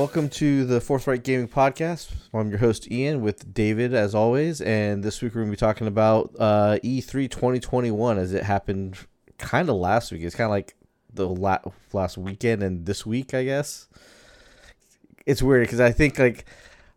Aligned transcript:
welcome 0.00 0.30
to 0.30 0.64
the 0.64 0.80
Forthright 0.80 1.22
Gaming 1.22 1.46
Podcast. 1.46 2.10
I'm 2.32 2.48
your 2.48 2.58
host 2.58 2.90
Ian 2.90 3.20
with 3.20 3.52
David 3.52 3.92
as 3.92 4.14
always, 4.14 4.62
and 4.62 5.02
this 5.04 5.20
week 5.20 5.34
we're 5.34 5.42
going 5.42 5.52
to 5.52 5.56
be 5.58 5.60
talking 5.60 5.86
about 5.86 6.34
uh, 6.38 6.78
E3 6.82 7.30
2021 7.30 8.16
as 8.16 8.32
it 8.32 8.42
happened 8.42 8.96
kind 9.36 9.68
of 9.68 9.76
last 9.76 10.10
week. 10.10 10.22
It's 10.22 10.34
kind 10.34 10.46
of 10.46 10.52
like 10.52 10.74
the 11.12 11.28
la- 11.28 11.60
last 11.92 12.16
weekend 12.16 12.62
and 12.62 12.86
this 12.86 13.04
week, 13.04 13.34
I 13.34 13.44
guess. 13.44 13.88
It's 15.26 15.42
weird 15.42 15.64
because 15.64 15.80
I 15.80 15.92
think 15.92 16.18
like 16.18 16.46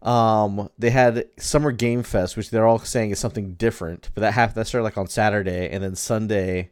um, 0.02 0.70
they 0.80 0.90
had 0.90 1.28
Summer 1.38 1.74
Game 1.74 2.04
Fest, 2.04 2.38
which 2.38 2.52
they're 2.52 2.66
all 2.66 2.80
saying 2.80 3.12
is 3.12 3.20
something 3.20 3.56
different, 3.56 4.12
but 4.16 4.22
that 4.22 4.32
happened 4.32 4.56
that 4.56 4.68
started 4.68 4.86
like 4.86 4.98
on 4.98 5.08
Saturday, 5.08 5.68
and 5.70 5.84
then 5.84 5.98
Sunday 5.98 6.72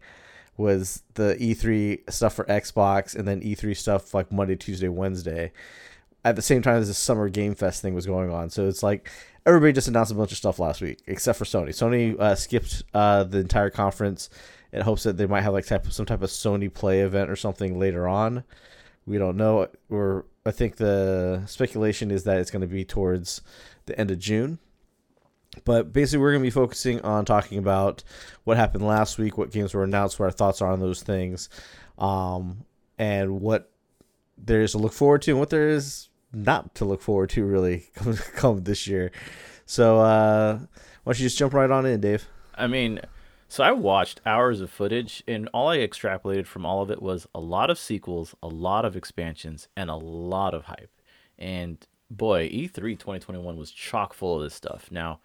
was 0.55 1.03
the 1.15 1.35
E3 1.41 2.09
stuff 2.09 2.35
for 2.35 2.45
Xbox, 2.45 3.17
and 3.17 3.27
then 3.27 3.41
E3 3.41 3.75
stuff 3.75 4.13
like 4.13 4.31
Monday, 4.31 4.55
Tuesday, 4.55 4.87
Wednesday. 4.87 5.51
At 6.23 6.35
the 6.35 6.41
same 6.41 6.61
time 6.61 6.77
as 6.77 6.87
the 6.87 6.93
Summer 6.93 7.29
Game 7.29 7.55
Fest 7.55 7.81
thing 7.81 7.95
was 7.95 8.05
going 8.05 8.29
on, 8.29 8.49
so 8.49 8.67
it's 8.67 8.83
like 8.83 9.09
everybody 9.45 9.73
just 9.73 9.87
announced 9.87 10.11
a 10.11 10.15
bunch 10.15 10.31
of 10.31 10.37
stuff 10.37 10.59
last 10.59 10.81
week, 10.81 10.99
except 11.07 11.39
for 11.39 11.45
Sony. 11.45 11.69
Sony 11.69 12.19
uh, 12.19 12.35
skipped 12.35 12.83
uh, 12.93 13.23
the 13.23 13.39
entire 13.39 13.71
conference 13.71 14.29
in 14.71 14.81
hopes 14.81 15.03
that 15.03 15.17
they 15.17 15.25
might 15.25 15.41
have 15.41 15.53
like 15.53 15.65
type 15.65 15.91
some 15.91 16.05
type 16.05 16.21
of 16.21 16.29
Sony 16.29 16.71
Play 16.71 17.01
event 17.01 17.29
or 17.29 17.35
something 17.35 17.79
later 17.79 18.07
on. 18.07 18.43
We 19.05 19.17
don't 19.17 19.35
know. 19.35 19.67
We're 19.89 20.23
I 20.45 20.51
think 20.51 20.77
the 20.77 21.43
speculation 21.45 22.11
is 22.11 22.23
that 22.23 22.39
it's 22.39 22.51
going 22.51 22.61
to 22.61 22.67
be 22.67 22.83
towards 22.83 23.41
the 23.85 23.97
end 23.99 24.11
of 24.11 24.19
June. 24.19 24.59
But 25.65 25.91
basically, 25.91 26.19
we're 26.21 26.31
going 26.31 26.43
to 26.43 26.47
be 26.47 26.51
focusing 26.51 27.01
on 27.01 27.25
talking 27.25 27.57
about 27.57 28.03
what 28.45 28.57
happened 28.57 28.87
last 28.87 29.17
week, 29.17 29.37
what 29.37 29.51
games 29.51 29.73
were 29.73 29.83
announced, 29.83 30.17
what 30.17 30.25
our 30.25 30.31
thoughts 30.31 30.61
are 30.61 30.71
on 30.71 30.79
those 30.79 31.03
things, 31.03 31.49
um, 31.97 32.63
and 32.97 33.41
what 33.41 33.69
there 34.37 34.61
is 34.61 34.71
to 34.71 34.77
look 34.77 34.93
forward 34.93 35.21
to 35.23 35.31
and 35.31 35.39
what 35.39 35.49
there 35.49 35.67
is 35.67 36.07
not 36.33 36.75
to 36.75 36.85
look 36.85 37.01
forward 37.01 37.29
to 37.31 37.45
really 37.45 37.89
come, 37.95 38.15
come 38.35 38.63
this 38.63 38.87
year. 38.87 39.11
So, 39.65 39.99
uh, 39.99 40.59
why 41.03 41.13
don't 41.13 41.19
you 41.19 41.25
just 41.25 41.37
jump 41.37 41.53
right 41.53 41.71
on 41.71 41.85
in, 41.85 42.01
Dave? 42.01 42.27
I 42.55 42.67
mean, 42.67 42.99
so 43.47 43.63
I 43.63 43.71
watched 43.71 44.21
hours 44.25 44.61
of 44.61 44.69
footage, 44.69 45.23
and 45.27 45.49
all 45.53 45.69
I 45.69 45.79
extrapolated 45.79 46.45
from 46.45 46.65
all 46.65 46.81
of 46.81 46.91
it 46.91 47.01
was 47.01 47.27
a 47.33 47.39
lot 47.39 47.69
of 47.69 47.77
sequels, 47.77 48.35
a 48.41 48.47
lot 48.47 48.85
of 48.85 48.95
expansions, 48.95 49.67
and 49.75 49.89
a 49.89 49.95
lot 49.95 50.53
of 50.53 50.65
hype. 50.65 50.91
And 51.37 51.85
boy, 52.09 52.49
E3 52.49 52.97
2021 52.97 53.57
was 53.57 53.71
chock 53.71 54.13
full 54.13 54.37
of 54.37 54.43
this 54.43 54.53
stuff. 54.53 54.89
Now, 54.91 55.19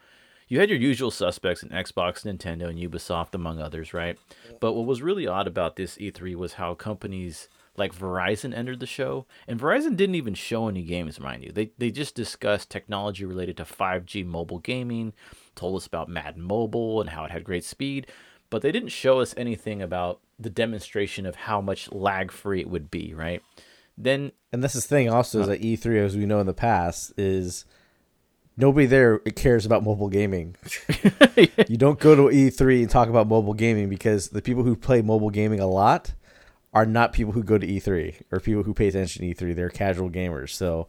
you 0.48 0.60
had 0.60 0.70
your 0.70 0.78
usual 0.78 1.10
suspects 1.10 1.62
in 1.62 1.70
Xbox, 1.70 2.24
Nintendo, 2.24 2.68
and 2.68 2.78
Ubisoft, 2.78 3.34
among 3.34 3.60
others, 3.60 3.92
right? 3.92 4.16
But 4.60 4.74
what 4.74 4.86
was 4.86 5.02
really 5.02 5.26
odd 5.26 5.46
about 5.46 5.76
this 5.76 5.96
E3 5.96 6.36
was 6.36 6.54
how 6.54 6.74
companies 6.74 7.48
like 7.78 7.94
Verizon 7.94 8.56
entered 8.56 8.80
the 8.80 8.86
show, 8.86 9.26
and 9.46 9.60
Verizon 9.60 9.96
didn't 9.96 10.14
even 10.14 10.34
show 10.34 10.68
any 10.68 10.82
games, 10.82 11.20
mind 11.20 11.44
you. 11.44 11.52
They 11.52 11.70
they 11.78 11.90
just 11.90 12.14
discussed 12.14 12.70
technology 12.70 13.24
related 13.24 13.56
to 13.58 13.64
5G 13.64 14.24
mobile 14.24 14.58
gaming, 14.58 15.12
told 15.54 15.76
us 15.76 15.86
about 15.86 16.08
Madden 16.08 16.42
Mobile 16.42 17.00
and 17.00 17.10
how 17.10 17.24
it 17.24 17.30
had 17.30 17.44
great 17.44 17.64
speed, 17.64 18.06
but 18.50 18.62
they 18.62 18.72
didn't 18.72 18.90
show 18.90 19.20
us 19.20 19.34
anything 19.36 19.82
about 19.82 20.20
the 20.38 20.50
demonstration 20.50 21.26
of 21.26 21.34
how 21.34 21.60
much 21.60 21.90
lag 21.92 22.30
free 22.30 22.60
it 22.60 22.68
would 22.68 22.90
be, 22.90 23.14
right? 23.14 23.42
Then 23.96 24.32
and 24.52 24.62
this 24.62 24.74
is 24.74 24.84
the 24.84 24.88
thing 24.88 25.10
also 25.10 25.40
is 25.40 25.46
that 25.48 25.62
E3 25.62 26.04
as 26.04 26.16
we 26.16 26.26
know 26.26 26.40
in 26.40 26.46
the 26.46 26.54
past 26.54 27.12
is 27.18 27.64
nobody 28.56 28.86
there 28.86 29.18
cares 29.18 29.66
about 29.66 29.82
mobile 29.82 30.08
gaming. 30.08 30.56
you 31.68 31.76
don't 31.76 31.98
go 31.98 32.14
to 32.14 32.22
E3 32.34 32.82
and 32.82 32.90
talk 32.90 33.08
about 33.08 33.26
mobile 33.26 33.54
gaming 33.54 33.88
because 33.88 34.28
the 34.28 34.42
people 34.42 34.62
who 34.62 34.76
play 34.76 35.02
mobile 35.02 35.30
gaming 35.30 35.60
a 35.60 35.66
lot 35.66 36.12
are 36.76 36.84
not 36.84 37.14
people 37.14 37.32
who 37.32 37.42
go 37.42 37.56
to 37.56 37.66
E3 37.66 38.20
or 38.30 38.38
people 38.38 38.62
who 38.62 38.74
pay 38.74 38.88
attention 38.88 39.22
to 39.22 39.34
E3. 39.34 39.56
They're 39.56 39.70
casual 39.70 40.10
gamers. 40.10 40.50
So 40.50 40.86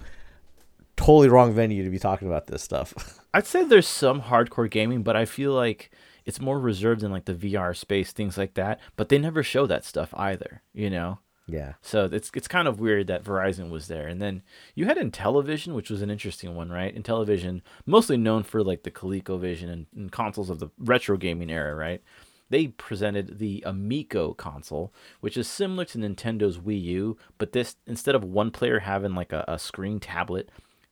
totally 0.98 1.30
wrong 1.30 1.54
venue 1.54 1.86
to 1.86 1.90
be 1.90 1.98
talking 1.98 2.28
about 2.28 2.48
this 2.48 2.62
stuff. 2.62 3.22
I'd 3.34 3.48
say 3.48 3.64
there's 3.64 3.88
some 3.88 4.24
hardcore 4.24 4.70
gaming, 4.70 5.02
but 5.02 5.16
I 5.16 5.24
feel 5.24 5.54
like 5.54 5.90
it's 6.26 6.42
more 6.42 6.60
reserved 6.60 7.04
in 7.04 7.12
like 7.12 7.24
the 7.24 7.34
VR 7.34 7.74
space, 7.74 8.12
things 8.12 8.38
like 8.38 8.56
that. 8.56 8.82
But 8.98 9.08
they 9.08 9.18
never 9.18 9.44
show 9.44 9.66
that 9.66 9.86
stuff 9.86 10.14
either, 10.18 10.62
you 10.74 10.90
know. 10.90 11.20
Yeah. 11.48 11.76
So 11.82 12.10
it's 12.12 12.30
it's 12.34 12.50
kind 12.50 12.68
of 12.68 12.82
weird 12.82 13.08
that 13.08 13.24
Verizon 13.24 13.70
was 13.70 13.88
there, 13.88 14.10
and 14.10 14.22
then 14.22 14.44
you 14.76 14.88
had 14.88 14.98
Intellivision, 14.98 15.74
which 15.74 15.90
was 15.90 16.02
an 16.02 16.10
interesting 16.10 16.54
one, 16.54 16.70
right? 16.70 16.94
Intellivision, 16.94 17.62
mostly 17.86 18.18
known 18.18 18.44
for 18.44 18.62
like 18.62 18.84
the 18.84 18.92
ColecoVision 18.92 19.70
and, 19.70 19.86
and 19.96 20.12
consoles 20.12 20.50
of 20.50 20.60
the 20.60 20.68
retro 20.78 21.16
gaming 21.16 21.50
era, 21.50 21.74
right? 21.74 22.04
They 22.50 22.68
presented 22.68 23.40
the 23.40 23.64
Amico 23.66 24.34
console, 24.34 24.94
which 25.20 25.38
is 25.38 25.48
similar 25.48 25.86
to 25.86 25.98
Nintendo's 25.98 26.58
Wii 26.58 26.82
U, 26.82 27.18
but 27.38 27.52
this 27.52 27.76
instead 27.86 28.16
of 28.16 28.24
one 28.24 28.52
player 28.52 28.80
having 28.80 29.16
like 29.16 29.34
a, 29.34 29.44
a 29.48 29.60
screen 29.60 30.00
tablet, 30.00 30.50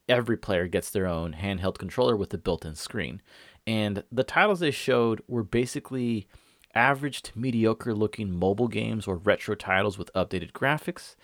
every 0.10 0.38
player 0.38 0.68
gets 0.68 0.90
their 0.90 1.08
own 1.08 1.34
handheld 1.34 1.78
controller 1.78 2.16
with 2.16 2.34
a 2.34 2.38
built-in 2.38 2.76
screen. 2.76 3.22
And 3.66 4.04
the 4.12 4.24
titles 4.24 4.60
they 4.60 4.72
showed 4.72 5.22
were 5.28 5.44
basically 5.44 6.28
average 6.76 7.22
to 7.24 7.40
mediocre 7.40 7.94
looking 7.94 8.32
mobile 8.32 8.68
games 8.68 9.08
or 9.08 9.16
retro 9.16 9.56
titles 9.56 9.98
with 9.98 10.14
updated 10.14 10.52
graphics. 10.52 11.16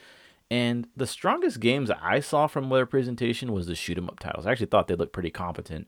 And 0.50 0.88
the 0.96 1.08
strongest 1.08 1.60
games 1.60 1.92
I 1.92 2.20
saw 2.20 2.48
from 2.48 2.70
their 2.70 2.86
presentation 2.86 3.52
was 3.52 3.68
the 3.68 3.76
shoot 3.76 3.98
'em 3.98 4.10
up 4.10 4.20
titles. 4.20 4.46
I 4.46 4.52
actually 4.52 4.68
thought 4.68 4.88
they 4.88 4.96
looked 4.96 5.14
pretty 5.14 5.30
competent, 5.30 5.88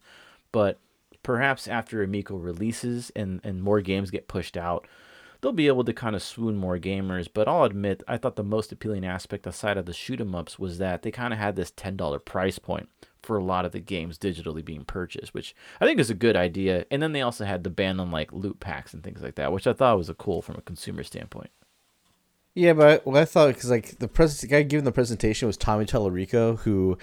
but 0.52 0.80
perhaps 1.24 1.68
after 1.68 2.04
Amico 2.04 2.36
releases 2.36 3.12
and, 3.16 3.40
and 3.44 3.64
more 3.64 3.82
games 3.82 4.12
get 4.12 4.28
pushed 4.28 4.58
out, 4.58 4.88
they'll 5.42 5.52
be 5.52 5.68
able 5.68 5.84
to 5.84 5.94
kind 5.94 6.16
of 6.16 6.24
swoon 6.24 6.56
more 6.56 6.78
gamers. 6.78 7.28
But 7.34 7.48
I'll 7.48 7.64
admit, 7.64 8.04
I 8.08 8.18
thought 8.18 8.36
the 8.36 8.44
most 8.44 8.72
appealing 8.72 9.06
aspect 9.06 9.48
aside 9.48 9.78
of 9.78 9.86
the 9.86 9.94
shoot 9.94 10.22
'em 10.22 10.36
ups 10.36 10.60
was 10.60 10.78
that 10.78 11.02
they 11.02 11.12
kind 11.12 11.34
of 11.34 11.40
had 11.40 11.56
this 11.56 11.72
$10 11.72 12.20
price 12.20 12.60
point 12.60 12.90
for 13.22 13.38
a 13.38 13.44
lot 13.44 13.66
of 13.66 13.72
the 13.72 13.80
games 13.80 14.18
digitally 14.18 14.64
being 14.64 14.84
purchased, 14.84 15.34
which 15.34 15.56
I 15.80 15.86
think 15.86 16.00
is 16.00 16.10
a 16.10 16.16
good 16.16 16.36
idea. 16.36 16.86
And 16.92 17.02
then 17.02 17.14
they 17.14 17.22
also 17.22 17.46
had 17.46 17.64
the 17.64 17.70
ban 17.70 18.00
on 18.00 18.12
like 18.12 18.34
loot 18.34 18.60
packs 18.60 18.94
and 18.94 19.04
things 19.04 19.22
like 19.22 19.36
that, 19.36 19.52
which 19.52 19.66
I 19.66 19.74
thought 19.74 19.98
was 19.98 20.10
a 20.10 20.14
cool 20.14 20.42
from 20.42 20.56
a 20.56 20.62
consumer 20.62 21.04
standpoint. 21.04 21.50
Yeah, 22.56 22.74
but 22.74 23.06
what 23.06 23.18
I 23.18 23.26
thought 23.26 23.48
because 23.48 23.72
like 23.72 23.98
the 24.00 24.08
pres- 24.08 24.44
guy 24.44 24.62
giving 24.64 24.84
the 24.84 24.92
presentation 24.92 25.48
was 25.48 25.58
Tommy 25.58 25.86
Tallarico, 25.86 26.60
who 26.60 26.98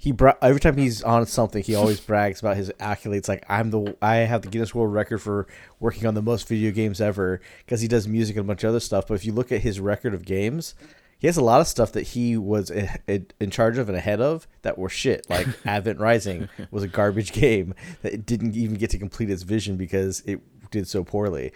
he 0.00 0.12
bra- 0.12 0.32
every 0.40 0.60
time 0.60 0.78
he's 0.78 1.02
on 1.02 1.26
something, 1.26 1.62
he 1.62 1.74
always 1.74 2.00
brags 2.00 2.40
about 2.40 2.56
his 2.56 2.70
accolades. 2.80 3.28
Like 3.28 3.44
I'm 3.50 3.70
the 3.70 3.94
I 4.00 4.16
have 4.16 4.40
the 4.40 4.48
Guinness 4.48 4.74
World 4.74 4.94
Record 4.94 5.18
for 5.18 5.46
working 5.78 6.06
on 6.06 6.14
the 6.14 6.22
most 6.22 6.48
video 6.48 6.70
games 6.70 7.02
ever 7.02 7.42
because 7.66 7.82
he 7.82 7.86
does 7.86 8.08
music 8.08 8.36
and 8.36 8.46
a 8.46 8.48
bunch 8.48 8.64
of 8.64 8.70
other 8.70 8.80
stuff. 8.80 9.06
But 9.06 9.14
if 9.14 9.26
you 9.26 9.32
look 9.34 9.52
at 9.52 9.60
his 9.60 9.78
record 9.78 10.14
of 10.14 10.24
games, 10.24 10.74
he 11.18 11.26
has 11.26 11.36
a 11.36 11.44
lot 11.44 11.60
of 11.60 11.66
stuff 11.66 11.92
that 11.92 12.04
he 12.08 12.38
was 12.38 12.70
in 12.70 13.50
charge 13.50 13.76
of 13.76 13.90
and 13.90 13.98
ahead 13.98 14.22
of 14.22 14.48
that 14.62 14.78
were 14.78 14.88
shit. 14.88 15.28
Like 15.28 15.46
Advent 15.66 16.00
Rising 16.00 16.48
was 16.70 16.82
a 16.82 16.88
garbage 16.88 17.32
game 17.32 17.74
that 18.00 18.24
didn't 18.24 18.56
even 18.56 18.76
get 18.76 18.88
to 18.90 18.98
complete 18.98 19.28
its 19.28 19.42
vision 19.42 19.76
because 19.76 20.22
it 20.24 20.40
did 20.70 20.88
so 20.88 21.04
poorly. 21.04 21.52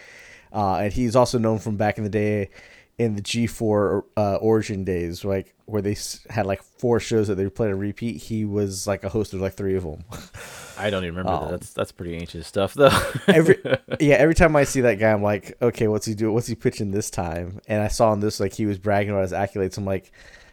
Uh, 0.53 0.77
and 0.77 0.93
he's 0.93 1.17
also 1.17 1.39
known 1.39 1.61
from 1.61 1.79
back 1.79 1.97
in 1.97 2.05
the 2.05 2.11
day 2.11 2.51
in 2.99 3.17
the 3.17 3.23
G4 3.23 4.05
uh, 4.17 4.37
Origin 4.37 4.85
days, 4.85 5.25
like 5.25 5.55
where 5.67 5.83
they 5.83 5.97
had 6.31 6.47
like 6.47 6.63
four 6.63 7.01
shows 7.01 7.29
that 7.29 7.37
they 7.37 7.49
played 7.49 7.73
on 7.73 7.79
repeat. 7.79 8.23
He 8.23 8.45
was 8.45 8.87
like 8.87 9.03
a 9.05 9.09
host 9.09 9.35
of 9.35 9.41
like 9.41 9.55
three 9.55 9.75
of 9.77 9.83
them. 9.83 10.05
I 10.79 10.91
don't 10.91 11.05
even 11.05 11.17
remember 11.17 11.33
um, 11.33 11.45
that. 11.45 11.51
That's 11.53 11.73
that's 11.73 11.93
pretty 11.93 12.15
ancient 12.15 12.45
stuff 12.45 12.75
though. 12.75 12.91
every 13.29 13.59
yeah, 14.01 14.17
every 14.17 14.35
time 14.35 14.55
I 14.57 14.65
see 14.65 14.83
that 14.83 14.99
guy, 14.99 15.13
I'm 15.13 15.23
like, 15.23 15.57
okay, 15.61 15.89
what's 15.89 16.07
he 16.07 16.15
doing? 16.15 16.35
What's 16.35 16.47
he 16.47 16.55
pitching 16.55 16.91
this 16.91 17.11
time? 17.11 17.61
And 17.67 17.83
I 17.83 17.89
saw 17.89 18.11
on 18.11 18.21
this 18.21 18.41
like 18.41 18.53
he 18.53 18.67
was 18.67 18.79
bragging 18.79 19.11
about 19.11 19.23
his 19.23 19.33
accolades. 19.33 19.77
I'm 19.79 19.85
like, 19.85 20.13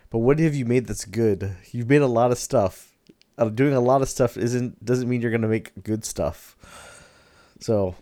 but 0.10 0.20
what 0.20 0.40
have 0.40 0.56
you 0.56 0.66
made 0.66 0.88
that's 0.88 1.06
good? 1.06 1.56
You've 1.72 1.90
made 1.90 2.02
a 2.02 2.08
lot 2.08 2.32
of 2.32 2.38
stuff. 2.38 2.88
Uh, 3.38 3.50
doing 3.50 3.74
a 3.74 3.80
lot 3.80 4.02
of 4.02 4.10
stuff 4.10 4.38
isn't 4.38 4.84
doesn't 4.84 5.10
mean 5.10 5.22
you're 5.22 5.32
gonna 5.32 5.48
make 5.48 5.72
good 5.84 6.06
stuff. 6.06 6.56
So, 7.60 7.96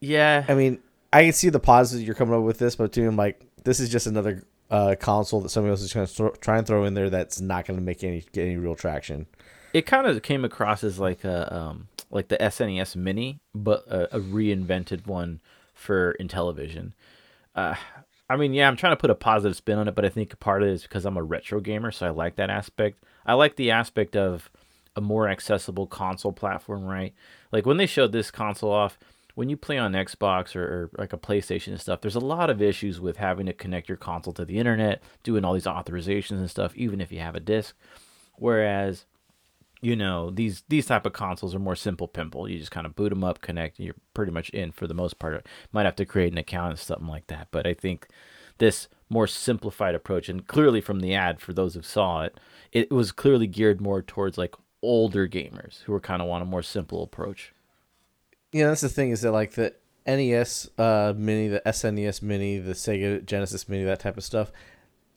yeah, 0.00 0.44
I 0.48 0.54
mean, 0.54 0.78
I 1.12 1.24
can 1.24 1.32
see 1.32 1.48
the 1.48 1.60
positives 1.60 2.06
you're 2.06 2.14
coming 2.14 2.34
up 2.34 2.42
with 2.42 2.58
this, 2.58 2.76
but 2.76 2.92
to 2.92 3.00
me, 3.00 3.06
I'm 3.06 3.16
like, 3.16 3.40
this 3.64 3.80
is 3.80 3.88
just 3.88 4.06
another 4.06 4.44
uh, 4.70 4.94
console 4.98 5.40
that 5.40 5.48
somebody 5.48 5.70
else 5.70 5.82
is 5.82 5.92
going 5.92 6.06
to 6.06 6.30
try 6.40 6.58
and 6.58 6.66
throw 6.66 6.84
in 6.84 6.94
there 6.94 7.10
that's 7.10 7.40
not 7.40 7.66
going 7.66 7.78
to 7.78 7.84
make 7.84 8.04
any 8.04 8.24
get 8.32 8.44
any 8.44 8.56
real 8.56 8.74
traction 8.74 9.26
it 9.72 9.86
kind 9.86 10.06
of 10.06 10.22
came 10.22 10.44
across 10.44 10.82
as 10.84 10.98
like 10.98 11.24
a 11.24 11.54
um, 11.54 11.88
like 12.10 12.28
the 12.28 12.36
SNES 12.36 12.96
Mini, 12.96 13.40
but 13.54 13.86
a, 13.86 14.16
a 14.16 14.20
reinvented 14.20 15.06
one 15.06 15.40
for 15.74 16.16
Intellivision. 16.20 16.92
Uh, 17.54 17.74
I 18.28 18.36
mean, 18.36 18.54
yeah, 18.54 18.68
I'm 18.68 18.76
trying 18.76 18.92
to 18.92 19.00
put 19.00 19.10
a 19.10 19.14
positive 19.14 19.56
spin 19.56 19.78
on 19.78 19.88
it, 19.88 19.94
but 19.94 20.04
I 20.04 20.08
think 20.08 20.38
part 20.40 20.62
of 20.62 20.68
it 20.68 20.72
is 20.72 20.82
because 20.82 21.04
I'm 21.04 21.16
a 21.16 21.22
retro 21.22 21.60
gamer, 21.60 21.90
so 21.90 22.06
I 22.06 22.10
like 22.10 22.36
that 22.36 22.50
aspect. 22.50 23.02
I 23.26 23.34
like 23.34 23.56
the 23.56 23.70
aspect 23.70 24.16
of 24.16 24.50
a 24.96 25.00
more 25.00 25.28
accessible 25.28 25.86
console 25.86 26.32
platform, 26.32 26.84
right? 26.84 27.14
Like 27.52 27.66
when 27.66 27.76
they 27.76 27.86
showed 27.86 28.12
this 28.12 28.30
console 28.30 28.72
off, 28.72 28.98
when 29.34 29.48
you 29.48 29.56
play 29.56 29.78
on 29.78 29.92
Xbox 29.92 30.54
or, 30.56 30.62
or, 30.62 30.90
like 30.98 31.12
a 31.12 31.18
PlayStation 31.18 31.68
and 31.68 31.80
stuff, 31.80 32.00
there's 32.00 32.14
a 32.14 32.20
lot 32.20 32.50
of 32.50 32.62
issues 32.62 33.00
with 33.00 33.16
having 33.16 33.46
to 33.46 33.52
connect 33.52 33.88
your 33.88 33.96
console 33.96 34.32
to 34.34 34.44
the 34.44 34.58
internet, 34.58 35.02
doing 35.22 35.44
all 35.44 35.54
these 35.54 35.64
authorizations 35.64 36.38
and 36.38 36.50
stuff, 36.50 36.74
even 36.76 37.00
if 37.00 37.12
you 37.12 37.20
have 37.20 37.34
a 37.34 37.40
disc. 37.40 37.74
Whereas 38.36 39.06
you 39.82 39.96
know 39.96 40.30
these 40.30 40.62
these 40.68 40.86
type 40.86 41.06
of 41.06 41.14
consoles 41.14 41.54
are 41.54 41.58
more 41.58 41.74
simple 41.74 42.06
pimple 42.06 42.46
you 42.46 42.58
just 42.58 42.70
kind 42.70 42.86
of 42.86 42.94
boot 42.94 43.08
them 43.08 43.24
up 43.24 43.40
connect 43.40 43.78
and 43.78 43.86
you're 43.86 43.94
pretty 44.12 44.30
much 44.30 44.50
in 44.50 44.70
for 44.70 44.86
the 44.86 44.92
most 44.92 45.18
part 45.18 45.46
might 45.72 45.86
have 45.86 45.96
to 45.96 46.04
create 46.04 46.30
an 46.30 46.36
account 46.36 46.72
and 46.72 46.78
something 46.78 47.08
like 47.08 47.26
that 47.28 47.48
but 47.50 47.66
i 47.66 47.72
think 47.72 48.06
this 48.58 48.88
more 49.10 49.26
simplified 49.26 49.94
approach. 49.94 50.28
And 50.28 50.46
clearly, 50.46 50.80
from 50.80 51.00
the 51.00 51.14
ad, 51.14 51.40
for 51.40 51.52
those 51.52 51.74
who 51.74 51.82
saw 51.82 52.22
it, 52.22 52.38
it 52.72 52.90
was 52.92 53.10
clearly 53.12 53.48
geared 53.48 53.80
more 53.80 54.00
towards 54.00 54.38
like 54.38 54.54
older 54.82 55.28
gamers 55.28 55.82
who 55.82 55.92
were 55.92 56.00
kind 56.00 56.22
of 56.22 56.28
want 56.28 56.42
a 56.42 56.46
more 56.46 56.62
simple 56.62 57.02
approach. 57.02 57.52
Yeah, 58.52 58.68
that's 58.68 58.80
the 58.80 58.88
thing 58.88 59.10
is 59.10 59.20
that 59.22 59.32
like 59.32 59.52
the 59.52 59.74
NES 60.06 60.68
uh, 60.76 61.14
Mini, 61.16 61.48
the 61.48 61.62
SNES 61.64 62.22
Mini, 62.22 62.58
the 62.58 62.72
Sega 62.72 63.24
Genesis 63.24 63.68
Mini, 63.68 63.84
that 63.84 64.00
type 64.00 64.16
of 64.16 64.24
stuff, 64.24 64.50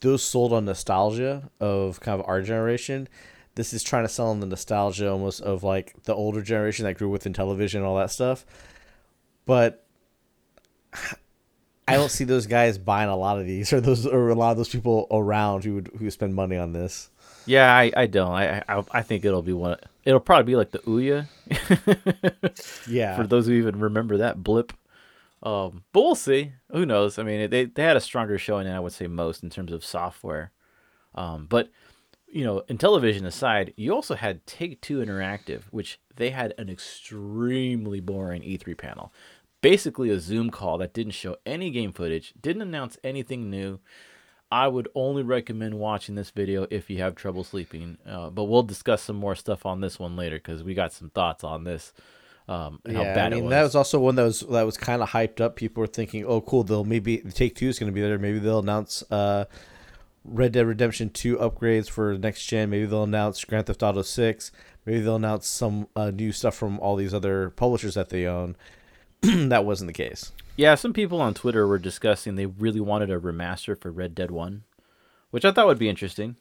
those 0.01 0.23
sold 0.23 0.53
on 0.53 0.65
nostalgia 0.65 1.49
of 1.59 1.99
kind 1.99 2.19
of 2.19 2.27
our 2.27 2.41
generation. 2.41 3.07
This 3.55 3.73
is 3.73 3.83
trying 3.83 4.03
to 4.03 4.09
sell 4.09 4.27
on 4.27 4.39
the 4.39 4.45
nostalgia 4.45 5.09
almost 5.11 5.41
of 5.41 5.63
like 5.63 5.95
the 6.03 6.13
older 6.13 6.41
generation 6.41 6.85
that 6.85 6.97
grew 6.97 7.09
with 7.09 7.31
television 7.33 7.81
and 7.81 7.87
all 7.87 7.97
that 7.97 8.11
stuff. 8.11 8.45
But 9.45 9.85
I 11.87 11.95
don't 11.95 12.11
see 12.11 12.23
those 12.23 12.47
guys 12.47 12.77
buying 12.77 13.09
a 13.09 13.15
lot 13.15 13.39
of 13.39 13.45
these 13.45 13.73
or 13.73 13.81
those 13.81 14.07
or 14.07 14.29
a 14.29 14.35
lot 14.35 14.51
of 14.51 14.57
those 14.57 14.69
people 14.69 15.07
around 15.11 15.63
who 15.65 15.75
would 15.75 15.91
who 15.97 16.09
spend 16.11 16.35
money 16.35 16.57
on 16.57 16.71
this. 16.71 17.09
Yeah, 17.45 17.75
I, 17.75 17.91
I 17.95 18.05
don't. 18.05 18.31
I, 18.31 18.63
I 18.69 18.83
I 18.91 19.01
think 19.01 19.25
it'll 19.25 19.41
be 19.41 19.53
one. 19.53 19.77
It'll 20.05 20.19
probably 20.19 20.51
be 20.51 20.55
like 20.55 20.71
the 20.71 20.79
Ouya. 20.79 21.27
yeah. 22.87 23.15
For 23.21 23.25
those 23.25 23.47
who 23.47 23.53
even 23.53 23.79
remember 23.79 24.17
that 24.17 24.43
blip. 24.43 24.73
Um, 25.41 25.83
but 25.91 26.01
we'll 26.01 26.15
see. 26.15 26.53
Who 26.71 26.85
knows? 26.85 27.19
I 27.19 27.23
mean, 27.23 27.49
they 27.49 27.65
they 27.65 27.83
had 27.83 27.97
a 27.97 28.01
stronger 28.01 28.37
showing 28.37 28.65
than 28.65 28.75
I 28.75 28.79
would 28.79 28.93
say 28.93 29.07
most 29.07 29.43
in 29.43 29.49
terms 29.49 29.71
of 29.71 29.83
software. 29.83 30.51
Um, 31.15 31.47
but 31.49 31.69
you 32.27 32.43
know, 32.43 32.63
Intellivision 32.67 33.25
aside, 33.25 33.73
you 33.77 33.93
also 33.93 34.15
had 34.15 34.45
Take 34.47 34.81
Two 34.81 34.99
Interactive, 34.99 35.63
which 35.69 35.99
they 36.15 36.31
had 36.31 36.53
an 36.57 36.69
extremely 36.69 37.99
boring 37.99 38.41
E3 38.41 38.77
panel. 38.77 39.13
Basically, 39.61 40.09
a 40.09 40.19
Zoom 40.19 40.49
call 40.49 40.77
that 40.79 40.93
didn't 40.93 41.13
show 41.13 41.37
any 41.45 41.69
game 41.69 41.93
footage, 41.93 42.33
didn't 42.41 42.63
announce 42.63 42.97
anything 43.03 43.49
new. 43.49 43.79
I 44.53 44.67
would 44.67 44.87
only 44.93 45.23
recommend 45.23 45.73
watching 45.79 46.13
this 46.13 46.29
video 46.29 46.67
if 46.69 46.87
you 46.87 46.99
have 46.99 47.15
trouble 47.15 47.43
sleeping. 47.43 47.97
Uh, 48.07 48.29
but 48.29 48.43
we'll 48.43 48.61
discuss 48.61 49.01
some 49.01 49.15
more 49.15 49.33
stuff 49.33 49.65
on 49.65 49.81
this 49.81 49.97
one 49.97 50.15
later 50.15 50.35
because 50.35 50.61
we 50.63 50.75
got 50.75 50.93
some 50.93 51.09
thoughts 51.09 51.43
on 51.43 51.63
this. 51.63 51.91
Um, 52.47 52.79
and 52.85 52.95
how 52.95 53.01
yeah, 53.01 53.15
bad 53.15 53.33
I 53.33 53.35
mean 53.37 53.39
it 53.39 53.41
was. 53.45 53.49
that 53.49 53.63
was 53.63 53.75
also 53.75 53.99
one 53.99 54.13
that 54.15 54.23
was 54.23 54.41
that 54.41 54.61
was 54.61 54.77
kind 54.77 55.01
of 55.01 55.09
hyped 55.09 55.41
up. 55.41 55.55
People 55.55 55.81
were 55.81 55.87
thinking, 55.87 56.23
"Oh, 56.23 56.39
cool! 56.39 56.63
They'll 56.63 56.83
maybe 56.83 57.17
Take 57.17 57.55
Two 57.55 57.67
is 57.67 57.79
going 57.79 57.91
to 57.91 57.95
be 57.95 58.01
there. 58.01 58.19
Maybe 58.19 58.37
they'll 58.37 58.59
announce 58.59 59.01
uh, 59.09 59.45
Red 60.23 60.51
Dead 60.51 60.67
Redemption 60.67 61.09
Two 61.09 61.37
upgrades 61.37 61.89
for 61.89 62.15
next 62.15 62.45
gen. 62.45 62.69
Maybe 62.69 62.85
they'll 62.85 63.03
announce 63.03 63.43
Grand 63.45 63.65
Theft 63.65 63.81
Auto 63.81 64.03
Six. 64.03 64.51
Maybe 64.85 64.99
they'll 64.99 65.15
announce 65.15 65.47
some 65.47 65.87
uh, 65.95 66.11
new 66.11 66.31
stuff 66.31 66.53
from 66.53 66.79
all 66.79 66.95
these 66.95 67.13
other 67.13 67.49
publishers 67.49 67.95
that 67.95 68.09
they 68.09 68.27
own." 68.27 68.55
that 69.21 69.65
wasn't 69.65 69.87
the 69.87 69.93
case. 69.93 70.31
Yeah, 70.55 70.75
some 70.75 70.93
people 70.93 71.19
on 71.19 71.33
Twitter 71.33 71.65
were 71.67 71.79
discussing 71.79 72.35
they 72.35 72.45
really 72.45 72.79
wanted 72.79 73.09
a 73.09 73.19
remaster 73.19 73.79
for 73.79 73.91
Red 73.91 74.13
Dead 74.13 74.31
One, 74.31 74.63
which 75.31 75.45
I 75.45 75.51
thought 75.51 75.67
would 75.67 75.79
be 75.79 75.89
interesting. 75.89 76.35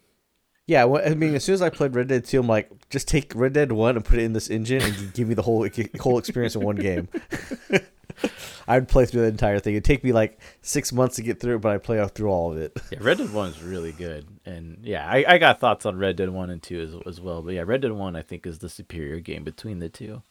Yeah, 0.66 0.84
well, 0.84 1.02
I 1.04 1.14
mean, 1.14 1.34
as 1.34 1.44
soon 1.44 1.54
as 1.54 1.62
I 1.62 1.70
played 1.70 1.94
Red 1.94 2.08
Dead 2.08 2.24
2, 2.24 2.40
I'm 2.40 2.46
like, 2.46 2.70
just 2.88 3.08
take 3.08 3.34
Red 3.34 3.52
Dead 3.52 3.72
1 3.72 3.96
and 3.96 4.04
put 4.04 4.18
it 4.18 4.22
in 4.22 4.32
this 4.32 4.48
engine 4.48 4.80
and 4.82 5.12
give 5.12 5.26
me 5.26 5.34
the 5.34 5.42
whole 5.42 5.68
whole 6.00 6.18
experience 6.18 6.54
in 6.54 6.62
one 6.62 6.76
game. 6.76 7.08
I'd 8.68 8.88
play 8.88 9.06
through 9.06 9.22
the 9.22 9.28
entire 9.28 9.58
thing. 9.58 9.74
It'd 9.74 9.84
take 9.84 10.04
me 10.04 10.12
like 10.12 10.38
six 10.60 10.92
months 10.92 11.16
to 11.16 11.22
get 11.22 11.40
through 11.40 11.56
it, 11.56 11.60
but 11.62 11.72
I'd 11.72 11.82
play 11.82 12.06
through 12.08 12.30
all 12.30 12.52
of 12.52 12.58
it. 12.58 12.80
Yeah, 12.92 12.98
Red 13.00 13.18
Dead 13.18 13.32
One 13.32 13.48
is 13.48 13.60
really 13.60 13.90
good, 13.90 14.28
and 14.46 14.78
yeah, 14.82 15.04
I, 15.08 15.24
I 15.26 15.38
got 15.38 15.58
thoughts 15.58 15.84
on 15.84 15.98
Red 15.98 16.16
Dead 16.16 16.30
One 16.30 16.50
and 16.50 16.62
Two 16.62 16.80
as 16.80 16.94
as 17.08 17.20
well. 17.20 17.42
But 17.42 17.54
yeah, 17.54 17.64
Red 17.66 17.80
Dead 17.80 17.92
One 17.92 18.14
I 18.14 18.22
think 18.22 18.46
is 18.46 18.60
the 18.60 18.68
superior 18.68 19.18
game 19.18 19.42
between 19.42 19.80
the 19.80 19.88
two. 19.88 20.22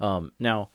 Um, 0.00 0.32
now, 0.38 0.70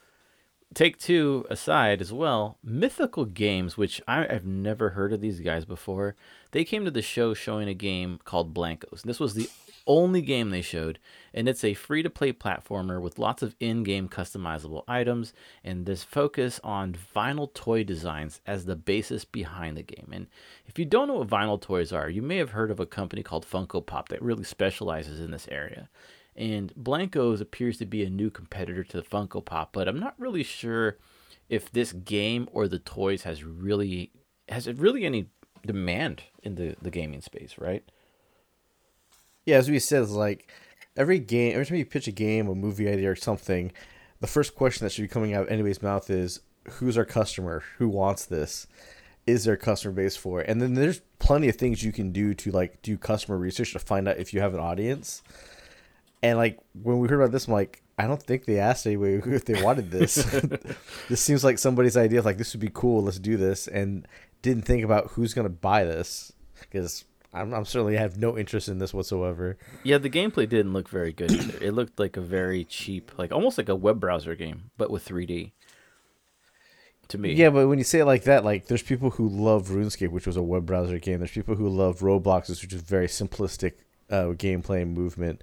Take 0.73 0.97
Two 0.97 1.45
aside 1.49 2.01
as 2.01 2.11
well, 2.11 2.57
Mythical 2.63 3.25
Games, 3.25 3.77
which 3.77 4.01
I, 4.07 4.27
I've 4.27 4.45
never 4.45 4.91
heard 4.91 5.13
of 5.13 5.21
these 5.21 5.39
guys 5.39 5.65
before, 5.65 6.15
they 6.51 6.63
came 6.63 6.85
to 6.85 6.91
the 6.91 7.01
show 7.01 7.33
showing 7.33 7.67
a 7.67 7.73
game 7.73 8.19
called 8.23 8.53
Blankos. 8.53 9.03
This 9.03 9.19
was 9.19 9.33
the 9.33 9.49
only 9.85 10.21
game 10.21 10.49
they 10.49 10.61
showed, 10.61 10.99
and 11.33 11.47
it's 11.47 11.63
a 11.63 11.73
free 11.73 12.01
to 12.03 12.09
play 12.09 12.31
platformer 12.31 13.01
with 13.01 13.19
lots 13.19 13.43
of 13.43 13.55
in 13.59 13.83
game 13.83 14.07
customizable 14.07 14.83
items 14.87 15.33
and 15.63 15.85
this 15.85 16.03
focus 16.03 16.59
on 16.63 16.95
vinyl 17.15 17.53
toy 17.53 17.83
designs 17.83 18.41
as 18.47 18.65
the 18.65 18.75
basis 18.75 19.25
behind 19.25 19.77
the 19.77 19.83
game. 19.83 20.09
And 20.11 20.27
if 20.65 20.79
you 20.79 20.85
don't 20.85 21.07
know 21.07 21.15
what 21.15 21.27
vinyl 21.27 21.61
toys 21.61 21.91
are, 21.91 22.09
you 22.09 22.21
may 22.21 22.37
have 22.37 22.51
heard 22.51 22.71
of 22.71 22.79
a 22.79 22.85
company 22.85 23.23
called 23.23 23.45
Funko 23.45 23.85
Pop 23.85 24.09
that 24.09 24.21
really 24.21 24.45
specializes 24.45 25.19
in 25.19 25.31
this 25.31 25.47
area. 25.51 25.89
And 26.35 26.74
Blankos 26.75 27.41
appears 27.41 27.77
to 27.77 27.85
be 27.85 28.03
a 28.03 28.09
new 28.09 28.30
competitor 28.30 28.83
to 28.83 28.97
the 28.97 29.03
Funko 29.03 29.44
Pop, 29.44 29.71
but 29.74 29.88
I'm 29.88 30.00
not 30.00 30.15
really 30.18 30.44
sure 30.44 30.97
if 31.50 31.71
this 31.71 31.94
game 31.94 32.50
or 32.51 32.68
the 32.68 32.80
toys 32.80 33.24
has 33.24 33.44
really 33.44 34.12
has 34.50 34.68
it 34.68 34.77
really 34.77 35.06
any 35.06 35.27
demand 35.65 36.24
in 36.41 36.56
the, 36.56 36.75
the 36.81 36.91
gaming 36.91 37.21
space, 37.21 37.56
right? 37.57 37.83
Yeah, 39.45 39.57
as 39.57 39.69
we 39.69 39.80
said, 39.80 40.09
like 40.09 40.50
every 40.97 41.19
game, 41.19 41.53
every 41.53 41.65
time 41.65 41.77
you 41.77 41.85
pitch 41.85 42.07
a 42.07 42.12
game, 42.12 42.47
a 42.47 42.56
movie 42.56 42.89
idea, 42.89 43.12
or 43.12 43.15
something, 43.15 43.71
the 44.19 44.27
first 44.27 44.56
question 44.56 44.85
that 44.85 44.91
should 44.91 45.01
be 45.01 45.07
coming 45.07 45.33
out 45.33 45.44
of 45.44 45.50
anybody's 45.50 45.81
mouth 45.81 46.09
is, 46.09 46.39
"Who's 46.69 46.97
our 46.97 47.06
customer? 47.06 47.63
Who 47.77 47.89
wants 47.89 48.25
this? 48.25 48.68
Is 49.25 49.44
there 49.44 49.53
a 49.53 49.57
customer 49.57 49.94
base 49.94 50.15
for 50.15 50.41
it?" 50.41 50.50
And 50.50 50.62
then 50.62 50.74
there's 50.74 51.01
plenty 51.19 51.50
of 51.50 51.56
things 51.56 51.83
you 51.83 51.91
can 51.91 52.12
do 52.12 52.33
to 52.33 52.51
like 52.51 52.81
do 52.81 52.97
customer 52.97 53.38
research 53.38 53.74
to 53.74 53.80
find 53.80 54.07
out 54.07 54.18
if 54.18 54.33
you 54.33 54.39
have 54.39 54.53
an 54.53 54.59
audience. 54.59 55.21
And 56.23 56.37
like 56.37 56.57
when 56.81 56.99
we 56.99 57.07
heard 57.07 57.19
about 57.19 57.31
this, 57.31 57.47
I'm 57.47 57.53
like, 57.53 57.83
I 57.97 58.07
don't 58.07 58.21
think 58.21 58.45
they 58.45 58.57
asked 58.57 58.87
anybody 58.87 59.21
if 59.35 59.45
they 59.45 59.61
wanted 59.61 59.91
this. 59.91 60.15
this 61.09 61.21
seems 61.21 61.43
like 61.43 61.59
somebody's 61.59 61.97
idea 61.97 62.19
of 62.19 62.25
like 62.25 62.37
this 62.37 62.53
would 62.53 62.61
be 62.61 62.71
cool. 62.73 63.03
Let's 63.03 63.19
do 63.19 63.37
this, 63.37 63.67
and 63.67 64.07
didn't 64.41 64.63
think 64.63 64.83
about 64.83 65.11
who's 65.11 65.33
gonna 65.33 65.49
buy 65.49 65.83
this 65.83 66.31
because 66.61 67.05
I'm, 67.33 67.53
I'm 67.53 67.65
certainly 67.65 67.97
have 67.97 68.17
no 68.17 68.37
interest 68.37 68.67
in 68.67 68.79
this 68.79 68.93
whatsoever. 68.93 69.57
Yeah, 69.83 69.97
the 69.97 70.09
gameplay 70.09 70.47
didn't 70.47 70.73
look 70.73 70.87
very 70.87 71.11
good 71.11 71.31
either. 71.31 71.63
It 71.63 71.71
looked 71.71 71.99
like 71.99 72.15
a 72.15 72.21
very 72.21 72.63
cheap, 72.63 73.11
like 73.17 73.31
almost 73.31 73.57
like 73.57 73.69
a 73.69 73.75
web 73.75 73.99
browser 73.99 74.35
game, 74.35 74.71
but 74.77 74.89
with 74.89 75.05
3D. 75.07 75.51
To 77.09 77.17
me, 77.17 77.33
Yeah, 77.33 77.49
but 77.49 77.67
when 77.67 77.79
you 77.79 77.83
say 77.83 77.99
it 77.99 78.05
like 78.05 78.23
that, 78.23 78.45
like 78.45 78.67
there's 78.67 78.81
people 78.81 79.09
who 79.09 79.27
love 79.27 79.67
RuneScape, 79.67 80.09
which 80.09 80.25
was 80.25 80.37
a 80.37 80.41
web 80.41 80.65
browser 80.65 80.99
game. 80.99 81.19
There's 81.19 81.31
people 81.31 81.55
who 81.55 81.67
love 81.67 81.99
Roblox, 81.99 82.49
which 82.49 82.71
is 82.71 82.81
very 82.81 83.07
simplistic 83.07 83.73
uh, 84.09 84.27
gameplay 84.37 84.81
and 84.83 84.93
movement, 84.93 85.41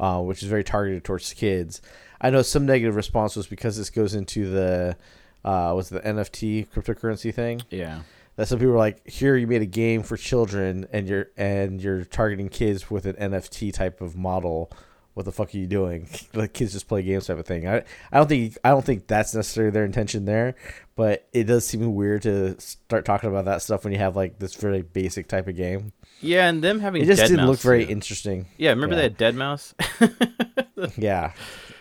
uh, 0.00 0.20
which 0.20 0.42
is 0.42 0.48
very 0.48 0.64
targeted 0.64 1.04
towards 1.04 1.32
kids. 1.32 1.80
I 2.20 2.30
know 2.30 2.42
some 2.42 2.66
negative 2.66 2.96
response 2.96 3.36
was 3.36 3.46
because 3.46 3.76
this 3.76 3.90
goes 3.90 4.14
into 4.14 4.50
the 4.50 4.96
uh, 5.44 5.72
was 5.74 5.88
the 5.88 6.00
NFT 6.00 6.68
cryptocurrency 6.68 7.32
thing. 7.32 7.62
yeah, 7.70 8.00
that 8.36 8.46
some 8.48 8.58
people 8.58 8.72
were 8.72 8.78
like, 8.78 9.06
here 9.08 9.36
you 9.36 9.46
made 9.46 9.62
a 9.62 9.66
game 9.66 10.02
for 10.02 10.16
children 10.16 10.86
and 10.92 11.08
you're 11.08 11.28
and 11.36 11.80
you're 11.80 12.04
targeting 12.04 12.48
kids 12.48 12.90
with 12.90 13.06
an 13.06 13.14
NFT 13.14 13.72
type 13.72 14.00
of 14.00 14.16
model. 14.16 14.70
What 15.14 15.24
the 15.24 15.32
fuck 15.32 15.52
are 15.52 15.58
you 15.58 15.66
doing? 15.66 16.08
Like 16.34 16.52
kids 16.52 16.72
just 16.72 16.86
play 16.86 17.02
games 17.02 17.26
type 17.26 17.38
of 17.38 17.46
thing. 17.46 17.66
I 17.68 17.82
I 18.12 18.18
don't 18.18 18.28
think 18.28 18.56
I 18.62 18.70
don't 18.70 18.84
think 18.84 19.08
that's 19.08 19.34
necessarily 19.34 19.72
their 19.72 19.84
intention 19.84 20.24
there, 20.24 20.54
but 20.94 21.26
it 21.32 21.44
does 21.44 21.66
seem 21.66 21.94
weird 21.94 22.22
to 22.22 22.60
start 22.60 23.04
talking 23.04 23.28
about 23.28 23.46
that 23.46 23.62
stuff 23.62 23.82
when 23.82 23.92
you 23.92 23.98
have 23.98 24.14
like 24.14 24.38
this 24.38 24.54
very 24.54 24.82
basic 24.82 25.26
type 25.26 25.48
of 25.48 25.56
game. 25.56 25.92
Yeah, 26.20 26.48
and 26.48 26.62
them 26.62 26.80
having 26.80 27.02
It 27.02 27.06
just 27.06 27.22
didn't 27.26 27.46
look 27.46 27.60
very 27.60 27.86
too. 27.86 27.92
interesting. 27.92 28.46
Yeah, 28.56 28.70
remember 28.70 28.96
yeah. 28.96 29.08
they 29.08 29.24
had 29.24 29.34
deadmau5? 29.36 30.94
Yeah, 30.96 31.32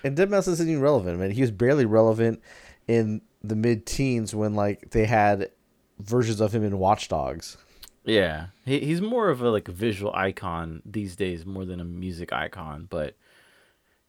and 0.03 0.17
deadmau5 0.17 0.47
isn't 0.49 0.69
even 0.69 0.81
relevant. 0.81 1.19
Man, 1.19 1.31
he 1.31 1.41
was 1.41 1.51
barely 1.51 1.85
relevant 1.85 2.41
in 2.87 3.21
the 3.43 3.55
mid 3.55 3.85
teens 3.85 4.33
when 4.33 4.55
like 4.55 4.89
they 4.91 5.05
had 5.05 5.51
versions 5.99 6.39
of 6.41 6.53
him 6.53 6.63
in 6.63 6.77
Watch 6.79 7.07
Dogs. 7.07 7.57
yeah, 8.05 8.47
he, 8.65 8.79
he's 8.79 9.01
more 9.01 9.29
of 9.29 9.41
a 9.41 9.49
like 9.49 9.67
visual 9.67 10.11
icon 10.15 10.81
these 10.85 11.15
days 11.15 11.45
more 11.45 11.65
than 11.65 11.79
a 11.79 11.83
music 11.83 12.31
icon. 12.33 12.87
But 12.89 13.15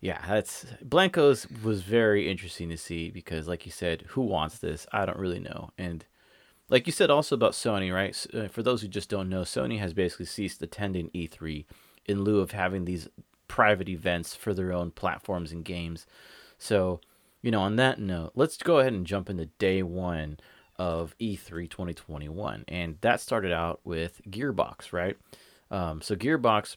yeah, 0.01 0.25
that's 0.27 0.65
Blankos 0.85 1.63
was 1.63 1.83
very 1.83 2.31
interesting 2.31 2.69
to 2.71 2.77
see 2.77 3.11
because, 3.11 3.49
like 3.49 3.67
you 3.67 3.73
said, 3.73 4.05
who 4.09 4.23
wants 4.23 4.59
this? 4.59 4.87
I 4.93 5.05
don't 5.07 5.19
really 5.19 5.41
know. 5.41 5.71
And 5.77 6.05
like 6.71 6.87
you 6.87 6.93
said 6.93 7.11
also 7.11 7.35
about 7.35 7.53
Sony, 7.53 7.93
right? 7.93 8.27
Uh, 8.35 8.49
For 8.49 8.63
those 8.63 8.83
who 8.83 8.89
just 8.89 9.09
don't 9.09 9.29
know, 9.29 9.43
Sony 9.43 9.79
has 9.79 9.95
basically 9.95 10.27
ceased 10.27 10.63
attending 10.63 11.11
E3 11.11 11.65
in 12.07 12.23
lieu 12.23 12.41
of 12.41 12.53
having 12.53 12.85
these 12.85 13.09
private 13.47 13.89
events 13.89 14.35
for 14.35 14.53
their 14.53 14.73
own 14.73 14.91
platforms 14.91 15.53
and 15.53 15.65
games. 15.65 16.07
So, 16.59 17.01
you 17.43 17.51
know, 17.51 17.61
on 17.61 17.77
that 17.77 17.99
note, 17.99 18.33
let's 18.35 18.57
go 18.59 18.79
ahead 18.79 18.93
and 18.93 19.07
jump 19.07 19.31
into 19.31 19.47
day 19.47 19.83
one 19.83 20.39
of 20.77 21.15
E 21.19 21.37
E3 21.37 21.69
2021. 21.69 22.65
And 22.69 22.99
that 23.01 23.21
started 23.21 23.53
out 23.53 23.81
with 23.85 24.21
Gearbox, 24.29 24.93
right? 24.93 25.17
Um, 25.71 26.01
so, 26.03 26.15
Gearbox, 26.17 26.77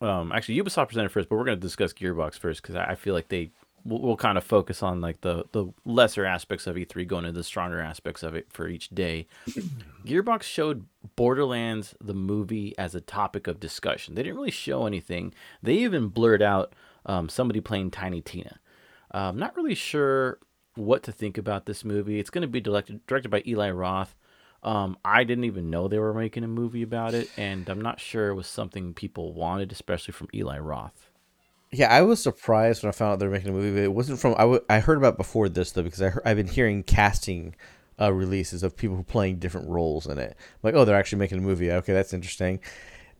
um, 0.00 0.32
actually, 0.32 0.56
Ubisoft 0.56 0.88
presented 0.88 1.10
first, 1.10 1.28
but 1.28 1.36
we're 1.36 1.44
going 1.44 1.58
to 1.58 1.60
discuss 1.60 1.92
Gearbox 1.92 2.38
first 2.38 2.62
because 2.62 2.76
I 2.76 2.94
feel 2.94 3.14
like 3.14 3.28
they 3.28 3.50
we'll, 3.84 4.00
we'll 4.00 4.16
kind 4.16 4.38
of 4.38 4.44
focus 4.44 4.82
on 4.82 5.00
like 5.00 5.20
the 5.20 5.44
the 5.52 5.66
lesser 5.84 6.24
aspects 6.24 6.66
of 6.66 6.76
E3 6.76 7.06
going 7.06 7.24
into 7.24 7.38
the 7.38 7.44
stronger 7.44 7.80
aspects 7.80 8.22
of 8.22 8.34
it 8.34 8.46
for 8.50 8.68
each 8.68 8.88
day. 8.90 9.26
Gearbox 10.06 10.42
showed 10.42 10.86
Borderlands 11.16 11.94
the 12.00 12.14
movie 12.14 12.76
as 12.78 12.94
a 12.94 13.00
topic 13.00 13.46
of 13.46 13.60
discussion. 13.60 14.14
They 14.14 14.22
didn't 14.22 14.36
really 14.36 14.50
show 14.50 14.86
anything. 14.86 15.34
They 15.62 15.74
even 15.74 16.08
blurred 16.08 16.42
out 16.42 16.74
um, 17.06 17.28
somebody 17.28 17.60
playing 17.60 17.90
Tiny 17.90 18.20
Tina. 18.20 18.60
I'm 19.10 19.38
not 19.38 19.56
really 19.56 19.74
sure 19.74 20.38
what 20.76 21.02
to 21.04 21.12
think 21.12 21.36
about 21.36 21.66
this 21.66 21.84
movie. 21.84 22.18
It's 22.18 22.30
going 22.30 22.42
to 22.42 22.48
be 22.48 22.60
directed 22.60 23.06
directed 23.06 23.30
by 23.30 23.42
Eli 23.46 23.70
Roth. 23.70 24.14
Um, 24.62 24.98
I 25.04 25.24
didn't 25.24 25.44
even 25.44 25.70
know 25.70 25.88
they 25.88 25.98
were 25.98 26.12
making 26.12 26.44
a 26.44 26.48
movie 26.48 26.82
about 26.82 27.14
it, 27.14 27.30
and 27.36 27.68
I'm 27.68 27.80
not 27.80 27.98
sure 27.98 28.28
it 28.28 28.34
was 28.34 28.46
something 28.46 28.92
people 28.92 29.32
wanted, 29.32 29.72
especially 29.72 30.12
from 30.12 30.28
Eli 30.34 30.58
Roth. 30.58 31.09
Yeah, 31.72 31.92
I 31.92 32.02
was 32.02 32.20
surprised 32.20 32.82
when 32.82 32.88
I 32.88 32.92
found 32.92 33.12
out 33.12 33.18
they 33.20 33.26
were 33.26 33.32
making 33.32 33.50
a 33.50 33.52
movie, 33.52 33.70
but 33.70 33.84
it 33.84 33.92
wasn't 33.92 34.18
from. 34.18 34.34
I, 34.34 34.40
w- 34.40 34.64
I 34.68 34.80
heard 34.80 34.98
about 34.98 35.16
before 35.16 35.48
this 35.48 35.70
though 35.72 35.82
because 35.82 36.02
I 36.02 36.12
I've 36.24 36.36
been 36.36 36.48
hearing 36.48 36.82
casting 36.82 37.54
uh, 38.00 38.12
releases 38.12 38.62
of 38.62 38.76
people 38.76 39.04
playing 39.04 39.38
different 39.38 39.68
roles 39.68 40.06
in 40.06 40.18
it. 40.18 40.36
like, 40.62 40.74
oh, 40.74 40.84
they're 40.84 40.96
actually 40.96 41.18
making 41.20 41.38
a 41.38 41.42
movie. 41.42 41.70
Okay, 41.70 41.92
that's 41.92 42.12
interesting. 42.12 42.58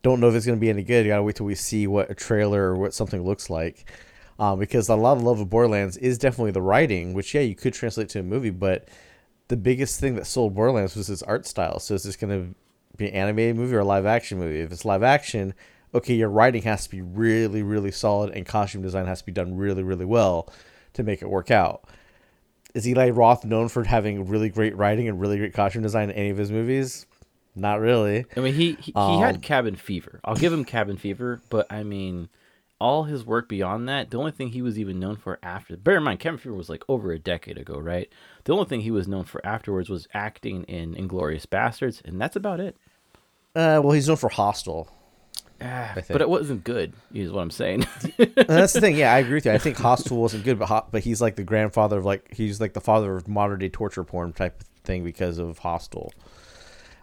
Don't 0.02 0.19
know 0.19 0.28
if 0.28 0.35
it's 0.35 0.47
going 0.47 0.59
to 0.59 0.61
be 0.61 0.71
any 0.71 0.83
good. 0.83 1.04
You 1.04 1.12
gotta 1.12 1.23
wait 1.23 1.37
till 1.37 1.47
we 1.47 1.54
see 1.54 1.87
what 1.87 2.11
a 2.11 2.14
trailer 2.14 2.62
or 2.73 2.76
what 2.76 2.95
something 2.95 3.23
looks 3.23 3.50
like. 3.50 3.88
Um, 4.38 4.59
because 4.59 4.88
a 4.88 4.97
lot 4.97 5.19
of 5.19 5.23
love 5.23 5.38
of 5.38 5.50
Borderlands 5.50 5.99
is 5.99 6.16
definitely 6.16 6.52
the 6.52 6.62
writing, 6.62 7.12
which 7.12 7.35
yeah, 7.35 7.42
you 7.42 7.54
could 7.54 7.75
translate 7.75 8.09
to 8.11 8.21
a 8.21 8.23
movie, 8.23 8.50
but 8.50 8.88
the 9.49 9.57
biggest 9.57 10.00
thing 10.00 10.14
that 10.14 10.26
sold 10.26 10.54
Borderlands 10.54 10.97
was 10.97 11.11
its 11.11 11.23
art 11.23 11.47
style. 11.47 11.78
So 11.78 11.95
is 11.95 12.04
this 12.04 12.16
going 12.16 12.30
to 12.30 12.54
be 12.97 13.09
an 13.09 13.14
animated 13.14 13.57
movie 13.57 13.76
or 13.76 13.80
a 13.80 13.85
live 13.85 14.07
action 14.07 14.38
movie? 14.38 14.61
If 14.61 14.73
it's 14.73 14.87
live 14.87 15.02
action, 15.02 15.52
okay, 15.94 16.14
your 16.14 16.28
writing 16.28 16.62
has 16.62 16.85
to 16.85 16.90
be 16.90 17.02
really, 17.02 17.62
really 17.62 17.90
solid, 17.90 18.30
and 18.35 18.47
costume 18.47 18.82
design 18.82 19.06
has 19.06 19.20
to 19.20 19.26
be 19.26 19.32
done 19.32 19.56
really, 19.56 19.82
really 19.82 20.04
well 20.04 20.52
to 20.94 21.02
make 21.02 21.23
it 21.23 21.28
work 21.28 21.50
out. 21.50 21.85
Is 22.75 22.87
Eli 22.87 23.11
Roth 23.11 23.44
known 23.44 23.68
for 23.68 23.85
having 23.85 24.26
really 24.28 24.49
great 24.49 24.76
writing 24.76 25.09
and 25.09 25.20
really 25.20 25.38
great 25.38 25.54
costume 25.54 25.82
design 25.82 26.11
in 26.11 26.16
any 26.16 26.30
of 26.30 26.37
his 26.37 26.52
movies? 26.52 27.06
Not 27.56 27.80
really. 27.80 28.26
I 28.37 28.40
mean, 28.40 28.54
he 28.54 28.75
he, 28.75 28.92
um, 28.94 29.14
he 29.14 29.20
had 29.20 29.42
Cabin 29.42 29.75
Fever. 29.75 30.20
I'll 30.25 30.37
give 30.37 30.52
him 30.52 30.64
Cabin 30.64 30.97
Fever, 30.97 31.40
but 31.50 31.70
I 31.70 31.82
mean, 31.82 32.28
all 32.80 33.04
his 33.04 33.26
work 33.26 33.49
beyond 33.49 33.88
that, 33.88 34.11
the 34.11 34.18
only 34.18 34.30
thing 34.30 34.50
he 34.50 34.62
was 34.62 34.78
even 34.78 35.00
known 35.00 35.16
for 35.16 35.38
after. 35.42 35.76
Bear 35.76 35.97
in 35.97 36.04
mind, 36.04 36.20
Cabin 36.20 36.38
Fever 36.38 36.54
was 36.54 36.70
like 36.70 36.85
over 36.88 37.11
a 37.11 37.18
decade 37.18 37.59
ago, 37.59 37.78
right? 37.78 38.09
The 38.44 38.52
only 38.52 38.66
thing 38.66 38.80
he 38.82 38.92
was 38.92 39.09
known 39.09 39.25
for 39.25 39.44
afterwards 39.44 39.90
was 39.90 40.06
acting 40.14 40.62
in 40.64 40.94
Inglourious 40.94 41.44
Basterds, 41.44 42.02
and 42.04 42.20
that's 42.20 42.37
about 42.37 42.61
it. 42.61 42.76
Uh, 43.54 43.80
well, 43.82 43.92
he's 43.92 44.06
known 44.06 44.16
for 44.16 44.30
Hostel. 44.30 44.88
Ah, 45.63 45.95
but 46.09 46.23
it 46.23 46.29
wasn't 46.29 46.65
good. 46.65 46.95
Is 47.13 47.31
what 47.31 47.43
I'm 47.43 47.51
saying. 47.51 47.87
that's 48.37 48.73
the 48.73 48.81
thing. 48.81 48.97
Yeah, 48.97 49.13
I 49.13 49.19
agree 49.19 49.35
with 49.35 49.45
you. 49.45 49.53
I 49.53 49.59
think 49.59 49.77
Hostel 49.77 50.17
wasn't 50.17 50.45
good, 50.45 50.59
but 50.59 50.91
but 50.91 51.03
he's 51.03 51.21
like 51.21 51.37
the 51.37 51.45
grandfather 51.45 51.99
of 51.99 52.05
like 52.07 52.33
he's 52.35 52.61
like 52.61 52.73
the 52.73 52.81
father 52.81 53.15
of 53.15 53.29
modern 53.29 53.59
day 53.59 53.69
torture 53.69 54.05
porn 54.05 54.33
type 54.33 54.61
of 54.61 54.67
thing 54.85 55.05
because 55.05 55.39
of 55.39 55.59
Hostel. 55.59 56.13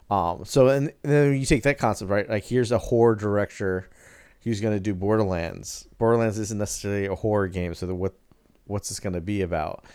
Um. 0.10 0.44
So 0.44 0.70
and, 0.70 0.92
and 1.04 1.12
then 1.14 1.38
you 1.38 1.46
take 1.46 1.64
that 1.64 1.78
concept 1.78 2.10
right. 2.10 2.28
Like 2.28 2.46
here's 2.46 2.72
a 2.72 2.80
horror 2.80 3.16
director 3.16 3.90
who's 4.44 4.60
going 4.60 4.74
to 4.74 4.80
do 4.80 4.96
Borderlands. 4.96 5.88
Borderlands 6.00 6.40
isn't 6.40 6.58
necessarily 6.58 7.06
a 7.06 7.16
horror 7.16 7.48
game, 7.48 7.76
so 7.76 7.86
the, 7.86 7.94
what 7.94 8.16
what's 8.66 8.90
this 8.90 9.00
going 9.00 9.14
to 9.14 9.22
be 9.22 9.44
about? 9.44 9.86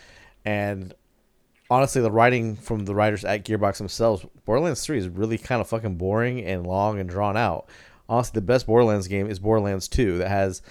And 0.45 0.93
honestly, 1.69 2.01
the 2.01 2.11
writing 2.11 2.55
from 2.55 2.85
the 2.85 2.95
writers 2.95 3.25
at 3.25 3.43
Gearbox 3.43 3.77
themselves, 3.77 4.25
Borderlands 4.45 4.85
3 4.85 4.97
is 4.97 5.07
really 5.07 5.37
kind 5.37 5.59
of 5.59 5.67
fucking 5.67 5.95
boring 5.95 6.43
and 6.43 6.65
long 6.65 6.99
and 6.99 7.09
drawn 7.09 7.35
out 7.35 7.67
honestly, 8.09 8.39
the 8.39 8.45
best 8.45 8.67
Borderlands 8.67 9.07
game 9.07 9.29
is 9.29 9.39
Borderlands 9.39 9.87
2 9.87 10.19
that 10.19 10.29
has 10.29 10.61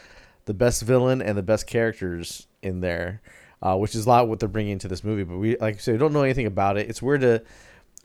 the 0.44 0.54
best 0.54 0.82
villain 0.82 1.22
and 1.22 1.36
the 1.36 1.42
best 1.42 1.66
characters 1.66 2.46
in 2.62 2.80
there, 2.80 3.20
uh, 3.62 3.76
which 3.76 3.94
is 3.94 4.06
a 4.06 4.08
lot 4.08 4.28
what 4.28 4.40
they're 4.40 4.48
bringing 4.48 4.78
to 4.80 4.88
this 4.88 5.04
movie. 5.04 5.24
But 5.24 5.38
we, 5.38 5.56
like 5.56 5.76
I 5.76 5.78
said, 5.78 5.98
don't 5.98 6.12
know 6.12 6.22
anything 6.22 6.46
about 6.46 6.76
it. 6.78 6.88
It's 6.88 7.02
weird 7.02 7.20
to, 7.22 7.42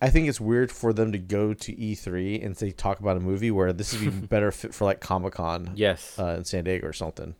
I 0.01 0.09
think 0.09 0.27
it's 0.27 0.39
weird 0.39 0.71
for 0.71 0.93
them 0.93 1.11
to 1.11 1.17
go 1.17 1.53
to 1.53 1.75
E3 1.75 2.45
and 2.45 2.55
say 2.57 2.71
talk 2.71 2.99
about 2.99 3.17
a 3.17 3.21
movie 3.21 3.51
where 3.51 3.73
this 3.73 3.93
would 3.93 4.01
be 4.21 4.27
better 4.27 4.51
fit 4.51 4.73
for 4.73 4.85
like 4.85 4.99
Comic 4.99 5.33
Con, 5.33 5.71
yes, 5.75 6.17
uh, 6.19 6.35
in 6.37 6.45
San 6.45 6.63
Diego 6.63 6.87
or 6.87 6.93
something. 6.93 7.35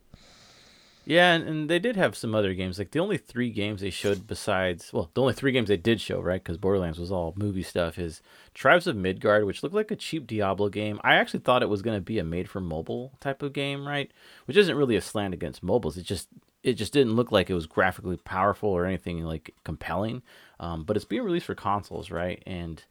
Yeah, 1.08 1.32
and, 1.32 1.48
and, 1.48 1.70
they 1.70 1.78
did 1.78 1.96
have 1.96 2.14
some 2.14 2.34
other 2.34 2.52
games. 2.52 2.78
Like 2.78 2.90
the 2.90 2.98
only 2.98 3.16
three 3.16 3.48
games 3.48 3.80
they 3.80 3.88
showed 3.88 4.26
besides, 4.26 4.92
well, 4.92 5.10
the 5.14 5.22
only 5.22 5.32
three 5.32 5.52
games 5.52 5.68
they 5.68 5.78
did 5.78 6.02
show, 6.02 6.20
right? 6.20 6.44
Because 6.44 6.58
Borderlands 6.58 6.98
was 6.98 7.10
all 7.10 7.32
movie 7.34 7.62
stuff. 7.62 7.98
Is 7.98 8.20
Tribes 8.52 8.86
of 8.86 8.94
Midgard, 8.94 9.46
which 9.46 9.62
looked 9.62 9.74
like 9.74 9.90
a 9.90 9.96
cheap 9.96 10.26
Diablo 10.26 10.68
game. 10.68 11.00
I 11.02 11.14
actually 11.14 11.40
thought 11.40 11.62
it 11.62 11.70
was 11.70 11.80
going 11.80 11.96
to 11.96 12.02
be 12.02 12.18
a 12.18 12.24
made 12.24 12.50
for 12.50 12.60
mobile 12.60 13.12
type 13.20 13.42
of 13.42 13.54
game, 13.54 13.88
right? 13.88 14.10
Which 14.44 14.58
isn't 14.58 14.76
really 14.76 14.96
a 14.96 15.00
slant 15.00 15.32
against 15.32 15.62
mobiles. 15.62 15.96
It 15.96 16.02
just 16.02 16.28
it 16.62 16.74
just 16.74 16.92
didn't 16.92 17.16
look 17.16 17.32
like 17.32 17.48
it 17.48 17.54
was 17.54 17.64
graphically 17.64 18.18
powerful 18.18 18.68
or 18.68 18.84
anything 18.84 19.24
like 19.24 19.54
compelling. 19.64 20.20
Um, 20.60 20.84
but 20.84 20.94
it's 20.94 21.06
being 21.06 21.22
released 21.22 21.46
for 21.46 21.54
consoles, 21.54 22.10
right? 22.10 22.42
And 22.46 22.84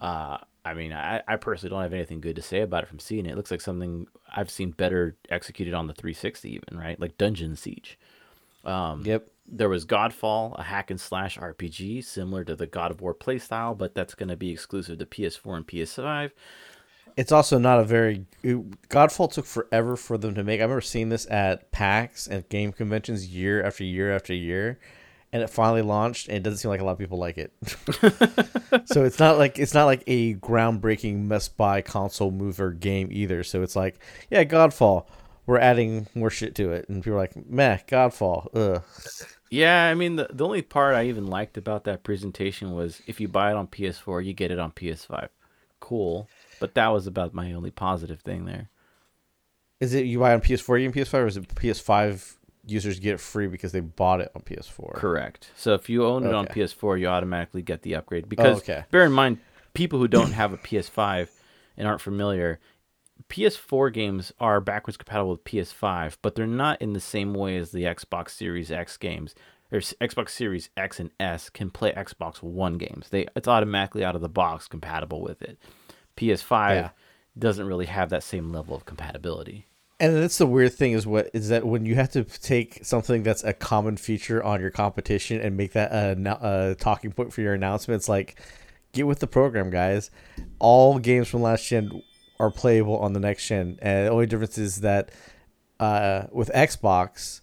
uh, 0.00 0.38
I 0.70 0.74
mean, 0.74 0.92
I, 0.92 1.20
I 1.26 1.34
personally 1.34 1.70
don't 1.70 1.82
have 1.82 1.92
anything 1.92 2.20
good 2.20 2.36
to 2.36 2.42
say 2.42 2.60
about 2.60 2.84
it 2.84 2.88
from 2.88 3.00
seeing 3.00 3.26
it. 3.26 3.32
It 3.32 3.36
looks 3.36 3.50
like 3.50 3.60
something 3.60 4.06
I've 4.32 4.50
seen 4.50 4.70
better 4.70 5.16
executed 5.28 5.74
on 5.74 5.88
the 5.88 5.94
360, 5.94 6.54
even 6.54 6.78
right, 6.78 6.98
like 7.00 7.18
Dungeon 7.18 7.56
Siege. 7.56 7.98
Um, 8.64 9.02
yep. 9.04 9.28
There 9.48 9.68
was 9.68 9.84
Godfall, 9.84 10.56
a 10.56 10.62
hack 10.62 10.92
and 10.92 11.00
slash 11.00 11.36
RPG 11.36 12.04
similar 12.04 12.44
to 12.44 12.54
the 12.54 12.68
God 12.68 12.92
of 12.92 13.00
War 13.00 13.16
playstyle, 13.16 13.76
but 13.76 13.96
that's 13.96 14.14
going 14.14 14.28
to 14.28 14.36
be 14.36 14.52
exclusive 14.52 14.98
to 14.98 15.06
PS4 15.06 15.56
and 15.56 15.66
PS5. 15.66 16.30
It's 17.16 17.32
also 17.32 17.58
not 17.58 17.80
a 17.80 17.84
very 17.84 18.26
Godfall 18.44 19.32
took 19.32 19.46
forever 19.46 19.96
for 19.96 20.16
them 20.16 20.36
to 20.36 20.44
make. 20.44 20.60
I 20.60 20.62
remember 20.62 20.80
seeing 20.80 21.08
this 21.08 21.28
at 21.28 21.72
PAX 21.72 22.28
and 22.28 22.48
game 22.48 22.70
conventions 22.70 23.26
year 23.26 23.60
after 23.60 23.82
year 23.82 24.14
after 24.14 24.32
year 24.32 24.78
and 25.32 25.42
it 25.42 25.48
finally 25.50 25.82
launched 25.82 26.28
and 26.28 26.36
it 26.36 26.42
doesn't 26.42 26.58
seem 26.58 26.70
like 26.70 26.80
a 26.80 26.84
lot 26.84 26.92
of 26.92 26.98
people 26.98 27.18
like 27.18 27.38
it. 27.38 27.52
So 28.86 29.04
it's 29.04 29.18
not 29.18 29.38
like 29.38 29.58
it's 29.58 29.74
not 29.74 29.84
like 29.84 30.02
a 30.06 30.34
groundbreaking 30.34 31.26
must 31.26 31.56
buy 31.56 31.82
console 31.82 32.30
mover 32.30 32.72
game 32.72 33.08
either. 33.10 33.42
So 33.42 33.62
it's 33.62 33.76
like 33.76 33.98
yeah 34.30 34.44
godfall. 34.44 35.06
We're 35.46 35.58
adding 35.58 36.06
more 36.14 36.30
shit 36.30 36.54
to 36.56 36.72
it. 36.72 36.88
And 36.88 37.02
people 37.02 37.16
are 37.16 37.22
like 37.22 37.36
meh 37.48 37.78
godfall. 37.88 38.48
Ugh. 38.54 38.82
Yeah 39.50 39.86
i 39.86 39.94
mean 39.94 40.16
the, 40.16 40.28
the 40.30 40.44
only 40.44 40.62
part 40.62 40.94
i 40.94 41.06
even 41.06 41.26
liked 41.26 41.58
about 41.58 41.84
that 41.84 42.04
presentation 42.04 42.72
was 42.72 43.02
if 43.08 43.20
you 43.20 43.26
buy 43.26 43.50
it 43.50 43.56
on 43.56 43.66
ps4 43.66 44.24
you 44.24 44.32
get 44.32 44.52
it 44.52 44.60
on 44.60 44.70
ps5 44.70 45.28
cool. 45.80 46.28
But 46.60 46.74
that 46.74 46.88
was 46.88 47.06
about 47.06 47.34
my 47.34 47.52
only 47.52 47.70
positive 47.70 48.20
thing 48.20 48.44
there. 48.44 48.68
Is 49.80 49.94
it 49.94 50.04
you 50.04 50.20
buy 50.20 50.34
on 50.34 50.40
ps4 50.40 50.84
and 50.84 50.94
ps5 50.94 51.14
or 51.14 51.26
is 51.26 51.36
it 51.38 51.48
ps5 51.48 52.36
users 52.70 52.98
get 52.98 53.14
it 53.14 53.20
free 53.20 53.46
because 53.46 53.72
they 53.72 53.80
bought 53.80 54.20
it 54.20 54.30
on 54.34 54.42
PS4. 54.42 54.94
Correct. 54.94 55.50
So 55.56 55.74
if 55.74 55.88
you 55.88 56.04
own 56.04 56.24
it 56.24 56.28
okay. 56.28 56.36
on 56.36 56.46
PS4, 56.46 57.00
you 57.00 57.06
automatically 57.06 57.62
get 57.62 57.82
the 57.82 57.94
upgrade. 57.94 58.28
Because 58.28 58.56
oh, 58.56 58.58
okay. 58.58 58.84
bear 58.90 59.04
in 59.04 59.12
mind, 59.12 59.38
people 59.74 59.98
who 59.98 60.08
don't 60.08 60.32
have 60.32 60.52
a 60.52 60.58
PS5 60.58 61.28
and 61.76 61.86
aren't 61.86 62.00
familiar, 62.00 62.60
PS4 63.28 63.92
games 63.92 64.32
are 64.40 64.60
backwards 64.60 64.96
compatible 64.96 65.30
with 65.30 65.44
PS5, 65.44 66.16
but 66.22 66.34
they're 66.34 66.46
not 66.46 66.80
in 66.80 66.92
the 66.92 67.00
same 67.00 67.34
way 67.34 67.56
as 67.56 67.70
the 67.70 67.84
Xbox 67.84 68.30
Series 68.30 68.70
X 68.70 68.96
games. 68.96 69.34
Or 69.72 69.78
Xbox 69.78 70.30
Series 70.30 70.68
X 70.76 70.98
and 70.98 71.10
S 71.20 71.48
can 71.48 71.70
play 71.70 71.92
Xbox 71.92 72.42
One 72.42 72.76
games. 72.76 73.08
They 73.10 73.28
it's 73.36 73.46
automatically 73.46 74.04
out 74.04 74.16
of 74.16 74.20
the 74.20 74.28
box 74.28 74.66
compatible 74.66 75.22
with 75.22 75.42
it. 75.42 75.58
PS5 76.16 76.74
yeah. 76.74 76.90
doesn't 77.38 77.66
really 77.66 77.86
have 77.86 78.10
that 78.10 78.24
same 78.24 78.50
level 78.50 78.74
of 78.74 78.84
compatibility. 78.84 79.66
And 80.00 80.16
that's 80.16 80.38
the 80.38 80.46
weird 80.46 80.72
thing 80.72 80.92
is 80.92 81.06
what 81.06 81.28
is 81.34 81.50
that 81.50 81.66
when 81.66 81.84
you 81.84 81.94
have 81.94 82.10
to 82.12 82.24
take 82.24 82.80
something 82.82 83.22
that's 83.22 83.44
a 83.44 83.52
common 83.52 83.98
feature 83.98 84.42
on 84.42 84.58
your 84.58 84.70
competition 84.70 85.38
and 85.42 85.58
make 85.58 85.72
that 85.74 85.92
a, 85.92 86.70
a 86.70 86.74
talking 86.74 87.12
point 87.12 87.34
for 87.34 87.42
your 87.42 87.52
announcements, 87.52 88.08
like 88.08 88.40
get 88.92 89.06
with 89.06 89.18
the 89.18 89.26
program, 89.26 89.68
guys. 89.68 90.10
All 90.58 90.98
games 90.98 91.28
from 91.28 91.42
last 91.42 91.68
gen 91.68 92.02
are 92.38 92.50
playable 92.50 92.96
on 92.98 93.12
the 93.12 93.20
next 93.20 93.46
gen, 93.46 93.78
and 93.82 94.06
the 94.06 94.10
only 94.10 94.24
difference 94.24 94.56
is 94.56 94.80
that 94.80 95.10
uh, 95.78 96.22
with 96.32 96.50
Xbox, 96.54 97.42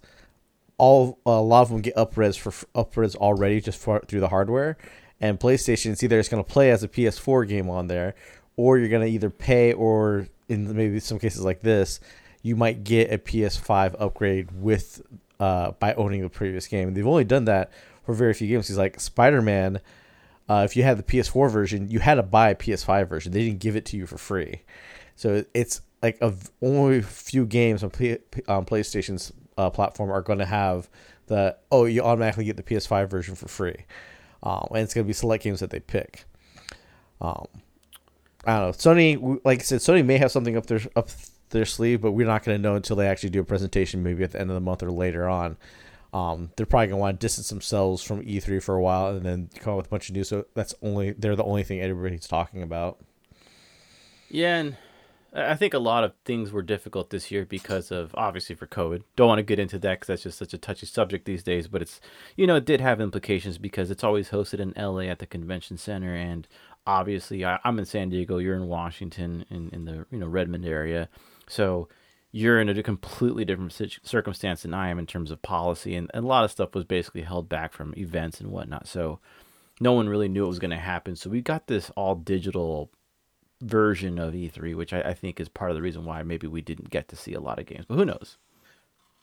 all 0.79 1.19
a 1.27 1.39
lot 1.39 1.61
of 1.61 1.69
them 1.69 1.81
get 1.81 1.95
upres 1.95 2.39
for 2.39 2.49
upres 2.73 3.15
already 3.15 3.61
just 3.61 3.79
for, 3.79 3.99
through 4.07 4.19
the 4.19 4.29
hardware, 4.29 4.77
and 5.21 5.39
PlayStation 5.39 5.91
it's 5.91 6.01
either 6.01 6.17
it's 6.17 6.27
going 6.27 6.43
to 6.43 6.51
play 6.51 6.71
as 6.71 6.81
a 6.81 6.87
PS4 6.87 7.47
game 7.47 7.69
on 7.69 7.85
there, 7.85 8.15
or 8.55 8.79
you're 8.79 8.89
going 8.89 9.05
to 9.05 9.11
either 9.11 9.29
pay 9.29 9.73
or 9.73 10.27
in 10.49 10.75
maybe 10.75 10.99
some 10.99 11.19
cases 11.19 11.43
like 11.43 11.61
this 11.61 11.99
you 12.41 12.55
might 12.55 12.83
get 12.83 13.11
a 13.11 13.17
PS5 13.17 13.95
upgrade 13.99 14.49
with 14.51 15.01
uh, 15.39 15.71
by 15.71 15.93
owning 15.93 16.21
the 16.21 16.29
previous 16.29 16.67
game. 16.67 16.93
They've 16.93 17.07
only 17.07 17.23
done 17.23 17.45
that 17.45 17.71
for 18.03 18.13
very 18.13 18.33
few 18.33 18.47
games. 18.47 18.67
He's 18.67 18.77
like 18.77 18.99
Spider 18.99 19.41
Man. 19.41 19.79
Uh, 20.49 20.63
if 20.63 20.77
you 20.77 20.83
had 20.83 20.97
the 20.97 21.03
PS4 21.03 21.51
version, 21.51 21.89
you 21.89 21.99
had 21.99 22.15
to 22.15 22.23
buy 22.23 22.49
a 22.49 22.55
PS5 22.55 23.09
version. 23.09 23.31
They 23.33 23.43
didn't 23.43 23.59
give 23.59 23.75
it 23.75 23.85
to 23.87 23.97
you 23.97 24.05
for 24.05 24.17
free. 24.17 24.61
So 25.15 25.43
it's 25.53 25.81
like 26.01 26.17
a 26.21 26.33
only 26.61 27.01
few 27.01 27.45
games 27.45 27.83
on, 27.83 27.89
P- 27.89 28.19
on 28.47 28.65
PlayStation's 28.65 29.33
uh, 29.57 29.69
platform 29.69 30.11
are 30.11 30.21
going 30.21 30.39
to 30.39 30.45
have 30.45 30.89
the 31.25 31.57
oh 31.71 31.85
you 31.85 32.01
automatically 32.01 32.45
get 32.45 32.55
the 32.57 32.63
PS5 32.63 33.09
version 33.09 33.35
for 33.35 33.47
free, 33.47 33.85
um, 34.43 34.67
and 34.71 34.79
it's 34.79 34.93
going 34.93 35.03
to 35.05 35.07
be 35.07 35.13
select 35.13 35.43
games 35.43 35.59
that 35.59 35.69
they 35.69 35.79
pick. 35.79 36.23
Um, 37.19 37.47
I 38.45 38.59
don't 38.59 38.67
know. 38.67 38.71
Sony, 38.71 39.41
like 39.43 39.59
I 39.59 39.63
said, 39.63 39.79
Sony 39.79 40.05
may 40.05 40.17
have 40.17 40.31
something 40.31 40.55
up 40.55 40.67
there 40.67 40.79
up 40.95 41.09
their 41.49 41.65
sleeve, 41.65 42.01
but 42.01 42.11
we're 42.11 42.27
not 42.27 42.43
going 42.43 42.57
to 42.57 42.61
know 42.61 42.75
until 42.75 42.95
they 42.95 43.07
actually 43.07 43.29
do 43.29 43.41
a 43.41 43.45
presentation, 43.45 44.03
maybe 44.03 44.23
at 44.23 44.31
the 44.31 44.39
end 44.39 44.49
of 44.49 44.55
the 44.55 44.61
month 44.61 44.83
or 44.83 44.91
later 44.91 45.27
on. 45.27 45.57
Um, 46.13 46.51
they're 46.55 46.65
probably 46.65 46.87
going 46.87 46.97
to 46.97 47.01
want 47.01 47.19
to 47.19 47.23
distance 47.25 47.49
themselves 47.49 48.01
from 48.01 48.23
E3 48.23 48.61
for 48.63 48.75
a 48.75 48.81
while 48.81 49.15
and 49.15 49.25
then 49.25 49.49
come 49.59 49.73
up 49.73 49.77
with 49.77 49.87
a 49.87 49.89
bunch 49.89 50.09
of 50.09 50.15
news. 50.15 50.29
So 50.29 50.45
that's 50.53 50.73
only 50.81 51.11
they're 51.11 51.35
the 51.35 51.43
only 51.43 51.63
thing 51.63 51.81
everybody's 51.81 52.27
talking 52.27 52.63
about. 52.63 52.99
Yeah, 54.29 54.57
and 54.57 54.77
I 55.33 55.55
think 55.55 55.73
a 55.73 55.79
lot 55.79 56.03
of 56.03 56.13
things 56.25 56.51
were 56.51 56.61
difficult 56.61 57.09
this 57.09 57.29
year 57.29 57.45
because 57.45 57.91
of 57.91 58.11
obviously 58.15 58.55
for 58.55 58.67
COVID. 58.67 59.03
Don't 59.15 59.27
want 59.27 59.39
to 59.39 59.43
get 59.43 59.59
into 59.59 59.77
that 59.79 59.99
because 59.99 60.07
that's 60.07 60.23
just 60.23 60.39
such 60.39 60.53
a 60.53 60.57
touchy 60.57 60.85
subject 60.85 61.25
these 61.25 61.43
days. 61.43 61.67
But 61.67 61.81
it's 61.81 61.99
you 62.35 62.47
know 62.47 62.55
it 62.55 62.65
did 62.65 62.81
have 62.81 63.01
implications 63.01 63.57
because 63.57 63.91
it's 63.91 64.03
always 64.03 64.29
hosted 64.29 64.59
in 64.59 64.73
LA 64.77 65.01
at 65.01 65.19
the 65.19 65.27
convention 65.27 65.77
center, 65.77 66.15
and 66.15 66.47
obviously 66.87 67.45
I, 67.45 67.59
am 67.63 67.77
in 67.77 67.85
San 67.85 68.09
Diego, 68.09 68.37
you're 68.37 68.55
in 68.55 68.67
Washington, 68.67 69.45
in, 69.49 69.69
in 69.69 69.85
the 69.85 70.05
you 70.09 70.19
know 70.19 70.27
Redmond 70.27 70.65
area, 70.65 71.09
so 71.47 71.87
you're 72.31 72.59
in 72.59 72.69
a 72.69 72.83
completely 72.83 73.45
different 73.45 73.73
circumstance 74.03 74.61
than 74.61 74.73
I 74.73 74.89
am 74.89 74.99
in 74.99 75.05
terms 75.05 75.31
of 75.31 75.41
policy, 75.41 75.95
and, 75.95 76.11
and 76.13 76.25
a 76.25 76.27
lot 76.27 76.43
of 76.43 76.51
stuff 76.51 76.75
was 76.75 76.83
basically 76.83 77.21
held 77.21 77.49
back 77.49 77.73
from 77.73 77.93
events 77.97 78.39
and 78.39 78.51
whatnot. 78.51 78.87
So 78.87 79.19
no 79.79 79.93
one 79.93 80.09
really 80.09 80.27
knew 80.27 80.45
it 80.45 80.49
was 80.49 80.59
going 80.59 80.71
to 80.71 80.77
happen. 80.77 81.15
So 81.15 81.29
we 81.29 81.41
got 81.41 81.67
this 81.67 81.89
all 81.95 82.15
digital 82.15 82.91
version 83.61 84.19
of 84.19 84.33
E3, 84.33 84.75
which 84.75 84.93
I, 84.93 85.01
I, 85.01 85.13
think 85.13 85.39
is 85.39 85.49
part 85.49 85.71
of 85.71 85.75
the 85.75 85.81
reason 85.81 86.05
why 86.05 86.21
maybe 86.23 86.47
we 86.47 86.61
didn't 86.61 86.89
get 86.89 87.07
to 87.07 87.15
see 87.15 87.33
a 87.33 87.39
lot 87.39 87.59
of 87.59 87.65
games. 87.65 87.85
But 87.87 87.95
who 87.95 88.05
knows? 88.05 88.37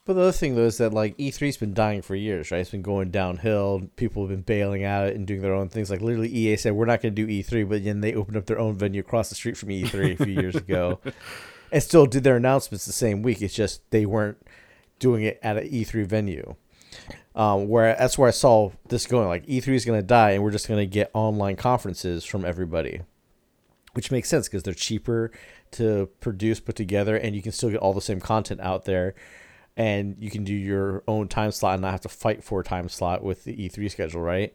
But 0.05 0.13
the 0.13 0.21
other 0.21 0.31
thing 0.31 0.55
though 0.55 0.65
is 0.65 0.77
that 0.77 0.93
like 0.93 1.17
E3's 1.17 1.57
been 1.57 1.73
dying 1.73 2.01
for 2.01 2.15
years, 2.15 2.51
right? 2.51 2.59
It's 2.59 2.69
been 2.69 2.83
going 2.83 3.09
downhill. 3.09 3.89
People 3.95 4.23
have 4.23 4.29
been 4.29 4.41
bailing 4.41 4.83
out 4.83 5.09
and 5.09 5.25
doing 5.25 5.41
their 5.41 5.55
own 5.55 5.69
things. 5.69 5.89
Like 5.89 6.01
literally, 6.01 6.29
EA 6.29 6.57
said 6.57 6.73
we're 6.73 6.85
not 6.85 7.01
going 7.01 7.15
to 7.15 7.25
do 7.25 7.31
E3, 7.31 7.67
but 7.67 7.83
then 7.83 8.01
they 8.01 8.13
opened 8.13 8.37
up 8.37 8.45
their 8.45 8.59
own 8.59 8.77
venue 8.77 9.01
across 9.01 9.29
the 9.29 9.35
street 9.35 9.57
from 9.57 9.69
E3 9.69 10.19
a 10.19 10.23
few 10.23 10.33
years 10.33 10.55
ago, 10.55 10.99
and 11.75 11.83
still 11.83 12.05
did 12.05 12.23
their 12.23 12.37
announcements 12.37 12.85
the 12.85 12.93
same 12.93 13.21
week. 13.21 13.41
It's 13.41 13.53
just 13.53 13.81
they 13.91 14.05
weren't 14.05 14.37
doing 14.97 15.23
it 15.23 15.37
at 15.43 15.57
an 15.57 15.69
E3 15.69 16.05
venue. 16.07 16.55
Um, 17.35 17.67
where 17.67 17.93
that's 17.99 18.17
where 18.17 18.29
I 18.29 18.31
saw 18.31 18.71
this 18.87 19.05
going. 19.05 19.27
Like 19.27 19.45
E3 19.45 19.67
is 19.67 19.83
going 19.83 19.99
to 19.99 20.07
die, 20.07 20.31
and 20.31 20.41
we're 20.41 20.51
just 20.51 20.69
going 20.69 20.79
to 20.79 20.85
get 20.85 21.11
online 21.13 21.57
conferences 21.57 22.23
from 22.23 22.45
everybody, 22.45 23.01
which 23.91 24.09
makes 24.09 24.29
sense 24.29 24.47
because 24.47 24.63
they're 24.63 24.73
cheaper 24.73 25.31
to 25.71 26.07
produce, 26.21 26.61
put 26.61 26.77
together, 26.77 27.17
and 27.17 27.35
you 27.35 27.41
can 27.41 27.51
still 27.51 27.69
get 27.69 27.79
all 27.79 27.91
the 27.91 27.99
same 27.99 28.21
content 28.21 28.61
out 28.61 28.85
there 28.85 29.13
and 29.77 30.15
you 30.19 30.31
can 30.31 30.45
do 30.45 30.53
your 30.53 31.03
own 31.05 31.27
time 31.27 31.51
slot 31.51 31.73
and 31.73 31.81
not 31.81 31.91
have 31.91 31.99
to 31.99 32.07
fight 32.07 32.41
for 32.41 32.61
a 32.61 32.63
time 32.63 32.87
slot 32.87 33.21
with 33.21 33.43
the 33.43 33.53
E3 33.53 33.91
schedule, 33.91 34.21
right? 34.21 34.53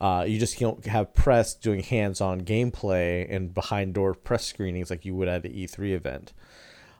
Uh, 0.00 0.24
you 0.26 0.38
just 0.38 0.58
don't 0.58 0.84
have 0.86 1.12
press 1.12 1.54
doing 1.54 1.82
hands-on 1.82 2.40
gameplay 2.40 3.26
and 3.34 3.52
behind-door 3.52 4.14
press 4.14 4.46
screenings 4.46 4.90
like 4.90 5.04
you 5.04 5.14
would 5.14 5.28
at 5.28 5.42
the 5.42 5.50
E3 5.50 5.92
event. 5.94 6.32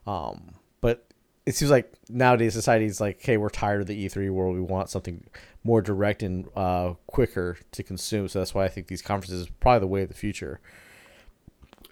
Um, 0.06 0.54
but 0.80 1.06
it 1.46 1.54
seems 1.54 1.70
like 1.70 1.92
nowadays 2.08 2.54
society 2.54 2.84
is 2.84 3.00
like, 3.00 3.20
hey, 3.22 3.36
we're 3.36 3.48
tired 3.48 3.80
of 3.80 3.86
the 3.86 4.06
E3 4.06 4.30
world. 4.30 4.54
We 4.54 4.60
want 4.60 4.90
something 4.90 5.24
more 5.64 5.82
direct 5.82 6.22
and 6.22 6.48
uh, 6.56 6.94
quicker 7.06 7.58
to 7.72 7.82
consume. 7.82 8.28
So 8.28 8.38
that's 8.38 8.54
why 8.54 8.64
I 8.64 8.68
think 8.68 8.86
these 8.86 9.02
conferences 9.02 9.42
is 9.42 9.48
probably 9.60 9.80
the 9.80 9.86
way 9.86 10.02
of 10.02 10.08
the 10.08 10.14
future. 10.14 10.60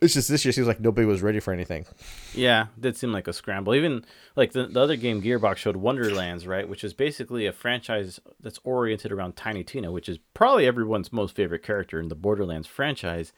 It's 0.00 0.14
just 0.14 0.28
this 0.28 0.44
year 0.44 0.52
seems 0.52 0.68
like 0.68 0.80
nobody 0.80 1.06
was 1.06 1.22
ready 1.22 1.40
for 1.40 1.52
anything. 1.52 1.84
Yeah, 2.32 2.66
did 2.78 2.96
seem 2.96 3.10
like 3.10 3.26
a 3.26 3.32
scramble. 3.32 3.74
Even 3.74 4.04
like 4.36 4.52
the, 4.52 4.68
the 4.68 4.80
other 4.80 4.94
game 4.94 5.20
Gearbox 5.20 5.56
showed 5.56 5.76
Wonderlands, 5.76 6.46
right, 6.46 6.68
which 6.68 6.84
is 6.84 6.94
basically 6.94 7.46
a 7.46 7.52
franchise 7.52 8.20
that's 8.40 8.60
oriented 8.62 9.10
around 9.10 9.34
Tiny 9.34 9.64
Tina, 9.64 9.90
which 9.90 10.08
is 10.08 10.18
probably 10.34 10.66
everyone's 10.66 11.12
most 11.12 11.34
favorite 11.34 11.64
character 11.64 11.98
in 11.98 12.08
the 12.08 12.14
Borderlands 12.14 12.68
franchise. 12.68 13.32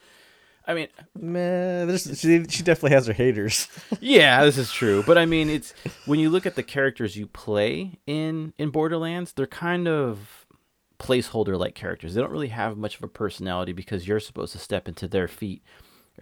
I 0.70 0.74
mean, 0.74 0.86
man, 1.18 1.98
she 1.98 2.44
she 2.44 2.62
definitely 2.62 2.92
has 2.92 3.08
her 3.08 3.12
haters. 3.12 3.66
yeah, 4.00 4.44
this 4.44 4.56
is 4.56 4.70
true. 4.70 5.02
But 5.02 5.18
I 5.18 5.26
mean, 5.26 5.50
it's 5.50 5.74
when 6.06 6.20
you 6.20 6.30
look 6.30 6.46
at 6.46 6.54
the 6.54 6.62
characters 6.62 7.16
you 7.16 7.26
play 7.26 7.98
in 8.06 8.52
in 8.56 8.70
Borderlands, 8.70 9.32
they're 9.32 9.48
kind 9.48 9.88
of 9.88 10.46
placeholder 11.00 11.58
like 11.58 11.74
characters. 11.74 12.14
They 12.14 12.20
don't 12.20 12.30
really 12.30 12.48
have 12.48 12.76
much 12.76 12.96
of 12.96 13.02
a 13.02 13.08
personality 13.08 13.72
because 13.72 14.06
you're 14.06 14.20
supposed 14.20 14.52
to 14.52 14.58
step 14.60 14.86
into 14.86 15.08
their 15.08 15.26
feet 15.26 15.64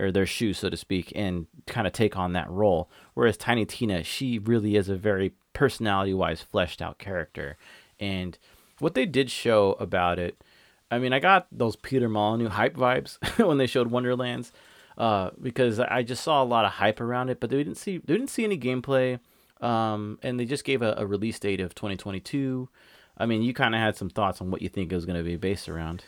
or 0.00 0.10
their 0.10 0.24
shoes, 0.24 0.56
so 0.56 0.70
to 0.70 0.78
speak, 0.78 1.12
and 1.14 1.46
kind 1.66 1.86
of 1.86 1.92
take 1.92 2.16
on 2.16 2.32
that 2.32 2.50
role. 2.50 2.90
Whereas 3.12 3.36
Tiny 3.36 3.66
Tina, 3.66 4.02
she 4.02 4.38
really 4.38 4.76
is 4.76 4.88
a 4.88 4.96
very 4.96 5.34
personality 5.52 6.14
wise 6.14 6.40
fleshed 6.40 6.80
out 6.80 6.98
character. 6.98 7.58
And 8.00 8.38
what 8.78 8.94
they 8.94 9.04
did 9.04 9.30
show 9.30 9.72
about 9.78 10.18
it, 10.18 10.42
I 10.90 10.98
mean, 10.98 11.12
I 11.12 11.18
got 11.18 11.46
those 11.52 11.76
Peter 11.76 12.08
Molyneux 12.08 12.48
hype 12.48 12.76
vibes 12.76 13.18
when 13.46 13.58
they 13.58 13.66
showed 13.66 13.90
Wonderlands, 13.90 14.52
uh, 14.96 15.30
because 15.40 15.80
I 15.80 16.02
just 16.02 16.22
saw 16.22 16.42
a 16.42 16.44
lot 16.44 16.64
of 16.64 16.72
hype 16.72 17.00
around 17.00 17.28
it, 17.28 17.40
but 17.40 17.50
they 17.50 17.58
didn't 17.58 17.76
see 17.76 17.98
they 17.98 18.14
didn't 18.14 18.30
see 18.30 18.44
any 18.44 18.58
gameplay, 18.58 19.20
um, 19.60 20.18
and 20.22 20.40
they 20.40 20.44
just 20.44 20.64
gave 20.64 20.82
a, 20.82 20.94
a 20.96 21.06
release 21.06 21.38
date 21.38 21.60
of 21.60 21.74
2022. 21.74 22.68
I 23.16 23.26
mean, 23.26 23.42
you 23.42 23.52
kind 23.52 23.74
of 23.74 23.80
had 23.80 23.96
some 23.96 24.10
thoughts 24.10 24.40
on 24.40 24.50
what 24.50 24.62
you 24.62 24.68
think 24.68 24.92
it 24.92 24.94
was 24.94 25.04
going 25.04 25.18
to 25.18 25.24
be 25.24 25.36
based 25.36 25.68
around. 25.68 26.04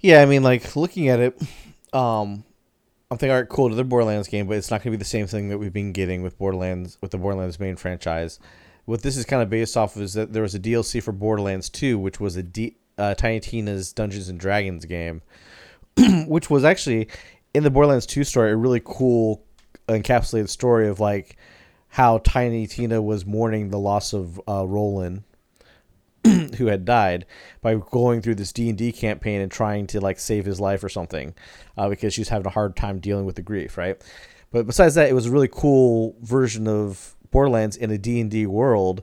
Yeah, 0.00 0.22
I 0.22 0.26
mean, 0.26 0.42
like 0.42 0.74
looking 0.74 1.08
at 1.08 1.20
it, 1.20 1.40
um, 1.92 2.44
I'm 3.10 3.18
thinking, 3.18 3.32
all 3.32 3.40
right, 3.40 3.48
cool, 3.48 3.66
another 3.66 3.84
Borderlands 3.84 4.28
game, 4.28 4.46
but 4.46 4.56
it's 4.56 4.70
not 4.70 4.82
going 4.82 4.92
to 4.92 4.96
be 4.96 5.02
the 5.02 5.04
same 5.04 5.26
thing 5.26 5.48
that 5.48 5.58
we've 5.58 5.72
been 5.72 5.92
getting 5.92 6.22
with 6.22 6.38
Borderlands 6.38 6.96
with 7.00 7.10
the 7.10 7.18
Borderlands 7.18 7.60
main 7.60 7.76
franchise. 7.76 8.38
What 8.86 9.02
this 9.02 9.16
is 9.16 9.24
kind 9.24 9.42
of 9.42 9.50
based 9.50 9.76
off 9.76 9.96
of 9.96 10.02
is 10.02 10.14
that 10.14 10.32
there 10.32 10.42
was 10.42 10.54
a 10.54 10.60
DLC 10.60 11.02
for 11.02 11.12
Borderlands 11.12 11.68
2, 11.68 11.98
which 11.98 12.18
was 12.18 12.36
a 12.36 12.42
D, 12.42 12.76
uh, 13.00 13.14
Tiny 13.14 13.40
Tina's 13.40 13.92
Dungeons 13.92 14.28
and 14.28 14.38
Dragons 14.38 14.84
game, 14.84 15.22
which 16.26 16.50
was 16.50 16.64
actually 16.64 17.08
in 17.54 17.62
the 17.62 17.70
Borderlands 17.70 18.06
2 18.06 18.24
story 18.24 18.52
a 18.52 18.56
really 18.56 18.82
cool 18.84 19.42
encapsulated 19.88 20.48
story 20.48 20.88
of 20.88 21.00
like 21.00 21.36
how 21.88 22.18
Tiny 22.18 22.66
Tina 22.66 23.02
was 23.02 23.26
mourning 23.26 23.70
the 23.70 23.78
loss 23.78 24.12
of 24.12 24.40
uh, 24.48 24.66
Roland 24.66 25.24
who 26.24 26.66
had 26.66 26.84
died 26.84 27.26
by 27.62 27.74
going 27.74 28.20
through 28.20 28.36
this 28.36 28.52
D&D 28.52 28.92
campaign 28.92 29.40
and 29.40 29.50
trying 29.50 29.86
to 29.88 30.00
like 30.00 30.18
save 30.18 30.44
his 30.44 30.60
life 30.60 30.84
or 30.84 30.88
something 30.88 31.34
uh, 31.76 31.88
because 31.88 32.14
she's 32.14 32.28
having 32.28 32.46
a 32.46 32.50
hard 32.50 32.76
time 32.76 33.00
dealing 33.00 33.24
with 33.24 33.36
the 33.36 33.42
grief, 33.42 33.76
right? 33.76 34.00
But 34.52 34.66
besides 34.66 34.94
that, 34.96 35.08
it 35.08 35.14
was 35.14 35.26
a 35.26 35.30
really 35.30 35.48
cool 35.48 36.16
version 36.20 36.68
of 36.68 37.16
Borderlands 37.30 37.76
in 37.76 37.90
a 37.90 37.98
D&D 37.98 38.46
world, 38.46 39.02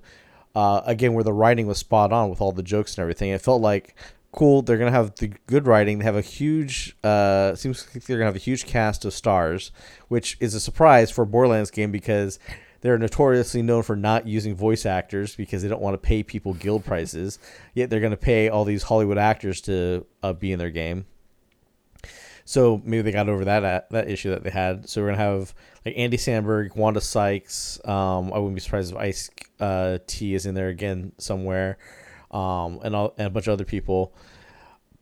uh, 0.57 0.81
again, 0.87 1.13
where 1.13 1.23
the 1.23 1.31
writing 1.31 1.67
was 1.67 1.77
spot 1.77 2.11
on 2.11 2.31
with 2.31 2.41
all 2.41 2.51
the 2.51 2.63
jokes 2.63 2.95
and 2.95 3.03
everything. 3.03 3.29
It 3.29 3.41
felt 3.41 3.61
like 3.61 3.93
cool. 4.31 4.63
They're 4.63 4.79
gonna 4.79 4.89
have 4.89 5.13
the 5.13 5.27
good 5.45 5.67
writing. 5.67 5.99
They 5.99 6.05
have 6.05 6.15
a 6.15 6.21
huge. 6.21 6.97
Uh, 7.03 7.53
seems 7.53 7.87
like 7.93 8.05
they're 8.05 8.17
gonna 8.17 8.25
have 8.25 8.35
a 8.35 8.39
huge 8.39 8.65
cast 8.65 9.05
of 9.05 9.13
stars, 9.13 9.71
which 10.07 10.35
is 10.39 10.55
a 10.55 10.59
surprise 10.59 11.11
for 11.11 11.25
Borderlands 11.25 11.69
game 11.69 11.91
because 11.91 12.39
they're 12.81 12.97
notoriously 12.97 13.61
known 13.61 13.83
for 13.83 13.95
not 13.95 14.27
using 14.27 14.55
voice 14.55 14.83
actors 14.83 15.35
because 15.35 15.61
they 15.61 15.69
don't 15.69 15.81
want 15.81 15.93
to 15.93 15.99
pay 15.99 16.23
people 16.23 16.55
guild 16.55 16.83
prices. 16.83 17.37
Yet 17.75 17.91
they're 17.91 17.99
to 18.09 18.17
pay 18.17 18.49
all 18.49 18.65
these 18.65 18.81
Hollywood 18.81 19.19
actors 19.19 19.61
to 19.61 20.07
uh, 20.23 20.33
be 20.33 20.51
in 20.51 20.57
their 20.57 20.71
game. 20.71 21.05
So 22.47 22.81
maybe 22.85 23.01
they 23.01 23.11
got 23.11 23.27
over 23.27 23.43
that 23.43 23.65
uh, 23.65 23.81
that 23.91 24.09
issue 24.09 24.29
that 24.29 24.41
they 24.41 24.49
had. 24.49 24.87
So 24.87 25.01
we're 25.01 25.09
gonna 25.09 25.17
have 25.17 25.53
like 25.85 25.95
Andy 25.97 26.15
Samberg, 26.15 26.77
Wanda 26.77 27.01
Sykes. 27.01 27.77
Um, 27.83 28.31
I 28.31 28.37
wouldn't 28.39 28.55
be 28.55 28.61
surprised 28.61 28.93
if 28.93 28.97
Ice 28.97 29.29
uh, 29.59 29.97
T 30.07 30.33
is 30.33 30.45
in 30.45 30.55
there 30.55 30.69
again 30.69 31.11
somewhere, 31.17 31.77
um, 32.31 32.79
and 32.85 32.95
all, 32.95 33.13
and 33.17 33.27
a 33.27 33.29
bunch 33.29 33.47
of 33.47 33.51
other 33.51 33.65
people. 33.65 34.13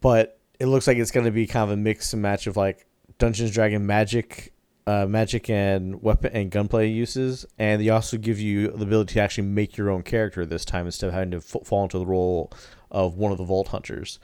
But 0.01 0.39
it 0.59 0.65
looks 0.65 0.87
like 0.87 0.97
it's 0.97 1.11
gonna 1.11 1.29
be 1.29 1.45
kind 1.45 1.69
of 1.69 1.77
a 1.77 1.79
mix 1.79 2.13
and 2.13 2.21
match 2.23 2.47
of 2.47 2.57
like 2.57 2.87
Dungeons 3.19 3.51
Dragon 3.51 3.85
Magic 3.85 4.51
uh, 4.87 5.05
magic 5.05 5.47
and 5.47 6.01
weapon 6.01 6.31
and 6.33 6.49
gunplay 6.49 6.89
uses, 6.89 7.45
and 7.59 7.79
they 7.79 7.89
also 7.89 8.17
give 8.17 8.39
you 8.39 8.69
the 8.69 8.85
ability 8.85 9.13
to 9.13 9.21
actually 9.21 9.47
make 9.47 9.77
your 9.77 9.91
own 9.91 10.01
character 10.01 10.47
this 10.47 10.65
time 10.65 10.87
instead 10.87 11.09
of 11.09 11.13
having 11.13 11.29
to 11.29 11.37
f- 11.37 11.57
fall 11.63 11.83
into 11.83 11.99
the 11.99 12.07
role 12.07 12.51
of 12.89 13.17
one 13.17 13.31
of 13.31 13.37
the 13.37 13.43
vault 13.45 13.67
hunters. 13.67 14.17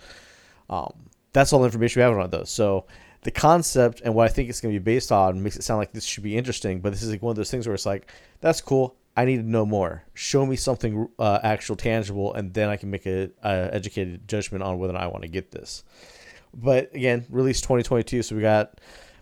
Um, 0.71 0.91
that's 1.33 1.53
all 1.53 1.59
the 1.59 1.65
information 1.65 1.99
we 1.99 2.03
have 2.03 2.17
on 2.17 2.29
those. 2.31 2.49
So 2.49 2.87
the 3.21 3.31
concept 3.31 4.01
and 4.03 4.15
what 4.15 4.25
I 4.25 4.33
think 4.33 4.49
it's 4.49 4.61
going 4.61 4.73
to 4.73 4.79
be 4.79 4.83
based 4.83 5.11
on 5.11 5.41
makes 5.43 5.55
it 5.55 5.63
sound 5.63 5.79
like 5.79 5.93
this 5.93 6.05
should 6.05 6.23
be 6.23 6.37
interesting, 6.37 6.79
but 6.79 6.91
this 6.91 7.03
is 7.03 7.11
like 7.11 7.21
one 7.21 7.31
of 7.31 7.37
those 7.37 7.51
things 7.51 7.67
where 7.67 7.75
it's 7.75 7.85
like, 7.85 8.11
that's 8.39 8.61
cool. 8.61 8.95
I 9.15 9.25
need 9.25 9.37
to 9.37 9.43
know 9.43 9.65
more. 9.65 10.03
Show 10.13 10.45
me 10.45 10.55
something 10.55 11.07
uh, 11.19 11.39
actual, 11.43 11.75
tangible, 11.75 12.33
and 12.33 12.53
then 12.53 12.69
I 12.69 12.77
can 12.77 12.89
make 12.89 13.05
a, 13.05 13.29
a 13.43 13.69
educated 13.73 14.27
judgment 14.27 14.63
on 14.63 14.79
whether 14.79 14.95
I 14.95 15.07
want 15.07 15.23
to 15.23 15.27
get 15.27 15.51
this. 15.51 15.83
But 16.53 16.93
again, 16.95 17.25
release 17.29 17.61
2022, 17.61 18.23
so 18.23 18.35
we 18.35 18.41
got 18.41 18.79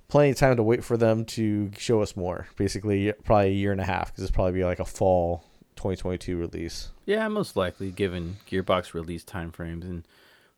plenty 0.07 0.31
of 0.31 0.37
time 0.37 0.55
to 0.57 0.63
wait 0.63 0.83
for 0.83 0.95
them 0.95 1.25
to 1.25 1.71
show 1.77 2.01
us 2.01 2.15
more. 2.15 2.47
Basically, 2.55 3.11
probably 3.23 3.47
a 3.47 3.53
year 3.53 3.71
and 3.71 3.81
a 3.81 3.85
half 3.85 4.11
because 4.11 4.23
it's 4.23 4.31
probably 4.31 4.53
be 4.53 4.63
like 4.63 4.79
a 4.79 4.85
fall 4.85 5.43
2022 5.75 6.37
release. 6.37 6.89
Yeah, 7.05 7.27
most 7.27 7.55
likely, 7.55 7.91
given 7.91 8.37
Gearbox 8.49 8.93
release 8.93 9.23
timeframes, 9.23 9.83
and 9.83 10.07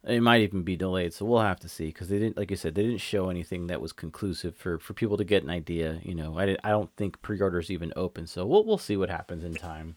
it 0.03 0.21
might 0.21 0.41
even 0.41 0.63
be 0.63 0.75
delayed. 0.75 1.13
So 1.13 1.25
we'll 1.25 1.41
have 1.41 1.59
to 1.61 1.69
see 1.69 1.87
because 1.87 2.09
they 2.09 2.19
didn't, 2.19 2.37
like 2.37 2.51
I 2.51 2.55
said, 2.55 2.75
they 2.75 2.83
didn't 2.83 3.01
show 3.01 3.29
anything 3.29 3.67
that 3.67 3.81
was 3.81 3.93
conclusive 3.93 4.55
for 4.55 4.79
for 4.79 4.93
people 4.93 5.17
to 5.17 5.23
get 5.23 5.43
an 5.43 5.49
idea. 5.49 5.99
You 6.03 6.15
know, 6.15 6.39
I 6.39 6.57
I 6.63 6.69
don't 6.69 6.95
think 6.95 7.21
pre-orders 7.21 7.71
even 7.71 7.93
open, 7.95 8.27
so 8.27 8.45
we'll 8.45 8.65
we'll 8.65 8.77
see 8.77 8.97
what 8.97 9.09
happens 9.09 9.43
in 9.43 9.55
time. 9.55 9.95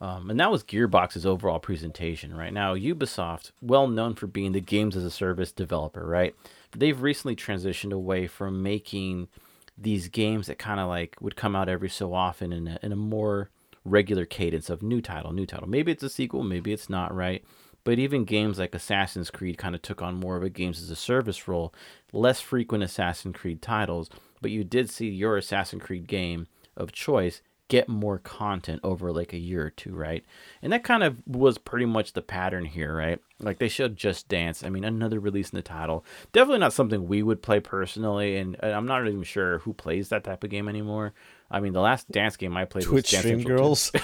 Um, 0.00 0.28
and 0.28 0.38
that 0.40 0.50
was 0.50 0.64
Gearbox's 0.64 1.24
overall 1.24 1.60
presentation. 1.60 2.36
Right 2.36 2.52
now, 2.52 2.74
Ubisoft, 2.74 3.52
well 3.62 3.86
known 3.86 4.14
for 4.16 4.26
being 4.26 4.52
the 4.52 4.60
games 4.60 4.96
as 4.96 5.04
a 5.04 5.10
service 5.10 5.52
developer, 5.52 6.04
right? 6.04 6.34
they've 6.76 7.00
recently 7.00 7.36
transitioned 7.36 7.92
away 7.92 8.26
from 8.26 8.62
making 8.62 9.28
these 9.76 10.08
games 10.08 10.46
that 10.46 10.58
kind 10.58 10.80
of 10.80 10.88
like 10.88 11.16
would 11.20 11.36
come 11.36 11.56
out 11.56 11.68
every 11.68 11.88
so 11.88 12.14
often 12.14 12.52
in 12.52 12.68
a, 12.68 12.78
in 12.82 12.92
a 12.92 12.96
more 12.96 13.50
regular 13.84 14.24
cadence 14.24 14.70
of 14.70 14.82
new 14.82 15.00
title, 15.00 15.32
new 15.32 15.46
title. 15.46 15.68
Maybe 15.68 15.92
it's 15.92 16.02
a 16.02 16.08
sequel, 16.08 16.42
maybe 16.42 16.72
it's 16.72 16.88
not, 16.88 17.14
right? 17.14 17.44
But 17.84 17.98
even 17.98 18.24
games 18.24 18.58
like 18.58 18.74
Assassin's 18.74 19.30
Creed 19.30 19.58
kind 19.58 19.74
of 19.74 19.82
took 19.82 20.00
on 20.02 20.14
more 20.14 20.36
of 20.36 20.42
a 20.42 20.48
games 20.48 20.82
as 20.82 20.90
a 20.90 20.96
service 20.96 21.46
role, 21.46 21.72
less 22.12 22.40
frequent 22.40 22.82
Assassin's 22.82 23.36
Creed 23.36 23.60
titles, 23.60 24.08
but 24.40 24.50
you 24.50 24.64
did 24.64 24.90
see 24.90 25.08
your 25.08 25.36
Assassin's 25.36 25.82
Creed 25.82 26.06
game 26.06 26.46
of 26.76 26.92
choice 26.92 27.42
get 27.68 27.88
more 27.88 28.18
content 28.18 28.78
over 28.84 29.10
like 29.10 29.32
a 29.32 29.38
year 29.38 29.64
or 29.64 29.70
two, 29.70 29.94
right? 29.94 30.22
And 30.60 30.70
that 30.72 30.84
kind 30.84 31.02
of 31.02 31.16
was 31.26 31.56
pretty 31.56 31.86
much 31.86 32.12
the 32.12 32.20
pattern 32.20 32.66
here, 32.66 32.94
right? 32.94 33.18
Like 33.40 33.58
they 33.58 33.68
showed 33.68 33.96
Just 33.96 34.28
Dance. 34.28 34.62
I 34.62 34.68
mean, 34.68 34.84
another 34.84 35.18
release 35.18 35.48
in 35.48 35.56
the 35.56 35.62
title. 35.62 36.04
Definitely 36.32 36.60
not 36.60 36.74
something 36.74 37.08
we 37.08 37.22
would 37.22 37.42
play 37.42 37.60
personally, 37.60 38.36
and 38.36 38.56
I'm 38.62 38.86
not 38.86 39.06
even 39.06 39.22
sure 39.22 39.60
who 39.60 39.72
plays 39.72 40.10
that 40.10 40.24
type 40.24 40.44
of 40.44 40.50
game 40.50 40.68
anymore. 40.68 41.14
I 41.50 41.60
mean, 41.60 41.72
the 41.72 41.80
last 41.80 42.10
dance 42.10 42.36
game 42.36 42.56
I 42.56 42.64
played 42.64 42.84
Twitch 42.84 43.12
was 43.12 43.22
Dance 43.22 43.24
Stream 43.24 43.42
Girls. 43.42 43.92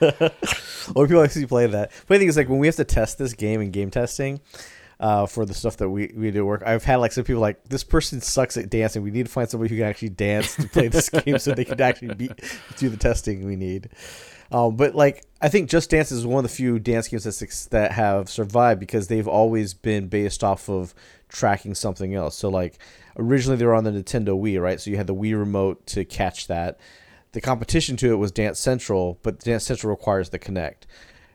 Or 0.94 1.06
people 1.06 1.22
actually 1.22 1.46
play 1.46 1.66
that. 1.66 1.92
Funny 1.92 2.20
thing 2.20 2.28
is, 2.28 2.36
like 2.36 2.48
when 2.48 2.58
we 2.58 2.66
have 2.66 2.76
to 2.76 2.84
test 2.84 3.18
this 3.18 3.34
game 3.34 3.60
in 3.60 3.70
game 3.70 3.90
testing, 3.90 4.40
uh, 5.02 5.26
for 5.26 5.44
the 5.44 5.52
stuff 5.52 5.76
that 5.78 5.90
we, 5.90 6.12
we 6.16 6.30
do 6.30 6.46
work. 6.46 6.62
I've 6.64 6.84
had 6.84 6.96
like 6.96 7.10
some 7.10 7.24
people 7.24 7.42
like 7.42 7.64
this 7.64 7.82
person 7.82 8.20
sucks 8.20 8.56
at 8.56 8.70
dancing. 8.70 9.02
We 9.02 9.10
need 9.10 9.26
to 9.26 9.32
find 9.32 9.50
somebody 9.50 9.68
who 9.68 9.80
can 9.80 9.88
actually 9.88 10.10
dance 10.10 10.54
to 10.54 10.68
play 10.68 10.86
this 10.88 11.10
game 11.10 11.38
so 11.38 11.52
they 11.52 11.64
can 11.64 11.80
actually 11.80 12.14
be, 12.14 12.30
do 12.76 12.88
the 12.88 12.96
testing 12.96 13.44
we 13.44 13.56
need. 13.56 13.90
Um, 14.52 14.76
but 14.76 14.94
like 14.94 15.24
I 15.40 15.48
think 15.48 15.68
Just 15.68 15.90
Dance 15.90 16.12
is 16.12 16.24
one 16.24 16.44
of 16.44 16.50
the 16.50 16.54
few 16.54 16.78
dance 16.78 17.08
games 17.08 17.24
that 17.24 17.68
that 17.70 17.92
have 17.92 18.30
survived 18.30 18.78
because 18.78 19.08
they've 19.08 19.26
always 19.26 19.74
been 19.74 20.06
based 20.06 20.44
off 20.44 20.68
of 20.68 20.94
tracking 21.28 21.74
something 21.74 22.14
else. 22.14 22.36
So 22.36 22.48
like 22.48 22.78
originally 23.16 23.56
they 23.56 23.66
were 23.66 23.74
on 23.74 23.84
the 23.84 23.90
Nintendo 23.90 24.38
Wii, 24.40 24.60
right? 24.62 24.80
So 24.80 24.90
you 24.90 24.98
had 24.98 25.08
the 25.08 25.14
Wii 25.14 25.36
remote 25.36 25.84
to 25.88 26.04
catch 26.04 26.46
that. 26.46 26.78
The 27.32 27.40
competition 27.40 27.96
to 27.96 28.12
it 28.12 28.16
was 28.16 28.30
Dance 28.30 28.60
Central, 28.60 29.18
but 29.22 29.40
Dance 29.40 29.64
Central 29.64 29.90
requires 29.90 30.28
the 30.28 30.38
Kinect. 30.38 30.84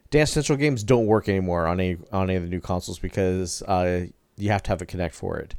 Dance 0.10 0.32
Central 0.32 0.58
games 0.58 0.84
don't 0.84 1.06
work 1.06 1.28
anymore 1.28 1.67
on 1.67 1.80
any 1.80 1.98
on 2.12 2.30
any 2.30 2.36
of 2.36 2.43
the 2.43 2.50
new 2.50 2.62
consoles 2.62 3.00
because 3.00 3.62
uh, 3.63 4.06
you 4.38 4.50
have 4.50 4.63
to 4.63 4.70
have 4.70 4.82
a 4.82 4.86
Kinect 4.86 5.13
for 5.13 5.38
it. 5.38 5.56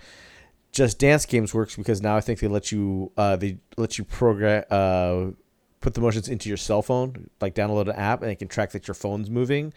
Just 0.72 0.98
Dance 0.98 1.26
games 1.26 1.52
works 1.52 1.76
because 1.76 2.00
now 2.00 2.16
I 2.16 2.20
think 2.20 2.40
they 2.40 2.48
let 2.48 2.72
you 2.72 3.12
uh, 3.16 3.37
they 3.37 3.58
let 3.76 3.98
you 3.98 4.04
program 4.04 4.64
uh, 4.70 5.26
put 5.80 5.94
the 5.94 6.00
motions 6.00 6.28
into 6.28 6.48
your 6.48 6.56
cell 6.56 6.82
phone, 6.82 7.28
like 7.40 7.54
download 7.54 7.88
an 7.88 7.96
app, 7.96 8.22
and 8.22 8.30
it 8.30 8.37
can 8.37 8.48
track 8.48 8.72
that 8.72 8.88
your 8.88 8.94
phone's 8.94 9.30
moving, 9.30 9.72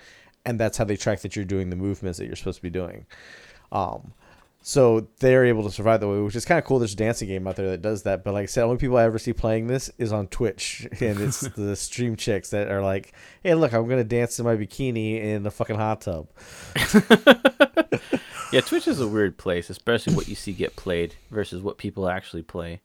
and 0.45 0.59
that's 0.59 0.77
how 0.77 0.83
they 0.83 0.95
track 0.95 1.21
that 1.21 1.35
you're 1.35 1.45
doing 1.45 1.69
the 1.69 1.75
movements 1.75 2.17
that 2.19 2.25
you're 2.25 2.35
supposed 2.35 2.57
to 2.57 2.63
be 2.63 2.69
doing. 2.69 3.05
Um, 3.71 4.13
so 4.63 5.07
they're 5.19 5.45
able 5.45 5.63
to 5.63 5.71
survive 5.71 6.01
that 6.01 6.07
way, 6.07 6.21
which 6.21 6.35
is 6.35 6.45
kind 6.45 6.59
of 6.59 6.65
cool. 6.65 6.77
There's 6.77 6.93
a 6.93 6.97
dancing 6.97 7.27
game 7.27 7.47
out 7.47 7.55
there 7.55 7.71
that 7.71 7.81
does 7.81 8.03
that, 8.03 8.23
but 8.23 8.33
like 8.33 8.43
I 8.43 8.45
said, 8.45 8.61
the 8.61 8.65
only 8.65 8.77
people 8.77 8.97
I 8.97 9.03
ever 9.03 9.17
see 9.17 9.33
playing 9.33 9.67
this 9.67 9.89
is 9.97 10.13
on 10.13 10.27
Twitch, 10.27 10.87
and 10.99 11.19
it's 11.19 11.41
the 11.55 11.75
stream 11.75 12.15
chicks 12.15 12.51
that 12.51 12.69
are 12.69 12.81
like, 12.81 13.13
"Hey, 13.43 13.55
look, 13.55 13.73
I'm 13.73 13.87
gonna 13.87 14.03
dance 14.03 14.39
in 14.39 14.45
my 14.45 14.55
bikini 14.55 15.21
in 15.21 15.43
the 15.43 15.51
fucking 15.51 15.77
hot 15.77 16.01
tub." 16.01 16.27
yeah, 18.53 18.61
Twitch 18.61 18.87
is 18.87 18.99
a 18.99 19.07
weird 19.07 19.37
place, 19.37 19.69
especially 19.69 20.15
what 20.15 20.27
you 20.27 20.35
see 20.35 20.53
get 20.53 20.75
played 20.75 21.15
versus 21.31 21.61
what 21.61 21.77
people 21.79 22.07
actually 22.07 22.43
play. 22.43 22.81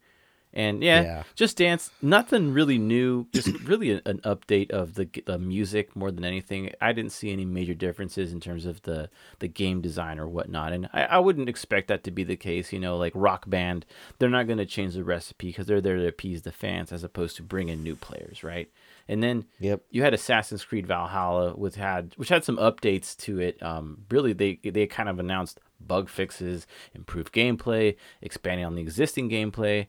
And 0.56 0.82
yeah, 0.82 1.02
yeah, 1.02 1.22
Just 1.34 1.58
Dance, 1.58 1.90
nothing 2.00 2.54
really 2.54 2.78
new. 2.78 3.26
Just 3.30 3.48
really 3.64 3.92
a, 3.92 4.00
an 4.06 4.20
update 4.20 4.70
of 4.70 4.94
the, 4.94 5.06
the 5.26 5.38
music 5.38 5.94
more 5.94 6.10
than 6.10 6.24
anything. 6.24 6.72
I 6.80 6.94
didn't 6.94 7.12
see 7.12 7.30
any 7.30 7.44
major 7.44 7.74
differences 7.74 8.32
in 8.32 8.40
terms 8.40 8.64
of 8.64 8.80
the, 8.82 9.10
the 9.40 9.48
game 9.48 9.82
design 9.82 10.18
or 10.18 10.26
whatnot. 10.26 10.72
And 10.72 10.88
I, 10.94 11.02
I 11.04 11.18
wouldn't 11.18 11.50
expect 11.50 11.88
that 11.88 12.04
to 12.04 12.10
be 12.10 12.24
the 12.24 12.36
case. 12.36 12.72
You 12.72 12.80
know, 12.80 12.96
like 12.96 13.12
Rock 13.14 13.48
Band, 13.50 13.84
they're 14.18 14.30
not 14.30 14.46
going 14.46 14.56
to 14.56 14.64
change 14.64 14.94
the 14.94 15.04
recipe 15.04 15.48
because 15.48 15.66
they're 15.66 15.82
there 15.82 15.96
to 15.96 16.08
appease 16.08 16.40
the 16.40 16.52
fans 16.52 16.90
as 16.90 17.04
opposed 17.04 17.36
to 17.36 17.42
bring 17.42 17.68
in 17.68 17.82
new 17.82 17.94
players, 17.94 18.42
right? 18.42 18.70
And 19.08 19.22
then 19.22 19.44
yep. 19.60 19.82
you 19.90 20.02
had 20.02 20.14
Assassin's 20.14 20.64
Creed 20.64 20.86
Valhalla, 20.86 21.52
which 21.52 21.74
had 21.74 22.14
which 22.16 22.30
had 22.30 22.44
some 22.44 22.56
updates 22.56 23.14
to 23.18 23.40
it. 23.40 23.62
Um, 23.62 24.06
really, 24.10 24.32
they 24.32 24.58
they 24.64 24.86
kind 24.86 25.10
of 25.10 25.18
announced 25.18 25.60
bug 25.78 26.08
fixes, 26.08 26.66
improved 26.94 27.34
gameplay, 27.34 27.96
expanding 28.22 28.64
on 28.64 28.74
the 28.74 28.80
existing 28.80 29.28
gameplay. 29.28 29.86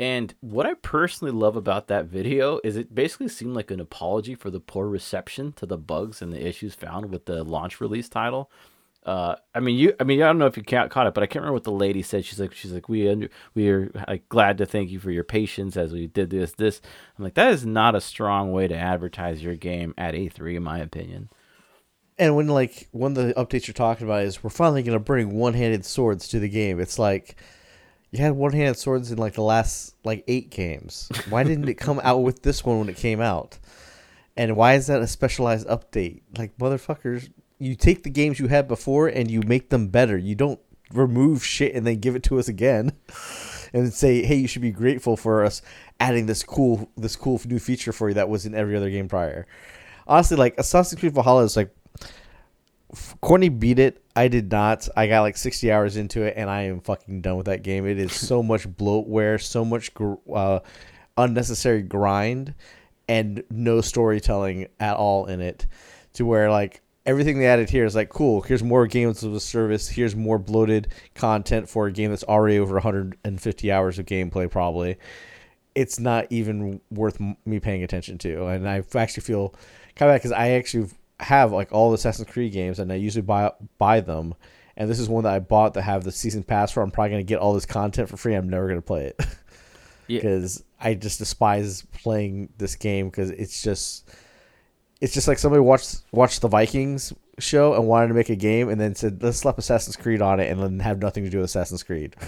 And 0.00 0.32
what 0.40 0.64
I 0.64 0.72
personally 0.72 1.30
love 1.30 1.56
about 1.56 1.88
that 1.88 2.06
video 2.06 2.58
is 2.64 2.74
it 2.74 2.94
basically 2.94 3.28
seemed 3.28 3.54
like 3.54 3.70
an 3.70 3.80
apology 3.80 4.34
for 4.34 4.50
the 4.50 4.58
poor 4.58 4.88
reception 4.88 5.52
to 5.52 5.66
the 5.66 5.76
bugs 5.76 6.22
and 6.22 6.32
the 6.32 6.44
issues 6.44 6.74
found 6.74 7.10
with 7.10 7.26
the 7.26 7.44
launch 7.44 7.82
release 7.82 8.08
title. 8.08 8.50
Uh, 9.04 9.34
I 9.54 9.60
mean, 9.60 9.76
you. 9.76 9.92
I 10.00 10.04
mean, 10.04 10.22
I 10.22 10.26
don't 10.26 10.38
know 10.38 10.46
if 10.46 10.56
you 10.56 10.62
caught 10.62 11.06
it, 11.06 11.12
but 11.12 11.22
I 11.22 11.26
can't 11.26 11.42
remember 11.42 11.52
what 11.52 11.64
the 11.64 11.72
lady 11.72 12.00
said. 12.00 12.24
She's 12.24 12.40
like, 12.40 12.54
she's 12.54 12.72
like, 12.72 12.88
we 12.88 13.10
under, 13.10 13.28
we 13.54 13.68
are 13.68 13.92
like, 14.08 14.26
glad 14.30 14.56
to 14.58 14.66
thank 14.66 14.88
you 14.90 15.00
for 15.00 15.10
your 15.10 15.24
patience 15.24 15.76
as 15.76 15.92
we 15.92 16.06
did 16.06 16.30
this. 16.30 16.52
This. 16.52 16.80
I'm 17.18 17.24
like, 17.24 17.34
that 17.34 17.52
is 17.52 17.66
not 17.66 17.94
a 17.94 18.00
strong 18.00 18.52
way 18.52 18.68
to 18.68 18.74
advertise 18.74 19.42
your 19.42 19.56
game 19.56 19.92
at 19.98 20.14
A3, 20.14 20.56
in 20.56 20.62
my 20.62 20.78
opinion. 20.78 21.28
And 22.18 22.36
when 22.36 22.48
like 22.48 22.88
one 22.92 23.16
of 23.18 23.26
the 23.26 23.34
updates 23.34 23.66
you're 23.66 23.74
talking 23.74 24.06
about 24.06 24.24
is 24.24 24.42
we're 24.42 24.48
finally 24.48 24.82
gonna 24.82 24.98
bring 24.98 25.34
one-handed 25.34 25.84
swords 25.84 26.26
to 26.28 26.38
the 26.38 26.48
game. 26.48 26.80
It's 26.80 26.98
like 26.98 27.36
you 28.10 28.22
had 28.22 28.32
one 28.32 28.52
handed 28.52 28.76
swords 28.76 29.10
in 29.12 29.18
like 29.18 29.34
the 29.34 29.42
last 29.42 29.94
like 30.04 30.24
eight 30.26 30.50
games. 30.50 31.08
Why 31.28 31.44
didn't 31.44 31.68
it 31.68 31.74
come 31.74 32.00
out 32.02 32.18
with 32.18 32.42
this 32.42 32.64
one 32.64 32.78
when 32.78 32.88
it 32.88 32.96
came 32.96 33.20
out? 33.20 33.58
And 34.36 34.56
why 34.56 34.74
is 34.74 34.88
that 34.88 35.02
a 35.02 35.06
specialized 35.06 35.68
update? 35.68 36.22
Like 36.36 36.56
motherfuckers, 36.58 37.30
you 37.58 37.76
take 37.76 38.02
the 38.02 38.10
games 38.10 38.40
you 38.40 38.48
had 38.48 38.66
before 38.66 39.06
and 39.08 39.30
you 39.30 39.42
make 39.42 39.70
them 39.70 39.88
better. 39.88 40.16
You 40.16 40.34
don't 40.34 40.60
remove 40.92 41.44
shit 41.44 41.74
and 41.74 41.86
then 41.86 42.00
give 42.00 42.16
it 42.16 42.24
to 42.24 42.38
us 42.38 42.48
again 42.48 42.92
and 43.72 43.92
say, 43.92 44.24
"Hey, 44.24 44.36
you 44.36 44.48
should 44.48 44.62
be 44.62 44.72
grateful 44.72 45.16
for 45.16 45.44
us 45.44 45.62
adding 46.00 46.26
this 46.26 46.42
cool 46.42 46.90
this 46.96 47.14
cool 47.14 47.40
new 47.46 47.58
feature 47.58 47.92
for 47.92 48.08
you 48.08 48.14
that 48.14 48.28
was 48.28 48.44
in 48.44 48.54
every 48.54 48.76
other 48.76 48.90
game 48.90 49.08
prior." 49.08 49.46
Honestly, 50.06 50.36
like 50.36 50.58
Assassin's 50.58 50.98
Creed 50.98 51.14
Valhalla 51.14 51.44
is 51.44 51.56
like 51.56 51.72
Courtney 53.20 53.48
beat 53.48 53.78
it. 53.78 54.02
I 54.16 54.28
did 54.28 54.50
not. 54.50 54.88
I 54.96 55.06
got 55.06 55.22
like 55.22 55.36
60 55.36 55.70
hours 55.70 55.96
into 55.96 56.22
it, 56.22 56.34
and 56.36 56.50
I 56.50 56.62
am 56.62 56.80
fucking 56.80 57.22
done 57.22 57.36
with 57.36 57.46
that 57.46 57.62
game. 57.62 57.86
It 57.86 57.98
is 57.98 58.12
so 58.12 58.42
much 58.42 58.68
bloatware, 58.68 59.40
so 59.40 59.64
much 59.64 59.90
uh, 60.32 60.60
unnecessary 61.16 61.82
grind, 61.82 62.54
and 63.08 63.42
no 63.50 63.80
storytelling 63.80 64.68
at 64.78 64.96
all 64.96 65.26
in 65.26 65.40
it. 65.40 65.66
To 66.14 66.26
where 66.26 66.50
like 66.50 66.82
everything 67.06 67.38
they 67.38 67.46
added 67.46 67.70
here 67.70 67.84
is 67.84 67.94
like 67.94 68.08
cool. 68.08 68.42
Here's 68.42 68.62
more 68.62 68.86
games 68.86 69.22
of 69.22 69.32
a 69.34 69.40
service. 69.40 69.88
Here's 69.88 70.16
more 70.16 70.38
bloated 70.38 70.88
content 71.14 71.68
for 71.68 71.86
a 71.86 71.92
game 71.92 72.10
that's 72.10 72.24
already 72.24 72.58
over 72.58 72.74
150 72.74 73.72
hours 73.72 73.98
of 73.98 74.06
gameplay, 74.06 74.50
probably. 74.50 74.96
It's 75.74 76.00
not 76.00 76.26
even 76.30 76.80
worth 76.90 77.20
me 77.20 77.60
paying 77.60 77.84
attention 77.84 78.18
to, 78.18 78.46
and 78.46 78.68
I 78.68 78.82
actually 78.96 79.22
feel 79.22 79.54
kind 79.94 80.10
of 80.10 80.16
because 80.16 80.32
I 80.32 80.50
actually 80.50 80.90
have 81.22 81.52
like 81.52 81.72
all 81.72 81.90
the 81.90 81.96
Assassin's 81.96 82.30
Creed 82.30 82.52
games, 82.52 82.78
and 82.78 82.92
I 82.92 82.96
usually 82.96 83.22
buy 83.22 83.52
buy 83.78 84.00
them. 84.00 84.34
And 84.76 84.88
this 84.88 84.98
is 84.98 85.08
one 85.08 85.24
that 85.24 85.34
I 85.34 85.40
bought 85.40 85.74
to 85.74 85.82
have 85.82 86.04
the 86.04 86.12
season 86.12 86.42
pass 86.42 86.70
for. 86.70 86.82
I'm 86.82 86.90
probably 86.90 87.10
gonna 87.10 87.22
get 87.22 87.38
all 87.38 87.54
this 87.54 87.66
content 87.66 88.08
for 88.08 88.16
free. 88.16 88.34
I'm 88.34 88.48
never 88.48 88.68
gonna 88.68 88.82
play 88.82 89.06
it 89.06 89.20
because 90.08 90.64
yeah. 90.80 90.88
I 90.88 90.94
just 90.94 91.18
despise 91.18 91.82
playing 91.82 92.50
this 92.58 92.76
game 92.76 93.08
because 93.08 93.30
it's 93.30 93.62
just 93.62 94.08
it's 95.00 95.14
just 95.14 95.28
like 95.28 95.38
somebody 95.38 95.60
watched 95.60 96.02
watched 96.12 96.40
the 96.40 96.48
Vikings 96.48 97.12
show 97.38 97.74
and 97.74 97.86
wanted 97.86 98.08
to 98.08 98.14
make 98.14 98.28
a 98.28 98.36
game 98.36 98.68
and 98.68 98.80
then 98.80 98.94
said 98.94 99.22
let's 99.22 99.38
slap 99.38 99.58
Assassin's 99.58 99.96
Creed 99.96 100.20
on 100.20 100.40
it 100.40 100.50
and 100.50 100.60
then 100.60 100.80
have 100.80 100.98
nothing 100.98 101.24
to 101.24 101.30
do 101.30 101.38
with 101.38 101.46
Assassin's 101.46 101.82
Creed. 101.82 102.16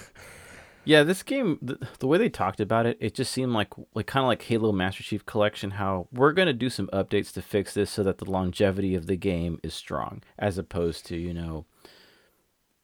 Yeah, 0.84 1.04
this 1.04 1.22
game, 1.22 1.58
the, 1.62 1.78
the, 2.00 2.08
way 2.08 2.18
they 2.18 2.28
talked 2.28 2.60
about 2.60 2.86
it, 2.86 2.96
it 3.00 3.14
just 3.14 3.32
seemed 3.32 3.52
like 3.52 3.68
like 3.94 4.06
kind 4.06 4.24
of 4.24 4.28
like 4.28 4.42
Halo 4.42 4.72
Master 4.72 5.02
Chief 5.02 5.24
Collection. 5.24 5.72
How 5.72 6.08
we're 6.12 6.32
gonna 6.32 6.52
do 6.52 6.70
some 6.70 6.88
updates 6.88 7.32
to 7.34 7.42
fix 7.42 7.74
this 7.74 7.90
so 7.90 8.02
that 8.02 8.18
the 8.18 8.30
longevity 8.30 8.94
of 8.94 9.06
the 9.06 9.16
game 9.16 9.60
is 9.62 9.74
strong, 9.74 10.22
as 10.38 10.58
opposed 10.58 11.06
to 11.06 11.16
you 11.16 11.32
know 11.32 11.66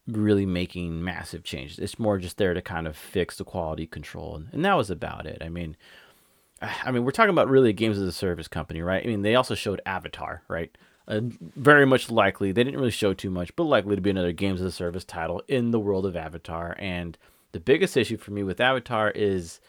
really 0.06 0.46
making 0.46 1.02
massive 1.02 1.42
changes. 1.42 1.78
It's 1.78 1.98
more 1.98 2.18
just 2.18 2.38
there 2.38 2.54
to 2.54 2.62
kind 2.62 2.86
of 2.86 2.96
fix 2.96 3.36
the 3.36 3.44
quality 3.44 3.86
control, 3.86 4.36
and, 4.36 4.48
and 4.52 4.64
that 4.64 4.76
was 4.76 4.90
about 4.90 5.26
it. 5.26 5.38
I 5.40 5.48
mean, 5.48 5.76
I 6.62 6.92
mean, 6.92 7.04
we're 7.04 7.10
talking 7.10 7.30
about 7.30 7.48
really 7.48 7.72
games 7.72 7.98
as 7.98 8.06
a 8.06 8.12
service 8.12 8.48
company, 8.48 8.80
right? 8.80 9.04
I 9.04 9.08
mean, 9.08 9.22
they 9.22 9.34
also 9.34 9.56
showed 9.56 9.80
Avatar, 9.84 10.42
right? 10.46 10.76
Uh, 11.08 11.20
very 11.56 11.86
much 11.86 12.10
likely, 12.10 12.52
they 12.52 12.62
didn't 12.62 12.78
really 12.78 12.92
show 12.92 13.14
too 13.14 13.30
much, 13.30 13.56
but 13.56 13.64
likely 13.64 13.96
to 13.96 14.02
be 14.02 14.10
another 14.10 14.32
games 14.32 14.60
as 14.60 14.66
a 14.66 14.72
service 14.72 15.04
title 15.04 15.42
in 15.48 15.70
the 15.70 15.80
world 15.80 16.04
of 16.04 16.14
Avatar 16.14 16.76
and 16.78 17.16
the 17.52 17.60
biggest 17.60 17.96
issue 17.96 18.16
for 18.16 18.30
me 18.30 18.42
with 18.42 18.60
Avatar 18.60 19.10
is 19.10 19.60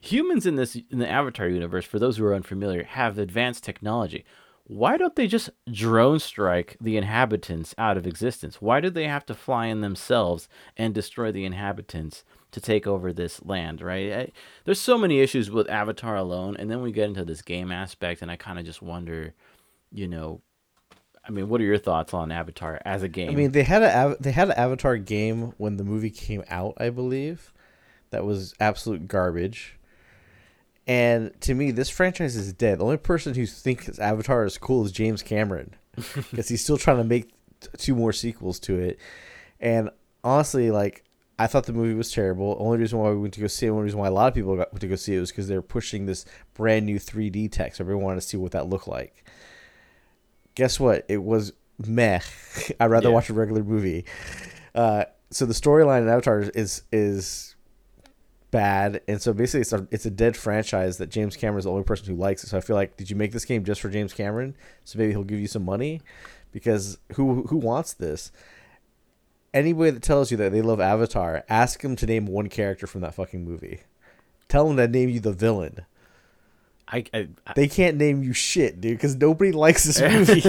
humans 0.00 0.46
in 0.46 0.56
this 0.56 0.76
in 0.90 0.98
the 0.98 1.08
Avatar 1.08 1.48
universe, 1.48 1.84
for 1.84 1.98
those 1.98 2.16
who 2.16 2.24
are 2.24 2.34
unfamiliar, 2.34 2.84
have 2.84 3.18
advanced 3.18 3.64
technology. 3.64 4.24
Why 4.68 4.96
don't 4.96 5.14
they 5.14 5.28
just 5.28 5.50
drone 5.70 6.18
strike 6.18 6.76
the 6.80 6.96
inhabitants 6.96 7.72
out 7.78 7.96
of 7.96 8.06
existence? 8.06 8.60
Why 8.60 8.80
do 8.80 8.90
they 8.90 9.06
have 9.06 9.24
to 9.26 9.34
fly 9.34 9.66
in 9.66 9.80
themselves 9.80 10.48
and 10.76 10.92
destroy 10.92 11.30
the 11.30 11.44
inhabitants 11.44 12.24
to 12.50 12.60
take 12.60 12.84
over 12.84 13.12
this 13.12 13.44
land, 13.44 13.80
right? 13.80 14.12
I, 14.12 14.32
there's 14.64 14.80
so 14.80 14.98
many 14.98 15.20
issues 15.20 15.52
with 15.52 15.70
Avatar 15.70 16.16
alone, 16.16 16.56
and 16.56 16.68
then 16.68 16.82
we 16.82 16.90
get 16.90 17.08
into 17.08 17.24
this 17.24 17.42
game 17.42 17.70
aspect, 17.70 18.22
and 18.22 18.30
I 18.30 18.36
kind 18.36 18.58
of 18.58 18.64
just 18.64 18.82
wonder, 18.82 19.34
you 19.92 20.08
know, 20.08 20.40
I 21.26 21.30
mean, 21.30 21.48
what 21.48 21.60
are 21.60 21.64
your 21.64 21.78
thoughts 21.78 22.14
on 22.14 22.30
Avatar 22.30 22.80
as 22.84 23.02
a 23.02 23.08
game? 23.08 23.30
I 23.30 23.34
mean, 23.34 23.52
they 23.52 23.64
had 23.64 23.82
a 23.82 24.16
they 24.20 24.30
had 24.30 24.48
an 24.48 24.54
Avatar 24.56 24.96
game 24.96 25.52
when 25.58 25.76
the 25.76 25.84
movie 25.84 26.10
came 26.10 26.44
out, 26.48 26.74
I 26.78 26.90
believe. 26.90 27.52
That 28.10 28.24
was 28.24 28.54
absolute 28.60 29.08
garbage. 29.08 29.76
And 30.86 31.38
to 31.40 31.54
me, 31.54 31.72
this 31.72 31.90
franchise 31.90 32.36
is 32.36 32.52
dead. 32.52 32.78
The 32.78 32.84
only 32.84 32.96
person 32.96 33.34
who 33.34 33.44
thinks 33.44 33.98
Avatar 33.98 34.44
is 34.44 34.56
cool 34.56 34.84
is 34.84 34.92
James 34.92 35.22
Cameron, 35.22 35.74
because 35.96 36.48
he's 36.48 36.62
still 36.62 36.78
trying 36.78 36.98
to 36.98 37.04
make 37.04 37.32
two 37.76 37.96
more 37.96 38.12
sequels 38.12 38.60
to 38.60 38.78
it. 38.78 38.98
And 39.58 39.90
honestly, 40.22 40.70
like 40.70 41.02
I 41.38 41.48
thought 41.48 41.64
the 41.64 41.72
movie 41.72 41.94
was 41.94 42.12
terrible. 42.12 42.56
Only 42.60 42.78
reason 42.78 42.98
why 42.98 43.10
we 43.10 43.16
went 43.16 43.34
to 43.34 43.40
go 43.40 43.48
see 43.48 43.66
it, 43.66 43.70
only 43.70 43.82
reason 43.84 43.98
why 43.98 44.06
a 44.06 44.12
lot 44.12 44.28
of 44.28 44.34
people 44.34 44.56
got, 44.56 44.72
went 44.72 44.80
to 44.82 44.88
go 44.88 44.96
see 44.96 45.16
it 45.16 45.20
was 45.20 45.30
because 45.30 45.48
they 45.48 45.56
were 45.56 45.62
pushing 45.62 46.06
this 46.06 46.24
brand 46.54 46.86
new 46.86 47.00
3D 47.00 47.50
text. 47.50 47.80
Everyone 47.80 48.04
wanted 48.04 48.20
to 48.20 48.26
see 48.26 48.36
what 48.36 48.52
that 48.52 48.68
looked 48.68 48.88
like. 48.88 49.24
Guess 50.56 50.80
what? 50.80 51.04
It 51.08 51.22
was 51.22 51.52
meh. 51.86 52.18
I'd 52.80 52.86
rather 52.90 53.08
Yeah. 53.08 53.14
watch 53.14 53.30
a 53.30 53.34
regular 53.34 53.62
movie. 53.62 54.04
Uh, 54.74 55.04
so 55.30 55.46
the 55.46 55.54
storyline 55.54 56.02
in 56.02 56.08
Avatar 56.08 56.40
is 56.40 56.82
is 56.92 57.54
bad, 58.50 59.00
and 59.08 59.20
so 59.20 59.32
basically 59.32 59.60
it's 59.60 59.72
a 59.72 59.86
it's 59.90 60.06
a 60.06 60.10
dead 60.10 60.36
franchise 60.36 60.98
that 60.98 61.10
James 61.10 61.36
Cameron 61.36 61.58
is 61.58 61.64
the 61.64 61.70
only 61.70 61.84
person 61.84 62.06
who 62.06 62.14
likes 62.14 62.42
it. 62.44 62.48
So 62.48 62.58
I 62.58 62.60
feel 62.60 62.76
like, 62.76 62.96
did 62.96 63.08
you 63.10 63.16
make 63.16 63.32
this 63.32 63.44
game 63.44 63.64
just 63.64 63.80
for 63.80 63.88
James 63.88 64.12
Cameron? 64.12 64.54
So 64.84 64.98
maybe 64.98 65.12
he'll 65.12 65.24
give 65.24 65.40
you 65.40 65.46
some 65.48 65.64
money, 65.64 66.00
because 66.52 66.98
who 67.14 67.42
who 67.44 67.56
wants 67.58 67.92
this? 67.94 68.32
Anybody 69.54 69.90
that 69.92 70.02
tells 70.02 70.30
you 70.30 70.36
that 70.36 70.52
they 70.52 70.60
love 70.62 70.80
Avatar, 70.80 71.42
ask 71.48 71.80
them 71.80 71.96
to 71.96 72.06
name 72.06 72.26
one 72.26 72.48
character 72.48 72.86
from 72.86 73.00
that 73.00 73.14
fucking 73.14 73.42
movie. 73.44 73.80
Tell 74.48 74.68
them 74.68 74.76
to 74.76 74.86
name 74.86 75.08
you 75.08 75.18
the 75.20 75.32
villain. 75.32 75.86
I, 76.88 77.04
I, 77.12 77.28
I 77.46 77.52
They 77.54 77.68
can't 77.68 77.96
name 77.96 78.22
you 78.22 78.32
shit, 78.32 78.80
dude, 78.80 78.96
because 78.96 79.16
nobody 79.16 79.52
likes 79.52 79.84
this 79.84 80.00
movie. 80.00 80.42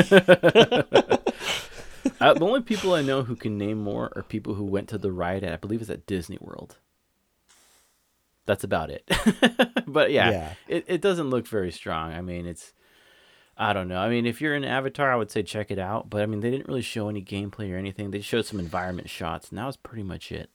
uh, 2.21 2.34
the 2.34 2.45
only 2.45 2.62
people 2.62 2.93
I 2.93 3.02
know 3.02 3.23
who 3.23 3.36
can 3.36 3.58
name 3.58 3.80
more 3.80 4.12
are 4.15 4.23
people 4.23 4.54
who 4.54 4.63
went 4.63 4.88
to 4.89 4.97
the 4.97 5.12
ride 5.12 5.43
at 5.43 5.54
I 5.54 5.58
believe 5.58 5.82
it's 5.82 5.89
at 5.89 6.06
Disney 6.06 6.38
World. 6.39 6.78
That's 8.45 8.63
about 8.63 8.89
it. 8.89 9.04
but 9.88 10.12
yeah, 10.12 10.32
Yeah. 10.32 10.54
It, 10.67 10.86
it 10.88 11.02
doesn't 11.02 11.30
look 11.30 11.47
very 11.47 11.71
strong. 11.71 12.13
I 12.13 12.21
mean, 12.21 12.45
it's 12.45 12.73
I 13.58 13.73
don't 13.73 13.88
know. 13.88 14.00
I 14.00 14.08
mean, 14.08 14.26
if 14.26 14.39
you're 14.39 14.54
an 14.54 14.63
Avatar, 14.63 15.12
I 15.12 15.15
would 15.15 15.32
say 15.32 15.41
check 15.41 15.71
it 15.71 15.80
out. 15.80 16.10
But 16.10 16.21
I 16.21 16.28
mean, 16.28 16.41
they 16.41 16.52
didn't 16.52 16.67
really 16.67 16.82
show 16.82 17.10
any 17.10 17.23
gameplay 17.23 17.73
or 17.73 17.78
anything. 17.78 18.12
They 18.12 18.21
showed 18.21 18.45
some 18.45 18.60
environment 18.60 19.10
shots, 19.10 19.50
and 19.50 19.58
that 19.58 19.65
was 19.65 19.78
pretty 19.78 20.04
much 20.04 20.32
it. 20.32 20.50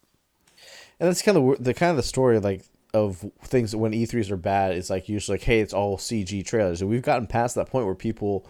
And 1.00 1.08
that's 1.08 1.22
kind 1.22 1.36
of 1.36 1.62
the 1.62 1.74
kind 1.74 1.90
of 1.90 1.96
the 1.96 2.02
story 2.02 2.38
like 2.38 2.64
of 2.94 3.24
things 3.42 3.74
when 3.74 3.92
E3s 3.92 4.30
are 4.30 4.36
bad. 4.36 4.72
It's 4.72 4.90
like 4.90 5.08
usually 5.08 5.38
like, 5.38 5.44
hey, 5.44 5.60
it's 5.60 5.72
all 5.72 5.96
CG 5.96 6.44
trailers, 6.44 6.80
and 6.80 6.90
we've 6.90 7.02
gotten 7.02 7.26
past 7.26 7.54
that 7.54 7.70
point 7.70 7.86
where 7.86 7.94
people 7.94 8.46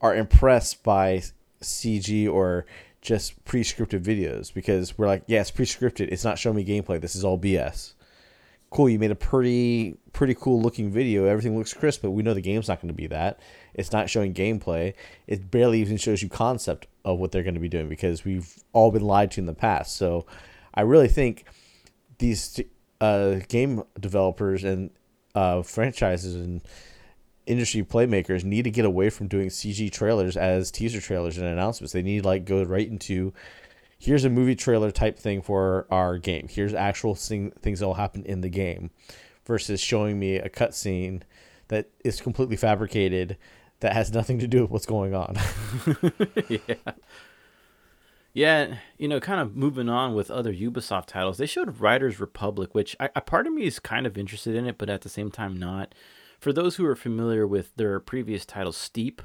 are 0.00 0.14
impressed 0.14 0.82
by 0.82 1.22
CG 1.62 2.30
or 2.30 2.66
just 3.00 3.44
pre-scripted 3.44 4.02
videos 4.02 4.52
because 4.52 4.96
we're 4.98 5.06
like, 5.06 5.22
yeah, 5.26 5.40
it's 5.40 5.50
pre-scripted. 5.50 6.08
It's 6.10 6.24
not 6.24 6.38
showing 6.38 6.56
me 6.56 6.64
gameplay. 6.64 7.00
This 7.00 7.14
is 7.14 7.24
all 7.24 7.38
BS. 7.38 7.94
Cool, 8.70 8.90
you 8.90 8.98
made 8.98 9.10
a 9.10 9.16
pretty 9.16 9.96
pretty 10.12 10.34
cool 10.34 10.60
looking 10.60 10.90
video. 10.90 11.24
Everything 11.24 11.56
looks 11.56 11.72
crisp, 11.72 12.02
but 12.02 12.10
we 12.10 12.22
know 12.22 12.34
the 12.34 12.40
game's 12.42 12.68
not 12.68 12.82
going 12.82 12.88
to 12.88 12.94
be 12.94 13.06
that. 13.06 13.40
It's 13.72 13.92
not 13.92 14.10
showing 14.10 14.34
gameplay. 14.34 14.92
It 15.26 15.50
barely 15.50 15.80
even 15.80 15.96
shows 15.96 16.20
you 16.20 16.28
concept 16.28 16.86
of 17.04 17.18
what 17.18 17.32
they're 17.32 17.42
going 17.42 17.54
to 17.54 17.60
be 17.60 17.68
doing 17.68 17.88
because 17.88 18.24
we've 18.24 18.52
all 18.74 18.90
been 18.90 19.04
lied 19.04 19.30
to 19.32 19.40
in 19.40 19.46
the 19.46 19.54
past. 19.54 19.96
So, 19.96 20.26
I 20.74 20.82
really 20.82 21.08
think 21.08 21.44
these 22.18 22.60
uh, 23.00 23.36
game 23.48 23.82
developers 23.98 24.64
and 24.64 24.90
uh, 25.34 25.62
franchises 25.62 26.34
and 26.34 26.62
industry 27.46 27.82
playmakers 27.82 28.44
need 28.44 28.62
to 28.62 28.70
get 28.70 28.84
away 28.84 29.08
from 29.10 29.26
doing 29.26 29.48
CG 29.48 29.90
trailers 29.90 30.36
as 30.36 30.70
teaser 30.70 31.00
trailers 31.00 31.38
and 31.38 31.46
announcements. 31.46 31.92
They 31.92 32.02
need 32.02 32.24
like 32.24 32.44
go 32.44 32.62
right 32.62 32.86
into 32.86 33.32
here's 33.98 34.24
a 34.24 34.30
movie 34.30 34.54
trailer 34.54 34.90
type 34.90 35.18
thing 35.18 35.42
for 35.42 35.86
our 35.90 36.18
game. 36.18 36.46
Here's 36.48 36.74
actual 36.74 37.14
thing, 37.14 37.50
things 37.62 37.80
that 37.80 37.86
will 37.86 37.94
happen 37.94 38.24
in 38.24 38.42
the 38.42 38.48
game 38.48 38.90
versus 39.46 39.80
showing 39.80 40.18
me 40.18 40.36
a 40.36 40.48
cutscene 40.48 41.22
that 41.68 41.90
is 42.04 42.20
completely 42.20 42.56
fabricated 42.56 43.36
that 43.80 43.92
has 43.92 44.12
nothing 44.12 44.38
to 44.38 44.46
do 44.46 44.62
with 44.62 44.70
what's 44.70 44.86
going 44.86 45.14
on. 45.14 45.36
yeah. 46.48 46.92
Yeah, 48.38 48.76
you 48.98 49.08
know, 49.08 49.18
kind 49.18 49.40
of 49.40 49.56
moving 49.56 49.88
on 49.88 50.14
with 50.14 50.30
other 50.30 50.54
Ubisoft 50.54 51.06
titles. 51.06 51.38
They 51.38 51.46
showed 51.46 51.80
Riders 51.80 52.20
Republic, 52.20 52.72
which 52.72 52.94
I, 53.00 53.10
a 53.16 53.20
part 53.20 53.48
of 53.48 53.52
me 53.52 53.64
is 53.64 53.80
kind 53.80 54.06
of 54.06 54.16
interested 54.16 54.54
in 54.54 54.64
it, 54.64 54.78
but 54.78 54.88
at 54.88 55.00
the 55.00 55.08
same 55.08 55.32
time 55.32 55.56
not. 55.56 55.92
For 56.38 56.52
those 56.52 56.76
who 56.76 56.86
are 56.86 56.94
familiar 56.94 57.48
with 57.48 57.74
their 57.74 57.98
previous 57.98 58.46
title, 58.46 58.70
Steep, 58.70 59.22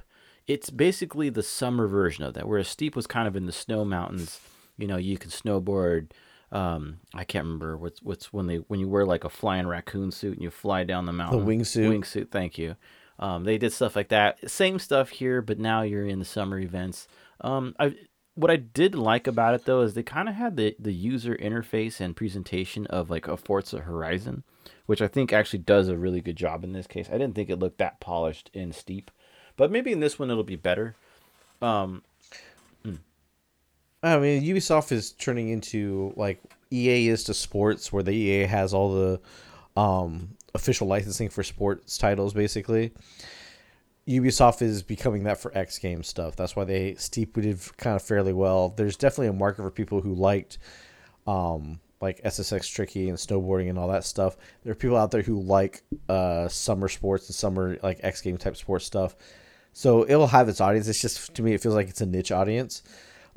it's 0.47 0.71
basically 0.71 1.30
the 1.30 1.43
summer 1.43 1.86
version 1.86 2.23
of 2.23 2.34
that. 2.34 2.47
Whereas 2.47 2.67
Steep 2.67 2.95
was 2.95 3.06
kind 3.06 3.28
of 3.28 3.36
in 3.36 3.45
the 3.45 3.52
snow 3.52 3.86
mountains. 3.86 4.39
You 4.80 4.88
know, 4.88 4.97
you 4.97 5.19
could 5.19 5.30
snowboard. 5.30 6.10
Um, 6.52 6.97
I 7.13 7.23
can't 7.23 7.45
remember 7.45 7.78
what's 7.78 8.02
what's 8.02 8.34
when 8.34 8.47
they 8.47 8.56
when 8.56 8.80
you 8.80 8.88
wear 8.88 9.06
like 9.06 9.26
a 9.26 9.30
flying 9.30 9.67
raccoon 9.67 10.10
suit 10.10 10.34
and 10.34 10.41
you 10.41 10.49
fly 10.49 10.86
down 10.86 11.06
the 11.06 11.13
mountain. 11.13 11.45
The 11.45 11.56
wingsuit. 11.56 11.88
Wingsuit. 11.88 12.32
Thank 12.32 12.58
you. 12.58 12.78
Um, 13.19 13.43
they 13.43 13.60
did 13.60 13.73
stuff 13.73 13.95
like 13.95 14.10
that. 14.10 14.49
Same 14.49 14.80
stuff 14.80 15.10
here, 15.10 15.43
but 15.43 15.60
now 15.60 15.84
you're 15.84 16.08
in 16.08 16.17
the 16.17 16.26
summer 16.26 16.58
events. 16.58 17.08
Um, 17.41 17.76
I 17.78 17.93
what 18.36 18.52
I 18.52 18.56
did 18.56 18.96
like 18.96 19.28
about 19.28 19.54
it 19.54 19.65
though 19.65 19.82
is 19.82 19.93
they 19.93 20.04
kind 20.04 20.30
of 20.30 20.36
had 20.36 20.58
the 20.58 20.76
the 20.80 20.93
user 20.93 21.36
interface 21.36 22.00
and 22.00 22.15
presentation 22.15 22.88
of 22.88 23.10
like 23.10 23.28
a 23.28 23.38
Forza 23.38 23.80
Horizon, 23.80 24.43
which 24.86 25.02
I 25.02 25.08
think 25.08 25.32
actually 25.32 25.60
does 25.60 25.88
a 25.88 25.98
really 25.98 26.22
good 26.22 26.36
job 26.36 26.63
in 26.63 26.74
this 26.74 26.88
case. 26.88 27.10
I 27.10 27.13
didn't 27.13 27.36
think 27.36 27.50
it 27.50 27.60
looked 27.60 27.78
that 27.78 28.00
polished 28.00 28.50
in 28.54 28.72
Steep, 28.72 29.12
but 29.58 29.72
maybe 29.72 29.91
in 29.91 30.00
this 30.00 30.17
one 30.17 30.32
it'll 30.32 30.43
be 30.43 30.56
better. 30.56 30.96
Um, 31.62 32.04
I 34.04 34.19
mean, 34.19 34.43
Ubisoft 34.43 34.91
is 34.91 35.12
turning 35.13 35.50
into 35.50 36.13
like 36.17 36.41
EA 36.72 37.08
is 37.08 37.24
to 37.26 37.34
sports, 37.34 37.93
where 37.93 38.04
the 38.04 38.12
EA 38.12 38.43
has 38.43 38.74
all 38.74 38.93
the 38.93 39.22
um, 39.80 40.36
official 40.54 40.88
licensing 40.88 41.30
for 41.30 41.41
sports 41.41 41.98
titles, 41.98 42.34
basically. 42.34 42.91
Ubisoft 44.07 44.61
is 44.61 44.83
becoming 44.83 45.23
that 45.23 45.39
for 45.39 45.55
X 45.57 45.79
game 45.79 46.03
stuff. 46.03 46.35
That's 46.35 46.55
why 46.55 46.65
they 46.65 46.95
Steep 46.95 47.33
did 47.35 47.59
kind 47.77 47.95
of 47.95 48.01
fairly 48.01 48.33
well. 48.33 48.69
There's 48.69 48.97
definitely 48.97 49.27
a 49.27 49.33
market 49.33 49.61
for 49.61 49.71
people 49.71 50.01
who 50.01 50.13
liked 50.13 50.57
um, 51.25 51.79
like 52.01 52.21
SSX 52.23 52.69
Tricky 52.71 53.07
and 53.07 53.17
snowboarding 53.17 53.69
and 53.69 53.79
all 53.79 53.87
that 53.87 54.03
stuff. 54.03 54.35
There 54.63 54.73
are 54.73 54.75
people 54.75 54.97
out 54.97 55.11
there 55.11 55.21
who 55.21 55.41
like 55.41 55.83
uh, 56.09 56.49
summer 56.49 56.89
sports 56.89 57.27
and 57.29 57.35
summer 57.35 57.77
like 57.81 57.99
X 58.03 58.21
game 58.21 58.37
type 58.37 58.57
sports 58.57 58.85
stuff. 58.85 59.15
So 59.71 60.03
it'll 60.03 60.27
have 60.27 60.49
its 60.49 60.59
audience. 60.59 60.87
It's 60.87 61.01
just 61.01 61.33
to 61.35 61.41
me, 61.41 61.53
it 61.53 61.61
feels 61.61 61.75
like 61.75 61.87
it's 61.87 62.01
a 62.01 62.05
niche 62.05 62.31
audience. 62.31 62.83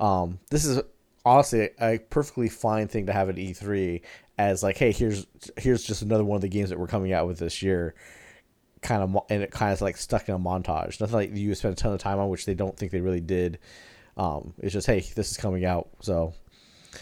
Um, 0.01 0.41
this 0.51 0.65
is 0.65 0.83
honestly 1.25 1.71
a 1.81 1.99
perfectly 2.11 2.49
fine 2.49 2.89
thing 2.89 3.07
to 3.07 3.13
have 3.13 3.29
at 3.29 3.37
E3 3.37 4.03
as 4.37 4.63
like, 4.63 4.77
hey, 4.77 4.93
here's 4.93 5.27
here's 5.57 5.85
just 5.85 6.03
another 6.03 6.25
one 6.25 6.37
of 6.37 6.43
the 6.43 6.49
games 6.49 6.71
that 6.71 6.79
we're 6.79 6.89
coming 6.89 7.13
out 7.13 7.29
with 7.29 7.39
this 7.39 7.63
year. 7.63 7.95
Kind 8.83 9.03
of, 9.03 9.25
and 9.31 9.43
it 9.43 9.51
kind 9.51 9.73
of 9.73 9.81
like 9.81 9.97
stuck 9.97 10.29
in 10.29 10.35
a 10.35 10.39
montage. 10.39 11.01
Nothing 11.01 11.15
like 11.15 11.35
you 11.35 11.55
spent 11.55 11.79
a 11.79 11.83
ton 11.83 11.93
of 11.93 11.99
time 11.99 12.19
on, 12.19 12.29
which 12.29 12.47
they 12.47 12.55
don't 12.55 12.77
think 12.77 12.93
they 12.93 13.01
really 13.01 13.21
did. 13.21 13.59
Um, 14.17 14.55
it's 14.59 14.73
just, 14.73 14.87
hey, 14.87 15.01
this 15.15 15.31
is 15.31 15.37
coming 15.37 15.65
out. 15.65 15.89
So 16.01 16.35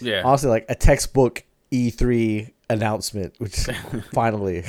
yeah, 0.00 0.22
honestly, 0.24 0.50
like 0.50 0.66
a 0.68 0.74
textbook 0.74 1.44
E3 1.72 2.52
announcement, 2.70 3.34
which 3.38 3.56
finally. 4.12 4.64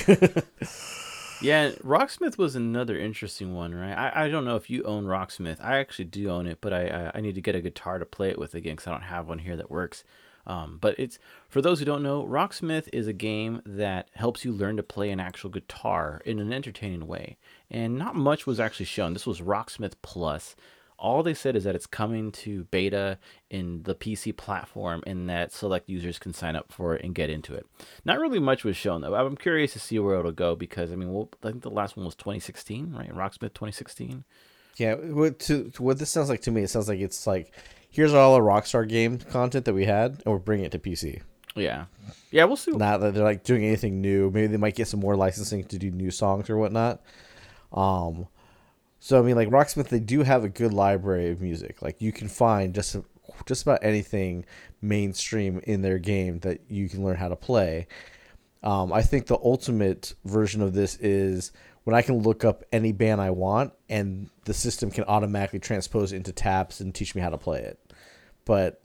Yeah, 1.42 1.72
Rocksmith 1.84 2.38
was 2.38 2.56
another 2.56 2.98
interesting 2.98 3.54
one, 3.54 3.76
right? 3.76 3.94
I, 3.94 4.26
I 4.26 4.30
don't 4.30 4.46
know 4.46 4.56
if 4.56 4.70
you 4.70 4.84
own 4.84 5.06
Rocksmith. 5.06 5.62
I 5.62 5.78
actually 5.78 6.06
do 6.06 6.30
own 6.30 6.48
it, 6.48 6.60
but 6.62 6.74
I 6.74 6.88
I, 6.88 7.12
I 7.16 7.22
need 7.22 7.36
to 7.36 7.42
get 7.42 7.56
a 7.56 7.62
guitar 7.62 8.00
to 8.00 8.06
play 8.06 8.30
it 8.30 8.40
with 8.40 8.56
again 8.56 8.74
because 8.74 8.88
I 8.88 8.92
don't 8.92 9.02
have 9.02 9.28
one 9.28 9.40
here 9.40 9.56
that 9.58 9.70
works. 9.70 10.04
Um, 10.48 10.78
but 10.80 10.96
it's 11.00 11.18
for 11.50 11.62
those 11.62 11.80
who 11.80 11.86
don't 11.86 12.04
know, 12.04 12.24
Rocksmith 12.26 12.88
is 12.94 13.08
a 13.08 13.14
game 13.14 13.62
that 13.66 14.10
helps 14.14 14.46
you 14.46 14.52
learn 14.52 14.78
to 14.78 14.84
play 14.84 15.10
an 15.10 15.20
actual 15.20 15.50
guitar 15.50 16.22
in 16.26 16.40
an 16.40 16.54
entertaining 16.54 17.08
way. 17.08 17.38
And 17.70 17.98
not 17.98 18.16
much 18.16 18.46
was 18.46 18.60
actually 18.60 18.86
shown. 18.86 19.14
This 19.14 19.26
was 19.28 19.42
Rocksmith 19.42 19.94
Plus. 20.02 20.56
All 20.98 21.24
they 21.24 21.34
said 21.34 21.58
is 21.58 21.66
that 21.66 21.76
it's 21.76 21.88
coming 21.88 22.32
to 22.32 22.64
beta 22.66 23.18
in 23.50 23.84
the 23.84 23.96
PC 23.96 24.36
platform 24.38 25.04
and 25.06 25.30
that 25.30 25.52
select 25.52 25.90
users 25.90 26.18
can 26.18 26.34
sign 26.34 26.56
up 26.56 26.72
for 26.72 26.96
it 26.96 27.04
and 27.04 27.14
get 27.14 27.30
into 27.30 27.54
it. 27.54 27.66
Not 28.06 28.20
really 28.20 28.40
much 28.40 28.64
was 28.64 28.78
shown 28.78 29.02
though. 29.02 29.14
I'm 29.14 29.36
curious 29.36 29.74
to 29.74 29.80
see 29.80 30.00
where 30.00 30.18
it'll 30.18 30.32
go 30.32 30.56
because 30.56 30.94
I 30.94 30.96
mean, 30.96 31.12
well, 31.12 31.30
I 31.44 31.52
think 31.52 31.64
the 31.64 31.70
last 31.70 31.98
one 31.98 32.06
was 32.06 32.16
2016, 32.16 32.94
right? 32.94 33.14
Rocksmith 33.14 33.54
2016. 33.54 34.24
Yeah, 34.78 34.96
what 34.96 35.40
to 35.40 35.72
what 35.78 36.00
this 36.00 36.10
sounds 36.10 36.30
like 36.30 36.42
to 36.42 36.52
me, 36.52 36.64
it 36.64 36.70
sounds 36.70 36.90
like 36.90 37.00
it's 37.00 37.28
like 37.28 37.54
here's 37.96 38.14
all 38.14 38.36
the 38.36 38.42
Rockstar 38.42 38.88
game 38.88 39.18
content 39.18 39.66
that 39.66 39.74
we 39.74 39.86
had, 39.86 40.22
and 40.26 40.34
we're 40.34 40.38
bringing 40.38 40.66
it 40.66 40.72
to 40.74 40.80
PC. 40.80 41.22
Yeah, 41.56 41.86
yeah, 42.32 42.44
we'll 42.44 42.58
see. 42.58 42.72
Not 42.72 43.00
that 43.00 43.14
they're 43.14 43.24
like 43.24 43.44
doing 43.44 43.64
anything 43.64 44.02
new. 44.02 44.30
Maybe 44.30 44.48
they 44.48 44.58
might 44.58 44.76
get 44.76 44.90
some 44.90 45.00
more 45.00 45.16
licensing 45.16 45.64
to 45.64 45.78
do 45.78 45.90
new 45.90 46.12
songs 46.12 46.50
or 46.50 46.58
whatnot. 46.58 47.02
Um, 47.72 48.28
so 49.00 49.20
I 49.20 49.22
mean, 49.22 49.36
like 49.36 49.50
Rocksmith, 49.50 49.88
they 49.88 50.00
do 50.02 50.24
have 50.24 50.44
a 50.44 50.50
good 50.50 50.74
library 50.74 51.32
of 51.32 51.42
music. 51.42 51.82
Like 51.82 52.02
you 52.02 52.12
can 52.12 52.28
find 52.28 52.76
just 52.76 52.98
just 53.46 53.62
about 53.64 53.80
anything 53.84 54.46
mainstream 54.82 55.62
in 55.64 55.82
their 55.82 55.98
game 55.98 56.40
that 56.40 56.60
you 56.70 56.90
can 56.90 57.04
learn 57.04 57.16
how 57.16 57.30
to 57.30 57.36
play. 57.36 57.88
Um, 58.64 58.92
I 58.92 59.04
think 59.04 59.28
the 59.28 59.38
ultimate 59.38 60.16
version 60.26 60.62
of 60.62 60.74
this 60.74 60.98
is 60.98 61.52
when 61.84 61.96
I 61.96 62.02
can 62.02 62.20
look 62.20 62.44
up 62.44 62.64
any 62.72 62.92
band 62.92 63.22
I 63.22 63.30
want 63.30 63.74
and 63.90 64.30
the 64.46 64.54
system 64.54 64.90
can 64.90 65.04
automatically 65.06 65.60
transpose 65.60 66.12
it 66.12 66.18
into 66.18 66.32
tabs 66.32 66.82
and 66.82 66.94
teach 66.94 67.14
me 67.14 67.22
how 67.22 67.30
to 67.30 67.38
play 67.38 67.62
it. 67.62 67.80
But 68.46 68.82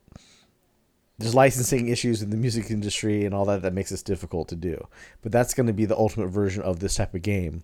there's 1.19 1.35
licensing 1.35 1.89
issues 1.89 2.23
in 2.23 2.31
the 2.31 2.37
music 2.37 2.71
industry 2.71 3.27
and 3.27 3.35
all 3.35 3.45
that 3.45 3.61
that 3.63 3.75
makes 3.75 3.91
this 3.91 4.03
difficult 4.03 4.49
to 4.49 4.57
do. 4.57 4.87
But 5.21 5.33
that's 5.33 5.53
going 5.53 5.67
to 5.67 5.73
be 5.75 5.85
the 5.85 5.97
ultimate 5.97 6.29
version 6.29 6.63
of 6.63 6.81
this 6.81 6.95
type 6.95 7.15
of 7.15 7.23
game. 7.23 7.63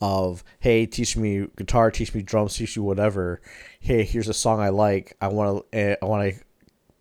Of 0.00 0.42
hey, 0.60 0.86
teach 0.86 1.16
me 1.16 1.46
guitar, 1.56 1.90
teach 1.90 2.14
me 2.14 2.22
drums, 2.22 2.56
teach 2.56 2.76
me 2.76 2.82
whatever. 2.82 3.40
Hey, 3.80 4.04
here's 4.04 4.28
a 4.28 4.34
song 4.34 4.60
I 4.60 4.70
like. 4.70 5.16
I 5.20 5.28
want 5.28 5.64
to 5.70 5.78
eh, 5.78 5.96
I 6.00 6.04
want 6.06 6.34
to 6.34 6.40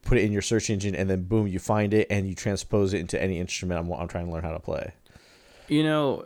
put 0.03 0.17
it 0.17 0.23
in 0.23 0.31
your 0.31 0.41
search 0.41 0.69
engine, 0.69 0.95
and 0.95 1.09
then 1.09 1.23
boom, 1.23 1.47
you 1.47 1.57
find 1.57 1.93
it 1.93 2.07
and 2.11 2.27
you 2.27 2.35
transpose 2.35 2.93
it 2.93 2.99
into 2.99 3.21
any 3.21 3.39
instrument 3.39 3.79
I'm, 3.79 3.91
I'm 3.91 4.07
trying 4.07 4.27
to 4.27 4.31
learn 4.31 4.43
how 4.43 4.51
to 4.51 4.59
play. 4.59 4.93
You 5.67 5.83
know, 5.83 6.25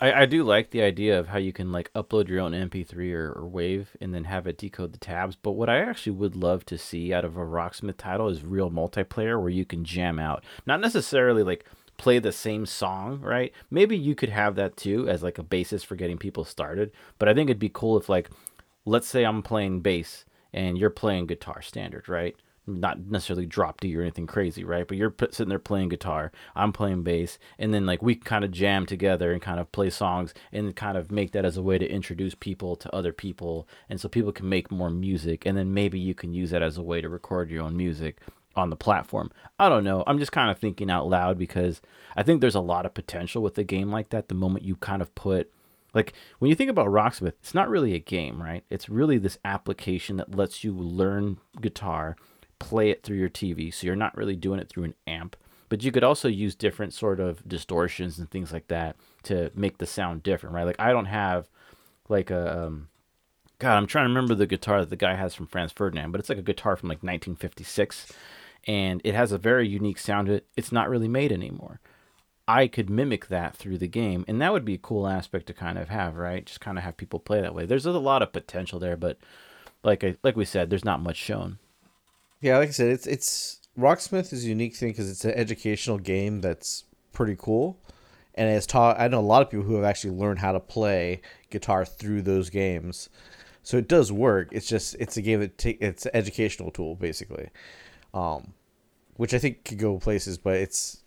I, 0.00 0.22
I 0.22 0.26
do 0.26 0.42
like 0.42 0.70
the 0.70 0.82
idea 0.82 1.18
of 1.18 1.28
how 1.28 1.38
you 1.38 1.52
can 1.52 1.70
like 1.70 1.92
upload 1.92 2.28
your 2.28 2.40
own 2.40 2.52
MP3 2.52 3.12
or, 3.12 3.32
or 3.32 3.46
wave 3.46 3.96
and 4.00 4.14
then 4.14 4.24
have 4.24 4.46
it 4.46 4.58
decode 4.58 4.92
the 4.92 4.98
tabs. 4.98 5.36
But 5.36 5.52
what 5.52 5.68
I 5.68 5.78
actually 5.78 6.12
would 6.12 6.34
love 6.34 6.64
to 6.66 6.78
see 6.78 7.12
out 7.12 7.24
of 7.24 7.36
a 7.36 7.40
Rocksmith 7.40 7.98
title 7.98 8.28
is 8.28 8.42
real 8.42 8.70
multiplayer 8.70 9.40
where 9.40 9.50
you 9.50 9.64
can 9.64 9.84
jam 9.84 10.18
out. 10.18 10.42
Not 10.66 10.80
necessarily 10.80 11.42
like 11.42 11.66
play 11.98 12.18
the 12.18 12.32
same 12.32 12.64
song, 12.64 13.20
right? 13.20 13.52
Maybe 13.70 13.96
you 13.96 14.14
could 14.14 14.30
have 14.30 14.54
that 14.54 14.76
too 14.76 15.06
as 15.08 15.22
like 15.22 15.36
a 15.36 15.42
basis 15.42 15.84
for 15.84 15.96
getting 15.96 16.16
people 16.16 16.44
started. 16.44 16.92
But 17.18 17.28
I 17.28 17.34
think 17.34 17.50
it'd 17.50 17.60
be 17.60 17.68
cool 17.68 17.98
if 17.98 18.08
like, 18.08 18.30
let's 18.86 19.06
say 19.06 19.24
I'm 19.24 19.42
playing 19.42 19.80
bass 19.80 20.24
and 20.52 20.78
you're 20.78 20.90
playing 20.90 21.26
guitar 21.26 21.60
standard, 21.60 22.08
right? 22.08 22.34
Not 22.78 23.06
necessarily 23.06 23.46
drop 23.46 23.80
D 23.80 23.96
or 23.96 24.02
anything 24.02 24.26
crazy, 24.26 24.64
right? 24.64 24.86
But 24.86 24.96
you're 24.96 25.14
sitting 25.30 25.48
there 25.48 25.58
playing 25.58 25.88
guitar, 25.88 26.30
I'm 26.54 26.72
playing 26.72 27.02
bass, 27.02 27.38
and 27.58 27.74
then 27.74 27.86
like 27.86 28.02
we 28.02 28.14
kind 28.14 28.44
of 28.44 28.50
jam 28.50 28.86
together 28.86 29.32
and 29.32 29.42
kind 29.42 29.58
of 29.58 29.72
play 29.72 29.90
songs 29.90 30.34
and 30.52 30.76
kind 30.76 30.96
of 30.96 31.10
make 31.10 31.32
that 31.32 31.44
as 31.44 31.56
a 31.56 31.62
way 31.62 31.78
to 31.78 31.90
introduce 31.90 32.34
people 32.34 32.76
to 32.76 32.94
other 32.94 33.12
people, 33.12 33.66
and 33.88 34.00
so 34.00 34.08
people 34.08 34.32
can 34.32 34.48
make 34.48 34.70
more 34.70 34.90
music, 34.90 35.46
and 35.46 35.56
then 35.56 35.74
maybe 35.74 35.98
you 35.98 36.14
can 36.14 36.32
use 36.32 36.50
that 36.50 36.62
as 36.62 36.78
a 36.78 36.82
way 36.82 37.00
to 37.00 37.08
record 37.08 37.50
your 37.50 37.64
own 37.64 37.76
music 37.76 38.18
on 38.56 38.70
the 38.70 38.76
platform. 38.76 39.30
I 39.58 39.68
don't 39.68 39.84
know. 39.84 40.04
I'm 40.06 40.18
just 40.18 40.32
kind 40.32 40.50
of 40.50 40.58
thinking 40.58 40.90
out 40.90 41.08
loud 41.08 41.38
because 41.38 41.80
I 42.16 42.22
think 42.22 42.40
there's 42.40 42.54
a 42.54 42.60
lot 42.60 42.84
of 42.84 42.94
potential 42.94 43.42
with 43.42 43.56
a 43.58 43.64
game 43.64 43.90
like 43.90 44.10
that. 44.10 44.28
The 44.28 44.34
moment 44.34 44.64
you 44.64 44.76
kind 44.76 45.02
of 45.02 45.14
put 45.14 45.52
like 45.94 46.12
when 46.38 46.48
you 46.48 46.54
think 46.54 46.70
about 46.70 46.88
Rocksmith, 46.88 47.34
it's 47.40 47.54
not 47.54 47.68
really 47.68 47.94
a 47.94 48.00
game, 48.00 48.42
right? 48.42 48.64
It's 48.70 48.88
really 48.88 49.18
this 49.18 49.38
application 49.44 50.16
that 50.18 50.34
lets 50.34 50.62
you 50.64 50.72
learn 50.72 51.38
guitar 51.60 52.16
play 52.60 52.90
it 52.90 53.02
through 53.02 53.16
your 53.16 53.28
TV. 53.28 53.74
So 53.74 53.86
you're 53.86 53.96
not 53.96 54.16
really 54.16 54.36
doing 54.36 54.60
it 54.60 54.68
through 54.68 54.84
an 54.84 54.94
amp. 55.08 55.36
But 55.68 55.82
you 55.82 55.90
could 55.92 56.04
also 56.04 56.28
use 56.28 56.54
different 56.54 56.92
sort 56.94 57.20
of 57.20 57.48
distortions 57.48 58.18
and 58.18 58.30
things 58.30 58.52
like 58.52 58.68
that 58.68 58.96
to 59.24 59.50
make 59.54 59.78
the 59.78 59.86
sound 59.86 60.22
different, 60.22 60.54
right? 60.54 60.66
Like 60.66 60.80
I 60.80 60.92
don't 60.92 61.06
have 61.06 61.48
like 62.08 62.30
a 62.30 62.66
um, 62.66 62.88
God, 63.60 63.76
I'm 63.76 63.86
trying 63.86 64.06
to 64.06 64.08
remember 64.08 64.34
the 64.34 64.46
guitar 64.46 64.80
that 64.80 64.90
the 64.90 64.96
guy 64.96 65.14
has 65.14 65.34
from 65.34 65.46
Franz 65.46 65.70
Ferdinand, 65.70 66.12
but 66.12 66.18
it's 66.18 66.28
like 66.28 66.38
a 66.38 66.42
guitar 66.42 66.76
from 66.76 66.88
like 66.88 67.02
1956, 67.02 68.10
and 68.66 69.02
it 69.04 69.14
has 69.14 69.32
a 69.32 69.38
very 69.38 69.68
unique 69.68 69.98
sound 69.98 70.28
to 70.28 70.34
it. 70.34 70.46
It's 70.56 70.72
not 70.72 70.88
really 70.88 71.08
made 71.08 71.30
anymore. 71.30 71.78
I 72.48 72.66
could 72.66 72.88
mimic 72.88 73.28
that 73.28 73.54
through 73.54 73.78
the 73.78 73.86
game, 73.86 74.24
and 74.26 74.40
that 74.40 74.52
would 74.52 74.64
be 74.64 74.74
a 74.74 74.78
cool 74.78 75.06
aspect 75.06 75.46
to 75.46 75.54
kind 75.54 75.78
of 75.78 75.90
have, 75.90 76.16
right? 76.16 76.44
Just 76.44 76.60
kind 76.60 76.78
of 76.78 76.84
have 76.84 76.96
people 76.96 77.20
play 77.20 77.42
that 77.42 77.54
way. 77.54 77.66
There's 77.66 77.86
a 77.86 77.92
lot 77.92 78.22
of 78.22 78.32
potential 78.32 78.80
there, 78.80 78.96
but 78.96 79.18
like 79.84 80.02
I, 80.02 80.16
like 80.24 80.36
we 80.36 80.46
said, 80.46 80.70
there's 80.70 80.84
not 80.84 81.00
much 81.00 81.16
shown. 81.16 81.58
Yeah, 82.40 82.58
like 82.58 82.68
I 82.68 82.72
said, 82.72 82.88
it's 82.88 83.06
it's 83.06 83.60
Rocksmith 83.78 84.32
is 84.32 84.44
a 84.44 84.48
unique 84.48 84.74
thing 84.74 84.90
because 84.90 85.10
it's 85.10 85.24
an 85.24 85.32
educational 85.32 85.98
game 85.98 86.40
that's 86.40 86.84
pretty 87.12 87.36
cool, 87.38 87.78
and 88.34 88.48
it's 88.48 88.66
taught. 88.66 88.98
I 88.98 89.08
know 89.08 89.20
a 89.20 89.22
lot 89.22 89.42
of 89.42 89.50
people 89.50 89.66
who 89.66 89.74
have 89.74 89.84
actually 89.84 90.16
learned 90.16 90.38
how 90.38 90.52
to 90.52 90.60
play 90.60 91.20
guitar 91.50 91.84
through 91.84 92.22
those 92.22 92.48
games, 92.48 93.10
so 93.62 93.76
it 93.76 93.88
does 93.88 94.10
work. 94.10 94.48
It's 94.52 94.66
just 94.66 94.96
it's 94.98 95.16
a 95.18 95.22
game 95.22 95.40
that 95.40 95.58
take 95.58 95.82
it's 95.82 96.06
an 96.06 96.12
educational 96.14 96.70
tool 96.70 96.94
basically, 96.94 97.50
um, 98.14 98.54
which 99.16 99.34
I 99.34 99.38
think 99.38 99.64
could 99.64 99.78
go 99.78 99.98
places, 99.98 100.38
but 100.38 100.56
it's 100.56 101.02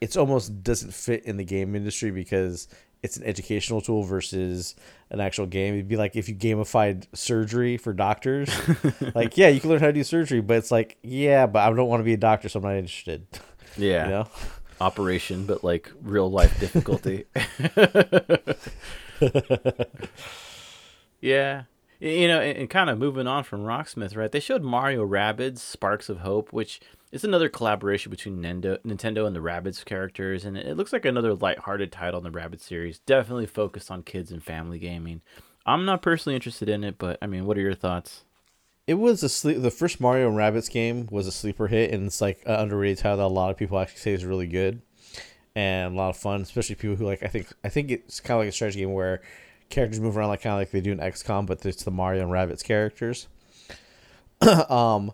it's 0.00 0.16
almost 0.16 0.62
doesn't 0.62 0.94
fit 0.94 1.24
in 1.24 1.38
the 1.38 1.44
game 1.44 1.74
industry 1.74 2.12
because 2.12 2.68
it's 3.02 3.16
an 3.16 3.24
educational 3.24 3.80
tool 3.80 4.02
versus 4.02 4.74
an 5.10 5.20
actual 5.20 5.46
game. 5.46 5.74
It'd 5.74 5.88
be 5.88 5.96
like 5.96 6.16
if 6.16 6.28
you 6.28 6.34
gamified 6.34 7.06
surgery 7.14 7.76
for 7.76 7.92
doctors. 7.92 8.50
like, 9.14 9.36
yeah, 9.36 9.48
you 9.48 9.60
can 9.60 9.70
learn 9.70 9.80
how 9.80 9.86
to 9.86 9.92
do 9.92 10.04
surgery, 10.04 10.40
but 10.40 10.56
it's 10.56 10.70
like, 10.70 10.96
yeah, 11.02 11.46
but 11.46 11.60
I 11.60 11.72
don't 11.74 11.88
want 11.88 12.00
to 12.00 12.04
be 12.04 12.14
a 12.14 12.18
doctor, 12.18 12.48
so 12.48 12.58
I'm 12.58 12.64
not 12.64 12.76
interested. 12.76 13.26
Yeah. 13.78 14.04
You 14.04 14.10
know? 14.10 14.28
Operation, 14.80 15.44
but 15.44 15.62
like 15.62 15.92
real 16.00 16.30
life 16.30 16.58
difficulty. 16.58 17.26
yeah. 21.20 21.64
You 21.98 22.28
know, 22.28 22.40
and, 22.40 22.58
and 22.58 22.70
kind 22.70 22.90
of 22.90 22.98
moving 22.98 23.26
on 23.26 23.44
from 23.44 23.62
Rocksmith, 23.62 24.16
right? 24.16 24.30
They 24.30 24.40
showed 24.40 24.62
Mario 24.62 25.06
Rabbids 25.06 25.58
Sparks 25.58 26.08
of 26.08 26.18
Hope, 26.18 26.52
which 26.52 26.80
is 27.10 27.24
another 27.24 27.48
collaboration 27.48 28.10
between 28.10 28.42
Nintendo, 28.42 28.78
Nintendo 28.82 29.26
and 29.26 29.34
the 29.34 29.40
Rabbids 29.40 29.84
characters, 29.84 30.44
and 30.44 30.58
it 30.58 30.76
looks 30.76 30.92
like 30.92 31.04
another 31.04 31.34
light-hearted 31.34 31.90
title 31.90 32.24
in 32.24 32.30
the 32.30 32.38
Rabbids 32.38 32.60
series. 32.60 32.98
Definitely 32.98 33.46
focused 33.46 33.90
on 33.90 34.02
kids 34.02 34.30
and 34.30 34.42
family 34.42 34.78
gaming. 34.78 35.22
I'm 35.64 35.84
not 35.84 36.02
personally 36.02 36.34
interested 36.34 36.68
in 36.68 36.84
it, 36.84 36.98
but 36.98 37.18
I 37.22 37.26
mean, 37.26 37.46
what 37.46 37.56
are 37.56 37.62
your 37.62 37.74
thoughts? 37.74 38.24
It 38.86 38.94
was 38.94 39.22
a 39.22 39.28
sleep. 39.28 39.62
The 39.62 39.70
first 39.70 40.00
Mario 40.00 40.28
and 40.28 40.36
Rabbids 40.36 40.70
game 40.70 41.08
was 41.10 41.26
a 41.26 41.32
sleeper 41.32 41.66
hit, 41.66 41.92
and 41.92 42.06
it's 42.06 42.20
like 42.20 42.42
an 42.46 42.60
underrated 42.60 42.98
title 42.98 43.16
that 43.16 43.24
a 43.24 43.28
lot 43.28 43.50
of 43.50 43.56
people 43.56 43.78
actually 43.78 43.98
say 43.98 44.12
is 44.12 44.24
really 44.24 44.46
good 44.46 44.82
and 45.56 45.94
a 45.94 45.96
lot 45.96 46.10
of 46.10 46.16
fun, 46.16 46.42
especially 46.42 46.74
people 46.74 46.94
who 46.94 47.06
like. 47.06 47.22
I 47.22 47.28
think 47.28 47.48
I 47.64 47.68
think 47.70 47.90
it's 47.90 48.20
kind 48.20 48.38
of 48.38 48.42
like 48.42 48.50
a 48.50 48.52
strategy 48.52 48.80
game 48.80 48.92
where 48.92 49.22
characters 49.70 50.00
move 50.00 50.16
around 50.16 50.28
like 50.28 50.42
kind 50.42 50.54
of 50.54 50.60
like 50.60 50.70
they 50.70 50.80
do 50.80 50.92
in 50.92 50.98
XCOM, 50.98 51.46
but 51.46 51.64
it's 51.64 51.84
the 51.84 51.90
Mario 51.90 52.22
and 52.22 52.30
Rabbids 52.30 52.64
characters. 52.64 53.28
um, 54.68 55.12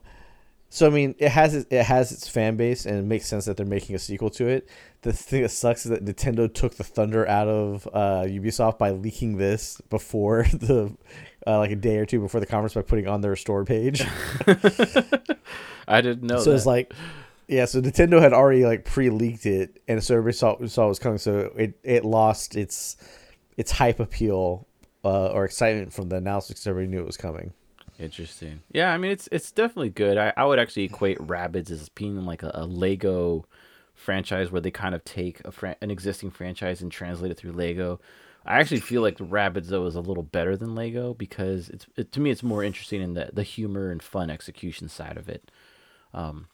so 0.75 0.87
I 0.87 0.91
mean, 0.91 1.15
it 1.19 1.29
has 1.29 1.55
it, 1.55 1.71
has 1.71 2.13
its 2.13 2.27
fan 2.27 2.57
base, 2.57 2.87
and 2.87 2.99
it 2.99 3.05
makes 3.05 3.27
sense 3.27 3.45
that 3.45 3.59
they're 3.59 3.67
making 3.67 3.95
a 3.95 3.99
sequel 3.99 4.31
to 4.31 4.47
it. 4.49 4.71
The 5.03 5.13
thing 5.13 5.43
that 5.43 5.51
sucks 5.51 5.85
is 5.85 5.91
that 5.91 6.03
Nintendo 6.03 6.53
took 6.53 6.77
the 6.77 6.85
thunder 6.85 7.29
out 7.29 7.47
of 7.47 7.87
uh, 7.93 8.25
Ubisoft 8.25 8.79
by 8.79 8.91
leaking 8.91 9.37
this 9.37 9.83
before 9.91 10.45
the 10.53 10.97
uh, 11.47 11.59
like 11.59 11.73
a 11.73 11.77
day 11.77 11.99
or 11.99 12.07
two 12.07 12.21
before 12.21 12.41
the 12.41 12.47
conference 12.47 12.73
by 12.73 12.81
putting 12.81 13.07
on 13.07 13.21
their 13.21 13.37
store 13.37 13.67
page. 13.67 14.03
I 15.87 16.01
didn't 16.01 16.23
know. 16.23 16.39
So 16.39 16.53
it's 16.53 16.65
like, 16.65 16.95
yeah. 17.49 17.67
So 17.67 17.83
Nintendo 17.83 18.23
had 18.23 18.33
already 18.33 18.65
like 18.65 18.87
pre-leaked 18.87 19.45
it, 19.45 19.83
and 19.89 20.03
so 20.03 20.15
everybody 20.15 20.37
saw 20.39 20.57
saw 20.69 20.87
it 20.87 20.89
was 20.89 20.99
coming. 20.99 21.19
So 21.19 21.53
it 21.55 21.79
it 21.83 22.05
lost 22.07 22.57
its 22.57 22.97
its 23.57 23.73
hype 23.73 24.01
appeal 24.01 24.67
uh, 25.05 25.29
or 25.29 25.45
excitement 25.45 25.93
from 25.93 26.09
the 26.09 26.17
announcement 26.17 26.57
because 26.57 26.67
everybody 26.67 26.91
knew 26.91 27.01
it 27.01 27.07
was 27.07 27.17
coming. 27.17 27.53
Interesting. 27.99 28.63
Yeah, 28.73 28.93
I 28.93 28.99
mean 28.99 29.11
it's 29.11 29.29
it's 29.31 29.53
definitely 29.53 29.91
good. 29.91 30.19
I, 30.19 30.33
I 30.37 30.45
would 30.45 30.59
actually 30.59 30.85
equate 30.85 31.19
Rabbids 31.19 31.71
as 31.71 31.89
being 31.91 32.25
like 32.25 32.43
a, 32.43 32.51
a 32.55 32.67
Lego 32.67 33.47
franchise 33.95 34.51
where 34.51 34.61
they 34.61 34.71
kind 34.71 34.95
of 34.95 35.05
take 35.05 35.41
a 35.45 35.53
fran- 35.53 35.77
an 35.81 35.91
existing 35.91 36.31
franchise 36.31 36.83
and 36.83 36.91
translate 36.91 37.31
it 37.31 37.39
through 37.39 37.53
Lego. 37.53 38.01
I 38.45 38.59
actually 38.59 38.81
feel 38.81 39.03
like 39.03 39.19
the 39.19 39.25
Rabbids 39.25 39.69
though 39.69 39.87
is 39.87 39.95
a 39.95 40.01
little 40.01 40.23
better 40.23 40.57
than 40.57 40.75
Lego 40.75 41.15
because 41.15 41.69
it's 41.69 41.87
it, 41.97 42.13
to 42.13 42.21
me 42.21 42.31
it's 42.31 42.43
more 42.43 42.65
interesting 42.65 43.03
in 43.03 43.15
the 43.15 43.31
the 43.33 43.45
humor 43.45 43.91
and 43.91 44.03
fun 44.03 44.31
execution 44.31 44.89
side 44.89 45.17
of 45.17 45.29
it. 45.29 45.51
Um, 46.15 46.49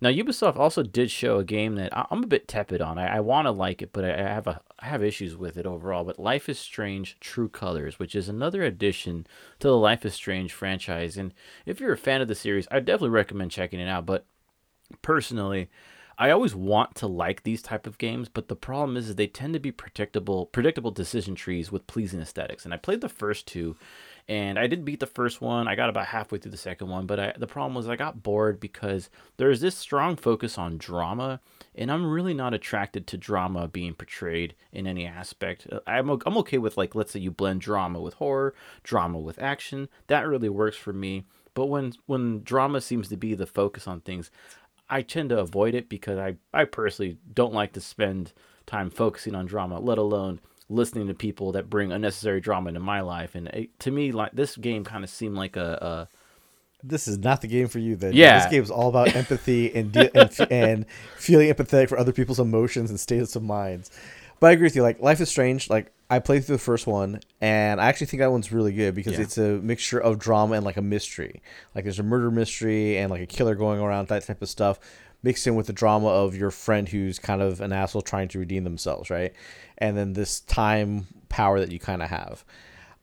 now 0.00 0.08
Ubisoft 0.08 0.56
also 0.56 0.82
did 0.82 1.10
show 1.10 1.38
a 1.38 1.44
game 1.44 1.74
that 1.74 1.92
I'm 1.92 2.24
a 2.24 2.26
bit 2.26 2.48
tepid 2.48 2.80
on. 2.80 2.98
I, 2.98 3.16
I 3.16 3.20
want 3.20 3.46
to 3.46 3.50
like 3.50 3.82
it, 3.82 3.92
but 3.92 4.04
I 4.04 4.16
have 4.16 4.46
a 4.46 4.62
I 4.82 4.86
have 4.86 5.02
issues 5.02 5.36
with 5.36 5.56
it 5.56 5.66
overall. 5.66 6.04
But 6.04 6.18
Life 6.18 6.48
is 6.48 6.58
Strange: 6.58 7.18
True 7.20 7.48
Colors, 7.48 7.98
which 7.98 8.14
is 8.14 8.28
another 8.28 8.62
addition 8.62 9.26
to 9.58 9.68
the 9.68 9.76
Life 9.76 10.04
is 10.06 10.14
Strange 10.14 10.52
franchise, 10.52 11.16
and 11.16 11.34
if 11.66 11.80
you're 11.80 11.92
a 11.92 11.98
fan 11.98 12.20
of 12.20 12.28
the 12.28 12.34
series, 12.34 12.66
I 12.70 12.80
definitely 12.80 13.10
recommend 13.10 13.50
checking 13.50 13.80
it 13.80 13.88
out. 13.88 14.06
But 14.06 14.24
personally, 15.02 15.68
I 16.18 16.30
always 16.30 16.54
want 16.54 16.94
to 16.96 17.06
like 17.06 17.42
these 17.42 17.62
type 17.62 17.86
of 17.86 17.96
games, 17.96 18.28
but 18.28 18.48
the 18.48 18.56
problem 18.56 18.96
is, 18.98 19.08
is 19.08 19.16
they 19.16 19.26
tend 19.26 19.54
to 19.54 19.58
be 19.58 19.72
predictable 19.72 20.46
predictable 20.46 20.90
decision 20.90 21.34
trees 21.34 21.72
with 21.72 21.86
pleasing 21.86 22.20
aesthetics. 22.20 22.64
And 22.64 22.74
I 22.74 22.76
played 22.76 23.00
the 23.00 23.08
first 23.08 23.46
two, 23.46 23.76
and 24.30 24.60
I 24.60 24.68
did 24.68 24.84
beat 24.84 25.00
the 25.00 25.06
first 25.08 25.40
one. 25.40 25.66
I 25.66 25.74
got 25.74 25.90
about 25.90 26.06
halfway 26.06 26.38
through 26.38 26.52
the 26.52 26.56
second 26.56 26.86
one, 26.88 27.04
but 27.04 27.18
I, 27.18 27.34
the 27.36 27.48
problem 27.48 27.74
was 27.74 27.88
I 27.88 27.96
got 27.96 28.22
bored 28.22 28.60
because 28.60 29.10
there's 29.38 29.60
this 29.60 29.76
strong 29.76 30.14
focus 30.14 30.56
on 30.56 30.78
drama, 30.78 31.40
and 31.74 31.90
I'm 31.90 32.08
really 32.08 32.32
not 32.32 32.54
attracted 32.54 33.08
to 33.08 33.18
drama 33.18 33.66
being 33.66 33.92
portrayed 33.92 34.54
in 34.70 34.86
any 34.86 35.04
aspect. 35.04 35.66
Uh, 35.70 35.80
I'm 35.84 36.08
I'm 36.24 36.38
okay 36.38 36.58
with 36.58 36.76
like 36.76 36.94
let's 36.94 37.10
say 37.10 37.18
you 37.18 37.32
blend 37.32 37.60
drama 37.60 38.00
with 38.00 38.14
horror, 38.14 38.54
drama 38.84 39.18
with 39.18 39.42
action. 39.42 39.88
That 40.06 40.28
really 40.28 40.48
works 40.48 40.76
for 40.76 40.92
me. 40.92 41.24
But 41.52 41.66
when 41.66 41.94
when 42.06 42.44
drama 42.44 42.82
seems 42.82 43.08
to 43.08 43.16
be 43.16 43.34
the 43.34 43.46
focus 43.46 43.88
on 43.88 44.00
things, 44.00 44.30
I 44.88 45.02
tend 45.02 45.30
to 45.30 45.40
avoid 45.40 45.74
it 45.74 45.88
because 45.88 46.18
I 46.20 46.36
I 46.54 46.66
personally 46.66 47.18
don't 47.34 47.52
like 47.52 47.72
to 47.72 47.80
spend 47.80 48.32
time 48.64 48.90
focusing 48.90 49.34
on 49.34 49.46
drama, 49.46 49.80
let 49.80 49.98
alone 49.98 50.38
listening 50.70 51.08
to 51.08 51.14
people 51.14 51.52
that 51.52 51.68
bring 51.68 51.92
unnecessary 51.92 52.40
drama 52.40 52.68
into 52.68 52.80
my 52.80 53.00
life. 53.00 53.34
And 53.34 53.48
it, 53.48 53.78
to 53.80 53.90
me, 53.90 54.12
like 54.12 54.32
this 54.32 54.56
game 54.56 54.84
kind 54.84 55.04
of 55.04 55.10
seemed 55.10 55.36
like 55.36 55.56
a, 55.56 56.08
a 56.10 56.16
this 56.82 57.08
is 57.08 57.18
not 57.18 57.42
the 57.42 57.48
game 57.48 57.68
for 57.68 57.78
you 57.78 57.96
then. 57.96 58.12
Yeah. 58.14 58.38
This 58.38 58.50
game 58.50 58.62
is 58.62 58.70
all 58.70 58.88
about 58.88 59.14
empathy 59.14 59.74
and, 59.74 59.92
de- 59.92 60.16
and, 60.16 60.40
and 60.50 60.86
feeling 61.16 61.52
empathetic 61.52 61.88
for 61.88 61.98
other 61.98 62.12
people's 62.12 62.40
emotions 62.40 62.88
and 62.88 62.98
states 62.98 63.36
of 63.36 63.42
minds. 63.42 63.90
But 64.38 64.48
I 64.48 64.52
agree 64.52 64.64
with 64.64 64.76
you. 64.76 64.82
Like 64.82 65.00
Life 65.00 65.20
is 65.20 65.28
Strange. 65.28 65.68
Like 65.68 65.92
I 66.08 66.18
played 66.18 66.44
through 66.44 66.56
the 66.56 66.62
first 66.62 66.86
one, 66.86 67.20
and 67.42 67.78
I 67.80 67.88
actually 67.88 68.06
think 68.06 68.20
that 68.20 68.32
one's 68.32 68.50
really 68.50 68.72
good 68.72 68.94
because 68.94 69.12
yeah. 69.14 69.20
it's 69.20 69.36
a 69.36 69.58
mixture 69.58 70.00
of 70.00 70.18
drama 70.18 70.54
and 70.54 70.64
like 70.64 70.78
a 70.78 70.82
mystery. 70.82 71.42
Like 71.74 71.84
there's 71.84 71.98
a 71.98 72.02
murder 72.02 72.30
mystery 72.30 72.96
and 72.96 73.10
like 73.10 73.20
a 73.20 73.26
killer 73.26 73.54
going 73.54 73.80
around, 73.80 74.08
that 74.08 74.24
type 74.24 74.40
of 74.40 74.48
stuff, 74.48 74.80
mixed 75.22 75.46
in 75.46 75.54
with 75.54 75.66
the 75.66 75.72
drama 75.72 76.08
of 76.08 76.36
your 76.36 76.50
friend 76.50 76.88
who's 76.88 77.18
kind 77.18 77.42
of 77.42 77.60
an 77.60 77.72
asshole 77.72 78.02
trying 78.02 78.28
to 78.28 78.38
redeem 78.38 78.64
themselves, 78.64 79.10
right? 79.10 79.32
And 79.78 79.96
then 79.96 80.12
this 80.12 80.40
time 80.40 81.06
power 81.28 81.60
that 81.60 81.72
you 81.72 81.78
kind 81.78 82.02
of 82.02 82.10
have. 82.10 82.44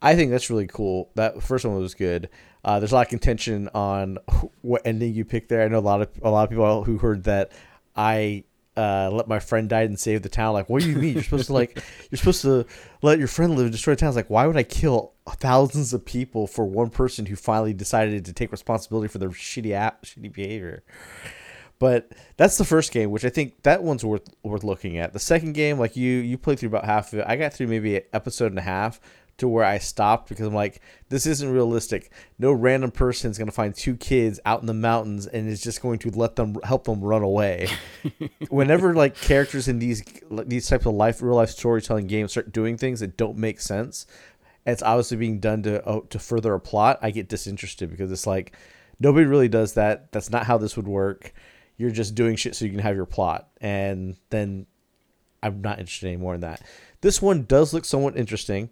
I 0.01 0.15
think 0.15 0.32
that's 0.32 0.49
really 0.49 0.68
cool. 0.68 1.09
That 1.15 1.41
first 1.41 1.65
one 1.65 1.78
was 1.78 1.95
good. 1.95 2.30
Uh, 2.63 2.80
there's 2.80 2.91
a 2.91 2.95
lot 2.95 3.07
of 3.07 3.09
contention 3.09 3.70
on 3.74 4.20
what 4.61 4.82
ending 4.86 5.13
you 5.13 5.26
pick 5.26 5.47
there. 5.47 5.63
I 5.63 5.68
know 5.68 5.80
a 5.80 5.82
lot 5.82 6.01
of 6.01 6.09
a 6.22 6.30
lot 6.30 6.43
of 6.43 6.49
people 6.49 6.84
who 6.84 6.97
heard 6.97 7.24
that 7.24 7.51
I 7.95 8.43
uh, 8.76 9.09
let 9.11 9.28
my 9.28 9.39
friend 9.39 9.68
die 9.68 9.82
and 9.82 9.99
save 9.99 10.22
the 10.22 10.30
town. 10.30 10.53
Like, 10.53 10.70
what 10.70 10.84
do 10.84 10.89
you 10.89 10.97
mean? 10.97 11.15
You're 11.15 11.24
supposed 11.24 11.47
to 11.47 11.53
like 11.53 11.82
you're 12.11 12.18
supposed 12.18 12.43
to 12.43 12.65
let 13.01 13.18
your 13.18 13.28
friend 13.28 13.55
live 13.55 13.65
and 13.65 13.72
destroy 13.72 13.95
the 13.95 14.01
town. 14.01 14.09
It's 14.09 14.15
like, 14.15 14.30
why 14.30 14.45
would 14.45 14.55
I 14.55 14.63
kill 14.63 15.13
thousands 15.28 15.93
of 15.93 16.05
people 16.05 16.45
for 16.45 16.65
one 16.65 16.91
person 16.91 17.26
who 17.26 17.36
finally 17.36 17.74
decided 17.74 18.26
to 18.26 18.34
take 18.34 18.51
responsibility 18.51 19.07
for 19.07 19.18
their 19.18 19.30
shitty 19.30 19.72
app, 19.72 20.03
shitty 20.03 20.32
behavior? 20.32 20.84
But 21.80 22.11
that's 22.38 22.57
the 22.57 22.65
first 22.65 22.91
game, 22.91 23.11
which 23.11 23.25
I 23.25 23.30
think 23.30 23.61
that 23.63 23.84
one's 23.84 24.03
worth 24.03 24.28
worth 24.43 24.63
looking 24.63 24.97
at. 24.97 25.13
The 25.13 25.19
second 25.19 25.53
game, 25.53 25.78
like 25.78 25.95
you 25.95 26.11
you 26.11 26.38
played 26.38 26.59
through 26.59 26.69
about 26.69 26.86
half 26.86 27.13
of 27.13 27.19
it. 27.19 27.25
I 27.28 27.36
got 27.36 27.53
through 27.53 27.67
maybe 27.67 27.97
an 27.97 28.03
episode 28.13 28.51
and 28.51 28.59
a 28.59 28.63
half 28.63 28.99
to 29.38 29.47
where 29.47 29.63
I 29.63 29.78
stopped 29.78 30.30
because 30.30 30.47
I'm 30.47 30.53
like, 30.53 30.82
this 31.09 31.28
isn't 31.28 31.51
realistic. 31.51 32.11
No 32.39 32.51
random 32.51 32.89
person 32.91 33.30
is 33.30 33.38
going 33.38 33.47
to 33.47 33.53
find 33.53 33.75
two 33.75 33.95
kids 33.95 34.39
out 34.45 34.61
in 34.61 34.65
the 34.65 34.73
mountains 34.73 35.28
and 35.28 35.47
is 35.47 35.61
just 35.61 35.82
going 35.82 35.99
to 35.99 36.09
let 36.09 36.36
them 36.36 36.57
help 36.63 36.86
them 36.86 37.01
run 37.01 37.21
away. 37.21 37.69
Whenever 38.49 38.95
like 38.95 39.15
characters 39.15 39.67
in 39.67 39.80
these 39.80 40.03
these 40.45 40.67
types 40.67 40.86
of 40.86 40.93
life 40.93 41.21
real 41.21 41.36
life 41.36 41.51
storytelling 41.51 42.07
games 42.07 42.32
start 42.32 42.51
doing 42.51 42.78
things 42.78 42.99
that 43.01 43.17
don't 43.17 43.38
make 43.38 43.61
sense, 43.61 44.07
it's 44.65 44.82
obviously 44.84 45.17
being 45.17 45.39
done 45.39 45.61
to 45.63 45.88
oh, 45.88 46.01
to 46.01 46.17
further 46.17 46.55
a 46.55 46.59
plot. 46.59 46.97
I 47.03 47.11
get 47.11 47.30
disinterested 47.30 47.91
because 47.91 48.11
it's 48.11 48.25
like 48.25 48.55
nobody 48.99 49.25
really 49.28 49.49
does 49.49 49.73
that. 49.73 50.11
That's 50.11 50.32
not 50.32 50.45
how 50.47 50.57
this 50.57 50.75
would 50.75 50.88
work 50.88 51.34
you're 51.78 51.91
just 51.91 52.15
doing 52.15 52.36
shit 52.36 52.55
so 52.55 52.65
you 52.65 52.71
can 52.71 52.80
have 52.80 52.95
your 52.95 53.05
plot. 53.05 53.49
And 53.61 54.15
then 54.30 54.65
i'm 55.43 55.61
not 55.61 55.80
interested 55.80 56.07
anymore 56.07 56.36
in 56.36 56.41
that. 56.41 56.61
This 57.01 57.21
one 57.21 57.43
does 57.43 57.73
look 57.73 57.86
somewhat 57.86 58.17
interesting. 58.17 58.69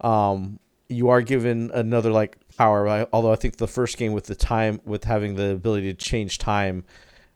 Um, 0.00 0.58
you 0.88 1.10
are 1.10 1.20
given 1.20 1.70
another 1.74 2.10
like 2.10 2.38
power 2.56 3.06
although 3.12 3.32
i 3.32 3.36
think 3.36 3.56
the 3.56 3.68
first 3.68 3.96
game 3.98 4.12
with 4.12 4.24
the 4.24 4.34
time 4.34 4.80
with 4.84 5.04
having 5.04 5.34
the 5.34 5.50
ability 5.50 5.92
to 5.92 6.04
change 6.04 6.38
time 6.38 6.84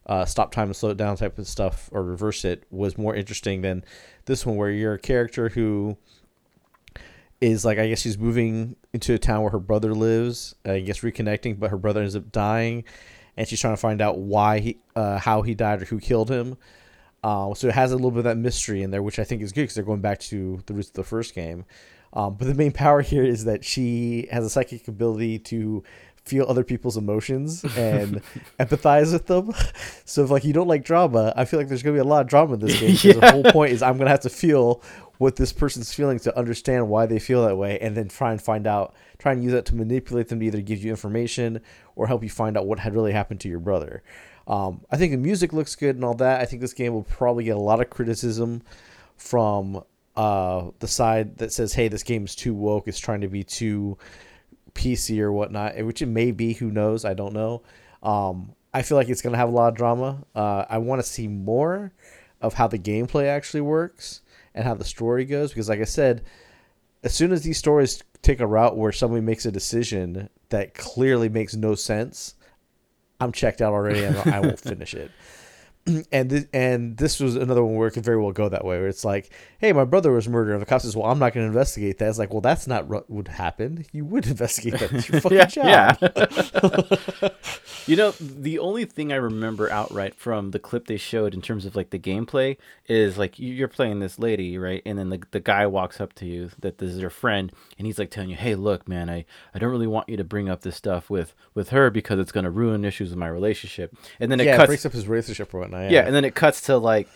uh, 0.04 0.24
stop 0.24 0.50
time 0.50 0.66
and 0.66 0.74
slow 0.74 0.90
it 0.90 0.96
down 0.96 1.16
type 1.16 1.38
of 1.38 1.46
stuff 1.46 1.88
or 1.92 2.02
reverse 2.02 2.44
it 2.44 2.64
was 2.70 2.98
more 2.98 3.14
interesting 3.14 3.62
than 3.62 3.84
this 4.24 4.44
one 4.44 4.56
where 4.56 4.70
you're 4.70 4.94
a 4.94 4.98
character 4.98 5.50
who 5.50 5.96
is 7.40 7.64
like 7.64 7.78
i 7.78 7.86
guess 7.88 8.00
she's 8.00 8.18
moving 8.18 8.74
into 8.92 9.14
a 9.14 9.18
town 9.18 9.42
where 9.42 9.50
her 9.50 9.60
brother 9.60 9.94
lives 9.94 10.56
i 10.64 10.80
guess 10.80 11.00
reconnecting 11.00 11.58
but 11.58 11.70
her 11.70 11.78
brother 11.78 12.00
ends 12.00 12.16
up 12.16 12.32
dying 12.32 12.82
and 13.36 13.48
she's 13.48 13.60
trying 13.60 13.74
to 13.74 13.80
find 13.80 14.00
out 14.00 14.18
why 14.18 14.58
he, 14.58 14.78
uh, 14.94 15.18
how 15.18 15.42
he 15.42 15.54
died 15.54 15.82
or 15.82 15.84
who 15.86 15.98
killed 16.00 16.30
him. 16.30 16.56
Uh, 17.24 17.54
so 17.54 17.68
it 17.68 17.74
has 17.74 17.92
a 17.92 17.94
little 17.96 18.10
bit 18.10 18.18
of 18.18 18.24
that 18.24 18.36
mystery 18.36 18.82
in 18.82 18.90
there, 18.90 19.02
which 19.02 19.18
I 19.18 19.24
think 19.24 19.42
is 19.42 19.52
good 19.52 19.62
because 19.62 19.74
they're 19.76 19.84
going 19.84 20.00
back 20.00 20.18
to 20.20 20.62
the 20.66 20.74
roots 20.74 20.88
of 20.88 20.94
the 20.94 21.04
first 21.04 21.34
game. 21.34 21.64
Um, 22.12 22.34
but 22.34 22.46
the 22.46 22.54
main 22.54 22.72
power 22.84 23.00
here 23.00 23.24
is 23.24 23.44
that 23.44 23.64
she 23.64 24.28
has 24.30 24.44
a 24.44 24.50
psychic 24.50 24.88
ability 24.88 25.38
to 25.40 25.82
feel 26.24 26.46
other 26.48 26.62
people's 26.62 26.96
emotions 26.96 27.64
and 27.76 28.22
empathize 28.60 29.12
with 29.12 29.26
them. 29.26 29.52
So 30.04 30.22
if 30.22 30.30
like 30.30 30.44
you 30.44 30.52
don't 30.52 30.68
like 30.68 30.84
drama, 30.84 31.32
I 31.36 31.46
feel 31.46 31.58
like 31.58 31.68
there's 31.68 31.82
gonna 31.82 31.94
be 31.94 32.00
a 32.00 32.04
lot 32.04 32.20
of 32.20 32.26
drama 32.26 32.54
in 32.54 32.60
this 32.60 32.78
game. 32.78 32.98
yeah. 33.02 33.18
The 33.18 33.30
whole 33.30 33.44
point 33.44 33.72
is 33.72 33.82
I'm 33.82 33.96
gonna 33.96 34.10
have 34.10 34.20
to 34.20 34.28
feel 34.28 34.82
what 35.22 35.36
this 35.36 35.52
person's 35.52 35.94
feeling 35.94 36.18
to 36.18 36.36
understand 36.36 36.88
why 36.88 37.06
they 37.06 37.20
feel 37.20 37.44
that 37.44 37.56
way, 37.56 37.78
and 37.78 37.96
then 37.96 38.08
try 38.08 38.32
and 38.32 38.42
find 38.42 38.66
out, 38.66 38.92
try 39.18 39.30
and 39.30 39.44
use 39.44 39.52
that 39.52 39.64
to 39.64 39.76
manipulate 39.76 40.26
them 40.26 40.40
to 40.40 40.46
either 40.46 40.60
give 40.60 40.82
you 40.82 40.90
information 40.90 41.60
or 41.94 42.08
help 42.08 42.24
you 42.24 42.28
find 42.28 42.56
out 42.56 42.66
what 42.66 42.80
had 42.80 42.92
really 42.92 43.12
happened 43.12 43.38
to 43.38 43.48
your 43.48 43.60
brother. 43.60 44.02
Um, 44.48 44.80
I 44.90 44.96
think 44.96 45.12
the 45.12 45.18
music 45.18 45.52
looks 45.52 45.76
good 45.76 45.94
and 45.94 46.04
all 46.04 46.14
that. 46.14 46.40
I 46.40 46.44
think 46.44 46.60
this 46.60 46.72
game 46.72 46.92
will 46.92 47.04
probably 47.04 47.44
get 47.44 47.54
a 47.54 47.60
lot 47.60 47.80
of 47.80 47.88
criticism 47.88 48.62
from 49.16 49.84
uh, 50.16 50.70
the 50.80 50.88
side 50.88 51.38
that 51.38 51.52
says, 51.52 51.72
"Hey, 51.72 51.86
this 51.86 52.02
game 52.02 52.24
is 52.24 52.34
too 52.34 52.52
woke. 52.52 52.88
It's 52.88 52.98
trying 52.98 53.20
to 53.20 53.28
be 53.28 53.44
too 53.44 53.98
PC 54.74 55.20
or 55.20 55.30
whatnot," 55.30 55.80
which 55.84 56.02
it 56.02 56.06
may 56.06 56.32
be. 56.32 56.54
Who 56.54 56.72
knows? 56.72 57.04
I 57.04 57.14
don't 57.14 57.32
know. 57.32 57.62
Um, 58.02 58.56
I 58.74 58.82
feel 58.82 58.98
like 58.98 59.08
it's 59.08 59.22
gonna 59.22 59.36
have 59.36 59.50
a 59.50 59.52
lot 59.52 59.68
of 59.68 59.76
drama. 59.76 60.24
Uh, 60.34 60.64
I 60.68 60.78
want 60.78 61.00
to 61.00 61.08
see 61.08 61.28
more 61.28 61.92
of 62.40 62.54
how 62.54 62.66
the 62.66 62.78
gameplay 62.78 63.26
actually 63.26 63.60
works 63.60 64.22
and 64.54 64.64
how 64.64 64.74
the 64.74 64.84
story 64.84 65.24
goes 65.24 65.50
because, 65.50 65.68
like 65.68 65.80
I 65.80 65.84
said, 65.84 66.22
as 67.02 67.14
soon 67.14 67.32
as 67.32 67.42
these 67.42 67.58
stories 67.58 68.02
take 68.22 68.40
a 68.40 68.46
route 68.46 68.76
where 68.76 68.92
somebody 68.92 69.20
makes 69.20 69.46
a 69.46 69.52
decision 69.52 70.28
that 70.50 70.74
clearly 70.74 71.28
makes 71.28 71.54
no 71.54 71.74
sense, 71.74 72.34
I'm 73.20 73.32
checked 73.32 73.60
out 73.60 73.72
already 73.72 74.04
and 74.04 74.16
I 74.16 74.40
won't 74.40 74.60
finish 74.70 74.94
it. 74.94 75.10
And 76.12 76.30
th- 76.30 76.46
and 76.52 76.96
this 76.96 77.18
was 77.18 77.34
another 77.34 77.64
one 77.64 77.74
where 77.74 77.88
it 77.88 77.92
could 77.92 78.04
very 78.04 78.20
well 78.20 78.30
go 78.32 78.48
that 78.48 78.64
way, 78.64 78.78
where 78.78 78.88
it's 78.88 79.04
like, 79.04 79.30
hey, 79.58 79.72
my 79.72 79.84
brother 79.84 80.12
was 80.12 80.28
murdered, 80.28 80.52
and 80.52 80.62
the 80.62 80.66
cop 80.66 80.80
says, 80.80 80.96
well, 80.96 81.10
I'm 81.10 81.18
not 81.18 81.32
going 81.32 81.44
to 81.44 81.48
investigate 81.48 81.98
that. 81.98 82.08
It's 82.08 82.18
like, 82.18 82.32
well, 82.32 82.40
that's 82.40 82.66
not 82.66 82.86
what 82.86 83.10
would 83.10 83.28
happen. 83.28 83.84
You 83.92 84.04
would 84.04 84.26
investigate 84.28 84.78
that. 84.78 84.92
It's 84.92 85.08
your 85.08 85.20
fucking 85.22 85.38
yeah, 85.38 85.46
job. 85.46 85.98
Yeah. 86.00 87.28
you 87.86 87.96
know, 87.96 88.12
the 88.20 88.60
only 88.60 88.84
thing 88.84 89.12
I 89.12 89.16
remember 89.16 89.70
outright 89.70 90.14
from 90.14 90.52
the 90.52 90.58
clip 90.60 90.86
they 90.86 90.96
showed 90.96 91.34
in 91.34 91.42
terms 91.42 91.66
of 91.66 91.74
like 91.74 91.90
the 91.90 91.98
gameplay 91.98 92.58
is 92.86 93.18
like 93.18 93.38
you're 93.38 93.66
playing 93.66 93.98
this 93.98 94.18
lady, 94.18 94.58
right? 94.58 94.82
And 94.86 94.98
then 94.98 95.10
the, 95.10 95.22
the 95.32 95.40
guy 95.40 95.66
walks 95.66 96.00
up 96.00 96.12
to 96.14 96.26
you 96.26 96.50
that 96.60 96.78
this 96.78 96.90
is 96.90 96.98
your 96.98 97.10
friend, 97.10 97.50
and 97.76 97.86
he's 97.86 97.98
like 97.98 98.10
telling 98.10 98.30
you, 98.30 98.36
hey, 98.36 98.54
look, 98.54 98.86
man, 98.86 99.10
I, 99.10 99.24
I 99.52 99.58
don't 99.58 99.70
really 99.70 99.86
want 99.88 100.08
you 100.08 100.16
to 100.16 100.24
bring 100.24 100.48
up 100.48 100.62
this 100.62 100.76
stuff 100.76 101.10
with 101.10 101.34
with 101.54 101.70
her 101.70 101.90
because 101.90 102.20
it's 102.20 102.32
going 102.32 102.44
to 102.44 102.50
ruin 102.50 102.84
issues 102.84 103.10
with 103.10 103.18
my 103.18 103.28
relationship. 103.28 103.96
And 104.20 104.30
then 104.30 104.38
it 104.38 104.46
yeah, 104.46 104.56
cuts, 104.56 104.64
it 104.64 104.68
breaks 104.68 104.86
up 104.86 104.92
his 104.92 105.08
relationship 105.08 105.52
or 105.52 105.60
whatnot 105.60 105.71
yeah. 105.72 105.90
yeah, 105.90 106.06
and 106.06 106.14
then 106.14 106.24
it 106.24 106.34
cuts 106.34 106.60
to 106.62 106.76
like 106.76 107.08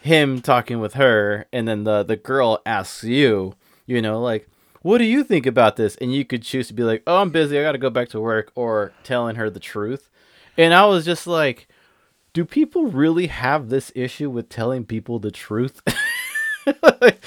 him 0.00 0.40
talking 0.40 0.80
with 0.80 0.94
her, 0.94 1.46
and 1.52 1.66
then 1.66 1.84
the 1.84 2.02
the 2.02 2.16
girl 2.16 2.60
asks 2.64 3.04
you, 3.04 3.54
you 3.86 4.00
know, 4.00 4.20
like, 4.20 4.48
what 4.82 4.98
do 4.98 5.04
you 5.04 5.24
think 5.24 5.46
about 5.46 5.76
this? 5.76 5.96
And 5.96 6.14
you 6.14 6.24
could 6.24 6.42
choose 6.42 6.68
to 6.68 6.74
be 6.74 6.84
like, 6.84 7.02
oh, 7.06 7.20
I'm 7.20 7.30
busy, 7.30 7.58
I 7.58 7.62
got 7.62 7.72
to 7.72 7.78
go 7.78 7.90
back 7.90 8.08
to 8.10 8.20
work, 8.20 8.52
or 8.54 8.92
telling 9.02 9.36
her 9.36 9.50
the 9.50 9.60
truth. 9.60 10.08
And 10.56 10.72
I 10.72 10.86
was 10.86 11.04
just 11.04 11.26
like, 11.26 11.68
do 12.32 12.44
people 12.44 12.86
really 12.86 13.26
have 13.26 13.68
this 13.68 13.90
issue 13.94 14.30
with 14.30 14.48
telling 14.48 14.84
people 14.84 15.18
the 15.18 15.30
truth? 15.30 15.82
like, 16.66 17.24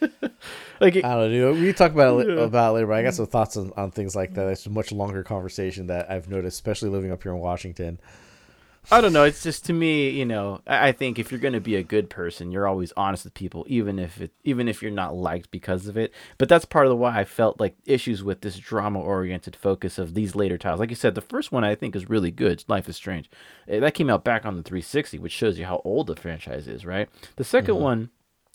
like 0.80 0.96
it, 0.96 1.04
I 1.04 1.14
don't 1.14 1.32
know. 1.32 1.52
We 1.52 1.72
talk 1.72 1.92
about 1.92 2.20
it, 2.20 2.28
yeah. 2.28 2.44
about 2.44 2.70
it 2.70 2.74
later, 2.74 2.86
but 2.86 2.96
I 2.96 3.02
got 3.02 3.14
some 3.14 3.26
thoughts 3.26 3.56
on, 3.56 3.72
on 3.76 3.90
things 3.90 4.14
like 4.14 4.34
that. 4.34 4.48
It's 4.48 4.66
a 4.66 4.70
much 4.70 4.92
longer 4.92 5.22
conversation 5.22 5.88
that 5.88 6.10
I've 6.10 6.28
noticed, 6.28 6.54
especially 6.54 6.90
living 6.90 7.10
up 7.10 7.22
here 7.22 7.32
in 7.32 7.38
Washington. 7.38 7.98
I 8.90 9.00
don't 9.00 9.12
know. 9.12 9.24
It's 9.24 9.42
just 9.42 9.64
to 9.66 9.72
me, 9.72 10.10
you 10.10 10.24
know. 10.24 10.60
I 10.66 10.92
think 10.92 11.18
if 11.18 11.30
you're 11.30 11.40
going 11.40 11.54
to 11.54 11.60
be 11.60 11.76
a 11.76 11.82
good 11.82 12.10
person, 12.10 12.52
you're 12.52 12.66
always 12.66 12.92
honest 12.96 13.24
with 13.24 13.34
people, 13.34 13.64
even 13.68 13.98
if 13.98 14.20
it, 14.20 14.32
even 14.44 14.68
if 14.68 14.82
you're 14.82 14.90
not 14.90 15.16
liked 15.16 15.50
because 15.50 15.86
of 15.86 15.96
it. 15.96 16.12
But 16.38 16.48
that's 16.48 16.64
part 16.64 16.86
of 16.86 16.90
the 16.90 16.96
why 16.96 17.18
I 17.18 17.24
felt 17.24 17.60
like 17.60 17.76
issues 17.86 18.22
with 18.22 18.42
this 18.42 18.58
drama-oriented 18.58 19.56
focus 19.56 19.98
of 19.98 20.14
these 20.14 20.34
later 20.34 20.58
titles. 20.58 20.80
Like 20.80 20.90
you 20.90 20.96
said, 20.96 21.14
the 21.14 21.20
first 21.20 21.52
one 21.52 21.64
I 21.64 21.74
think 21.74 21.96
is 21.96 22.10
really 22.10 22.30
good. 22.30 22.64
Life 22.68 22.88
is 22.88 22.96
Strange. 22.96 23.30
Eh, 23.68 23.80
that 23.80 23.94
came 23.94 24.10
out 24.10 24.24
back 24.24 24.44
on 24.44 24.56
the 24.56 24.62
360, 24.62 25.18
which 25.18 25.32
shows 25.32 25.58
you 25.58 25.64
how 25.64 25.80
old 25.84 26.06
the 26.06 26.16
franchise 26.16 26.68
is, 26.68 26.84
right? 26.84 27.08
The 27.36 27.44
2nd 27.44 27.66
mm-hmm. 27.66 27.82
one 27.82 28.10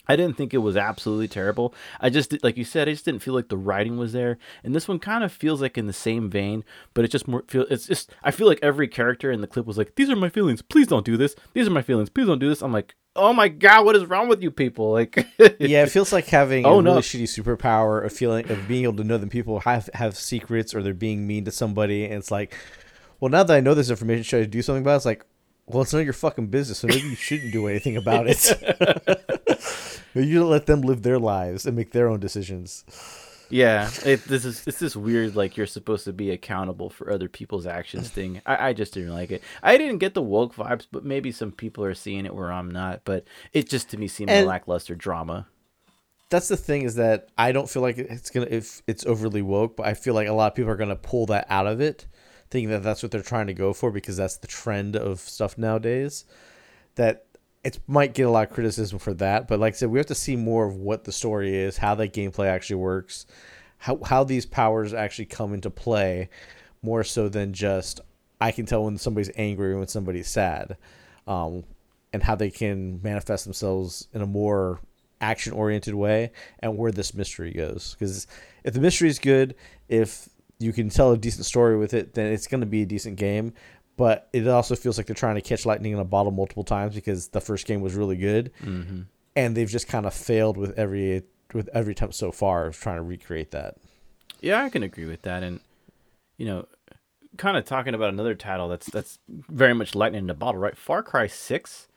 I 0.07 0.15
didn't 0.15 0.37
think 0.37 0.53
it 0.53 0.59
was 0.59 0.75
absolutely 0.75 1.27
terrible. 1.27 1.73
I 1.99 2.09
just 2.09 2.43
like 2.43 2.57
you 2.57 2.65
said, 2.65 2.87
I 2.87 2.93
just 2.93 3.05
didn't 3.05 3.21
feel 3.21 3.35
like 3.35 3.49
the 3.49 3.57
writing 3.57 3.97
was 3.97 4.11
there. 4.11 4.39
And 4.63 4.75
this 4.75 4.87
one 4.87 4.97
kind 4.97 5.23
of 5.23 5.31
feels 5.31 5.61
like 5.61 5.77
in 5.77 5.85
the 5.85 5.93
same 5.93 6.29
vein, 6.31 6.63
but 6.95 7.05
it 7.05 7.09
just 7.09 7.27
more 7.27 7.43
feel 7.47 7.65
it's 7.69 7.85
just 7.85 8.11
I 8.23 8.31
feel 8.31 8.47
like 8.47 8.59
every 8.63 8.87
character 8.87 9.31
in 9.31 9.41
the 9.41 9.47
clip 9.47 9.67
was 9.67 9.77
like, 9.77 9.95
"These 9.95 10.09
are 10.09 10.15
my 10.15 10.29
feelings. 10.29 10.61
Please 10.63 10.87
don't 10.87 11.05
do 11.05 11.15
this. 11.15 11.35
These 11.53 11.67
are 11.67 11.71
my 11.71 11.83
feelings. 11.83 12.09
Please 12.09 12.25
don't 12.25 12.39
do 12.39 12.49
this." 12.49 12.63
I'm 12.63 12.73
like, 12.73 12.95
"Oh 13.15 13.33
my 13.33 13.49
god, 13.49 13.85
what 13.85 13.95
is 13.95 14.05
wrong 14.05 14.27
with 14.27 14.41
you 14.41 14.49
people?" 14.49 14.91
Like 14.91 15.15
Yeah, 15.59 15.83
it 15.83 15.91
feels 15.91 16.11
like 16.11 16.25
having 16.25 16.65
oh, 16.65 16.79
a 16.79 16.81
really 16.81 16.95
no. 16.95 16.97
shitty 17.01 17.23
superpower, 17.23 18.03
a 18.03 18.09
feeling 18.09 18.49
of 18.49 18.67
being 18.67 18.85
able 18.85 18.97
to 18.97 19.03
know 19.03 19.19
that 19.19 19.29
people 19.29 19.59
have 19.59 19.91
have 19.93 20.17
secrets 20.17 20.73
or 20.73 20.81
they're 20.81 20.93
being 20.95 21.27
mean 21.27 21.45
to 21.45 21.51
somebody 21.51 22.05
and 22.05 22.15
it's 22.15 22.31
like, 22.31 22.55
"Well, 23.19 23.29
now 23.29 23.43
that 23.43 23.55
I 23.55 23.59
know 23.59 23.75
this 23.75 23.91
information, 23.91 24.23
should 24.23 24.41
I 24.41 24.45
do 24.45 24.63
something 24.63 24.81
about 24.81 24.93
it?" 24.93 24.97
It's 24.97 25.05
like, 25.05 25.25
"Well, 25.69 25.83
it's 25.83 25.93
none 25.93 26.01
of 26.01 26.05
your 26.05 26.13
fucking 26.13 26.47
business, 26.47 26.79
so 26.79 26.87
maybe 26.87 27.07
you 27.07 27.15
shouldn't 27.15 27.51
do 27.51 27.67
anything 27.67 27.95
about 27.95 28.25
it." 28.27 29.19
you 30.13 30.45
let 30.45 30.65
them 30.65 30.81
live 30.81 31.03
their 31.03 31.19
lives 31.19 31.65
and 31.65 31.75
make 31.75 31.91
their 31.91 32.07
own 32.07 32.19
decisions. 32.19 32.83
Yeah, 33.49 33.89
it, 34.05 34.25
this 34.25 34.45
is 34.45 34.65
it's 34.67 34.77
this 34.79 34.95
weird 34.95 35.35
like 35.35 35.57
you're 35.57 35.65
supposed 35.65 36.05
to 36.05 36.13
be 36.13 36.29
accountable 36.29 36.89
for 36.89 37.11
other 37.11 37.27
people's 37.27 37.65
actions 37.65 38.09
thing. 38.09 38.41
I, 38.45 38.69
I 38.69 38.73
just 38.73 38.93
didn't 38.93 39.13
like 39.13 39.31
it. 39.31 39.43
I 39.63 39.77
didn't 39.77 39.97
get 39.97 40.13
the 40.13 40.21
woke 40.21 40.55
vibes, 40.55 40.85
but 40.91 41.03
maybe 41.03 41.31
some 41.31 41.51
people 41.51 41.83
are 41.83 41.95
seeing 41.95 42.25
it 42.25 42.35
where 42.35 42.51
I'm 42.51 42.69
not. 42.69 43.01
But 43.05 43.25
it 43.53 43.67
just 43.67 43.89
to 43.89 43.97
me 43.97 44.07
seemed 44.07 44.29
and 44.29 44.45
lackluster 44.45 44.95
drama. 44.95 45.47
That's 46.29 46.47
the 46.47 46.57
thing 46.57 46.83
is 46.83 46.95
that 46.95 47.29
I 47.39 47.51
don't 47.51 47.67
feel 47.67 47.81
like 47.81 47.97
it's 47.97 48.29
gonna 48.29 48.47
if 48.49 48.83
it's 48.85 49.05
overly 49.05 49.41
woke, 49.41 49.75
but 49.77 49.87
I 49.87 49.95
feel 49.95 50.13
like 50.13 50.27
a 50.27 50.33
lot 50.33 50.51
of 50.51 50.55
people 50.55 50.71
are 50.71 50.77
gonna 50.77 50.95
pull 50.95 51.25
that 51.27 51.47
out 51.49 51.65
of 51.65 51.81
it, 51.81 52.05
thinking 52.49 52.69
that 52.69 52.83
that's 52.83 53.03
what 53.03 53.11
they're 53.11 53.21
trying 53.21 53.47
to 53.47 53.53
go 53.53 53.73
for 53.73 53.91
because 53.91 54.17
that's 54.17 54.37
the 54.37 54.47
trend 54.47 54.95
of 54.95 55.19
stuff 55.19 55.57
nowadays. 55.57 56.25
That 56.95 57.25
it 57.63 57.79
might 57.87 58.13
get 58.13 58.23
a 58.23 58.29
lot 58.29 58.47
of 58.47 58.53
criticism 58.53 58.99
for 58.99 59.13
that, 59.15 59.47
but 59.47 59.59
like 59.59 59.73
I 59.73 59.77
said, 59.77 59.89
we 59.89 59.99
have 59.99 60.05
to 60.07 60.15
see 60.15 60.35
more 60.35 60.65
of 60.65 60.75
what 60.75 61.03
the 61.03 61.11
story 61.11 61.55
is, 61.55 61.77
how 61.77 61.95
that 61.95 62.13
gameplay 62.13 62.47
actually 62.47 62.77
works, 62.77 63.25
how 63.77 63.99
how 64.03 64.23
these 64.23 64.45
powers 64.45 64.93
actually 64.93 65.25
come 65.25 65.53
into 65.53 65.69
play, 65.69 66.29
more 66.81 67.03
so 67.03 67.29
than 67.29 67.53
just 67.53 67.99
I 68.41 68.51
can 68.51 68.65
tell 68.65 68.85
when 68.85 68.97
somebody's 68.97 69.31
angry 69.35 69.71
and 69.71 69.79
when 69.79 69.87
somebody's 69.87 70.29
sad, 70.29 70.77
um, 71.27 71.63
and 72.13 72.23
how 72.23 72.35
they 72.35 72.49
can 72.49 73.01
manifest 73.03 73.43
themselves 73.43 74.07
in 74.13 74.21
a 74.21 74.25
more 74.25 74.79
action 75.21 75.51
oriented 75.51 75.95
way, 75.95 76.31
and 76.59 76.77
where 76.77 76.91
this 76.91 77.13
mystery 77.13 77.51
goes. 77.51 77.95
Because 77.99 78.25
if 78.63 78.73
the 78.73 78.79
mystery 78.79 79.09
is 79.09 79.19
good, 79.19 79.55
if 79.89 80.29
you 80.59 80.73
can 80.73 80.89
tell 80.89 81.11
a 81.11 81.17
decent 81.17 81.45
story 81.45 81.77
with 81.77 81.93
it, 81.93 82.13
then 82.13 82.31
it's 82.31 82.47
going 82.47 82.61
to 82.61 82.67
be 82.67 82.83
a 82.83 82.85
decent 82.85 83.15
game. 83.17 83.53
But 83.97 84.29
it 84.31 84.47
also 84.47 84.75
feels 84.75 84.97
like 84.97 85.07
they're 85.07 85.15
trying 85.15 85.35
to 85.35 85.41
catch 85.41 85.65
lightning 85.65 85.91
in 85.91 85.99
a 85.99 86.05
bottle 86.05 86.31
multiple 86.31 86.63
times 86.63 86.95
because 86.95 87.29
the 87.29 87.41
first 87.41 87.65
game 87.65 87.81
was 87.81 87.95
really 87.95 88.15
good, 88.15 88.51
Mm-hmm. 88.63 89.01
and 89.35 89.57
they've 89.57 89.67
just 89.69 89.87
kind 89.89 90.05
of 90.05 90.13
failed 90.13 90.55
with 90.55 90.77
every 90.79 91.23
with 91.53 91.67
every 91.73 91.91
attempt 91.91 92.15
so 92.15 92.31
far 92.31 92.67
of 92.67 92.79
trying 92.79 92.95
to 92.95 93.01
recreate 93.01 93.51
that. 93.51 93.75
Yeah, 94.39 94.63
I 94.63 94.69
can 94.69 94.83
agree 94.83 95.05
with 95.05 95.23
that. 95.23 95.43
And 95.43 95.59
you 96.37 96.45
know, 96.45 96.65
kind 97.35 97.57
of 97.57 97.65
talking 97.65 97.93
about 97.93 98.13
another 98.13 98.35
title 98.35 98.69
that's 98.69 98.85
that's 98.87 99.19
very 99.27 99.73
much 99.73 99.95
lightning 99.95 100.23
in 100.23 100.29
a 100.29 100.33
bottle, 100.33 100.61
right? 100.61 100.77
Far 100.77 101.03
Cry 101.03 101.27
Six. 101.27 101.88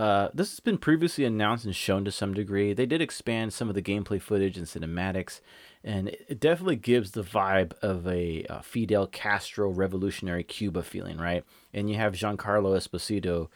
Uh, 0.00 0.30
this 0.32 0.50
has 0.50 0.60
been 0.60 0.78
previously 0.78 1.26
announced 1.26 1.66
and 1.66 1.76
shown 1.76 2.06
to 2.06 2.10
some 2.10 2.32
degree. 2.32 2.72
They 2.72 2.86
did 2.86 3.02
expand 3.02 3.52
some 3.52 3.68
of 3.68 3.74
the 3.74 3.82
gameplay 3.82 4.18
footage 4.18 4.56
and 4.56 4.66
cinematics, 4.66 5.42
and 5.84 6.08
it 6.08 6.24
it 6.26 6.40
definitely 6.40 6.76
gives 6.76 7.10
the 7.10 7.22
vibe 7.22 7.74
of 7.82 8.08
a, 8.08 8.46
uh 8.48 8.62
Fidel 8.62 9.06
Castro 9.06 9.68
revolutionary 9.68 10.42
Cuba 10.42 10.82
feeling, 10.82 11.18
right? 11.18 11.44
And 11.74 11.90
you 11.90 11.96
have 11.96 12.14
Giancarlo 12.14 12.74
Esposito 12.78 13.48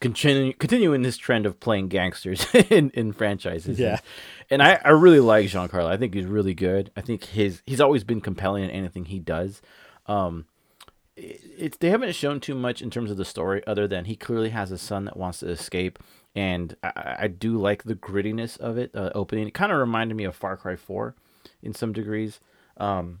continue, 0.00 0.54
continuing 0.54 1.02
this 1.02 1.16
trend 1.16 1.46
of 1.46 1.60
playing 1.60 1.86
gangsters 1.86 2.52
in, 2.70 2.90
in 2.90 3.12
franchises. 3.12 3.78
Yeah. 3.78 4.00
And 4.50 4.64
I, 4.64 4.80
I 4.84 4.90
really 4.90 5.20
like 5.20 5.46
Giancarlo. 5.46 5.86
I 5.86 5.96
think 5.96 6.14
he's 6.14 6.26
really 6.26 6.54
good. 6.54 6.90
I 6.96 7.00
think 7.00 7.26
his 7.26 7.62
he's 7.64 7.80
always 7.80 8.02
been 8.02 8.20
compelling 8.20 8.64
in 8.64 8.70
anything 8.70 9.04
he 9.04 9.20
does. 9.20 9.62
Um, 10.06 10.46
it's 11.16 11.78
they 11.78 11.90
haven't 11.90 12.14
shown 12.14 12.40
too 12.40 12.54
much 12.54 12.82
in 12.82 12.90
terms 12.90 13.10
of 13.10 13.16
the 13.16 13.24
story, 13.24 13.62
other 13.66 13.88
than 13.88 14.04
he 14.04 14.16
clearly 14.16 14.50
has 14.50 14.70
a 14.70 14.78
son 14.78 15.04
that 15.06 15.16
wants 15.16 15.40
to 15.40 15.48
escape, 15.48 15.98
and 16.34 16.76
I, 16.82 17.16
I 17.20 17.28
do 17.28 17.58
like 17.58 17.84
the 17.84 17.94
grittiness 17.94 18.58
of 18.58 18.76
it. 18.76 18.90
Uh, 18.94 19.10
opening 19.14 19.48
it 19.48 19.54
kind 19.54 19.72
of 19.72 19.78
reminded 19.78 20.16
me 20.16 20.24
of 20.24 20.36
Far 20.36 20.56
Cry 20.56 20.76
Four, 20.76 21.14
in 21.62 21.74
some 21.74 21.92
degrees. 21.92 22.40
Um, 22.76 23.20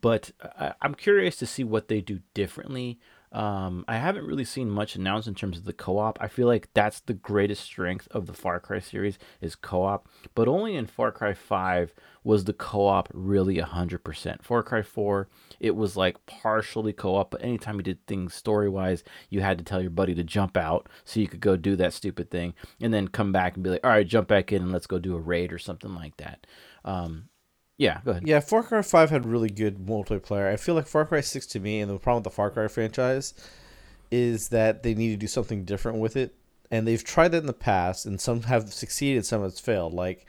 but 0.00 0.32
I, 0.42 0.74
I'm 0.82 0.94
curious 0.94 1.36
to 1.36 1.46
see 1.46 1.64
what 1.64 1.88
they 1.88 2.00
do 2.00 2.20
differently. 2.34 2.98
Um, 3.30 3.84
I 3.86 3.98
haven't 3.98 4.26
really 4.26 4.44
seen 4.44 4.70
much 4.70 4.96
announced 4.96 5.28
in 5.28 5.34
terms 5.34 5.58
of 5.58 5.64
the 5.64 5.72
co-op. 5.72 6.18
I 6.20 6.28
feel 6.28 6.46
like 6.46 6.68
that's 6.72 7.00
the 7.00 7.12
greatest 7.12 7.62
strength 7.62 8.08
of 8.10 8.26
the 8.26 8.32
Far 8.32 8.58
Cry 8.58 8.78
series 8.78 9.18
is 9.40 9.54
co-op, 9.54 10.08
but 10.34 10.48
only 10.48 10.76
in 10.76 10.86
Far 10.86 11.12
Cry 11.12 11.34
5 11.34 11.92
was 12.24 12.44
the 12.44 12.52
co-op 12.52 13.08
really 13.12 13.56
100%. 13.56 14.42
Far 14.42 14.62
Cry 14.62 14.82
4, 14.82 15.28
it 15.60 15.76
was 15.76 15.96
like 15.96 16.24
partially 16.26 16.92
co-op, 16.92 17.30
but 17.30 17.42
anytime 17.42 17.76
you 17.76 17.82
did 17.82 18.06
things 18.06 18.34
story-wise, 18.34 19.04
you 19.28 19.40
had 19.40 19.58
to 19.58 19.64
tell 19.64 19.80
your 19.82 19.90
buddy 19.90 20.14
to 20.14 20.24
jump 20.24 20.56
out 20.56 20.88
so 21.04 21.20
you 21.20 21.28
could 21.28 21.40
go 21.40 21.56
do 21.56 21.76
that 21.76 21.92
stupid 21.92 22.30
thing 22.30 22.54
and 22.80 22.94
then 22.94 23.08
come 23.08 23.32
back 23.32 23.54
and 23.54 23.62
be 23.62 23.70
like, 23.70 23.84
"All 23.84 23.90
right, 23.90 24.06
jump 24.06 24.28
back 24.28 24.52
in 24.52 24.62
and 24.62 24.72
let's 24.72 24.86
go 24.86 24.98
do 24.98 25.14
a 25.14 25.20
raid 25.20 25.52
or 25.52 25.58
something 25.58 25.94
like 25.94 26.16
that." 26.16 26.46
Um, 26.84 27.28
yeah, 27.78 28.00
go 28.04 28.10
ahead. 28.10 28.26
Yeah, 28.26 28.40
Far 28.40 28.64
Cry 28.64 28.82
Five 28.82 29.10
had 29.10 29.24
really 29.24 29.48
good 29.48 29.78
multiplayer. 29.78 30.52
I 30.52 30.56
feel 30.56 30.74
like 30.74 30.88
Far 30.88 31.06
Cry 31.06 31.20
Six 31.20 31.46
to 31.46 31.60
me, 31.60 31.80
and 31.80 31.88
the 31.88 31.96
problem 31.98 32.22
with 32.22 32.24
the 32.24 32.36
Far 32.36 32.50
Cry 32.50 32.66
franchise 32.66 33.34
is 34.10 34.48
that 34.48 34.82
they 34.82 34.94
need 34.94 35.10
to 35.10 35.16
do 35.16 35.28
something 35.28 35.64
different 35.64 35.98
with 35.98 36.16
it, 36.16 36.34
and 36.72 36.86
they've 36.86 37.04
tried 37.04 37.28
that 37.28 37.38
in 37.38 37.46
the 37.46 37.52
past, 37.52 38.04
and 38.04 38.20
some 38.20 38.42
have 38.42 38.72
succeeded, 38.72 39.24
some 39.24 39.42
have 39.42 39.58
failed. 39.58 39.94
Like 39.94 40.26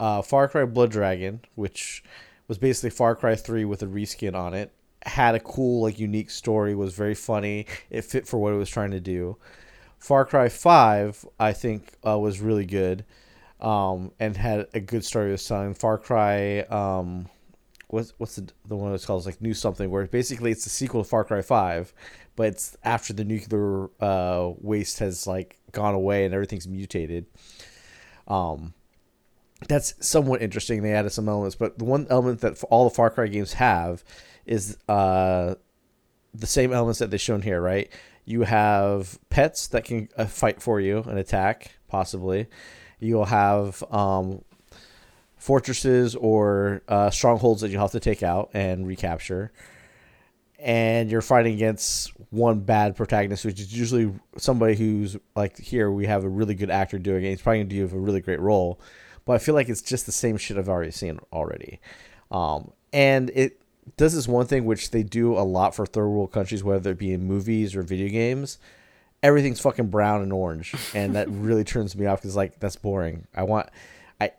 uh, 0.00 0.22
Far 0.22 0.48
Cry 0.48 0.64
Blood 0.64 0.90
Dragon, 0.90 1.40
which 1.54 2.02
was 2.48 2.58
basically 2.58 2.90
Far 2.90 3.14
Cry 3.14 3.36
Three 3.36 3.64
with 3.64 3.82
a 3.82 3.86
reskin 3.86 4.34
on 4.34 4.52
it, 4.52 4.72
had 5.06 5.36
a 5.36 5.40
cool, 5.40 5.82
like, 5.82 6.00
unique 6.00 6.30
story. 6.30 6.74
Was 6.74 6.94
very 6.94 7.14
funny. 7.14 7.66
It 7.90 8.04
fit 8.04 8.26
for 8.26 8.38
what 8.38 8.52
it 8.52 8.58
was 8.58 8.68
trying 8.70 8.90
to 8.90 9.00
do. 9.00 9.36
Far 10.00 10.24
Cry 10.24 10.48
Five, 10.48 11.24
I 11.38 11.52
think, 11.52 11.92
uh, 12.04 12.18
was 12.18 12.40
really 12.40 12.66
good 12.66 13.04
um, 13.62 14.10
and 14.18 14.36
had 14.36 14.66
a 14.74 14.80
good 14.80 15.04
story 15.04 15.30
with 15.30 15.40
son. 15.40 15.72
Far 15.72 15.96
Cry, 15.96 16.60
um, 16.62 17.28
what's 17.86 18.12
what's 18.18 18.36
the 18.36 18.52
the 18.66 18.76
one 18.76 18.90
that's 18.90 19.06
called 19.06 19.20
it's 19.20 19.26
like 19.26 19.40
New 19.40 19.54
Something, 19.54 19.88
where 19.88 20.06
basically 20.06 20.50
it's 20.50 20.64
the 20.64 20.70
sequel 20.70 21.02
to 21.02 21.08
Far 21.08 21.24
Cry 21.24 21.40
Five, 21.40 21.94
but 22.36 22.48
it's 22.48 22.76
after 22.82 23.12
the 23.12 23.24
nuclear 23.24 23.88
uh, 24.00 24.50
waste 24.60 24.98
has 24.98 25.26
like 25.26 25.58
gone 25.70 25.94
away 25.94 26.24
and 26.24 26.34
everything's 26.34 26.68
mutated. 26.68 27.26
Um, 28.26 28.74
that's 29.68 29.94
somewhat 30.04 30.42
interesting. 30.42 30.82
They 30.82 30.92
added 30.92 31.10
some 31.10 31.28
elements, 31.28 31.54
but 31.54 31.78
the 31.78 31.84
one 31.84 32.08
element 32.10 32.40
that 32.40 32.62
all 32.64 32.84
the 32.84 32.94
Far 32.94 33.10
Cry 33.10 33.28
games 33.28 33.54
have 33.54 34.02
is 34.44 34.76
uh, 34.88 35.54
the 36.34 36.46
same 36.48 36.72
elements 36.72 36.98
that 36.98 37.12
they've 37.12 37.20
shown 37.20 37.42
here. 37.42 37.60
Right, 37.60 37.92
you 38.24 38.42
have 38.42 39.20
pets 39.30 39.68
that 39.68 39.84
can 39.84 40.08
uh, 40.16 40.26
fight 40.26 40.60
for 40.60 40.80
you 40.80 40.98
and 41.06 41.16
attack, 41.16 41.76
possibly. 41.86 42.48
You'll 43.02 43.24
have 43.24 43.82
um, 43.90 44.44
fortresses 45.36 46.14
or 46.14 46.82
uh, 46.86 47.10
strongholds 47.10 47.60
that 47.62 47.70
you'll 47.70 47.80
have 47.80 47.90
to 47.90 48.00
take 48.00 48.22
out 48.22 48.50
and 48.54 48.86
recapture. 48.86 49.52
And 50.60 51.10
you're 51.10 51.20
fighting 51.20 51.54
against 51.54 52.12
one 52.30 52.60
bad 52.60 52.94
protagonist, 52.94 53.44
which 53.44 53.58
is 53.58 53.76
usually 53.76 54.12
somebody 54.38 54.76
who's 54.76 55.16
like 55.34 55.58
here. 55.58 55.90
We 55.90 56.06
have 56.06 56.22
a 56.22 56.28
really 56.28 56.54
good 56.54 56.70
actor 56.70 57.00
doing 57.00 57.24
it. 57.24 57.30
He's 57.30 57.42
probably 57.42 57.64
gonna 57.64 57.70
do 57.70 57.96
a 57.96 58.00
really 58.00 58.20
great 58.20 58.38
role, 58.38 58.80
but 59.24 59.32
I 59.32 59.38
feel 59.38 59.56
like 59.56 59.68
it's 59.68 59.82
just 59.82 60.06
the 60.06 60.12
same 60.12 60.36
shit 60.36 60.56
I've 60.56 60.68
already 60.68 60.92
seen 60.92 61.18
already. 61.32 61.80
Um, 62.30 62.70
and 62.92 63.30
it 63.34 63.60
does 63.96 64.14
this 64.14 64.28
one 64.28 64.46
thing 64.46 64.64
which 64.64 64.92
they 64.92 65.02
do 65.02 65.36
a 65.36 65.42
lot 65.42 65.74
for 65.74 65.84
third 65.84 66.06
world 66.06 66.30
countries, 66.30 66.62
whether 66.62 66.92
it 66.92 66.98
be 66.98 67.12
in 67.12 67.24
movies 67.24 67.74
or 67.74 67.82
video 67.82 68.08
games. 68.08 68.58
Everything's 69.22 69.60
fucking 69.60 69.88
brown 69.88 70.22
and 70.22 70.32
orange, 70.32 70.74
and 70.94 71.14
that 71.14 71.28
really 71.30 71.64
turns 71.64 71.94
me 71.96 72.06
off 72.06 72.20
because 72.22 72.36
like 72.36 72.58
that's 72.58 72.76
boring. 72.76 73.26
I 73.34 73.44
want, 73.44 73.68
I 74.20 74.32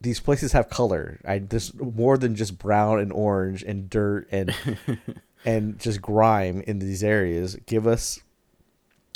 these 0.00 0.20
places 0.20 0.52
have 0.52 0.68
color. 0.68 1.20
I 1.26 1.38
there's 1.38 1.74
more 1.74 2.18
than 2.18 2.34
just 2.34 2.58
brown 2.58 2.98
and 2.98 3.12
orange 3.12 3.62
and 3.62 3.88
dirt 3.90 4.28
and 4.32 4.54
and 5.44 5.78
just 5.78 6.00
grime 6.00 6.62
in 6.66 6.78
these 6.78 7.04
areas. 7.04 7.56
Give 7.66 7.86
us 7.86 8.20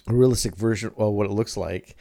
a 0.06 0.14
realistic 0.14 0.54
version 0.54 0.92
of 0.96 1.12
what 1.12 1.26
it 1.26 1.32
looks 1.32 1.56
like. 1.56 1.96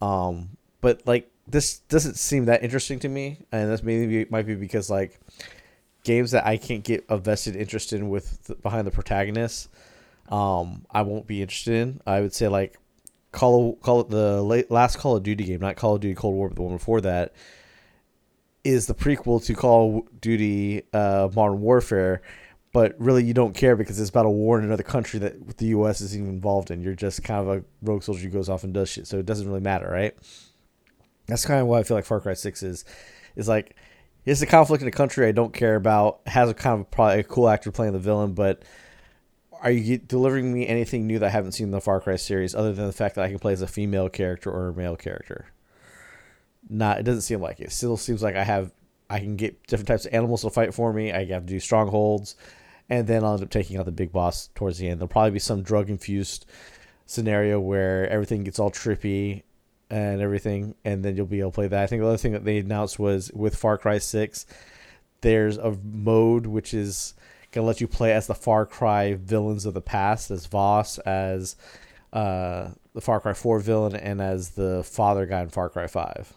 Um, 0.00 0.50
but 0.80 1.06
like 1.06 1.30
this 1.46 1.78
doesn't 1.80 2.16
seem 2.16 2.46
that 2.46 2.62
interesting 2.62 2.98
to 3.00 3.08
me, 3.08 3.38
and 3.52 3.70
that's 3.70 3.82
maybe 3.82 4.26
might 4.30 4.46
be 4.46 4.54
because 4.54 4.90
like 4.90 5.20
games 6.04 6.30
that 6.32 6.46
I 6.46 6.56
can't 6.56 6.84
get 6.84 7.04
a 7.08 7.18
vested 7.18 7.56
interest 7.56 7.92
in 7.92 8.08
with 8.08 8.44
the, 8.44 8.54
behind 8.56 8.86
the 8.86 8.90
protagonist, 8.90 9.68
um, 10.28 10.86
I 10.90 11.02
won't 11.02 11.26
be 11.26 11.42
interested 11.42 11.74
in. 11.74 12.00
I 12.06 12.20
would 12.20 12.34
say 12.34 12.48
like 12.48 12.78
call 13.34 13.74
call 13.76 14.00
it 14.00 14.08
the 14.08 14.42
late, 14.42 14.70
last 14.70 14.98
Call 14.98 15.16
of 15.16 15.22
Duty 15.22 15.44
game, 15.44 15.60
not 15.60 15.76
Call 15.76 15.96
of 15.96 16.00
Duty 16.00 16.14
Cold 16.14 16.34
War, 16.34 16.48
but 16.48 16.56
the 16.56 16.62
one 16.62 16.76
before 16.76 17.00
that 17.02 17.34
is 18.62 18.86
the 18.86 18.94
prequel 18.94 19.44
to 19.44 19.54
Call 19.54 19.98
of 19.98 20.20
Duty 20.20 20.82
uh, 20.92 21.28
Modern 21.34 21.60
Warfare. 21.60 22.22
But 22.72 22.96
really, 22.98 23.22
you 23.22 23.34
don't 23.34 23.54
care 23.54 23.76
because 23.76 24.00
it's 24.00 24.10
about 24.10 24.26
a 24.26 24.30
war 24.30 24.58
in 24.58 24.64
another 24.64 24.82
country 24.82 25.20
that 25.20 25.58
the 25.58 25.66
U.S. 25.66 26.00
isn't 26.00 26.20
even 26.20 26.34
involved 26.34 26.72
in. 26.72 26.82
You're 26.82 26.94
just 26.94 27.22
kind 27.22 27.40
of 27.40 27.58
a 27.58 27.64
rogue 27.82 28.02
soldier 28.02 28.22
who 28.22 28.30
goes 28.30 28.48
off 28.48 28.64
and 28.64 28.74
does 28.74 28.88
shit, 28.88 29.06
so 29.06 29.18
it 29.18 29.26
doesn't 29.26 29.46
really 29.46 29.60
matter, 29.60 29.88
right? 29.88 30.12
That's 31.26 31.46
kind 31.46 31.60
of 31.60 31.68
why 31.68 31.78
I 31.78 31.82
feel 31.84 31.96
like 31.96 32.04
Far 32.04 32.20
Cry 32.20 32.34
Six 32.34 32.64
is, 32.64 32.84
is 33.36 33.46
like, 33.46 33.76
it's 34.24 34.42
a 34.42 34.46
conflict 34.46 34.82
in 34.82 34.88
a 34.88 34.92
country 34.92 35.26
I 35.26 35.32
don't 35.32 35.54
care 35.54 35.76
about. 35.76 36.20
Has 36.26 36.50
a 36.50 36.54
kind 36.54 36.80
of 36.80 36.90
probably 36.90 37.20
a 37.20 37.24
cool 37.24 37.48
actor 37.48 37.70
playing 37.70 37.92
the 37.92 38.00
villain, 38.00 38.32
but 38.32 38.64
are 39.64 39.70
you 39.70 39.96
delivering 39.96 40.52
me 40.52 40.68
anything 40.68 41.06
new 41.06 41.18
that 41.18 41.26
I 41.26 41.30
haven't 41.30 41.52
seen 41.52 41.68
in 41.68 41.70
the 41.70 41.80
Far 41.80 41.98
Cry 41.98 42.16
series, 42.16 42.54
other 42.54 42.74
than 42.74 42.86
the 42.86 42.92
fact 42.92 43.14
that 43.14 43.24
I 43.24 43.30
can 43.30 43.38
play 43.38 43.54
as 43.54 43.62
a 43.62 43.66
female 43.66 44.10
character 44.10 44.50
or 44.50 44.68
a 44.68 44.74
male 44.74 44.94
character? 44.94 45.46
Not, 46.68 46.98
it 46.98 47.04
doesn't 47.04 47.22
seem 47.22 47.40
like 47.40 47.60
it. 47.60 47.64
it 47.64 47.72
still 47.72 47.96
seems 47.96 48.22
like 48.22 48.36
I 48.36 48.44
have, 48.44 48.72
I 49.08 49.20
can 49.20 49.36
get 49.36 49.66
different 49.66 49.88
types 49.88 50.04
of 50.04 50.12
animals 50.12 50.42
to 50.42 50.50
fight 50.50 50.74
for 50.74 50.92
me. 50.92 51.12
I 51.12 51.24
have 51.24 51.46
to 51.46 51.52
do 51.52 51.60
strongholds, 51.60 52.36
and 52.90 53.06
then 53.06 53.24
I'll 53.24 53.34
end 53.34 53.42
up 53.42 53.48
taking 53.48 53.78
out 53.78 53.86
the 53.86 53.92
big 53.92 54.12
boss 54.12 54.50
towards 54.54 54.76
the 54.76 54.88
end. 54.88 55.00
There'll 55.00 55.08
probably 55.08 55.30
be 55.30 55.38
some 55.38 55.62
drug 55.62 55.88
infused 55.88 56.44
scenario 57.06 57.58
where 57.58 58.06
everything 58.10 58.44
gets 58.44 58.58
all 58.58 58.70
trippy 58.70 59.44
and 59.88 60.20
everything, 60.20 60.74
and 60.84 61.02
then 61.02 61.16
you'll 61.16 61.24
be 61.24 61.40
able 61.40 61.52
to 61.52 61.54
play 61.54 61.68
that. 61.68 61.82
I 61.82 61.86
think 61.86 62.02
the 62.02 62.08
other 62.08 62.18
thing 62.18 62.32
that 62.32 62.44
they 62.44 62.58
announced 62.58 62.98
was 62.98 63.32
with 63.32 63.56
Far 63.56 63.78
Cry 63.78 63.96
Six, 63.96 64.44
there's 65.22 65.56
a 65.56 65.78
mode 65.82 66.44
which 66.44 66.74
is 66.74 67.14
gonna 67.54 67.66
let 67.66 67.80
you 67.80 67.88
play 67.88 68.12
as 68.12 68.26
the 68.26 68.34
Far 68.34 68.66
Cry 68.66 69.14
villains 69.14 69.64
of 69.64 69.74
the 69.74 69.80
past, 69.80 70.30
as 70.30 70.46
Vaas, 70.46 70.98
as 71.00 71.56
uh, 72.12 72.70
the 72.92 73.00
Far 73.00 73.20
Cry 73.20 73.32
Four 73.32 73.60
villain, 73.60 73.94
and 73.94 74.20
as 74.20 74.50
the 74.50 74.82
father 74.84 75.26
guy 75.26 75.40
in 75.40 75.48
Far 75.48 75.68
Cry 75.68 75.86
Five. 75.86 76.32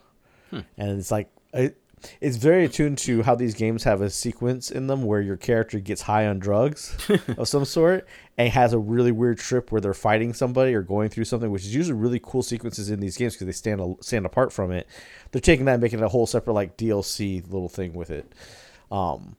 Hmm. 0.50 0.60
And 0.78 1.00
it's 1.00 1.12
like 1.12 1.30
it, 1.54 1.82
it's 2.22 2.38
very 2.38 2.66
attuned 2.66 3.00
to 3.00 3.24
how 3.24 3.36
these 3.36 3.56
games 3.56 3.84
have 3.84 4.02
a 4.02 4.10
sequence 4.10 4.70
in 4.70 4.88
them 4.88 5.04
where 5.04 5.22
your 5.22 5.38
character 5.38 5.80
gets 5.80 6.04
high 6.04 6.28
on 6.28 6.40
drugs 6.40 6.96
of 7.38 7.48
some 7.48 7.66
sort 7.66 8.08
and 8.38 8.50
has 8.50 8.74
a 8.74 8.78
really 8.78 9.12
weird 9.12 9.40
trip 9.40 9.72
where 9.72 9.82
they're 9.82 9.94
fighting 9.96 10.34
somebody 10.34 10.76
or 10.76 10.84
going 10.84 11.10
through 11.10 11.26
something, 11.26 11.50
which 11.50 11.64
is 11.64 11.74
usually 11.74 11.98
really 11.98 12.20
cool 12.22 12.44
sequences 12.44 12.90
in 12.92 13.00
these 13.00 13.18
games 13.18 13.34
because 13.34 13.48
they 13.48 13.52
stand 13.52 13.82
a, 13.82 13.96
stand 14.02 14.26
apart 14.26 14.54
from 14.54 14.72
it. 14.72 14.88
They're 15.32 15.42
taking 15.42 15.66
that 15.66 15.74
and 15.74 15.82
making 15.82 16.00
it 16.00 16.06
a 16.06 16.10
whole 16.10 16.28
separate 16.28 16.54
like 16.54 16.78
DLC 16.78 17.44
little 17.44 17.70
thing 17.70 17.94
with 17.94 18.12
it. 18.12 18.32
Um, 18.92 19.36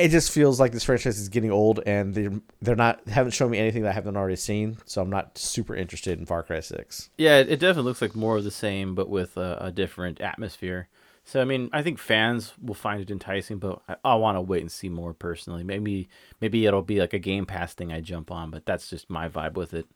it 0.00 0.10
just 0.10 0.30
feels 0.30 0.58
like 0.58 0.72
this 0.72 0.84
franchise 0.84 1.18
is 1.18 1.28
getting 1.28 1.50
old 1.50 1.80
and 1.86 2.14
they're 2.14 2.40
they're 2.60 2.76
not 2.76 3.06
haven't 3.08 3.32
shown 3.32 3.50
me 3.50 3.58
anything 3.58 3.82
that 3.82 3.90
I 3.90 3.92
haven't 3.92 4.16
already 4.16 4.36
seen, 4.36 4.78
so 4.84 5.02
I'm 5.02 5.10
not 5.10 5.38
super 5.38 5.74
interested 5.74 6.18
in 6.18 6.26
Far 6.26 6.42
Cry 6.42 6.60
Six. 6.60 7.10
Yeah, 7.18 7.38
it 7.38 7.48
it 7.48 7.60
definitely 7.60 7.88
looks 7.88 8.02
like 8.02 8.14
more 8.14 8.36
of 8.36 8.44
the 8.44 8.50
same, 8.50 8.94
but 8.94 9.08
with 9.08 9.36
a, 9.36 9.58
a 9.60 9.72
different 9.72 10.20
atmosphere. 10.20 10.88
So 11.24 11.40
I 11.40 11.44
mean, 11.44 11.70
I 11.72 11.82
think 11.82 11.98
fans 11.98 12.54
will 12.60 12.74
find 12.74 13.00
it 13.00 13.10
enticing, 13.10 13.58
but 13.58 13.82
I, 13.88 13.96
I 14.04 14.14
want 14.16 14.36
to 14.36 14.40
wait 14.40 14.62
and 14.62 14.72
see 14.72 14.88
more 14.88 15.14
personally. 15.14 15.62
Maybe 15.62 16.08
maybe 16.40 16.66
it'll 16.66 16.82
be 16.82 17.00
like 17.00 17.12
a 17.12 17.18
Game 17.18 17.46
Pass 17.46 17.74
thing 17.74 17.92
I 17.92 18.00
jump 18.00 18.30
on, 18.30 18.50
but 18.50 18.66
that's 18.66 18.90
just 18.90 19.10
my 19.10 19.28
vibe 19.28 19.54
with 19.54 19.74
it. 19.74 19.86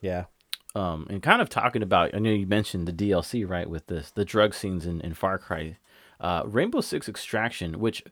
Yeah. 0.00 0.24
Um, 0.74 1.06
and 1.10 1.22
kind 1.22 1.42
of 1.42 1.50
talking 1.50 1.82
about, 1.82 2.14
I 2.14 2.18
know 2.18 2.30
you 2.30 2.46
mentioned 2.46 2.88
the 2.88 2.92
DLC, 2.92 3.46
right? 3.46 3.68
With 3.68 3.88
this, 3.88 4.10
the 4.10 4.24
drug 4.24 4.54
scenes 4.54 4.86
in, 4.86 5.02
in 5.02 5.12
Far 5.12 5.38
Cry, 5.38 5.76
uh, 6.18 6.44
Rainbow 6.46 6.80
Six 6.80 7.08
Extraction, 7.08 7.78
which 7.78 8.02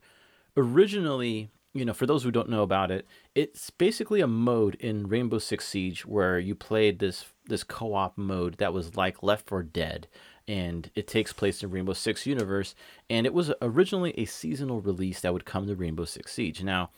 originally, 0.57 1.51
you 1.73 1.85
know, 1.85 1.93
for 1.93 2.07
those 2.07 2.23
who 2.23 2.31
don't 2.31 2.49
know 2.49 2.63
about 2.63 2.91
it, 2.91 3.07
it's 3.35 3.71
basically 3.71 4.21
a 4.21 4.27
mode 4.27 4.75
in 4.77 5.09
Rainbow 5.09 5.39
Six 5.39 5.67
Siege 5.67 6.07
where 6.07 6.39
you 6.39 6.55
played 6.55 6.99
this 6.99 7.27
this 7.47 7.65
co-op 7.65 8.17
mode 8.17 8.55
that 8.59 8.73
was 8.73 8.97
like 8.97 9.23
Left 9.23 9.47
4 9.49 9.63
Dead, 9.65 10.07
and 10.47 10.91
it 10.95 11.07
takes 11.07 11.33
place 11.33 11.63
in 11.63 11.71
Rainbow 11.71 11.93
Six 11.93 12.27
universe, 12.27 12.75
and 13.09 13.27
it 13.27 13.35
was 13.35 13.53
originally 13.61 14.13
a 14.19 14.25
seasonal 14.25 14.81
release 14.81 15.21
that 15.21 15.33
would 15.33 15.45
come 15.45 15.67
to 15.67 15.75
Rainbow 15.75 16.05
Six 16.05 16.33
Siege. 16.33 16.63
Now, 16.63 16.91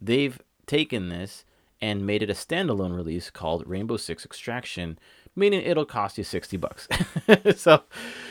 they've 0.00 0.40
taken 0.66 1.08
this 1.08 1.44
and 1.80 2.06
made 2.06 2.22
it 2.22 2.30
a 2.30 2.34
standalone 2.34 2.96
release 2.96 3.30
called 3.30 3.66
Rainbow 3.66 3.98
Six 3.98 4.24
Extraction, 4.24 4.98
meaning 5.36 5.60
it'll 5.60 5.84
cost 5.84 6.16
you 6.16 6.24
60 6.24 6.56
bucks. 6.56 6.88
so, 7.56 7.82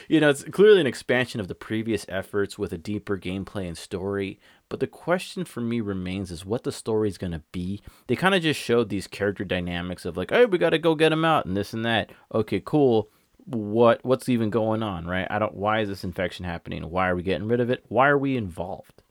you 0.08 0.20
know, 0.20 0.30
it's 0.30 0.44
clearly 0.46 0.82
an 0.82 0.88
expansion 0.88 1.40
of 1.40 1.48
the 1.48 1.56
previous 1.56 2.06
efforts 2.10 2.58
with 2.58 2.74
a 2.74 2.78
deeper 2.78 3.18
gameplay 3.18 3.68
and 3.68 3.78
story. 3.78 4.40
But 4.74 4.80
the 4.80 4.88
question 4.88 5.46
for 5.46 5.62
me 5.62 5.82
remains 5.82 6.32
is 6.32 6.48
what 6.48 6.64
the 6.64 6.72
story 6.72 7.08
is 7.08 7.20
going 7.20 7.34
to 7.34 7.44
be. 7.52 7.84
They 8.08 8.16
kind 8.16 8.34
of 8.34 8.42
just 8.42 8.60
showed 8.60 8.90
these 8.90 9.06
character 9.06 9.46
dynamics 9.46 10.04
of 10.04 10.18
like, 10.18 10.32
hey, 10.32 10.46
we 10.46 10.58
got 10.58 10.72
to 10.72 10.80
go 10.80 10.96
get 10.96 11.10
them 11.10 11.24
out 11.24 11.46
and 11.46 11.56
this 11.56 11.74
and 11.74 11.86
that. 11.86 12.12
Okay, 12.34 12.60
cool. 12.60 13.12
What 13.46 14.04
what's 14.04 14.30
even 14.30 14.50
going 14.50 14.82
on, 14.82 15.06
right? 15.06 15.28
I 15.30 15.38
don't. 15.38 15.54
Why 15.54 15.82
is 15.82 15.90
this 15.90 16.04
infection 16.04 16.44
happening? 16.44 16.90
Why 16.90 17.08
are 17.08 17.16
we 17.16 17.22
getting 17.22 17.48
rid 17.48 17.60
of 17.60 17.70
it? 17.70 17.86
Why 17.88 18.08
are 18.08 18.18
we 18.18 18.36
involved? 18.36 19.04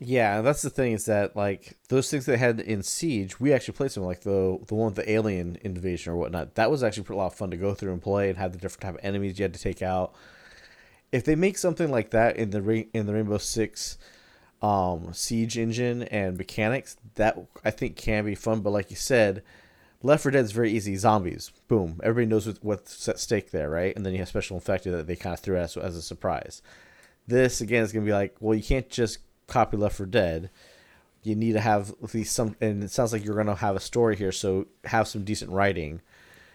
Yeah, 0.00 0.40
that's 0.40 0.62
the 0.62 0.68
thing 0.70 0.94
is 0.94 1.04
that 1.04 1.36
like 1.36 1.78
those 1.88 2.10
things 2.10 2.26
they 2.26 2.36
had 2.36 2.58
in 2.58 2.82
Siege, 2.82 3.38
we 3.38 3.52
actually 3.52 3.74
played 3.74 3.92
some 3.92 4.02
like 4.02 4.22
the 4.22 4.58
the 4.66 4.74
one 4.74 4.86
with 4.86 4.96
the 4.96 5.08
alien 5.08 5.58
invasion 5.60 6.12
or 6.12 6.16
whatnot. 6.16 6.56
That 6.56 6.72
was 6.72 6.82
actually 6.82 7.06
a 7.08 7.16
lot 7.16 7.26
of 7.26 7.34
fun 7.36 7.52
to 7.52 7.56
go 7.56 7.72
through 7.72 7.92
and 7.92 8.02
play 8.02 8.30
and 8.30 8.36
have 8.36 8.50
the 8.50 8.58
different 8.58 8.80
type 8.80 8.94
of 8.94 9.04
enemies 9.04 9.38
you 9.38 9.44
had 9.44 9.54
to 9.54 9.60
take 9.60 9.80
out. 9.80 10.12
If 11.12 11.24
they 11.24 11.36
make 11.36 11.56
something 11.56 11.88
like 11.88 12.10
that 12.10 12.36
in 12.36 12.50
the 12.50 12.88
in 12.92 13.06
the 13.06 13.14
Rainbow 13.14 13.38
Six 13.38 13.96
um, 14.62 15.12
Siege 15.12 15.58
engine 15.58 16.04
and 16.04 16.38
mechanics, 16.38 16.96
that 17.16 17.38
I 17.64 17.70
think 17.70 17.96
can 17.96 18.24
be 18.24 18.34
fun. 18.34 18.60
But 18.60 18.70
like 18.70 18.90
you 18.90 18.96
said, 18.96 19.42
Left 20.02 20.22
4 20.22 20.32
Dead 20.32 20.44
is 20.44 20.52
very 20.52 20.72
easy. 20.72 20.96
Zombies, 20.96 21.50
boom, 21.68 22.00
everybody 22.02 22.26
knows 22.26 22.46
what, 22.46 22.58
what's 22.62 23.08
at 23.08 23.20
stake 23.20 23.50
there, 23.50 23.68
right? 23.68 23.94
And 23.94 24.06
then 24.06 24.12
you 24.12 24.18
have 24.20 24.28
special 24.28 24.56
infected 24.56 24.94
that 24.94 25.06
they 25.06 25.16
kind 25.16 25.34
of 25.34 25.40
threw 25.40 25.56
as 25.56 25.76
as 25.76 25.96
a 25.96 26.02
surprise. 26.02 26.62
This 27.26 27.60
again 27.60 27.82
is 27.82 27.92
gonna 27.92 28.06
be 28.06 28.12
like, 28.12 28.36
well, 28.40 28.56
you 28.56 28.64
can't 28.64 28.88
just 28.88 29.18
copy 29.46 29.76
Left 29.76 29.96
4 29.96 30.06
Dead, 30.06 30.50
you 31.22 31.36
need 31.36 31.52
to 31.52 31.60
have 31.60 31.90
at 32.02 32.14
least 32.14 32.34
some. 32.34 32.56
And 32.60 32.82
it 32.82 32.90
sounds 32.90 33.12
like 33.12 33.24
you're 33.24 33.34
going 33.34 33.46
to 33.46 33.54
have 33.54 33.76
a 33.76 33.80
story 33.80 34.16
here, 34.16 34.32
so 34.32 34.66
have 34.84 35.08
some 35.08 35.24
decent 35.24 35.50
writing. 35.50 36.00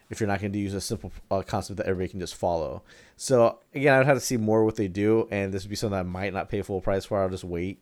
If 0.09 0.19
you're 0.21 0.27
not 0.27 0.39
going 0.39 0.53
to 0.53 0.59
use 0.59 0.73
a 0.73 0.79
simple 0.79 1.11
uh, 1.29 1.41
concept 1.41 1.77
that 1.77 1.85
everybody 1.85 2.09
can 2.09 2.21
just 2.21 2.35
follow, 2.35 2.81
so 3.17 3.59
again, 3.73 3.93
I'd 3.93 4.05
have 4.05 4.15
to 4.15 4.21
see 4.21 4.37
more 4.37 4.63
what 4.63 4.77
they 4.77 4.87
do, 4.87 5.27
and 5.31 5.53
this 5.53 5.63
would 5.63 5.69
be 5.69 5.75
something 5.75 5.99
I 5.99 6.03
might 6.03 6.33
not 6.33 6.47
pay 6.47 6.61
full 6.61 6.79
price 6.79 7.03
for. 7.03 7.21
I'll 7.21 7.29
just 7.29 7.43
wait 7.43 7.79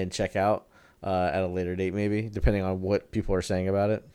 and 0.00 0.12
check 0.12 0.36
out 0.36 0.66
uh, 1.02 1.30
at 1.32 1.42
a 1.42 1.46
later 1.46 1.76
date, 1.76 1.94
maybe 1.94 2.22
depending 2.22 2.62
on 2.62 2.80
what 2.80 3.10
people 3.10 3.34
are 3.34 3.42
saying 3.42 3.68
about 3.68 3.90
it. 3.90 4.06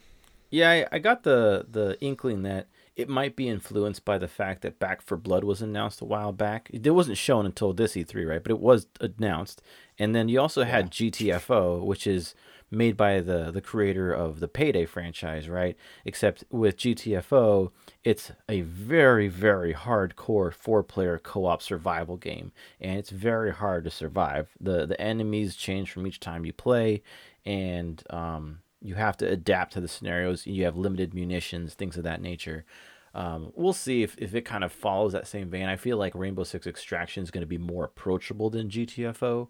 Yeah, 0.49 0.69
I, 0.71 0.85
I 0.93 0.99
got 0.99 1.23
the 1.23 1.65
the 1.69 1.97
inkling 2.01 2.43
that 2.43 2.67
it 2.95 3.07
might 3.07 3.37
be 3.37 3.47
influenced 3.47 4.03
by 4.03 4.17
the 4.17 4.27
fact 4.27 4.61
that 4.61 4.77
Back 4.77 5.01
4 5.01 5.17
Blood 5.17 5.45
was 5.45 5.61
announced 5.61 6.01
a 6.01 6.05
while 6.05 6.33
back. 6.33 6.69
It 6.73 6.89
wasn't 6.89 7.17
shown 7.17 7.45
until 7.45 7.71
this 7.71 7.93
E3, 7.93 8.27
right? 8.27 8.43
But 8.43 8.51
it 8.51 8.59
was 8.59 8.87
announced. 8.99 9.61
And 9.97 10.13
then 10.13 10.27
you 10.27 10.41
also 10.41 10.63
had 10.63 10.93
yeah. 10.99 11.09
GTFO, 11.09 11.81
which 11.85 12.05
is 12.05 12.35
made 12.71 12.95
by 12.95 13.19
the 13.21 13.51
the 13.51 13.61
creator 13.61 14.11
of 14.11 14.39
the 14.39 14.47
Payday 14.47 14.85
franchise, 14.85 15.49
right? 15.49 15.75
Except 16.05 16.43
with 16.49 16.77
GTFO, 16.77 17.71
it's 18.03 18.31
a 18.47 18.61
very 18.61 19.27
very 19.27 19.73
hardcore 19.73 20.53
four-player 20.53 21.19
co-op 21.19 21.61
survival 21.61 22.17
game, 22.17 22.51
and 22.79 22.97
it's 22.97 23.09
very 23.09 23.53
hard 23.53 23.83
to 23.85 23.89
survive. 23.89 24.49
the 24.59 24.85
The 24.85 24.99
enemies 24.99 25.55
change 25.55 25.91
from 25.91 26.05
each 26.07 26.19
time 26.19 26.45
you 26.45 26.53
play, 26.53 27.01
and 27.45 28.03
um, 28.09 28.59
you 28.81 28.95
have 28.95 29.17
to 29.17 29.27
adapt 29.27 29.73
to 29.73 29.81
the 29.81 29.87
scenarios. 29.87 30.47
You 30.47 30.65
have 30.65 30.77
limited 30.77 31.13
munitions, 31.13 31.73
things 31.73 31.97
of 31.97 32.03
that 32.03 32.21
nature. 32.21 32.65
Um, 33.13 33.51
we'll 33.55 33.73
see 33.73 34.03
if, 34.03 34.15
if 34.19 34.35
it 34.35 34.45
kind 34.45 34.63
of 34.63 34.71
follows 34.71 35.13
that 35.13 35.27
same 35.27 35.49
vein. 35.49 35.65
I 35.65 35.75
feel 35.75 35.97
like 35.97 36.13
Rainbow 36.13 36.43
Six 36.43 36.67
Extraction 36.67 37.23
is 37.23 37.31
going 37.31 37.41
to 37.41 37.47
be 37.47 37.57
more 37.57 37.85
approachable 37.85 38.49
than 38.49 38.69
GTFO, 38.69 39.47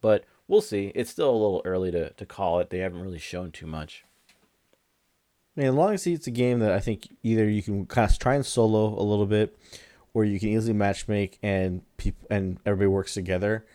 but 0.00 0.24
we'll 0.48 0.60
see. 0.62 0.90
It's 0.94 1.10
still 1.10 1.30
a 1.30 1.32
little 1.32 1.62
early 1.64 1.90
to, 1.92 2.10
to 2.10 2.26
call 2.26 2.58
it. 2.58 2.70
They 2.70 2.78
haven't 2.78 3.02
really 3.02 3.18
shown 3.18 3.52
too 3.52 3.66
much. 3.66 4.04
I 5.56 5.60
mean, 5.60 5.68
as 5.68 5.74
long 5.74 5.94
as 5.94 6.06
it's 6.06 6.26
a 6.26 6.32
game 6.32 6.60
that 6.60 6.72
I 6.72 6.80
think 6.80 7.08
either 7.22 7.48
you 7.48 7.62
can 7.62 7.86
kind 7.86 8.10
of 8.10 8.18
try 8.18 8.34
and 8.34 8.46
solo 8.46 9.00
a 9.00 9.02
little 9.02 9.26
bit, 9.26 9.56
or 10.14 10.24
you 10.24 10.40
can 10.40 10.48
easily 10.48 10.76
matchmake 10.76 11.34
and 11.42 11.82
people 11.96 12.26
and 12.30 12.58
everybody 12.64 12.88
works 12.88 13.14
together, 13.14 13.66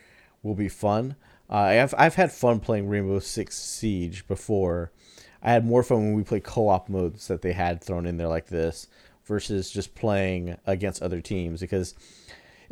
will 0.42 0.56
be 0.56 0.70
fun. 0.70 1.16
Uh, 1.50 1.56
I've 1.56 1.94
I've 1.98 2.16
had 2.16 2.32
fun 2.32 2.60
playing 2.60 2.88
Rainbow 2.88 3.20
Six 3.20 3.58
Siege 3.58 4.28
before. 4.28 4.92
I 5.42 5.52
had 5.52 5.66
more 5.66 5.84
fun 5.84 6.00
when 6.00 6.14
we 6.14 6.24
played 6.24 6.46
co-op 6.46 6.88
modes 6.88 7.28
that 7.28 7.42
they 7.42 7.52
had 7.52 7.82
thrown 7.82 8.06
in 8.06 8.16
there 8.16 8.30
like 8.30 8.48
this 8.48 8.88
versus 9.26 9.70
just 9.70 9.94
playing 9.94 10.58
against 10.66 11.04
other 11.04 11.20
teams 11.20 11.60
because 11.60 11.96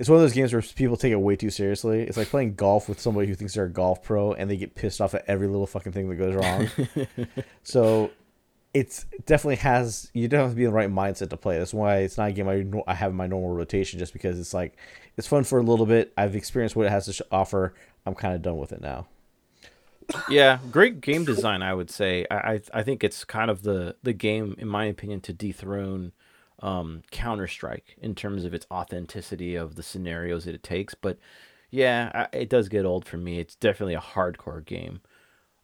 it's 0.01 0.09
one 0.09 0.15
of 0.15 0.23
those 0.23 0.33
games 0.33 0.51
where 0.51 0.63
people 0.63 0.97
take 0.97 1.11
it 1.11 1.17
way 1.17 1.35
too 1.35 1.51
seriously. 1.51 2.01
It's 2.01 2.17
like 2.17 2.29
playing 2.29 2.55
golf 2.55 2.89
with 2.89 2.99
somebody 2.99 3.27
who 3.27 3.35
thinks 3.35 3.53
they're 3.53 3.65
a 3.65 3.69
golf 3.69 4.01
pro 4.01 4.33
and 4.33 4.49
they 4.49 4.57
get 4.57 4.73
pissed 4.73 4.99
off 4.99 5.13
at 5.13 5.23
every 5.27 5.45
little 5.45 5.67
fucking 5.67 5.91
thing 5.91 6.09
that 6.09 6.15
goes 6.15 6.33
wrong. 6.33 6.67
so 7.63 8.09
it's 8.73 9.05
definitely 9.27 9.57
has 9.57 10.09
you 10.15 10.27
don't 10.27 10.39
have 10.39 10.49
to 10.49 10.55
be 10.55 10.63
in 10.63 10.71
the 10.71 10.75
right 10.75 10.89
mindset 10.89 11.29
to 11.29 11.37
play. 11.37 11.59
That's 11.59 11.71
why 11.71 11.97
it's 11.97 12.17
not 12.17 12.29
a 12.29 12.31
game 12.31 12.49
I 12.49 12.91
I 12.91 12.95
have 12.95 13.11
in 13.11 13.15
my 13.15 13.27
normal 13.27 13.51
rotation 13.53 13.99
just 13.99 14.11
because 14.11 14.39
it's 14.39 14.55
like 14.55 14.75
it's 15.17 15.27
fun 15.27 15.43
for 15.43 15.59
a 15.59 15.63
little 15.63 15.85
bit. 15.85 16.11
I've 16.17 16.35
experienced 16.35 16.75
what 16.75 16.87
it 16.87 16.91
has 16.91 17.05
to 17.05 17.25
offer. 17.31 17.75
I'm 18.03 18.15
kind 18.15 18.33
of 18.33 18.41
done 18.41 18.57
with 18.57 18.71
it 18.71 18.81
now. 18.81 19.05
yeah, 20.31 20.57
great 20.71 21.01
game 21.01 21.25
design. 21.25 21.61
I 21.61 21.75
would 21.75 21.91
say. 21.91 22.25
I 22.31 22.59
I 22.73 22.81
think 22.81 23.03
it's 23.03 23.23
kind 23.23 23.51
of 23.51 23.61
the 23.61 23.97
the 24.01 24.13
game, 24.13 24.55
in 24.57 24.67
my 24.67 24.85
opinion, 24.85 25.21
to 25.21 25.31
dethrone 25.33 26.11
um, 26.61 27.01
Counter 27.11 27.47
Strike 27.47 27.97
in 28.01 28.15
terms 28.15 28.45
of 28.45 28.53
its 28.53 28.67
authenticity 28.71 29.55
of 29.55 29.75
the 29.75 29.83
scenarios 29.83 30.45
that 30.45 30.55
it 30.55 30.63
takes. 30.63 30.93
But 30.93 31.17
yeah, 31.69 32.27
it 32.33 32.49
does 32.49 32.69
get 32.69 32.85
old 32.85 33.05
for 33.05 33.17
me. 33.17 33.39
It's 33.39 33.55
definitely 33.55 33.95
a 33.95 34.01
hardcore 34.01 34.63
game. 34.63 35.01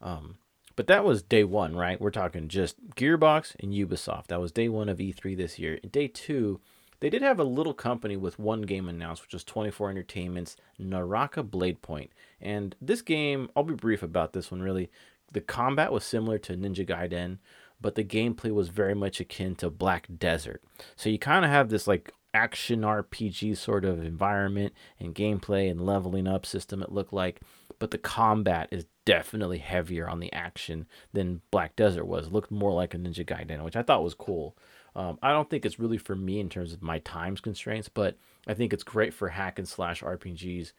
Um, 0.02 0.38
but 0.76 0.88
that 0.88 1.04
was 1.04 1.24
day 1.24 1.44
one, 1.44 1.76
right? 1.76 2.00
We're 2.00 2.12
talking 2.12 2.48
just 2.48 2.78
Gearbox 2.96 3.56
and 3.60 3.74
Ubisoft. 3.74 4.28
That 4.28 4.40
was 4.40 4.52
day 4.52 4.70
one 4.70 4.90
of 4.90 5.00
E3 5.00 5.36
this 5.36 5.58
year. 5.58 5.80
Day 5.80 6.08
two, 6.08 6.62
they 7.00 7.10
did 7.10 7.24
have 7.24 7.40
a 7.40 7.44
little 7.44 7.74
company 7.74 8.16
with 8.16 8.40
one 8.40 8.62
game 8.62 8.88
announced, 8.88 9.24
which 9.24 9.34
was 9.34 9.44
24 9.44 9.90
Entertainment's 9.90 10.56
Naraka 10.80 11.44
Bladepoint. 11.44 12.10
And 12.40 12.76
this 12.80 13.02
game, 13.02 13.50
I'll 13.56 13.64
be 13.64 13.74
brief 13.74 14.04
about 14.04 14.34
this 14.34 14.52
one 14.52 14.62
really. 14.62 14.90
The 15.32 15.42
combat 15.42 15.92
was 15.92 16.06
similar 16.06 16.38
to 16.40 16.54
Ninja 16.54 16.88
Gaiden, 16.88 17.40
but 17.80 17.96
the 17.96 18.04
gameplay 18.04 18.52
was 18.52 18.70
very 18.70 18.96
much 18.96 19.20
akin 19.20 19.56
to 19.56 19.70
Black 19.70 20.08
Desert. 20.18 20.64
So 20.96 21.10
you 21.10 21.20
kind 21.20 21.46
of 21.46 21.52
have 21.52 21.70
this 21.70 21.88
like 21.88 22.12
action 22.34 22.82
RPG 22.82 23.58
sort 23.58 23.86
of 23.86 24.04
environment 24.04 24.74
and 25.00 25.16
gameplay 25.16 25.70
and 25.70 25.86
leveling 25.86 26.28
up 26.28 26.46
system 26.46 26.84
it 26.84 26.92
looked 26.92 27.14
like, 27.14 27.42
but 27.80 27.92
the 27.92 27.98
combat 27.98 28.68
is 28.72 28.86
definitely 29.06 29.60
heavier 29.60 30.08
on 30.10 30.20
the 30.20 30.32
action 30.34 30.88
than 31.14 31.42
Black 31.52 31.76
Desert 31.76 32.06
was. 32.06 32.28
It 32.28 32.34
looked 32.34 32.52
more 32.52 32.74
like 32.74 32.94
a 32.94 32.98
Ninja 32.98 33.26
Gaiden, 33.26 33.64
which 33.64 33.76
I 33.76 33.84
thought 33.84 34.04
was 34.04 34.14
cool. 34.14 34.58
Um, 34.96 35.20
I 35.22 35.32
don't 35.32 35.50
think 35.50 35.66
it's 35.66 35.80
really 35.80 35.98
for 35.98 36.16
me 36.16 36.40
in 36.40 36.50
terms 36.50 36.74
of 36.74 36.82
my 36.82 37.00
times 37.00 37.40
constraints, 37.40 37.88
but 37.88 38.18
I 38.48 38.54
think 38.54 38.74
it's 38.74 38.84
great 38.84 39.14
for 39.14 39.30
hack 39.30 39.60
and 39.60 39.68
slash 39.68 40.02
RPGs 40.02 40.74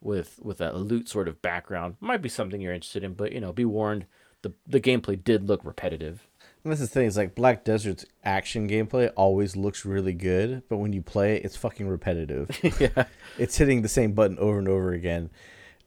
with 0.00 0.38
with 0.42 0.60
a 0.60 0.72
loot 0.72 1.08
sort 1.08 1.28
of 1.28 1.42
background. 1.42 1.96
Might 2.00 2.22
be 2.22 2.28
something 2.28 2.60
you're 2.60 2.72
interested 2.72 3.02
in, 3.02 3.14
but 3.14 3.32
you 3.32 3.40
know, 3.40 3.52
be 3.52 3.64
warned, 3.64 4.06
the 4.42 4.52
the 4.66 4.80
gameplay 4.80 5.22
did 5.22 5.48
look 5.48 5.64
repetitive. 5.64 6.28
And 6.64 6.72
that's 6.72 6.80
the 6.80 6.86
thing 6.86 7.06
is 7.06 7.16
like 7.18 7.34
Black 7.34 7.62
Desert's 7.62 8.06
action 8.24 8.66
gameplay 8.68 9.12
always 9.16 9.54
looks 9.54 9.84
really 9.84 10.14
good, 10.14 10.62
but 10.70 10.78
when 10.78 10.94
you 10.94 11.02
play 11.02 11.36
it, 11.36 11.44
it's 11.44 11.56
fucking 11.56 11.86
repetitive. 11.86 12.58
yeah, 12.80 13.04
it's 13.38 13.58
hitting 13.58 13.82
the 13.82 13.88
same 13.88 14.12
button 14.12 14.38
over 14.38 14.58
and 14.58 14.68
over 14.68 14.92
again 14.92 15.28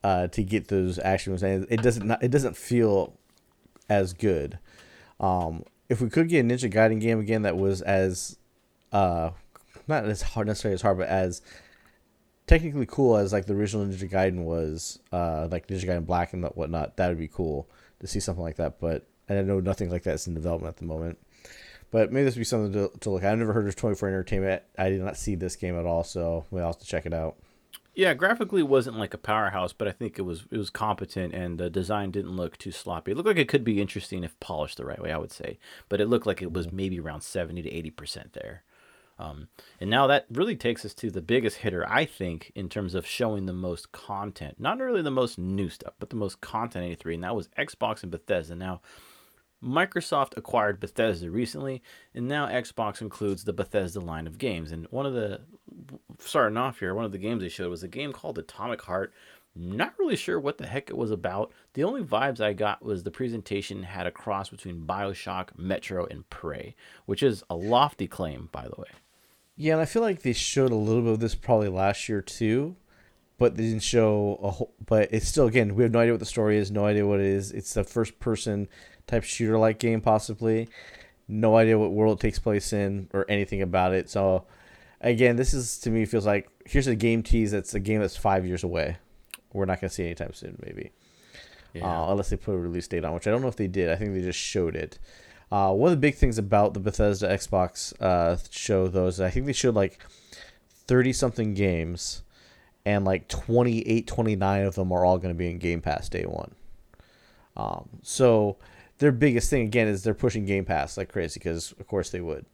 uh, 0.04 0.28
to 0.28 0.44
get 0.44 0.68
those 0.68 1.00
action 1.00 1.34
moves, 1.34 1.42
and 1.42 1.66
it 1.70 1.82
doesn't 1.82 2.06
not, 2.06 2.22
it 2.24 2.30
doesn't 2.30 2.56
feel 2.56 3.18
as 3.90 4.14
good. 4.14 4.60
Um, 5.20 5.64
if 5.90 6.00
we 6.00 6.10
could 6.10 6.30
get 6.30 6.46
a 6.46 6.48
Ninja 6.48 6.72
Gaiden 6.72 7.02
game 7.02 7.20
again 7.20 7.42
that 7.42 7.58
was 7.58 7.82
as 7.82 8.38
uh, 8.92 9.32
not 9.88 10.06
as 10.06 10.22
hard 10.22 10.46
necessarily 10.46 10.76
as 10.76 10.84
hard, 10.84 11.00
but 11.00 11.08
as 11.08 11.42
technically 12.46 12.86
cool 12.86 13.18
as 13.18 13.34
like 13.34 13.48
the 13.48 13.54
original 13.54 13.84
Ninja 13.84 14.10
Gaiden 14.10 14.44
was, 14.44 15.00
uh, 15.12 15.48
like 15.50 15.68
Ninja 15.68 15.86
Gaiden 15.86 16.06
Black 16.06 16.34
and 16.34 16.46
whatnot, 16.46 16.98
that 16.98 17.08
would 17.10 17.18
be 17.18 17.28
cool 17.28 17.68
to 18.00 18.06
see 18.06 18.20
something 18.20 18.44
like 18.44 18.58
that. 18.58 18.80
But 18.80 19.08
and 19.28 19.40
I 19.40 19.42
know 19.42 19.60
nothing 19.60 19.90
like 19.90 20.04
that's 20.04 20.28
in 20.28 20.34
development 20.34 20.76
at 20.76 20.78
the 20.78 20.86
moment. 20.86 21.18
But 21.90 22.12
maybe 22.12 22.26
this 22.26 22.36
would 22.36 22.42
be 22.42 22.46
something 22.46 22.74
to, 22.74 22.92
to 23.00 23.10
look 23.10 23.24
at. 23.24 23.32
I've 23.32 23.40
never 23.40 23.54
heard 23.54 23.68
of 23.68 23.76
24 23.76 24.10
Entertainment. 24.10 24.64
I 24.78 24.90
did 24.90 25.02
not 25.02 25.16
see 25.18 25.36
this 25.36 25.56
game 25.56 25.78
at 25.80 25.86
all, 25.86 26.04
so 26.04 26.46
we'll 26.52 26.66
have 26.66 26.80
to 26.80 26.86
check 26.86 27.06
it 27.06 27.14
out. 27.14 27.38
Yeah, 27.96 28.14
graphically 28.14 28.62
wasn't 28.62 29.00
like 29.00 29.16
a 29.16 29.18
powerhouse, 29.18 29.74
but 29.74 29.88
I 29.88 29.92
think 29.92 30.20
it 30.20 30.22
was 30.22 30.46
it 30.52 30.58
was 30.58 30.70
competent, 30.70 31.34
and 31.34 31.58
the 31.58 31.68
design 31.68 32.12
didn't 32.12 32.36
look 32.36 32.58
too 32.58 32.72
sloppy. 32.72 33.12
It 33.12 33.18
looked 33.18 33.28
like 33.28 33.38
it 33.38 33.48
could 33.48 33.64
be 33.64 33.82
interesting 33.82 34.24
if 34.24 34.40
polished 34.40 34.78
the 34.78 34.86
right 34.86 35.02
way, 35.02 35.12
I 35.12 35.18
would 35.18 35.32
say. 35.32 35.58
But 35.90 36.00
it 36.00 36.08
looked 36.08 36.28
like 36.28 36.42
it 36.42 36.54
was 36.54 36.72
maybe 36.72 37.00
around 37.00 37.22
seventy 37.22 37.64
to 37.64 37.72
eighty 37.72 37.90
percent 37.90 38.34
there. 38.34 38.62
Um, 39.20 39.48
and 39.82 39.90
now 39.90 40.06
that 40.08 40.28
really 40.32 40.56
takes 40.56 40.86
us 40.86 40.94
to 40.96 41.10
the 41.10 41.24
biggest 41.24 41.58
hitter, 41.58 41.90
I 41.90 42.06
think, 42.06 42.52
in 42.54 42.70
terms 42.70 42.94
of 42.94 43.08
showing 43.08 43.48
the 43.48 43.54
most 43.54 43.92
content. 43.92 44.60
Not 44.60 44.78
really 44.78 45.02
the 45.02 45.10
most 45.10 45.40
new 45.40 45.70
stuff, 45.70 45.94
but 46.00 46.12
the 46.12 46.16
most 46.16 46.40
content 46.40 47.00
E3, 47.00 47.16
and 47.16 47.24
that 47.24 47.36
was 47.36 47.50
Xbox 47.58 48.04
and 48.04 48.12
Bethesda. 48.12 48.56
Now, 48.56 48.82
Microsoft 49.64 50.38
acquired 50.38 50.80
Bethesda 50.80 51.32
recently, 51.32 51.82
and 52.14 52.28
now 52.28 52.48
Xbox 52.48 53.02
includes 53.02 53.44
the 53.44 53.54
Bethesda 53.54 54.00
line 54.00 54.28
of 54.28 54.38
games. 54.38 54.72
And 54.72 54.86
one 54.92 55.06
of 55.06 55.14
the, 55.14 55.42
starting 56.20 56.58
off 56.58 56.80
here, 56.80 56.94
one 56.94 57.06
of 57.06 57.12
the 57.12 57.18
games 57.18 57.42
they 57.42 57.50
showed 57.50 57.70
was 57.70 57.84
a 57.84 57.88
game 57.88 58.14
called 58.14 58.38
Atomic 58.38 58.84
Heart. 58.84 59.14
Not 59.56 59.98
really 59.98 60.16
sure 60.16 60.40
what 60.40 60.60
the 60.60 60.68
heck 60.68 60.90
it 60.92 60.98
was 60.98 61.10
about. 61.10 61.52
The 61.74 61.84
only 61.84 62.04
vibes 62.04 62.40
I 62.40 62.54
got 62.54 62.86
was 62.86 63.02
the 63.02 63.10
presentation 63.10 63.82
had 63.82 64.06
a 64.06 64.12
cross 64.12 64.50
between 64.50 64.86
Bioshock, 64.86 65.58
Metro, 65.58 66.06
and 66.06 66.30
Prey, 66.30 66.76
which 67.08 67.24
is 67.24 67.44
a 67.50 67.56
lofty 67.56 68.08
claim, 68.08 68.50
by 68.52 68.64
the 68.64 68.80
way. 68.80 68.90
Yeah, 69.56 69.74
and 69.74 69.82
I 69.82 69.86
feel 69.86 70.04
like 70.04 70.22
they 70.22 70.34
showed 70.34 70.72
a 70.72 70.76
little 70.76 71.02
bit 71.02 71.14
of 71.14 71.20
this 71.20 71.34
probably 71.34 71.70
last 71.70 72.08
year 72.08 72.22
too, 72.22 72.76
but 73.40 73.56
they 73.56 73.64
didn't 73.64 73.82
show 73.82 74.40
a 74.44 74.52
whole. 74.52 74.76
But 74.86 75.10
it's 75.12 75.28
still 75.28 75.48
again, 75.48 75.74
we 75.74 75.82
have 75.82 75.92
no 75.92 76.00
idea 76.00 76.14
what 76.14 76.20
the 76.20 76.28
story 76.28 76.58
is, 76.58 76.70
no 76.70 76.86
idea 76.86 77.08
what 77.08 77.20
it 77.20 77.26
is. 77.26 77.52
It's 77.52 77.74
the 77.74 77.84
first 77.84 78.20
person 78.20 78.68
type 79.08 79.24
shooter 79.24 79.58
like 79.58 79.80
game 79.80 80.02
possibly. 80.02 80.70
No 81.28 81.58
idea 81.58 81.78
what 81.78 81.92
world 81.92 82.20
it 82.20 82.22
takes 82.22 82.40
place 82.40 82.72
in 82.72 83.10
or 83.14 83.26
anything 83.28 83.62
about 83.62 83.94
it. 83.94 84.10
So 84.10 84.46
again, 85.02 85.36
this 85.36 85.54
is 85.54 85.80
to 85.80 85.90
me 85.90 86.06
feels 86.06 86.26
like 86.26 86.50
here's 86.66 86.88
a 86.88 86.96
game 86.96 87.24
tease 87.24 87.52
that's 87.52 87.74
a 87.74 87.80
game 87.80 88.02
that's 88.02 88.16
five 88.16 88.46
years 88.46 88.64
away. 88.64 88.98
We're 89.54 89.66
not 89.66 89.82
gonna 89.82 89.90
see 89.90 90.06
anytime 90.06 90.34
soon, 90.34 90.58
maybe. 90.66 90.92
Yeah. 91.74 91.86
Uh, 91.86 92.12
unless 92.12 92.30
they 92.30 92.38
put 92.38 92.54
a 92.54 92.58
release 92.58 92.88
date 92.88 93.06
on, 93.06 93.14
which 93.14 93.28
I 93.28 93.32
don't 93.32 93.42
know 93.42 93.48
if 93.48 93.56
they 93.56 93.68
did. 93.68 93.90
I 93.90 93.96
think 93.96 94.14
they 94.14 94.22
just 94.22 94.40
showed 94.40 94.76
it. 94.76 95.00
Uh, 95.52 95.72
one 95.72 95.92
of 95.92 95.98
the 95.98 96.02
big 96.02 96.16
things 96.16 96.38
about 96.38 96.74
the 96.74 96.80
Bethesda 96.80 97.28
Xbox 97.28 97.94
uh, 98.02 98.38
show, 98.50 98.88
though, 98.88 99.08
is 99.08 99.22
I 99.22 99.30
think 99.30 99.46
they 99.46 99.54
showed 99.54 99.76
like 99.76 100.00
30 100.88 101.14
something 101.14 101.54
games, 101.54 102.24
and 102.86 103.06
like 103.06 103.28
28, 103.28 104.08
29 104.08 104.66
of 104.66 104.76
them 104.76 104.92
are 104.92 105.06
all 105.06 105.18
going 105.18 105.34
to 105.34 105.38
be 105.38 105.50
in 105.50 105.58
Game 105.58 105.82
Pass 105.82 106.10
day 106.10 106.24
one. 106.24 106.56
Um, 107.56 107.90
so 108.04 108.58
their 109.00 109.12
biggest 109.12 109.50
thing, 109.50 109.64
again, 109.64 109.88
is 109.88 110.04
they're 110.04 110.14
pushing 110.14 110.46
Game 110.46 110.66
Pass 110.66 110.98
like 110.98 111.12
crazy 111.12 111.40
because, 111.40 111.74
of 111.74 111.88
course, 111.88 112.10
they 112.10 112.22
would. 112.22 112.46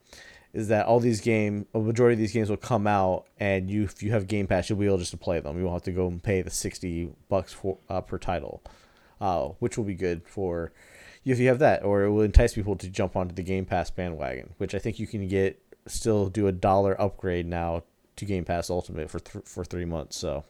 Is 0.53 0.67
that 0.67 0.85
all 0.85 0.99
these 0.99 1.19
game? 1.19 1.65
a 1.73 1.79
majority 1.79 2.13
of 2.13 2.19
these 2.19 2.33
games 2.33 2.49
will 2.49 2.57
come 2.57 2.85
out, 2.85 3.25
and 3.39 3.69
you, 3.69 3.83
if 3.83 4.03
you 4.03 4.11
have 4.11 4.27
Game 4.27 4.45
Pass, 4.45 4.69
you'll 4.69 4.77
be 4.77 4.85
able 4.85 4.99
just 4.99 5.11
to 5.11 5.17
play 5.17 5.39
them. 5.39 5.57
You 5.57 5.63
won't 5.63 5.75
have 5.75 5.83
to 5.83 5.91
go 5.91 6.07
and 6.07 6.21
pay 6.21 6.41
the 6.41 6.51
60 6.51 7.09
bucks 7.27 7.53
for, 7.53 7.79
uh, 7.89 8.01
per 8.01 8.19
title, 8.19 8.61
uh, 9.19 9.47
which 9.59 9.77
will 9.77 9.85
be 9.85 9.95
good 9.95 10.27
for 10.27 10.71
you 11.23 11.33
if 11.33 11.39
you 11.39 11.47
have 11.47 11.59
that, 11.59 11.83
or 11.83 12.03
it 12.03 12.11
will 12.11 12.21
entice 12.21 12.53
people 12.53 12.75
to 12.75 12.89
jump 12.89 13.15
onto 13.15 13.33
the 13.33 13.43
Game 13.43 13.65
Pass 13.65 13.89
bandwagon, 13.89 14.53
which 14.57 14.75
I 14.75 14.79
think 14.79 14.99
you 14.99 15.07
can 15.07 15.27
get 15.27 15.59
still 15.87 16.27
do 16.27 16.47
a 16.47 16.51
dollar 16.51 16.99
upgrade 16.99 17.45
now 17.45 17.83
to 18.15 18.25
Game 18.25 18.45
Pass 18.45 18.69
Ultimate 18.69 19.09
for 19.09 19.19
th- 19.19 19.45
for 19.45 19.63
three 19.63 19.85
months. 19.85 20.17
So, 20.17 20.43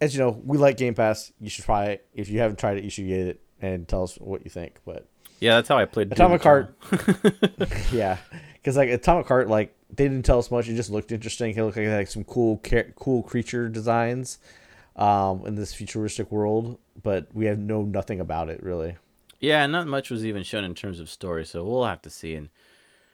as 0.00 0.14
you 0.14 0.20
know, 0.20 0.40
we 0.44 0.56
like 0.56 0.76
Game 0.76 0.94
Pass. 0.94 1.32
You 1.40 1.50
should 1.50 1.64
try 1.64 1.86
it. 1.86 2.06
If 2.14 2.28
you 2.28 2.38
haven't 2.38 2.58
tried 2.58 2.78
it, 2.78 2.84
you 2.84 2.90
should 2.90 3.08
get 3.08 3.20
it 3.20 3.40
and 3.62 3.88
tell 3.88 4.02
us 4.02 4.16
what 4.16 4.44
you 4.44 4.50
think. 4.50 4.80
But 4.84 5.06
yeah, 5.40 5.54
that's 5.54 5.68
how 5.68 5.78
I 5.78 5.86
played 5.86 6.12
Atomic 6.12 6.42
Heart. 6.42 6.76
yeah, 7.92 8.18
because 8.54 8.76
like 8.76 8.90
Atomic 8.90 9.26
Heart, 9.26 9.48
like 9.48 9.74
they 9.88 10.04
didn't 10.04 10.24
tell 10.24 10.38
us 10.38 10.50
much. 10.50 10.68
It 10.68 10.74
just 10.74 10.90
looked 10.90 11.12
interesting. 11.12 11.56
It 11.56 11.62
looked 11.62 11.76
like 11.76 11.86
had 11.86 12.08
some 12.08 12.24
cool, 12.24 12.60
cool 12.96 13.22
creature 13.22 13.68
designs 13.68 14.38
um, 14.96 15.46
in 15.46 15.54
this 15.54 15.72
futuristic 15.72 16.30
world, 16.30 16.78
but 17.02 17.28
we 17.32 17.46
have 17.46 17.58
know 17.58 17.82
nothing 17.82 18.20
about 18.20 18.50
it 18.50 18.62
really. 18.62 18.96
Yeah, 19.40 19.66
not 19.66 19.88
much 19.88 20.10
was 20.10 20.24
even 20.24 20.42
shown 20.44 20.64
in 20.64 20.74
terms 20.74 21.00
of 21.00 21.08
story, 21.08 21.44
so 21.44 21.64
we'll 21.64 21.84
have 21.84 22.02
to 22.02 22.10
see. 22.10 22.34
And 22.34 22.50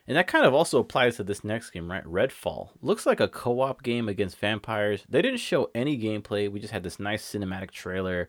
and 0.07 0.17
that 0.17 0.27
kind 0.27 0.45
of 0.45 0.55
also 0.55 0.79
applies 0.79 1.17
to 1.17 1.23
this 1.23 1.43
next 1.43 1.69
game, 1.69 1.89
right? 1.89 2.03
Redfall 2.03 2.69
looks 2.81 3.05
like 3.05 3.19
a 3.19 3.27
co-op 3.27 3.83
game 3.83 4.09
against 4.09 4.39
vampires. 4.39 5.03
They 5.07 5.21
didn't 5.21 5.39
show 5.39 5.69
any 5.75 5.99
gameplay. 5.99 6.51
We 6.51 6.59
just 6.59 6.73
had 6.73 6.81
this 6.81 6.99
nice 6.99 7.23
cinematic 7.23 7.69
trailer. 7.69 8.27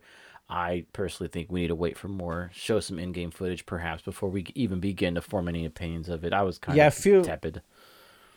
I 0.51 0.85
personally 0.93 1.29
think 1.29 1.51
we 1.51 1.61
need 1.61 1.69
to 1.69 1.77
wait 1.77 1.97
for 1.97 2.09
more, 2.09 2.51
show 2.53 2.81
some 2.81 2.99
in-game 2.99 3.31
footage 3.31 3.65
perhaps 3.67 4.03
before 4.03 4.29
we 4.29 4.47
even 4.57 4.81
begin 4.81 5.15
to 5.15 5.23
form 5.23 5.49
any 5.49 5.65
opinions 5.65 6.09
of 6.09 6.25
it. 6.25 6.33
I 6.33 6.43
was 6.43 6.59
kind 6.59 6.77
yeah, 6.77 6.89
of 6.89 6.95
I 6.95 6.97
feel, 6.97 7.23
tepid. 7.23 7.63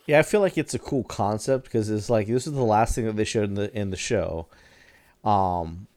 Yeah, 0.05 0.19
I 0.19 0.21
feel 0.21 0.39
like 0.39 0.57
it's 0.57 0.75
a 0.75 0.79
cool 0.79 1.03
concept 1.03 1.65
because 1.65 1.89
it's 1.89 2.11
like 2.11 2.27
this 2.27 2.45
is 2.45 2.53
the 2.53 2.63
last 2.63 2.93
thing 2.93 3.05
that 3.05 3.15
they 3.15 3.23
showed 3.23 3.49
in 3.49 3.55
the 3.55 3.75
in 3.77 3.89
the 3.89 3.97
show, 3.97 4.47
um, 5.23 5.87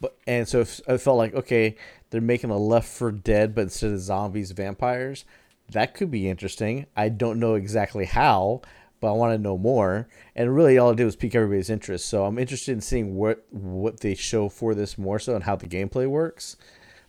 but 0.00 0.16
and 0.26 0.48
so 0.48 0.62
I 0.88 0.96
felt 0.96 1.18
like 1.18 1.34
okay, 1.34 1.76
they're 2.10 2.20
making 2.20 2.50
a 2.50 2.58
Left 2.58 2.88
4 2.88 3.12
Dead, 3.12 3.54
but 3.54 3.62
instead 3.62 3.92
of 3.92 4.00
zombies, 4.00 4.50
vampires. 4.50 5.24
That 5.70 5.94
could 5.94 6.10
be 6.10 6.28
interesting. 6.28 6.86
I 6.96 7.10
don't 7.10 7.38
know 7.38 7.54
exactly 7.54 8.04
how, 8.04 8.62
but 9.00 9.08
I 9.08 9.16
want 9.16 9.32
to 9.32 9.38
know 9.38 9.58
more. 9.58 10.08
And 10.36 10.54
really, 10.54 10.78
all 10.78 10.92
I 10.92 10.94
did 10.94 11.04
was 11.04 11.16
pique 11.16 11.34
everybody's 11.34 11.70
interest. 11.70 12.06
So 12.06 12.24
I'm 12.24 12.38
interested 12.38 12.72
in 12.72 12.80
seeing 12.80 13.16
what 13.16 13.44
what 13.50 14.00
they 14.00 14.14
show 14.14 14.48
for 14.48 14.74
this 14.74 14.98
more 14.98 15.18
so 15.18 15.34
and 15.34 15.44
how 15.44 15.56
the 15.56 15.66
gameplay 15.66 16.06
works. 16.06 16.56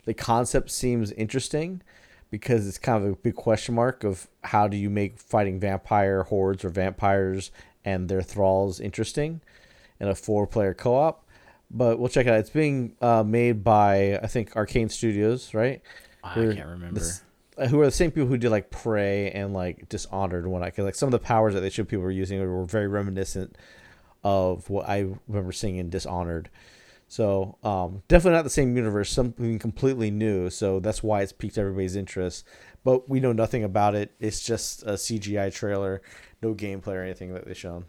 The 0.04 0.14
concept 0.14 0.70
seems 0.70 1.12
interesting 1.12 1.82
because 2.30 2.66
it's 2.66 2.78
kind 2.78 3.04
of 3.04 3.12
a 3.12 3.16
big 3.16 3.34
question 3.34 3.74
mark 3.74 4.04
of 4.04 4.26
how 4.44 4.66
do 4.66 4.76
you 4.76 4.90
make 4.90 5.18
fighting 5.18 5.60
vampire 5.60 6.24
hordes 6.24 6.64
or 6.64 6.70
vampires 6.70 7.50
and 7.84 8.08
their 8.08 8.22
thralls 8.22 8.80
interesting 8.80 9.40
in 10.00 10.08
a 10.08 10.14
four 10.14 10.46
player 10.46 10.74
co 10.74 10.96
op 10.96 11.22
but 11.72 11.98
we'll 11.98 12.08
check 12.08 12.26
it 12.26 12.30
out. 12.30 12.38
It's 12.38 12.50
being 12.50 12.94
uh, 13.00 13.24
made 13.24 13.64
by 13.64 14.18
I 14.22 14.26
think 14.26 14.52
Arkane 14.52 14.90
Studios, 14.90 15.54
right? 15.54 15.80
I 16.22 16.34
can't 16.34 16.66
remember. 16.66 17.00
This, 17.00 17.22
who 17.68 17.80
are 17.80 17.86
the 17.86 17.90
same 17.90 18.10
people 18.10 18.28
who 18.28 18.38
did 18.38 18.50
like 18.50 18.70
Prey 18.70 19.30
and 19.30 19.52
like 19.52 19.88
Dishonored 19.88 20.44
and 20.44 20.52
whatnot? 20.52 20.74
Cause 20.74 20.84
like 20.84 20.94
some 20.94 21.08
of 21.08 21.12
the 21.12 21.18
powers 21.18 21.54
that 21.54 21.60
they 21.60 21.70
showed 21.70 21.88
people 21.88 22.04
were 22.04 22.10
using 22.10 22.40
were 22.40 22.64
very 22.64 22.88
reminiscent 22.88 23.56
of 24.24 24.68
what 24.70 24.88
I 24.88 25.14
remember 25.28 25.52
seeing 25.52 25.76
in 25.76 25.90
Dishonored. 25.90 26.48
So 27.08 27.58
um, 27.62 28.02
definitely 28.08 28.38
not 28.38 28.44
the 28.44 28.50
same 28.50 28.74
universe, 28.74 29.10
something 29.10 29.58
completely 29.58 30.10
new. 30.10 30.48
So 30.48 30.80
that's 30.80 31.02
why 31.02 31.20
it's 31.20 31.32
piqued 31.32 31.58
everybody's 31.58 31.94
interest. 31.94 32.46
But 32.84 33.08
we 33.08 33.20
know 33.20 33.32
nothing 33.32 33.64
about 33.64 33.94
it. 33.94 34.14
It's 34.18 34.42
just 34.42 34.82
a 34.84 34.92
CGI 34.92 35.52
trailer, 35.52 36.00
no 36.40 36.54
gameplay 36.54 36.94
or 36.94 37.02
anything 37.02 37.34
that 37.34 37.46
they 37.46 37.54
shown. 37.54 37.84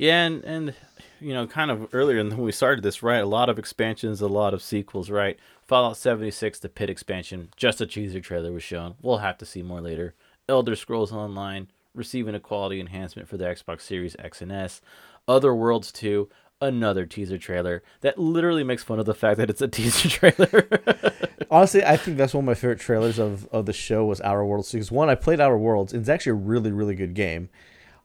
Yeah, 0.00 0.24
and 0.24 0.42
and 0.44 0.74
you 1.20 1.34
know, 1.34 1.46
kind 1.46 1.70
of 1.70 1.94
earlier 1.94 2.24
when 2.24 2.34
we 2.38 2.52
started 2.52 2.82
this, 2.82 3.02
right? 3.02 3.18
A 3.18 3.26
lot 3.26 3.50
of 3.50 3.58
expansions, 3.58 4.22
a 4.22 4.28
lot 4.28 4.54
of 4.54 4.62
sequels, 4.62 5.10
right? 5.10 5.38
Fallout 5.66 5.98
76, 5.98 6.58
the 6.58 6.70
Pit 6.70 6.88
expansion, 6.88 7.50
just 7.54 7.82
a 7.82 7.86
teaser 7.86 8.20
trailer 8.20 8.50
was 8.50 8.62
shown. 8.62 8.94
We'll 9.02 9.18
have 9.18 9.36
to 9.36 9.44
see 9.44 9.60
more 9.60 9.82
later. 9.82 10.14
Elder 10.48 10.74
Scrolls 10.74 11.12
Online 11.12 11.68
receiving 11.94 12.34
a 12.34 12.40
quality 12.40 12.80
enhancement 12.80 13.28
for 13.28 13.36
the 13.36 13.44
Xbox 13.44 13.82
Series 13.82 14.16
X 14.18 14.40
and 14.40 14.50
S. 14.50 14.80
Outer 15.28 15.54
Worlds 15.54 15.92
2, 15.92 16.30
another 16.62 17.04
teaser 17.04 17.36
trailer 17.36 17.82
that 18.00 18.18
literally 18.18 18.64
makes 18.64 18.82
fun 18.82 18.98
of 18.98 19.04
the 19.04 19.14
fact 19.14 19.36
that 19.36 19.50
it's 19.50 19.60
a 19.60 19.68
teaser 19.68 20.08
trailer. 20.08 20.66
Honestly, 21.50 21.84
I 21.84 21.98
think 21.98 22.16
that's 22.16 22.32
one 22.32 22.44
of 22.44 22.46
my 22.46 22.54
favorite 22.54 22.80
trailers 22.80 23.18
of, 23.18 23.46
of 23.52 23.66
the 23.66 23.74
show 23.74 24.06
was 24.06 24.22
Outer 24.22 24.46
Worlds 24.46 24.72
because 24.72 24.90
one, 24.90 25.10
I 25.10 25.14
played 25.14 25.40
Outer 25.40 25.58
Worlds. 25.58 25.92
And 25.92 26.00
it's 26.00 26.08
actually 26.08 26.30
a 26.30 26.36
really, 26.36 26.72
really 26.72 26.94
good 26.94 27.12
game. 27.12 27.50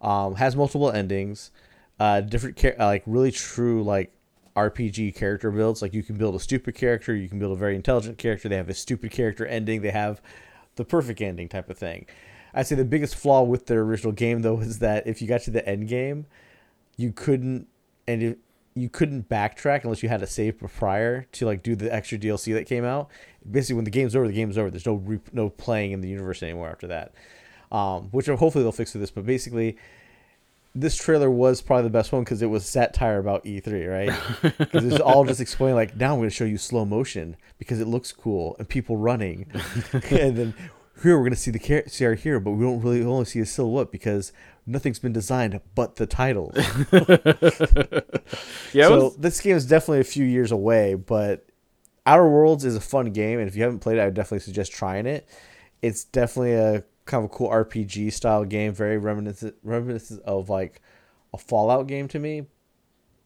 Um, 0.01 0.35
has 0.35 0.57
multiple 0.57 0.91
endings 0.91 1.51
uh, 1.99 2.21
different 2.21 2.57
char- 2.57 2.75
uh, 2.79 2.85
like 2.85 3.03
really 3.05 3.31
true 3.31 3.83
like 3.83 4.11
RPG 4.55 5.15
character 5.15 5.51
builds. 5.51 5.81
Like 5.81 5.93
you 5.93 6.03
can 6.03 6.17
build 6.17 6.35
a 6.35 6.39
stupid 6.39 6.75
character, 6.75 7.15
you 7.15 7.29
can 7.29 7.39
build 7.39 7.53
a 7.53 7.59
very 7.59 7.75
intelligent 7.75 8.17
character. 8.17 8.49
They 8.49 8.57
have 8.57 8.69
a 8.69 8.73
stupid 8.73 9.11
character 9.11 9.45
ending. 9.45 9.81
They 9.81 9.91
have 9.91 10.21
the 10.75 10.85
perfect 10.85 11.21
ending 11.21 11.49
type 11.49 11.69
of 11.69 11.77
thing. 11.77 12.05
I'd 12.53 12.67
say 12.67 12.75
the 12.75 12.85
biggest 12.85 13.15
flaw 13.15 13.43
with 13.43 13.65
their 13.67 13.81
original 13.81 14.13
game 14.13 14.41
though 14.41 14.59
is 14.61 14.79
that 14.79 15.07
if 15.07 15.21
you 15.21 15.27
got 15.27 15.41
to 15.41 15.51
the 15.51 15.67
end 15.67 15.87
game, 15.87 16.25
you 16.97 17.11
couldn't 17.11 17.67
and 18.07 18.23
it, 18.23 18.39
you 18.75 18.89
couldn't 18.89 19.29
backtrack 19.29 19.83
unless 19.83 20.03
you 20.03 20.09
had 20.09 20.21
a 20.21 20.27
save 20.27 20.59
prior 20.59 21.23
to 21.31 21.45
like 21.45 21.63
do 21.63 21.75
the 21.75 21.93
extra 21.93 22.17
DLC 22.17 22.53
that 22.53 22.65
came 22.65 22.83
out. 22.83 23.09
Basically, 23.49 23.75
when 23.75 23.85
the 23.85 23.91
game's 23.91 24.15
over, 24.15 24.27
the 24.27 24.33
game's 24.33 24.57
over. 24.57 24.69
There's 24.69 24.85
no 24.85 24.95
re- 24.95 25.19
no 25.31 25.49
playing 25.49 25.91
in 25.91 26.01
the 26.01 26.09
universe 26.09 26.43
anymore 26.43 26.69
after 26.69 26.87
that. 26.87 27.13
Um, 27.71 28.09
which 28.11 28.27
hopefully 28.27 28.63
they'll 28.63 28.71
fix 28.71 28.93
with 28.93 29.01
this. 29.01 29.11
But 29.11 29.25
basically, 29.25 29.77
this 30.75 30.97
trailer 30.97 31.31
was 31.31 31.61
probably 31.61 31.83
the 31.83 31.89
best 31.89 32.11
one 32.11 32.23
because 32.23 32.41
it 32.41 32.47
was 32.47 32.65
satire 32.65 33.17
about 33.17 33.45
E3, 33.45 33.89
right? 33.89 34.53
Because 34.57 34.83
it's 34.83 34.99
all 34.99 35.23
just 35.23 35.39
explaining 35.39 35.75
like 35.75 35.95
now 35.95 36.13
I'm 36.13 36.19
going 36.19 36.29
to 36.29 36.35
show 36.35 36.43
you 36.43 36.57
slow 36.57 36.83
motion 36.85 37.37
because 37.57 37.79
it 37.79 37.87
looks 37.87 38.11
cool 38.11 38.57
and 38.59 38.67
people 38.67 38.97
running, 38.97 39.47
and 39.93 40.35
then 40.35 40.53
here 41.01 41.17
we're 41.17 41.23
going 41.23 41.31
to 41.31 41.37
see 41.37 41.51
the 41.51 41.83
see 41.87 42.05
our 42.05 42.13
hero, 42.15 42.39
but 42.41 42.51
we 42.51 42.65
don't 42.65 42.81
really 42.81 43.03
only 43.03 43.25
see 43.25 43.39
a 43.39 43.45
silhouette 43.45 43.91
because 43.91 44.33
nothing's 44.65 44.99
been 44.99 45.13
designed 45.13 45.59
but 45.75 45.95
the 45.95 46.05
title. 46.05 46.51
yeah, 48.73 48.87
so 48.87 49.05
was... 49.05 49.15
this 49.17 49.39
game 49.39 49.55
is 49.55 49.65
definitely 49.65 50.01
a 50.01 50.05
few 50.05 50.25
years 50.25 50.51
away, 50.51 50.95
but 50.95 51.47
Outer 52.05 52.27
Worlds 52.29 52.65
is 52.65 52.75
a 52.75 52.81
fun 52.81 53.11
game, 53.11 53.39
and 53.39 53.47
if 53.47 53.55
you 53.55 53.63
haven't 53.63 53.79
played 53.79 53.97
it, 53.97 54.01
I 54.01 54.05
would 54.05 54.13
definitely 54.13 54.39
suggest 54.39 54.73
trying 54.73 55.05
it. 55.05 55.27
It's 55.81 56.03
definitely 56.03 56.53
a 56.53 56.83
kind 57.05 57.23
of 57.23 57.31
a 57.31 57.33
cool 57.33 57.49
RPG 57.49 58.13
style 58.13 58.45
game, 58.45 58.73
very 58.73 58.97
reminiscent 58.97 59.55
reminiscent 59.63 60.21
of 60.23 60.49
like 60.49 60.81
a 61.33 61.37
Fallout 61.37 61.87
game 61.87 62.07
to 62.09 62.19
me. 62.19 62.47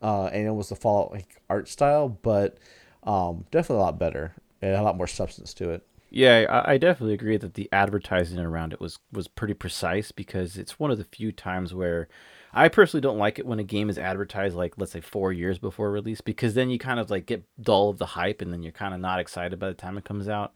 uh, 0.02 0.26
and 0.28 0.48
it 0.48 0.52
was 0.52 0.70
the 0.70 0.76
Fallout 0.76 1.12
like 1.12 1.42
art 1.50 1.68
style, 1.68 2.10
but 2.10 2.58
um, 3.04 3.46
definitely 3.52 3.78
a 3.82 3.86
lot 3.86 4.00
better 4.00 4.36
and 4.62 4.76
a 4.76 4.82
lot 4.84 4.98
more 4.98 5.08
substance 5.08 5.54
to 5.56 5.72
it. 5.72 5.86
Yeah, 6.10 6.46
I, 6.50 6.74
I 6.74 6.78
definitely 6.78 7.14
agree 7.14 7.38
that 7.38 7.54
the 7.54 7.70
advertising 7.72 8.40
around 8.40 8.74
it 8.74 8.80
was 8.82 9.00
was 9.12 9.28
pretty 9.28 9.54
precise 9.54 10.12
because 10.12 10.58
it's 10.58 10.80
one 10.80 10.92
of 10.92 10.98
the 10.98 11.04
few 11.06 11.32
times 11.32 11.74
where 11.74 12.08
I 12.54 12.68
personally 12.70 13.02
don't 13.02 13.20
like 13.20 13.38
it 13.38 13.46
when 13.46 13.60
a 13.60 13.64
game 13.64 13.90
is 13.90 13.98
advertised 14.00 14.56
like 14.56 14.74
let's 14.78 14.92
say 14.94 15.02
four 15.02 15.32
years 15.34 15.60
before 15.60 15.92
release 15.92 16.22
because 16.22 16.56
then 16.56 16.70
you 16.72 16.80
kind 16.80 17.00
of 17.00 17.12
like 17.12 17.28
get 17.28 17.44
dull 17.62 17.90
of 17.90 18.00
the 18.00 18.08
hype 18.08 18.42
and 18.42 18.52
then 18.52 18.64
you're 18.64 18.72
kind 18.72 18.94
of 18.94 19.00
not 19.00 19.20
excited 19.20 19.60
by 19.60 19.68
the 19.68 19.74
time 19.76 19.98
it 19.98 20.06
comes 20.06 20.28
out. 20.28 20.54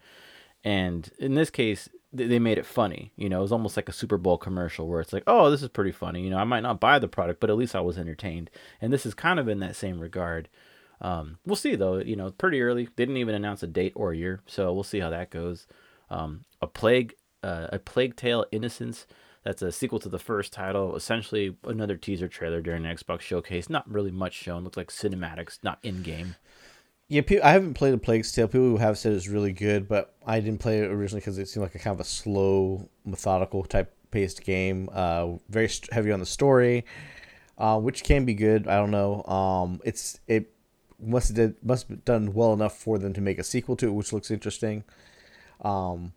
And 0.63 1.09
in 1.19 1.35
this 1.35 1.49
case, 1.49 1.89
they 2.13 2.39
made 2.39 2.57
it 2.57 2.65
funny. 2.65 3.11
You 3.15 3.27
know, 3.27 3.39
it 3.39 3.41
was 3.41 3.51
almost 3.51 3.75
like 3.75 3.89
a 3.89 3.93
Super 3.93 4.17
Bowl 4.17 4.37
commercial 4.37 4.87
where 4.87 5.01
it's 5.01 5.13
like, 5.13 5.23
oh, 5.25 5.49
this 5.49 5.63
is 5.63 5.69
pretty 5.69 5.91
funny. 5.91 6.21
You 6.21 6.29
know, 6.29 6.37
I 6.37 6.43
might 6.43 6.61
not 6.61 6.79
buy 6.79 6.99
the 6.99 7.07
product, 7.07 7.39
but 7.39 7.49
at 7.49 7.57
least 7.57 7.75
I 7.75 7.81
was 7.81 7.97
entertained. 7.97 8.51
And 8.79 8.93
this 8.93 9.05
is 9.05 9.13
kind 9.13 9.39
of 9.39 9.47
in 9.47 9.59
that 9.59 9.75
same 9.75 9.99
regard. 9.99 10.47
Um, 11.01 11.39
we'll 11.45 11.55
see 11.55 11.75
though. 11.75 11.97
You 11.97 12.15
know, 12.15 12.31
pretty 12.31 12.61
early. 12.61 12.85
They 12.85 13.05
didn't 13.05 13.17
even 13.17 13.35
announce 13.35 13.63
a 13.63 13.67
date 13.67 13.93
or 13.95 14.11
a 14.11 14.17
year, 14.17 14.41
so 14.45 14.71
we'll 14.73 14.83
see 14.83 14.99
how 14.99 15.09
that 15.09 15.31
goes. 15.31 15.67
Um, 16.09 16.45
a 16.61 16.67
plague, 16.67 17.15
uh, 17.41 17.67
a 17.71 17.79
plague 17.79 18.15
tale, 18.15 18.45
innocence. 18.51 19.07
That's 19.43 19.61
a 19.61 19.71
sequel 19.71 19.99
to 19.99 20.09
the 20.09 20.19
first 20.19 20.53
title. 20.53 20.95
Essentially, 20.95 21.57
another 21.65 21.97
teaser 21.97 22.29
trailer 22.29 22.61
during 22.61 22.83
the 22.83 22.89
Xbox 22.89 23.21
showcase. 23.21 23.69
Not 23.69 23.89
really 23.91 24.11
much 24.11 24.33
shown. 24.33 24.63
Looked 24.63 24.77
like 24.77 24.89
cinematics, 24.89 25.59
not 25.63 25.79
in 25.83 26.01
game. 26.03 26.35
Yeah, 27.13 27.21
I 27.43 27.51
haven't 27.51 27.75
played 27.75 27.93
a 27.93 27.99
Plague's 27.99 28.31
Tale. 28.31 28.47
People 28.47 28.69
who 28.69 28.77
have 28.77 28.97
said 28.97 29.13
it's 29.13 29.27
really 29.27 29.53
good, 29.53 29.87
but 29.87 30.15
I 30.25 30.39
didn't 30.39 30.59
play 30.59 30.79
it 30.79 30.89
originally 30.89 31.19
because 31.19 31.37
it 31.37 31.47
seemed 31.47 31.61
like 31.61 31.75
a 31.75 31.77
kind 31.77 31.93
of 31.93 31.99
a 31.99 32.03
slow, 32.03 32.89
methodical 33.05 33.63
type 33.65 33.93
paced 34.09 34.43
game. 34.43 34.89
Uh, 34.91 35.33
very 35.47 35.69
heavy 35.91 36.11
on 36.11 36.19
the 36.19 36.25
story, 36.25 36.85
uh, 37.59 37.79
which 37.79 38.03
can 38.03 38.25
be 38.25 38.33
good. 38.33 38.67
I 38.67 38.77
don't 38.77 38.89
know. 38.89 39.23
Um, 39.25 39.79
it's 39.85 40.21
it 40.27 40.51
must 40.99 41.27
have 41.27 41.35
did, 41.35 41.55
must 41.63 41.87
have 41.89 42.03
done 42.03 42.33
well 42.33 42.51
enough 42.51 42.79
for 42.79 42.97
them 42.97 43.13
to 43.13 43.21
make 43.21 43.37
a 43.37 43.43
sequel 43.43 43.75
to 43.75 43.89
it, 43.89 43.91
which 43.91 44.11
looks 44.11 44.31
interesting. 44.31 44.83
Um, 45.61 46.13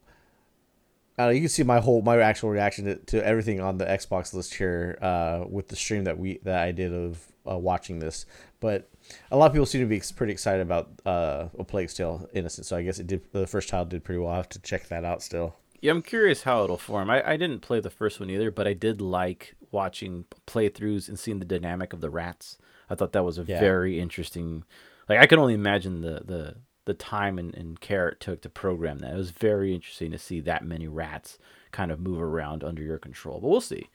you 1.18 1.40
can 1.40 1.48
see 1.50 1.62
my 1.62 1.80
whole 1.80 2.00
my 2.00 2.18
actual 2.20 2.48
reaction 2.48 2.86
to, 2.86 2.94
to 2.96 3.22
everything 3.22 3.60
on 3.60 3.76
the 3.76 3.84
Xbox 3.84 4.32
list 4.32 4.54
here 4.54 4.98
uh, 5.02 5.44
with 5.46 5.68
the 5.68 5.76
stream 5.76 6.04
that 6.04 6.18
we 6.18 6.38
that 6.44 6.62
I 6.62 6.72
did 6.72 6.94
of 6.94 7.22
uh, 7.46 7.58
watching 7.58 7.98
this. 7.98 8.24
But 8.60 8.88
a 9.30 9.36
lot 9.36 9.46
of 9.46 9.52
people 9.52 9.66
seem 9.66 9.80
to 9.80 9.86
be 9.86 10.00
pretty 10.14 10.32
excited 10.32 10.62
about 10.62 10.90
uh, 11.04 11.48
A 11.58 11.64
Plague's 11.64 11.94
Tale 11.94 12.28
Innocent. 12.32 12.66
So 12.66 12.76
I 12.76 12.82
guess 12.82 12.98
it 12.98 13.06
did. 13.06 13.22
The 13.32 13.46
first 13.46 13.68
child 13.68 13.88
did 13.88 14.04
pretty 14.04 14.20
well. 14.20 14.32
I 14.32 14.36
have 14.36 14.48
to 14.50 14.60
check 14.60 14.88
that 14.88 15.04
out 15.04 15.22
still. 15.22 15.56
Yeah, 15.80 15.92
I'm 15.92 16.02
curious 16.02 16.42
how 16.42 16.64
it'll 16.64 16.78
form. 16.78 17.10
I, 17.10 17.28
I 17.28 17.36
didn't 17.36 17.60
play 17.60 17.80
the 17.80 17.90
first 17.90 18.18
one 18.18 18.30
either, 18.30 18.50
but 18.50 18.66
I 18.66 18.72
did 18.72 19.00
like 19.00 19.54
watching 19.70 20.24
playthroughs 20.46 21.08
and 21.08 21.18
seeing 21.18 21.38
the 21.38 21.44
dynamic 21.44 21.92
of 21.92 22.00
the 22.00 22.10
rats. 22.10 22.58
I 22.88 22.94
thought 22.94 23.12
that 23.12 23.24
was 23.24 23.38
a 23.38 23.44
yeah. 23.44 23.60
very 23.60 24.00
interesting. 24.00 24.64
Like 25.08 25.18
I 25.20 25.26
can 25.26 25.38
only 25.38 25.54
imagine 25.54 26.00
the 26.00 26.22
the 26.24 26.56
the 26.86 26.94
time 26.94 27.38
and, 27.38 27.54
and 27.54 27.80
care 27.80 28.08
it 28.08 28.20
took 28.20 28.40
to 28.42 28.48
program 28.48 29.00
that. 29.00 29.12
It 29.12 29.16
was 29.16 29.30
very 29.30 29.74
interesting 29.74 30.12
to 30.12 30.18
see 30.18 30.40
that 30.40 30.64
many 30.64 30.86
rats 30.88 31.36
kind 31.72 31.90
of 31.90 32.00
move 32.00 32.22
around 32.22 32.64
under 32.64 32.82
your 32.82 32.98
control. 32.98 33.40
But 33.40 33.48
we'll 33.48 33.60
see. 33.60 33.90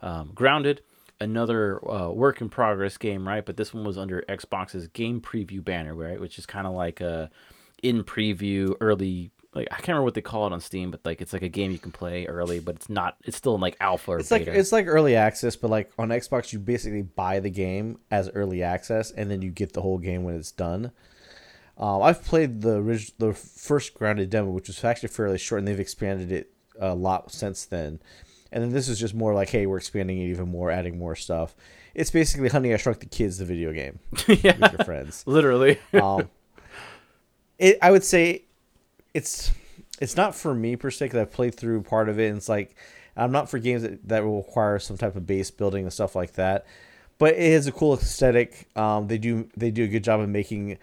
Um, 0.00 0.32
Grounded, 0.34 0.80
another 1.20 1.80
uh, 1.90 2.10
work 2.10 2.40
in 2.40 2.48
progress 2.48 2.96
game, 2.96 3.26
right? 3.26 3.44
But 3.44 3.56
this 3.56 3.74
one 3.74 3.84
was 3.84 3.98
under 3.98 4.22
Xbox's 4.28 4.88
game 4.88 5.20
preview 5.20 5.62
banner, 5.62 5.94
right? 5.94 6.20
Which 6.20 6.38
is 6.38 6.46
kind 6.46 6.66
of 6.66 6.74
like 6.74 7.00
a 7.00 7.30
in 7.82 8.04
preview 8.04 8.74
early 8.80 9.30
like 9.54 9.68
I 9.70 9.76
can't 9.76 9.88
remember 9.88 10.04
what 10.04 10.14
they 10.14 10.20
call 10.20 10.46
it 10.46 10.52
on 10.52 10.60
Steam, 10.60 10.90
but 10.90 11.00
like 11.04 11.20
it's 11.20 11.32
like 11.32 11.42
a 11.42 11.48
game 11.48 11.72
you 11.72 11.78
can 11.78 11.90
play 11.90 12.26
early, 12.26 12.60
but 12.60 12.76
it's 12.76 12.88
not. 12.88 13.16
It's 13.24 13.36
still 13.36 13.54
in 13.56 13.60
like 13.60 13.76
alpha. 13.80 14.12
it's 14.12 14.28
beta. 14.28 14.50
like 14.50 14.58
it's 14.58 14.72
like 14.72 14.86
early 14.86 15.16
access, 15.16 15.56
but 15.56 15.70
like 15.70 15.90
on 15.98 16.10
Xbox, 16.10 16.52
you 16.52 16.58
basically 16.58 17.02
buy 17.02 17.40
the 17.40 17.50
game 17.50 17.98
as 18.10 18.30
early 18.30 18.62
access, 18.62 19.10
and 19.10 19.30
then 19.30 19.42
you 19.42 19.50
get 19.50 19.72
the 19.72 19.82
whole 19.82 19.98
game 19.98 20.22
when 20.22 20.36
it's 20.36 20.52
done. 20.52 20.92
Um, 21.76 22.02
I've 22.02 22.24
played 22.24 22.60
the 22.60 22.80
the 23.18 23.32
first 23.32 23.94
grounded 23.94 24.30
demo, 24.30 24.50
which 24.50 24.68
was 24.68 24.84
actually 24.84 25.08
fairly 25.08 25.38
short, 25.38 25.60
and 25.60 25.68
they've 25.68 25.80
expanded 25.80 26.30
it 26.30 26.52
a 26.78 26.94
lot 26.94 27.32
since 27.32 27.64
then. 27.64 28.00
And 28.52 28.62
then 28.62 28.70
this 28.70 28.88
is 28.88 28.98
just 28.98 29.14
more 29.14 29.34
like, 29.34 29.48
hey, 29.50 29.66
we're 29.66 29.76
expanding 29.76 30.18
it 30.18 30.26
even 30.30 30.48
more, 30.48 30.70
adding 30.70 30.98
more 30.98 31.14
stuff. 31.14 31.54
It's 31.94 32.10
basically 32.10 32.48
Honey 32.48 32.72
I 32.74 32.76
Shrunk 32.76 33.00
the 33.00 33.06
Kids, 33.06 33.38
the 33.38 33.44
video 33.44 33.72
game, 33.72 33.98
yeah, 34.26 34.56
with 34.60 34.72
your 34.72 34.84
friends, 34.84 35.24
literally. 35.26 35.78
um, 35.94 36.28
it, 37.58 37.78
I 37.82 37.90
would 37.90 38.04
say 38.04 38.44
it's 39.12 39.50
it's 40.00 40.16
not 40.16 40.34
for 40.34 40.54
me 40.54 40.76
per 40.76 40.90
se 40.90 41.06
because 41.06 41.20
I've 41.20 41.32
played 41.32 41.54
through 41.54 41.82
part 41.82 42.08
of 42.08 42.18
it 42.18 42.28
and 42.28 42.38
it's 42.38 42.48
like 42.48 42.76
I'm 43.16 43.32
not 43.32 43.50
for 43.50 43.58
games 43.58 43.82
that, 43.82 44.08
that 44.08 44.24
will 44.24 44.38
require 44.38 44.78
some 44.78 44.96
type 44.96 45.16
of 45.16 45.26
base 45.26 45.50
building 45.50 45.84
and 45.84 45.92
stuff 45.92 46.14
like 46.14 46.34
that. 46.34 46.66
But 47.18 47.34
it 47.34 47.40
is 47.40 47.66
a 47.66 47.72
cool 47.72 47.94
aesthetic. 47.94 48.68
Um, 48.76 49.08
they 49.08 49.18
do 49.18 49.48
they 49.56 49.70
do 49.70 49.84
a 49.84 49.88
good 49.88 50.04
job 50.04 50.20
of 50.20 50.28
making 50.28 50.78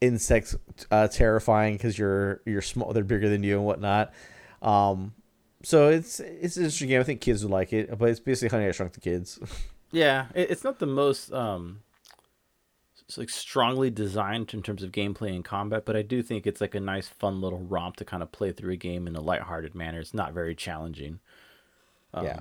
insects 0.00 0.56
uh, 0.90 1.08
terrifying 1.08 1.74
because 1.74 1.98
you're 1.98 2.40
you're 2.44 2.62
small, 2.62 2.92
they're 2.92 3.04
bigger 3.04 3.28
than 3.28 3.42
you 3.42 3.56
and 3.56 3.64
whatnot. 3.64 4.12
Um, 4.62 5.14
so 5.66 5.88
it's 5.88 6.20
it's 6.20 6.56
an 6.56 6.62
interesting 6.62 6.86
game. 6.86 7.00
I 7.00 7.02
think 7.02 7.20
kids 7.20 7.42
would 7.42 7.50
like 7.50 7.72
it, 7.72 7.98
but 7.98 8.08
it's 8.08 8.20
basically 8.20 8.56
Honey 8.56 8.68
I 8.68 8.70
Shrunk 8.70 8.92
the 8.92 9.00
Kids. 9.00 9.40
yeah, 9.90 10.26
it's 10.32 10.62
not 10.62 10.78
the 10.78 10.86
most 10.86 11.32
um, 11.32 11.80
it's 13.08 13.18
like 13.18 13.28
strongly 13.28 13.90
designed 13.90 14.54
in 14.54 14.62
terms 14.62 14.84
of 14.84 14.92
gameplay 14.92 15.34
and 15.34 15.44
combat, 15.44 15.84
but 15.84 15.96
I 15.96 16.02
do 16.02 16.22
think 16.22 16.46
it's 16.46 16.60
like 16.60 16.76
a 16.76 16.80
nice, 16.80 17.08
fun 17.08 17.40
little 17.40 17.58
romp 17.58 17.96
to 17.96 18.04
kind 18.04 18.22
of 18.22 18.30
play 18.30 18.52
through 18.52 18.74
a 18.74 18.76
game 18.76 19.08
in 19.08 19.16
a 19.16 19.20
lighthearted 19.20 19.74
manner. 19.74 19.98
It's 19.98 20.14
not 20.14 20.32
very 20.32 20.54
challenging. 20.54 21.18
Um, 22.14 22.26
yeah. 22.26 22.40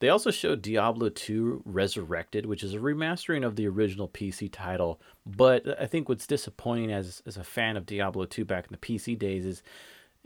They 0.00 0.10
also 0.10 0.30
showed 0.30 0.60
Diablo 0.60 1.08
2 1.08 1.62
Resurrected, 1.64 2.44
which 2.44 2.62
is 2.62 2.74
a 2.74 2.78
remastering 2.78 3.42
of 3.42 3.56
the 3.56 3.68
original 3.68 4.06
PC 4.06 4.50
title. 4.52 5.00
But 5.24 5.80
I 5.80 5.86
think 5.86 6.10
what's 6.10 6.26
disappointing 6.26 6.92
as 6.92 7.22
as 7.24 7.38
a 7.38 7.44
fan 7.44 7.78
of 7.78 7.86
Diablo 7.86 8.26
2 8.26 8.44
back 8.44 8.66
in 8.66 8.72
the 8.72 8.76
PC 8.76 9.18
days 9.18 9.46
is 9.46 9.62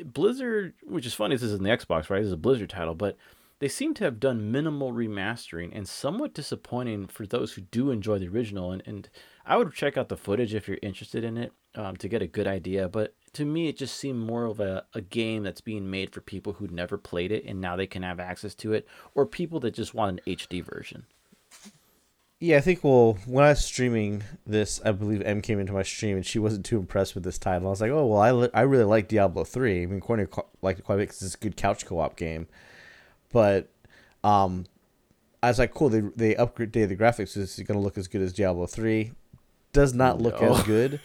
Blizzard, 0.02 0.74
which 0.82 1.06
is 1.06 1.14
funny, 1.14 1.34
this 1.34 1.42
is 1.42 1.54
in 1.54 1.62
the 1.62 1.70
Xbox, 1.70 2.10
right? 2.10 2.18
This 2.18 2.28
is 2.28 2.32
a 2.32 2.38
Blizzard 2.38 2.70
title, 2.70 2.94
but 2.94 3.16
they 3.60 3.68
seem 3.68 3.94
to 3.94 4.04
have 4.04 4.20
done 4.20 4.50
minimal 4.50 4.92
remastering 4.92 5.70
and 5.72 5.88
somewhat 5.88 6.34
disappointing 6.34 7.06
for 7.06 7.26
those 7.26 7.52
who 7.52 7.62
do 7.62 7.90
enjoy 7.90 8.18
the 8.18 8.28
original. 8.28 8.72
And, 8.72 8.82
and 8.86 9.08
I 9.46 9.56
would 9.56 9.72
check 9.72 9.96
out 9.96 10.08
the 10.08 10.16
footage 10.16 10.54
if 10.54 10.66
you're 10.66 10.78
interested 10.82 11.22
in 11.22 11.38
it 11.38 11.52
um, 11.74 11.96
to 11.98 12.08
get 12.08 12.22
a 12.22 12.26
good 12.26 12.46
idea. 12.46 12.88
But 12.88 13.14
to 13.34 13.44
me, 13.44 13.68
it 13.68 13.76
just 13.76 13.96
seemed 13.96 14.18
more 14.18 14.44
of 14.44 14.60
a, 14.60 14.84
a 14.94 15.00
game 15.00 15.44
that's 15.44 15.60
being 15.60 15.90
made 15.90 16.12
for 16.12 16.20
people 16.20 16.54
who 16.54 16.66
never 16.68 16.98
played 16.98 17.30
it 17.30 17.44
and 17.46 17.60
now 17.60 17.76
they 17.76 17.86
can 17.86 18.02
have 18.02 18.18
access 18.18 18.54
to 18.56 18.72
it, 18.72 18.86
or 19.14 19.24
people 19.24 19.60
that 19.60 19.74
just 19.74 19.94
want 19.94 20.20
an 20.20 20.34
HD 20.34 20.62
version. 20.64 21.06
Yeah, 22.44 22.58
I 22.58 22.60
think 22.60 22.84
well, 22.84 23.16
when 23.24 23.42
I 23.42 23.48
was 23.48 23.64
streaming 23.64 24.22
this, 24.46 24.78
I 24.84 24.92
believe 24.92 25.22
M 25.22 25.40
came 25.40 25.58
into 25.58 25.72
my 25.72 25.82
stream 25.82 26.16
and 26.16 26.26
she 26.26 26.38
wasn't 26.38 26.66
too 26.66 26.78
impressed 26.78 27.14
with 27.14 27.24
this 27.24 27.38
title. 27.38 27.68
I 27.68 27.70
was 27.70 27.80
like, 27.80 27.90
oh 27.90 28.04
well, 28.04 28.20
I, 28.20 28.32
li- 28.32 28.50
I 28.52 28.60
really 28.62 28.84
like 28.84 29.08
Diablo 29.08 29.44
three. 29.44 29.82
I 29.82 29.86
mean, 29.86 30.02
Courtney 30.02 30.26
liked 30.60 30.78
it 30.78 30.82
quite 30.82 30.96
a 30.96 30.98
bit 30.98 31.08
because 31.08 31.22
it's 31.22 31.36
a 31.36 31.38
good 31.38 31.56
couch 31.56 31.86
co 31.86 32.00
op 32.00 32.16
game, 32.16 32.46
but 33.32 33.70
um, 34.22 34.66
I 35.42 35.48
was 35.48 35.58
like, 35.58 35.72
cool. 35.72 35.88
They 35.88 36.00
they 36.00 36.34
upgraded 36.34 36.88
the 36.88 36.96
graphics. 36.96 37.34
It's 37.34 37.56
going 37.56 37.78
to 37.78 37.82
look 37.82 37.96
as 37.96 38.08
good 38.08 38.20
as 38.20 38.34
Diablo 38.34 38.66
three 38.66 39.12
does 39.72 39.94
not 39.94 40.20
look 40.20 40.42
no. 40.42 40.54
as 40.54 40.62
good. 40.64 41.00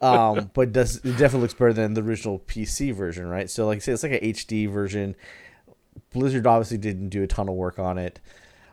um, 0.00 0.52
but 0.54 0.70
does 0.70 0.98
it 0.98 1.18
definitely 1.18 1.40
looks 1.40 1.54
better 1.54 1.72
than 1.72 1.94
the 1.94 2.02
original 2.02 2.38
PC 2.38 2.94
version, 2.94 3.26
right? 3.26 3.50
So 3.50 3.66
like 3.66 3.78
I 3.78 3.80
say, 3.80 3.92
it's 3.92 4.04
like 4.04 4.12
an 4.12 4.20
HD 4.20 4.70
version. 4.70 5.16
Blizzard 6.12 6.46
obviously 6.46 6.78
didn't 6.78 7.08
do 7.08 7.24
a 7.24 7.26
ton 7.26 7.48
of 7.48 7.56
work 7.56 7.80
on 7.80 7.98
it. 7.98 8.20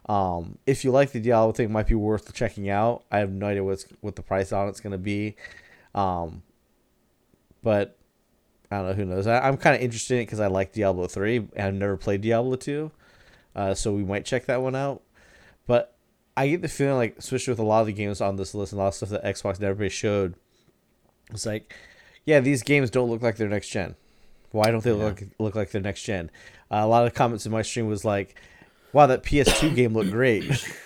Um, 0.07 0.57
if 0.65 0.83
you 0.83 0.91
like 0.91 1.11
the 1.11 1.19
Diablo 1.19 1.51
thing, 1.51 1.65
it 1.65 1.71
might 1.71 1.87
be 1.87 1.95
worth 1.95 2.33
checking 2.33 2.69
out. 2.69 3.03
I 3.11 3.19
have 3.19 3.31
no 3.31 3.47
idea 3.47 3.63
what's 3.63 3.85
what 4.01 4.15
the 4.15 4.21
price 4.21 4.51
on 4.51 4.69
it's 4.69 4.79
gonna 4.79 4.97
be, 4.97 5.35
um, 5.93 6.43
but 7.61 7.97
I 8.71 8.77
don't 8.77 8.87
know. 8.87 8.93
Who 8.93 9.05
knows? 9.05 9.27
I, 9.27 9.47
am 9.47 9.57
kind 9.57 9.75
of 9.75 9.81
interested 9.81 10.15
in 10.15 10.21
it 10.21 10.25
because 10.25 10.39
I 10.39 10.47
like 10.47 10.71
Diablo 10.71 11.07
three. 11.07 11.47
I've 11.59 11.73
never 11.73 11.97
played 11.97 12.21
Diablo 12.21 12.55
two, 12.55 12.91
uh, 13.55 13.73
so 13.73 13.93
we 13.93 14.03
might 14.03 14.25
check 14.25 14.45
that 14.45 14.61
one 14.61 14.75
out. 14.75 15.01
But 15.65 15.97
I 16.37 16.47
get 16.47 16.61
the 16.61 16.69
feeling 16.69 16.95
like, 16.95 17.17
especially 17.17 17.51
with 17.51 17.59
a 17.59 17.63
lot 17.63 17.81
of 17.81 17.87
the 17.87 17.93
games 17.93 18.21
on 18.21 18.37
this 18.37 18.53
list 18.53 18.71
and 18.71 18.79
a 18.79 18.83
lot 18.83 18.89
of 18.89 18.93
stuff 18.93 19.09
that 19.09 19.25
Xbox 19.25 19.55
and 19.55 19.65
everybody 19.65 19.89
showed, 19.89 20.35
it's 21.31 21.45
like, 21.45 21.73
yeah, 22.25 22.39
these 22.39 22.63
games 22.63 22.89
don't 22.89 23.09
look 23.09 23.21
like 23.21 23.35
they're 23.35 23.49
next 23.49 23.69
gen. 23.69 23.95
Why 24.51 24.71
don't 24.71 24.83
they 24.83 24.95
yeah. 24.95 25.03
look 25.03 25.23
look 25.39 25.55
like 25.55 25.71
they're 25.71 25.81
next 25.81 26.03
gen? 26.03 26.31
Uh, 26.71 26.81
a 26.81 26.87
lot 26.87 27.05
of 27.05 27.13
comments 27.13 27.45
in 27.45 27.51
my 27.51 27.61
stream 27.61 27.87
was 27.87 28.05
like, 28.05 28.35
"Wow, 28.93 29.07
that 29.07 29.23
PS2 29.23 29.75
game 29.75 29.93
looked 29.93 30.11
great." 30.11 30.43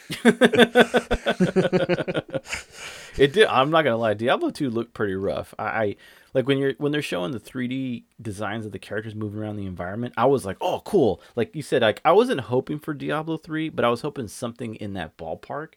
it 3.18 3.34
did. 3.34 3.47
I'm 3.47 3.70
not 3.70 3.84
gonna 3.84 3.97
lie. 3.97 4.14
Diablo 4.14 4.49
2 4.49 4.70
looked 4.70 4.93
pretty 4.93 5.16
rough. 5.16 5.54
I, 5.58 5.66
I 5.66 5.95
like 6.34 6.47
when 6.47 6.58
you're 6.58 6.74
when 6.78 6.91
they're 6.91 7.02
showing 7.02 7.32
the 7.32 7.39
3D 7.39 8.04
designs 8.22 8.66
of 8.66 8.72
the 8.72 8.80
characters 8.80 9.16
moving 9.16 9.39
around 9.39 9.58
the 9.58 9.66
environment. 9.66 10.14
I 10.18 10.26
was 10.26 10.45
like, 10.45 10.58
oh, 10.62 10.82
cool. 10.86 11.22
Like 11.36 11.56
you 11.56 11.62
said, 11.62 11.82
like 11.82 12.02
I 12.06 12.12
wasn't 12.12 12.41
hoping 12.41 12.80
for 12.80 12.93
Diablo 12.93 13.38
3, 13.38 13.70
but 13.70 13.86
I 13.86 13.89
was 13.89 14.02
hoping 14.02 14.28
something 14.28 14.76
in 14.76 14.93
that 14.93 15.18
ballpark. 15.18 15.74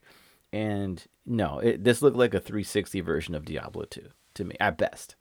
And 0.52 1.04
no, 1.26 1.58
it, 1.58 1.82
this 1.82 2.02
looked 2.02 2.16
like 2.16 2.34
a 2.34 2.40
360 2.40 3.00
version 3.00 3.34
of 3.34 3.44
Diablo 3.44 3.84
2 3.84 4.08
to 4.34 4.44
me, 4.44 4.56
at 4.60 4.78
best. 4.78 5.16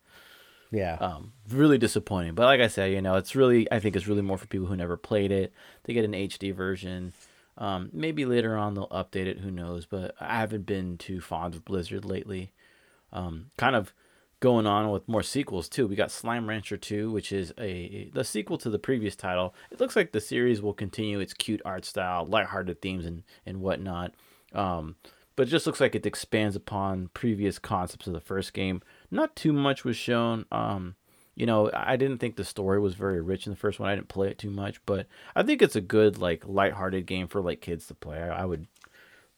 Yeah. 0.73 0.95
Um, 0.95 1.33
really 1.49 1.77
disappointing. 1.77 2.33
But 2.33 2.45
like 2.45 2.59
I 2.59 2.67
said, 2.67 2.91
you 2.91 3.01
know, 3.01 3.15
it's 3.15 3.35
really 3.35 3.71
I 3.71 3.79
think 3.79 3.95
it's 3.95 4.07
really 4.07 4.23
more 4.23 4.39
for 4.39 4.47
people 4.47 4.67
who 4.67 4.75
never 4.75 4.97
played 4.97 5.31
it. 5.31 5.53
They 5.83 5.93
get 5.93 6.03
an 6.03 6.13
HD 6.13 6.53
version. 6.53 7.13
Um, 7.59 7.91
maybe 7.93 8.25
later 8.25 8.57
on 8.57 8.73
they'll 8.73 8.87
update 8.87 9.27
it. 9.27 9.39
Who 9.39 9.51
knows? 9.51 9.85
But 9.85 10.15
I 10.19 10.39
haven't 10.39 10.65
been 10.65 10.97
too 10.97 11.21
fond 11.21 11.53
of 11.53 11.63
Blizzard 11.63 12.03
lately. 12.03 12.51
Um, 13.11 13.51
kind 13.55 13.75
of 13.75 13.93
going 14.39 14.65
on 14.65 14.89
with 14.89 15.07
more 15.07 15.21
sequels 15.21 15.69
too. 15.69 15.85
We 15.85 15.95
got 15.95 16.09
Slime 16.09 16.49
Rancher 16.49 16.75
2, 16.75 17.11
which 17.11 17.31
is 17.31 17.53
a 17.59 18.09
the 18.11 18.23
sequel 18.23 18.57
to 18.57 18.71
the 18.71 18.79
previous 18.79 19.15
title. 19.15 19.53
It 19.69 19.79
looks 19.79 19.95
like 19.95 20.11
the 20.11 20.19
series 20.19 20.59
will 20.59 20.73
continue 20.73 21.19
its 21.19 21.35
cute 21.35 21.61
art 21.63 21.85
style, 21.85 22.25
lighthearted 22.25 22.81
themes, 22.81 23.05
and 23.05 23.21
and 23.45 23.61
whatnot. 23.61 24.15
Um, 24.53 24.95
but 25.35 25.47
it 25.47 25.51
just 25.51 25.65
looks 25.65 25.79
like 25.79 25.95
it 25.95 26.05
expands 26.05 26.55
upon 26.55 27.09
previous 27.13 27.57
concepts 27.59 28.07
of 28.07 28.13
the 28.13 28.19
first 28.19 28.53
game. 28.53 28.81
Not 29.13 29.35
too 29.35 29.53
much 29.53 29.85
was 29.85 29.95
shown. 29.95 30.45
Um, 30.51 30.95
you 31.35 31.45
know, 31.45 31.69
I 31.73 31.97
didn't 31.97 32.17
think 32.17 32.35
the 32.35 32.43
story 32.43 32.79
was 32.79 32.95
very 32.95 33.21
rich 33.21 33.45
in 33.45 33.53
the 33.53 33.57
first 33.57 33.79
one. 33.79 33.89
I 33.89 33.95
didn't 33.95 34.07
play 34.07 34.29
it 34.29 34.39
too 34.39 34.49
much, 34.49 34.83
but 34.87 35.05
I 35.35 35.43
think 35.43 35.61
it's 35.61 35.75
a 35.75 35.81
good 35.81 36.17
like 36.17 36.47
lighthearted 36.47 37.05
game 37.05 37.27
for 37.27 37.39
like 37.39 37.61
kids 37.61 37.87
to 37.87 37.93
play. 37.93 38.17
I, 38.17 38.41
I 38.41 38.45
would 38.45 38.67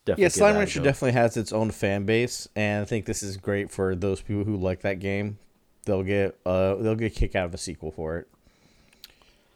definitely 0.06 0.24
yeah, 0.24 0.30
Slime 0.30 0.56
Rancher 0.56 0.82
definitely 0.82 1.12
has 1.14 1.36
its 1.36 1.52
own 1.52 1.72
fan 1.72 2.06
base, 2.06 2.48
and 2.56 2.84
I 2.84 2.86
think 2.86 3.06
this 3.06 3.22
is 3.22 3.36
great 3.36 3.70
for 3.70 3.96
those 3.96 4.22
people 4.22 4.46
who 4.46 4.56
like 4.56 4.82
that 4.82 5.00
game. 5.00 5.40
They'll 5.84 6.04
get 6.04 6.38
uh 6.46 6.76
they'll 6.76 6.96
get 6.96 7.12
a 7.12 7.16
kick 7.16 7.36
out 7.36 7.46
of 7.46 7.54
a 7.54 7.58
sequel 7.58 7.92
for 7.92 8.18
it. 8.18 8.28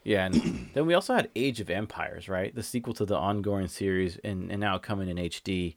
Yeah, 0.03 0.25
and 0.25 0.69
then 0.73 0.85
we 0.85 0.93
also 0.93 1.13
had 1.13 1.29
Age 1.33 1.61
of 1.61 1.69
Empires, 1.69 2.27
right? 2.27 2.53
The 2.53 2.63
sequel 2.63 2.93
to 2.95 3.05
the 3.05 3.17
ongoing 3.17 3.67
series, 3.67 4.17
and, 4.23 4.51
and 4.51 4.59
now 4.59 4.77
coming 4.77 5.07
in 5.07 5.17
HD 5.17 5.75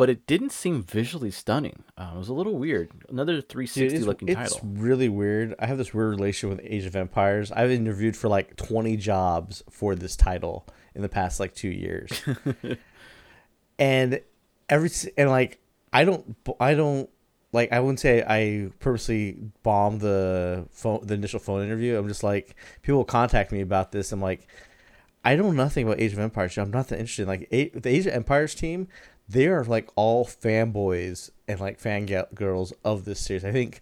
but 0.00 0.08
it 0.08 0.26
didn't 0.26 0.50
seem 0.50 0.82
visually 0.82 1.30
stunning. 1.30 1.84
Uh, 1.98 2.12
it 2.14 2.16
was 2.16 2.30
a 2.30 2.32
little 2.32 2.54
weird. 2.54 2.90
Another 3.10 3.42
360 3.42 3.98
Dude, 3.98 4.06
looking 4.06 4.28
it's 4.28 4.34
title. 4.34 4.56
It's 4.56 4.80
really 4.80 5.10
weird. 5.10 5.54
I 5.58 5.66
have 5.66 5.76
this 5.76 5.92
weird 5.92 6.08
relationship 6.08 6.56
with 6.56 6.66
Age 6.66 6.86
of 6.86 6.96
Empires. 6.96 7.52
I've 7.52 7.70
interviewed 7.70 8.16
for 8.16 8.28
like 8.28 8.56
20 8.56 8.96
jobs 8.96 9.62
for 9.68 9.94
this 9.94 10.16
title 10.16 10.66
in 10.94 11.02
the 11.02 11.10
past 11.10 11.38
like 11.38 11.54
two 11.54 11.68
years, 11.68 12.10
and 13.78 14.22
every 14.70 14.88
and 15.18 15.28
like 15.28 15.58
I 15.92 16.04
don't 16.04 16.34
I 16.58 16.72
don't 16.72 17.10
like 17.52 17.70
I 17.70 17.80
wouldn't 17.80 18.00
say 18.00 18.24
I 18.26 18.70
purposely 18.78 19.36
bombed 19.62 20.00
the 20.00 20.66
phone 20.70 21.06
the 21.06 21.12
initial 21.12 21.40
phone 21.40 21.62
interview. 21.62 21.98
I'm 21.98 22.08
just 22.08 22.22
like 22.22 22.56
people 22.80 23.04
contact 23.04 23.52
me 23.52 23.60
about 23.60 23.92
this. 23.92 24.12
I'm 24.12 24.22
like. 24.22 24.48
I 25.22 25.36
know 25.36 25.50
nothing 25.50 25.86
about 25.86 26.00
Age 26.00 26.14
of 26.14 26.18
Empires. 26.18 26.56
I'm 26.56 26.70
not 26.70 26.88
that 26.88 26.98
interested. 26.98 27.28
Like 27.28 27.50
the 27.50 27.90
Age 27.90 28.06
of 28.06 28.14
Empires 28.14 28.54
team, 28.54 28.88
they 29.30 29.46
are 29.46 29.64
like 29.64 29.88
all 29.94 30.24
fanboys 30.24 31.30
and 31.46 31.60
like 31.60 31.80
fangirls 31.80 32.72
of 32.84 33.04
this 33.04 33.20
series. 33.20 33.44
I 33.44 33.52
think 33.52 33.80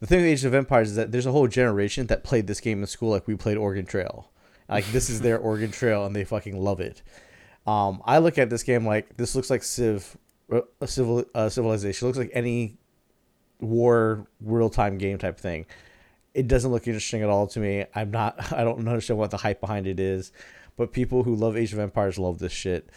the 0.00 0.06
thing 0.06 0.20
with 0.20 0.26
Age 0.26 0.44
of 0.44 0.54
Empires 0.54 0.90
is 0.90 0.96
that 0.96 1.12
there's 1.12 1.26
a 1.26 1.32
whole 1.32 1.48
generation 1.48 2.06
that 2.06 2.24
played 2.24 2.46
this 2.46 2.60
game 2.60 2.80
in 2.80 2.86
school 2.86 3.10
like 3.10 3.26
we 3.26 3.36
played 3.36 3.58
Oregon 3.58 3.84
Trail. 3.84 4.30
Like 4.68 4.86
this 4.86 5.10
is 5.10 5.20
their 5.20 5.38
Oregon 5.50 5.70
Trail 5.70 6.06
and 6.06 6.16
they 6.16 6.24
fucking 6.24 6.58
love 6.58 6.80
it. 6.80 7.02
Um, 7.66 8.02
I 8.06 8.18
look 8.18 8.38
at 8.38 8.48
this 8.48 8.62
game 8.62 8.86
like 8.86 9.16
this 9.18 9.34
looks 9.34 9.50
like 9.50 9.62
Civ, 9.62 10.16
uh, 10.50 10.62
a 10.80 10.86
civil 10.86 11.24
uh, 11.34 11.50
civilization. 11.50 12.06
It 12.06 12.08
looks 12.08 12.18
like 12.18 12.30
any 12.32 12.78
war 13.60 14.26
real 14.40 14.70
time 14.70 14.96
game 14.96 15.18
type 15.18 15.38
thing. 15.38 15.66
It 16.32 16.48
doesn't 16.48 16.70
look 16.70 16.86
interesting 16.86 17.22
at 17.22 17.28
all 17.28 17.46
to 17.48 17.60
me. 17.60 17.84
I'm 17.94 18.10
not. 18.10 18.52
I 18.52 18.64
don't 18.64 18.78
understand 18.88 19.18
what 19.18 19.30
the 19.30 19.36
hype 19.36 19.60
behind 19.60 19.86
it 19.86 20.00
is, 20.00 20.32
but 20.76 20.92
people 20.92 21.22
who 21.22 21.34
love 21.34 21.54
Age 21.54 21.74
of 21.74 21.78
Empires 21.78 22.18
love 22.18 22.38
this 22.38 22.52
shit. 22.52 22.88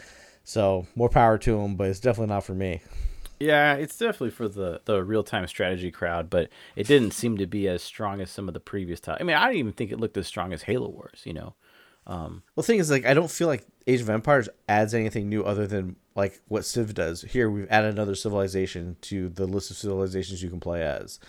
So 0.48 0.88
more 0.96 1.10
power 1.10 1.38
to 1.40 1.58
them, 1.58 1.76
but 1.76 1.90
it's 1.90 2.00
definitely 2.00 2.34
not 2.34 2.46
for 2.46 2.54
me. 2.54 2.82
Yeah, 3.38 3.74
it's 3.74 3.98
definitely 3.98 4.30
for 4.30 4.48
the 4.48 4.80
the 4.86 5.04
real 5.04 5.22
time 5.22 5.46
strategy 5.46 5.92
crowd, 5.92 6.30
but 6.30 6.48
it 6.78 6.88
didn't 6.88 7.12
seem 7.12 7.38
to 7.40 7.46
be 7.46 7.68
as 7.68 7.84
strong 7.84 8.22
as 8.22 8.32
some 8.32 8.48
of 8.48 8.54
the 8.54 8.62
previous 8.62 9.02
titles. 9.02 9.20
I 9.20 9.26
mean, 9.26 9.36
I 9.36 9.48
didn't 9.48 9.60
even 9.60 9.74
think 9.74 9.92
it 9.92 10.00
looked 10.00 10.16
as 10.16 10.26
strong 10.26 10.54
as 10.54 10.64
Halo 10.64 10.88
Wars. 10.88 11.22
You 11.26 11.34
know. 11.34 11.56
Um, 12.08 12.44
well, 12.56 12.62
the 12.62 12.64
thing 12.64 12.80
is, 12.80 12.90
like, 12.90 13.06
I 13.06 13.14
don't 13.14 13.30
feel 13.30 13.50
like 13.50 13.68
Age 13.88 14.00
of 14.00 14.10
Empires 14.10 14.48
adds 14.70 14.94
anything 14.94 15.28
new 15.28 15.44
other 15.44 15.68
than 15.68 15.98
like 16.16 16.40
what 16.48 16.64
Civ 16.64 16.94
does. 16.94 17.24
Here, 17.24 17.50
we've 17.52 17.68
added 17.70 17.94
another 17.94 18.16
civilization 18.16 18.96
to 19.02 19.28
the 19.28 19.46
list 19.46 19.70
of 19.70 19.76
civilizations 19.76 20.42
you 20.42 20.50
can 20.50 20.62
play 20.62 20.82
as. 20.82 21.20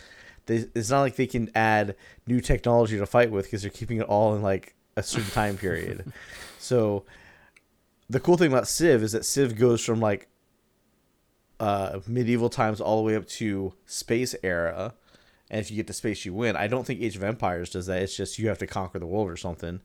They, 0.47 0.67
it's 0.77 0.91
not 0.91 1.01
like 1.01 1.17
they 1.17 1.27
can 1.27 1.51
add 1.57 1.97
new 2.29 2.41
technology 2.41 2.97
to 2.97 3.07
fight 3.07 3.33
with 3.33 3.47
because 3.47 3.63
they're 3.63 3.71
keeping 3.73 3.99
it 3.99 4.07
all 4.07 4.37
in 4.37 4.43
like 4.43 4.77
a 4.97 5.03
certain 5.03 5.31
time 5.33 5.57
period. 5.57 6.13
so 6.61 7.05
the 8.11 8.21
cool 8.21 8.37
thing 8.37 8.51
about 8.53 8.69
Civ 8.69 9.03
is 9.03 9.13
that 9.13 9.25
Civ 9.25 9.57
goes 9.57 9.85
from 9.85 10.01
like 10.01 10.29
uh, 11.61 12.01
medieval 12.07 12.49
times 12.49 12.81
all 12.81 12.97
the 12.97 13.03
way 13.03 13.17
up 13.17 13.27
to 13.27 13.75
space 13.87 14.35
era, 14.43 14.95
and 15.51 15.61
if 15.61 15.71
you 15.71 15.77
get 15.77 15.87
to 15.89 15.93
space, 15.93 16.25
you 16.25 16.33
win. 16.33 16.57
I 16.57 16.67
don't 16.67 16.87
think 16.87 17.01
Age 17.01 17.17
of 17.17 17.25
Empires 17.25 17.71
does 17.71 17.87
that. 17.87 18.03
It's 18.03 18.17
just 18.17 18.39
you 18.39 18.49
have 18.49 18.59
to 18.59 18.67
conquer 18.67 18.99
the 18.99 19.07
world 19.07 19.29
or 19.29 19.37
something. 19.37 19.81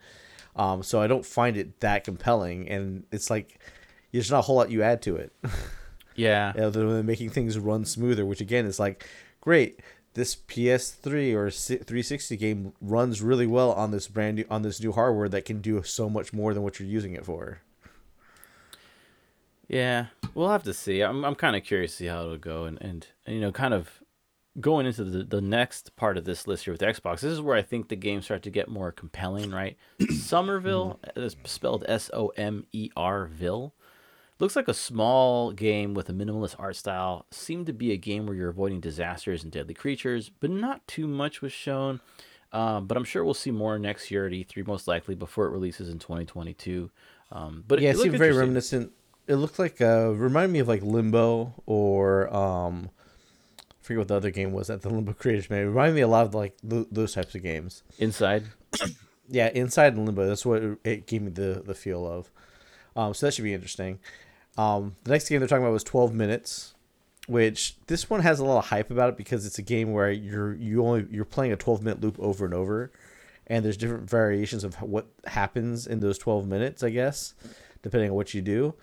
Um, 0.56 0.84
so 0.84 1.02
I 1.02 1.08
don't 1.08 1.26
find 1.26 1.58
it 1.58 1.80
that 1.80 2.04
compelling, 2.04 2.70
and 2.70 3.06
it's 3.12 3.30
like 3.30 3.60
there's 4.12 4.30
not 4.32 4.40
a 4.40 4.42
whole 4.44 4.56
lot 4.56 4.72
you 4.72 4.84
add 4.84 5.02
to 5.04 5.16
it. 5.16 5.34
Yeah, 6.16 6.54
other 6.56 6.88
than 6.94 7.08
making 7.08 7.32
things 7.32 7.58
run 7.58 7.86
smoother, 7.86 8.24
which 8.24 8.40
again 8.40 8.68
is 8.68 8.80
like 8.80 9.04
great. 9.42 9.80
This 10.14 10.36
PS3 10.36 11.34
or 11.34 11.50
360 11.50 12.38
game 12.38 12.74
runs 12.80 13.24
really 13.24 13.48
well 13.48 13.72
on 13.72 13.90
this 13.90 14.08
brand 14.08 14.36
new 14.36 14.46
on 14.48 14.62
this 14.62 14.80
new 14.80 14.92
hardware 14.92 15.28
that 15.30 15.46
can 15.46 15.60
do 15.60 15.82
so 15.82 16.08
much 16.08 16.32
more 16.32 16.54
than 16.54 16.62
what 16.62 16.80
you're 16.80 16.88
using 16.88 17.14
it 17.14 17.26
for. 17.26 17.63
Yeah, 19.74 20.06
we'll 20.36 20.50
have 20.50 20.64
to 20.66 20.74
see. 20.74 21.02
I'm 21.02 21.26
I'm 21.26 21.34
kind 21.34 21.56
of 21.56 21.64
curious 21.64 21.92
to 21.94 21.98
see 21.98 22.06
how 22.06 22.22
it'll 22.22 22.38
go, 22.38 22.66
and, 22.66 22.80
and 22.80 23.08
you 23.26 23.42
know, 23.42 23.52
kind 23.52 23.74
of 23.74 24.04
going 24.60 24.86
into 24.86 25.04
the 25.04 25.24
the 25.24 25.42
next 25.42 25.96
part 25.96 26.16
of 26.16 26.26
this 26.26 26.46
list 26.46 26.66
here 26.66 26.74
with 26.74 26.82
Xbox. 26.82 27.22
This 27.22 27.32
is 27.32 27.42
where 27.42 27.58
I 27.58 27.64
think 27.64 27.90
the 27.90 27.96
games 27.96 28.26
start 28.26 28.44
to 28.44 28.52
get 28.52 28.70
more 28.70 28.92
compelling, 28.92 29.50
right? 29.50 29.76
Somerville 30.12 31.00
is 31.16 31.36
spelled 31.46 31.86
S 31.88 32.12
O 32.14 32.28
M 32.38 32.68
E 32.72 32.92
R 32.96 33.26
Ville. 33.26 33.74
Looks 34.38 34.56
like 34.56 34.68
a 34.68 34.76
small 34.76 35.52
game 35.52 35.96
with 35.96 36.08
a 36.08 36.14
minimalist 36.14 36.56
art 36.60 36.76
style. 36.76 37.26
Seemed 37.32 37.66
to 37.66 37.74
be 37.74 37.92
a 37.92 37.98
game 37.98 38.28
where 38.28 38.36
you're 38.36 38.50
avoiding 38.50 38.80
disasters 38.80 39.42
and 39.42 39.52
deadly 39.52 39.74
creatures, 39.74 40.30
but 40.40 40.52
not 40.52 40.88
too 40.88 41.08
much 41.08 41.42
was 41.42 41.52
shown. 41.52 42.00
Um, 42.52 42.86
but 42.86 42.96
I'm 42.96 43.06
sure 43.06 43.24
we'll 43.24 43.34
see 43.34 43.50
more 43.50 43.80
next 43.80 44.12
year 44.12 44.28
at 44.28 44.34
E3, 44.34 44.68
most 44.68 44.88
likely 44.88 45.16
before 45.16 45.48
it 45.48 45.52
releases 45.52 45.90
in 45.90 45.98
2022. 45.98 46.92
Um, 47.32 47.64
but 47.68 47.80
yeah, 47.82 47.90
it, 47.90 47.96
it 47.96 48.00
seemed 48.00 48.18
very 48.20 48.34
reminiscent 48.34 48.92
it 49.28 49.36
looked 49.36 49.60
like 49.60 49.82
uh 49.82 50.12
reminded 50.14 50.52
me 50.54 50.60
of 50.60 50.68
like 50.68 50.82
Limbo 50.82 51.54
or 51.66 52.34
um 52.34 52.90
I 53.60 53.86
forget 53.86 54.00
what 54.00 54.08
the 54.08 54.16
other 54.16 54.32
game 54.32 54.54
was 54.54 54.68
that 54.68 54.82
the 54.82 54.90
Limbo 54.90 55.14
creators 55.20 55.50
made. 55.50 55.62
It 55.62 55.68
reminded 55.68 55.96
me 55.96 56.02
a 56.02 56.08
lot 56.08 56.26
of 56.26 56.34
like 56.34 56.56
th- 56.68 56.88
those 56.92 57.14
types 57.14 57.36
of 57.36 57.44
games. 57.44 57.84
Inside. 58.00 58.46
yeah, 59.28 59.50
Inside 59.50 59.96
and 59.96 60.06
Limbo. 60.06 60.26
That's 60.26 60.46
what 60.46 60.64
it 60.84 61.06
gave 61.08 61.22
me 61.22 61.32
the 61.32 61.62
the 61.66 61.74
feel 61.74 62.08
of. 62.08 62.32
Um, 62.96 63.14
so 63.14 63.26
that 63.26 63.34
should 63.34 63.44
be 63.44 63.54
interesting. 63.54 64.00
Um, 64.58 64.96
the 65.04 65.12
next 65.12 65.30
game 65.30 65.40
they're 65.40 65.48
talking 65.48 65.64
about 65.64 65.74
was 65.74 65.84
12 65.84 66.14
minutes, 66.14 66.76
which 67.28 67.76
this 67.88 68.10
one 68.10 68.22
has 68.22 68.40
a 68.40 68.46
lot 68.46 68.60
of 68.60 68.66
hype 68.68 68.92
about 68.92 69.10
it 69.10 69.18
because 69.18 69.46
it's 69.46 69.58
a 69.58 69.64
game 69.64 69.92
where 69.92 70.12
you're 70.12 70.54
you 70.54 70.86
only 70.86 71.08
you're 71.10 71.26
playing 71.26 71.52
a 71.52 71.56
12 71.56 71.84
minute 71.84 72.02
loop 72.02 72.20
over 72.20 72.46
and 72.46 72.54
over, 72.54 72.92
and 73.48 73.66
there's 73.66 73.78
different 73.78 74.10
variations 74.10 74.64
of 74.64 74.76
what 74.82 75.08
happens 75.26 75.88
in 75.88 76.00
those 76.00 76.18
12 76.18 76.48
minutes, 76.48 76.84
I 76.84 76.90
guess, 76.90 77.34
depending 77.82 78.12
on 78.12 78.16
what 78.16 78.34
you 78.34 78.42
do. 78.42 78.76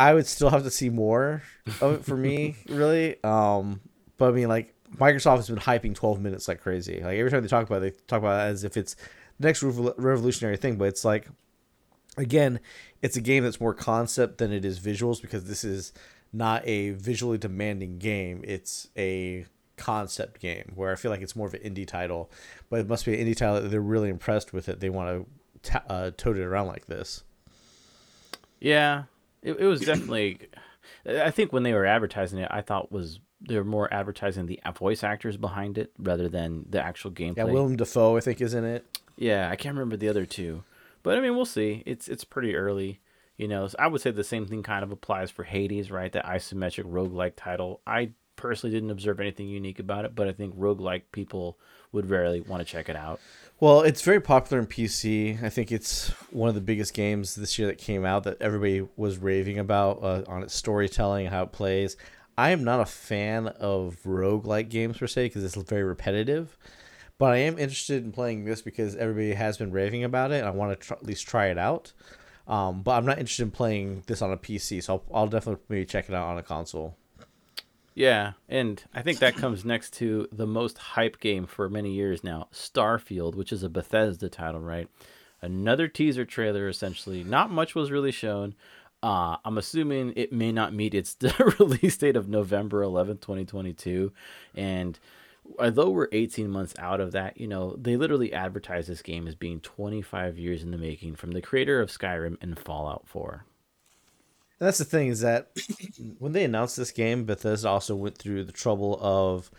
I 0.00 0.14
would 0.14 0.26
still 0.26 0.48
have 0.48 0.62
to 0.62 0.70
see 0.70 0.88
more 0.88 1.42
of 1.82 1.96
it 1.96 2.04
for 2.06 2.16
me, 2.16 2.56
really. 2.70 3.22
Um, 3.22 3.82
but 4.16 4.30
I 4.30 4.32
mean, 4.32 4.48
like 4.48 4.74
Microsoft 4.96 5.36
has 5.36 5.48
been 5.50 5.58
hyping 5.58 5.94
12 5.94 6.22
minutes 6.22 6.48
like 6.48 6.62
crazy. 6.62 7.02
Like 7.04 7.18
every 7.18 7.30
time 7.30 7.42
they 7.42 7.48
talk 7.48 7.66
about 7.66 7.82
it, 7.82 7.98
they 7.98 8.00
talk 8.06 8.20
about 8.20 8.40
it 8.40 8.50
as 8.50 8.64
if 8.64 8.78
it's 8.78 8.94
the 9.38 9.48
next 9.48 9.62
revolutionary 9.62 10.56
thing. 10.56 10.76
But 10.76 10.86
it's 10.88 11.04
like, 11.04 11.28
again, 12.16 12.60
it's 13.02 13.18
a 13.18 13.20
game 13.20 13.44
that's 13.44 13.60
more 13.60 13.74
concept 13.74 14.38
than 14.38 14.54
it 14.54 14.64
is 14.64 14.80
visuals 14.80 15.20
because 15.20 15.44
this 15.44 15.64
is 15.64 15.92
not 16.32 16.66
a 16.66 16.92
visually 16.92 17.36
demanding 17.36 17.98
game. 17.98 18.42
It's 18.42 18.88
a 18.96 19.44
concept 19.76 20.40
game 20.40 20.72
where 20.76 20.92
I 20.92 20.94
feel 20.94 21.10
like 21.10 21.20
it's 21.20 21.36
more 21.36 21.46
of 21.46 21.52
an 21.52 21.60
indie 21.60 21.86
title, 21.86 22.30
but 22.70 22.80
it 22.80 22.88
must 22.88 23.04
be 23.04 23.20
an 23.20 23.26
indie 23.26 23.36
title 23.36 23.60
that 23.60 23.68
they're 23.68 23.82
really 23.82 24.08
impressed 24.08 24.54
with 24.54 24.66
it. 24.70 24.80
They 24.80 24.88
want 24.88 25.26
to 25.62 25.72
t- 25.72 25.84
uh, 25.90 26.10
tote 26.16 26.38
it 26.38 26.42
around 26.42 26.68
like 26.68 26.86
this. 26.86 27.22
Yeah, 28.60 29.04
it, 29.42 29.58
it 29.58 29.66
was 29.66 29.80
definitely. 29.80 30.38
I 31.06 31.30
think 31.30 31.52
when 31.52 31.62
they 31.62 31.72
were 31.72 31.86
advertising 31.86 32.38
it, 32.38 32.48
I 32.50 32.62
thought 32.62 32.90
was 32.92 33.20
they 33.40 33.56
were 33.56 33.64
more 33.64 33.92
advertising 33.92 34.46
the 34.46 34.60
voice 34.76 35.02
actors 35.02 35.36
behind 35.36 35.78
it 35.78 35.92
rather 35.98 36.28
than 36.28 36.66
the 36.68 36.82
actual 36.82 37.10
gameplay. 37.10 37.38
Yeah, 37.38 37.44
Willem 37.44 37.76
Dafoe, 37.76 38.16
I 38.16 38.20
think, 38.20 38.40
is 38.40 38.54
in 38.54 38.64
it. 38.64 38.84
Yeah, 39.16 39.48
I 39.50 39.56
can't 39.56 39.74
remember 39.74 39.96
the 39.96 40.08
other 40.08 40.26
two, 40.26 40.62
but 41.02 41.16
I 41.16 41.20
mean, 41.20 41.36
we'll 41.36 41.44
see. 41.44 41.82
It's 41.86 42.08
it's 42.08 42.24
pretty 42.24 42.54
early, 42.56 43.00
you 43.36 43.48
know. 43.48 43.66
So 43.68 43.76
I 43.78 43.86
would 43.86 44.00
say 44.00 44.10
the 44.10 44.24
same 44.24 44.46
thing 44.46 44.62
kind 44.62 44.82
of 44.82 44.92
applies 44.92 45.30
for 45.30 45.44
Hades, 45.44 45.90
right? 45.90 46.12
That 46.12 46.26
isometric 46.26 46.84
roguelike 46.84 47.34
title. 47.36 47.80
I 47.86 48.12
personally 48.36 48.74
didn't 48.74 48.90
observe 48.90 49.20
anything 49.20 49.48
unique 49.48 49.78
about 49.78 50.06
it, 50.06 50.14
but 50.14 50.26
I 50.26 50.32
think 50.32 50.56
roguelike 50.56 51.02
people 51.12 51.58
would 51.92 52.08
rarely 52.08 52.40
want 52.40 52.60
to 52.60 52.64
check 52.70 52.88
it 52.88 52.96
out. 52.96 53.20
Well, 53.60 53.82
it's 53.82 54.00
very 54.00 54.22
popular 54.22 54.58
in 54.58 54.66
PC. 54.66 55.42
I 55.42 55.50
think 55.50 55.70
it's 55.70 56.08
one 56.30 56.48
of 56.48 56.54
the 56.54 56.62
biggest 56.62 56.94
games 56.94 57.34
this 57.34 57.58
year 57.58 57.68
that 57.68 57.76
came 57.76 58.06
out 58.06 58.24
that 58.24 58.40
everybody 58.40 58.88
was 58.96 59.18
raving 59.18 59.58
about 59.58 60.02
uh, 60.02 60.22
on 60.28 60.42
its 60.42 60.54
storytelling 60.54 61.26
and 61.26 61.34
how 61.34 61.42
it 61.42 61.52
plays. 61.52 61.98
I 62.38 62.52
am 62.52 62.64
not 62.64 62.80
a 62.80 62.86
fan 62.86 63.48
of 63.48 63.98
rogue-like 64.06 64.70
games 64.70 64.96
per 64.96 65.06
se 65.06 65.26
because 65.26 65.44
it's 65.44 65.56
very 65.56 65.82
repetitive, 65.82 66.56
but 67.18 67.32
I 67.32 67.36
am 67.36 67.58
interested 67.58 68.02
in 68.02 68.12
playing 68.12 68.46
this 68.46 68.62
because 68.62 68.96
everybody 68.96 69.34
has 69.34 69.58
been 69.58 69.72
raving 69.72 70.04
about 70.04 70.32
it. 70.32 70.38
and 70.38 70.48
I 70.48 70.52
want 70.52 70.72
to 70.72 70.86
tr- 70.86 70.94
at 70.94 71.04
least 71.04 71.28
try 71.28 71.48
it 71.48 71.58
out. 71.58 71.92
Um, 72.48 72.80
but 72.82 72.92
I'm 72.92 73.04
not 73.04 73.18
interested 73.18 73.42
in 73.42 73.50
playing 73.50 74.04
this 74.06 74.22
on 74.22 74.32
a 74.32 74.38
PC, 74.38 74.82
so 74.82 74.94
I'll, 74.94 75.04
I'll 75.14 75.28
definitely 75.28 75.62
maybe 75.68 75.84
check 75.84 76.08
it 76.08 76.14
out 76.14 76.28
on 76.28 76.38
a 76.38 76.42
console. 76.42 76.96
Yeah, 77.94 78.32
and 78.48 78.82
I 78.94 79.02
think 79.02 79.18
that 79.18 79.36
comes 79.36 79.64
next 79.64 79.94
to 79.94 80.28
the 80.32 80.46
most 80.46 80.78
hype 80.78 81.18
game 81.20 81.46
for 81.46 81.68
many 81.68 81.92
years 81.92 82.22
now, 82.22 82.48
Starfield, 82.52 83.34
which 83.34 83.52
is 83.52 83.62
a 83.62 83.68
Bethesda 83.68 84.28
title, 84.28 84.60
right? 84.60 84.88
Another 85.42 85.88
teaser 85.88 86.24
trailer, 86.24 86.68
essentially. 86.68 87.24
Not 87.24 87.50
much 87.50 87.74
was 87.74 87.90
really 87.90 88.12
shown. 88.12 88.54
Uh, 89.02 89.36
I'm 89.44 89.58
assuming 89.58 90.12
it 90.14 90.32
may 90.32 90.52
not 90.52 90.74
meet 90.74 90.94
its 90.94 91.16
release 91.58 91.96
date 91.96 92.16
of 92.16 92.28
November 92.28 92.82
11th, 92.82 93.22
2022. 93.22 94.12
And 94.54 94.98
although 95.58 95.90
we're 95.90 96.08
18 96.12 96.50
months 96.50 96.74
out 96.78 97.00
of 97.00 97.12
that, 97.12 97.40
you 97.40 97.48
know, 97.48 97.74
they 97.76 97.96
literally 97.96 98.32
advertise 98.32 98.86
this 98.86 99.02
game 99.02 99.26
as 99.26 99.34
being 99.34 99.60
25 99.60 100.38
years 100.38 100.62
in 100.62 100.70
the 100.70 100.78
making 100.78 101.16
from 101.16 101.32
the 101.32 101.40
creator 101.40 101.80
of 101.80 101.90
Skyrim 101.90 102.36
and 102.42 102.58
Fallout 102.58 103.04
4. 103.06 103.44
And 104.60 104.66
that's 104.66 104.78
the 104.78 104.84
thing 104.84 105.08
is 105.08 105.20
that 105.20 105.48
when 106.18 106.32
they 106.32 106.44
announced 106.44 106.76
this 106.76 106.92
game, 106.92 107.24
Bethesda 107.24 107.68
also 107.68 107.96
went 107.96 108.18
through 108.18 108.44
the 108.44 108.52
trouble 108.52 108.98
of 109.00 109.50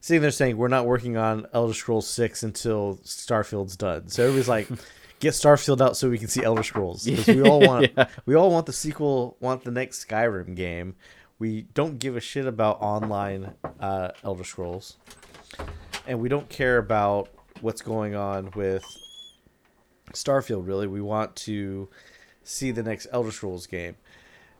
sitting 0.00 0.22
there 0.22 0.30
saying 0.30 0.56
we're 0.56 0.68
not 0.68 0.86
working 0.86 1.18
on 1.18 1.46
Elder 1.52 1.74
Scrolls 1.74 2.08
Six 2.08 2.42
until 2.42 2.96
Starfield's 3.04 3.76
done. 3.76 4.08
So 4.08 4.22
everybody's 4.22 4.48
like, 4.48 4.68
get 5.20 5.34
Starfield 5.34 5.82
out 5.82 5.96
so 5.96 6.08
we 6.08 6.18
can 6.18 6.28
see 6.28 6.42
Elder 6.42 6.62
Scrolls 6.62 7.04
because 7.04 7.26
we 7.26 7.42
all 7.42 7.60
want 7.66 7.92
yeah. 7.94 8.08
we 8.24 8.34
all 8.34 8.50
want 8.50 8.64
the 8.64 8.72
sequel, 8.72 9.36
want 9.40 9.62
the 9.62 9.70
next 9.70 10.08
Skyrim 10.08 10.56
game. 10.56 10.96
We 11.38 11.62
don't 11.74 11.98
give 11.98 12.16
a 12.16 12.20
shit 12.20 12.46
about 12.46 12.80
online 12.80 13.54
uh, 13.78 14.10
Elder 14.24 14.44
Scrolls, 14.44 14.96
and 16.06 16.18
we 16.18 16.28
don't 16.30 16.48
care 16.48 16.78
about 16.78 17.28
what's 17.60 17.82
going 17.82 18.14
on 18.14 18.50
with 18.54 18.84
Starfield. 20.12 20.66
Really, 20.66 20.86
we 20.86 21.00
want 21.00 21.36
to 21.36 21.88
see 22.42 22.70
the 22.70 22.82
next 22.82 23.06
Elder 23.12 23.30
Scrolls 23.30 23.66
game. 23.66 23.96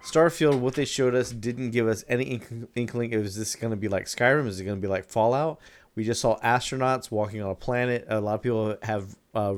Starfield, 0.03 0.61
what 0.61 0.75
they 0.75 0.85
showed 0.85 1.15
us 1.15 1.31
didn't 1.31 1.71
give 1.71 1.87
us 1.87 2.05
any 2.09 2.41
inkling. 2.75 3.13
It 3.13 3.19
was 3.19 3.37
this 3.37 3.55
going 3.55 3.71
to 3.71 3.77
be 3.77 3.89
like 3.89 4.07
Skyrim? 4.07 4.47
Is 4.47 4.61
it 4.61 4.65
going 4.65 4.77
to 4.77 4.81
be 4.81 4.89
like 4.89 5.05
Fallout? 5.05 5.61
We 5.95 6.05
just 6.05 6.21
saw 6.21 6.39
astronauts 6.41 7.11
walking 7.11 7.43
on 7.43 7.51
a 7.51 7.55
planet. 7.55 8.07
A 8.09 8.21
lot 8.21 8.35
of 8.35 8.43
people 8.43 8.77
have 8.83 9.17
uh, 9.35 9.57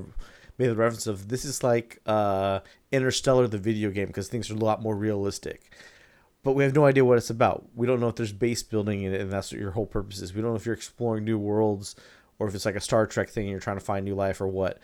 made 0.58 0.68
the 0.68 0.76
reference 0.76 1.06
of 1.06 1.28
this 1.28 1.44
is 1.44 1.62
like 1.62 2.00
uh, 2.06 2.60
Interstellar, 2.90 3.46
the 3.46 3.58
video 3.58 3.90
game, 3.90 4.08
because 4.08 4.28
things 4.28 4.50
are 4.50 4.54
a 4.54 4.58
lot 4.58 4.82
more 4.82 4.96
realistic. 4.96 5.72
But 6.42 6.52
we 6.52 6.64
have 6.64 6.74
no 6.74 6.86
idea 6.86 7.04
what 7.04 7.18
it's 7.18 7.30
about. 7.30 7.66
We 7.76 7.86
don't 7.86 8.00
know 8.00 8.08
if 8.08 8.16
there's 8.16 8.32
base 8.32 8.64
building 8.64 9.02
in 9.02 9.14
it, 9.14 9.20
and 9.20 9.30
that's 9.30 9.52
what 9.52 9.60
your 9.60 9.70
whole 9.70 9.86
purpose 9.86 10.20
is. 10.20 10.34
We 10.34 10.42
don't 10.42 10.50
know 10.50 10.56
if 10.56 10.66
you're 10.66 10.74
exploring 10.74 11.24
new 11.24 11.38
worlds 11.38 11.94
or 12.40 12.48
if 12.48 12.54
it's 12.54 12.64
like 12.64 12.74
a 12.74 12.80
Star 12.80 13.06
Trek 13.06 13.28
thing 13.28 13.44
and 13.44 13.50
you're 13.52 13.60
trying 13.60 13.78
to 13.78 13.84
find 13.84 14.04
new 14.04 14.16
life 14.16 14.40
or 14.40 14.48
what 14.48 14.80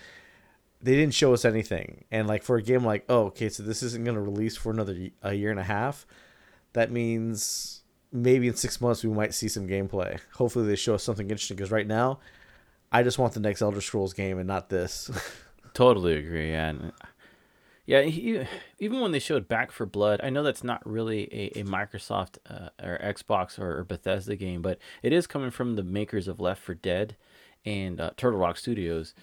they 0.80 0.94
didn't 0.94 1.14
show 1.14 1.32
us 1.32 1.44
anything. 1.44 2.04
And 2.10 2.28
like 2.28 2.42
for 2.42 2.56
a 2.56 2.62
game 2.62 2.84
like, 2.84 3.04
oh, 3.08 3.26
okay, 3.26 3.48
so 3.48 3.62
this 3.62 3.82
isn't 3.82 4.04
going 4.04 4.14
to 4.14 4.20
release 4.20 4.56
for 4.56 4.70
another 4.70 4.96
a 5.22 5.34
year 5.34 5.50
and 5.50 5.60
a 5.60 5.64
half. 5.64 6.06
That 6.72 6.90
means 6.90 7.82
maybe 8.12 8.48
in 8.48 8.54
six 8.54 8.80
months 8.80 9.02
we 9.02 9.10
might 9.10 9.34
see 9.34 9.48
some 9.48 9.66
gameplay. 9.66 10.18
Hopefully 10.34 10.66
they 10.66 10.76
show 10.76 10.94
us 10.94 11.02
something 11.02 11.28
interesting 11.30 11.56
because 11.56 11.72
right 11.72 11.86
now, 11.86 12.20
I 12.90 13.02
just 13.02 13.18
want 13.18 13.34
the 13.34 13.40
next 13.40 13.60
Elder 13.60 13.80
Scrolls 13.80 14.14
game 14.14 14.38
and 14.38 14.46
not 14.46 14.70
this. 14.70 15.10
totally 15.74 16.14
agree. 16.14 16.50
Yeah. 16.50 16.68
And 16.68 16.92
yeah, 17.84 18.02
he, 18.02 18.44
even 18.78 19.00
when 19.00 19.12
they 19.12 19.18
showed 19.18 19.48
Back 19.48 19.72
4 19.72 19.86
Blood, 19.86 20.20
I 20.22 20.30
know 20.30 20.42
that's 20.42 20.64
not 20.64 20.86
really 20.86 21.24
a, 21.32 21.60
a 21.60 21.64
Microsoft 21.64 22.38
uh, 22.48 22.68
or 22.82 22.98
Xbox 23.02 23.58
or, 23.58 23.78
or, 23.78 23.84
Bethesda 23.84 24.36
game, 24.36 24.60
but 24.60 24.78
it 25.02 25.12
is 25.12 25.26
coming 25.26 25.50
from 25.50 25.74
the 25.74 25.82
makers 25.82 26.28
of 26.28 26.38
Left 26.38 26.62
4 26.62 26.74
Dead 26.74 27.16
and 27.64 28.00
uh, 28.00 28.10
Turtle 28.16 28.38
Rock 28.38 28.58
Studios 28.58 29.14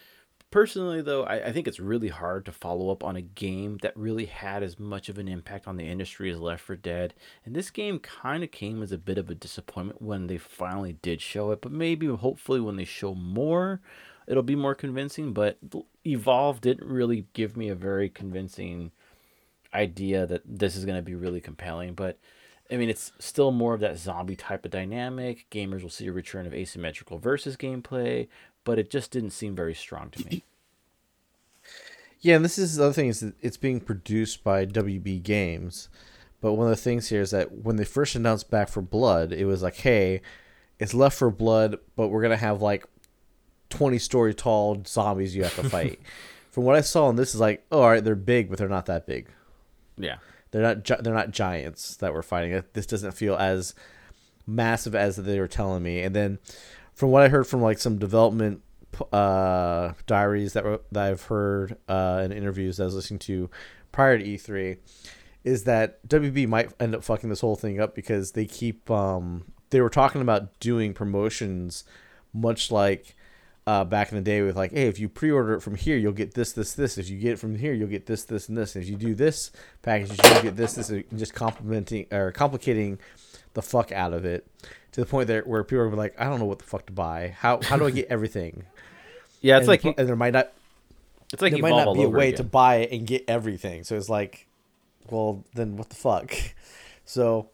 Personally, 0.56 1.02
though, 1.02 1.26
I, 1.26 1.48
I, 1.48 1.52
think 1.52 1.68
it's 1.68 1.82
really 1.82 2.08
hard 2.08 2.46
to 2.46 2.54
follow 2.54 2.90
up 2.90 3.04
on 3.04 3.18
a 3.18 3.22
game 3.22 3.78
that 3.82 3.92
really 3.98 4.28
had 4.28 4.64
as 4.64 4.80
much 4.80 5.10
of 5.10 5.18
an 5.18 5.28
impact 5.28 5.68
on 5.68 5.76
the 5.76 5.84
industry 5.84 6.32
as 6.32 6.40
Left 6.40 6.64
4 6.64 6.78
Dead. 6.78 7.14
And 7.44 7.54
this 7.54 7.70
game 7.70 8.00
kind 8.00 8.42
of 8.42 8.52
came 8.52 8.82
as 8.82 8.94
a 8.94 8.98
bit 8.98 9.18
of 9.18 9.30
a 9.30 9.36
disappointment 9.36 10.02
when 10.02 10.28
they 10.28 10.38
finally 10.38 10.94
did 11.02 11.20
show 11.20 11.52
it. 11.52 11.60
But 11.60 11.74
maybe, 11.74 12.08
hopefully, 12.08 12.62
when 12.62 12.78
they 12.78 12.86
show 12.86 13.14
more, 13.14 13.82
it'll 14.28 14.44
be 14.44 14.56
more 14.56 14.76
convincing. 14.76 15.34
But 15.34 15.58
Evolve 16.08 16.62
didn't 16.62 16.88
really 16.88 17.28
give 17.34 17.58
me 17.58 17.68
a 17.68 17.76
very 17.76 18.08
convincing 18.08 18.94
idea 19.74 20.26
that 20.26 20.44
this 20.46 20.78
is 20.78 20.86
going 20.86 20.98
to 20.98 21.02
be 21.02 21.16
really 21.16 21.42
compelling. 21.42 21.96
But 21.96 22.18
I 22.72 22.78
mean, 22.78 22.90
it's 22.90 23.12
still 23.20 23.52
more 23.52 23.74
of 23.74 23.82
that 23.82 23.98
zombie 23.98 24.38
type 24.38 24.64
of 24.64 24.72
dynamic. 24.72 25.48
Gamers 25.52 25.84
will 25.84 25.90
see 25.90 26.08
a 26.08 26.14
return 26.14 26.48
of 26.48 26.54
asymmetrical 26.54 27.20
versus 27.20 27.58
gameplay, 27.58 28.28
but 28.66 28.78
it 28.78 28.90
just 28.90 29.12
didn't 29.12 29.30
seem 29.32 29.56
very 29.56 29.74
strong 29.74 30.10
to 30.10 30.26
me. 30.26 30.44
Yeah, 32.20 32.36
and 32.36 32.44
this 32.44 32.58
is 32.58 32.76
the 32.76 32.84
other 32.86 32.94
thing 32.94 33.08
is 33.08 33.22
that 33.22 33.36
it's 33.42 33.56
being 33.56 33.80
produced 33.80 34.44
by 34.44 34.66
WB 34.66 35.24
Games. 35.24 35.88
But 36.42 36.54
one 36.54 36.68
of 36.68 36.72
the 36.72 36.82
things 36.82 37.08
here 37.08 37.22
is 37.22 37.32
that 37.32 37.64
when 37.64 37.78
they 37.78 37.86
first 37.86 38.16
announced 38.16 38.52
Back 38.52 38.68
4 38.68 38.84
Blood, 38.84 39.32
it 39.32 39.46
was 39.46 39.64
like, 39.64 39.78
hey, 39.78 40.22
it's 40.80 40.94
Left 40.94 41.18
for 41.18 41.32
Blood, 41.32 41.78
but 41.96 42.10
we're 42.10 42.22
gonna 42.22 42.36
have 42.36 42.62
like 42.62 42.86
twenty 43.70 43.98
story 43.98 44.34
tall 44.34 44.84
zombies 44.86 45.36
you 45.36 45.44
have 45.44 45.56
to 45.56 45.70
fight. 45.70 46.00
From 46.52 46.64
what 46.64 46.76
I 46.76 46.82
saw, 46.82 47.10
and 47.10 47.20
this 47.20 47.34
is 47.36 47.42
like, 47.42 47.66
oh, 47.72 47.82
all 47.82 47.90
right, 47.90 48.04
they're 48.04 48.16
big, 48.16 48.50
but 48.50 48.58
they're 48.58 48.70
not 48.70 48.86
that 48.86 49.06
big. 49.06 49.28
Yeah, 49.98 50.18
they're 50.52 50.62
not. 50.62 50.84
Gi- 50.84 51.02
they're 51.02 51.14
not 51.14 51.32
giants 51.32 51.96
that 51.98 52.14
we're 52.14 52.22
fighting. 52.22 52.64
This 52.74 52.86
doesn't 52.86 53.12
feel 53.12 53.36
as 53.36 53.74
massive 54.48 54.96
as 54.96 55.18
they 55.18 55.40
were 55.40 55.48
telling 55.48 55.84
me. 55.84 56.02
And 56.02 56.16
then 56.16 56.40
from 56.96 57.12
what 57.12 57.22
I 57.22 57.28
heard 57.28 57.46
from 57.46 57.62
like 57.62 57.78
some 57.78 58.00
development 58.00 58.62
uh, 59.12 59.92
diaries 60.08 60.54
that, 60.54 60.64
were, 60.64 60.82
that 60.92 61.12
I've 61.12 61.24
heard 61.24 61.78
uh, 61.88 62.22
in 62.26 62.32
interviews 62.32 62.78
that 62.78 62.84
I 62.84 62.86
was 62.86 62.96
listening 62.96 63.20
to 63.20 63.50
prior 63.92 64.18
to 64.18 64.24
E3, 64.24 64.78
is 65.44 65.66
that 65.66 66.06
WB 66.08 66.48
might 66.48 66.72
end 66.80 66.96
up 66.96 67.04
fucking 67.04 67.30
this 67.30 67.42
whole 67.42 67.56
thing 67.56 67.80
up 67.80 67.94
because 67.94 68.32
they 68.32 68.46
keep 68.46 68.90
um, 68.90 69.46
they 69.70 69.82
were 69.82 69.90
talking 69.90 70.22
about 70.22 70.60
doing 70.60 70.94
promotions 70.94 71.84
much 72.34 72.72
like 72.72 73.16
uh, 73.68 73.84
back 73.84 74.12
in 74.12 74.16
the 74.16 74.24
day 74.24 74.42
with 74.42 74.56
like, 74.56 74.72
hey, 74.72 74.88
if 74.88 75.00
you 75.00 75.10
pre-order 75.10 75.56
it 75.56 75.62
from 75.62 75.76
here, 75.76 75.98
you'll 75.98 76.14
get 76.14 76.34
this, 76.34 76.52
this, 76.54 76.74
this. 76.74 76.98
If 76.98 77.10
you 77.10 77.18
get 77.18 77.34
it 77.34 77.40
from 77.40 77.56
here, 77.56 77.74
you'll 77.74 77.90
get 77.90 78.06
this, 78.06 78.24
this, 78.24 78.48
and 78.48 78.58
this. 78.58 78.76
And 78.76 78.84
if 78.84 78.90
you 78.90 78.96
do 78.96 79.16
this 79.16 79.52
package, 79.82 80.12
you'll 80.24 80.44
get 80.44 80.56
this, 80.56 80.74
this, 80.74 80.90
and 80.90 81.04
just 81.16 81.34
complimenting 81.34 82.06
or 82.12 82.32
complicating 82.32 83.00
the 83.56 83.64
fuck 83.64 83.92
out 83.92 84.14
of 84.14 84.26
it 84.26 84.46
to 84.92 85.02
the 85.02 85.08
point 85.08 85.28
that 85.28 85.48
where 85.48 85.64
people 85.64 85.84
are 85.84 85.90
like, 85.90 86.14
I 86.20 86.26
don't 86.26 86.40
know 86.40 86.46
what 86.46 86.60
the 86.60 86.66
fuck 86.66 86.86
to 86.86 86.94
buy. 86.94 87.36
How 87.40 87.60
how 87.64 87.78
do 87.78 87.86
I 87.88 87.92
get 87.92 88.08
everything? 88.10 88.64
yeah, 89.42 89.58
it's 89.58 89.68
and 89.68 89.68
like 89.68 89.84
and 89.84 90.08
there 90.08 90.16
might 90.16 90.34
not. 90.34 90.52
It's 91.34 91.42
like 91.42 91.54
there 91.54 91.62
might 91.62 91.72
not 91.72 91.96
be 91.96 92.04
a 92.04 92.10
way 92.10 92.30
again. 92.30 92.38
to 92.38 92.44
buy 92.44 92.76
it 92.78 92.92
and 92.92 93.08
get 93.08 93.26
everything. 93.28 93.84
So 93.84 93.98
it's 93.98 94.10
like, 94.10 94.48
well, 95.10 95.44
then 95.56 95.76
what 95.78 95.90
the 95.90 95.96
fuck? 95.96 96.34
So, 97.08 97.50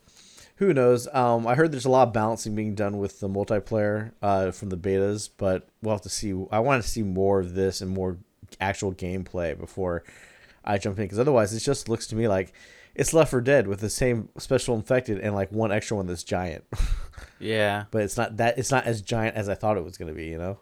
who 0.56 0.74
knows? 0.74 1.10
Um, 1.14 1.46
I 1.46 1.56
heard 1.56 1.74
there's 1.74 1.84
a 1.84 1.90
lot 1.90 2.08
of 2.08 2.14
balancing 2.14 2.56
being 2.56 2.74
done 2.74 3.00
with 3.00 3.20
the 3.20 3.28
multiplayer 3.28 4.12
uh, 4.22 4.52
from 4.52 4.70
the 4.70 4.78
betas, 4.78 5.30
but 5.38 5.68
we'll 5.82 5.94
have 5.94 6.04
to 6.04 6.10
see. 6.10 6.32
I 6.54 6.60
want 6.60 6.82
to 6.82 6.88
see 6.88 7.04
more 7.04 7.42
of 7.42 7.54
this 7.54 7.82
and 7.82 7.92
more 7.92 8.16
actual 8.62 8.94
gameplay 8.94 9.60
before 9.60 10.04
I 10.64 10.78
jump 10.78 11.00
in, 11.00 11.04
because 11.04 11.20
otherwise, 11.20 11.54
it 11.54 11.60
just 11.60 11.90
looks 11.90 12.08
to 12.08 12.16
me 12.16 12.30
like 12.30 12.54
it's 12.96 13.14
Left 13.14 13.32
4 13.32 13.42
Dead 13.42 13.68
with 13.68 13.80
the 13.80 13.90
same 13.90 14.30
special 14.38 14.76
infected 14.76 15.20
and 15.20 15.36
like 15.36 15.52
one 15.52 15.72
extra 15.72 15.98
one 15.98 16.08
that's 16.08 16.24
giant. 16.24 16.64
yeah, 17.40 17.86
but 17.92 18.04
it's 18.04 18.18
not 18.18 18.38
that 18.38 18.58
it's 18.58 18.72
not 18.72 18.86
as 18.86 19.02
giant 19.02 19.36
as 19.36 19.50
I 19.50 19.56
thought 19.56 19.78
it 19.78 19.84
was 19.84 19.98
gonna 19.98 20.14
be. 20.14 20.28
You 20.28 20.38
know. 20.38 20.60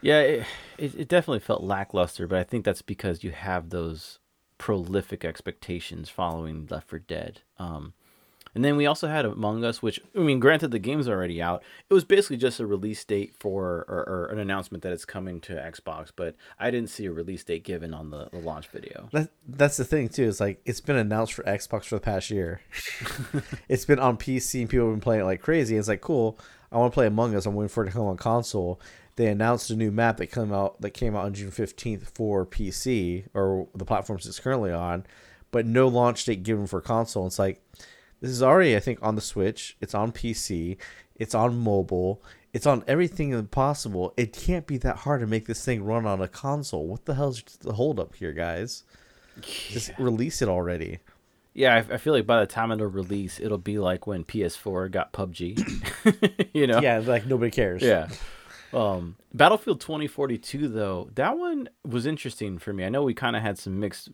Yeah, 0.00 0.20
it, 0.20 0.46
it, 0.78 0.94
it 0.96 1.08
definitely 1.08 1.40
felt 1.40 1.62
lackluster, 1.62 2.26
but 2.26 2.38
I 2.38 2.42
think 2.42 2.64
that's 2.64 2.82
because 2.82 3.22
you 3.22 3.30
have 3.30 3.70
those 3.70 4.18
prolific 4.58 5.24
expectations 5.24 6.08
following 6.08 6.66
Left 6.68 6.88
4 6.88 6.98
Dead. 7.00 7.40
Um, 7.58 7.94
and 8.54 8.64
then 8.64 8.76
we 8.76 8.86
also 8.86 9.08
had 9.08 9.24
Among 9.24 9.64
Us, 9.64 9.82
which 9.82 10.00
I 10.14 10.20
mean, 10.20 10.38
granted 10.38 10.70
the 10.70 10.78
game's 10.78 11.08
already 11.08 11.40
out. 11.40 11.62
It 11.88 11.94
was 11.94 12.04
basically 12.04 12.36
just 12.36 12.60
a 12.60 12.66
release 12.66 13.02
date 13.04 13.34
for 13.38 13.86
or, 13.88 14.04
or 14.06 14.26
an 14.26 14.38
announcement 14.38 14.82
that 14.82 14.92
it's 14.92 15.04
coming 15.06 15.40
to 15.42 15.54
Xbox, 15.54 16.10
but 16.14 16.36
I 16.58 16.70
didn't 16.70 16.90
see 16.90 17.06
a 17.06 17.12
release 17.12 17.44
date 17.44 17.64
given 17.64 17.94
on 17.94 18.10
the, 18.10 18.28
the 18.30 18.38
launch 18.38 18.68
video. 18.68 19.08
That, 19.12 19.30
that's 19.48 19.78
the 19.78 19.84
thing 19.84 20.08
too. 20.10 20.28
It's 20.28 20.40
like 20.40 20.60
it's 20.66 20.80
been 20.80 20.96
announced 20.96 21.32
for 21.32 21.42
Xbox 21.44 21.84
for 21.86 21.94
the 21.94 22.00
past 22.00 22.30
year. 22.30 22.60
it's 23.68 23.86
been 23.86 23.98
on 23.98 24.18
PC 24.18 24.60
and 24.60 24.70
people 24.70 24.86
have 24.86 24.94
been 24.94 25.00
playing 25.00 25.22
it 25.22 25.26
like 25.26 25.40
crazy. 25.40 25.76
It's 25.76 25.88
like 25.88 26.02
cool. 26.02 26.38
I 26.70 26.76
want 26.76 26.92
to 26.92 26.94
play 26.94 27.06
Among 27.06 27.34
Us. 27.34 27.46
I'm 27.46 27.54
waiting 27.54 27.68
for 27.68 27.84
it 27.84 27.86
to 27.88 27.92
come 27.92 28.06
on 28.06 28.16
console. 28.16 28.80
They 29.16 29.26
announced 29.28 29.70
a 29.70 29.76
new 29.76 29.90
map 29.90 30.18
that 30.18 30.28
came 30.28 30.52
out 30.52 30.80
that 30.80 30.90
came 30.90 31.16
out 31.16 31.24
on 31.24 31.34
June 31.34 31.50
15th 31.50 32.14
for 32.14 32.46
PC 32.46 33.26
or 33.34 33.68
the 33.74 33.84
platforms 33.84 34.26
it's 34.26 34.40
currently 34.40 34.72
on, 34.72 35.06
but 35.50 35.64
no 35.66 35.88
launch 35.88 36.24
date 36.26 36.42
given 36.42 36.66
for 36.66 36.80
console. 36.82 37.26
It's 37.26 37.38
like 37.38 37.62
this 38.22 38.30
is 38.30 38.42
already, 38.42 38.76
I 38.76 38.80
think, 38.80 39.00
on 39.02 39.16
the 39.16 39.20
Switch. 39.20 39.76
It's 39.80 39.94
on 39.94 40.12
PC. 40.12 40.76
It's 41.16 41.34
on 41.34 41.58
mobile. 41.58 42.22
It's 42.52 42.66
on 42.66 42.84
everything 42.86 43.46
possible. 43.48 44.14
It 44.16 44.32
can't 44.32 44.64
be 44.64 44.78
that 44.78 44.98
hard 44.98 45.20
to 45.22 45.26
make 45.26 45.46
this 45.46 45.64
thing 45.64 45.82
run 45.82 46.06
on 46.06 46.22
a 46.22 46.28
console. 46.28 46.86
What 46.86 47.04
the 47.04 47.14
hell's 47.14 47.42
the 47.42 47.72
holdup 47.72 48.14
here, 48.14 48.32
guys? 48.32 48.84
Yeah. 49.36 49.42
Just 49.70 49.90
release 49.98 50.40
it 50.40 50.48
already. 50.48 51.00
Yeah, 51.52 51.74
I, 51.74 51.94
I, 51.94 51.96
feel 51.98 52.12
like 52.12 52.26
by 52.26 52.40
the 52.40 52.46
time 52.46 52.70
it'll 52.70 52.86
release, 52.86 53.40
it'll 53.40 53.58
be 53.58 53.78
like 53.78 54.06
when 54.06 54.24
PS4 54.24 54.90
got 54.90 55.12
PUBG. 55.12 56.48
you 56.54 56.66
know? 56.66 56.80
Yeah, 56.80 56.98
like 57.04 57.26
nobody 57.26 57.50
cares. 57.50 57.82
Yeah. 57.82 58.08
Um, 58.72 59.16
Battlefield 59.34 59.80
2042 59.80 60.68
though, 60.68 61.10
that 61.16 61.36
one 61.36 61.68
was 61.84 62.06
interesting 62.06 62.58
for 62.58 62.72
me. 62.72 62.84
I 62.84 62.88
know 62.88 63.02
we 63.02 63.14
kind 63.14 63.36
of 63.36 63.42
had 63.42 63.58
some 63.58 63.80
mixed 63.80 64.10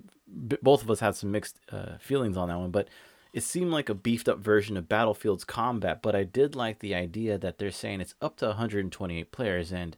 b- 0.48 0.58
both 0.62 0.82
of 0.82 0.90
us 0.90 1.00
had 1.00 1.14
some 1.14 1.30
mixed 1.30 1.58
uh, 1.70 1.98
feelings 1.98 2.36
on 2.36 2.48
that 2.48 2.58
one, 2.58 2.70
but 2.70 2.88
it 3.32 3.42
seemed 3.42 3.70
like 3.70 3.88
a 3.88 3.94
beefed 3.94 4.28
up 4.28 4.38
version 4.38 4.76
of 4.76 4.88
Battlefield's 4.88 5.44
combat. 5.44 6.02
But 6.02 6.14
I 6.14 6.24
did 6.24 6.54
like 6.54 6.78
the 6.78 6.94
idea 6.94 7.38
that 7.38 7.58
they're 7.58 7.70
saying 7.70 8.00
it's 8.00 8.14
up 8.20 8.36
to 8.38 8.46
128 8.46 9.32
players. 9.32 9.72
And 9.72 9.96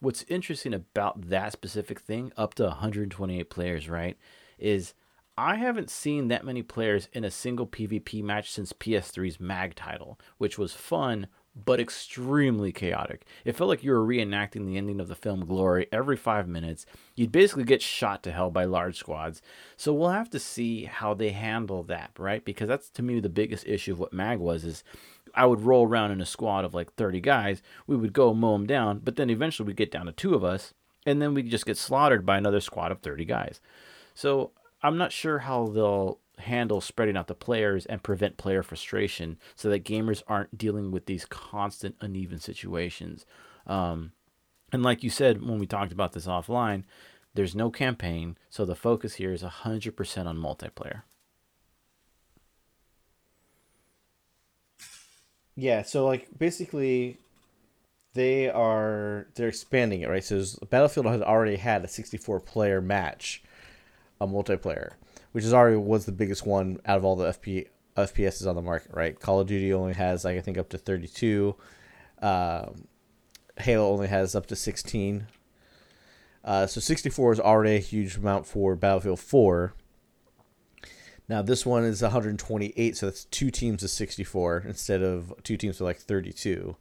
what's 0.00 0.24
interesting 0.28 0.74
about 0.74 1.28
that 1.28 1.52
specific 1.52 2.00
thing, 2.00 2.32
up 2.36 2.54
to 2.54 2.64
128 2.64 3.50
players, 3.50 3.88
right, 3.88 4.16
is 4.58 4.94
I 5.36 5.56
haven't 5.56 5.90
seen 5.90 6.28
that 6.28 6.44
many 6.44 6.62
players 6.62 7.08
in 7.12 7.24
a 7.24 7.30
single 7.30 7.66
PvP 7.66 8.22
match 8.22 8.50
since 8.50 8.72
PS3's 8.72 9.40
MAG 9.40 9.74
title, 9.74 10.18
which 10.38 10.58
was 10.58 10.72
fun 10.74 11.28
but 11.54 11.80
extremely 11.80 12.72
chaotic. 12.72 13.24
It 13.44 13.56
felt 13.56 13.68
like 13.68 13.82
you 13.82 13.90
were 13.90 14.06
reenacting 14.06 14.66
the 14.66 14.76
ending 14.76 15.00
of 15.00 15.08
the 15.08 15.14
film 15.14 15.44
Glory 15.44 15.88
every 15.90 16.16
five 16.16 16.46
minutes. 16.46 16.86
You'd 17.16 17.32
basically 17.32 17.64
get 17.64 17.82
shot 17.82 18.22
to 18.22 18.32
hell 18.32 18.50
by 18.50 18.64
large 18.64 18.96
squads. 18.96 19.42
So 19.76 19.92
we'll 19.92 20.10
have 20.10 20.30
to 20.30 20.38
see 20.38 20.84
how 20.84 21.14
they 21.14 21.30
handle 21.30 21.82
that, 21.84 22.12
right? 22.18 22.44
Because 22.44 22.68
that's 22.68 22.88
to 22.90 23.02
me 23.02 23.18
the 23.20 23.28
biggest 23.28 23.66
issue 23.66 23.92
of 23.92 23.98
what 23.98 24.12
MAG 24.12 24.38
was 24.38 24.64
is 24.64 24.84
I 25.34 25.46
would 25.46 25.60
roll 25.60 25.86
around 25.86 26.12
in 26.12 26.20
a 26.20 26.26
squad 26.26 26.64
of 26.64 26.74
like 26.74 26.94
30 26.94 27.20
guys. 27.20 27.62
We 27.86 27.96
would 27.96 28.12
go 28.12 28.32
mow 28.34 28.52
them 28.52 28.66
down, 28.66 29.00
but 29.00 29.16
then 29.16 29.30
eventually 29.30 29.66
we'd 29.66 29.76
get 29.76 29.90
down 29.90 30.06
to 30.06 30.12
two 30.12 30.34
of 30.34 30.44
us, 30.44 30.74
and 31.06 31.20
then 31.20 31.34
we'd 31.34 31.50
just 31.50 31.66
get 31.66 31.76
slaughtered 31.76 32.26
by 32.26 32.38
another 32.38 32.60
squad 32.60 32.92
of 32.92 33.00
30 33.00 33.24
guys. 33.24 33.60
So 34.14 34.52
I'm 34.82 34.98
not 34.98 35.12
sure 35.12 35.40
how 35.40 35.66
they'll 35.66 36.18
handle 36.40 36.80
spreading 36.80 37.16
out 37.16 37.26
the 37.26 37.34
players 37.34 37.86
and 37.86 38.02
prevent 38.02 38.36
player 38.36 38.62
frustration 38.62 39.38
so 39.54 39.68
that 39.70 39.84
gamers 39.84 40.22
aren't 40.26 40.56
dealing 40.56 40.90
with 40.90 41.06
these 41.06 41.24
constant 41.24 41.96
uneven 42.00 42.38
situations. 42.38 43.24
Um, 43.66 44.12
and 44.72 44.82
like 44.82 45.02
you 45.02 45.10
said 45.10 45.46
when 45.46 45.58
we 45.58 45.66
talked 45.66 45.92
about 45.92 46.12
this 46.12 46.26
offline, 46.26 46.84
there's 47.34 47.54
no 47.54 47.70
campaign, 47.70 48.36
so 48.48 48.64
the 48.64 48.74
focus 48.74 49.14
here 49.14 49.32
is 49.32 49.42
100% 49.42 50.26
on 50.26 50.36
multiplayer. 50.36 51.02
Yeah, 55.54 55.82
so 55.82 56.06
like 56.06 56.26
basically 56.38 57.18
they 58.14 58.48
are 58.48 59.28
they're 59.34 59.48
expanding 59.48 60.00
it, 60.00 60.08
right? 60.08 60.24
So 60.24 60.42
Battlefield 60.70 61.06
has 61.06 61.22
already 61.22 61.56
had 61.56 61.84
a 61.84 61.88
64 61.88 62.40
player 62.40 62.80
match, 62.80 63.42
a 64.20 64.26
multiplayer 64.26 64.92
which 65.32 65.44
is 65.44 65.52
already 65.52 65.76
was 65.76 66.06
the 66.06 66.12
biggest 66.12 66.46
one 66.46 66.80
out 66.86 66.96
of 66.96 67.04
all 67.04 67.16
the 67.16 67.32
FP, 67.32 67.68
FPSs 67.96 68.48
on 68.48 68.54
the 68.54 68.62
market, 68.62 68.90
right? 68.92 69.18
Call 69.18 69.40
of 69.40 69.46
Duty 69.46 69.72
only 69.72 69.94
has 69.94 70.24
like 70.24 70.36
I 70.36 70.40
think 70.40 70.58
up 70.58 70.68
to 70.70 70.78
32. 70.78 71.54
Um, 72.20 72.86
Halo 73.58 73.90
only 73.90 74.08
has 74.08 74.34
up 74.34 74.46
to 74.46 74.56
16. 74.56 75.26
Uh, 76.42 76.66
so 76.66 76.80
64 76.80 77.32
is 77.32 77.40
already 77.40 77.76
a 77.76 77.80
huge 77.80 78.16
amount 78.16 78.46
for 78.46 78.74
Battlefield 78.74 79.20
4. 79.20 79.74
Now 81.28 81.42
this 81.42 81.64
one 81.64 81.84
is 81.84 82.02
128, 82.02 82.96
so 82.96 83.06
that's 83.06 83.24
two 83.26 83.50
teams 83.50 83.84
of 83.84 83.90
64 83.90 84.64
instead 84.66 85.02
of 85.02 85.32
two 85.44 85.56
teams 85.56 85.80
of 85.80 85.84
like 85.84 85.98
32. 85.98 86.76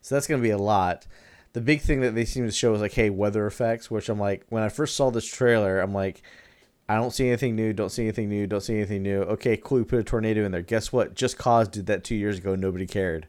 So 0.00 0.14
that's 0.14 0.26
going 0.26 0.40
to 0.40 0.42
be 0.42 0.50
a 0.50 0.58
lot. 0.58 1.06
The 1.52 1.60
big 1.60 1.80
thing 1.80 2.00
that 2.00 2.14
they 2.14 2.24
seem 2.24 2.44
to 2.44 2.50
show 2.50 2.74
is 2.74 2.80
like, 2.80 2.94
hey, 2.94 3.10
weather 3.10 3.46
effects, 3.46 3.90
which 3.90 4.08
I'm 4.08 4.18
like, 4.18 4.44
when 4.48 4.64
I 4.64 4.68
first 4.68 4.96
saw 4.96 5.10
this 5.10 5.26
trailer, 5.26 5.78
I'm 5.78 5.94
like, 5.94 6.22
I 6.88 6.96
don't 6.96 7.12
see 7.12 7.28
anything 7.28 7.56
new. 7.56 7.72
Don't 7.72 7.90
see 7.90 8.02
anything 8.02 8.28
new. 8.28 8.46
Don't 8.46 8.60
see 8.60 8.76
anything 8.76 9.02
new. 9.02 9.22
Okay, 9.22 9.56
cool. 9.56 9.78
We 9.78 9.84
put 9.84 10.00
a 10.00 10.04
tornado 10.04 10.44
in 10.44 10.52
there. 10.52 10.62
Guess 10.62 10.92
what? 10.92 11.14
Just 11.14 11.38
Cause 11.38 11.68
did 11.68 11.86
that 11.86 12.04
two 12.04 12.14
years 12.14 12.38
ago. 12.38 12.54
Nobody 12.54 12.86
cared. 12.86 13.26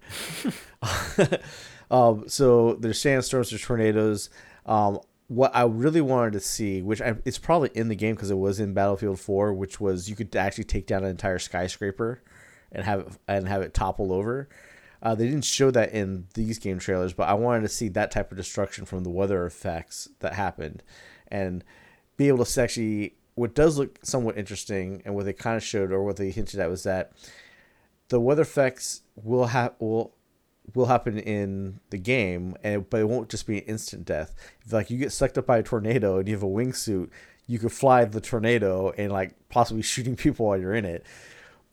um, 1.92 2.28
so 2.28 2.74
there's 2.74 3.00
sandstorms, 3.00 3.50
there's 3.50 3.62
tornadoes. 3.62 4.30
Um, 4.66 5.00
what 5.28 5.56
I 5.56 5.64
really 5.64 6.02
wanted 6.02 6.34
to 6.34 6.40
see, 6.42 6.82
which 6.82 7.02
I, 7.02 7.16
it's 7.24 7.38
probably 7.38 7.72
in 7.74 7.88
the 7.88 7.96
game 7.96 8.16
because 8.16 8.30
it 8.30 8.38
was 8.38 8.60
in 8.60 8.74
Battlefield 8.74 9.20
4, 9.20 9.54
which 9.54 9.80
was 9.80 10.10
you 10.10 10.16
could 10.16 10.36
actually 10.36 10.66
take 10.66 10.86
down 10.86 11.04
an 11.04 11.10
entire 11.10 11.40
skyscraper 11.40 12.22
and 12.72 12.84
have 12.84 13.00
it, 13.00 13.08
and 13.28 13.48
have 13.48 13.62
it 13.62 13.74
topple 13.74 14.12
over. 14.12 14.50
Uh, 15.02 15.16
they 15.16 15.26
didn't 15.26 15.46
show 15.46 15.72
that 15.72 15.94
in 15.94 16.28
these 16.34 16.60
game 16.60 16.80
trailers, 16.80 17.14
but 17.14 17.30
I 17.30 17.34
wanted 17.34 17.62
to 17.62 17.70
see 17.70 17.90
that 17.90 18.12
type 18.12 18.32
of 18.32 18.38
destruction 18.38 18.86
from 18.86 19.04
the 19.04 19.10
weather 19.10 19.46
effects 19.46 20.10
that 20.20 20.34
happened, 20.34 20.84
and 21.28 21.64
be 22.18 22.28
able 22.28 22.44
to 22.44 22.62
actually 22.62 23.16
what 23.36 23.54
does 23.54 23.78
look 23.78 24.00
somewhat 24.02 24.38
interesting 24.38 25.02
and 25.06 25.14
what 25.14 25.26
they 25.26 25.34
kind 25.34 25.58
of 25.58 25.64
showed 25.64 25.92
or 25.92 26.04
what 26.04 26.16
they 26.16 26.32
hinted 26.32 26.60
at 26.60 26.70
was 26.70 26.84
that 26.84 27.12
the 28.08 28.20
weather 28.20 28.42
effects 28.44 29.02
will 29.16 29.48
have 29.48 29.74
will 29.80 30.14
will 30.74 30.88
happen 30.88 31.20
in 31.20 31.80
the 31.92 31.98
game 31.98 32.56
and 32.64 32.90
but 32.90 33.02
it 33.02 33.08
won't 33.08 33.30
just 33.30 33.46
be 33.46 33.60
an 33.60 33.66
instant 33.66 34.06
death. 34.06 34.34
If 34.66 34.74
like 34.74 34.90
you 34.90 34.98
get 34.98 35.12
sucked 35.12 35.38
up 35.38 35.46
by 35.46 35.60
a 35.60 35.64
tornado 35.64 36.18
and 36.18 36.28
you 36.28 36.34
have 36.34 36.44
a 36.44 36.48
wingsuit 36.48 37.10
you 37.48 37.60
could 37.60 37.72
fly 37.72 38.04
the 38.06 38.22
tornado 38.22 38.92
and 38.98 39.12
like 39.12 39.36
possibly 39.50 39.82
shooting 39.84 40.16
people 40.16 40.48
while 40.48 40.58
you're 40.58 40.74
in 40.74 40.86
it. 40.86 41.06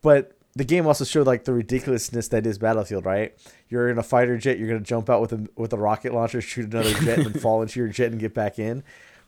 But 0.03 0.37
the 0.55 0.65
game 0.65 0.87
also 0.87 1.05
showed 1.05 1.27
like 1.27 1.45
the 1.45 1.55
ridiculousness 1.55 2.29
that 2.29 2.45
is 2.45 2.59
battlefield 2.59 3.07
right? 3.07 3.35
You're 3.69 3.89
in 3.89 3.99
a 3.99 4.03
fighter 4.03 4.37
jet 4.37 4.59
you're 4.59 4.69
going 4.69 4.83
to 4.83 4.87
jump 4.87 5.09
out 5.09 5.21
with 5.21 5.33
a 5.33 5.49
with 5.57 5.73
a 5.73 5.79
rocket 5.79 6.13
launcher 6.13 6.41
shoot 6.41 6.73
another 6.73 6.93
jet 6.93 7.21
and 7.21 7.41
fall 7.41 7.63
into 7.63 7.79
your 7.79 7.89
jet 7.89 8.11
and 8.11 8.21
get 8.21 8.35
back 8.35 8.59
in 8.59 8.83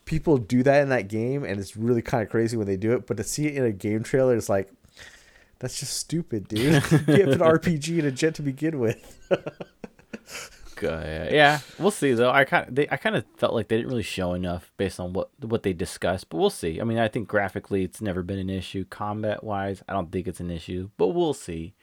people 0.05 0.39
do 0.39 0.62
that 0.62 0.82
in 0.82 0.89
that 0.90 1.09
game, 1.09 1.44
and 1.44 1.59
it's 1.59 1.76
really 1.76 2.02
kind 2.02 2.22
of 2.22 2.31
crazy 2.31 2.56
when 2.56 2.66
they 2.66 2.76
do 2.76 2.93
it. 2.93 3.06
But 3.06 3.16
to 3.16 3.24
see 3.24 3.47
it 3.47 3.56
in 3.56 3.64
a 3.64 3.72
game 3.72 4.02
trailer, 4.02 4.36
it's 4.36 4.48
like 4.48 4.70
that's 5.59 5.78
just 5.81 5.97
stupid, 5.97 6.48
dude. 6.48 6.60
you 6.60 6.68
have 6.68 7.10
an 7.10 7.39
RPG 7.39 7.98
and 7.98 8.09
a 8.09 8.12
jet 8.12 8.35
to 8.36 8.43
begin 8.43 8.78
with. 8.78 9.18
Good. 10.76 11.32
Yeah, 11.32 11.60
we'll 11.78 11.90
see 11.93 12.12
though. 12.12 12.31
I 12.31 12.44
kind 12.44 12.78
of, 12.78 12.86
I 12.90 12.97
kind 12.97 13.16
of 13.16 13.24
felt 13.36 13.55
like 13.55 13.68
they 13.68 13.76
didn't 13.76 13.90
really 13.90 14.02
show 14.02 14.35
enough 14.35 14.72
based 14.76 14.98
on 14.98 15.12
what 15.12 15.31
what 15.40 15.62
they 15.62 15.72
discussed, 15.72 16.28
but 16.28 16.39
we'll 16.39 16.51
see. 16.51 16.81
I 16.81 16.85
mean, 16.85 16.98
I 16.98 17.09
think 17.09 17.28
graphically 17.28 17.85
it's 17.85 18.01
never 18.01 18.22
been 18.22 18.39
an 18.39 18.51
issue. 18.51 18.85
Combat 18.85 19.44
wise, 19.44 19.82
I 19.89 19.93
don't 19.93 20.10
think 20.10 20.26
it's 20.26 20.40
an 20.40 20.51
issue, 20.51 20.90
but 20.97 21.09
we'll 21.09 21.35
see. 21.35 21.74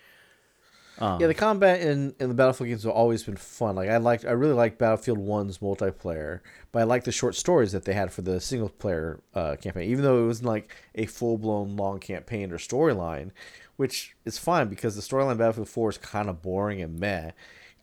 Um, 1.02 1.20
yeah, 1.20 1.26
the 1.26 1.34
combat 1.34 1.82
in, 1.82 2.14
in 2.20 2.30
the 2.30 2.36
Battlefield 2.36 2.70
games 2.70 2.84
have 2.84 2.92
always 2.92 3.24
been 3.24 3.36
fun. 3.36 3.76
Like 3.76 3.90
I 3.90 3.98
liked, 3.98 4.24
I 4.24 4.32
really 4.32 4.54
liked 4.54 4.78
Battlefield 4.78 5.18
One's 5.18 5.58
multiplayer, 5.58 6.42
but 6.72 6.80
I 6.80 6.84
liked 6.84 7.06
the 7.06 7.12
short 7.12 7.34
stories 7.34 7.72
that 7.72 7.86
they 7.86 7.94
had 7.94 8.14
for 8.14 8.22
the 8.22 8.40
single 8.40 8.70
player 8.70 9.20
uh, 9.34 9.56
campaign. 9.60 9.90
Even 9.90 10.04
though 10.04 10.24
it 10.24 10.28
wasn't 10.28 10.48
like 10.48 10.76
a 10.94 11.08
full 11.08 11.40
blown 11.40 11.76
long 11.76 12.00
campaign 12.00 12.52
or 12.52 12.60
storyline, 12.60 13.32
which 13.78 14.16
is 14.26 14.38
fine 14.38 14.68
because 14.68 14.96
the 14.96 15.02
storyline 15.02 15.40
Battlefield 15.40 15.70
Four 15.70 15.90
is 15.90 15.98
kind 15.98 16.30
of 16.30 16.44
boring 16.44 16.84
and 16.84 17.00
meh. 17.00 17.32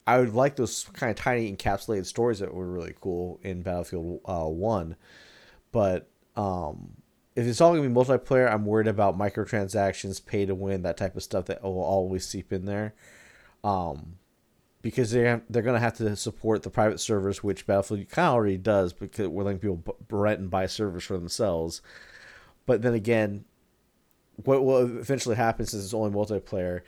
I 0.07 0.21
would 0.21 0.33
like 0.33 0.55
those 0.55 0.85
kind 0.93 1.11
of 1.11 1.17
tiny 1.17 1.53
encapsulated 1.53 2.07
stories 2.07 2.39
that 2.39 2.55
were 2.55 2.67
really 2.67 2.95
cool 3.01 3.41
in 3.43 3.63
Battlefield 3.63 4.21
uh, 4.27 4.45
One, 4.45 4.95
but 5.73 6.09
um, 6.37 6.93
if 7.39 7.47
it's 7.47 7.61
all 7.61 7.73
gonna 7.73 7.89
be 7.89 7.95
multiplayer, 7.95 8.53
I'm 8.53 8.67
worried 8.67 8.89
about 8.89 9.17
microtransactions, 9.17 10.27
pay 10.27 10.45
to 10.45 10.57
win, 10.57 10.83
that 10.83 10.97
type 10.97 11.15
of 11.15 11.23
stuff 11.23 11.45
that 11.45 11.63
will 11.63 11.81
always 11.81 12.27
seep 12.27 12.53
in 12.53 12.65
there. 12.65 12.95
Um, 13.63 14.17
because 14.83 15.13
they're 15.13 15.43
they're 15.49 15.63
gonna 15.63 15.79
have 15.79 15.97
to 15.99 16.17
support 16.17 16.65
the 16.65 16.71
private 16.71 16.99
servers, 16.99 17.45
which 17.45 17.65
Battlefield 17.65 18.09
kind 18.09 18.27
of 18.27 18.35
already 18.35 18.57
does, 18.57 18.93
because 18.93 19.29
we're 19.29 19.45
letting 19.45 19.61
people 19.61 19.97
rent 20.11 20.41
and 20.41 20.51
buy 20.51 20.67
servers 20.67 21.05
for 21.05 21.17
themselves. 21.17 21.81
But 22.67 22.83
then 22.83 22.95
again, 22.95 23.45
what 24.35 24.65
will 24.65 24.79
eventually 24.79 25.37
happen 25.37 25.65
since 25.65 25.85
it's 25.85 25.95
only 25.95 26.11
multiplayer 26.11 26.81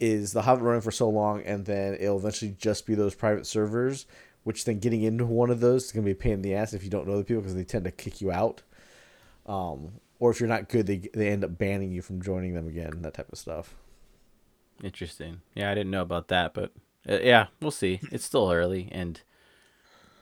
is 0.00 0.32
they'll 0.32 0.42
have 0.42 0.58
it 0.58 0.64
running 0.64 0.80
for 0.80 0.90
so 0.90 1.08
long, 1.08 1.42
and 1.42 1.64
then 1.64 1.94
it'll 1.94 2.18
eventually 2.18 2.56
just 2.58 2.86
be 2.86 2.96
those 2.96 3.14
private 3.14 3.46
servers. 3.46 4.06
Which 4.42 4.64
then 4.64 4.80
getting 4.80 5.02
into 5.02 5.26
one 5.26 5.50
of 5.50 5.60
those 5.60 5.84
is 5.84 5.92
gonna 5.92 6.04
be 6.04 6.10
a 6.10 6.16
pain 6.16 6.32
in 6.34 6.42
the 6.42 6.54
ass 6.56 6.74
if 6.74 6.82
you 6.82 6.90
don't 6.90 7.06
know 7.06 7.18
the 7.18 7.24
people 7.24 7.42
because 7.42 7.54
they 7.54 7.64
tend 7.64 7.84
to 7.84 7.92
kick 7.92 8.20
you 8.20 8.32
out. 8.32 8.62
Um, 9.46 10.00
or 10.18 10.30
if 10.30 10.40
you're 10.40 10.48
not 10.48 10.68
good, 10.68 10.86
they 10.86 11.08
they 11.14 11.28
end 11.28 11.44
up 11.44 11.56
banning 11.58 11.92
you 11.92 12.02
from 12.02 12.22
joining 12.22 12.54
them 12.54 12.66
again. 12.66 13.02
That 13.02 13.14
type 13.14 13.30
of 13.32 13.38
stuff. 13.38 13.74
Interesting. 14.82 15.40
Yeah, 15.54 15.70
I 15.70 15.74
didn't 15.74 15.90
know 15.90 16.02
about 16.02 16.28
that, 16.28 16.52
but 16.54 16.72
uh, 17.08 17.18
yeah, 17.22 17.46
we'll 17.60 17.70
see. 17.70 18.00
It's 18.10 18.24
still 18.24 18.50
early, 18.50 18.88
and 18.92 19.20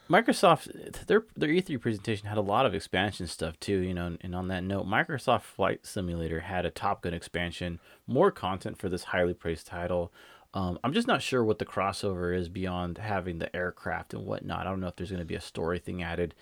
Microsoft 0.08 1.06
their 1.06 1.24
their 1.36 1.48
E3 1.48 1.80
presentation 1.80 2.28
had 2.28 2.38
a 2.38 2.42
lot 2.42 2.66
of 2.66 2.74
expansion 2.74 3.26
stuff 3.26 3.58
too. 3.58 3.78
You 3.78 3.94
know, 3.94 4.16
and 4.20 4.34
on 4.34 4.48
that 4.48 4.64
note, 4.64 4.86
Microsoft 4.86 5.42
Flight 5.42 5.86
Simulator 5.86 6.40
had 6.40 6.66
a 6.66 6.70
Top 6.70 7.02
Gun 7.02 7.14
expansion, 7.14 7.80
more 8.06 8.30
content 8.30 8.78
for 8.78 8.88
this 8.88 9.04
highly 9.04 9.34
praised 9.34 9.66
title. 9.66 10.12
Um, 10.52 10.78
I'm 10.84 10.92
just 10.92 11.08
not 11.08 11.20
sure 11.20 11.42
what 11.42 11.58
the 11.58 11.66
crossover 11.66 12.36
is 12.36 12.48
beyond 12.48 12.98
having 12.98 13.38
the 13.38 13.54
aircraft 13.56 14.14
and 14.14 14.24
whatnot. 14.24 14.60
I 14.66 14.70
don't 14.70 14.78
know 14.78 14.86
if 14.86 14.94
there's 14.94 15.10
going 15.10 15.18
to 15.18 15.24
be 15.24 15.34
a 15.34 15.40
story 15.40 15.80
thing 15.80 16.00
added. 16.02 16.32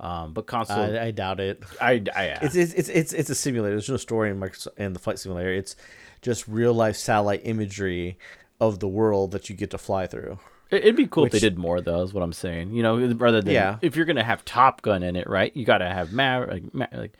Um, 0.00 0.32
but 0.32 0.46
console, 0.46 0.96
I, 0.96 1.06
I 1.06 1.10
doubt 1.10 1.40
it. 1.40 1.62
I, 1.80 2.02
I 2.16 2.26
yeah. 2.26 2.38
it's, 2.40 2.54
it's 2.54 2.88
it's 2.88 3.12
it's 3.12 3.28
a 3.28 3.34
simulator. 3.34 3.74
There's 3.76 3.90
no 3.90 3.98
story 3.98 4.30
in 4.30 4.40
Microsoft 4.40 4.78
in 4.78 4.94
the 4.94 4.98
flight 4.98 5.18
simulator. 5.18 5.52
It's 5.52 5.76
just 6.22 6.48
real 6.48 6.72
life 6.72 6.96
satellite 6.96 7.42
imagery 7.44 8.16
of 8.60 8.78
the 8.78 8.88
world 8.88 9.32
that 9.32 9.50
you 9.50 9.56
get 9.56 9.70
to 9.70 9.78
fly 9.78 10.06
through. 10.06 10.38
It'd 10.70 10.96
be 10.96 11.06
cool 11.06 11.24
Which, 11.24 11.34
if 11.34 11.40
they 11.40 11.48
did 11.48 11.58
more, 11.58 11.82
though. 11.82 12.02
Is 12.02 12.14
what 12.14 12.22
I'm 12.22 12.32
saying. 12.32 12.72
You 12.72 12.82
know, 12.82 13.12
rather 13.14 13.42
than 13.42 13.52
yeah. 13.52 13.76
if 13.82 13.94
you're 13.94 14.06
gonna 14.06 14.24
have 14.24 14.42
Top 14.46 14.80
Gun 14.80 15.02
in 15.02 15.16
it, 15.16 15.28
right? 15.28 15.54
You 15.54 15.66
got 15.66 15.78
to 15.78 15.88
have 15.88 16.12
Maverick, 16.14 16.64
like, 16.72 16.92
like 16.94 17.12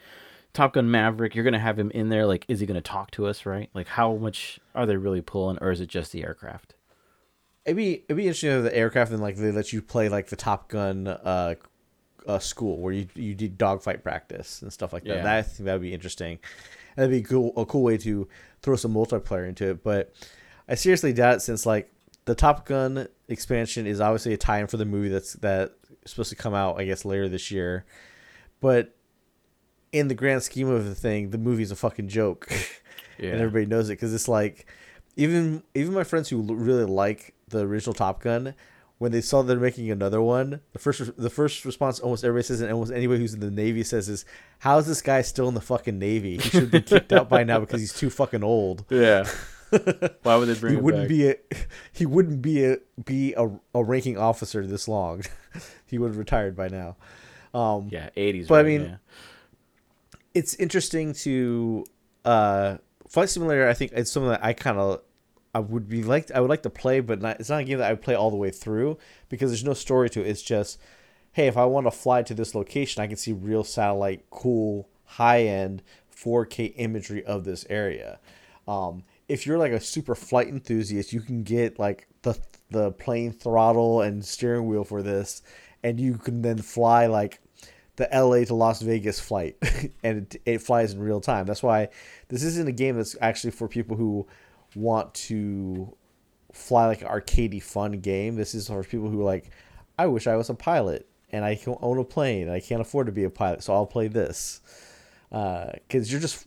Top 0.55 0.73
Gun 0.73 0.91
Maverick. 0.91 1.35
You're 1.35 1.45
gonna 1.45 1.59
have 1.59 1.79
him 1.79 1.91
in 1.91 2.09
there. 2.09 2.27
Like, 2.27 2.47
is 2.49 2.61
he 2.61 2.67
gonna 2.67 2.81
talk 2.81 3.11
to 3.13 3.27
us, 3.27 3.45
right? 3.45 3.69
Like, 3.75 3.89
how 3.89 4.17
much 4.17 4.59
are 4.75 4.87
they 4.87 4.97
really 4.97 5.21
pulling, 5.21 5.59
or 5.61 5.71
is 5.71 5.83
it 5.83 5.89
just 5.89 6.13
the 6.13 6.25
aircraft? 6.25 6.75
It'd 7.67 7.77
be 7.77 8.05
it'd 8.05 8.17
be 8.17 8.23
interesting 8.23 8.51
if 8.53 8.63
the 8.63 8.75
aircraft 8.75 9.11
and 9.11 9.21
like 9.21 9.37
they 9.37 9.53
let 9.53 9.73
you 9.73 9.83
play 9.83 10.09
like 10.09 10.29
the 10.29 10.37
Top 10.37 10.69
Gun 10.69 11.07
uh 11.07 11.57
uh, 12.27 12.39
school 12.39 12.79
where 12.79 12.93
you 12.93 13.07
you 13.15 13.35
did 13.35 13.57
dogfight 13.59 14.03
practice 14.03 14.63
and 14.63 14.73
stuff 14.73 14.93
like 14.93 15.05
that. 15.05 15.17
Yeah. 15.17 15.23
That 15.23 15.37
I 15.39 15.43
think 15.43 15.65
that 15.67 15.73
would 15.75 15.83
be 15.83 15.95
interesting. 15.95 16.39
And 16.97 17.11
that'd 17.11 17.11
be 17.11 17.23
cool, 17.23 17.53
a 17.57 17.65
cool 17.67 17.83
way 17.83 17.97
to 17.99 18.29
throw 18.63 18.77
some 18.77 18.93
multiplayer 18.95 19.49
into 19.49 19.71
it. 19.71 19.83
But 19.83 20.13
I 20.69 20.75
seriously 20.75 21.13
doubt 21.13 21.37
it 21.37 21.41
since 21.41 21.65
like 21.67 21.93
the 22.25 22.35
Top 22.35 22.67
Gun 22.67 23.09
expansion 23.29 23.87
is 23.87 24.01
obviously 24.01 24.35
a 24.35 24.37
tie-in 24.37 24.67
for 24.67 24.77
the 24.77 24.85
movie 24.85 25.09
that's 25.09 25.35
that 25.35 25.73
supposed 26.05 26.31
to 26.31 26.37
come 26.37 26.55
out 26.55 26.79
I 26.81 26.85
guess 26.85 27.05
later 27.05 27.29
this 27.29 27.51
year. 27.51 27.85
But 28.61 28.95
in 29.93 30.09
the 30.09 30.15
grand 30.15 30.43
scheme 30.43 30.69
of 30.69 30.85
the 30.85 30.95
thing, 30.95 31.31
the 31.31 31.39
movie's 31.39 31.71
a 31.71 31.77
fucking 31.77 32.09
joke, 32.09 32.49
Yeah. 33.19 33.31
and 33.31 33.41
everybody 33.41 33.67
knows 33.67 33.89
it 33.89 33.95
because 33.95 34.15
it's 34.15 34.29
like 34.29 34.67
even 35.17 35.63
even 35.75 35.93
my 35.95 36.05
friends 36.05 36.29
who 36.29 36.39
l- 36.47 36.55
really 36.55 36.85
like 36.85 37.35
the 37.49 37.61
original 37.61 37.95
Top 37.95 38.23
Gun, 38.23 38.55
when 39.01 39.13
they 39.13 39.23
saw 39.23 39.41
they're 39.41 39.59
making 39.59 39.91
another 39.91 40.21
one, 40.21 40.61
the 40.75 40.79
first 40.79 41.17
the 41.17 41.31
first 41.31 41.65
response 41.65 42.01
almost 42.01 42.23
everybody 42.23 42.45
says, 42.45 42.61
and 42.61 42.71
almost 42.71 42.93
anybody 42.93 43.19
who's 43.19 43.33
in 43.33 43.41
the 43.41 43.51
Navy 43.51 43.83
says 43.83 44.11
is, 44.11 44.27
"How 44.59 44.77
is 44.77 44.87
this 44.87 45.01
guy 45.01 45.23
still 45.23 45.49
in 45.49 45.55
the 45.55 45.63
fucking 45.63 45.99
Navy? 45.99 46.37
He 46.37 46.51
should 46.51 46.71
be 46.71 46.83
kicked 46.83 47.11
out 47.11 47.31
by 47.31 47.43
now 47.43 47.61
because 47.61 47.81
he's 47.81 47.95
too 47.95 48.11
fucking 48.11 48.45
old." 48.45 48.85
yeah. 48.91 49.27
Why 50.23 50.37
would 50.37 50.49
they 50.49 50.55
bring 50.55 50.75
he 50.75 50.81
wouldn't 50.81 51.05
back? 51.05 51.09
be 51.09 51.29
a 51.31 51.37
he 51.95 52.05
wouldn't 52.05 52.43
be 52.43 52.63
a 52.67 52.77
be 53.03 53.33
a, 53.39 53.49
a 53.75 53.83
ranking 53.83 54.19
officer 54.19 54.67
this 54.67 54.87
long. 54.87 55.23
he 55.87 55.97
would 55.97 56.09
have 56.09 56.19
retired 56.19 56.55
by 56.55 56.69
now. 56.69 56.97
Um, 57.55 57.89
yeah, 57.91 58.11
80s. 58.19 58.49
But 58.49 58.61
I 58.61 58.63
mean, 58.65 58.83
yeah. 58.83 58.97
it's 60.35 60.55
interesting 60.57 61.15
to 61.15 61.87
uh 62.27 62.77
flight 63.09 63.31
simulator 63.31 63.67
i 63.67 63.73
think 63.73 63.93
it's 63.93 64.13
something 64.13 64.29
that 64.29 64.45
i 64.45 64.53
kind 64.53 64.79
of 64.79 65.01
i 65.55 65.59
would 65.59 65.89
be 65.89 66.03
like 66.03 66.31
i 66.33 66.41
would 66.41 66.51
like 66.51 66.63
to 66.63 66.71
play 66.71 67.01
but 67.01 67.21
not, 67.21 67.39
it's 67.41 67.51
not 67.51 67.61
a 67.61 67.65
game 67.65 67.79
that 67.79 67.91
i 67.91 67.95
play 67.95 68.15
all 68.15 68.31
the 68.31 68.37
way 68.37 68.51
through 68.51 68.97
because 69.29 69.51
there's 69.51 69.65
no 69.65 69.75
story 69.75 70.09
to 70.09 70.21
it 70.21 70.29
it's 70.29 70.43
just 70.43 70.79
hey 71.33 71.47
if 71.47 71.57
i 71.57 71.65
want 71.65 71.87
to 71.87 71.91
fly 71.91 72.23
to 72.23 72.35
this 72.35 72.55
location 72.55 73.03
i 73.03 73.07
can 73.07 73.17
see 73.17 73.33
real 73.33 73.65
satellite 73.65 74.25
cool 74.31 74.89
high 75.05 75.43
end 75.43 75.83
4k 76.15 76.75
imagery 76.77 77.25
of 77.25 77.45
this 77.45 77.65
area 77.71 78.19
um 78.69 79.05
if 79.29 79.47
you're 79.47 79.59
like 79.59 79.73
a 79.73 79.81
super 79.81 80.15
flight 80.15 80.49
enthusiast 80.49 81.13
you 81.13 81.21
can 81.21 81.43
get 81.43 81.79
like 81.79 82.09
the 82.23 82.39
the 82.71 82.93
plane 82.93 83.33
throttle 83.33 84.01
and 84.01 84.25
steering 84.25 84.67
wheel 84.67 84.85
for 84.85 85.03
this 85.03 85.43
and 85.83 85.99
you 85.99 86.15
can 86.15 86.43
then 86.43 86.59
fly 86.59 87.07
like 87.07 87.41
the 88.01 88.09
LA 88.15 88.45
to 88.45 88.55
Las 88.55 88.81
Vegas 88.81 89.21
flight, 89.21 89.57
and 90.03 90.19
it, 90.19 90.43
it 90.47 90.63
flies 90.63 90.95
in 90.95 91.01
real 91.01 91.21
time. 91.21 91.45
That's 91.45 91.63
why 91.63 91.91
this 92.29 92.43
isn't 92.43 92.67
a 92.67 92.73
game 92.73 92.97
that's 92.97 93.15
actually 93.21 93.51
for 93.51 93.69
people 93.69 93.97
who 93.97 94.27
want 94.75 95.15
to 95.15 95.97
fly 96.53 96.87
like 96.87 97.03
an 97.03 97.09
arcadey 97.09 97.63
fun 97.63 97.93
game. 98.01 98.37
This 98.37 98.55
is 98.55 98.69
for 98.69 98.83
people 98.83 99.09
who 99.09 99.21
are 99.21 99.25
like, 99.25 99.51
I 99.99 100.07
wish 100.07 100.27
I 100.27 100.37
was 100.37 100.51
a 100.51 100.55
pilot 100.55 101.07
and 101.31 101.45
I 101.45 101.55
can 101.55 101.77
own 101.81 101.99
a 101.99 102.05
plane 102.05 102.43
and 102.43 102.53
I 102.53 102.61
can't 102.61 102.81
afford 102.81 103.07
to 103.07 103.13
be 103.13 103.25
a 103.25 103.31
pilot, 103.31 103.63
so 103.63 103.75
I'll 103.75 103.87
play 103.87 104.09
this. 104.09 104.61
Uh, 105.31 105.71
because 105.75 106.11
you're 106.11 106.21
just 106.21 106.47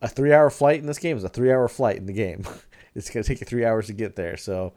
a 0.00 0.08
three 0.08 0.32
hour 0.32 0.50
flight 0.50 0.80
in 0.80 0.86
this 0.86 0.98
game 0.98 1.16
is 1.16 1.24
a 1.24 1.28
three 1.28 1.52
hour 1.52 1.68
flight 1.68 1.96
in 1.96 2.06
the 2.06 2.12
game. 2.12 2.44
it's 2.94 3.10
gonna 3.10 3.24
take 3.24 3.40
you 3.40 3.46
three 3.46 3.64
hours 3.64 3.86
to 3.86 3.92
get 3.92 4.16
there, 4.16 4.36
so 4.36 4.72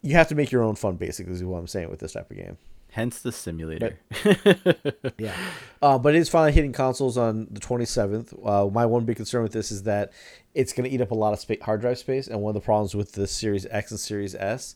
you 0.00 0.14
have 0.14 0.28
to 0.28 0.34
make 0.34 0.52
your 0.52 0.62
own 0.62 0.76
fun. 0.76 0.96
Basically, 0.96 1.32
is 1.32 1.42
what 1.42 1.58
I'm 1.58 1.66
saying 1.66 1.90
with 1.90 1.98
this 1.98 2.12
type 2.12 2.30
of 2.30 2.36
game. 2.36 2.56
Hence 2.92 3.20
the 3.20 3.32
simulator. 3.32 3.98
Yeah. 5.18 5.36
Uh, 5.80 5.98
but 5.98 6.14
it 6.14 6.18
is 6.18 6.28
finally 6.28 6.52
hitting 6.52 6.72
consoles 6.72 7.16
on 7.16 7.48
the 7.50 7.60
27th. 7.60 8.46
Uh, 8.46 8.70
my 8.70 8.86
one 8.86 9.04
big 9.04 9.16
concern 9.16 9.42
with 9.42 9.52
this 9.52 9.70
is 9.70 9.84
that 9.84 10.12
it's 10.54 10.72
going 10.72 10.88
to 10.88 10.94
eat 10.94 11.00
up 11.00 11.10
a 11.10 11.14
lot 11.14 11.32
of 11.32 11.40
spa- 11.40 11.62
hard 11.62 11.80
drive 11.80 11.98
space. 11.98 12.28
And 12.28 12.40
one 12.40 12.50
of 12.50 12.54
the 12.54 12.64
problems 12.64 12.94
with 12.94 13.12
the 13.12 13.26
Series 13.26 13.66
X 13.66 13.90
and 13.90 14.00
Series 14.00 14.34
S 14.34 14.74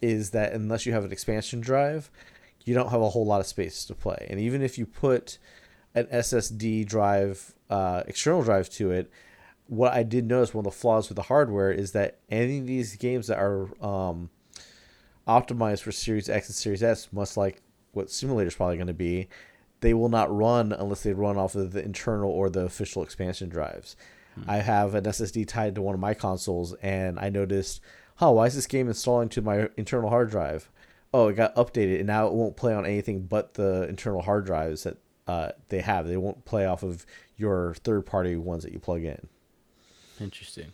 is 0.00 0.30
that 0.30 0.52
unless 0.52 0.86
you 0.86 0.92
have 0.92 1.04
an 1.04 1.12
expansion 1.12 1.60
drive, 1.60 2.10
you 2.64 2.74
don't 2.74 2.90
have 2.90 3.00
a 3.00 3.10
whole 3.10 3.24
lot 3.24 3.40
of 3.40 3.46
space 3.46 3.84
to 3.86 3.94
play. 3.94 4.26
And 4.28 4.38
even 4.40 4.60
if 4.60 4.76
you 4.76 4.86
put 4.86 5.38
an 5.94 6.06
SSD 6.06 6.86
drive, 6.86 7.54
uh, 7.70 8.02
external 8.06 8.42
drive 8.42 8.68
to 8.70 8.90
it, 8.90 9.10
what 9.68 9.92
I 9.92 10.02
did 10.02 10.26
notice 10.26 10.52
one 10.52 10.66
of 10.66 10.72
the 10.72 10.78
flaws 10.78 11.08
with 11.08 11.16
the 11.16 11.22
hardware 11.22 11.72
is 11.72 11.92
that 11.92 12.18
any 12.28 12.58
of 12.58 12.66
these 12.66 12.96
games 12.96 13.28
that 13.28 13.38
are 13.38 13.68
um, 13.84 14.30
optimized 15.26 15.82
for 15.82 15.92
Series 15.92 16.28
X 16.28 16.48
and 16.48 16.54
Series 16.54 16.82
S, 16.82 17.08
much 17.12 17.36
like 17.36 17.62
what 17.92 18.10
simulator 18.10 18.48
is 18.48 18.54
probably 18.54 18.76
going 18.76 18.86
to 18.86 18.94
be, 18.94 19.28
they 19.80 19.94
will 19.94 20.08
not 20.08 20.34
run 20.34 20.72
unless 20.72 21.02
they 21.02 21.12
run 21.12 21.36
off 21.36 21.54
of 21.54 21.72
the 21.72 21.84
internal 21.84 22.30
or 22.30 22.48
the 22.48 22.60
official 22.60 23.02
expansion 23.02 23.48
drives. 23.48 23.96
I 24.46 24.56
have 24.58 24.94
an 24.94 25.04
SSD 25.04 25.48
tied 25.48 25.74
to 25.76 25.82
one 25.82 25.94
of 25.94 26.00
my 26.00 26.12
consoles, 26.12 26.74
and 26.82 27.18
I 27.18 27.30
noticed, 27.30 27.80
huh, 28.16 28.32
why 28.32 28.46
is 28.46 28.54
this 28.54 28.66
game 28.66 28.88
installing 28.88 29.30
to 29.30 29.40
my 29.40 29.70
internal 29.76 30.10
hard 30.10 30.30
drive? 30.30 30.70
Oh, 31.14 31.28
it 31.28 31.34
got 31.34 31.54
updated, 31.54 31.98
and 31.98 32.06
now 32.06 32.26
it 32.26 32.34
won't 32.34 32.56
play 32.56 32.74
on 32.74 32.84
anything 32.84 33.22
but 33.22 33.54
the 33.54 33.88
internal 33.88 34.20
hard 34.20 34.44
drives 34.44 34.82
that 34.82 34.98
uh, 35.26 35.52
they 35.68 35.80
have. 35.80 36.06
They 36.06 36.18
won't 36.18 36.44
play 36.44 36.66
off 36.66 36.82
of 36.82 37.06
your 37.36 37.74
third 37.82 38.04
party 38.04 38.36
ones 38.36 38.62
that 38.62 38.72
you 38.72 38.78
plug 38.78 39.04
in. 39.04 39.26
Interesting. 40.20 40.72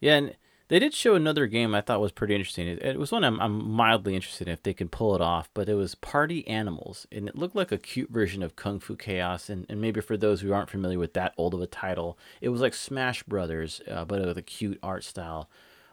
Yeah, 0.00 0.16
and 0.16 0.36
they 0.70 0.78
did 0.78 0.94
show 0.94 1.16
another 1.16 1.48
game 1.48 1.74
I 1.74 1.80
thought 1.80 2.00
was 2.00 2.12
pretty 2.12 2.36
interesting. 2.36 2.68
It, 2.68 2.80
it 2.80 2.98
was 2.98 3.10
one 3.10 3.24
I'm, 3.24 3.40
I'm 3.40 3.68
mildly 3.68 4.14
interested 4.14 4.46
in 4.46 4.54
if 4.54 4.62
they 4.62 4.72
can 4.72 4.88
pull 4.88 5.16
it 5.16 5.20
off, 5.20 5.50
but 5.52 5.68
it 5.68 5.74
was 5.74 5.96
Party 5.96 6.46
Animals, 6.46 7.08
and 7.10 7.28
it 7.28 7.34
looked 7.34 7.56
like 7.56 7.72
a 7.72 7.76
cute 7.76 8.08
version 8.08 8.40
of 8.40 8.54
Kung 8.54 8.78
Fu 8.78 8.94
Chaos. 8.94 9.50
And, 9.50 9.66
and 9.68 9.80
maybe 9.80 10.00
for 10.00 10.16
those 10.16 10.40
who 10.40 10.52
aren't 10.52 10.70
familiar 10.70 10.98
with 10.98 11.12
that 11.14 11.34
old 11.36 11.54
of 11.54 11.60
a 11.60 11.66
title, 11.66 12.16
it 12.40 12.50
was 12.50 12.60
like 12.60 12.74
Smash 12.74 13.24
Brothers, 13.24 13.80
uh, 13.90 14.04
but 14.04 14.24
with 14.24 14.38
a 14.38 14.42
cute 14.42 14.78
art 14.80 15.02
style. 15.02 15.50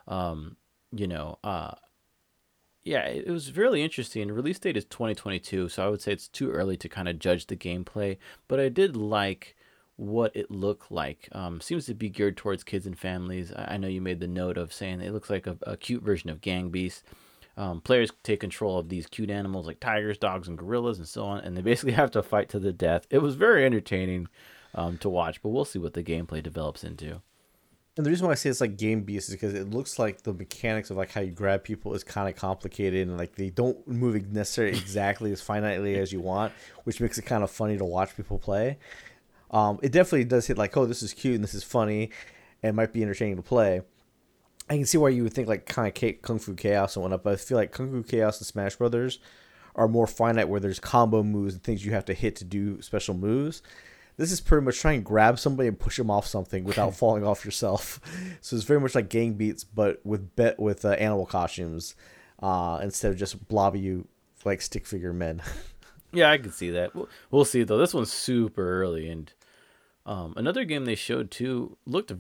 Um, 0.08 0.58
you 0.92 1.08
know, 1.08 1.40
uh, 1.44 1.74
yeah, 2.84 3.06
it 3.08 3.26
it 3.28 3.32
was 3.32 3.58
really 3.58 3.82
interesting. 3.82 4.32
Release 4.32 4.60
date 4.60 4.78
is 4.78 4.86
2022, 4.86 5.70
so 5.70 5.86
I 5.86 5.90
would 5.90 6.02
say 6.02 6.14
it's 6.14 6.28
too 6.28 6.52
early 6.52 6.78
to 6.78 6.88
kind 6.88 7.10
of 7.10 7.18
judge 7.18 7.48
the 7.48 7.58
gameplay, 7.58 8.18
but 8.48 8.60
I 8.60 8.70
did 8.70 8.96
like 8.96 9.57
what 9.98 10.36
it 10.36 10.50
looked 10.50 10.92
like. 10.92 11.28
Um, 11.34 11.60
seems 11.60 11.86
to 11.88 11.94
be 11.94 12.10
geared 12.10 12.38
towards 12.38 12.64
kids 12.64 12.86
and 12.86 12.98
families. 12.98 13.52
I, 13.52 13.74
I 13.74 13.78
know 13.78 13.88
you 13.88 14.02
made 14.02 14.20
the 14.20 14.28
note 14.28 14.58
of 14.58 14.72
saying 14.72 15.02
it 15.02 15.12
looks 15.12 15.30
like 15.30 15.46
a, 15.46 15.58
a 15.64 15.76
cute 15.76 16.04
version 16.04 16.30
of 16.30 16.42
Gang 16.42 16.70
Beast. 16.70 17.04
Um, 17.58 17.82
players 17.82 18.12
take 18.22 18.40
control 18.40 18.78
of 18.78 18.90
these 18.90 19.08
cute 19.08 19.32
animals 19.32 19.66
like 19.66 19.80
tigers, 19.80 20.20
dogs, 20.20 20.48
and 20.48 20.58
gorillas, 20.58 21.00
and 21.00 21.08
so 21.08 21.26
on, 21.26 21.40
and 21.40 21.58
they 21.58 21.62
basically 21.62 21.94
have 21.94 22.12
to 22.12 22.24
fight 22.24 22.50
to 22.50 22.60
the 22.60 22.72
death. 22.72 23.08
It 23.10 23.20
was 23.20 23.36
very 23.36 23.66
entertaining 23.66 24.28
um, 24.76 24.98
to 25.00 25.10
watch, 25.10 25.42
but 25.42 25.50
we'll 25.50 25.66
see 25.66 25.80
what 25.80 25.94
the 25.94 26.04
gameplay 26.04 26.42
develops 26.42 26.84
into. 26.84 27.22
And 27.98 28.06
the 28.06 28.12
reason 28.12 28.28
why 28.28 28.34
I 28.34 28.36
say 28.36 28.52
it's 28.52 28.62
like 28.62 28.78
Gang 28.78 29.02
Beast 29.02 29.30
is 29.30 29.34
because 29.34 29.56
it 29.56 29.72
looks 29.72 29.98
like 29.98 30.22
the 30.22 30.32
mechanics 30.32 30.92
of 30.92 30.98
like 30.98 31.12
how 31.12 31.22
you 31.22 31.32
grab 31.32 31.64
people 31.64 31.96
is 31.96 32.04
kind 32.04 32.30
of 32.30 32.36
complicated 32.36 33.08
and 33.08 33.18
like 33.18 33.34
they 33.34 33.50
don't 33.50 33.88
move 33.88 34.32
necessarily 34.32 34.78
exactly 34.78 35.32
as 35.32 35.42
finitely 35.42 35.98
as 35.98 36.14
you 36.14 36.22
want, 36.22 36.54
which 36.84 37.02
makes 37.02 37.18
it 37.18 37.24
kind 37.24 37.44
of 37.44 37.50
funny 37.50 37.76
to 37.76 37.86
watch 37.86 38.16
people 38.16 38.38
play. 38.38 38.78
Um, 39.52 39.80
it 39.82 39.92
definitely 39.92 40.26
does 40.26 40.48
hit 40.48 40.58
like, 40.58 40.76
oh, 40.76 40.86
this 40.86 41.02
is 41.02 41.14
cute 41.14 41.36
and 41.36 41.44
this 41.44 41.54
is 41.54 41.64
funny, 41.64 42.10
and 42.62 42.76
might 42.76 42.94
be 42.94 43.02
entertaining 43.02 43.38
to 43.38 43.42
play. 43.42 43.82
I 44.70 44.76
can 44.76 44.86
see 44.86 44.98
why 44.98 45.10
you 45.10 45.24
would 45.24 45.34
think 45.34 45.48
like 45.48 45.66
kind 45.66 45.88
of 45.88 46.22
Kung 46.22 46.40
Fu 46.40 46.54
Chaos 46.54 46.96
and 46.96 47.04
whatnot, 47.04 47.24
but 47.24 47.34
I 47.34 47.36
feel 47.38 47.58
like 47.58 47.72
Kung 47.72 47.92
Fu 47.92 48.04
Chaos 48.04 48.40
and 48.40 48.48
Smash 48.48 48.76
Brothers 48.76 49.20
are 49.76 49.88
more 49.88 50.08
finite 50.08 50.50
where 50.50 50.60
there's 50.60 50.80
combo 50.80 51.24
moves 51.24 51.54
and 51.54 51.64
things 51.64 51.86
you 51.86 51.94
have 51.94 52.06
to 52.06 52.14
hit 52.14 52.36
to 52.38 52.44
do 52.44 52.82
special 52.82 53.14
moves. 53.14 53.62
This 54.18 54.32
is 54.32 54.42
pretty 54.42 54.66
much 54.66 54.80
trying 54.80 55.00
to 55.00 55.04
grab 55.04 55.38
somebody 55.38 55.68
and 55.68 55.80
push 55.80 55.98
them 55.98 56.10
off 56.10 56.26
something 56.26 56.64
without 56.64 56.96
falling 56.98 57.26
off 57.26 57.46
yourself. 57.46 58.02
So 58.42 58.56
it's 58.56 58.66
very 58.66 58.80
much 58.80 58.96
like 58.96 59.10
Gang 59.10 59.34
Beasts, 59.34 59.64
but 59.64 60.00
with 60.06 60.36
bet 60.36 60.60
with 60.60 60.86
uh, 60.86 60.92
animal 60.92 61.26
costumes 61.26 61.96
uh, 62.42 62.80
instead 62.82 63.12
of 63.12 63.18
just 63.18 63.48
blobby 63.48 63.80
you 63.80 64.08
like 64.46 64.62
stick 64.62 64.86
figure 64.86 65.14
men. 65.14 65.42
Yeah, 66.14 66.32
I 66.32 66.38
can 66.38 66.52
see 66.54 66.72
that. 66.72 66.96
We'll, 66.96 67.10
we'll 67.32 67.46
see 67.46 67.64
though. 67.64 67.78
This 67.78 67.94
one's 67.94 68.14
super 68.14 68.82
early, 68.82 69.10
and 69.10 69.32
um, 70.08 70.34
another 70.38 70.64
game 70.64 70.86
they 70.86 70.96
showed 70.96 71.30
too 71.30 71.78
looked 71.86 72.12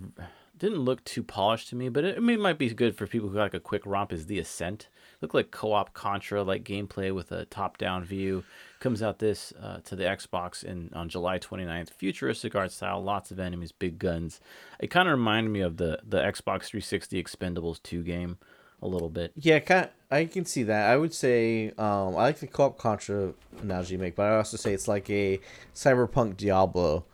didn't 0.57 0.79
look 0.79 1.03
too 1.03 1.23
polished 1.23 1.69
to 1.69 1.75
me, 1.75 1.89
but 1.89 2.03
it, 2.03 2.17
I 2.17 2.19
mean, 2.19 2.39
it 2.39 2.41
might 2.41 2.57
be 2.57 2.69
good 2.69 2.95
for 2.95 3.07
people 3.07 3.29
who 3.29 3.37
like 3.37 3.53
a 3.53 3.59
quick 3.59 3.83
romp. 3.85 4.11
Is 4.11 4.25
the 4.25 4.39
Ascent 4.39 4.87
looked 5.21 5.33
like 5.33 5.51
co-op 5.51 5.93
Contra 5.93 6.43
like 6.43 6.63
gameplay 6.63 7.13
with 7.13 7.31
a 7.31 7.45
top-down 7.45 8.03
view? 8.03 8.43
Comes 8.79 9.01
out 9.01 9.19
this 9.19 9.53
uh, 9.61 9.79
to 9.85 9.95
the 9.95 10.03
Xbox 10.03 10.63
in 10.63 10.89
on 10.93 11.09
July 11.09 11.39
29th. 11.39 11.91
Futuristic 11.91 12.55
art 12.55 12.71
style, 12.71 13.01
lots 13.01 13.31
of 13.31 13.39
enemies, 13.39 13.71
big 13.71 13.99
guns. 13.99 14.39
It 14.79 14.87
kind 14.87 15.07
of 15.07 15.13
reminded 15.13 15.51
me 15.51 15.61
of 15.61 15.77
the 15.77 15.99
the 16.07 16.19
Xbox 16.19 16.65
360 16.65 17.23
Expendables 17.23 17.81
2 17.83 18.03
game 18.03 18.37
a 18.81 18.87
little 18.87 19.09
bit. 19.09 19.31
yeah, 19.35 19.59
kind 19.59 19.89
I 20.11 20.25
can 20.25 20.45
see 20.45 20.63
that. 20.63 20.89
I 20.89 20.97
would 20.97 21.13
say 21.13 21.69
um, 21.77 22.09
I 22.09 22.23
like 22.23 22.39
the 22.39 22.47
co-op 22.47 22.77
Contra 22.77 23.33
analogy 23.61 23.93
you 23.93 23.99
make, 23.99 24.15
but 24.15 24.27
I 24.27 24.37
also 24.37 24.57
say 24.57 24.73
it's 24.73 24.87
like 24.87 25.09
a 25.09 25.39
cyberpunk 25.73 26.37
Diablo. 26.37 27.05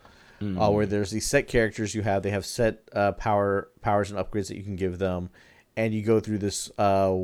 Uh, 0.44 0.70
where 0.70 0.86
there's 0.86 1.12
these 1.12 1.26
set 1.26 1.48
characters 1.48 1.96
you 1.96 2.02
have, 2.02 2.22
they 2.24 2.30
have 2.30 2.46
set 2.46 2.90
uh, 2.94 3.12
power 3.14 3.70
powers 3.82 4.12
and 4.12 4.20
upgrades 4.20 4.48
that 4.48 4.58
you 4.58 4.64
can 4.64 4.76
give 4.76 5.00
them, 5.00 5.30
and 5.78 5.94
you 5.94 6.02
go 6.02 6.20
through 6.20 6.40
this 6.40 6.72
uh, 6.78 7.16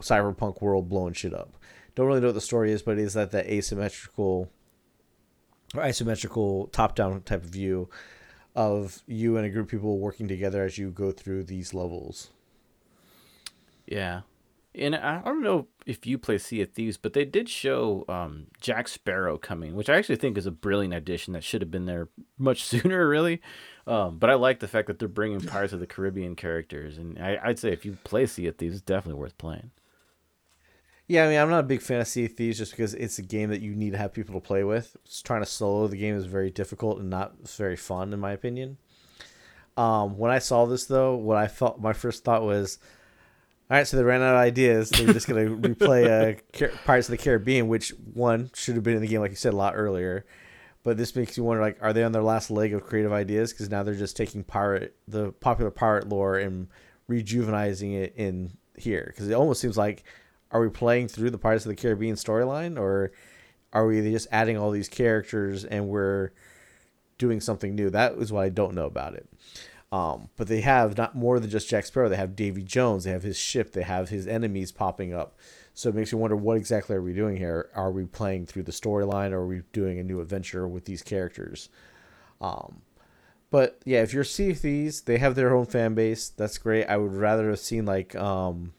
cyberpunk 0.00 0.60
world 0.62 0.88
blowing 0.88 1.14
shit 1.14 1.34
up. 1.34 1.56
Don't 1.94 2.06
really 2.06 2.20
know 2.20 2.28
what 2.28 2.34
the 2.34 2.40
story 2.40 2.72
is, 2.72 2.82
but 2.82 2.98
it 2.98 3.02
is 3.02 3.14
that 3.14 3.30
that 3.32 3.46
asymmetrical 3.46 4.50
or 5.74 5.82
isometrical 5.82 6.70
top-down 6.72 7.20
type 7.22 7.44
of 7.44 7.50
view 7.50 7.88
of 8.54 9.02
you 9.06 9.36
and 9.36 9.46
a 9.46 9.50
group 9.50 9.66
of 9.66 9.70
people 9.70 9.98
working 9.98 10.28
together 10.28 10.64
as 10.64 10.78
you 10.78 10.90
go 10.90 11.12
through 11.12 11.44
these 11.44 11.72
levels. 11.74 12.30
Yeah. 13.86 14.22
And 14.72 14.94
I 14.94 15.20
don't 15.22 15.42
know 15.42 15.66
if 15.84 16.06
you 16.06 16.16
play 16.16 16.38
Sea 16.38 16.62
of 16.62 16.72
Thieves, 16.72 16.96
but 16.96 17.12
they 17.12 17.24
did 17.24 17.48
show 17.48 18.04
um, 18.08 18.46
Jack 18.60 18.86
Sparrow 18.86 19.36
coming, 19.36 19.74
which 19.74 19.90
I 19.90 19.96
actually 19.96 20.16
think 20.16 20.38
is 20.38 20.46
a 20.46 20.52
brilliant 20.52 20.94
addition 20.94 21.32
that 21.32 21.42
should 21.42 21.60
have 21.60 21.72
been 21.72 21.86
there 21.86 22.08
much 22.38 22.64
sooner, 22.64 23.08
really. 23.08 23.40
Um, 23.86 24.18
but 24.18 24.30
I 24.30 24.34
like 24.34 24.60
the 24.60 24.68
fact 24.68 24.86
that 24.86 25.00
they're 25.00 25.08
bringing 25.08 25.40
Pirates 25.40 25.72
of 25.72 25.80
the 25.80 25.86
Caribbean 25.86 26.36
characters, 26.36 26.98
and 26.98 27.18
I, 27.18 27.48
would 27.48 27.58
say 27.58 27.72
if 27.72 27.84
you 27.84 27.98
play 28.04 28.26
Sea 28.26 28.46
of 28.46 28.56
Thieves, 28.56 28.74
it's 28.74 28.82
definitely 28.82 29.20
worth 29.20 29.36
playing. 29.38 29.72
Yeah, 31.08 31.24
I 31.24 31.28
mean, 31.28 31.40
I'm 31.40 31.50
not 31.50 31.60
a 31.60 31.64
big 31.64 31.82
fan 31.82 32.00
of 32.00 32.06
Sea 32.06 32.26
of 32.26 32.34
Thieves 32.34 32.58
just 32.58 32.70
because 32.70 32.94
it's 32.94 33.18
a 33.18 33.22
game 33.22 33.50
that 33.50 33.60
you 33.60 33.74
need 33.74 33.90
to 33.90 33.98
have 33.98 34.12
people 34.12 34.34
to 34.34 34.40
play 34.40 34.62
with. 34.62 34.96
Just 35.04 35.26
trying 35.26 35.42
to 35.42 35.46
solo 35.46 35.88
the 35.88 35.96
game 35.96 36.16
is 36.16 36.26
very 36.26 36.52
difficult 36.52 37.00
and 37.00 37.10
not 37.10 37.48
very 37.48 37.74
fun, 37.74 38.12
in 38.12 38.20
my 38.20 38.30
opinion. 38.30 38.76
Um, 39.76 40.18
when 40.18 40.30
I 40.30 40.38
saw 40.38 40.66
this, 40.66 40.86
though, 40.86 41.16
what 41.16 41.36
I 41.36 41.48
felt 41.48 41.80
my 41.80 41.92
first 41.92 42.22
thought 42.22 42.44
was, 42.44 42.78
all 43.70 43.76
right, 43.76 43.86
so 43.86 43.96
they 43.96 44.02
ran 44.02 44.20
out 44.20 44.34
of 44.34 44.40
ideas. 44.40 44.90
They're 44.90 45.12
just 45.12 45.28
gonna 45.28 45.44
replay 45.44 46.40
uh, 46.58 46.68
Pirates 46.84 47.08
of 47.08 47.12
the 47.12 47.22
Caribbean, 47.22 47.68
which 47.68 47.90
one 48.14 48.50
should 48.52 48.74
have 48.74 48.82
been 48.82 48.96
in 48.96 49.00
the 49.00 49.06
game, 49.06 49.20
like 49.20 49.30
you 49.30 49.36
said, 49.36 49.52
a 49.52 49.56
lot 49.56 49.74
earlier. 49.76 50.26
But 50.82 50.96
this 50.96 51.14
makes 51.14 51.36
you 51.36 51.44
wonder, 51.44 51.62
like, 51.62 51.78
are 51.80 51.92
they 51.92 52.02
on 52.02 52.10
their 52.10 52.22
last 52.22 52.50
leg 52.50 52.74
of 52.74 52.82
creative 52.82 53.12
ideas? 53.12 53.52
Because 53.52 53.70
now 53.70 53.84
they're 53.84 53.94
just 53.94 54.16
taking 54.16 54.42
pirate, 54.42 54.96
the 55.06 55.30
popular 55.30 55.70
pirate 55.70 56.08
lore, 56.08 56.36
and 56.36 56.66
rejuvenizing 57.08 57.94
it 57.94 58.14
in 58.16 58.56
here. 58.76 59.04
Because 59.06 59.28
it 59.28 59.34
almost 59.34 59.60
seems 59.60 59.76
like, 59.76 60.02
are 60.50 60.60
we 60.60 60.68
playing 60.68 61.06
through 61.06 61.30
the 61.30 61.38
Pirates 61.38 61.64
of 61.64 61.68
the 61.68 61.76
Caribbean 61.76 62.16
storyline, 62.16 62.76
or 62.76 63.12
are 63.72 63.86
we 63.86 64.00
just 64.10 64.26
adding 64.32 64.56
all 64.56 64.72
these 64.72 64.88
characters 64.88 65.64
and 65.64 65.86
we're 65.86 66.30
doing 67.18 67.40
something 67.40 67.76
new? 67.76 67.88
That 67.90 68.14
is 68.14 68.32
what 68.32 68.44
I 68.44 68.48
don't 68.48 68.74
know 68.74 68.86
about 68.86 69.14
it. 69.14 69.28
Um, 69.92 70.28
but 70.36 70.46
they 70.46 70.60
have 70.60 70.96
not 70.96 71.16
more 71.16 71.40
than 71.40 71.50
just 71.50 71.68
Jack 71.68 71.84
Sparrow. 71.84 72.08
They 72.08 72.16
have 72.16 72.36
Davy 72.36 72.62
Jones. 72.62 73.04
They 73.04 73.10
have 73.10 73.24
his 73.24 73.36
ship. 73.36 73.72
They 73.72 73.82
have 73.82 74.08
his 74.08 74.26
enemies 74.26 74.70
popping 74.70 75.12
up. 75.12 75.36
So 75.74 75.88
it 75.88 75.94
makes 75.94 76.12
you 76.12 76.18
wonder 76.18 76.36
what 76.36 76.56
exactly 76.56 76.94
are 76.94 77.02
we 77.02 77.12
doing 77.12 77.36
here? 77.36 77.70
Are 77.74 77.90
we 77.90 78.04
playing 78.04 78.46
through 78.46 78.64
the 78.64 78.72
storyline, 78.72 79.32
or 79.32 79.38
are 79.38 79.46
we 79.46 79.62
doing 79.72 79.98
a 79.98 80.04
new 80.04 80.20
adventure 80.20 80.68
with 80.68 80.84
these 80.84 81.02
characters? 81.02 81.68
Um, 82.40 82.82
but 83.50 83.80
yeah, 83.84 84.02
if 84.02 84.12
you're 84.12 84.24
Sea 84.24 84.50
of 84.50 84.58
Thieves, 84.58 85.02
they 85.02 85.18
have 85.18 85.34
their 85.34 85.54
own 85.54 85.66
fan 85.66 85.94
base. 85.94 86.28
That's 86.28 86.58
great. 86.58 86.86
I 86.86 86.96
would 86.96 87.12
rather 87.12 87.50
have 87.50 87.58
seen 87.58 87.84
like 87.84 88.14
um, 88.14 88.72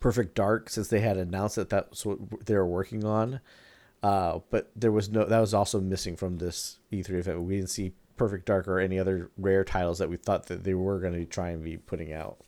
Perfect 0.00 0.34
Dark 0.34 0.70
since 0.70 0.88
they 0.88 1.00
had 1.00 1.18
announced 1.18 1.56
that 1.56 1.68
that's 1.68 2.06
what 2.06 2.46
they 2.46 2.54
were 2.54 2.66
working 2.66 3.04
on. 3.04 3.40
Uh, 4.02 4.40
but 4.50 4.70
there 4.76 4.92
was 4.92 5.10
no 5.10 5.24
that 5.24 5.40
was 5.40 5.54
also 5.54 5.80
missing 5.80 6.16
from 6.16 6.38
this 6.38 6.78
E3 6.92 7.10
event. 7.10 7.42
We 7.42 7.56
didn't 7.56 7.70
see 7.70 7.92
Perfect 8.16 8.46
Dark 8.46 8.68
or 8.68 8.78
any 8.78 8.98
other 8.98 9.30
rare 9.36 9.64
titles 9.64 9.98
that 9.98 10.08
we 10.08 10.16
thought 10.16 10.46
that 10.46 10.64
they 10.64 10.74
were 10.74 11.00
going 11.00 11.14
to 11.14 11.24
try 11.24 11.50
and 11.50 11.62
be 11.62 11.76
putting 11.76 12.12
out. 12.12 12.38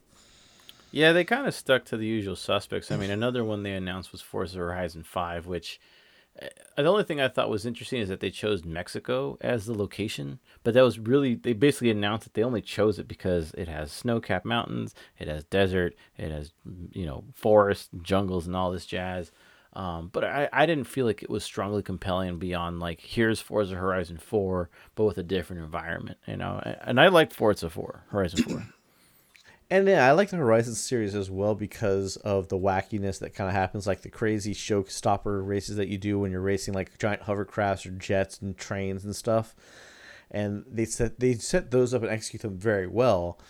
Yeah, 0.92 1.12
they 1.12 1.24
kind 1.24 1.46
of 1.46 1.54
stuck 1.54 1.84
to 1.86 1.96
the 1.96 2.06
usual 2.06 2.36
suspects. 2.36 2.90
I 2.90 2.96
mean, 2.96 3.10
another 3.10 3.44
one 3.44 3.62
they 3.62 3.72
announced 3.72 4.12
was 4.12 4.22
Forza 4.22 4.58
Horizon 4.58 5.02
5, 5.02 5.46
which 5.46 5.80
uh, 6.40 6.46
the 6.76 6.88
only 6.88 7.04
thing 7.04 7.20
I 7.20 7.28
thought 7.28 7.50
was 7.50 7.66
interesting 7.66 8.00
is 8.00 8.08
that 8.08 8.20
they 8.20 8.30
chose 8.30 8.64
Mexico 8.64 9.38
as 9.40 9.66
the 9.66 9.74
location, 9.74 10.38
but 10.62 10.74
that 10.74 10.84
was 10.84 10.98
really 10.98 11.34
they 11.34 11.52
basically 11.52 11.90
announced 11.90 12.24
that 12.24 12.34
they 12.34 12.42
only 12.42 12.62
chose 12.62 12.98
it 12.98 13.08
because 13.08 13.52
it 13.54 13.68
has 13.68 13.90
snow-capped 13.92 14.44
mountains, 14.44 14.94
it 15.18 15.28
has 15.28 15.44
desert, 15.44 15.94
it 16.16 16.30
has 16.30 16.52
you 16.92 17.06
know 17.06 17.24
forest, 17.34 17.90
jungles, 18.02 18.46
and 18.46 18.54
all 18.54 18.70
this 18.70 18.86
jazz. 18.86 19.32
Um, 19.76 20.08
but 20.10 20.24
I, 20.24 20.48
I 20.54 20.64
didn't 20.64 20.86
feel 20.86 21.04
like 21.04 21.22
it 21.22 21.28
was 21.28 21.44
strongly 21.44 21.82
compelling 21.82 22.38
beyond 22.38 22.80
like 22.80 22.98
here's 23.02 23.40
Forza 23.40 23.74
Horizon 23.74 24.16
4, 24.16 24.70
but 24.94 25.04
with 25.04 25.18
a 25.18 25.22
different 25.22 25.62
environment, 25.62 26.16
you 26.26 26.38
know. 26.38 26.62
And 26.80 26.98
I 26.98 27.08
like 27.08 27.34
Forza 27.34 27.68
4, 27.68 28.04
Horizon 28.08 28.42
4. 28.42 28.66
And 29.68 29.88
yeah, 29.88 30.06
I 30.06 30.12
like 30.12 30.30
the 30.30 30.36
Horizon 30.36 30.76
series 30.76 31.16
as 31.16 31.28
well 31.28 31.56
because 31.56 32.14
of 32.18 32.46
the 32.46 32.56
wackiness 32.56 33.18
that 33.18 33.34
kind 33.34 33.48
of 33.48 33.54
happens, 33.56 33.84
like 33.84 34.02
the 34.02 34.08
crazy 34.08 34.54
showstopper 34.54 35.44
races 35.44 35.74
that 35.74 35.88
you 35.88 35.98
do 35.98 36.20
when 36.20 36.30
you're 36.30 36.40
racing 36.40 36.72
like 36.72 36.96
giant 36.98 37.22
hovercrafts 37.22 37.84
or 37.84 37.90
jets 37.90 38.40
and 38.40 38.56
trains 38.56 39.04
and 39.04 39.16
stuff. 39.16 39.56
And 40.30 40.64
they 40.70 40.84
set 40.84 41.18
they 41.18 41.34
set 41.34 41.72
those 41.72 41.92
up 41.92 42.02
and 42.02 42.12
execute 42.12 42.42
them 42.42 42.56
very 42.56 42.86
well, 42.86 43.40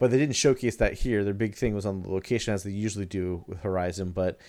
but 0.00 0.10
they 0.10 0.18
didn't 0.18 0.34
showcase 0.34 0.74
that 0.78 0.94
here. 0.94 1.22
Their 1.22 1.34
big 1.34 1.54
thing 1.54 1.72
was 1.72 1.86
on 1.86 2.02
the 2.02 2.10
location 2.10 2.52
as 2.52 2.64
they 2.64 2.72
usually 2.72 3.06
do 3.06 3.44
with 3.46 3.60
Horizon, 3.60 4.10
but 4.10 4.40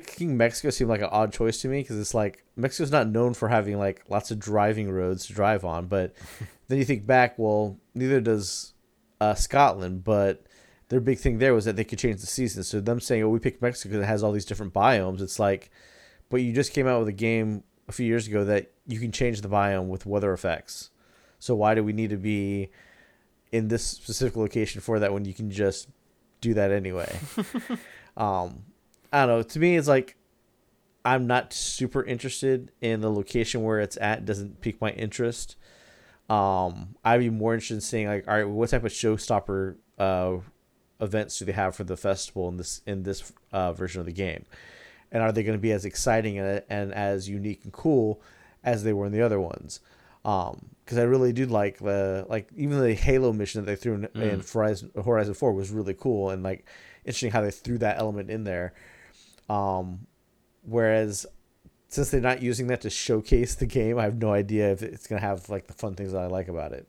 picking 0.00 0.36
Mexico 0.36 0.70
seemed 0.70 0.90
like 0.90 1.02
an 1.02 1.08
odd 1.10 1.32
choice 1.32 1.60
to 1.60 1.68
me 1.68 1.80
because 1.80 1.98
it's 1.98 2.14
like 2.14 2.44
Mexico's 2.56 2.90
not 2.90 3.08
known 3.08 3.34
for 3.34 3.48
having 3.48 3.78
like 3.78 4.02
lots 4.08 4.30
of 4.30 4.38
driving 4.38 4.90
roads 4.90 5.26
to 5.26 5.32
drive 5.32 5.64
on, 5.64 5.86
but 5.86 6.14
then 6.68 6.78
you 6.78 6.84
think 6.84 7.06
back, 7.06 7.38
well, 7.38 7.78
neither 7.94 8.20
does 8.20 8.72
uh, 9.20 9.34
Scotland, 9.34 10.04
but 10.04 10.46
their 10.88 11.00
big 11.00 11.18
thing 11.18 11.38
there 11.38 11.54
was 11.54 11.64
that 11.64 11.76
they 11.76 11.84
could 11.84 11.98
change 11.98 12.20
the 12.20 12.26
season. 12.26 12.62
So 12.62 12.80
them 12.80 13.00
saying, 13.00 13.22
"Oh, 13.22 13.28
we 13.28 13.38
picked 13.38 13.62
Mexico 13.62 13.98
that 13.98 14.06
has 14.06 14.22
all 14.22 14.32
these 14.32 14.44
different 14.44 14.72
biomes," 14.72 15.20
it's 15.20 15.38
like, 15.38 15.70
but 16.28 16.42
you 16.42 16.52
just 16.52 16.72
came 16.72 16.86
out 16.86 16.98
with 16.98 17.08
a 17.08 17.12
game 17.12 17.62
a 17.88 17.92
few 17.92 18.06
years 18.06 18.26
ago 18.26 18.44
that 18.44 18.72
you 18.86 18.98
can 18.98 19.12
change 19.12 19.40
the 19.40 19.48
biome 19.48 19.88
with 19.88 20.06
weather 20.06 20.32
effects. 20.32 20.90
So 21.38 21.54
why 21.54 21.74
do 21.74 21.84
we 21.84 21.92
need 21.92 22.10
to 22.10 22.16
be 22.16 22.70
in 23.50 23.68
this 23.68 23.84
specific 23.84 24.36
location 24.36 24.80
for 24.80 24.98
that 25.00 25.12
when 25.12 25.24
you 25.24 25.34
can 25.34 25.50
just 25.50 25.88
do 26.40 26.54
that 26.54 26.70
anyway? 26.70 27.18
um, 28.16 28.64
I 29.12 29.26
don't 29.26 29.28
know. 29.28 29.42
To 29.42 29.58
me, 29.58 29.76
it's 29.76 29.88
like 29.88 30.16
I'm 31.04 31.26
not 31.26 31.52
super 31.52 32.02
interested 32.04 32.72
in 32.80 33.00
the 33.00 33.10
location 33.10 33.62
where 33.62 33.80
it's 33.80 33.98
at. 34.00 34.20
It 34.20 34.24
doesn't 34.24 34.60
pique 34.60 34.80
my 34.80 34.90
interest. 34.90 35.56
Um, 36.30 36.96
I'd 37.04 37.20
be 37.20 37.30
more 37.30 37.54
interested 37.54 37.74
in 37.74 37.80
seeing 37.80 38.06
like, 38.06 38.26
all 38.26 38.34
right, 38.34 38.48
what 38.48 38.70
type 38.70 38.84
of 38.84 38.92
showstopper 38.92 39.76
uh, 39.98 40.36
events 41.00 41.38
do 41.38 41.44
they 41.44 41.52
have 41.52 41.74
for 41.74 41.84
the 41.84 41.96
festival 41.96 42.48
in 42.48 42.56
this 42.56 42.80
in 42.86 43.02
this 43.02 43.32
uh, 43.52 43.72
version 43.72 44.00
of 44.00 44.06
the 44.06 44.12
game, 44.12 44.46
and 45.10 45.22
are 45.22 45.32
they 45.32 45.42
going 45.42 45.58
to 45.58 45.62
be 45.62 45.72
as 45.72 45.84
exciting 45.84 46.38
and, 46.38 46.62
and 46.70 46.94
as 46.94 47.28
unique 47.28 47.64
and 47.64 47.72
cool 47.72 48.22
as 48.64 48.84
they 48.84 48.92
were 48.92 49.06
in 49.06 49.12
the 49.12 49.20
other 49.20 49.40
ones? 49.40 49.80
Um, 50.24 50.70
because 50.84 50.98
I 50.98 51.02
really 51.02 51.32
do 51.32 51.46
like 51.46 51.78
the 51.78 52.24
like 52.28 52.48
even 52.56 52.80
the 52.80 52.94
Halo 52.94 53.32
mission 53.32 53.64
that 53.64 53.70
they 53.70 53.76
threw 53.76 53.94
in, 53.94 54.02
mm. 54.02 54.32
in 54.32 54.40
Horizon 54.40 54.90
Horizon 55.04 55.34
Four 55.34 55.52
was 55.52 55.70
really 55.70 55.94
cool 55.94 56.30
and 56.30 56.42
like 56.42 56.66
interesting 57.04 57.32
how 57.32 57.40
they 57.40 57.50
threw 57.50 57.78
that 57.78 57.98
element 57.98 58.30
in 58.30 58.44
there. 58.44 58.72
Um, 59.48 60.06
whereas 60.62 61.26
since 61.88 62.10
they're 62.10 62.20
not 62.20 62.42
using 62.42 62.68
that 62.68 62.80
to 62.82 62.90
showcase 62.90 63.54
the 63.54 63.66
game, 63.66 63.98
I 63.98 64.04
have 64.04 64.16
no 64.16 64.32
idea 64.32 64.72
if 64.72 64.82
it's 64.82 65.06
gonna 65.06 65.20
have 65.20 65.48
like 65.48 65.66
the 65.66 65.74
fun 65.74 65.94
things 65.94 66.12
that 66.12 66.22
I 66.22 66.26
like 66.26 66.48
about 66.48 66.72
it. 66.72 66.86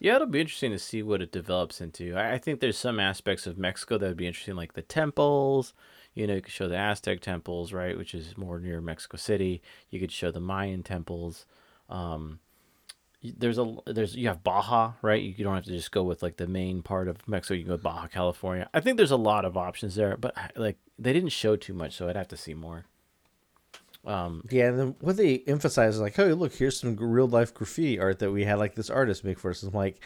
Yeah, 0.00 0.16
it'll 0.16 0.28
be 0.28 0.40
interesting 0.40 0.70
to 0.70 0.78
see 0.78 1.02
what 1.02 1.22
it 1.22 1.32
develops 1.32 1.80
into. 1.80 2.16
I, 2.16 2.38
think 2.38 2.60
there's 2.60 2.78
some 2.78 3.00
aspects 3.00 3.48
of 3.48 3.58
Mexico 3.58 3.98
that 3.98 4.06
would 4.06 4.16
be 4.16 4.28
interesting, 4.28 4.54
like 4.54 4.74
the 4.74 4.82
temples. 4.82 5.74
You 6.14 6.26
know, 6.26 6.36
you 6.36 6.42
could 6.42 6.52
show 6.52 6.68
the 6.68 6.76
Aztec 6.76 7.20
temples, 7.20 7.72
right, 7.72 7.98
which 7.98 8.14
is 8.14 8.36
more 8.36 8.60
near 8.60 8.80
Mexico 8.80 9.16
City. 9.16 9.60
You 9.90 9.98
could 9.98 10.12
show 10.12 10.30
the 10.30 10.40
Mayan 10.40 10.84
temples. 10.84 11.46
Um, 11.88 12.38
there's 13.22 13.58
a 13.58 13.74
there's 13.86 14.14
you 14.14 14.28
have 14.28 14.44
Baja, 14.44 14.92
right? 15.02 15.20
You, 15.20 15.44
don't 15.44 15.54
have 15.54 15.64
to 15.64 15.72
just 15.72 15.90
go 15.90 16.04
with 16.04 16.22
like 16.22 16.36
the 16.36 16.46
main 16.46 16.82
part 16.82 17.08
of 17.08 17.26
Mexico. 17.26 17.54
You 17.54 17.62
can 17.62 17.68
go 17.68 17.74
with 17.74 17.82
Baja 17.82 18.06
California. 18.06 18.68
I 18.72 18.80
think 18.80 18.96
there's 18.96 19.10
a 19.10 19.16
lot 19.16 19.44
of 19.44 19.56
options 19.56 19.96
there, 19.96 20.16
but 20.16 20.36
like 20.56 20.76
they 20.98 21.12
didn't 21.12 21.30
show 21.30 21.56
too 21.56 21.74
much, 21.74 21.96
so 21.96 22.08
I'd 22.08 22.16
have 22.16 22.28
to 22.28 22.36
see 22.36 22.54
more. 22.54 22.84
Um, 24.06 24.44
yeah, 24.50 24.68
and 24.68 24.78
then 24.78 24.94
what 25.00 25.16
they 25.16 25.42
emphasize 25.46 25.96
is 25.96 26.00
like, 26.00 26.18
oh, 26.18 26.26
look, 26.28 26.54
here's 26.54 26.78
some 26.78 26.96
real 26.96 27.26
life 27.26 27.52
graffiti 27.52 27.98
art 27.98 28.20
that 28.20 28.30
we 28.30 28.44
had 28.44 28.58
like 28.58 28.76
this 28.76 28.88
artist 28.88 29.24
make 29.24 29.38
for 29.38 29.50
us. 29.50 29.62
I'm 29.64 29.72
like, 29.72 30.00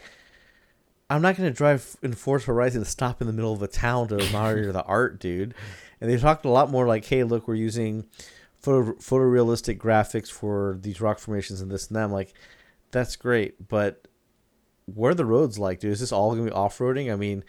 I'm 1.09 1.21
not 1.21 1.37
gonna 1.37 1.51
drive 1.51 1.95
in 2.01 2.13
Forza 2.13 2.47
Horizon 2.47 2.83
to 2.83 2.89
stop 2.89 3.21
in 3.21 3.27
the 3.27 3.33
middle 3.33 3.53
of 3.53 3.61
a 3.61 3.67
town 3.67 4.07
to 4.07 4.17
admire 4.17 4.71
the 4.71 4.83
art, 4.83 5.19
dude. 5.19 5.53
And 6.01 6.09
they 6.09 6.17
talked 6.17 6.45
a 6.45 6.49
lot 6.49 6.71
more 6.71 6.87
like, 6.87 7.05
hey, 7.05 7.23
look, 7.23 7.47
we're 7.47 7.55
using 7.55 8.05
photo 8.57 8.93
photorealistic 8.93 9.77
graphics 9.77 10.31
for 10.31 10.79
these 10.81 10.99
rock 10.99 11.19
formations 11.19 11.61
and 11.61 11.69
this 11.69 11.87
and 11.87 11.95
that. 11.95 12.05
I'm 12.05 12.11
like, 12.11 12.33
that's 12.93 13.17
great, 13.17 13.67
but 13.67 14.07
what 14.85 15.09
are 15.09 15.15
the 15.15 15.25
roads 15.25 15.59
like, 15.59 15.79
dude? 15.79 15.91
Is 15.91 15.99
this 15.99 16.13
all 16.13 16.31
gonna 16.31 16.45
be 16.45 16.51
off 16.51 16.77
roading? 16.77 17.11
I 17.11 17.17
mean, 17.17 17.43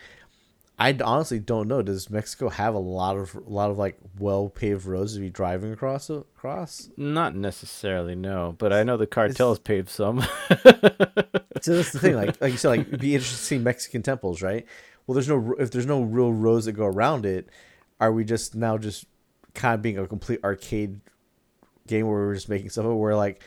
I 0.79 0.97
honestly 1.05 1.39
don't 1.39 1.69
know. 1.69 1.83
Does 1.83 2.11
Mexico 2.11 2.49
have 2.49 2.75
a 2.75 2.79
lot 2.79 3.16
of 3.16 3.35
a 3.35 3.41
lot 3.49 3.71
of 3.71 3.79
like 3.79 3.97
well 4.19 4.49
paved 4.49 4.87
roads 4.87 5.15
to 5.15 5.21
be 5.21 5.31
driving 5.31 5.73
across? 5.73 6.11
Across? 6.11 6.91
Not 6.97 7.37
necessarily, 7.37 8.16
no. 8.16 8.57
But 8.59 8.73
I 8.73 8.83
know 8.83 8.97
the 8.97 9.07
cartels 9.07 9.59
it's, 9.59 9.65
paved 9.65 9.89
some. 9.89 10.21
so 10.51 11.77
that's 11.77 11.93
the 11.93 12.01
thing. 12.01 12.16
Like 12.16 12.41
like 12.41 12.53
you 12.53 12.59
said, 12.59 12.71
like 12.71 12.81
it'd 12.81 13.01
be 13.01 13.15
interesting 13.15 13.39
to 13.39 13.45
see 13.45 13.59
Mexican 13.59 14.03
temples, 14.03 14.43
right? 14.43 14.66
Well, 15.07 15.15
there's 15.15 15.29
no 15.29 15.55
if 15.59 15.71
there's 15.71 15.87
no 15.87 16.03
real 16.03 16.33
roads 16.33 16.65
that 16.65 16.73
go 16.73 16.87
around 16.87 17.27
it. 17.27 17.49
Are 18.01 18.12
we 18.12 18.25
just 18.25 18.57
now 18.57 18.77
just 18.77 19.07
kind 19.55 19.75
of 19.75 19.83
being 19.83 19.99
a 19.99 20.07
complete 20.07 20.41
arcade 20.43 21.01
game 21.87 22.07
where 22.07 22.27
we're 22.27 22.35
just 22.35 22.49
making 22.49 22.71
stuff 22.71 22.87
up? 22.87 22.97
Where 22.97 23.15
like 23.15 23.43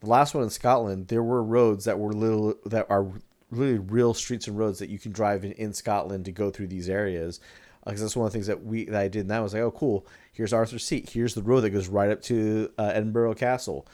the 0.00 0.06
last 0.06 0.34
one 0.34 0.44
in 0.44 0.50
Scotland, 0.50 1.08
there 1.08 1.22
were 1.22 1.42
roads 1.42 1.84
that 1.84 1.98
were 1.98 2.12
little 2.12 2.54
that 2.66 2.86
are 2.90 3.06
really 3.50 3.78
real 3.78 4.14
streets 4.14 4.46
and 4.46 4.58
roads 4.58 4.78
that 4.78 4.90
you 4.90 4.98
can 4.98 5.12
drive 5.12 5.44
in, 5.44 5.52
in 5.52 5.72
Scotland 5.72 6.24
to 6.26 6.32
go 6.32 6.50
through 6.50 6.68
these 6.68 6.88
areas. 6.88 7.40
Because 7.84 8.00
uh, 8.00 8.04
that's 8.04 8.16
one 8.16 8.26
of 8.26 8.32
the 8.32 8.36
things 8.36 8.46
that 8.48 8.64
we 8.64 8.84
that 8.84 9.00
I 9.00 9.08
did. 9.08 9.20
And 9.20 9.30
that 9.30 9.42
was 9.42 9.54
like, 9.54 9.62
oh, 9.62 9.70
cool. 9.70 10.06
Here's 10.32 10.52
Arthur's 10.52 10.84
Seat. 10.84 11.10
Here's 11.10 11.34
the 11.34 11.42
road 11.42 11.62
that 11.62 11.70
goes 11.70 11.88
right 11.88 12.10
up 12.10 12.22
to 12.22 12.70
uh, 12.78 12.90
Edinburgh 12.94 13.34
Castle. 13.34 13.86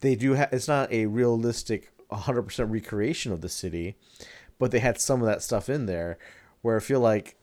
They 0.00 0.14
do. 0.14 0.34
have. 0.34 0.52
it's 0.52 0.68
not 0.68 0.92
a 0.92 1.06
realistic 1.06 1.92
100% 2.10 2.70
recreation 2.70 3.32
of 3.32 3.40
the 3.40 3.48
city, 3.48 3.96
but 4.58 4.70
they 4.70 4.78
had 4.78 5.00
some 5.00 5.20
of 5.20 5.26
that 5.26 5.42
stuff 5.42 5.68
in 5.68 5.86
there. 5.86 6.18
Where 6.62 6.76
I 6.76 6.80
feel 6.80 7.00
like 7.00 7.36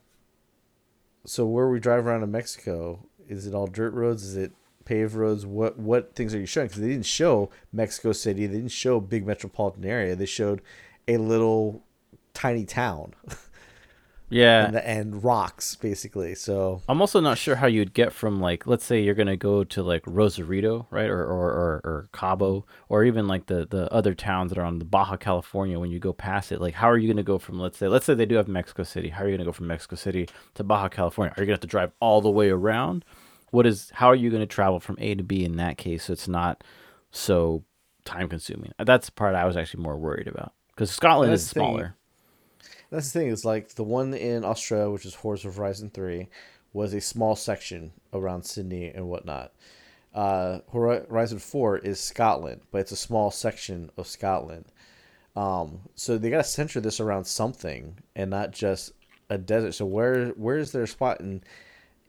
so 1.25 1.45
where 1.45 1.69
we 1.69 1.79
drive 1.79 2.07
around 2.07 2.23
in 2.23 2.31
Mexico, 2.31 3.05
is 3.27 3.45
it 3.45 3.53
all 3.53 3.67
dirt 3.67 3.93
roads? 3.93 4.23
Is 4.23 4.37
it 4.37 4.53
paved 4.89 5.13
roads? 5.13 5.45
What 5.45 5.77
what 5.77 6.15
things 6.15 6.33
are 6.33 6.39
you 6.39 6.47
showing? 6.47 6.67
Because 6.67 6.81
they 6.81 6.89
didn't 6.89 7.05
show 7.05 7.51
Mexico 7.71 8.11
City. 8.11 8.47
They 8.47 8.55
didn't 8.55 8.71
show 8.71 8.99
big 8.99 9.25
metropolitan 9.25 9.85
area. 9.85 10.15
They 10.15 10.25
showed 10.25 10.61
a 11.07 11.17
little 11.17 11.83
tiny 12.33 12.65
town. 12.65 13.13
Yeah. 14.31 14.67
And, 14.67 14.75
and, 14.75 15.23
rocks 15.23 15.75
basically. 15.75 16.35
So 16.35 16.83
I'm 16.87 17.01
also 17.01 17.19
not 17.19 17.39
sure 17.39 17.55
how 17.55 17.65
you'd 17.65 17.93
get 17.95 18.13
from 18.13 18.39
like 18.39 18.67
let's 18.67 18.85
say 18.85 19.01
you're 19.01 19.15
gonna 19.15 19.35
go 19.35 19.63
to 19.63 19.81
like 19.81 20.03
Rosarito, 20.05 20.85
right, 20.91 21.09
or 21.09 21.23
or, 21.23 21.49
or, 21.49 21.81
or 21.83 22.09
Cabo, 22.13 22.63
or 22.89 23.03
even 23.03 23.27
like 23.27 23.47
the 23.47 23.65
the 23.67 23.91
other 23.91 24.13
towns 24.13 24.51
that 24.51 24.59
are 24.59 24.65
on 24.65 24.77
the 24.77 24.85
Baja 24.85 25.17
California. 25.17 25.79
When 25.79 25.89
you 25.89 25.97
go 25.97 26.13
past 26.13 26.51
it, 26.51 26.61
like 26.61 26.75
how 26.75 26.89
are 26.89 26.97
you 26.99 27.11
gonna 27.11 27.23
go 27.23 27.39
from 27.39 27.59
let's 27.59 27.79
say 27.79 27.87
let's 27.87 28.05
say 28.05 28.13
they 28.13 28.27
do 28.27 28.35
have 28.35 28.47
Mexico 28.47 28.83
City. 28.83 29.09
How 29.09 29.23
are 29.23 29.27
you 29.27 29.35
gonna 29.35 29.45
go 29.45 29.51
from 29.51 29.65
Mexico 29.65 29.95
City 29.95 30.29
to 30.53 30.63
Baja 30.63 30.89
California? 30.89 31.33
Are 31.35 31.41
you 31.41 31.47
gonna 31.47 31.53
have 31.53 31.61
to 31.61 31.67
drive 31.67 31.91
all 31.99 32.21
the 32.21 32.29
way 32.29 32.49
around? 32.49 33.03
What 33.51 33.65
is 33.65 33.91
how 33.93 34.07
are 34.07 34.15
you 34.15 34.29
gonna 34.29 34.45
travel 34.45 34.79
from 34.79 34.97
A 34.99 35.15
to 35.15 35.23
B 35.23 35.43
in 35.43 35.57
that 35.57 35.77
case? 35.77 36.05
So 36.05 36.13
it's 36.13 36.27
not 36.27 36.63
so 37.11 37.63
time 38.05 38.29
consuming. 38.29 38.71
That's 38.77 39.07
the 39.07 39.11
part 39.11 39.35
I 39.35 39.45
was 39.45 39.57
actually 39.57 39.83
more 39.83 39.97
worried 39.97 40.27
about 40.27 40.53
because 40.69 40.91
Scotland 40.91 41.33
is 41.33 41.47
smaller. 41.47 41.79
Thing 41.83 41.93
that's 42.89 43.11
the 43.11 43.19
thing 43.19 43.27
is 43.29 43.45
like 43.45 43.75
the 43.75 43.83
one 43.83 44.13
in 44.13 44.43
Australia, 44.43 44.89
which 44.89 45.05
is 45.05 45.13
Forza 45.13 45.51
Horizon 45.51 45.91
Three, 45.91 46.27
was 46.73 46.93
a 46.93 47.01
small 47.01 47.35
section 47.35 47.91
around 48.13 48.43
Sydney 48.43 48.89
and 48.89 49.07
whatnot. 49.07 49.53
Uh, 50.13 50.59
Horizon 50.71 51.39
Four 51.39 51.77
is 51.77 51.99
Scotland, 51.99 52.61
but 52.71 52.79
it's 52.79 52.91
a 52.91 52.97
small 52.97 53.29
section 53.29 53.91
of 53.95 54.07
Scotland. 54.07 54.65
Um, 55.35 55.81
so 55.95 56.17
they 56.17 56.31
gotta 56.31 56.43
center 56.43 56.79
this 56.79 56.99
around 56.99 57.25
something 57.25 57.99
and 58.15 58.31
not 58.31 58.51
just 58.51 58.93
a 59.29 59.37
desert. 59.37 59.73
So 59.73 59.85
where 59.85 60.29
where 60.29 60.57
is 60.57 60.71
their 60.71 60.87
spot 60.87 61.21
in 61.21 61.43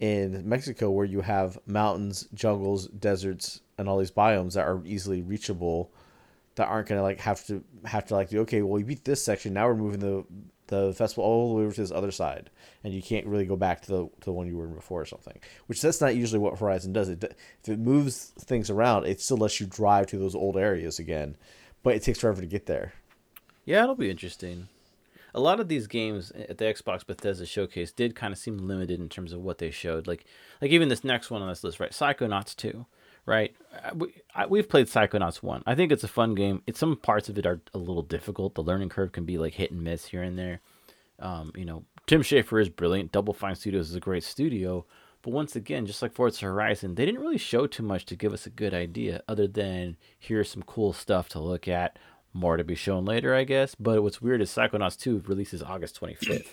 in 0.01 0.49
Mexico 0.49 0.91
where 0.91 1.07
you 1.07 1.21
have 1.21 1.59
mountains, 1.67 2.27
jungles, 2.35 2.89
deserts, 2.89 3.61
and 3.79 3.89
all 3.89 3.99
these 3.99 4.11
biomes 4.11 4.55
that 4.55 4.67
are 4.67 4.83
easily 4.85 5.23
reachable 5.23 5.93
that 6.57 6.69
aren't 6.69 6.89
gonna 6.89 7.03
like 7.03 7.21
have 7.21 7.47
to 7.47 7.63
have 7.85 8.07
to 8.07 8.15
like 8.15 8.31
do 8.31 8.41
okay, 8.41 8.63
well 8.63 8.79
you 8.79 8.85
beat 8.85 9.05
this 9.05 9.23
section, 9.23 9.53
now 9.53 9.67
we're 9.69 9.77
moving 9.77 10.01
the 10.01 10.25
the 10.71 10.95
festival 10.95 11.25
all 11.25 11.49
the 11.49 11.55
way 11.55 11.65
over 11.65 11.75
to 11.75 11.81
this 11.81 11.91
other 11.91 12.11
side, 12.13 12.49
and 12.85 12.95
you 12.95 13.03
can't 13.03 13.27
really 13.27 13.45
go 13.45 13.57
back 13.57 13.83
to 13.83 13.89
the 13.89 14.05
to 14.07 14.25
the 14.25 14.33
one 14.33 14.47
you 14.47 14.57
were 14.57 14.65
in 14.65 14.75
before 14.75 15.03
or 15.03 15.07
something. 15.07 15.39
Which 15.67 15.83
that's 15.83 16.01
not 16.01 16.17
usually 16.17 16.39
what 16.39 16.59
Horizon 16.59 16.93
does. 16.93 17.09
It 17.09 17.23
if 17.63 17.69
it 17.69 17.79
moves 17.79 18.33
things 18.39 18.71
around, 18.71 19.07
it 19.07 19.21
still 19.21 19.37
lets 19.37 19.61
you 19.61 19.67
drive 19.67 20.07
to 20.09 20.19
those 20.19 20.35
old 20.35 20.57
areas 20.57 20.99
again, 20.99 21.37
but 21.83 21.95
it 21.95 22.03
takes 22.03 22.21
forever 22.21 22.41
to 22.41 22.47
get 22.47 22.67
there. 22.67 22.95
Yeah, 23.65 23.83
it'll 23.83 23.97
be 23.97 24.11
interesting. 24.11 24.69
A 25.35 25.41
lot 25.41 25.61
of 25.61 25.69
these 25.69 25.87
games 25.87 26.33
at 26.33 26.59
the 26.59 26.65
Xbox 26.65 27.07
Bethesda 27.07 27.47
showcase 27.47 27.93
did 27.93 28.15
kind 28.15 28.33
of 28.33 28.39
seem 28.39 28.59
limited 28.59 29.01
in 29.01 29.09
terms 29.09 29.33
of 29.33 29.41
what 29.41 29.59
they 29.59 29.71
showed. 29.71 30.07
Like, 30.07 30.25
like 30.61 30.71
even 30.71 30.89
this 30.89 31.05
next 31.05 31.31
one 31.31 31.43
on 31.43 31.49
this 31.49 31.65
list, 31.65 31.81
right? 31.81 31.93
Psychonauts 31.93 32.57
two, 32.57 32.87
right? 33.27 33.55
We, 33.95 34.15
I, 34.35 34.47
we've 34.47 34.69
played 34.69 34.87
Psychonauts 34.87 35.43
one. 35.43 35.63
I 35.67 35.75
think 35.75 35.93
it's 35.93 36.05
a 36.05 36.09
fun 36.09 36.35
game. 36.35 36.63
It's 36.67 36.79
some 36.79 36.97
parts 36.97 37.29
of 37.29 37.39
it 37.39 37.47
are 37.47 37.61
a 37.75 37.79
little 37.79 38.03
difficult. 38.03 38.55
The 38.55 38.63
learning 38.63 38.89
curve 38.89 39.13
can 39.13 39.25
be 39.25 39.39
like 39.39 39.55
hit 39.55 39.71
and 39.71 39.83
miss 39.83 40.07
here 40.07 40.23
and 40.23 40.39
there. 40.39 40.61
Um, 41.19 41.53
you 41.55 41.65
know, 41.65 41.85
Tim 42.07 42.23
Schafer 42.23 42.61
is 42.61 42.69
brilliant. 42.69 43.13
Double 43.13 43.35
Fine 43.35 43.55
Studios 43.55 43.91
is 43.91 43.95
a 43.95 44.01
great 44.01 44.25
studio. 44.25 44.87
But 45.23 45.35
once 45.35 45.55
again, 45.55 45.85
just 45.85 46.01
like 46.01 46.15
Forza 46.15 46.47
Horizon, 46.47 46.95
they 46.95 47.05
didn't 47.05 47.21
really 47.21 47.37
show 47.37 47.67
too 47.67 47.83
much 47.83 48.07
to 48.07 48.17
give 48.17 48.33
us 48.33 48.47
a 48.47 48.51
good 48.51 48.73
idea, 48.73 49.23
other 49.29 49.47
than 49.47 49.99
here's 50.19 50.51
some 50.51 50.63
cool 50.63 50.95
stuff 50.95 51.29
to 51.31 51.39
look 51.39 51.69
at. 51.69 51.99
More 52.33 52.57
to 52.57 52.65
be 52.65 52.75
shown 52.75 53.05
later, 53.05 53.35
I 53.35 53.45
guess. 53.45 53.75
But 53.75 54.03
what's 54.03 54.23
weird 54.23 54.41
is 54.41 54.51
Psychonauts 54.51 54.99
2 54.99 55.25
releases 55.27 55.63
August 55.63 56.01
25th. 56.01 56.47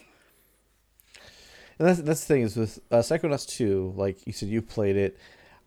And 1.79 1.87
that's, 1.87 1.99
that's 2.01 2.21
the 2.21 2.25
thing 2.33 2.41
is 2.41 2.55
with 2.55 2.79
uh, 2.91 2.97
Psychonauts 2.97 3.47
2, 3.47 3.93
like 3.95 4.25
you 4.25 4.33
said, 4.33 4.49
you 4.49 4.61
played 4.61 4.95
it. 4.95 5.17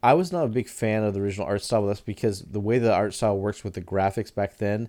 I 0.02 0.14
was 0.14 0.32
not 0.32 0.46
a 0.46 0.48
big 0.48 0.68
fan 0.68 1.04
of 1.04 1.14
the 1.14 1.20
original 1.20 1.46
art 1.46 1.62
style, 1.62 1.82
but 1.82 1.88
that's 1.88 2.00
because 2.00 2.42
the 2.42 2.60
way 2.60 2.78
the 2.78 2.92
art 2.92 3.14
style 3.14 3.36
works 3.36 3.62
with 3.62 3.74
the 3.74 3.82
graphics 3.82 4.34
back 4.34 4.56
then, 4.56 4.88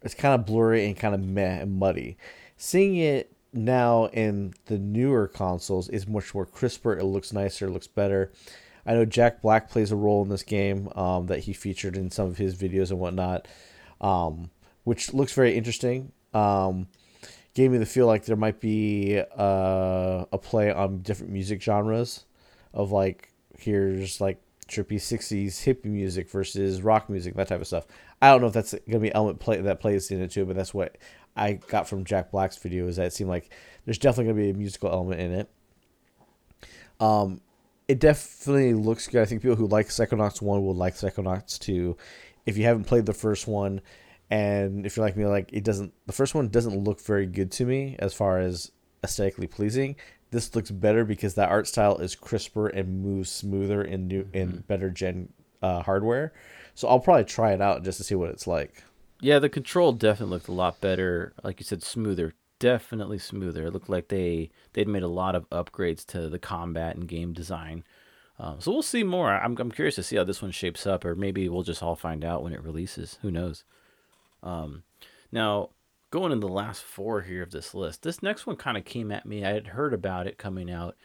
it's 0.00 0.14
kind 0.14 0.34
of 0.34 0.46
blurry 0.46 0.86
and 0.86 0.96
kind 0.96 1.14
of 1.14 1.20
meh 1.20 1.60
and 1.60 1.78
muddy. 1.78 2.16
Seeing 2.56 2.96
it 2.96 3.32
now 3.52 4.06
in 4.06 4.54
the 4.66 4.78
newer 4.78 5.28
consoles 5.28 5.88
is 5.88 6.06
much 6.06 6.34
more 6.34 6.46
crisper. 6.46 6.96
It 6.96 7.04
looks 7.04 7.32
nicer. 7.32 7.66
It 7.66 7.72
looks 7.72 7.86
better. 7.86 8.32
I 8.86 8.94
know 8.94 9.04
Jack 9.04 9.40
Black 9.40 9.70
plays 9.70 9.90
a 9.90 9.96
role 9.96 10.22
in 10.22 10.28
this 10.28 10.42
game 10.42 10.88
um, 10.94 11.26
that 11.26 11.40
he 11.40 11.52
featured 11.52 11.96
in 11.96 12.10
some 12.10 12.26
of 12.26 12.36
his 12.36 12.54
videos 12.54 12.90
and 12.90 13.00
whatnot, 13.00 13.48
um, 14.00 14.50
which 14.84 15.12
looks 15.14 15.32
very 15.32 15.56
interesting. 15.56 16.12
Um, 16.32 16.88
gave 17.54 17.70
me 17.70 17.78
the 17.78 17.86
feel 17.86 18.06
like 18.06 18.24
there 18.24 18.36
might 18.36 18.60
be 18.60 19.20
uh, 19.36 20.24
a 20.32 20.38
play 20.38 20.72
on 20.72 20.98
different 20.98 21.32
music 21.32 21.62
genres, 21.62 22.24
of 22.72 22.92
like 22.92 23.32
here's 23.58 24.20
like 24.20 24.40
trippy 24.68 24.96
'60s 24.96 25.64
hippie 25.64 25.84
music 25.86 26.30
versus 26.30 26.82
rock 26.82 27.08
music, 27.08 27.34
that 27.36 27.48
type 27.48 27.60
of 27.60 27.66
stuff. 27.66 27.86
I 28.20 28.30
don't 28.30 28.40
know 28.40 28.48
if 28.48 28.52
that's 28.52 28.74
gonna 28.86 29.00
be 29.00 29.14
element 29.14 29.40
play 29.40 29.60
that 29.60 29.80
plays 29.80 30.10
in 30.10 30.20
it 30.20 30.30
too, 30.30 30.44
but 30.44 30.56
that's 30.56 30.74
what 30.74 30.98
I 31.36 31.54
got 31.54 31.88
from 31.88 32.04
Jack 32.04 32.30
Black's 32.30 32.56
video 32.56 32.86
is 32.88 32.96
that 32.96 33.06
it 33.06 33.12
seemed 33.12 33.30
like 33.30 33.50
there's 33.84 33.98
definitely 33.98 34.32
gonna 34.32 34.44
be 34.44 34.50
a 34.50 34.54
musical 34.54 34.90
element 34.90 35.20
in 35.20 35.32
it. 35.32 35.50
Um, 37.00 37.40
it 37.86 38.00
definitely 38.00 38.74
looks 38.74 39.08
good. 39.08 39.22
I 39.22 39.24
think 39.26 39.42
people 39.42 39.56
who 39.56 39.66
like 39.66 39.88
Psychonauts 39.88 40.40
one 40.40 40.64
will 40.64 40.74
like 40.74 40.94
Psychonauts 40.94 41.58
two. 41.58 41.96
If 42.46 42.56
you 42.56 42.64
haven't 42.64 42.84
played 42.84 43.06
the 43.06 43.14
first 43.14 43.46
one, 43.46 43.80
and 44.30 44.86
if 44.86 44.96
you're 44.96 45.06
like 45.06 45.16
me, 45.16 45.26
like 45.26 45.50
it 45.52 45.64
doesn't, 45.64 45.92
the 46.06 46.12
first 46.12 46.34
one 46.34 46.48
doesn't 46.48 46.76
look 46.76 47.00
very 47.00 47.26
good 47.26 47.50
to 47.52 47.64
me 47.64 47.96
as 47.98 48.14
far 48.14 48.38
as 48.38 48.72
aesthetically 49.02 49.46
pleasing. 49.46 49.96
This 50.30 50.54
looks 50.54 50.70
better 50.70 51.04
because 51.04 51.34
that 51.34 51.50
art 51.50 51.68
style 51.68 51.98
is 51.98 52.16
crisper 52.16 52.66
and 52.66 53.02
moves 53.02 53.30
smoother 53.30 53.82
in 53.82 54.08
new 54.08 54.28
in 54.32 54.48
mm-hmm. 54.48 54.58
better 54.60 54.90
gen 54.90 55.28
uh, 55.62 55.82
hardware. 55.82 56.32
So 56.74 56.88
I'll 56.88 57.00
probably 57.00 57.24
try 57.24 57.52
it 57.52 57.60
out 57.60 57.84
just 57.84 57.98
to 57.98 58.04
see 58.04 58.14
what 58.14 58.30
it's 58.30 58.46
like. 58.46 58.82
Yeah, 59.20 59.38
the 59.38 59.48
control 59.48 59.92
definitely 59.92 60.34
looked 60.34 60.48
a 60.48 60.52
lot 60.52 60.80
better. 60.80 61.32
Like 61.42 61.60
you 61.60 61.64
said, 61.64 61.82
smoother. 61.82 62.34
Definitely 62.58 63.18
smoother. 63.18 63.66
It 63.66 63.72
looked 63.72 63.88
like 63.88 64.08
they 64.08 64.50
they'd 64.72 64.88
made 64.88 65.02
a 65.02 65.08
lot 65.08 65.34
of 65.34 65.48
upgrades 65.50 66.04
to 66.06 66.28
the 66.28 66.38
combat 66.38 66.96
and 66.96 67.08
game 67.08 67.32
design. 67.32 67.84
Um, 68.38 68.60
so 68.60 68.72
we'll 68.72 68.82
see 68.82 69.04
more. 69.04 69.30
I'm 69.30 69.56
I'm 69.58 69.70
curious 69.70 69.94
to 69.96 70.02
see 70.02 70.16
how 70.16 70.24
this 70.24 70.42
one 70.42 70.50
shapes 70.50 70.86
up, 70.86 71.04
or 71.04 71.14
maybe 71.14 71.48
we'll 71.48 71.62
just 71.62 71.82
all 71.82 71.96
find 71.96 72.24
out 72.24 72.42
when 72.42 72.52
it 72.52 72.62
releases. 72.62 73.18
Who 73.22 73.30
knows? 73.30 73.64
Um, 74.42 74.82
now 75.30 75.70
going 76.10 76.32
in 76.32 76.40
the 76.40 76.48
last 76.48 76.82
four 76.82 77.22
here 77.22 77.42
of 77.42 77.50
this 77.50 77.74
list, 77.74 78.02
this 78.02 78.22
next 78.22 78.46
one 78.46 78.56
kind 78.56 78.76
of 78.76 78.84
came 78.84 79.10
at 79.12 79.26
me. 79.26 79.44
I 79.44 79.52
had 79.52 79.68
heard 79.68 79.94
about 79.94 80.26
it 80.26 80.38
coming 80.38 80.70
out 80.70 80.96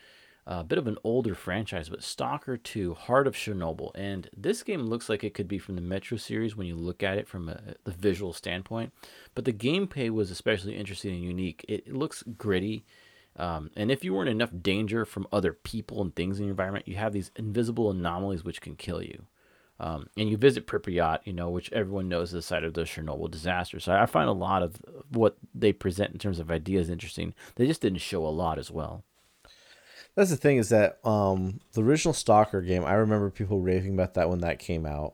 a 0.50 0.64
bit 0.64 0.80
of 0.80 0.88
an 0.88 0.98
older 1.04 1.36
franchise, 1.36 1.90
but 1.90 2.02
Stalker 2.02 2.58
2 2.58 2.96
Heart 2.96 3.28
of 3.28 3.36
Chernobyl. 3.36 3.92
And 3.94 4.28
this 4.36 4.64
game 4.64 4.82
looks 4.82 5.08
like 5.08 5.24
it 5.24 5.36
could 5.36 5.48
be 5.48 5.60
from 5.60 5.76
the 5.76 5.82
Metro 5.82 6.18
series 6.18 6.56
when 6.56 6.66
you 6.66 6.76
look 6.76 7.04
at 7.04 7.20
it 7.20 7.28
from 7.28 7.50
a, 7.50 7.76
the 7.84 7.92
visual 7.92 8.34
standpoint. 8.34 8.92
But 9.36 9.46
the 9.46 9.54
gameplay 9.54 10.10
was 10.10 10.32
especially 10.32 10.76
interesting 10.76 11.14
and 11.14 11.24
unique. 11.24 11.64
It, 11.68 11.84
it 11.86 11.94
looks 11.94 12.24
gritty. 12.36 12.84
Um, 13.40 13.72
and 13.76 13.90
if 13.90 14.04
you 14.04 14.14
were 14.14 14.22
in 14.22 14.28
enough 14.28 14.52
danger 14.62 15.06
from 15.06 15.28
other 15.32 15.54
people 15.54 16.02
and 16.02 16.14
things 16.14 16.40
in 16.40 16.46
your 16.46 16.52
environment, 16.52 16.88
you 16.88 16.98
have 16.98 17.14
these 17.14 17.32
invisible 17.38 17.90
anomalies 17.90 18.44
which 18.44 18.62
can 18.62 18.76
kill 18.76 19.02
you. 19.02 19.26
Um, 19.80 20.10
and 20.18 20.30
you 20.30 20.36
visit 20.36 20.68
Pripyat, 20.68 21.20
you 21.24 21.32
know, 21.32 21.50
which 21.50 21.72
everyone 21.72 22.10
knows 22.10 22.30
is 22.30 22.34
the 22.34 22.42
site 22.42 22.66
of 22.66 22.74
the 22.74 22.82
Chernobyl 22.82 23.32
disaster. 23.32 23.80
So 23.80 23.94
I 23.94 24.06
find 24.08 24.28
a 24.28 24.34
lot 24.34 24.62
of 24.62 24.76
what 25.10 25.38
they 25.56 25.72
present 25.72 26.12
in 26.12 26.20
terms 26.20 26.40
of 26.40 26.52
ideas 26.52 26.90
interesting. 26.90 27.34
They 27.56 27.66
just 27.66 27.82
didn't 27.82 28.00
show 28.00 28.26
a 28.26 28.28
lot 28.28 28.60
as 28.60 28.70
well. 28.70 29.06
That's 30.16 30.32
the 30.32 30.36
thing 30.36 30.58
is 30.58 30.68
that 30.68 31.00
um, 31.06 31.62
the 31.72 31.82
original 31.82 32.14
Stalker 32.14 32.62
game, 32.62 32.84
I 32.84 32.94
remember 32.94 33.30
people 33.30 33.62
raving 33.62 33.94
about 33.94 34.16
that 34.16 34.30
when 34.30 34.40
that 34.40 34.60
came 34.60 34.86
out. 34.86 35.14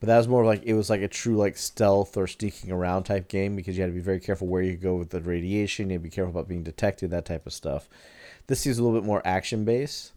But 0.00 0.06
that 0.06 0.16
was 0.16 0.28
more 0.28 0.46
like 0.46 0.62
it 0.64 0.72
was 0.72 0.88
like 0.88 1.02
a 1.02 1.08
true 1.08 1.36
like 1.36 1.58
stealth 1.58 2.16
or 2.16 2.26
sneaking 2.26 2.72
around 2.72 3.04
type 3.04 3.28
game 3.28 3.54
because 3.54 3.76
you 3.76 3.82
had 3.82 3.88
to 3.90 3.94
be 3.94 4.00
very 4.00 4.18
careful 4.18 4.46
where 4.48 4.62
you 4.62 4.76
go 4.76 4.96
with 4.96 5.10
the 5.10 5.20
radiation. 5.20 5.90
You 5.90 5.94
had 5.94 6.02
to 6.02 6.08
be 6.08 6.10
careful 6.10 6.30
about 6.30 6.48
being 6.48 6.62
detected, 6.62 7.10
that 7.10 7.26
type 7.26 7.46
of 7.46 7.52
stuff. 7.52 7.88
This 8.46 8.60
seems 8.60 8.78
a 8.78 8.82
little 8.82 8.98
bit 8.98 9.06
more 9.06 9.20
action 9.26 9.66
based. 9.66 10.12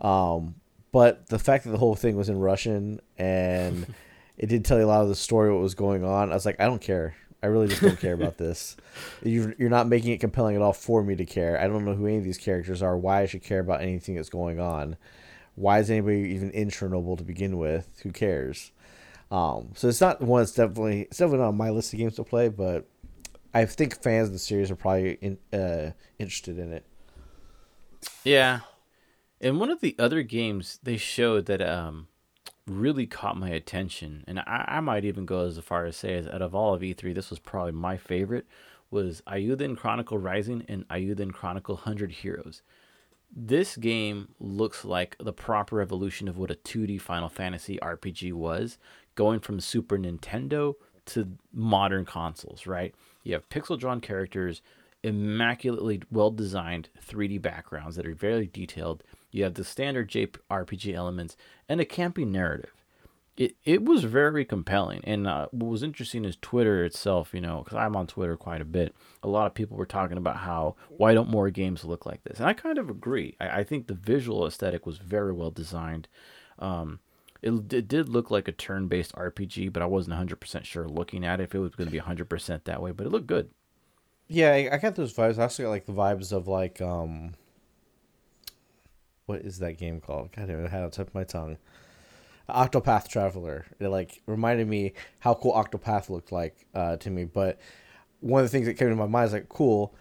Um, 0.00 0.54
but 0.92 1.28
the 1.28 1.38
fact 1.38 1.64
that 1.64 1.70
the 1.70 1.78
whole 1.78 1.94
thing 1.94 2.16
was 2.16 2.30
in 2.30 2.38
Russian 2.38 3.00
and 3.18 3.94
it 4.38 4.46
did 4.46 4.64
tell 4.64 4.78
you 4.78 4.84
a 4.84 4.86
lot 4.86 5.02
of 5.02 5.08
the 5.08 5.14
story, 5.14 5.52
what 5.52 5.60
was 5.60 5.74
going 5.74 6.04
on, 6.04 6.30
I 6.30 6.34
was 6.34 6.46
like, 6.46 6.58
I 6.58 6.64
don't 6.64 6.80
care. 6.80 7.14
I 7.42 7.46
really 7.46 7.68
just 7.68 7.82
don't 7.82 8.00
care 8.00 8.14
about 8.14 8.38
this. 8.38 8.76
You're, 9.22 9.54
you're 9.58 9.68
not 9.68 9.86
making 9.88 10.12
it 10.12 10.18
compelling 10.18 10.56
at 10.56 10.62
all 10.62 10.72
for 10.72 11.04
me 11.04 11.14
to 11.16 11.26
care. 11.26 11.60
I 11.60 11.68
don't 11.68 11.84
know 11.84 11.94
who 11.94 12.06
any 12.06 12.16
of 12.16 12.24
these 12.24 12.38
characters 12.38 12.82
are, 12.82 12.96
why 12.96 13.20
I 13.22 13.26
should 13.26 13.42
care 13.42 13.60
about 13.60 13.82
anything 13.82 14.14
that's 14.14 14.30
going 14.30 14.58
on. 14.58 14.96
Why 15.54 15.80
is 15.80 15.90
anybody 15.90 16.20
even 16.34 16.50
in 16.52 16.70
Chernobyl 16.70 17.18
to 17.18 17.24
begin 17.24 17.58
with? 17.58 18.00
Who 18.02 18.12
cares? 18.12 18.72
Um, 19.30 19.72
so 19.74 19.88
it's 19.88 20.00
not 20.00 20.22
one 20.22 20.40
that's 20.40 20.52
definitely 20.52 21.02
it's 21.02 21.18
definitely 21.18 21.40
not 21.40 21.48
on 21.48 21.56
my 21.56 21.70
list 21.70 21.92
of 21.92 21.98
games 21.98 22.16
to 22.16 22.24
play, 22.24 22.48
but 22.48 22.86
I 23.52 23.64
think 23.66 24.02
fans 24.02 24.28
of 24.28 24.32
the 24.32 24.38
series 24.38 24.70
are 24.70 24.76
probably 24.76 25.18
in, 25.20 25.38
uh, 25.52 25.92
interested 26.18 26.58
in 26.58 26.72
it. 26.72 26.86
Yeah, 28.24 28.60
and 29.40 29.60
one 29.60 29.70
of 29.70 29.80
the 29.80 29.94
other 29.98 30.22
games, 30.22 30.78
they 30.82 30.96
showed 30.96 31.46
that 31.46 31.62
um, 31.62 32.08
really 32.66 33.06
caught 33.06 33.36
my 33.36 33.50
attention, 33.50 34.24
and 34.26 34.40
I, 34.40 34.64
I 34.68 34.80
might 34.80 35.04
even 35.04 35.26
go 35.26 35.46
as 35.46 35.58
far 35.58 35.84
as 35.86 35.96
say, 35.96 36.14
as 36.14 36.26
out 36.26 36.42
of 36.42 36.54
all 36.54 36.74
of 36.74 36.82
E3, 36.82 37.14
this 37.14 37.30
was 37.30 37.38
probably 37.38 37.72
my 37.72 37.96
favorite. 37.96 38.46
Was 38.90 39.20
Eiyuden 39.26 39.76
Chronicle 39.76 40.16
Rising 40.16 40.64
and 40.66 40.88
Eiyuden 40.88 41.32
Chronicle 41.32 41.76
Hundred 41.76 42.10
Heroes. 42.10 42.62
this 43.30 43.76
game 43.76 44.28
looks 44.40 44.84
like 44.84 45.14
the 45.20 45.32
proper 45.34 45.82
evolution 45.82 46.28
of 46.28 46.38
what 46.38 46.50
a 46.50 46.54
2D 46.54 46.98
Final 46.98 47.28
Fantasy 47.28 47.78
RPG 47.82 48.32
was, 48.32 48.78
going 49.18 49.40
from 49.40 49.58
Super 49.58 49.98
Nintendo 49.98 50.74
to 51.04 51.26
modern 51.52 52.04
consoles, 52.04 52.68
right? 52.68 52.94
You 53.24 53.34
have 53.34 53.48
pixel 53.48 53.76
drawn 53.76 54.00
characters, 54.00 54.62
immaculately 55.02 56.00
well 56.08 56.30
designed 56.30 56.88
3D 57.04 57.42
backgrounds 57.42 57.96
that 57.96 58.06
are 58.06 58.14
very 58.14 58.46
detailed. 58.46 59.02
You 59.32 59.42
have 59.42 59.54
the 59.54 59.64
standard 59.64 60.08
JRPG 60.08 60.94
elements 60.94 61.36
and 61.68 61.80
a 61.80 61.84
campy 61.84 62.24
narrative. 62.24 62.72
It, 63.36 63.56
it 63.64 63.84
was 63.84 64.04
very 64.04 64.44
compelling. 64.44 65.00
And 65.02 65.26
uh, 65.26 65.48
what 65.50 65.68
was 65.68 65.82
interesting 65.82 66.24
is 66.24 66.36
Twitter 66.36 66.84
itself, 66.84 67.34
you 67.34 67.40
know, 67.40 67.62
because 67.64 67.76
I'm 67.76 67.96
on 67.96 68.06
Twitter 68.06 68.36
quite 68.36 68.60
a 68.60 68.64
bit. 68.64 68.94
A 69.24 69.28
lot 69.28 69.46
of 69.46 69.54
people 69.54 69.76
were 69.76 69.84
talking 69.84 70.16
about 70.16 70.36
how, 70.36 70.76
why 70.96 71.12
don't 71.12 71.28
more 71.28 71.50
games 71.50 71.84
look 71.84 72.06
like 72.06 72.22
this? 72.22 72.38
And 72.38 72.48
I 72.48 72.52
kind 72.52 72.78
of 72.78 72.88
agree. 72.88 73.34
I, 73.40 73.48
I 73.48 73.64
think 73.64 73.88
the 73.88 73.94
visual 73.94 74.46
aesthetic 74.46 74.86
was 74.86 74.98
very 74.98 75.32
well 75.32 75.50
designed. 75.50 76.06
Um, 76.60 77.00
it, 77.42 77.72
it 77.72 77.88
did 77.88 78.08
look 78.08 78.30
like 78.30 78.48
a 78.48 78.52
turn 78.52 78.88
based 78.88 79.14
RPG, 79.14 79.72
but 79.72 79.82
I 79.82 79.86
wasn't 79.86 80.16
100% 80.16 80.64
sure 80.64 80.88
looking 80.88 81.24
at 81.24 81.40
it 81.40 81.44
if 81.44 81.54
it 81.54 81.60
was 81.60 81.74
going 81.74 81.88
to 81.88 81.92
be 81.92 82.00
100% 82.00 82.64
that 82.64 82.82
way, 82.82 82.92
but 82.92 83.06
it 83.06 83.10
looked 83.10 83.26
good. 83.26 83.50
Yeah, 84.26 84.52
I, 84.52 84.68
I 84.72 84.78
got 84.78 84.94
those 84.94 85.14
vibes. 85.14 85.38
I 85.38 85.42
also 85.42 85.62
got 85.62 85.70
like 85.70 85.86
the 85.86 85.92
vibes 85.92 86.32
of 86.32 86.48
like 86.48 86.82
um, 86.82 87.34
what 89.26 89.40
is 89.40 89.58
that 89.58 89.78
game 89.78 90.00
called? 90.00 90.32
God 90.32 90.48
damn 90.48 90.64
it, 90.64 90.66
I 90.66 90.68
had 90.68 90.80
it 90.80 90.84
on 90.84 90.90
tip 90.90 91.08
of 91.08 91.14
my 91.14 91.24
tongue. 91.24 91.58
Octopath 92.48 93.08
Traveler. 93.08 93.66
It 93.78 93.88
like 93.88 94.22
reminded 94.26 94.68
me 94.68 94.94
how 95.20 95.34
cool 95.34 95.52
Octopath 95.52 96.08
looked 96.08 96.32
like 96.32 96.66
uh, 96.74 96.96
to 96.96 97.10
me. 97.10 97.24
But 97.24 97.58
one 98.20 98.42
of 98.42 98.46
the 98.46 98.50
things 98.50 98.66
that 98.66 98.74
came 98.74 98.88
to 98.88 98.96
my 98.96 99.06
mind 99.06 99.28
is 99.28 99.32
like, 99.32 99.48
cool, 99.48 99.94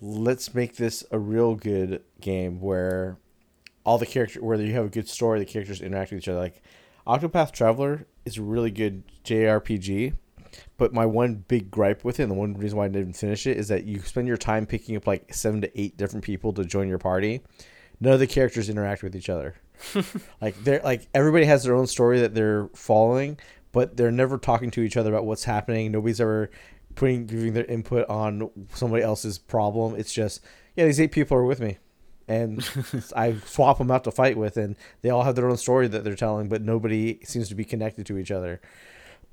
let's 0.00 0.54
make 0.54 0.76
this 0.76 1.04
a 1.10 1.18
real 1.18 1.54
good 1.54 2.02
game 2.20 2.60
where 2.60 3.18
all 3.86 3.98
the 3.98 4.04
characters, 4.04 4.42
whether 4.42 4.64
you 4.64 4.74
have 4.74 4.86
a 4.86 4.90
good 4.90 5.08
story, 5.08 5.38
the 5.38 5.46
characters 5.46 5.80
interact 5.80 6.10
with 6.10 6.18
each 6.18 6.28
other. 6.28 6.40
Like 6.40 6.60
Octopath 7.06 7.52
Traveler 7.52 8.06
is 8.24 8.36
a 8.36 8.42
really 8.42 8.72
good 8.72 9.04
JRPG. 9.24 10.14
But 10.76 10.92
my 10.92 11.06
one 11.06 11.44
big 11.48 11.70
gripe 11.70 12.04
with 12.04 12.18
it, 12.18 12.24
and 12.24 12.32
the 12.32 12.36
one 12.36 12.54
reason 12.54 12.78
why 12.78 12.86
I 12.86 12.88
didn't 12.88 13.12
finish 13.12 13.46
it, 13.46 13.56
is 13.56 13.68
that 13.68 13.84
you 13.84 14.00
spend 14.00 14.26
your 14.26 14.36
time 14.36 14.66
picking 14.66 14.96
up 14.96 15.06
like 15.06 15.32
seven 15.32 15.60
to 15.60 15.80
eight 15.80 15.96
different 15.96 16.24
people 16.24 16.52
to 16.54 16.64
join 16.64 16.88
your 16.88 16.98
party. 16.98 17.42
None 18.00 18.12
of 18.12 18.20
the 18.20 18.26
characters 18.26 18.68
interact 18.68 19.02
with 19.02 19.14
each 19.14 19.28
other. 19.28 19.54
like 20.40 20.62
they're 20.64 20.80
like 20.82 21.08
everybody 21.14 21.44
has 21.44 21.64
their 21.64 21.74
own 21.74 21.86
story 21.86 22.20
that 22.20 22.34
they're 22.34 22.68
following, 22.74 23.38
but 23.72 23.96
they're 23.96 24.10
never 24.10 24.38
talking 24.38 24.70
to 24.72 24.80
each 24.80 24.96
other 24.96 25.10
about 25.10 25.26
what's 25.26 25.44
happening. 25.44 25.92
Nobody's 25.92 26.20
ever 26.20 26.50
putting 26.94 27.26
giving 27.26 27.52
their 27.52 27.66
input 27.66 28.08
on 28.08 28.50
somebody 28.74 29.02
else's 29.02 29.36
problem. 29.36 29.94
It's 29.96 30.12
just 30.12 30.42
yeah, 30.74 30.86
these 30.86 31.00
eight 31.00 31.12
people 31.12 31.36
are 31.36 31.44
with 31.44 31.60
me, 31.60 31.78
and 32.28 32.68
I 33.16 33.34
swap 33.44 33.78
them 33.78 33.90
out 33.90 34.04
to 34.04 34.10
fight 34.10 34.36
with, 34.36 34.56
and 34.56 34.76
they 35.02 35.10
all 35.10 35.22
have 35.24 35.34
their 35.34 35.48
own 35.48 35.56
story 35.56 35.88
that 35.88 36.04
they're 36.04 36.14
telling, 36.14 36.48
but 36.48 36.62
nobody 36.62 37.20
seems 37.24 37.48
to 37.48 37.54
be 37.54 37.64
connected 37.64 38.06
to 38.06 38.18
each 38.18 38.30
other. 38.30 38.60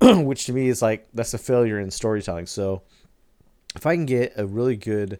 which 0.00 0.46
to 0.46 0.52
me 0.52 0.68
is 0.68 0.82
like 0.82 1.06
that's 1.14 1.34
a 1.34 1.38
failure 1.38 1.78
in 1.78 1.90
storytelling. 1.90 2.46
So 2.46 2.82
if 3.76 3.86
I 3.86 3.94
can 3.94 4.06
get 4.06 4.32
a 4.36 4.46
really 4.46 4.76
good 4.76 5.18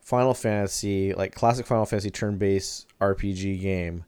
Final 0.00 0.34
Fantasy, 0.34 1.12
like 1.12 1.34
classic 1.34 1.66
Final 1.66 1.86
Fantasy 1.86 2.10
turn-based 2.10 2.86
RPG 3.00 3.60
game 3.60 4.04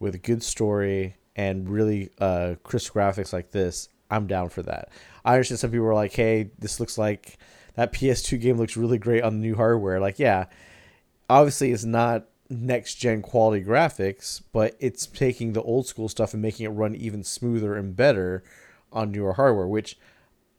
with 0.00 0.14
a 0.14 0.18
good 0.18 0.42
story 0.42 1.16
and 1.36 1.68
really 1.68 2.10
uh, 2.20 2.56
crisp 2.64 2.92
graphics 2.92 3.32
like 3.32 3.52
this, 3.52 3.88
I'm 4.10 4.26
down 4.26 4.48
for 4.48 4.62
that. 4.62 4.88
I 5.24 5.34
understand 5.34 5.60
some 5.60 5.70
people 5.70 5.86
are 5.86 5.94
like, 5.94 6.12
"Hey, 6.12 6.50
this 6.58 6.80
looks 6.80 6.98
like 6.98 7.38
that 7.74 7.92
PS2 7.92 8.40
game 8.40 8.56
looks 8.56 8.76
really 8.76 8.98
great 8.98 9.22
on 9.22 9.34
the 9.34 9.46
new 9.46 9.54
hardware." 9.54 10.00
Like, 10.00 10.18
yeah, 10.18 10.46
obviously 11.28 11.72
it's 11.72 11.84
not 11.84 12.26
next 12.50 12.94
gen 12.94 13.22
quality 13.22 13.64
graphics, 13.64 14.42
but 14.52 14.74
it's 14.80 15.06
taking 15.06 15.52
the 15.52 15.62
old 15.62 15.86
school 15.86 16.08
stuff 16.08 16.32
and 16.32 16.42
making 16.42 16.66
it 16.66 16.70
run 16.70 16.94
even 16.94 17.22
smoother 17.22 17.74
and 17.74 17.94
better 17.94 18.42
on 18.92 19.12
newer 19.12 19.34
hardware, 19.34 19.66
which 19.66 19.98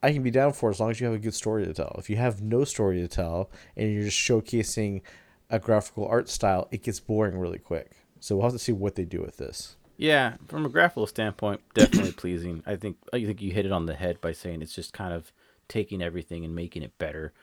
I 0.02 0.14
can 0.14 0.24
be 0.24 0.32
down 0.32 0.54
for 0.54 0.70
as 0.70 0.80
long 0.80 0.92
as 0.92 1.00
you 1.00 1.08
have 1.08 1.16
a 1.16 1.20
good 1.20 1.34
story 1.34 1.66
to 1.66 1.74
tell. 1.74 1.96
If 1.98 2.10
you 2.10 2.16
have 2.18 2.42
no 2.42 2.64
story 2.64 3.02
to 3.02 3.08
tell 3.08 3.50
and 3.76 3.92
you're 3.92 4.04
just 4.04 4.18
showcasing 4.18 5.02
a 5.50 5.60
graphical 5.60 6.08
art 6.08 6.30
style, 6.30 6.68
it 6.72 6.84
gets 6.84 7.00
boring 7.00 7.38
really 7.38 7.58
quick. 7.58 7.92
So 8.20 8.36
we'll 8.36 8.46
have 8.46 8.54
to 8.54 8.60
see 8.60 8.72
what 8.72 8.96
they 8.96 9.06
do 9.06 9.22
with 9.22 9.38
this. 9.38 9.76
Yeah, 9.98 10.36
from 10.48 10.66
a 10.66 10.70
graphical 10.70 11.08
standpoint, 11.08 11.62
definitely 11.74 12.14
pleasing. 12.14 12.64
I 12.66 12.78
think 12.78 12.98
I 13.12 13.26
think 13.26 13.42
you 13.42 13.52
hit 13.52 13.66
it 13.66 13.72
on 13.72 13.86
the 13.86 13.96
head 13.96 14.22
by 14.22 14.32
saying 14.32 14.62
it's 14.62 14.74
just 14.74 14.94
kind 14.94 15.14
of 15.14 15.34
taking 15.68 16.02
everything 16.02 16.46
and 16.46 16.56
making 16.56 16.84
it 16.84 16.98
better. 16.98 17.34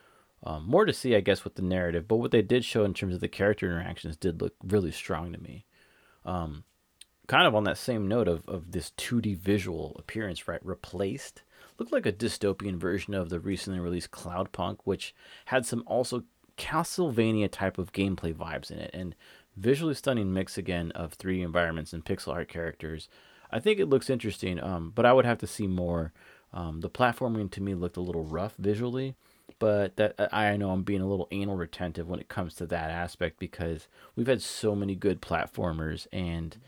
Um, 0.45 0.65
more 0.67 0.85
to 0.85 0.93
see, 0.93 1.17
I 1.17 1.21
guess, 1.21 1.45
with 1.45 1.55
the 1.55 1.63
narrative, 1.63 2.07
but 2.07 2.17
what 2.17 2.31
they 2.31 2.43
did 2.43 2.65
show 2.65 2.85
in 2.85 2.95
terms 2.95 3.15
of 3.15 3.21
the 3.21 3.29
character 3.29 3.67
interactions 3.67 4.17
did 4.17 4.41
look 4.41 4.55
really 4.63 4.93
strong 4.93 5.33
to 5.33 5.41
me. 5.41 5.65
Um, 6.25 6.65
kind 7.27 7.47
of 7.47 7.55
on 7.55 7.65
that 7.65 7.79
same 7.79 8.07
note 8.07 8.29
of, 8.29 8.47
of 8.49 8.73
this 8.73 8.93
2D 8.97 9.39
visual 9.39 9.97
appearance, 9.99 10.47
right? 10.47 10.65
Replaced 10.65 11.43
looked 11.79 11.93
like 11.93 12.07
a 12.07 12.13
dystopian 12.13 12.77
version 12.77 13.15
of 13.15 13.29
the 13.29 13.41
recently 13.41 13.81
released 13.81 14.11
Cloudpunk, 14.11 14.79
which 14.85 15.15
had 15.47 15.67
some 15.67 15.83
also 15.87 16.25
Castlevania 16.57 17.51
type 17.51 17.79
of 17.79 17.93
gameplay 17.93 18.35
vibes 18.35 18.71
in 18.71 18.79
it, 18.79 18.91
and 18.95 19.15
visually 19.57 19.95
stunning 19.95 20.33
mix 20.33 20.57
again 20.57 20.91
of 20.93 21.19
3D 21.19 21.43
environments 21.43 21.93
and 21.93 22.05
pixel 22.05 22.33
art 22.33 22.49
characters. 22.49 23.09
I 23.51 23.61
think 23.61 23.79
it 23.79 23.89
looks 23.89 24.11
interesting, 24.11 24.63
um, 24.63 24.93
but 24.95 25.07
I 25.07 25.13
would 25.13 25.25
have 25.25 25.39
to 25.39 25.47
see 25.47 25.67
more. 25.67 26.13
Um, 26.53 26.81
the 26.81 26.91
platforming 26.91 27.51
to 27.53 27.63
me 27.63 27.75
looked 27.75 27.97
a 27.97 28.03
little 28.03 28.25
rough 28.25 28.55
visually, 28.59 29.15
but 29.59 29.97
that 29.97 30.15
I 30.33 30.57
know 30.57 30.71
I'm 30.71 30.83
being 30.83 31.01
a 31.01 31.09
little 31.09 31.29
anal 31.31 31.57
retentive 31.57 32.09
when 32.09 32.21
it 32.21 32.29
comes 32.29 32.55
to 32.57 32.67
that 32.67 32.91
aspect 32.91 33.39
because 33.39 33.89
we've 34.15 34.27
had 34.27 34.43
so 34.43 34.75
many 34.75 34.95
good 34.95 35.21
platformers 35.21 36.07
and 36.13 36.59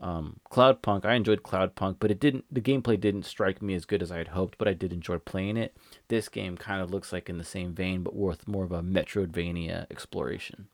um, 0.00 0.38
Cloudpunk, 0.50 1.04
I 1.04 1.14
enjoyed 1.14 1.42
Cloudpunk, 1.42 1.96
but 1.98 2.10
it 2.10 2.20
didn't. 2.20 2.44
The 2.52 2.60
gameplay 2.60 3.00
didn't 3.00 3.24
strike 3.24 3.60
me 3.60 3.74
as 3.74 3.84
good 3.84 4.02
as 4.02 4.12
I 4.12 4.18
had 4.18 4.28
hoped, 4.28 4.56
but 4.56 4.68
I 4.68 4.72
did 4.72 4.92
enjoy 4.92 5.18
playing 5.18 5.56
it. 5.56 5.76
This 6.06 6.28
game 6.28 6.56
kind 6.56 6.80
of 6.80 6.90
looks 6.90 7.12
like 7.12 7.28
in 7.28 7.38
the 7.38 7.44
same 7.44 7.74
vein, 7.74 8.02
but 8.02 8.14
with 8.14 8.46
more 8.46 8.64
of 8.64 8.72
a 8.72 8.82
Metroidvania 8.82 9.86
exploration. 9.90 10.68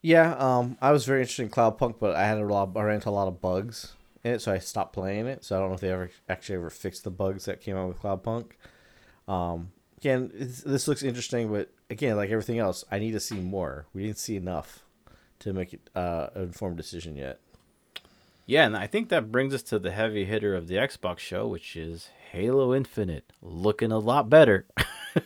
Yeah, 0.00 0.34
um, 0.36 0.78
I 0.80 0.92
was 0.92 1.04
very 1.04 1.20
interested 1.20 1.42
in 1.42 1.50
Cloudpunk, 1.50 1.96
but 2.00 2.16
I 2.16 2.26
had 2.26 2.38
a 2.38 2.44
lot, 2.44 2.70
I 2.74 2.82
ran 2.82 2.96
into 2.96 3.10
a 3.10 3.10
lot 3.10 3.28
of 3.28 3.40
bugs 3.40 3.92
in 4.24 4.32
it, 4.32 4.40
so 4.40 4.52
I 4.52 4.58
stopped 4.58 4.94
playing 4.94 5.26
it. 5.26 5.44
So 5.44 5.56
I 5.56 5.60
don't 5.60 5.68
know 5.68 5.74
if 5.74 5.80
they 5.80 5.90
ever 5.92 6.10
actually 6.28 6.56
ever 6.56 6.70
fixed 6.70 7.04
the 7.04 7.10
bugs 7.10 7.44
that 7.44 7.60
came 7.60 7.76
out 7.76 7.88
with 7.88 8.00
Cloudpunk. 8.00 8.52
Um, 9.28 9.72
again, 10.02 10.32
this 10.34 10.88
looks 10.88 11.04
interesting, 11.04 11.52
but 11.52 11.70
again, 11.88 12.16
like 12.16 12.30
everything 12.30 12.58
else, 12.58 12.84
I 12.90 12.98
need 12.98 13.12
to 13.12 13.20
see 13.20 13.36
more. 13.36 13.86
We 13.94 14.02
didn't 14.02 14.18
see 14.18 14.34
enough 14.34 14.80
to 15.38 15.52
make 15.52 15.72
it, 15.72 15.90
uh, 15.94 16.26
an 16.34 16.42
informed 16.42 16.76
decision 16.76 17.14
yet. 17.14 17.38
Yeah, 18.44 18.66
and 18.66 18.76
I 18.76 18.88
think 18.88 19.10
that 19.10 19.30
brings 19.30 19.54
us 19.54 19.62
to 19.64 19.78
the 19.78 19.92
heavy 19.92 20.24
hitter 20.24 20.56
of 20.56 20.66
the 20.66 20.74
Xbox 20.74 21.20
show, 21.20 21.46
which 21.46 21.76
is 21.76 22.10
Halo 22.32 22.74
Infinite, 22.74 23.32
looking 23.40 23.92
a 23.92 23.98
lot 23.98 24.28
better. 24.28 24.66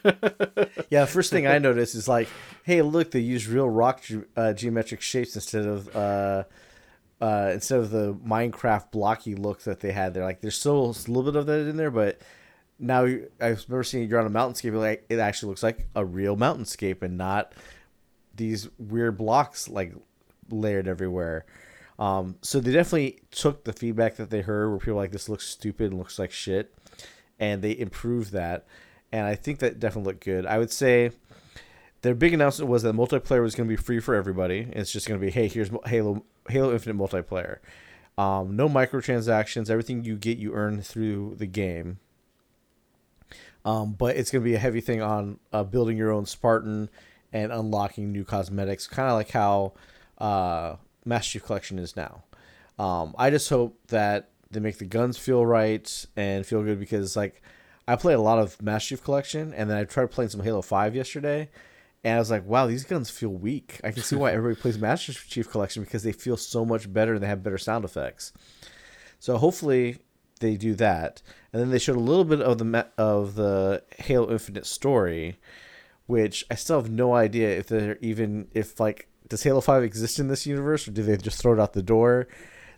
yeah, 0.90 1.06
first 1.06 1.30
thing 1.30 1.46
I 1.46 1.56
noticed 1.56 1.94
is 1.94 2.06
like, 2.06 2.28
hey, 2.62 2.82
look, 2.82 3.12
they 3.12 3.20
use 3.20 3.48
real 3.48 3.70
rock 3.70 4.02
ge- 4.02 4.26
uh, 4.36 4.52
geometric 4.52 5.00
shapes 5.00 5.34
instead 5.34 5.64
of 5.64 5.96
uh, 5.96 6.44
uh, 7.18 7.50
instead 7.54 7.80
of 7.80 7.90
the 7.90 8.12
Minecraft 8.12 8.90
blocky 8.90 9.34
look 9.34 9.62
that 9.62 9.80
they 9.80 9.92
had 9.92 10.12
there. 10.12 10.24
Like, 10.24 10.42
there's 10.42 10.58
still 10.58 10.84
a 10.84 11.10
little 11.10 11.24
bit 11.24 11.36
of 11.36 11.46
that 11.46 11.66
in 11.66 11.78
there, 11.78 11.90
but 11.90 12.20
now 12.78 13.04
I've 13.40 13.68
never 13.68 13.84
seen 13.84 14.08
you're 14.08 14.20
on 14.20 14.26
a 14.26 14.30
mountainscape. 14.30 14.78
Like, 14.78 15.04
it 15.08 15.18
actually 15.18 15.50
looks 15.50 15.62
like 15.62 15.88
a 15.94 16.04
real 16.04 16.36
mountainscape 16.36 17.02
and 17.02 17.16
not 17.16 17.52
these 18.34 18.68
weird 18.78 19.16
blocks 19.16 19.68
like 19.68 19.94
layered 20.50 20.88
everywhere. 20.88 21.46
Um, 21.98 22.36
so 22.42 22.60
they 22.60 22.72
definitely 22.72 23.20
took 23.30 23.64
the 23.64 23.72
feedback 23.72 24.16
that 24.16 24.30
they 24.30 24.42
heard 24.42 24.68
where 24.68 24.78
people 24.78 24.94
were 24.94 25.02
like 25.02 25.12
this 25.12 25.28
looks 25.28 25.46
stupid 25.46 25.90
and 25.90 25.98
looks 25.98 26.18
like 26.18 26.30
shit, 26.30 26.74
and 27.38 27.62
they 27.62 27.76
improved 27.76 28.32
that. 28.32 28.66
And 29.12 29.26
I 29.26 29.34
think 29.34 29.60
that 29.60 29.80
definitely 29.80 30.12
looked 30.12 30.24
good. 30.24 30.44
I 30.44 30.58
would 30.58 30.70
say 30.70 31.12
their 32.02 32.14
big 32.14 32.34
announcement 32.34 32.70
was 32.70 32.82
that 32.82 32.94
multiplayer 32.94 33.40
was 33.40 33.54
going 33.54 33.68
to 33.68 33.74
be 33.74 33.82
free 33.82 34.00
for 34.00 34.14
everybody. 34.14 34.68
It's 34.72 34.92
just 34.92 35.08
going 35.08 35.18
to 35.18 35.24
be 35.24 35.32
hey, 35.32 35.48
here's 35.48 35.70
Halo 35.86 36.24
Halo 36.48 36.72
Infinite 36.72 36.98
multiplayer. 36.98 37.58
Um, 38.18 38.56
no 38.56 38.68
microtransactions. 38.68 39.70
Everything 39.70 40.04
you 40.04 40.16
get, 40.16 40.38
you 40.38 40.52
earn 40.54 40.82
through 40.82 41.36
the 41.38 41.46
game. 41.46 41.98
Um, 43.66 43.94
but 43.94 44.16
it's 44.16 44.30
going 44.30 44.42
to 44.42 44.48
be 44.48 44.54
a 44.54 44.60
heavy 44.60 44.80
thing 44.80 45.02
on 45.02 45.40
uh, 45.52 45.64
building 45.64 45.96
your 45.96 46.12
own 46.12 46.24
Spartan 46.24 46.88
and 47.32 47.52
unlocking 47.52 48.12
new 48.12 48.24
cosmetics, 48.24 48.86
kind 48.86 49.08
of 49.08 49.14
like 49.14 49.30
how 49.30 49.72
uh, 50.18 50.76
Master 51.04 51.32
Chief 51.32 51.44
Collection 51.44 51.80
is 51.80 51.96
now. 51.96 52.22
Um, 52.78 53.16
I 53.18 53.28
just 53.30 53.50
hope 53.50 53.76
that 53.88 54.30
they 54.52 54.60
make 54.60 54.78
the 54.78 54.84
guns 54.84 55.18
feel 55.18 55.44
right 55.44 56.06
and 56.16 56.46
feel 56.46 56.62
good 56.62 56.78
because 56.78 57.16
like 57.16 57.42
I 57.88 57.96
played 57.96 58.14
a 58.14 58.20
lot 58.20 58.38
of 58.38 58.62
Master 58.62 58.90
Chief 58.90 59.04
Collection 59.04 59.52
and 59.52 59.68
then 59.68 59.76
I 59.76 59.82
tried 59.82 60.12
playing 60.12 60.30
some 60.30 60.42
Halo 60.42 60.62
Five 60.62 60.94
yesterday, 60.94 61.50
and 62.04 62.14
I 62.14 62.18
was 62.20 62.30
like, 62.30 62.46
wow, 62.46 62.68
these 62.68 62.84
guns 62.84 63.10
feel 63.10 63.30
weak. 63.30 63.80
I 63.82 63.90
can 63.90 64.04
see 64.04 64.14
why 64.14 64.30
everybody 64.32 64.60
plays 64.60 64.78
Master 64.78 65.12
Chief 65.12 65.50
Collection 65.50 65.82
because 65.82 66.04
they 66.04 66.12
feel 66.12 66.36
so 66.36 66.64
much 66.64 66.92
better 66.92 67.14
and 67.14 67.22
they 67.22 67.26
have 67.26 67.42
better 67.42 67.58
sound 67.58 67.84
effects. 67.84 68.32
So 69.18 69.38
hopefully 69.38 69.98
they 70.40 70.56
do 70.56 70.74
that, 70.74 71.22
and 71.52 71.60
then 71.60 71.70
they 71.70 71.78
showed 71.78 71.96
a 71.96 72.00
little 72.00 72.24
bit 72.24 72.40
of 72.40 72.58
the 72.58 72.86
of 72.98 73.34
the 73.34 73.82
Halo 73.98 74.30
Infinite 74.30 74.66
story, 74.66 75.38
which 76.06 76.44
I 76.50 76.54
still 76.54 76.80
have 76.80 76.90
no 76.90 77.14
idea 77.14 77.56
if 77.56 77.68
they're 77.68 77.98
even 78.00 78.48
if 78.52 78.78
like 78.78 79.08
does 79.28 79.42
Halo 79.42 79.60
Five 79.60 79.82
exist 79.82 80.18
in 80.18 80.28
this 80.28 80.46
universe, 80.46 80.86
or 80.86 80.92
do 80.92 81.02
they 81.02 81.16
just 81.16 81.40
throw 81.40 81.52
it 81.52 81.60
out 81.60 81.72
the 81.72 81.82
door? 81.82 82.28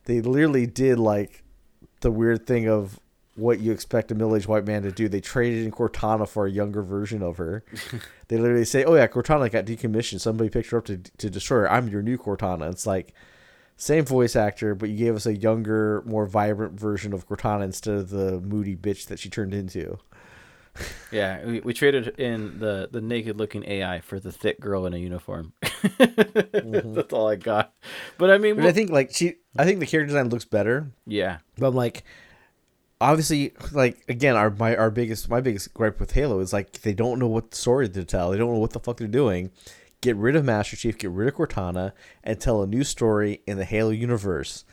They 0.04 0.20
literally 0.20 0.66
did 0.66 0.98
like 0.98 1.42
the 2.00 2.10
weird 2.10 2.46
thing 2.46 2.68
of 2.68 2.98
what 3.34 3.60
you 3.60 3.70
expect 3.70 4.10
a 4.10 4.14
middle-aged 4.14 4.48
white 4.48 4.66
man 4.66 4.82
to 4.82 4.90
do. 4.90 5.08
They 5.08 5.20
traded 5.20 5.64
in 5.64 5.70
Cortana 5.70 6.28
for 6.28 6.46
a 6.46 6.50
younger 6.50 6.82
version 6.82 7.22
of 7.22 7.36
her. 7.36 7.62
they 8.28 8.36
literally 8.36 8.64
say, 8.64 8.84
"Oh 8.84 8.94
yeah, 8.94 9.06
Cortana 9.06 9.50
got 9.50 9.64
decommissioned. 9.64 10.20
Somebody 10.20 10.50
picked 10.50 10.70
her 10.70 10.78
up 10.78 10.86
to 10.86 10.98
to 10.98 11.30
destroy 11.30 11.60
her. 11.60 11.72
I'm 11.72 11.88
your 11.88 12.02
new 12.02 12.18
Cortana." 12.18 12.70
It's 12.70 12.86
like 12.86 13.14
same 13.78 14.04
voice 14.04 14.34
actor, 14.34 14.74
but 14.74 14.90
you 14.90 14.96
gave 14.96 15.14
us 15.14 15.24
a 15.24 15.34
younger, 15.34 16.02
more 16.04 16.26
vibrant 16.26 16.78
version 16.78 17.14
of 17.14 17.28
Cortana 17.28 17.62
instead 17.62 17.94
of 17.94 18.10
the 18.10 18.40
moody 18.40 18.76
bitch 18.76 19.06
that 19.06 19.20
she 19.20 19.30
turned 19.30 19.54
into. 19.54 19.98
Yeah, 21.10 21.44
we, 21.44 21.58
we 21.60 21.74
traded 21.74 22.20
in 22.20 22.60
the 22.60 22.88
the 22.92 23.00
naked 23.00 23.36
looking 23.36 23.64
AI 23.64 24.00
for 24.00 24.20
the 24.20 24.30
thick 24.30 24.60
girl 24.60 24.86
in 24.86 24.94
a 24.94 24.96
uniform. 24.96 25.52
mm-hmm. 25.62 26.94
That's 26.94 27.12
all 27.12 27.28
I 27.28 27.34
got. 27.34 27.72
But 28.16 28.30
I 28.30 28.38
mean, 28.38 28.54
but 28.54 28.66
I 28.66 28.70
think 28.70 28.90
like 28.90 29.12
she, 29.12 29.36
I 29.58 29.64
think 29.64 29.80
the 29.80 29.86
character 29.86 30.08
design 30.08 30.28
looks 30.28 30.44
better. 30.44 30.92
Yeah, 31.04 31.38
but 31.56 31.66
I'm 31.66 31.74
like, 31.74 32.04
obviously, 33.00 33.54
like 33.72 34.04
again, 34.08 34.36
our 34.36 34.50
my 34.50 34.76
our 34.76 34.92
biggest 34.92 35.28
my 35.28 35.40
biggest 35.40 35.74
gripe 35.74 35.98
with 35.98 36.12
Halo 36.12 36.38
is 36.38 36.52
like 36.52 36.72
they 36.82 36.94
don't 36.94 37.18
know 37.18 37.26
what 37.26 37.56
story 37.56 37.88
to 37.88 38.04
tell. 38.04 38.30
They 38.30 38.38
don't 38.38 38.52
know 38.52 38.60
what 38.60 38.70
the 38.72 38.80
fuck 38.80 38.98
they're 38.98 39.08
doing. 39.08 39.50
Get 40.00 40.16
rid 40.16 40.36
of 40.36 40.44
Master 40.44 40.76
Chief, 40.76 40.96
get 40.96 41.10
rid 41.10 41.28
of 41.28 41.34
Cortana, 41.34 41.92
and 42.22 42.40
tell 42.40 42.62
a 42.62 42.66
new 42.66 42.84
story 42.84 43.42
in 43.46 43.58
the 43.58 43.64
Halo 43.64 43.90
universe. 43.90 44.64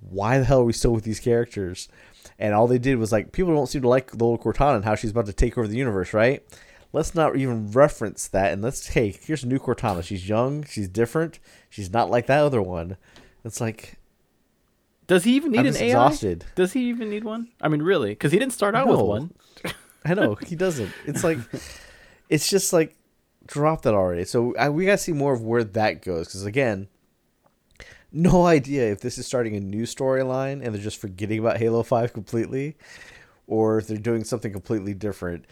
Why 0.00 0.38
the 0.38 0.44
hell 0.44 0.60
are 0.60 0.64
we 0.64 0.72
still 0.72 0.92
with 0.92 1.04
these 1.04 1.20
characters? 1.20 1.88
And 2.38 2.54
all 2.54 2.66
they 2.66 2.78
did 2.78 2.96
was 2.96 3.12
like 3.12 3.32
people 3.32 3.54
don't 3.54 3.68
seem 3.68 3.82
to 3.82 3.88
like 3.88 4.10
the 4.10 4.24
old 4.24 4.40
Cortana 4.40 4.76
and 4.76 4.84
how 4.84 4.94
she's 4.94 5.12
about 5.12 5.26
to 5.26 5.32
take 5.32 5.56
over 5.56 5.68
the 5.68 5.76
universe, 5.76 6.12
right? 6.12 6.42
Let's 6.92 7.14
not 7.14 7.36
even 7.36 7.70
reference 7.70 8.28
that 8.28 8.52
and 8.52 8.62
let's 8.62 8.88
hey, 8.88 9.16
here's 9.22 9.44
a 9.44 9.48
new 9.48 9.58
Cortana. 9.58 10.02
She's 10.02 10.28
young, 10.28 10.64
she's 10.64 10.88
different, 10.88 11.38
she's 11.70 11.92
not 11.92 12.10
like 12.10 12.26
that 12.26 12.42
other 12.42 12.62
one. 12.62 12.96
It's 13.44 13.60
like 13.60 13.98
does 15.06 15.24
he 15.24 15.34
even 15.36 15.52
need 15.52 15.60
I'm 15.60 15.66
an 15.66 15.76
AI? 15.76 15.86
Exhausted. 15.86 16.44
Does 16.54 16.72
he 16.72 16.88
even 16.88 17.10
need 17.10 17.24
one? 17.24 17.48
I 17.60 17.68
mean, 17.68 17.82
really? 17.82 18.10
Because 18.10 18.32
he 18.32 18.38
didn't 18.38 18.54
start 18.54 18.74
out 18.74 18.88
with 18.88 19.00
one. 19.00 19.32
I 20.04 20.14
know 20.14 20.34
he 20.34 20.56
doesn't. 20.56 20.90
It's 21.06 21.22
like, 21.22 21.38
it's 22.28 22.48
just 22.48 22.72
like, 22.72 22.96
drop 23.46 23.82
that 23.82 23.94
already. 23.94 24.24
So 24.24 24.54
I, 24.56 24.68
we 24.68 24.86
gotta 24.86 24.98
see 24.98 25.12
more 25.12 25.32
of 25.32 25.42
where 25.42 25.64
that 25.64 26.02
goes. 26.02 26.28
Because 26.28 26.44
again, 26.44 26.88
no 28.12 28.46
idea 28.46 28.90
if 28.90 29.00
this 29.00 29.18
is 29.18 29.26
starting 29.26 29.56
a 29.56 29.60
new 29.60 29.84
storyline 29.84 30.64
and 30.64 30.74
they're 30.74 30.82
just 30.82 31.00
forgetting 31.00 31.38
about 31.38 31.58
Halo 31.58 31.82
5 31.82 32.12
completely 32.12 32.76
or 33.46 33.78
if 33.78 33.86
they're 33.86 33.98
doing 33.98 34.24
something 34.24 34.52
completely 34.52 34.94
different. 34.94 35.44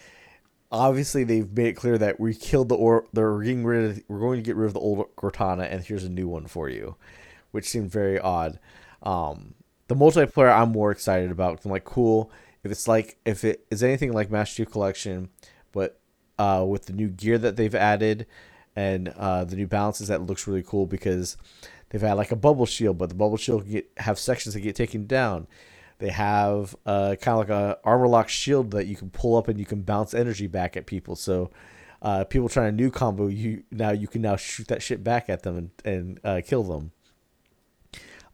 Obviously, 0.70 1.22
they've 1.22 1.52
made 1.52 1.66
it 1.66 1.74
clear 1.74 1.98
that 1.98 2.18
we 2.18 2.34
killed 2.34 2.70
the 2.70 2.74
or 2.74 3.04
they're 3.12 3.40
getting 3.40 3.64
rid 3.64 3.90
of 3.90 4.02
we're 4.08 4.20
going 4.20 4.38
to 4.38 4.42
get 4.42 4.56
rid 4.56 4.66
of 4.66 4.72
the 4.72 4.80
old 4.80 5.14
Cortana 5.16 5.70
and 5.70 5.84
here's 5.84 6.04
a 6.04 6.08
new 6.08 6.28
one 6.28 6.46
for 6.46 6.68
you, 6.70 6.96
which 7.50 7.68
seemed 7.68 7.90
very 7.90 8.18
odd. 8.18 8.58
Um, 9.02 9.54
the 9.88 9.94
multiplayer 9.94 10.50
I'm 10.50 10.72
more 10.72 10.90
excited 10.90 11.30
about. 11.30 11.62
I'm 11.64 11.70
like, 11.70 11.84
cool. 11.84 12.30
If 12.64 12.70
it's 12.70 12.88
like 12.88 13.18
if 13.26 13.44
it 13.44 13.66
is 13.70 13.82
anything 13.82 14.12
like 14.12 14.30
Master 14.30 14.64
Chief 14.64 14.72
Collection, 14.72 15.28
but 15.72 16.00
uh, 16.38 16.64
with 16.66 16.86
the 16.86 16.92
new 16.92 17.08
gear 17.08 17.38
that 17.38 17.56
they've 17.56 17.74
added 17.74 18.26
and 18.74 19.08
uh, 19.08 19.44
the 19.44 19.56
new 19.56 19.66
balances, 19.66 20.08
that 20.08 20.22
looks 20.22 20.46
really 20.46 20.62
cool 20.62 20.86
because 20.86 21.36
They've 21.92 22.00
had 22.00 22.14
like 22.14 22.32
a 22.32 22.36
bubble 22.36 22.64
shield, 22.64 22.96
but 22.96 23.10
the 23.10 23.14
bubble 23.14 23.36
shield 23.36 23.68
get 23.68 23.90
have 23.98 24.18
sections 24.18 24.54
that 24.54 24.60
get 24.60 24.74
taken 24.74 25.06
down. 25.06 25.46
They 25.98 26.08
have 26.08 26.74
uh, 26.86 27.16
kind 27.20 27.38
of 27.38 27.48
like 27.48 27.50
a 27.50 27.78
armor 27.84 28.08
lock 28.08 28.30
shield 28.30 28.70
that 28.70 28.86
you 28.86 28.96
can 28.96 29.10
pull 29.10 29.36
up 29.36 29.46
and 29.46 29.60
you 29.60 29.66
can 29.66 29.82
bounce 29.82 30.14
energy 30.14 30.46
back 30.46 30.74
at 30.74 30.86
people. 30.86 31.16
So 31.16 31.50
uh, 32.00 32.24
people 32.24 32.48
trying 32.48 32.70
a 32.70 32.72
new 32.72 32.90
combo, 32.90 33.26
you 33.26 33.64
now 33.70 33.90
you 33.90 34.08
can 34.08 34.22
now 34.22 34.36
shoot 34.36 34.68
that 34.68 34.80
shit 34.80 35.04
back 35.04 35.28
at 35.28 35.42
them 35.42 35.58
and 35.58 35.70
and 35.84 36.20
uh, 36.24 36.40
kill 36.42 36.62
them. 36.62 36.92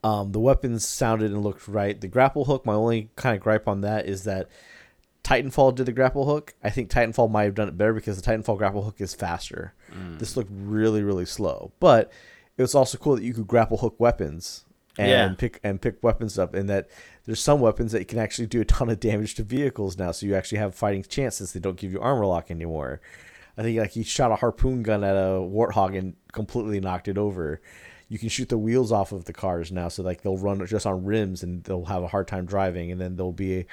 Um, 0.04 0.30
the 0.30 0.38
weapons 0.38 0.86
sounded 0.86 1.32
and 1.32 1.42
looked 1.42 1.66
right. 1.66 2.00
The 2.00 2.06
grapple 2.06 2.44
hook, 2.44 2.64
my 2.64 2.74
only 2.74 3.10
kind 3.16 3.34
of 3.34 3.42
gripe 3.42 3.66
on 3.66 3.80
that 3.80 4.06
is 4.06 4.22
that 4.22 4.48
Titanfall 5.28 5.74
did 5.74 5.84
the 5.84 5.92
grapple 5.92 6.24
hook. 6.24 6.54
I 6.64 6.70
think 6.70 6.90
Titanfall 6.90 7.30
might 7.30 7.44
have 7.44 7.54
done 7.54 7.68
it 7.68 7.76
better 7.76 7.92
because 7.92 8.20
the 8.20 8.30
Titanfall 8.30 8.56
grapple 8.56 8.82
hook 8.82 8.98
is 8.98 9.14
faster. 9.14 9.74
Mm. 9.92 10.18
This 10.18 10.36
looked 10.38 10.50
really 10.50 11.02
really 11.02 11.26
slow, 11.26 11.72
but 11.80 12.10
it 12.56 12.62
was 12.62 12.74
also 12.74 12.96
cool 12.96 13.16
that 13.16 13.22
you 13.24 13.34
could 13.34 13.46
grapple 13.46 13.76
hook 13.76 13.96
weapons 13.98 14.64
and 14.96 15.10
yeah. 15.10 15.34
pick 15.36 15.60
and 15.62 15.82
pick 15.82 16.02
weapons 16.02 16.38
up, 16.38 16.54
and 16.54 16.70
that 16.70 16.88
there's 17.26 17.40
some 17.40 17.60
weapons 17.60 17.92
that 17.92 17.98
you 17.98 18.06
can 18.06 18.18
actually 18.18 18.46
do 18.46 18.62
a 18.62 18.64
ton 18.64 18.88
of 18.88 19.00
damage 19.00 19.34
to 19.34 19.42
vehicles 19.42 19.98
now, 19.98 20.12
so 20.12 20.24
you 20.24 20.34
actually 20.34 20.58
have 20.58 20.74
fighting 20.74 21.02
chances. 21.02 21.52
They 21.52 21.60
don't 21.60 21.76
give 21.76 21.92
you 21.92 22.00
armor 22.00 22.24
lock 22.24 22.50
anymore. 22.50 23.02
I 23.58 23.62
think 23.62 23.78
like 23.78 23.90
he 23.90 24.04
shot 24.04 24.32
a 24.32 24.36
harpoon 24.36 24.82
gun 24.82 25.04
at 25.04 25.14
a 25.14 25.40
warthog 25.40 25.96
and 25.96 26.14
completely 26.32 26.80
knocked 26.80 27.06
it 27.06 27.18
over. 27.18 27.60
You 28.08 28.18
can 28.18 28.30
shoot 28.30 28.48
the 28.48 28.56
wheels 28.56 28.92
off 28.92 29.12
of 29.12 29.26
the 29.26 29.34
cars 29.34 29.70
now, 29.70 29.88
so 29.88 30.02
like 30.02 30.22
they'll 30.22 30.38
run 30.38 30.64
just 30.66 30.86
on 30.86 31.04
rims 31.04 31.42
and 31.42 31.62
they'll 31.64 31.84
have 31.84 32.02
a 32.02 32.08
hard 32.08 32.28
time 32.28 32.46
driving, 32.46 32.90
and 32.90 32.98
then 32.98 33.16
there'll 33.16 33.32
be 33.32 33.58
a, 33.58 33.66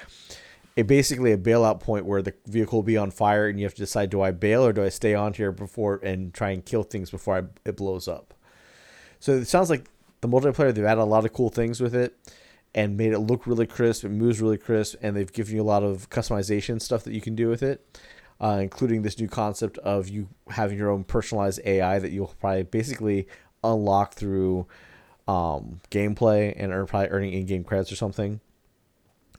a 0.78 0.84
basically 0.84 1.32
a 1.32 1.38
bailout 1.38 1.80
point 1.80 2.06
where 2.06 2.22
the 2.22 2.34
vehicle 2.46 2.80
will 2.80 2.84
be 2.84 2.98
on 2.98 3.12
fire, 3.12 3.48
and 3.48 3.60
you 3.60 3.66
have 3.66 3.76
to 3.76 3.82
decide: 3.82 4.10
do 4.10 4.22
I 4.22 4.32
bail 4.32 4.66
or 4.66 4.74
do 4.74 4.84
I 4.84 4.90
stay 4.90 5.14
on 5.14 5.34
here 5.34 5.52
before 5.52 6.00
and 6.04 6.34
try 6.34 6.52
and 6.52 6.66
kill 6.66 6.84
things 6.84 7.10
before 7.10 7.38
I, 7.38 7.44
it 7.70 7.78
blows 7.78 8.08
up? 8.08 8.34
So 9.20 9.34
it 9.34 9.46
sounds 9.46 9.70
like 9.70 9.86
the 10.22 10.28
multiplayer 10.28 10.74
they've 10.74 10.86
added 10.86 11.02
a 11.02 11.06
lot 11.06 11.26
of 11.26 11.34
cool 11.34 11.50
things 11.50 11.80
with 11.80 11.96
it 11.96 12.18
and 12.74 12.98
made 12.98 13.14
it 13.14 13.20
look 13.20 13.48
really 13.48 13.66
crisp. 13.66 14.04
It 14.04 14.10
moves 14.10 14.42
really 14.42 14.58
crisp, 14.58 14.98
and 15.02 15.16
they've 15.16 15.32
given 15.32 15.56
you 15.56 15.62
a 15.62 15.64
lot 15.64 15.84
of 15.84 16.10
customization 16.10 16.82
stuff 16.82 17.04
that 17.06 17.14
you 17.14 17.22
can 17.22 17.36
do 17.36 17.48
with 17.48 17.64
it, 17.64 18.00
uh, 18.42 18.60
including 18.62 19.02
this 19.02 19.18
new 19.18 19.30
concept 19.30 19.78
of 19.80 20.10
you 20.10 20.28
having 20.50 20.78
your 20.78 20.90
own 20.90 21.06
personalized 21.06 21.62
AI 21.66 22.00
that 22.00 22.12
you'll 22.12 22.36
probably 22.40 22.64
basically 22.64 23.28
unlock 23.64 24.14
through 24.14 24.68
um, 25.28 25.80
gameplay 25.90 26.54
and 26.58 26.72
are 26.72 26.86
probably 26.86 27.10
earning 27.10 27.34
in-game 27.34 27.64
credits 27.64 27.92
or 27.92 27.96
something. 27.96 28.42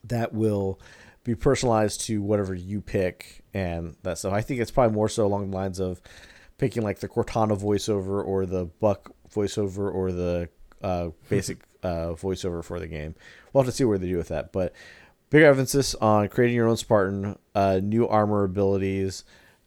That 0.03 0.33
will 0.33 0.81
be 1.27 1.35
personalized 1.35 2.03
to 2.03 2.23
whatever 2.23 2.55
you 2.55 2.81
pick 2.81 3.43
and 3.53 3.97
that 4.03 4.17
stuff. 4.17 4.33
I 4.33 4.43
think 4.43 4.61
it's 4.61 4.71
probably 4.71 4.95
more 4.95 5.09
so 5.09 5.27
along 5.27 5.51
the 5.51 5.57
lines 5.57 5.81
of 5.81 6.01
picking 6.57 6.85
like 6.85 7.01
the 7.01 7.09
Cortana 7.09 7.61
voiceover 7.61 8.25
or 8.25 8.47
the 8.47 8.67
Buck 8.67 9.11
voiceover 9.35 9.93
or 9.93 10.13
the 10.13 10.49
uh, 10.83 11.09
basic 11.29 11.59
uh, 11.83 12.15
voiceover 12.15 12.63
for 12.63 12.79
the 12.79 12.87
game. 12.87 13.17
We'll 13.53 13.65
have 13.65 13.73
to 13.73 13.77
see 13.77 13.85
where 13.85 13.99
they 13.99 14.07
do 14.07 14.17
with 14.17 14.29
that. 14.29 14.53
But 14.53 14.73
bigger 15.29 15.47
emphasis 15.47 15.97
on 15.97 16.29
creating 16.29 16.55
your 16.55 16.69
own 16.69 16.77
Spartan, 16.77 17.37
uh, 17.57 17.81
new 17.83 18.07
armor 18.07 18.45
abilities, 18.45 19.25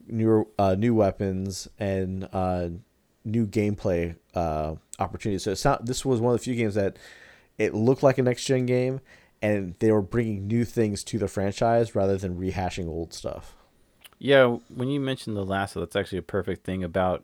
new 0.07 0.48
uh, 0.57 0.76
new 0.76 0.95
weapons, 0.95 1.68
and 1.77 2.30
uh, 2.31 2.69
new 3.26 3.45
gameplay 3.45 4.15
uh, 4.34 4.76
opportunities. 4.98 5.44
So 5.44 5.52
it's 5.52 5.65
not, 5.65 5.86
this 5.86 6.06
was 6.06 6.22
one 6.22 6.34
of 6.34 6.40
the 6.40 6.44
few 6.44 6.56
games 6.56 6.76
that 6.76 6.95
it 7.57 7.73
looked 7.73 8.02
like 8.02 8.18
a 8.18 8.23
next 8.23 8.45
gen 8.45 8.65
game, 8.65 9.02
and 9.41 9.76
they 9.80 9.91
were 9.91 10.02
bringing 10.02 10.48
new 10.48 10.66
things 10.66 11.03
to 11.06 11.18
the 11.18 11.28
franchise 11.28 11.95
rather 11.95 12.18
than 12.18 12.40
rehashing 12.40 12.88
old 12.88 13.14
stuff. 13.14 13.56
Yeah, 14.18 14.57
when 14.74 14.90
you 14.90 14.99
mentioned 14.99 15.38
the 15.38 15.45
lasso, 15.45 15.80
that's 15.80 15.95
actually 15.95 16.18
a 16.18 16.24
perfect 16.24 16.66
thing 16.66 16.84
about 16.84 17.24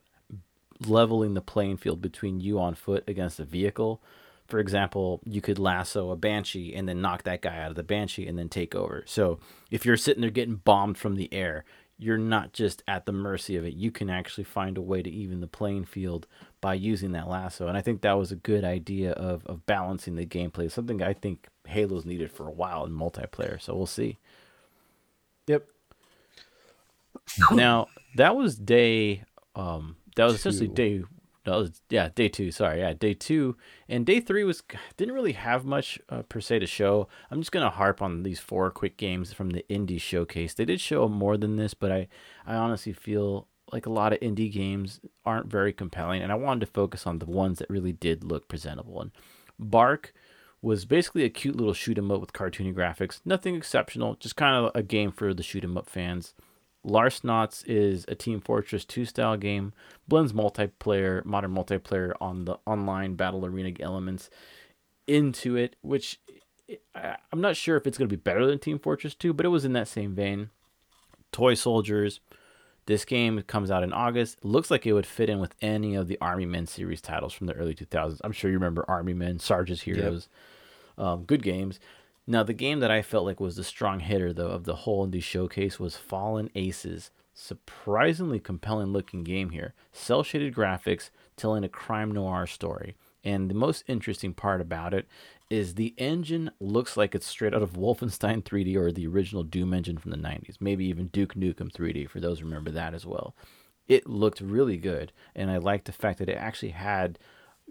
leveling 0.86 1.34
the 1.34 1.42
playing 1.42 1.78
field 1.78 2.02
between 2.02 2.40
you 2.40 2.60
on 2.60 2.76
foot 2.76 3.04
against 3.08 3.40
a 3.40 3.46
vehicle. 3.46 4.02
For 4.48 4.60
example, 4.60 5.22
you 5.26 5.42
could 5.42 5.60
lasso 5.60 6.12
a 6.12 6.16
banshee 6.16 6.74
and 6.74 6.88
then 6.88 7.02
knock 7.02 7.24
that 7.24 7.42
guy 7.42 7.58
out 7.58 7.72
of 7.72 7.76
the 7.76 7.84
banshee 7.84 8.28
and 8.28 8.38
then 8.38 8.48
take 8.48 8.76
over. 8.76 9.04
So 9.08 9.40
if 9.72 9.86
you're 9.86 9.98
sitting 9.98 10.22
there 10.22 10.30
getting 10.30 10.58
bombed 10.58 10.98
from 10.98 11.16
the 11.16 11.34
air, 11.34 11.66
you're 11.98 12.18
not 12.18 12.54
just 12.54 12.84
at 12.88 13.06
the 13.06 13.12
mercy 13.12 13.56
of 13.56 13.66
it. 13.66 13.74
You 13.74 13.92
can 13.92 14.10
actually 14.10 14.44
find 14.44 14.78
a 14.78 14.82
way 14.82 15.02
to 15.02 15.10
even 15.10 15.42
the 15.42 15.48
playing 15.48 15.86
field 15.86 16.28
by 16.66 16.74
using 16.74 17.12
that 17.12 17.30
lasso. 17.30 17.68
And 17.68 17.78
I 17.78 17.82
think 17.82 18.02
that 18.02 18.14
was 18.14 18.32
a 18.32 18.36
good 18.36 18.64
idea 18.64 19.12
of, 19.12 19.46
of 19.46 19.68
balancing 19.68 20.16
the 20.16 20.26
gameplay. 20.26 20.72
Something 20.72 21.00
I 21.04 21.14
think 21.14 21.48
Halo's 21.68 22.06
needed 22.06 22.32
for 22.32 22.48
a 22.48 22.52
while 22.52 22.84
in 22.86 22.92
multiplayer. 22.92 23.62
So 23.62 23.76
we'll 23.76 23.86
see. 23.86 24.18
Yep. 25.46 25.68
now 27.52 27.86
that 28.16 28.36
was 28.36 28.56
day 28.56 29.26
um 29.56 29.98
that 30.16 30.26
was 30.26 30.34
essentially 30.34 30.68
day. 30.68 31.04
That 31.44 31.56
was 31.56 31.84
yeah, 31.92 32.10
day 32.16 32.30
two. 32.30 32.50
Sorry, 32.50 32.80
yeah, 32.80 32.94
day 32.94 33.14
two. 33.14 33.56
And 33.88 34.04
day 34.04 34.20
three 34.20 34.44
was 34.44 34.64
didn't 34.98 35.14
really 35.14 35.34
have 35.34 35.66
much 35.66 36.00
uh, 36.10 36.24
per 36.24 36.42
se 36.42 36.58
to 36.60 36.66
show. 36.66 37.08
I'm 37.30 37.42
just 37.42 37.52
gonna 37.52 37.70
harp 37.70 38.02
on 38.02 38.24
these 38.24 38.40
four 38.40 38.72
quick 38.72 38.98
games 38.98 39.34
from 39.34 39.52
the 39.52 39.64
indie 39.70 40.02
showcase. 40.02 40.56
They 40.56 40.66
did 40.66 40.82
show 40.82 41.08
more 41.08 41.38
than 41.38 41.58
this, 41.58 41.76
but 41.76 41.92
I 41.92 42.08
I 42.44 42.56
honestly 42.56 42.94
feel 42.94 43.48
like 43.72 43.86
a 43.86 43.92
lot 43.92 44.14
of 44.14 44.20
indie 44.20 44.52
games 44.52 45.00
aren't 45.26 45.48
very 45.48 45.74
compelling, 45.74 46.22
and 46.22 46.32
I 46.32 46.36
wanted 46.36 46.62
to 46.62 46.72
focus 46.72 47.06
on 47.08 47.20
the 47.20 47.26
ones 47.26 47.60
that 47.60 47.70
really 47.70 47.94
did 47.94 48.24
look 48.24 48.48
presentable. 48.48 49.02
And 49.02 49.12
Bark 49.60 50.14
was 50.62 50.86
basically 50.86 51.24
a 51.24 51.30
cute 51.30 51.56
little 51.56 51.74
shoot 51.74 51.98
'em 51.98 52.12
up 52.12 52.22
with 52.22 52.34
cartoony 52.34 52.74
graphics. 52.74 53.22
Nothing 53.26 53.56
exceptional, 53.56 54.16
just 54.16 54.36
kind 54.36 54.56
of 54.56 54.72
a 54.76 54.84
game 54.84 55.12
for 55.12 55.34
the 55.34 55.44
shoot 55.44 55.64
'em 55.64 55.78
up 55.78 55.90
fans. 55.90 56.34
Larsnauts 56.86 57.64
is 57.68 58.06
a 58.08 58.16
Team 58.16 58.40
Fortress 58.40 58.86
2 58.86 59.06
style 59.06 59.38
game, 59.38 59.74
blends 60.08 60.34
multiplayer, 60.34 61.26
modern 61.26 61.54
multiplayer 61.54 62.14
on 62.22 62.46
the 62.46 62.60
online 62.66 63.16
battle 63.16 63.46
arena 63.46 63.72
elements 63.80 64.30
into 65.08 65.56
it, 65.56 65.76
which 65.82 66.20
I'm 66.96 67.42
not 67.42 67.56
sure 67.56 67.78
if 67.78 67.86
it's 67.86 67.98
going 67.98 68.10
to 68.10 68.16
be 68.16 68.22
better 68.22 68.46
than 68.46 68.60
Team 68.60 68.80
Fortress 68.80 69.16
2, 69.16 69.34
but 69.34 69.46
it 69.46 69.50
was 69.50 69.66
in 69.66 69.74
that 69.74 69.88
same 69.88 70.16
vein. 70.16 70.50
Toy 71.32 71.54
Soldiers, 71.54 72.22
This 72.88 73.06
game 73.06 73.42
comes 73.44 73.72
out 73.72 73.84
in 73.84 73.94
August. 73.94 74.44
Looks 74.44 74.70
like 74.70 74.86
it 74.86 74.94
would 74.94 75.08
fit 75.08 75.30
in 75.30 75.40
with 75.40 75.56
any 75.62 75.96
of 75.96 76.08
the 76.08 76.18
Army 76.22 76.46
Men 76.46 76.68
series 76.68 77.02
titles 77.02 77.34
from 77.34 77.48
the 77.48 77.54
early 77.54 77.74
2000s. 77.74 78.22
I'm 78.24 78.32
sure 78.32 78.52
you 78.52 78.58
remember 78.58 78.86
Army 78.88 79.14
Men, 79.14 79.40
Sarge's 79.40 79.82
Heroes. 79.82 80.30
Yep. 80.98 81.06
Um, 81.06 81.24
good 81.24 81.44
games. 81.44 81.80
Now, 82.28 82.44
the 82.44 82.54
game 82.54 82.80
that 82.80 82.92
I 82.92 83.02
felt 83.02 83.26
like 83.26 83.40
was 83.40 83.56
the 83.56 83.64
strong 83.64 84.00
hitter, 84.00 84.34
though, 84.34 84.50
of 84.50 84.64
the 84.64 84.76
whole 84.76 85.08
indie 85.08 85.22
showcase 85.22 85.80
was 85.80 85.96
Fallen 85.96 86.50
Aces. 86.56 87.12
Surprisingly 87.34 88.40
compelling 88.40 88.94
looking 88.94 89.24
game 89.24 89.50
here. 89.50 89.74
Cell 89.92 90.24
shaded 90.24 90.54
graphics 90.56 91.10
telling 91.36 91.64
a 91.64 91.70
crime 91.70 92.12
noir 92.12 92.48
story. 92.48 92.96
And 93.24 93.50
the 93.50 93.56
most 93.56 93.84
interesting 93.88 94.34
part 94.34 94.62
about 94.62 94.94
it 94.94 95.08
is 95.50 95.76
the 95.76 95.94
engine 95.98 96.52
looks 96.60 96.98
like 96.98 97.14
it's 97.14 97.28
straight 97.28 97.54
out 97.54 97.62
of 97.62 97.74
Wolfenstein 97.74 98.44
3D 98.44 98.76
or 98.76 98.92
the 98.92 99.08
original 99.08 99.44
Doom 99.44 99.74
engine 99.74 99.98
from 99.98 100.12
the 100.12 100.18
90s, 100.18 100.58
maybe 100.60 100.86
even 100.86 101.08
Duke 101.08 101.36
Nukem 101.36 101.72
3D 101.72 102.10
for 102.10 102.20
those 102.20 102.42
remember 102.42 102.72
that 102.72 102.94
as 102.94 103.06
well. 103.06 103.36
It 103.88 104.10
looked 104.10 104.42
really 104.42 104.78
good, 104.78 105.12
and 105.36 105.52
I 105.52 105.58
liked 105.58 105.86
the 105.86 105.92
fact 105.92 106.18
that 106.18 106.30
it 106.30 106.38
actually 106.38 106.72
had 106.72 107.20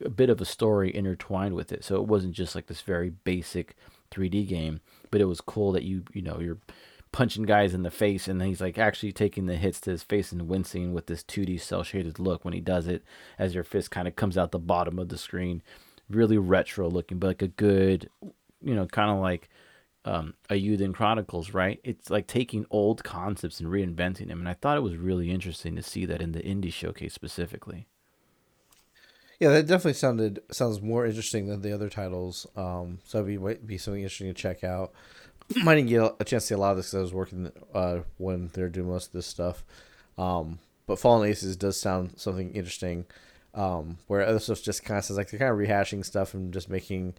a 0.05 0.09
bit 0.09 0.31
of 0.31 0.41
a 0.41 0.45
story 0.45 0.95
intertwined 0.95 1.55
with 1.55 1.73
it. 1.73 1.85
So 1.85 1.97
it 1.97 2.07
wasn't 2.07 2.35
just 2.35 2.55
like 2.55 2.67
this 2.67 2.81
very 2.81 3.11
basic 3.11 3.77
3D 4.13 4.47
game, 4.47 4.81
but 5.11 5.21
it 5.21 5.27
was 5.27 5.41
cool 5.41 5.73
that 5.73 5.83
you 5.83 6.05
you 6.13 6.23
know 6.23 6.39
you're 6.39 6.59
punching 7.15 7.45
guys 7.45 7.75
in 7.75 7.85
the 7.85 7.93
face 7.93 8.27
and 8.27 8.43
he's 8.43 8.61
like 8.61 8.77
actually 8.77 9.13
taking 9.13 9.47
the 9.47 9.55
hits 9.55 9.81
to 9.81 9.91
his 9.91 10.03
face 10.03 10.33
and 10.33 10.49
wincing 10.49 10.93
with 10.93 11.07
this 11.07 11.23
2D 11.23 11.61
cell 11.61 11.85
shaded 11.85 12.19
look 12.19 12.45
when 12.45 12.53
he 12.53 12.59
does 12.59 12.89
it 12.89 13.05
as 13.39 13.55
your 13.55 13.63
fist 13.63 13.89
kind 13.89 14.09
of 14.09 14.17
comes 14.17 14.37
out 14.37 14.51
the 14.51 14.59
bottom 14.59 14.99
of 14.99 15.09
the 15.11 15.17
screen 15.17 15.63
really 16.11 16.39
retro 16.39 16.89
looking, 16.89 17.19
but 17.19 17.29
like 17.29 17.43
a 17.43 17.49
good, 17.49 18.09
you 18.63 18.75
know, 18.75 18.87
kind 18.87 19.11
of 19.11 19.19
like 19.19 19.49
um, 20.05 20.35
Eiyuden 20.51 20.95
Chronicles, 20.95 21.55
right? 21.55 21.81
It's 21.83 22.11
like 22.11 22.27
taking 22.27 22.67
old 22.71 23.05
concepts 23.05 23.61
and 23.61 23.69
reinventing 23.69 24.29
them. 24.29 24.41
And 24.41 24.49
I 24.49 24.55
thought 24.55 24.77
it 24.77 24.83
was 24.83 24.97
really 24.97 25.31
interesting 25.31 25.77
to 25.77 25.83
see 25.83 26.05
that 26.07 26.21
in 26.21 26.33
the 26.33 26.41
indie 26.41 26.73
showcase 26.73 27.15
specifically. 27.15 27.87
Yeah, 29.41 29.49
that 29.51 29.67
definitely 29.67 29.95
sounded 29.95 30.41
sounds 30.51 30.81
more 30.81 31.07
interesting 31.07 31.49
than 31.49 31.63
the 31.63 31.73
other 31.73 31.89
titles. 31.89 32.47
Um, 32.57 32.99
so 33.05 33.19
it'd 33.19 33.43
be 33.43 33.55
be 33.67 33.79
something 33.79 34.03
interesting 34.03 34.29
to 34.29 34.35
check 34.35 34.63
out. 34.63 34.93
Didn't 35.49 35.87
get 35.87 36.15
a 36.21 36.25
chance 36.25 36.45
to 36.45 36.49
see 36.49 36.55
a 36.55 36.59
lot 36.59 36.73
of 36.73 36.77
this 36.79 36.87
because 36.87 36.99
I 36.99 37.03
was 37.03 37.13
working 37.13 37.53
uh, 37.75 38.01
when 38.19 38.51
they're 38.55 38.69
doing 38.69 38.89
most 38.89 39.09
of 39.09 39.13
this 39.13 39.27
stuff. 39.27 39.65
Um, 40.17 40.61
but 40.87 40.99
Fallen 40.99 41.29
Aces 41.29 41.57
does 41.57 41.79
sound 41.79 42.15
something 42.17 42.53
interesting. 42.53 43.07
Um, 43.55 43.99
where 44.09 44.27
other 44.27 44.41
stuff 44.41 44.63
just 44.63 44.85
kind 44.85 44.99
of 44.99 45.05
says 45.05 45.17
like 45.17 45.31
they're 45.31 45.39
kind 45.39 45.53
of 45.53 45.59
rehashing 45.59 46.05
stuff 46.05 46.35
and 46.35 46.53
just 46.53 46.69
making 46.69 47.15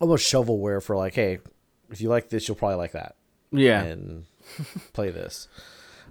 almost 0.00 0.30
shovelware 0.30 0.82
for 0.82 0.96
like, 0.96 1.14
hey, 1.14 1.40
if 1.90 2.00
you 2.00 2.08
like 2.08 2.28
this, 2.28 2.46
you'll 2.46 2.56
probably 2.56 2.76
like 2.76 2.92
that. 2.92 3.16
Yeah. 3.50 3.82
And 3.82 4.24
play 4.92 5.10
this. 5.10 5.48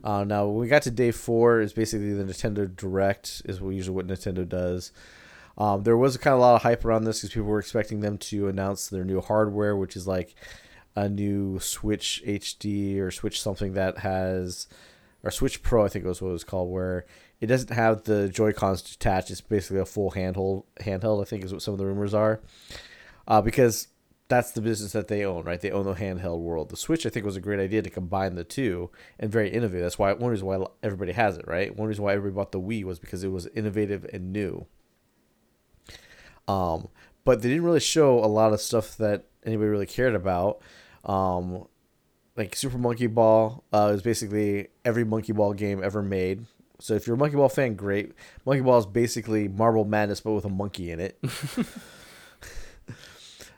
Uh, 0.04 0.24
now, 0.24 0.46
when 0.48 0.60
we 0.60 0.68
got 0.68 0.82
to 0.84 0.92
day 0.92 1.12
four, 1.12 1.62
is 1.62 1.74
basically 1.74 2.14
the 2.14 2.24
Nintendo 2.24 2.74
Direct, 2.74 3.42
is 3.46 3.60
usually 3.60 3.96
what 3.96 4.08
Nintendo 4.08 4.48
does. 4.48 4.92
Um, 5.58 5.84
there 5.84 5.98
was 5.98 6.18
kind 6.18 6.34
of 6.34 6.40
a 6.40 6.42
lot 6.42 6.56
of 6.56 6.64
hype 6.64 6.84
around 6.84 7.04
this 7.04 7.20
because 7.20 7.34
people 7.34 7.48
were 7.48 7.60
expecting 7.60 8.02
them 8.02 8.18
to 8.18 8.48
announce 8.48 8.88
their 8.88 9.06
new 9.06 9.22
hardware, 9.22 9.78
which 9.78 9.96
is 9.96 10.08
like 10.08 10.36
a 10.96 11.08
new 11.08 11.60
Switch 11.60 12.22
HD 12.26 13.00
or 13.00 13.12
Switch 13.12 13.42
something 13.42 13.74
that 13.74 14.00
has, 14.00 14.68
or 15.24 15.32
Switch 15.32 15.62
Pro, 15.62 15.86
I 15.86 15.88
think 15.88 16.06
it 16.06 16.10
was 16.10 16.22
what 16.22 16.30
it 16.30 16.34
was 16.34 16.44
called, 16.44 16.72
where 16.72 17.06
it 17.44 17.48
doesn't 17.48 17.76
have 17.76 18.06
the 18.06 18.30
Joy 18.30 18.54
Cons 18.54 18.82
detached. 18.82 19.30
It's 19.30 19.42
basically 19.42 19.82
a 19.82 19.86
full 19.86 20.12
handheld. 20.12 20.64
Handheld, 20.80 21.22
I 21.22 21.26
think, 21.26 21.44
is 21.44 21.52
what 21.52 21.62
some 21.62 21.74
of 21.74 21.78
the 21.78 21.86
rumors 21.86 22.14
are, 22.14 22.40
uh, 23.28 23.42
because 23.42 23.90
that's 24.30 24.52
the 24.52 24.62
business 24.62 24.94
that 24.94 25.10
they 25.10 25.26
own, 25.26 25.44
right? 25.44 25.60
They 25.60 25.70
own 25.70 25.84
the 25.84 25.94
handheld 25.94 26.40
world. 26.40 26.70
The 26.70 26.78
Switch, 26.78 27.06
I 27.06 27.10
think, 27.10 27.26
was 27.26 27.36
a 27.36 27.42
great 27.42 27.60
idea 27.60 27.82
to 27.82 27.90
combine 27.90 28.36
the 28.36 28.46
two 28.46 28.92
and 29.20 29.30
very 29.30 29.50
innovative. 29.50 29.84
That's 29.84 30.00
why 30.00 30.14
one 30.14 30.32
reason 30.32 30.48
why 30.48 30.66
everybody 30.82 31.12
has 31.12 31.36
it, 31.36 31.46
right? 31.46 31.76
One 31.76 31.90
reason 31.90 32.06
why 32.06 32.14
everybody 32.14 32.34
bought 32.34 32.54
the 32.54 32.62
Wii 32.62 32.86
was 32.86 32.98
because 32.98 33.26
it 33.26 33.32
was 33.34 33.48
innovative 33.48 34.06
and 34.14 34.32
new. 34.32 34.66
Um, 36.48 36.88
but 37.26 37.42
they 37.42 37.50
didn't 37.50 37.66
really 37.66 37.82
show 37.82 38.20
a 38.20 38.28
lot 38.28 38.54
of 38.54 38.62
stuff 38.62 38.96
that 38.98 39.26
anybody 39.46 39.68
really 39.68 39.86
cared 39.86 40.16
about. 40.16 40.62
Um, 41.04 41.68
like 42.38 42.56
Super 42.56 42.78
Monkey 42.78 43.08
Ball 43.08 43.66
uh, 43.74 43.92
is 43.94 44.02
basically 44.02 44.70
every 44.86 45.04
Monkey 45.04 45.34
Ball 45.34 45.52
game 45.52 45.84
ever 45.84 46.02
made. 46.02 46.46
So 46.84 46.96
if 46.96 47.08
you're 47.08 47.16
a 47.16 47.18
Monkey 47.18 47.38
Ball 47.38 47.48
fan, 47.48 47.76
great. 47.76 48.12
Monkey 48.46 48.62
Ball 48.62 48.78
is 48.78 48.86
basically 48.86 49.48
Marble 49.48 49.86
Madness, 49.86 50.20
but 50.20 50.34
with 50.34 50.44
a 50.44 50.50
monkey 50.50 50.92
in 50.92 51.00
it. 51.00 51.18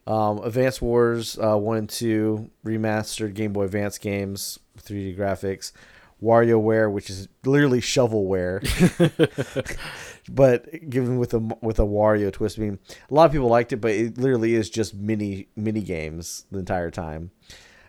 um, 0.06 0.44
Advance 0.44 0.80
Wars 0.80 1.36
uh, 1.40 1.58
1 1.58 1.78
and 1.78 1.90
2, 1.90 2.52
remastered 2.64 3.34
Game 3.34 3.52
Boy 3.52 3.64
Advance 3.64 3.98
games, 3.98 4.60
3D 4.80 5.18
graphics. 5.18 5.72
WarioWare, 6.22 6.92
which 6.92 7.10
is 7.10 7.28
literally 7.44 7.82
shovelware, 7.82 8.62
but 10.30 10.90
given 10.90 11.18
with 11.18 11.34
a 11.34 11.40
with 11.62 11.78
a 11.78 11.84
Wario 11.84 12.32
twist. 12.32 12.58
I 12.58 12.62
mean, 12.62 12.80
a 13.10 13.14
lot 13.14 13.26
of 13.26 13.34
people 13.34 13.50
liked 13.50 13.74
it, 13.74 13.78
but 13.78 13.92
it 13.92 14.18
literally 14.18 14.56
is 14.56 14.70
just 14.70 14.96
mini 14.96 15.50
mini 15.58 15.82
games 15.82 16.46
the 16.52 16.60
entire 16.60 16.90
time. 16.90 17.32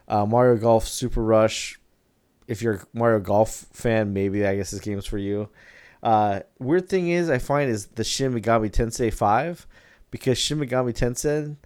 Uh, 0.08 0.26
Mario 0.26 0.56
Golf 0.56 0.88
Super 0.88 1.22
Rush, 1.22 1.78
if 2.48 2.62
you're 2.62 2.74
a 2.74 2.86
Mario 2.92 3.20
Golf 3.20 3.66
fan, 3.72 4.12
maybe 4.12 4.46
I 4.46 4.56
guess 4.56 4.70
this 4.70 4.80
game's 4.80 5.06
for 5.06 5.18
you. 5.18 5.48
Uh, 6.02 6.40
weird 6.58 6.88
thing 6.88 7.08
is, 7.08 7.30
I 7.30 7.38
find 7.38 7.70
is 7.70 7.86
the 7.86 8.04
Shin 8.04 8.32
Megami 8.32 8.70
Tensei 8.70 9.12
Five, 9.12 9.66
because 10.10 10.38
Shin 10.38 10.58
Megami 10.58 10.94
Tensei 10.94 11.56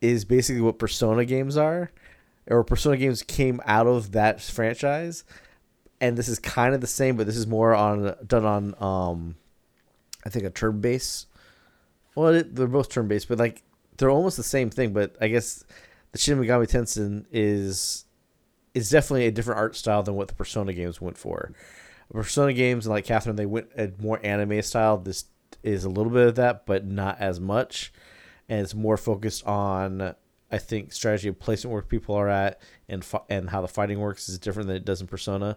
is 0.00 0.24
basically 0.24 0.62
what 0.62 0.78
Persona 0.78 1.24
games 1.24 1.56
are, 1.56 1.90
or 2.46 2.64
Persona 2.64 2.96
games 2.96 3.22
came 3.22 3.60
out 3.64 3.86
of 3.86 4.12
that 4.12 4.40
franchise, 4.40 5.24
and 6.00 6.16
this 6.16 6.28
is 6.28 6.38
kind 6.38 6.74
of 6.74 6.80
the 6.80 6.86
same, 6.86 7.16
but 7.16 7.26
this 7.26 7.36
is 7.36 7.46
more 7.46 7.74
on 7.74 8.14
done 8.26 8.44
on 8.44 8.74
um, 8.82 9.36
I 10.24 10.28
think 10.28 10.44
a 10.44 10.50
turn 10.50 10.80
base. 10.80 11.26
Well, 12.14 12.34
it, 12.34 12.54
they're 12.54 12.66
both 12.66 12.88
turn 12.88 13.08
based, 13.08 13.28
but 13.28 13.38
like 13.38 13.62
they're 13.96 14.10
almost 14.10 14.36
the 14.36 14.42
same 14.42 14.70
thing. 14.70 14.92
But 14.92 15.16
I 15.20 15.28
guess 15.28 15.64
the 16.12 16.18
Shin 16.18 16.38
Megami 16.38 16.68
Tensei 16.70 17.24
is 17.30 18.04
is 18.74 18.90
definitely 18.90 19.26
a 19.26 19.32
different 19.32 19.58
art 19.58 19.76
style 19.76 20.02
than 20.02 20.14
what 20.14 20.28
the 20.28 20.34
Persona 20.34 20.72
games 20.72 21.00
went 21.00 21.18
for. 21.18 21.52
Persona 22.12 22.52
games 22.52 22.86
like 22.86 23.04
Catherine, 23.04 23.36
they 23.36 23.46
went 23.46 23.68
a 23.76 23.92
more 23.98 24.20
anime 24.24 24.62
style. 24.62 24.98
This 24.98 25.24
is 25.62 25.84
a 25.84 25.88
little 25.88 26.12
bit 26.12 26.26
of 26.26 26.34
that, 26.36 26.66
but 26.66 26.84
not 26.84 27.18
as 27.20 27.38
much, 27.38 27.92
and 28.48 28.60
it's 28.60 28.74
more 28.74 28.96
focused 28.96 29.46
on 29.46 30.14
I 30.52 30.58
think 30.58 30.92
strategy 30.92 31.28
of 31.28 31.38
placement 31.38 31.72
where 31.72 31.82
people 31.82 32.16
are 32.16 32.28
at 32.28 32.60
and 32.88 33.06
and 33.28 33.50
how 33.50 33.60
the 33.60 33.68
fighting 33.68 34.00
works 34.00 34.28
is 34.28 34.38
different 34.38 34.66
than 34.66 34.76
it 34.76 34.84
does 34.84 35.00
in 35.00 35.06
Persona. 35.06 35.56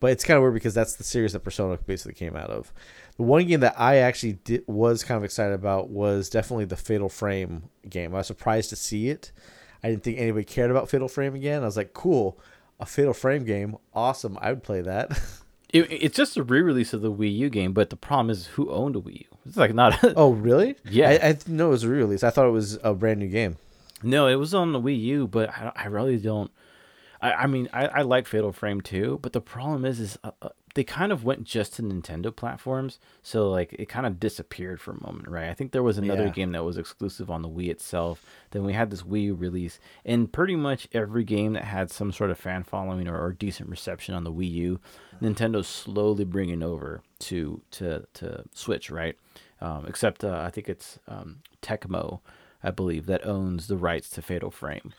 But 0.00 0.10
it's 0.10 0.24
kind 0.24 0.36
of 0.36 0.42
weird 0.42 0.54
because 0.54 0.74
that's 0.74 0.96
the 0.96 1.04
series 1.04 1.32
that 1.32 1.40
Persona 1.40 1.78
basically 1.78 2.14
came 2.14 2.36
out 2.36 2.50
of. 2.50 2.72
The 3.16 3.22
one 3.22 3.46
game 3.46 3.60
that 3.60 3.80
I 3.80 3.98
actually 3.98 4.38
was 4.66 5.02
kind 5.02 5.16
of 5.16 5.24
excited 5.24 5.54
about 5.54 5.88
was 5.88 6.28
definitely 6.28 6.66
the 6.66 6.76
Fatal 6.76 7.08
Frame 7.08 7.70
game. 7.88 8.14
I 8.14 8.18
was 8.18 8.26
surprised 8.26 8.68
to 8.70 8.76
see 8.76 9.08
it. 9.08 9.32
I 9.82 9.88
didn't 9.88 10.02
think 10.02 10.18
anybody 10.18 10.44
cared 10.44 10.70
about 10.70 10.90
Fatal 10.90 11.08
Frame 11.08 11.34
again. 11.34 11.62
I 11.62 11.66
was 11.66 11.76
like, 11.78 11.94
cool 11.94 12.38
a 12.80 12.86
Fatal 12.86 13.14
Frame 13.14 13.44
game, 13.44 13.76
awesome. 13.94 14.38
I 14.40 14.50
would 14.50 14.62
play 14.62 14.80
that. 14.82 15.18
It, 15.74 15.88
it's 15.90 16.16
just 16.16 16.36
a 16.36 16.44
re-release 16.44 16.92
of 16.92 17.02
the 17.02 17.10
Wii 17.10 17.36
U 17.36 17.50
game, 17.50 17.72
but 17.72 17.90
the 17.90 17.96
problem 17.96 18.30
is 18.30 18.46
who 18.46 18.70
owned 18.70 18.94
a 18.94 19.00
Wii 19.00 19.22
U. 19.22 19.38
It's 19.44 19.56
like 19.56 19.74
not. 19.74 19.98
oh, 20.16 20.30
really? 20.30 20.76
Yeah. 20.88 21.10
I, 21.10 21.30
I 21.30 21.38
know 21.48 21.66
it 21.66 21.70
was 21.70 21.82
a 21.82 21.88
re-release. 21.88 22.22
I 22.22 22.30
thought 22.30 22.46
it 22.46 22.52
was 22.52 22.78
a 22.84 22.94
brand 22.94 23.18
new 23.18 23.26
game. 23.26 23.56
No, 24.00 24.28
it 24.28 24.36
was 24.36 24.54
on 24.54 24.72
the 24.72 24.80
Wii 24.80 25.00
U, 25.00 25.26
but 25.26 25.50
I, 25.50 25.72
I 25.74 25.86
really 25.86 26.16
don't. 26.18 26.52
I, 27.20 27.32
I 27.32 27.46
mean, 27.48 27.68
I, 27.72 27.86
I 27.86 28.02
like 28.02 28.28
Fatal 28.28 28.52
Frame 28.52 28.82
too, 28.82 29.18
but 29.20 29.32
the 29.32 29.40
problem 29.40 29.84
is, 29.84 29.98
is 29.98 30.16
uh, 30.22 30.30
uh 30.42 30.50
they 30.74 30.84
kind 30.84 31.12
of 31.12 31.24
went 31.24 31.44
just 31.44 31.74
to 31.74 31.82
Nintendo 31.82 32.34
platforms, 32.34 32.98
so 33.22 33.48
like 33.48 33.72
it 33.74 33.88
kind 33.88 34.06
of 34.06 34.18
disappeared 34.18 34.80
for 34.80 34.90
a 34.90 35.02
moment, 35.02 35.28
right? 35.28 35.48
I 35.48 35.54
think 35.54 35.70
there 35.70 35.82
was 35.84 35.98
another 35.98 36.24
yeah. 36.24 36.30
game 36.30 36.52
that 36.52 36.64
was 36.64 36.76
exclusive 36.76 37.30
on 37.30 37.42
the 37.42 37.48
Wii 37.48 37.70
itself. 37.70 38.24
Then 38.50 38.64
we 38.64 38.72
had 38.72 38.90
this 38.90 39.02
Wii 39.02 39.22
U 39.22 39.34
release, 39.34 39.78
and 40.04 40.32
pretty 40.32 40.56
much 40.56 40.88
every 40.92 41.22
game 41.24 41.52
that 41.52 41.64
had 41.64 41.90
some 41.90 42.12
sort 42.12 42.30
of 42.30 42.38
fan 42.38 42.64
following 42.64 43.06
or, 43.06 43.18
or 43.18 43.32
decent 43.32 43.68
reception 43.68 44.14
on 44.14 44.24
the 44.24 44.32
Wii 44.32 44.50
U, 44.50 44.80
Nintendo's 45.22 45.68
slowly 45.68 46.24
bringing 46.24 46.62
over 46.62 47.02
to 47.20 47.62
to 47.72 48.06
to 48.14 48.44
Switch, 48.52 48.90
right? 48.90 49.16
Um, 49.60 49.86
except 49.86 50.24
uh, 50.24 50.42
I 50.44 50.50
think 50.50 50.68
it's 50.68 50.98
um, 51.06 51.38
Tecmo, 51.62 52.20
I 52.62 52.72
believe, 52.72 53.06
that 53.06 53.24
owns 53.24 53.68
the 53.68 53.76
rights 53.76 54.10
to 54.10 54.22
Fatal 54.22 54.50
Frame. 54.50 54.92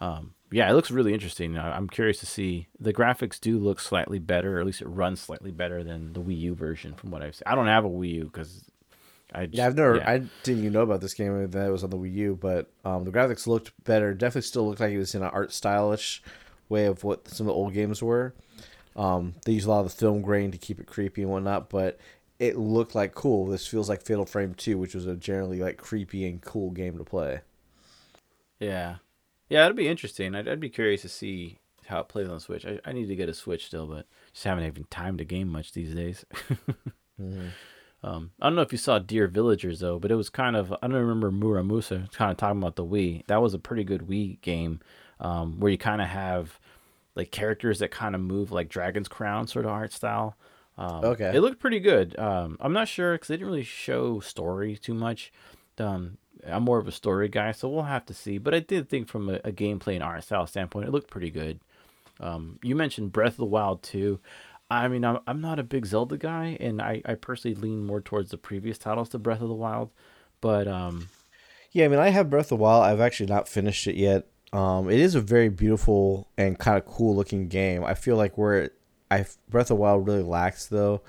Um, 0.00 0.34
yeah, 0.50 0.70
it 0.70 0.74
looks 0.74 0.90
really 0.90 1.12
interesting. 1.12 1.58
I'm 1.58 1.88
curious 1.88 2.18
to 2.20 2.26
see. 2.26 2.68
The 2.80 2.92
graphics 2.92 3.38
do 3.38 3.58
look 3.58 3.80
slightly 3.80 4.18
better, 4.18 4.56
or 4.56 4.60
at 4.60 4.66
least 4.66 4.80
it 4.80 4.88
runs 4.88 5.20
slightly 5.20 5.50
better 5.50 5.84
than 5.84 6.14
the 6.14 6.20
Wii 6.20 6.38
U 6.40 6.54
version, 6.54 6.94
from 6.94 7.10
what 7.10 7.22
I've 7.22 7.34
seen. 7.34 7.42
I 7.46 7.54
don't 7.54 7.66
have 7.66 7.84
a 7.84 7.90
Wii 7.90 8.14
U 8.14 8.24
because 8.24 8.64
I 9.34 9.46
just, 9.46 9.58
yeah, 9.58 9.66
I've 9.66 9.76
never. 9.76 9.96
Yeah. 9.96 10.10
I 10.10 10.18
didn't 10.42 10.60
even 10.60 10.72
know 10.72 10.82
about 10.82 11.00
this 11.00 11.14
game 11.14 11.50
that 11.50 11.66
it 11.66 11.70
was 11.70 11.84
on 11.84 11.90
the 11.90 11.98
Wii 11.98 12.14
U, 12.14 12.38
but 12.40 12.70
um, 12.84 13.04
the 13.04 13.10
graphics 13.10 13.46
looked 13.46 13.72
better. 13.84 14.14
Definitely 14.14 14.42
still 14.42 14.66
looked 14.66 14.80
like 14.80 14.92
it 14.92 14.98
was 14.98 15.14
in 15.14 15.22
an 15.22 15.30
art 15.30 15.52
stylish 15.52 16.22
way 16.70 16.86
of 16.86 17.04
what 17.04 17.28
some 17.28 17.46
of 17.46 17.48
the 17.48 17.54
old 17.54 17.74
games 17.74 18.02
were. 18.02 18.34
Um, 18.96 19.34
they 19.44 19.52
use 19.52 19.64
a 19.64 19.70
lot 19.70 19.80
of 19.80 19.90
the 19.90 19.96
film 19.96 20.22
grain 20.22 20.50
to 20.50 20.58
keep 20.58 20.80
it 20.80 20.86
creepy 20.86 21.22
and 21.22 21.30
whatnot, 21.30 21.68
but 21.68 21.98
it 22.38 22.56
looked 22.56 22.94
like 22.94 23.14
cool. 23.14 23.46
This 23.46 23.66
feels 23.66 23.88
like 23.88 24.02
Fatal 24.02 24.24
Frame 24.24 24.54
Two, 24.54 24.78
which 24.78 24.94
was 24.94 25.06
a 25.06 25.14
generally 25.14 25.60
like 25.60 25.76
creepy 25.76 26.26
and 26.26 26.40
cool 26.40 26.70
game 26.70 26.96
to 26.98 27.04
play. 27.04 27.40
Yeah, 28.60 28.96
yeah, 29.48 29.64
it'd 29.64 29.76
be 29.76 29.88
interesting. 29.88 30.34
I'd, 30.34 30.48
I'd 30.48 30.60
be 30.60 30.68
curious 30.70 31.02
to 31.02 31.08
see 31.08 31.58
how 31.86 32.00
it 32.00 32.08
plays 32.08 32.28
on 32.28 32.38
Switch. 32.40 32.66
I, 32.66 32.78
I 32.84 32.92
need 32.92 33.06
to 33.06 33.16
get 33.16 33.28
a 33.28 33.34
Switch 33.34 33.66
still, 33.66 33.86
but 33.86 34.06
just 34.32 34.44
haven't 34.44 34.64
even 34.64 34.84
time 34.90 35.16
to 35.18 35.24
game 35.24 35.48
much 35.48 35.72
these 35.72 35.94
days. 35.94 36.24
Mm-hmm. 37.20 37.48
Um, 38.04 38.30
I 38.40 38.46
don't 38.46 38.54
know 38.54 38.62
if 38.62 38.70
you 38.70 38.78
saw 38.78 39.00
Dear 39.00 39.26
Villagers 39.26 39.80
though, 39.80 39.98
but 39.98 40.12
it 40.12 40.14
was 40.14 40.30
kind 40.30 40.54
of 40.54 40.72
I 40.72 40.86
don't 40.86 40.92
remember 40.92 41.32
Muramasa 41.32 42.12
kind 42.12 42.30
of 42.30 42.36
talking 42.36 42.58
about 42.62 42.76
the 42.76 42.84
Wii. 42.84 43.26
That 43.26 43.42
was 43.42 43.54
a 43.54 43.58
pretty 43.58 43.82
good 43.82 44.02
Wii 44.02 44.40
game 44.40 44.78
um, 45.18 45.58
where 45.58 45.72
you 45.72 45.78
kind 45.78 46.00
of 46.00 46.06
have 46.06 46.60
like 47.16 47.32
characters 47.32 47.80
that 47.80 47.90
kind 47.90 48.14
of 48.14 48.20
move 48.20 48.52
like 48.52 48.68
Dragon's 48.68 49.08
Crown 49.08 49.48
sort 49.48 49.64
of 49.64 49.72
art 49.72 49.92
style. 49.92 50.36
Um, 50.76 51.04
Okay. 51.06 51.32
it 51.34 51.40
looked 51.40 51.58
pretty 51.58 51.80
good. 51.80 52.16
Um, 52.20 52.56
I'm 52.60 52.72
not 52.72 52.86
sure 52.86 53.14
because 53.14 53.26
they 53.26 53.34
didn't 53.34 53.48
really 53.48 53.64
show 53.64 54.20
story 54.20 54.76
too 54.76 54.94
much. 54.94 55.32
Um, 55.78 56.18
I'm 56.46 56.64
more 56.64 56.78
of 56.78 56.88
a 56.88 56.92
story 56.92 57.28
guy, 57.28 57.52
so 57.52 57.68
we'll 57.68 57.82
have 57.82 58.06
to 58.06 58.14
see. 58.14 58.38
But 58.38 58.54
I 58.54 58.60
did 58.60 58.88
think 58.88 59.08
from 59.08 59.28
a, 59.28 59.40
a 59.44 59.52
gameplay 59.52 59.94
and 59.94 60.02
art 60.02 60.24
style 60.24 60.46
standpoint, 60.46 60.86
it 60.86 60.92
looked 60.92 61.10
pretty 61.10 61.30
good. 61.30 61.60
Um, 62.20 62.58
you 62.62 62.74
mentioned 62.74 63.12
Breath 63.12 63.32
of 63.32 63.38
the 63.38 63.44
Wild 63.46 63.82
too. 63.82 64.20
I 64.70 64.88
mean, 64.88 65.04
I'm, 65.04 65.18
I'm 65.26 65.40
not 65.40 65.58
a 65.58 65.62
big 65.62 65.86
Zelda 65.86 66.16
guy, 66.16 66.56
and 66.60 66.82
I, 66.82 67.00
I 67.04 67.14
personally 67.14 67.54
lean 67.54 67.86
more 67.86 68.00
towards 68.00 68.30
the 68.30 68.36
previous 68.36 68.76
titles 68.76 69.08
to 69.10 69.18
Breath 69.18 69.40
of 69.40 69.48
the 69.48 69.54
Wild. 69.54 69.90
But 70.40 70.68
um, 70.68 71.08
Yeah, 71.72 71.86
I 71.86 71.88
mean, 71.88 72.00
I 72.00 72.10
have 72.10 72.30
Breath 72.30 72.46
of 72.46 72.50
the 72.50 72.56
Wild. 72.56 72.84
I've 72.84 73.00
actually 73.00 73.26
not 73.26 73.48
finished 73.48 73.86
it 73.86 73.96
yet. 73.96 74.26
Um, 74.52 74.90
it 74.90 74.98
is 74.98 75.14
a 75.14 75.20
very 75.20 75.48
beautiful 75.48 76.28
and 76.36 76.58
kind 76.58 76.78
of 76.78 76.86
cool 76.86 77.14
looking 77.14 77.48
game. 77.48 77.84
I 77.84 77.94
feel 77.94 78.16
like 78.16 78.38
where 78.38 78.70
I 79.10 79.26
Breath 79.48 79.66
of 79.66 79.68
the 79.68 79.74
Wild 79.76 80.06
really 80.06 80.22
lacks 80.22 80.66
though 80.66 81.02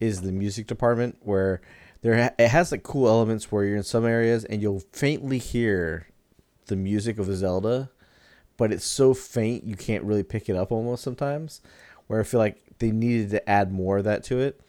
is 0.00 0.22
the 0.22 0.32
music 0.32 0.66
department 0.66 1.16
where 1.20 1.60
there 2.02 2.34
it 2.38 2.48
has 2.48 2.72
like 2.72 2.82
cool 2.82 3.08
elements 3.08 3.50
where 3.50 3.64
you're 3.64 3.76
in 3.76 3.82
some 3.82 4.04
areas 4.04 4.44
and 4.44 4.60
you'll 4.60 4.82
faintly 4.92 5.38
hear 5.38 6.08
the 6.66 6.76
music 6.76 7.18
of 7.18 7.34
Zelda, 7.34 7.90
but 8.56 8.72
it's 8.72 8.84
so 8.84 9.14
faint 9.14 9.64
you 9.64 9.76
can't 9.76 10.04
really 10.04 10.22
pick 10.22 10.48
it 10.48 10.56
up 10.56 10.70
almost 10.72 11.02
sometimes. 11.02 11.60
Where 12.08 12.20
I 12.20 12.24
feel 12.24 12.40
like 12.40 12.60
they 12.78 12.90
needed 12.90 13.30
to 13.30 13.48
add 13.48 13.72
more 13.72 13.98
of 13.98 14.04
that 14.04 14.24
to 14.24 14.40
it. 14.40 14.60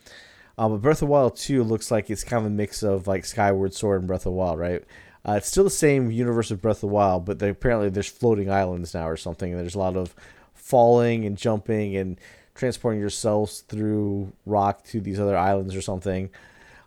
Um, 0.57 0.71
but 0.71 0.81
Breath 0.81 1.01
of 1.01 1.09
Wild 1.09 1.35
2 1.35 1.63
looks 1.63 1.89
like 1.89 2.09
it's 2.09 2.23
kind 2.23 2.45
of 2.45 2.51
a 2.51 2.55
mix 2.55 2.83
of 2.83 3.07
like 3.07 3.25
Skyward 3.25 3.73
Sword 3.73 4.01
and 4.01 4.07
Breath 4.07 4.27
of 4.27 4.33
Wild, 4.33 4.59
right? 4.59 4.83
Uh, 5.27 5.33
it's 5.33 5.47
still 5.47 5.63
the 5.63 5.69
same 5.69 6.11
universe 6.11 6.51
of 6.51 6.61
Breath 6.61 6.83
of 6.83 6.91
Wild, 6.91 7.25
but 7.25 7.41
apparently 7.41 7.89
there's 7.89 8.07
floating 8.07 8.51
islands 8.51 8.93
now 8.93 9.07
or 9.09 9.17
something, 9.17 9.51
and 9.51 9.59
there's 9.59 9.75
a 9.75 9.79
lot 9.79 9.97
of 9.97 10.13
falling 10.53 11.25
and 11.25 11.37
jumping 11.37 11.95
and 11.95 12.19
transporting 12.53 12.99
yourselves 12.99 13.61
through 13.61 14.31
rock 14.45 14.83
to 14.83 15.01
these 15.01 15.19
other 15.19 15.37
islands 15.37 15.75
or 15.75 15.81
something. 15.81 16.29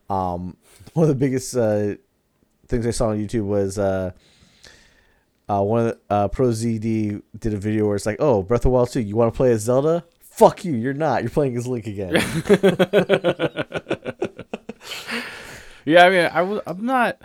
Um, 0.09 0.57
one 0.95 1.05
of 1.05 1.09
the 1.09 1.15
biggest 1.15 1.57
uh, 1.57 1.95
things 2.69 2.87
I 2.87 2.91
saw 2.91 3.09
on 3.09 3.19
YouTube 3.19 3.47
was 3.47 3.79
uh, 3.79 4.13
uh, 5.49 5.63
one 5.63 5.87
of 5.87 5.87
the 5.87 5.99
uh, 6.11 6.29
ProZD 6.29 7.23
did 7.39 7.55
a 7.55 7.57
video 7.57 7.87
where 7.87 7.97
it's 7.97 8.07
like, 8.07 8.17
"Oh, 8.21 8.43
Breath 8.43 8.61
of 8.61 8.65
the 8.65 8.71
Wild 8.71 8.91
2, 8.91 9.01
you 9.01 9.17
want 9.17 9.33
to 9.33 9.37
play 9.37 9.53
as 9.53 9.63
Zelda? 9.63 10.05
Fuck 10.21 10.65
you, 10.65 10.75
you're 10.75 10.95
not. 10.95 11.23
You're 11.23 11.31
playing 11.31 11.57
as 11.57 11.67
Link 11.67 11.87
again." 11.87 12.13
yeah, 15.85 16.05
I 16.05 16.11
mean, 16.11 16.25
I 16.27 16.41
w- 16.41 16.63
I'm 16.67 16.85
not 16.85 17.21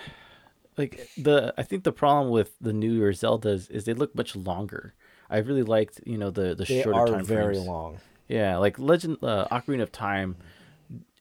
like 0.77 1.09
the. 1.17 1.53
I 1.57 1.63
think 1.63 1.83
the 1.83 1.91
problem 1.91 2.31
with 2.31 2.57
the 2.61 2.73
newer 2.73 3.11
Zeldas 3.11 3.69
is 3.71 3.85
they 3.85 3.93
look 3.93 4.15
much 4.15 4.35
longer. 4.35 4.93
I 5.29 5.37
really 5.37 5.63
liked, 5.63 6.01
you 6.05 6.17
know, 6.17 6.29
the 6.29 6.53
the 6.55 6.65
they 6.65 6.81
shorter 6.83 6.99
are 6.99 7.07
time 7.07 7.25
very 7.25 7.55
frames. 7.55 7.67
long. 7.67 7.99
Yeah, 8.27 8.57
like 8.57 8.77
Legend, 8.79 9.17
uh, 9.23 9.47
Ocarina 9.51 9.81
of 9.81 9.91
Time 9.91 10.37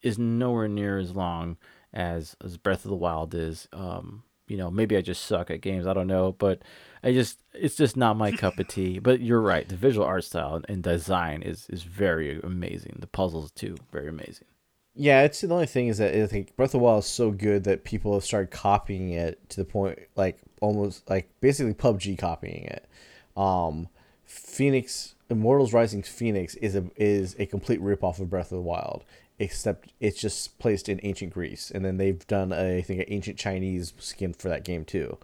is 0.02 0.18
nowhere 0.18 0.68
near 0.68 0.98
as 0.98 1.14
long 1.14 1.56
as 1.92 2.36
as 2.42 2.56
Breath 2.56 2.84
of 2.84 2.90
the 2.90 2.96
Wild 2.96 3.34
is. 3.34 3.68
Um, 3.72 4.24
you 4.46 4.56
know, 4.56 4.68
maybe 4.68 4.96
I 4.96 5.00
just 5.00 5.26
suck 5.26 5.48
at 5.50 5.60
games. 5.60 5.86
I 5.86 5.92
don't 5.92 6.08
know, 6.08 6.32
but 6.32 6.62
I 7.04 7.12
just 7.12 7.40
it's 7.54 7.76
just 7.76 7.96
not 7.96 8.16
my 8.16 8.32
cup 8.32 8.58
of 8.58 8.68
tea. 8.68 8.98
But 8.98 9.20
you're 9.20 9.40
right, 9.40 9.68
the 9.68 9.76
visual 9.76 10.04
art 10.04 10.24
style 10.24 10.60
and 10.68 10.82
design 10.82 11.42
is 11.42 11.66
is 11.70 11.84
very 11.84 12.40
amazing. 12.40 12.96
The 12.98 13.06
puzzles 13.06 13.52
too, 13.52 13.76
very 13.92 14.08
amazing. 14.08 14.46
Yeah, 14.94 15.22
it's 15.22 15.40
the 15.40 15.54
only 15.54 15.66
thing 15.66 15.86
is 15.86 15.98
that 15.98 16.14
I 16.14 16.26
think 16.26 16.56
Breath 16.56 16.70
of 16.70 16.72
the 16.72 16.78
Wild 16.78 17.04
is 17.04 17.08
so 17.08 17.30
good 17.30 17.64
that 17.64 17.84
people 17.84 18.12
have 18.14 18.24
started 18.24 18.50
copying 18.50 19.10
it 19.10 19.48
to 19.50 19.56
the 19.58 19.64
point 19.64 19.98
like 20.16 20.38
almost 20.60 21.08
like 21.08 21.30
basically 21.40 21.74
PUBG 21.74 22.18
copying 22.18 22.64
it. 22.64 22.88
Um, 23.36 23.88
Fenyx 24.28 25.14
Immortals 25.30 25.72
Rising 25.72 26.02
Fenyx 26.02 26.56
is 26.60 26.74
a 26.74 26.84
is 26.96 27.36
a 27.38 27.46
complete 27.46 27.80
ripoff 27.80 28.18
of 28.18 28.28
Breath 28.28 28.50
of 28.50 28.56
the 28.56 28.62
Wild, 28.62 29.04
except 29.40 29.92
it's 30.00 30.20
just 30.20 30.58
placed 30.58 30.88
in 30.88 31.00
ancient 31.02 31.32
Greece, 31.32 31.72
and 31.74 31.84
then 31.84 31.96
they've 31.96 32.24
done 32.26 32.52
a, 32.52 32.76
I 32.76 32.82
think 32.82 33.00
an 33.00 33.06
ancient 33.08 33.38
Chinese 33.38 33.94
skin 33.98 34.34
for 34.34 34.50
that 34.50 34.64
game 34.64 34.84
too. 34.84 35.18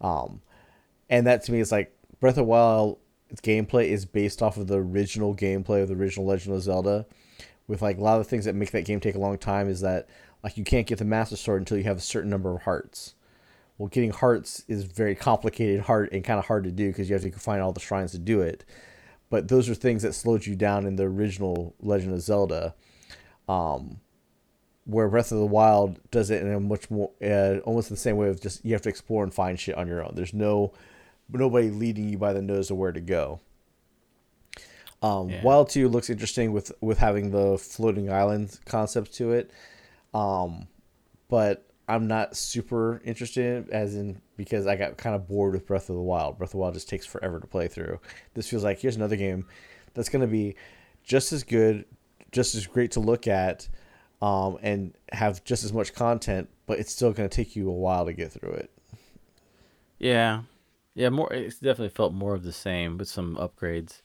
Um, 0.00 0.40
and 1.08 1.26
that 1.26 1.44
to 1.44 1.52
me 1.52 1.60
is 1.60 1.70
like 1.70 1.94
Breath 2.18 2.38
of 2.38 2.46
Wild 2.46 2.98
gameplay 3.42 3.88
is 3.88 4.06
based 4.06 4.42
off 4.42 4.56
of 4.56 4.66
the 4.66 4.78
original 4.78 5.36
gameplay 5.36 5.82
of 5.82 5.88
the 5.88 5.94
original 5.94 6.26
Legend 6.26 6.56
of 6.56 6.62
Zelda 6.62 7.06
with 7.68 7.82
like 7.82 7.98
a 7.98 8.00
lot 8.00 8.18
of 8.18 8.24
the 8.24 8.28
things 8.28 8.46
that 8.46 8.54
make 8.54 8.70
that 8.72 8.86
game 8.86 9.00
take 9.00 9.14
a 9.14 9.20
long 9.20 9.38
time 9.38 9.68
is 9.68 9.82
that 9.82 10.08
like 10.42 10.56
you 10.56 10.64
can't 10.64 10.86
get 10.86 10.98
the 10.98 11.04
master 11.04 11.36
sword 11.36 11.60
until 11.60 11.76
you 11.76 11.84
have 11.84 11.98
a 11.98 12.00
certain 12.00 12.30
number 12.30 12.54
of 12.54 12.62
hearts. 12.62 13.14
Well 13.76 13.88
getting 13.88 14.10
hearts 14.10 14.64
is 14.66 14.84
very 14.84 15.14
complicated 15.14 15.82
hard 15.82 16.10
and 16.12 16.24
kind 16.24 16.38
of 16.38 16.46
hard 16.46 16.64
to 16.64 16.70
do 16.70 16.88
because 16.88 17.08
you 17.08 17.14
have 17.14 17.22
to 17.22 17.30
find 17.32 17.60
all 17.60 17.72
the 17.72 17.80
shrines 17.80 18.12
to 18.12 18.18
do 18.18 18.40
it. 18.40 18.64
But 19.28 19.48
those 19.48 19.68
are 19.68 19.74
things 19.74 20.02
that 20.02 20.14
slowed 20.14 20.46
you 20.46 20.56
down 20.56 20.86
in 20.86 20.96
the 20.96 21.04
original 21.04 21.74
legend 21.80 22.14
of 22.14 22.22
zelda 22.22 22.74
um 23.48 24.00
where 24.84 25.08
breath 25.08 25.30
of 25.30 25.38
the 25.38 25.46
wild 25.46 25.98
does 26.10 26.30
it 26.30 26.42
in 26.42 26.52
a 26.52 26.58
much 26.60 26.90
more 26.90 27.10
uh, 27.22 27.58
almost 27.64 27.88
the 27.88 27.96
same 27.96 28.16
way 28.16 28.28
of 28.28 28.40
just 28.40 28.64
you 28.64 28.72
have 28.72 28.82
to 28.82 28.88
explore 28.88 29.22
and 29.22 29.32
find 29.32 29.58
shit 29.60 29.76
on 29.76 29.86
your 29.86 30.04
own 30.04 30.12
there's 30.14 30.34
no 30.34 30.72
nobody 31.28 31.70
leading 31.70 32.08
you 32.08 32.18
by 32.18 32.32
the 32.32 32.42
nose 32.42 32.70
of 32.70 32.76
where 32.76 32.92
to 32.92 33.00
go 33.00 33.40
um, 35.02 35.30
Yeah. 35.30 35.42
Wild 35.42 35.68
Two 35.68 35.88
looks 35.88 36.08
interesting 36.10 36.52
with 36.52 36.72
with 36.80 36.98
having 36.98 37.30
the 37.30 37.58
floating 37.58 38.10
island 38.12 38.58
concept 38.66 39.14
to 39.14 39.32
it, 39.32 39.50
um, 40.14 40.68
but 41.28 41.66
I'm 41.88 42.06
not 42.06 42.36
super 42.36 43.02
interested 43.04 43.66
in, 43.68 43.72
as 43.74 43.96
in 43.96 44.22
because 44.36 44.68
I 44.68 44.76
got 44.76 44.96
kind 44.96 45.16
of 45.16 45.26
bored 45.26 45.54
with 45.54 45.66
Breath 45.66 45.90
of 45.90 45.96
the 45.96 46.02
Wild. 46.02 46.38
Breath 46.38 46.50
of 46.50 46.52
the 46.52 46.58
Wild 46.58 46.74
just 46.74 46.88
takes 46.88 47.04
forever 47.04 47.40
to 47.40 47.46
play 47.48 47.66
through. 47.66 47.98
This 48.34 48.48
feels 48.48 48.62
like 48.62 48.78
here's 48.78 48.94
another 48.94 49.16
game 49.16 49.46
that's 49.94 50.08
going 50.08 50.22
to 50.22 50.28
be 50.28 50.54
just 51.02 51.32
as 51.32 51.42
good, 51.42 51.84
just 52.32 52.54
as 52.54 52.66
great 52.66 52.90
to 52.92 53.00
look 53.00 53.28
at, 53.28 53.68
um, 54.20 54.58
and 54.62 54.94
have 55.12 55.44
just 55.44 55.64
as 55.64 55.72
much 55.72 55.94
content, 55.94 56.48
but 56.66 56.78
it's 56.78 56.92
still 56.92 57.12
going 57.12 57.28
to 57.28 57.34
take 57.34 57.54
you 57.54 57.68
a 57.68 57.72
while 57.72 58.06
to 58.06 58.12
get 58.12 58.32
through 58.32 58.52
it. 58.52 58.70
Yeah, 59.98 60.42
yeah, 60.94 61.10
more. 61.10 61.32
It's 61.32 61.58
definitely 61.58 61.90
felt 61.90 62.12
more 62.12 62.34
of 62.34 62.44
the 62.44 62.52
same 62.52 62.98
with 62.98 63.08
some 63.08 63.36
upgrades, 63.36 64.02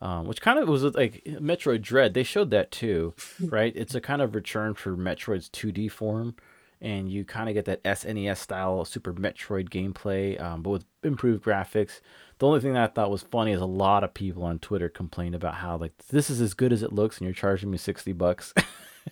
um, 0.00 0.26
which 0.26 0.40
kind 0.40 0.58
of 0.58 0.68
was 0.68 0.82
like 0.82 1.22
Metroid 1.24 1.82
Dread. 1.82 2.14
They 2.14 2.22
showed 2.22 2.50
that 2.50 2.70
too, 2.70 3.14
right? 3.40 3.72
It's 3.76 3.94
a 3.94 4.00
kind 4.00 4.22
of 4.22 4.34
return 4.34 4.74
for 4.74 4.96
Metroid's 4.96 5.48
2D 5.48 5.90
form, 5.90 6.34
and 6.80 7.10
you 7.10 7.24
kind 7.24 7.48
of 7.48 7.54
get 7.54 7.64
that 7.66 7.82
SNES 7.84 8.38
style 8.38 8.84
Super 8.84 9.12
Metroid 9.12 9.68
gameplay, 9.68 10.40
um, 10.40 10.62
but 10.62 10.70
with 10.70 10.84
improved 11.02 11.44
graphics. 11.44 12.00
The 12.40 12.46
only 12.46 12.60
thing 12.60 12.72
that 12.72 12.82
I 12.82 12.92
thought 12.92 13.10
was 13.10 13.22
funny 13.22 13.52
is 13.52 13.60
a 13.60 13.66
lot 13.66 14.02
of 14.02 14.14
people 14.14 14.42
on 14.44 14.58
Twitter 14.58 14.88
complained 14.88 15.34
about 15.34 15.56
how 15.56 15.76
like 15.76 15.92
this 16.08 16.30
is 16.30 16.40
as 16.40 16.54
good 16.54 16.72
as 16.72 16.82
it 16.82 16.92
looks, 16.92 17.18
and 17.18 17.26
you're 17.26 17.34
charging 17.34 17.70
me 17.70 17.78
sixty 17.78 18.12
bucks. 18.12 18.52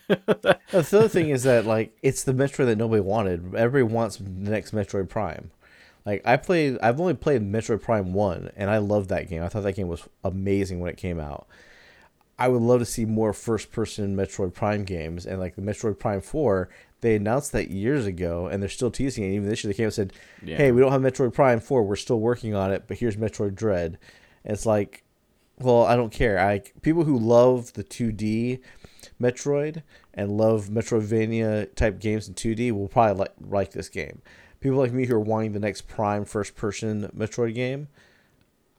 The 0.07 0.59
other 0.71 1.09
thing 1.09 1.31
is 1.31 1.45
that 1.45 1.65
like 1.65 1.97
it's 2.03 2.23
the 2.23 2.35
Metroid 2.35 2.67
that 2.67 2.77
nobody 2.77 3.01
wanted. 3.01 3.55
Everybody 3.55 3.93
wants 3.95 4.17
the 4.17 4.29
next 4.51 4.73
Metroid 4.75 5.09
Prime. 5.09 5.51
Like 6.05 6.23
I 6.27 6.37
played, 6.37 6.79
I've 6.83 7.01
only 7.01 7.15
played 7.15 7.43
Metroid 7.43 7.83
Prime 7.83 8.13
one, 8.13 8.51
and 8.57 8.71
I 8.71 8.79
loved 8.79 9.09
that 9.09 9.29
game. 9.29 9.43
I 9.43 9.49
thought 9.49 9.63
that 9.63 9.77
game 9.77 9.89
was 9.89 10.07
amazing 10.25 10.81
when 10.81 10.91
it 10.91 10.97
came 10.97 11.19
out. 11.19 11.47
I 12.39 12.49
would 12.49 12.63
love 12.63 12.81
to 12.81 12.87
see 12.87 13.05
more 13.05 13.33
first-person 13.33 14.15
Metroid 14.15 14.55
Prime 14.55 14.85
games, 14.85 15.27
and 15.27 15.41
like 15.41 15.57
the 15.57 15.63
Metroid 15.63 15.99
Prime 15.99 16.21
Four, 16.21 16.69
they 17.01 17.15
announced 17.15 17.53
that 17.53 17.71
years 17.71 18.07
ago, 18.07 18.47
and 18.47 18.63
they're 18.63 18.69
still 18.69 18.91
teasing 18.91 19.25
it. 19.25 19.35
Even 19.35 19.49
this 19.49 19.63
year, 19.63 19.73
they 19.73 19.77
came 19.77 19.85
and 19.87 19.95
said, 19.95 20.13
Yeah. 20.43 20.57
"Hey, 20.57 20.73
we 20.73 20.81
don't 20.81 20.93
have 20.93 21.01
Metroid 21.01 21.33
Prime 21.33 21.61
Four. 21.61 21.85
We're 21.85 21.97
still 21.97 22.21
working 22.21 22.55
on 22.55 22.73
it, 22.73 22.85
but 22.87 22.99
here's 22.99 23.17
Metroid 23.17 23.55
Dread." 23.55 23.99
And 24.45 24.55
it's 24.55 24.67
like, 24.67 25.05
well, 25.61 25.85
I 25.85 25.97
don't 25.97 26.13
care. 26.13 26.39
I 26.39 26.63
people 26.83 27.05
who 27.05 27.19
love 27.19 27.73
the 27.73 27.85
2D 27.85 28.61
Metroid 29.21 29.83
and 30.15 30.37
love 30.37 30.69
Metroidvania 30.69 31.75
type 31.75 31.99
games 31.99 32.29
in 32.29 32.35
2D 32.35 32.73
will 32.73 32.89
probably 32.89 33.15
like 33.19 33.33
like 33.41 33.73
this 33.73 33.89
game. 33.89 34.23
People 34.61 34.79
like 34.79 34.93
me 34.93 35.07
who 35.07 35.15
are 35.15 35.21
wanting 35.21 35.53
the 35.53 35.61
next 35.61 35.87
Prime 35.89 36.25
first 36.25 36.57
person 36.57 37.11
Metroid 37.17 37.55
game, 37.55 37.89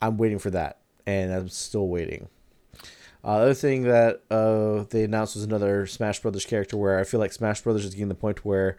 I'm 0.02 0.18
waiting 0.18 0.40
for 0.40 0.50
that, 0.52 0.80
and 1.06 1.32
I'm 1.34 1.50
still 1.50 1.88
waiting. 1.88 2.28
Uh, 3.24 3.38
the 3.38 3.44
other 3.44 3.54
thing 3.54 3.84
that 3.84 4.22
uh, 4.32 4.86
they 4.90 5.04
announced 5.04 5.36
was 5.36 5.44
another 5.44 5.86
Smash 5.86 6.20
Brothers 6.22 6.46
character, 6.46 6.78
where 6.78 7.00
I 7.00 7.04
feel 7.04 7.20
like 7.20 7.34
Smash 7.34 7.62
Brothers 7.62 7.86
is 7.86 7.94
getting 7.94 8.08
to 8.08 8.16
the 8.16 8.20
point 8.20 8.46
where, 8.46 8.78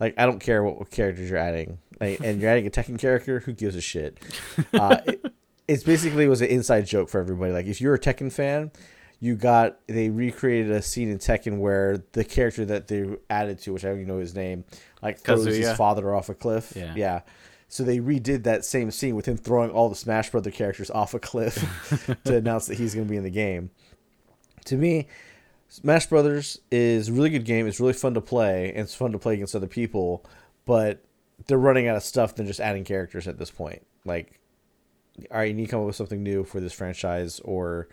like, 0.00 0.14
I 0.18 0.26
don't 0.26 0.38
care 0.38 0.62
what 0.62 0.90
characters 0.90 1.28
you're 1.28 1.38
adding, 1.38 1.78
like, 2.00 2.20
and 2.20 2.40
you're 2.40 2.50
adding 2.50 2.66
a 2.66 2.70
Tekken 2.70 2.98
character, 2.98 3.40
who 3.40 3.52
gives 3.52 3.76
a 3.76 3.80
shit? 3.80 4.18
Uh, 4.74 4.98
it, 5.06 5.24
it's 5.66 5.82
basically 5.82 6.28
was 6.28 6.40
an 6.40 6.48
inside 6.48 6.86
joke 6.86 7.08
for 7.08 7.20
everybody. 7.20 7.52
Like, 7.52 7.66
if 7.66 7.80
you're 7.80 7.94
a 7.94 7.98
Tekken 7.98 8.32
fan, 8.32 8.70
you 9.20 9.34
got 9.34 9.78
they 9.86 10.10
recreated 10.10 10.70
a 10.70 10.82
scene 10.82 11.08
in 11.10 11.18
Tekken 11.18 11.58
where 11.58 12.04
the 12.12 12.24
character 12.24 12.64
that 12.66 12.88
they 12.88 13.06
added 13.30 13.58
to, 13.60 13.72
which 13.72 13.84
I 13.84 13.88
don't 13.88 13.98
even 14.00 14.08
know 14.08 14.18
his 14.18 14.34
name, 14.34 14.64
like 15.02 15.20
throws 15.20 15.46
his 15.46 15.72
father 15.76 16.14
off 16.14 16.28
a 16.28 16.34
cliff. 16.34 16.74
Yeah. 16.76 16.92
yeah. 16.94 17.20
So 17.74 17.82
they 17.82 17.98
redid 17.98 18.44
that 18.44 18.64
same 18.64 18.92
scene 18.92 19.16
with 19.16 19.26
him 19.26 19.36
throwing 19.36 19.72
all 19.72 19.88
the 19.88 19.96
Smash 19.96 20.30
Brother 20.30 20.52
characters 20.52 20.92
off 20.92 21.12
a 21.12 21.18
cliff 21.18 21.56
to 22.24 22.36
announce 22.36 22.66
that 22.66 22.78
he's 22.78 22.94
going 22.94 23.08
to 23.08 23.10
be 23.10 23.16
in 23.16 23.24
the 23.24 23.30
game. 23.30 23.70
To 24.66 24.76
me, 24.76 25.08
Smash 25.68 26.06
Brothers 26.06 26.60
is 26.70 27.08
a 27.08 27.12
really 27.12 27.30
good 27.30 27.44
game. 27.44 27.66
It's 27.66 27.80
really 27.80 27.92
fun 27.92 28.14
to 28.14 28.20
play, 28.20 28.68
and 28.68 28.78
it's 28.78 28.94
fun 28.94 29.10
to 29.10 29.18
play 29.18 29.34
against 29.34 29.56
other 29.56 29.66
people. 29.66 30.24
But 30.66 31.02
they're 31.48 31.58
running 31.58 31.88
out 31.88 31.96
of 31.96 32.04
stuff 32.04 32.36
than 32.36 32.46
just 32.46 32.60
adding 32.60 32.84
characters 32.84 33.26
at 33.26 33.40
this 33.40 33.50
point. 33.50 33.84
Like, 34.04 34.38
all 35.32 35.38
right, 35.38 35.48
you 35.48 35.54
need 35.54 35.64
to 35.64 35.70
come 35.72 35.80
up 35.80 35.86
with 35.86 35.96
something 35.96 36.22
new 36.22 36.44
for 36.44 36.60
this 36.60 36.72
franchise, 36.72 37.40
or 37.40 37.88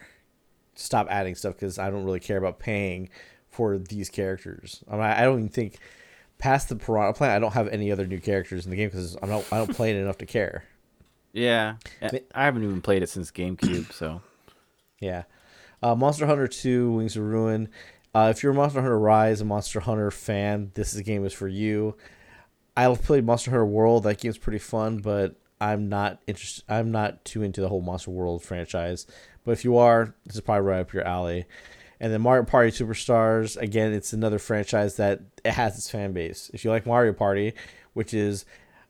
stop 0.76 1.08
adding 1.10 1.34
stuff 1.34 1.56
because 1.56 1.80
I 1.80 1.90
don't 1.90 2.06
really 2.06 2.20
care 2.20 2.38
about 2.38 2.60
paying 2.60 3.10
for 3.50 3.80
these 3.80 4.12
characters. 4.12 4.84
I, 4.88 4.92
mean, 4.92 5.02
I 5.02 5.24
don't 5.24 5.40
even 5.40 5.50
think 5.50 5.80
past 6.42 6.70
the 6.70 6.76
Piranha 6.76 7.14
Plant, 7.14 7.34
I 7.34 7.40
don't 7.40 7.54
have 7.54 7.68
any 7.70 7.92
other 7.92 8.06
new 8.06 8.20
characters 8.20 8.66
in 8.66 8.72
the 8.72 8.76
game 8.76 8.90
because 8.90 9.16
I'm 9.22 9.30
not 9.30 9.46
I 9.52 9.58
don't 9.60 9.74
play 9.74 9.92
it 9.92 9.96
enough 9.96 10.18
to 10.18 10.26
care. 10.26 10.66
Yeah, 11.32 11.76
I 12.02 12.44
haven't 12.44 12.64
even 12.64 12.82
played 12.82 13.04
it 13.04 13.10
since 13.10 13.32
GameCube, 13.32 13.94
so 13.94 14.22
yeah. 15.00 15.24
Uh, 15.82 15.96
Monster 15.96 16.26
Hunter 16.26 16.48
2 16.48 16.92
Wings 16.92 17.16
of 17.16 17.24
Ruin. 17.24 17.70
Uh, 18.14 18.34
if 18.36 18.44
you're 18.44 18.52
a 18.52 18.56
Monster 18.56 18.82
Hunter 18.82 19.00
Rise 19.00 19.40
and 19.40 19.48
Monster 19.48 19.80
Hunter 19.80 20.12
fan, 20.12 20.72
this 20.74 20.94
is 20.94 21.02
game 21.02 21.26
is 21.26 21.32
for 21.32 21.48
you. 21.48 21.96
I 22.76 22.94
played 22.96 23.26
Monster 23.26 23.52
Hunter 23.52 23.66
World. 23.66 24.04
That 24.04 24.20
game's 24.20 24.38
pretty 24.38 24.60
fun, 24.60 24.98
but 24.98 25.36
I'm 25.62 25.90
not 25.90 26.22
interested. 26.28 26.64
I'm 26.68 26.92
not 26.92 27.24
too 27.24 27.44
into 27.44 27.62
the 27.62 27.70
whole 27.70 27.82
Monster 27.82 28.12
World 28.12 28.44
franchise. 28.44 29.08
But 29.46 29.52
if 29.52 29.64
you 29.64 29.78
are, 29.78 30.14
this 30.26 30.36
is 30.36 30.42
probably 30.42 30.68
right 30.68 30.82
up 30.82 30.94
your 30.94 31.08
alley. 31.08 31.46
And 32.02 32.12
then 32.12 32.22
Mario 32.22 32.44
Party 32.44 32.72
Superstars, 32.72 33.56
again, 33.58 33.94
it's 33.94 34.12
another 34.12 34.40
franchise 34.40 34.96
that 34.96 35.22
it 35.46 35.52
has 35.52 35.78
its 35.78 35.88
fan 35.90 36.14
base. 36.14 36.50
If 36.52 36.66
you 36.66 36.72
like 36.72 36.88
Mario 36.88 37.14
Party, 37.14 37.54
which 37.94 38.12
is 38.12 38.44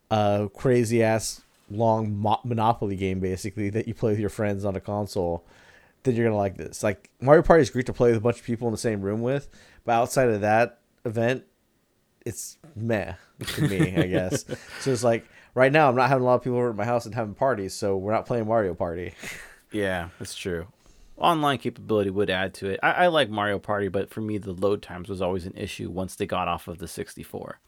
a 0.09 0.49
crazy 0.55 1.03
ass 1.03 1.41
long 1.69 2.15
mo- 2.17 2.39
Monopoly 2.45 2.95
game 2.95 3.19
basically 3.19 3.69
that 3.71 3.85
you 3.85 3.93
play 3.93 4.11
with 4.11 4.19
your 4.19 4.29
friends 4.29 4.63
on 4.63 4.77
a 4.77 4.79
console, 4.79 5.45
then 6.03 6.15
you're 6.15 6.25
gonna 6.25 6.37
like 6.37 6.55
this. 6.55 6.83
Like 6.83 7.09
Mario 7.19 7.41
Party 7.43 7.61
is 7.61 7.69
great 7.69 7.85
to 7.87 7.93
play 7.93 8.09
with 8.11 8.17
a 8.17 8.21
bunch 8.21 8.39
of 8.39 8.45
people 8.45 8.69
in 8.69 8.71
the 8.71 8.77
same 8.77 9.01
room 9.01 9.21
with, 9.21 9.49
but 9.83 9.91
outside 9.91 10.29
of 10.29 10.39
that 10.39 10.79
event, 11.03 11.43
it's 12.25 12.57
meh 12.77 13.15
to 13.45 13.67
me, 13.67 13.97
I 13.97 14.07
guess. 14.07 14.45
so 14.79 14.89
it's 14.91 15.03
like 15.03 15.27
right 15.53 15.71
now 15.71 15.89
I'm 15.89 15.95
not 15.97 16.07
having 16.07 16.23
a 16.23 16.25
lot 16.25 16.35
of 16.35 16.43
people 16.43 16.59
over 16.59 16.69
at 16.69 16.75
my 16.77 16.85
house 16.85 17.05
and 17.05 17.13
having 17.13 17.35
parties, 17.35 17.73
so 17.73 17.97
we're 17.97 18.13
not 18.13 18.25
playing 18.25 18.47
Mario 18.47 18.73
Party. 18.73 19.15
yeah, 19.73 20.09
that's 20.17 20.33
true 20.33 20.67
online 21.21 21.57
capability 21.57 22.09
would 22.09 22.29
add 22.29 22.53
to 22.55 22.69
it. 22.69 22.79
I, 22.81 22.91
I, 22.91 23.07
like 23.07 23.29
Mario 23.29 23.59
Party, 23.59 23.87
but 23.87 24.09
for 24.09 24.21
me, 24.21 24.37
the 24.37 24.53
load 24.53 24.81
times 24.81 25.09
was 25.09 25.21
always 25.21 25.45
an 25.45 25.53
issue 25.55 25.89
once 25.89 26.15
they 26.15 26.25
got 26.25 26.47
off 26.47 26.67
of 26.67 26.79
the 26.79 26.87
64. 26.87 27.59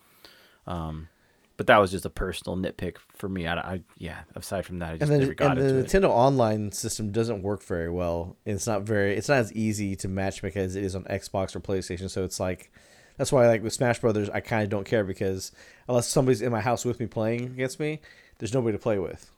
Um, 0.67 1.09
but 1.55 1.67
that 1.67 1.77
was 1.77 1.91
just 1.91 2.05
a 2.05 2.09
personal 2.09 2.57
nitpick 2.57 2.97
for 3.15 3.30
me. 3.30 3.45
I, 3.45 3.55
I 3.55 3.81
yeah. 3.97 4.21
Aside 4.35 4.65
from 4.65 4.80
that, 4.80 4.93
I 4.93 4.97
just 4.97 5.11
and 5.11 5.21
never 5.21 5.34
got 5.34 5.57
and 5.57 5.69
the 5.69 5.84
Nintendo 5.84 6.05
it. 6.05 6.09
Online 6.09 6.71
system 6.71 7.11
doesn't 7.11 7.43
work 7.43 7.63
very 7.63 7.91
well. 7.91 8.38
It's 8.45 8.65
not 8.65 8.84
very. 8.84 9.15
It's 9.15 9.30
not 9.30 9.38
as 9.38 9.53
easy 9.53 9.95
to 9.97 10.07
matchmake 10.07 10.55
as 10.55 10.75
it 10.75 10.84
is 10.84 10.95
on 10.95 11.03
Xbox 11.03 11.55
or 11.55 11.59
PlayStation. 11.59 12.09
So 12.09 12.23
it's 12.23 12.39
like 12.39 12.71
that's 13.17 13.31
why 13.31 13.47
like 13.47 13.61
with 13.61 13.73
Smash 13.73 13.99
Brothers, 13.99 14.30
I 14.30 14.39
kind 14.39 14.63
of 14.63 14.69
don't 14.69 14.85
care 14.85 15.03
because 15.03 15.51
unless 15.88 16.07
somebody's 16.07 16.41
in 16.41 16.51
my 16.51 16.61
house 16.61 16.85
with 16.85 16.99
me 16.99 17.05
playing 17.05 17.45
against 17.45 17.80
me, 17.80 18.01
there's 18.39 18.53
nobody 18.53 18.75
to 18.75 18.81
play 18.81 18.97
with. 18.97 19.31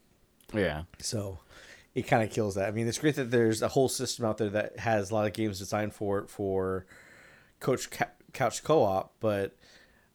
Yeah. 0.53 0.83
So 0.99 1.39
it 1.95 2.03
kind 2.03 2.22
of 2.22 2.30
kills 2.30 2.55
that. 2.55 2.67
I 2.67 2.72
mean, 2.72 2.88
it's 2.88 2.99
great 2.99 3.15
that 3.15 3.31
there's 3.31 3.61
a 3.61 3.69
whole 3.69 3.88
system 3.88 4.26
out 4.26 4.38
there 4.38 4.49
that 4.49 4.80
has 4.80 5.09
a 5.09 5.13
lot 5.13 5.26
of 5.26 5.34
games 5.34 5.59
designed 5.59 5.93
for 5.93 6.19
it 6.19 6.30
for 6.30 6.85
coach 7.61 7.89
couch 8.34 8.63
co-op, 8.63 9.13
but 9.22 9.55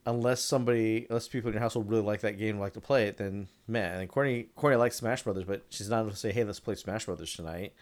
unless 0.05 0.43
somebody, 0.43 1.07
unless 1.09 1.27
people 1.27 1.49
in 1.49 1.55
your 1.55 1.63
household 1.63 1.89
really 1.91 2.03
like 2.03 2.21
that 2.21 2.39
game, 2.39 2.59
like 2.59 2.75
to 2.75 2.81
play 2.81 3.07
it, 3.07 3.17
then 3.17 3.49
man, 3.67 3.99
and 3.99 4.09
Courtney, 4.11 4.49
Courtney 4.57 4.77
likes 4.77 4.97
Smash 4.97 5.23
Brothers, 5.23 5.45
but 5.45 5.65
she's 5.71 5.89
not 5.89 6.03
going 6.03 6.11
to 6.11 6.17
say, 6.17 6.33
"Hey, 6.33 6.45
let's 6.45 6.61
play 6.61 6.75
Smash 6.75 7.07
Brothers 7.07 7.35
tonight." 7.35 7.73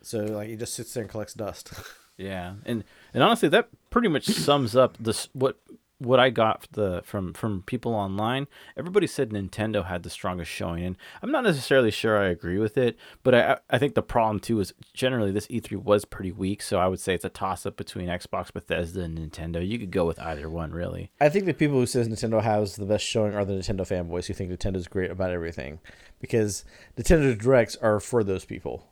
So 0.00 0.20
like, 0.20 0.48
he 0.48 0.56
just 0.56 0.74
sits 0.74 0.94
there 0.94 1.02
and 1.02 1.10
collects 1.10 1.34
dust. 1.34 1.72
yeah, 2.16 2.54
and 2.64 2.84
and 3.12 3.22
honestly, 3.22 3.48
that 3.48 3.68
pretty 3.90 4.08
much 4.08 4.26
sums 4.26 4.76
up 4.76 4.96
this 4.98 5.28
what 5.32 5.58
what 5.98 6.20
I 6.20 6.30
got 6.30 6.68
the 6.72 7.02
from 7.04 7.34
from 7.34 7.62
people 7.62 7.94
online, 7.94 8.46
everybody 8.76 9.06
said 9.06 9.30
Nintendo 9.30 9.84
had 9.86 10.04
the 10.04 10.10
strongest 10.10 10.50
showing, 10.50 10.84
and 10.84 10.96
I'm 11.22 11.32
not 11.32 11.44
necessarily 11.44 11.90
sure 11.90 12.18
I 12.18 12.28
agree 12.28 12.58
with 12.58 12.78
it. 12.78 12.96
But 13.22 13.34
I 13.34 13.58
I 13.68 13.78
think 13.78 13.94
the 13.94 14.02
problem 14.02 14.38
too 14.38 14.60
is 14.60 14.72
generally 14.94 15.32
this 15.32 15.48
E3 15.48 15.82
was 15.82 16.04
pretty 16.04 16.30
weak, 16.30 16.62
so 16.62 16.78
I 16.78 16.86
would 16.86 17.00
say 17.00 17.14
it's 17.14 17.24
a 17.24 17.28
toss 17.28 17.66
up 17.66 17.76
between 17.76 18.08
Xbox, 18.08 18.52
Bethesda, 18.52 19.02
and 19.02 19.18
Nintendo. 19.18 19.66
You 19.66 19.78
could 19.78 19.90
go 19.90 20.06
with 20.06 20.20
either 20.20 20.48
one, 20.48 20.70
really. 20.70 21.10
I 21.20 21.28
think 21.28 21.46
the 21.46 21.54
people 21.54 21.78
who 21.78 21.86
says 21.86 22.08
Nintendo 22.08 22.42
has 22.42 22.76
the 22.76 22.86
best 22.86 23.04
showing 23.04 23.34
are 23.34 23.44
the 23.44 23.54
Nintendo 23.54 23.80
fanboys 23.80 24.26
who 24.26 24.34
think 24.34 24.52
Nintendo's 24.52 24.88
great 24.88 25.10
about 25.10 25.30
everything, 25.30 25.80
because 26.20 26.64
Nintendo 26.96 27.36
directs 27.36 27.76
are 27.76 27.98
for 27.98 28.22
those 28.22 28.44
people. 28.44 28.86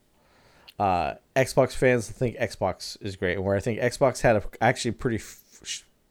Uh, 0.79 1.15
Xbox 1.37 1.73
fans 1.73 2.11
think 2.11 2.37
Xbox 2.37 3.01
is 3.01 3.17
great, 3.17 3.41
where 3.43 3.57
I 3.57 3.61
think 3.61 3.79
Xbox 3.79 4.21
had 4.21 4.37
a 4.37 4.43
actually 4.61 4.93
pretty 4.93 5.23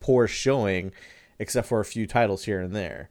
poor 0.05 0.27
showing, 0.27 0.91
except 1.39 1.67
for 1.67 1.79
a 1.79 1.85
few 1.85 2.05
titles 2.05 2.45
here 2.45 2.61
and 2.61 2.75
there. 2.75 3.09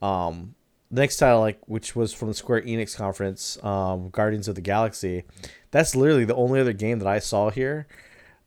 Um, 0.00 0.54
next 0.90 1.18
title, 1.18 1.40
like 1.40 1.60
which 1.66 1.94
was 1.94 2.14
from 2.14 2.28
the 2.28 2.34
Square 2.34 2.62
Enix 2.62 2.96
conference, 2.96 3.62
um, 3.62 4.08
Guardians 4.08 4.48
of 4.48 4.54
the 4.54 4.62
Galaxy. 4.62 5.24
That's 5.70 5.94
literally 5.94 6.24
the 6.24 6.34
only 6.34 6.58
other 6.58 6.72
game 6.72 6.98
that 7.00 7.06
I 7.08 7.18
saw 7.18 7.50
here 7.50 7.86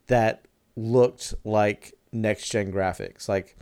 that 0.07 0.45
looked 0.75 1.35
like 1.43 1.93
next 2.11 2.49
gen 2.49 2.73
graphics. 2.73 3.29
Like 3.29 3.55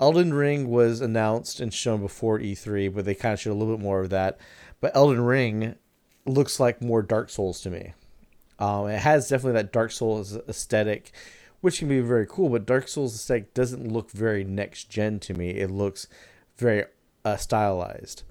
Elden 0.00 0.34
Ring 0.34 0.68
was 0.68 1.00
announced 1.00 1.60
and 1.60 1.72
shown 1.72 2.00
before 2.00 2.40
E3, 2.40 2.92
but 2.92 3.04
they 3.04 3.14
kind 3.14 3.32
of 3.32 3.40
showed 3.40 3.52
a 3.52 3.54
little 3.54 3.76
bit 3.76 3.82
more 3.82 4.00
of 4.00 4.10
that. 4.10 4.40
But 4.80 4.96
Elden 4.96 5.20
Ring 5.20 5.76
looks 6.26 6.58
like 6.58 6.82
more 6.82 7.02
Dark 7.02 7.30
Souls 7.30 7.60
to 7.60 7.70
me. 7.70 7.94
Um, 8.58 8.88
it 8.88 8.98
has 8.98 9.28
definitely 9.28 9.62
that 9.62 9.72
Dark 9.72 9.92
Souls 9.92 10.36
aesthetic 10.48 11.12
which 11.60 11.78
can 11.78 11.88
be 11.88 12.00
very 12.00 12.26
cool. 12.26 12.48
But 12.48 12.66
Dark 12.66 12.88
Souls 12.88 13.14
aesthetic 13.14 13.54
doesn't 13.54 13.90
look 13.90 14.10
very 14.10 14.44
next 14.44 14.90
gen 14.90 15.18
to 15.20 15.34
me. 15.34 15.50
It 15.50 15.70
looks 15.70 16.06
very 16.56 16.84
uh, 17.24 17.36
stylized. 17.36 18.22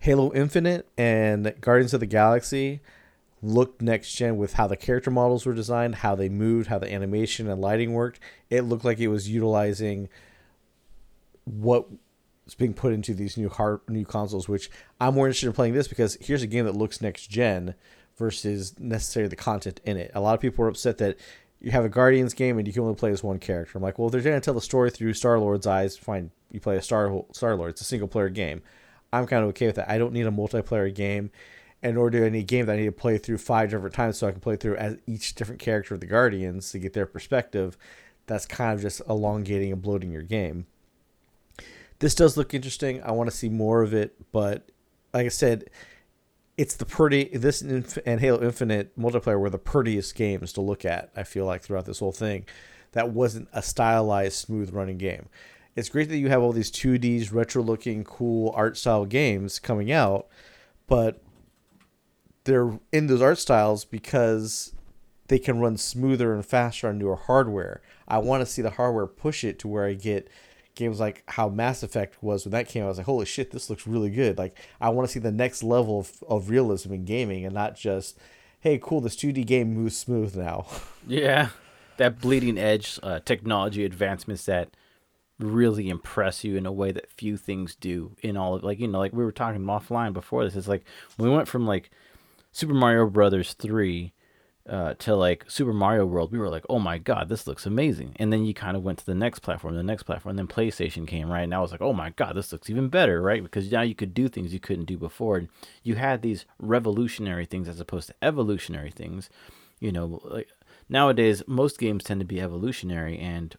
Halo 0.00 0.32
Infinite 0.32 0.88
and 0.96 1.54
Guardians 1.60 1.92
of 1.92 2.00
the 2.00 2.06
Galaxy 2.06 2.80
looked 3.42 3.82
next 3.82 4.14
gen 4.14 4.36
with 4.36 4.54
how 4.54 4.66
the 4.66 4.76
character 4.76 5.10
models 5.10 5.44
were 5.44 5.54
designed, 5.54 5.96
how 5.96 6.14
they 6.14 6.28
moved, 6.28 6.68
how 6.68 6.78
the 6.78 6.92
animation 6.92 7.48
and 7.48 7.60
lighting 7.60 7.92
worked. 7.92 8.20
It 8.48 8.62
looked 8.62 8.84
like 8.84 8.98
it 8.98 9.08
was 9.08 9.28
utilizing 9.28 10.08
what 11.44 11.86
is 12.46 12.54
being 12.54 12.74
put 12.74 12.92
into 12.92 13.14
these 13.14 13.36
new 13.36 13.48
hard 13.48 13.80
new 13.88 14.04
consoles. 14.04 14.48
Which 14.48 14.70
I'm 15.00 15.14
more 15.14 15.26
interested 15.26 15.48
in 15.48 15.52
playing 15.52 15.74
this 15.74 15.88
because 15.88 16.16
here's 16.20 16.42
a 16.42 16.46
game 16.46 16.64
that 16.64 16.74
looks 16.76 17.00
next 17.00 17.26
gen 17.26 17.74
versus 18.16 18.78
necessarily 18.78 19.28
the 19.28 19.36
content 19.36 19.80
in 19.84 19.96
it. 19.96 20.10
A 20.14 20.20
lot 20.20 20.34
of 20.34 20.40
people 20.40 20.64
are 20.64 20.68
upset 20.68 20.98
that 20.98 21.16
you 21.60 21.70
have 21.70 21.84
a 21.84 21.90
Guardians 21.90 22.34
game 22.34 22.58
and 22.58 22.66
you 22.66 22.72
can 22.72 22.82
only 22.82 22.94
play 22.94 23.10
as 23.10 23.22
one 23.22 23.38
character. 23.38 23.76
I'm 23.76 23.82
like, 23.82 23.98
well, 23.98 24.08
they're 24.08 24.22
going 24.22 24.40
to 24.40 24.44
tell 24.44 24.54
the 24.54 24.60
story 24.60 24.90
through 24.90 25.12
Star 25.14 25.38
Lord's 25.38 25.66
eyes. 25.66 25.96
Fine, 25.96 26.30
you 26.50 26.60
play 26.60 26.76
a 26.76 26.82
Star 26.82 27.24
Star 27.32 27.54
Lord. 27.56 27.70
It's 27.70 27.80
a 27.80 27.84
single 27.84 28.08
player 28.08 28.30
game. 28.30 28.62
I'm 29.12 29.26
kind 29.26 29.42
of 29.42 29.50
okay 29.50 29.66
with 29.66 29.76
that. 29.76 29.90
I 29.90 29.98
don't 29.98 30.12
need 30.12 30.26
a 30.26 30.30
multiplayer 30.30 30.94
game, 30.94 31.30
and 31.82 31.96
nor 31.96 32.10
do 32.10 32.24
I 32.24 32.28
need 32.28 32.38
a 32.40 32.42
game 32.42 32.66
that 32.66 32.74
I 32.74 32.76
need 32.76 32.86
to 32.86 32.92
play 32.92 33.18
through 33.18 33.38
five 33.38 33.70
different 33.70 33.94
times 33.94 34.18
so 34.18 34.28
I 34.28 34.32
can 34.32 34.40
play 34.40 34.56
through 34.56 34.76
as 34.76 34.98
each 35.06 35.34
different 35.34 35.60
character 35.60 35.94
of 35.94 36.00
the 36.00 36.06
Guardians 36.06 36.70
to 36.72 36.78
get 36.78 36.92
their 36.92 37.06
perspective. 37.06 37.76
That's 38.26 38.46
kind 38.46 38.74
of 38.74 38.80
just 38.80 39.02
elongating 39.08 39.72
and 39.72 39.82
bloating 39.82 40.12
your 40.12 40.22
game. 40.22 40.66
This 41.98 42.14
does 42.14 42.36
look 42.36 42.54
interesting. 42.54 43.02
I 43.02 43.10
want 43.10 43.30
to 43.30 43.36
see 43.36 43.48
more 43.48 43.82
of 43.82 43.92
it, 43.92 44.14
but 44.32 44.70
like 45.12 45.26
I 45.26 45.30
said, 45.30 45.68
it's 46.60 46.74
the 46.74 46.84
pretty 46.84 47.24
this 47.32 47.62
and 47.62 48.20
Halo 48.20 48.42
Infinite 48.42 48.98
multiplayer 48.98 49.40
were 49.40 49.48
the 49.48 49.56
prettiest 49.56 50.14
games 50.14 50.52
to 50.52 50.60
look 50.60 50.84
at. 50.84 51.10
I 51.16 51.22
feel 51.22 51.46
like 51.46 51.62
throughout 51.62 51.86
this 51.86 52.00
whole 52.00 52.12
thing, 52.12 52.44
that 52.92 53.08
wasn't 53.08 53.48
a 53.54 53.62
stylized, 53.62 54.34
smooth 54.34 54.70
running 54.70 54.98
game. 54.98 55.30
It's 55.74 55.88
great 55.88 56.10
that 56.10 56.18
you 56.18 56.28
have 56.28 56.42
all 56.42 56.52
these 56.52 56.70
2Ds, 56.70 57.32
retro 57.32 57.62
looking, 57.62 58.04
cool 58.04 58.52
art 58.54 58.76
style 58.76 59.06
games 59.06 59.58
coming 59.58 59.90
out, 59.90 60.28
but 60.86 61.22
they're 62.44 62.78
in 62.92 63.06
those 63.06 63.22
art 63.22 63.38
styles 63.38 63.86
because 63.86 64.74
they 65.28 65.38
can 65.38 65.60
run 65.60 65.78
smoother 65.78 66.34
and 66.34 66.44
faster 66.44 66.88
on 66.88 66.98
newer 66.98 67.16
hardware. 67.16 67.80
I 68.06 68.18
want 68.18 68.42
to 68.42 68.52
see 68.52 68.60
the 68.60 68.72
hardware 68.72 69.06
push 69.06 69.44
it 69.44 69.58
to 69.60 69.68
where 69.68 69.86
I 69.86 69.94
get 69.94 70.28
games 70.80 70.98
like 70.98 71.22
how 71.28 71.48
Mass 71.48 71.82
Effect 71.82 72.20
was 72.22 72.44
when 72.44 72.52
that 72.52 72.68
came 72.68 72.82
out. 72.82 72.86
I 72.86 72.88
was 72.88 72.98
like, 72.98 73.06
holy 73.06 73.26
shit, 73.26 73.52
this 73.52 73.70
looks 73.70 73.86
really 73.86 74.10
good. 74.10 74.36
Like, 74.36 74.58
I 74.80 74.88
want 74.88 75.06
to 75.06 75.12
see 75.12 75.20
the 75.20 75.30
next 75.30 75.62
level 75.62 76.00
of, 76.00 76.24
of 76.28 76.50
realism 76.50 76.92
in 76.92 77.04
gaming 77.04 77.44
and 77.44 77.54
not 77.54 77.76
just, 77.76 78.18
hey, 78.60 78.78
cool, 78.82 79.00
this 79.00 79.14
2D 79.14 79.46
game 79.46 79.72
moves 79.72 79.96
smooth 79.96 80.34
now. 80.34 80.66
Yeah. 81.06 81.50
That 81.96 82.20
bleeding 82.20 82.58
edge 82.58 82.98
uh, 83.02 83.20
technology 83.20 83.84
advancements 83.84 84.44
that 84.46 84.70
really 85.38 85.88
impress 85.88 86.44
you 86.44 86.56
in 86.56 86.66
a 86.66 86.72
way 86.72 86.92
that 86.92 87.10
few 87.10 87.36
things 87.36 87.74
do 87.74 88.16
in 88.22 88.36
all 88.36 88.54
of, 88.54 88.62
like, 88.62 88.78
you 88.78 88.88
know, 88.88 88.98
like 88.98 89.12
we 89.12 89.24
were 89.24 89.32
talking 89.32 89.62
offline 89.62 90.12
before 90.12 90.44
this. 90.44 90.56
It's 90.56 90.68
like, 90.68 90.84
we 91.18 91.28
went 91.28 91.48
from 91.48 91.66
like 91.66 91.90
Super 92.52 92.74
Mario 92.74 93.06
Brothers 93.06 93.54
3 93.54 94.12
uh, 94.70 94.94
to 94.94 95.16
like 95.16 95.44
Super 95.50 95.72
Mario 95.72 96.06
World, 96.06 96.30
we 96.30 96.38
were 96.38 96.48
like, 96.48 96.64
oh 96.70 96.78
my 96.78 96.96
god, 96.96 97.28
this 97.28 97.46
looks 97.46 97.66
amazing. 97.66 98.14
And 98.16 98.32
then 98.32 98.44
you 98.44 98.54
kind 98.54 98.76
of 98.76 98.84
went 98.84 99.00
to 99.00 99.06
the 99.06 99.16
next 99.16 99.40
platform, 99.40 99.74
the 99.74 99.82
next 99.82 100.04
platform, 100.04 100.30
and 100.30 100.38
then 100.38 100.46
PlayStation 100.46 101.08
came, 101.08 101.28
right? 101.28 101.42
And 101.42 101.52
I 101.52 101.58
was 101.58 101.72
like, 101.72 101.82
oh 101.82 101.92
my 101.92 102.10
god, 102.10 102.36
this 102.36 102.52
looks 102.52 102.70
even 102.70 102.88
better, 102.88 103.20
right? 103.20 103.42
Because 103.42 103.70
now 103.72 103.82
you 103.82 103.96
could 103.96 104.14
do 104.14 104.28
things 104.28 104.54
you 104.54 104.60
couldn't 104.60 104.84
do 104.84 104.96
before. 104.96 105.38
And 105.38 105.48
you 105.82 105.96
had 105.96 106.22
these 106.22 106.46
revolutionary 106.60 107.46
things 107.46 107.68
as 107.68 107.80
opposed 107.80 108.06
to 108.08 108.14
evolutionary 108.22 108.92
things. 108.92 109.28
You 109.80 109.90
know, 109.90 110.20
like 110.24 110.48
nowadays, 110.88 111.42
most 111.48 111.78
games 111.78 112.04
tend 112.04 112.20
to 112.20 112.26
be 112.26 112.40
evolutionary. 112.40 113.18
And 113.18 113.56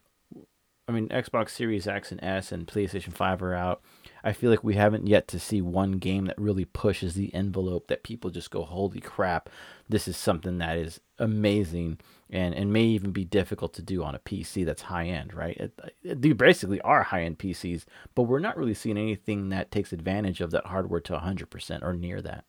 I 0.88 0.92
mean, 0.92 1.08
Xbox 1.08 1.50
Series 1.50 1.86
X 1.86 2.10
and 2.10 2.22
S 2.24 2.50
and 2.50 2.66
PlayStation 2.66 3.12
5 3.12 3.42
are 3.42 3.54
out. 3.54 3.82
I 4.24 4.32
feel 4.32 4.50
like 4.50 4.64
we 4.64 4.74
haven't 4.74 5.06
yet 5.06 5.28
to 5.28 5.38
see 5.38 5.62
one 5.62 5.92
game 5.92 6.24
that 6.26 6.38
really 6.38 6.64
pushes 6.64 7.14
the 7.14 7.32
envelope 7.34 7.86
that 7.86 8.02
people 8.02 8.30
just 8.30 8.50
go, 8.50 8.64
holy 8.64 9.00
crap, 9.00 9.48
this 9.88 10.08
is 10.08 10.16
something 10.16 10.58
that 10.58 10.76
is 10.76 11.00
amazing 11.18 11.98
and, 12.30 12.54
and 12.54 12.72
may 12.72 12.82
even 12.82 13.12
be 13.12 13.24
difficult 13.24 13.74
to 13.74 13.82
do 13.82 14.02
on 14.02 14.14
a 14.14 14.20
PC 14.20 14.64
that's 14.64 14.82
high 14.82 15.06
end, 15.06 15.34
right? 15.34 15.56
It, 15.56 15.80
it, 16.02 16.22
they 16.22 16.32
basically 16.32 16.80
are 16.80 17.04
high 17.04 17.22
end 17.22 17.38
PCs, 17.38 17.84
but 18.14 18.22
we're 18.22 18.40
not 18.40 18.56
really 18.56 18.74
seeing 18.74 18.98
anything 18.98 19.50
that 19.50 19.70
takes 19.70 19.92
advantage 19.92 20.40
of 20.40 20.50
that 20.50 20.66
hardware 20.66 21.00
to 21.00 21.12
100% 21.12 21.82
or 21.82 21.92
near 21.92 22.20
that. 22.22 22.44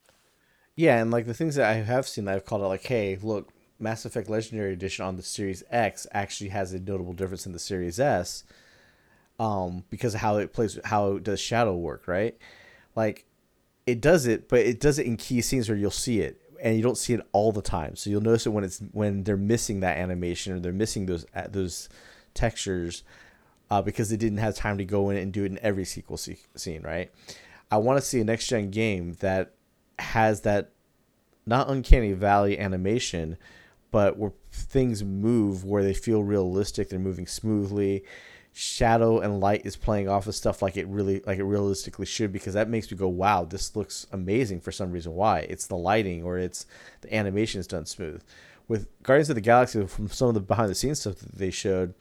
Yeah, 0.74 1.00
and 1.00 1.12
like 1.12 1.26
the 1.26 1.34
things 1.34 1.54
that 1.54 1.70
I 1.70 1.74
have 1.74 2.08
seen 2.08 2.24
that 2.24 2.34
I've 2.34 2.44
called 2.44 2.62
it 2.62 2.66
like, 2.66 2.84
hey, 2.84 3.16
look, 3.22 3.52
Mass 3.78 4.04
Effect 4.04 4.28
Legendary 4.28 4.72
Edition 4.72 5.04
on 5.04 5.16
the 5.16 5.22
Series 5.22 5.62
X 5.70 6.06
actually 6.12 6.50
has 6.50 6.72
a 6.72 6.80
notable 6.80 7.12
difference 7.12 7.46
in 7.46 7.52
the 7.52 7.58
Series 7.58 7.98
S, 7.98 8.44
um, 9.38 9.84
because 9.90 10.14
of 10.14 10.20
how 10.20 10.36
it 10.36 10.52
plays, 10.52 10.78
how 10.84 11.16
it 11.16 11.24
does 11.24 11.40
shadow 11.40 11.74
work, 11.74 12.06
right? 12.06 12.36
Like, 12.94 13.26
it 13.86 14.00
does 14.00 14.26
it, 14.26 14.48
but 14.48 14.60
it 14.60 14.80
does 14.80 14.98
it 14.98 15.06
in 15.06 15.16
key 15.16 15.40
scenes 15.40 15.68
where 15.68 15.76
you'll 15.76 15.90
see 15.90 16.20
it, 16.20 16.40
and 16.62 16.76
you 16.76 16.82
don't 16.82 16.96
see 16.96 17.12
it 17.14 17.20
all 17.32 17.52
the 17.52 17.62
time. 17.62 17.96
So 17.96 18.10
you'll 18.10 18.22
notice 18.22 18.46
it 18.46 18.50
when 18.50 18.64
it's 18.64 18.80
when 18.92 19.24
they're 19.24 19.36
missing 19.36 19.80
that 19.80 19.98
animation 19.98 20.52
or 20.52 20.60
they're 20.60 20.72
missing 20.72 21.06
those 21.06 21.26
uh, 21.34 21.48
those 21.50 21.88
textures 22.32 23.02
uh, 23.70 23.82
because 23.82 24.08
they 24.08 24.16
didn't 24.16 24.38
have 24.38 24.54
time 24.54 24.78
to 24.78 24.84
go 24.84 25.10
in 25.10 25.16
and 25.16 25.32
do 25.32 25.44
it 25.44 25.50
in 25.52 25.58
every 25.58 25.84
sequel 25.84 26.16
scene, 26.16 26.82
right? 26.82 27.10
I 27.70 27.78
want 27.78 27.98
to 27.98 28.06
see 28.06 28.20
a 28.20 28.24
next 28.24 28.46
gen 28.46 28.70
game 28.70 29.14
that 29.20 29.52
has 29.98 30.42
that 30.42 30.70
not 31.46 31.68
uncanny 31.68 32.12
valley 32.12 32.58
animation, 32.58 33.36
but 33.94 34.18
where 34.18 34.32
things 34.50 35.04
move 35.04 35.64
where 35.64 35.84
they 35.84 35.94
feel 35.94 36.24
realistic, 36.24 36.88
they're 36.88 36.98
moving 36.98 37.28
smoothly. 37.28 38.02
Shadow 38.52 39.20
and 39.20 39.38
light 39.38 39.64
is 39.64 39.76
playing 39.76 40.08
off 40.08 40.26
of 40.26 40.34
stuff 40.34 40.62
like 40.62 40.76
it 40.76 40.88
really 40.88 41.20
like 41.20 41.38
it 41.38 41.44
realistically 41.44 42.04
should 42.04 42.32
because 42.32 42.54
that 42.54 42.68
makes 42.68 42.90
me 42.90 42.96
go, 42.96 43.06
wow, 43.06 43.44
this 43.44 43.76
looks 43.76 44.08
amazing 44.10 44.60
for 44.62 44.72
some 44.72 44.90
reason. 44.90 45.14
Why? 45.14 45.46
It's 45.48 45.68
the 45.68 45.76
lighting 45.76 46.24
or 46.24 46.38
it's 46.38 46.66
the 47.02 47.14
animation 47.14 47.60
is 47.60 47.68
done 47.68 47.86
smooth. 47.86 48.20
With 48.66 48.88
Guardians 49.04 49.30
of 49.30 49.36
the 49.36 49.40
Galaxy, 49.40 49.86
from 49.86 50.08
some 50.08 50.26
of 50.26 50.34
the 50.34 50.40
behind 50.40 50.70
the 50.70 50.74
scenes 50.74 50.98
stuff 50.98 51.18
that 51.18 51.36
they 51.36 51.52
showed, 51.52 51.94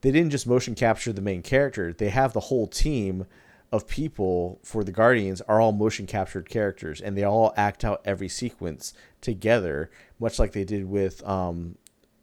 they 0.00 0.10
didn't 0.10 0.30
just 0.30 0.44
motion 0.44 0.74
capture 0.74 1.12
the 1.12 1.22
main 1.22 1.42
character. 1.42 1.92
They 1.92 2.08
have 2.08 2.32
the 2.32 2.40
whole 2.40 2.66
team 2.66 3.26
of 3.70 3.86
people 3.86 4.60
for 4.62 4.82
the 4.82 4.92
Guardians 4.92 5.40
are 5.42 5.60
all 5.60 5.72
motion 5.72 6.06
captured 6.06 6.48
characters, 6.48 7.00
and 7.00 7.16
they 7.16 7.24
all 7.24 7.52
act 7.56 7.84
out 7.84 8.00
every 8.04 8.28
sequence 8.28 8.94
together, 9.20 9.90
much 10.18 10.38
like 10.38 10.52
they 10.52 10.64
did 10.64 10.86
with 10.86 11.26
um, 11.26 11.76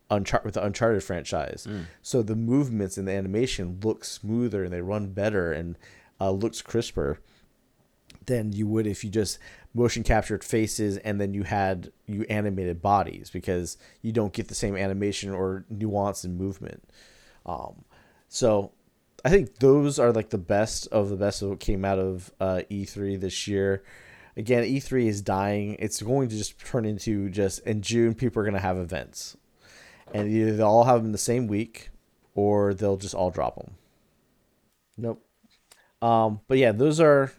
Unchar- 0.09 0.43
with 0.43 0.55
the 0.55 0.63
Uncharted 0.63 1.03
franchise. 1.03 1.67
Mm. 1.69 1.85
So 2.01 2.21
the 2.21 2.35
movements 2.35 2.97
and 2.97 3.07
the 3.07 3.11
animation 3.11 3.79
look 3.83 4.03
smoother 4.05 4.63
and 4.63 4.73
they 4.73 4.81
run 4.81 5.11
better 5.11 5.51
and 5.51 5.77
uh, 6.19 6.31
looks 6.31 6.61
crisper 6.61 7.19
than 8.25 8.53
you 8.53 8.67
would 8.67 8.87
if 8.87 9.03
you 9.03 9.09
just 9.09 9.37
motion 9.73 10.03
captured 10.03 10.43
faces 10.43 10.97
and 10.97 11.19
then 11.19 11.33
you 11.33 11.43
had 11.43 11.91
you 12.07 12.25
animated 12.29 12.81
bodies 12.81 13.29
because 13.29 13.77
you 14.01 14.11
don't 14.11 14.33
get 14.33 14.47
the 14.47 14.55
same 14.55 14.75
animation 14.75 15.31
or 15.31 15.65
nuance 15.69 16.23
and 16.23 16.37
movement. 16.37 16.83
Um, 17.45 17.83
so 18.27 18.71
I 19.25 19.29
think 19.29 19.57
those 19.57 19.97
are 19.97 20.11
like 20.13 20.29
the 20.29 20.37
best 20.37 20.87
of 20.89 21.09
the 21.09 21.15
best 21.15 21.41
of 21.41 21.49
what 21.49 21.59
came 21.59 21.83
out 21.83 21.97
of 21.97 22.31
uh, 22.39 22.61
E3 22.69 23.19
this 23.19 23.47
year. 23.47 23.83
Again, 24.37 24.63
E3 24.63 25.07
is 25.07 25.23
dying. 25.23 25.77
It's 25.79 25.99
going 25.99 26.29
to 26.29 26.37
just 26.37 26.59
turn 26.59 26.85
into 26.85 27.29
just 27.31 27.59
in 27.61 27.81
June. 27.81 28.13
People 28.13 28.41
are 28.41 28.45
going 28.45 28.53
to 28.53 28.59
have 28.59 28.77
events, 28.77 29.35
and 30.13 30.29
either 30.29 30.55
they'll 30.55 30.67
all 30.67 30.83
have 30.83 31.01
them 31.01 31.11
the 31.11 31.17
same 31.17 31.47
week, 31.47 31.89
or 32.35 32.75
they'll 32.75 32.97
just 32.97 33.15
all 33.15 33.31
drop 33.31 33.55
them. 33.55 33.73
Nope. 34.95 35.25
Um, 36.03 36.41
but 36.47 36.59
yeah, 36.59 36.71
those 36.71 36.99
are. 36.99 37.31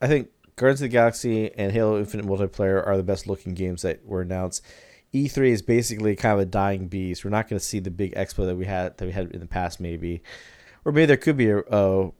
I 0.00 0.06
think 0.06 0.30
Guardians 0.56 0.80
of 0.80 0.86
the 0.86 0.88
Galaxy 0.88 1.52
and 1.54 1.70
Halo 1.70 1.98
Infinite 1.98 2.24
multiplayer 2.24 2.84
are 2.86 2.96
the 2.96 3.02
best 3.02 3.26
looking 3.26 3.52
games 3.52 3.82
that 3.82 4.06
were 4.06 4.22
announced. 4.22 4.64
E3 5.12 5.50
is 5.50 5.60
basically 5.60 6.16
kind 6.16 6.32
of 6.32 6.40
a 6.40 6.46
dying 6.46 6.88
beast. 6.88 7.26
We're 7.26 7.30
not 7.30 7.46
going 7.46 7.60
to 7.60 7.64
see 7.64 7.78
the 7.78 7.90
big 7.90 8.14
expo 8.14 8.46
that 8.46 8.56
we 8.56 8.64
had 8.64 8.96
that 8.96 9.04
we 9.04 9.12
had 9.12 9.32
in 9.32 9.40
the 9.40 9.46
past, 9.46 9.78
maybe 9.78 10.22
or 10.84 10.92
maybe 10.92 11.06
there 11.06 11.16
could 11.16 11.36
be 11.36 11.50
a, 11.50 11.58
a, 11.58 12.10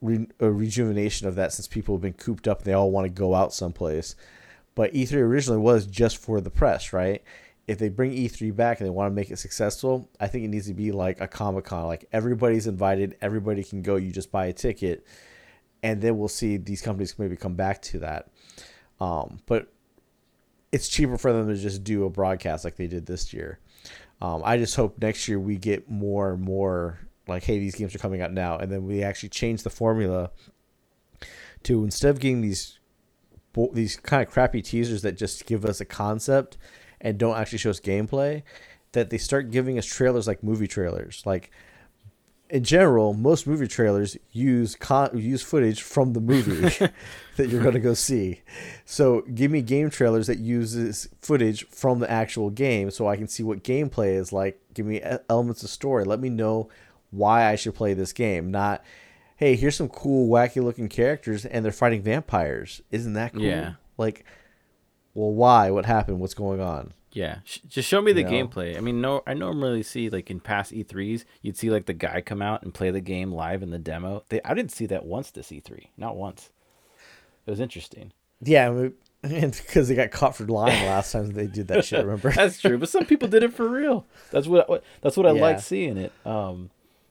re, 0.00 0.26
a 0.38 0.50
rejuvenation 0.50 1.28
of 1.28 1.34
that 1.36 1.52
since 1.52 1.68
people 1.68 1.94
have 1.94 2.02
been 2.02 2.12
cooped 2.12 2.48
up 2.48 2.58
and 2.58 2.66
they 2.66 2.72
all 2.72 2.90
want 2.90 3.06
to 3.06 3.10
go 3.10 3.34
out 3.34 3.52
someplace. 3.52 4.16
But 4.74 4.92
E3 4.92 5.14
originally 5.14 5.60
was 5.60 5.86
just 5.86 6.18
for 6.18 6.40
the 6.40 6.50
press, 6.50 6.92
right? 6.92 7.22
If 7.66 7.78
they 7.78 7.88
bring 7.88 8.12
E3 8.12 8.54
back 8.54 8.80
and 8.80 8.86
they 8.86 8.90
want 8.90 9.10
to 9.10 9.14
make 9.14 9.30
it 9.30 9.38
successful, 9.38 10.08
I 10.18 10.26
think 10.26 10.44
it 10.44 10.48
needs 10.48 10.66
to 10.66 10.74
be 10.74 10.92
like 10.92 11.20
a 11.20 11.28
Comic 11.28 11.64
Con. 11.64 11.86
Like 11.86 12.06
everybody's 12.12 12.66
invited, 12.66 13.16
everybody 13.20 13.62
can 13.62 13.82
go. 13.82 13.96
You 13.96 14.10
just 14.10 14.32
buy 14.32 14.46
a 14.46 14.52
ticket, 14.52 15.06
and 15.82 16.00
then 16.00 16.18
we'll 16.18 16.28
see 16.28 16.56
these 16.56 16.82
companies 16.82 17.18
maybe 17.18 17.36
come 17.36 17.54
back 17.54 17.82
to 17.82 17.98
that. 18.00 18.28
Um, 19.00 19.40
but 19.46 19.72
it's 20.72 20.88
cheaper 20.88 21.16
for 21.16 21.32
them 21.32 21.48
to 21.48 21.56
just 21.56 21.84
do 21.84 22.04
a 22.04 22.10
broadcast 22.10 22.64
like 22.64 22.76
they 22.76 22.86
did 22.86 23.06
this 23.06 23.32
year. 23.32 23.58
Um, 24.20 24.42
I 24.44 24.58
just 24.58 24.76
hope 24.76 25.00
next 25.00 25.28
year 25.28 25.40
we 25.40 25.56
get 25.56 25.90
more 25.90 26.32
and 26.32 26.42
more 26.42 26.98
like, 27.30 27.44
hey, 27.44 27.58
these 27.58 27.74
games 27.74 27.94
are 27.94 27.98
coming 27.98 28.20
out 28.20 28.32
now, 28.32 28.58
and 28.58 28.70
then 28.70 28.86
we 28.86 29.02
actually 29.02 29.30
change 29.30 29.62
the 29.62 29.70
formula 29.70 30.30
to 31.62 31.84
instead 31.84 32.10
of 32.10 32.20
getting 32.20 32.40
these 32.40 32.78
these 33.72 33.96
kind 33.96 34.22
of 34.22 34.32
crappy 34.32 34.62
teasers 34.62 35.02
that 35.02 35.16
just 35.16 35.44
give 35.46 35.64
us 35.64 35.80
a 35.80 35.84
concept 35.84 36.56
and 37.00 37.18
don't 37.18 37.36
actually 37.36 37.58
show 37.58 37.70
us 37.70 37.80
gameplay, 37.80 38.42
that 38.92 39.10
they 39.10 39.18
start 39.18 39.50
giving 39.50 39.78
us 39.78 39.86
trailers 39.86 40.26
like 40.26 40.42
movie 40.42 40.68
trailers. 40.68 41.22
Like 41.24 41.50
in 42.50 42.64
general, 42.64 43.14
most 43.14 43.46
movie 43.46 43.68
trailers 43.68 44.16
use 44.32 44.74
con- 44.74 45.16
use 45.16 45.42
footage 45.42 45.82
from 45.82 46.12
the 46.12 46.20
movie 46.20 46.60
that 47.36 47.48
you're 47.48 47.62
going 47.62 47.74
to 47.74 47.80
go 47.80 47.94
see. 47.94 48.42
So 48.84 49.22
give 49.22 49.50
me 49.50 49.62
game 49.62 49.88
trailers 49.88 50.26
that 50.26 50.38
uses 50.38 51.08
footage 51.20 51.66
from 51.68 52.00
the 52.00 52.10
actual 52.10 52.50
game, 52.50 52.90
so 52.90 53.06
I 53.06 53.16
can 53.16 53.28
see 53.28 53.42
what 53.42 53.62
gameplay 53.62 54.14
is 54.16 54.32
like. 54.32 54.60
Give 54.74 54.86
me 54.86 55.00
elements 55.28 55.62
of 55.62 55.70
story. 55.70 56.04
Let 56.04 56.20
me 56.20 56.28
know 56.28 56.68
why 57.10 57.50
I 57.50 57.56
should 57.56 57.74
play 57.74 57.94
this 57.94 58.12
game, 58.12 58.50
not 58.50 58.84
hey, 59.36 59.56
here's 59.56 59.76
some 59.76 59.88
cool 59.88 60.28
wacky 60.28 60.62
looking 60.62 60.88
characters 60.88 61.46
and 61.46 61.64
they're 61.64 61.72
fighting 61.72 62.02
vampires. 62.02 62.82
Isn't 62.90 63.14
that 63.14 63.32
cool? 63.32 63.42
Yeah. 63.42 63.74
Like 63.96 64.24
well, 65.14 65.32
why? 65.32 65.70
What 65.70 65.86
happened? 65.86 66.20
What's 66.20 66.34
going 66.34 66.60
on? 66.60 66.92
Yeah, 67.12 67.38
just 67.44 67.88
show 67.88 68.00
me 68.00 68.12
the 68.12 68.20
you 68.20 68.26
know? 68.26 68.46
gameplay. 68.46 68.76
I 68.76 68.80
mean, 68.80 69.00
no, 69.00 69.22
I 69.26 69.34
normally 69.34 69.82
see 69.82 70.08
like 70.08 70.30
in 70.30 70.38
past 70.38 70.72
E3s, 70.72 71.24
you'd 71.42 71.56
see 71.56 71.68
like 71.68 71.86
the 71.86 71.92
guy 71.92 72.20
come 72.20 72.40
out 72.40 72.62
and 72.62 72.72
play 72.72 72.92
the 72.92 73.00
game 73.00 73.32
live 73.32 73.64
in 73.64 73.70
the 73.70 73.80
demo. 73.80 74.22
They, 74.28 74.40
I 74.44 74.54
didn't 74.54 74.70
see 74.70 74.86
that 74.86 75.04
once 75.04 75.32
this 75.32 75.48
E3, 75.48 75.88
not 75.96 76.16
once. 76.16 76.50
It 77.46 77.50
was 77.50 77.58
interesting. 77.58 78.12
Yeah, 78.40 78.88
and 79.22 79.52
because 79.52 79.88
they 79.88 79.96
got 79.96 80.12
caught 80.12 80.36
for 80.36 80.44
lying 80.44 80.86
last 80.86 81.10
time 81.10 81.32
they 81.32 81.48
did 81.48 81.66
that 81.68 81.84
shit. 81.84 81.98
Remember? 82.04 82.30
that's 82.30 82.60
true, 82.60 82.78
but 82.78 82.88
some 82.88 83.04
people 83.04 83.26
did 83.26 83.42
it 83.42 83.52
for 83.52 83.68
real. 83.68 84.06
That's 84.30 84.46
what. 84.46 84.84
That's 85.00 85.16
what 85.16 85.26
I 85.26 85.32
yeah. 85.34 85.42
like 85.42 85.60
seeing 85.60 85.96
it. 85.96 86.12
Um, 86.24 86.70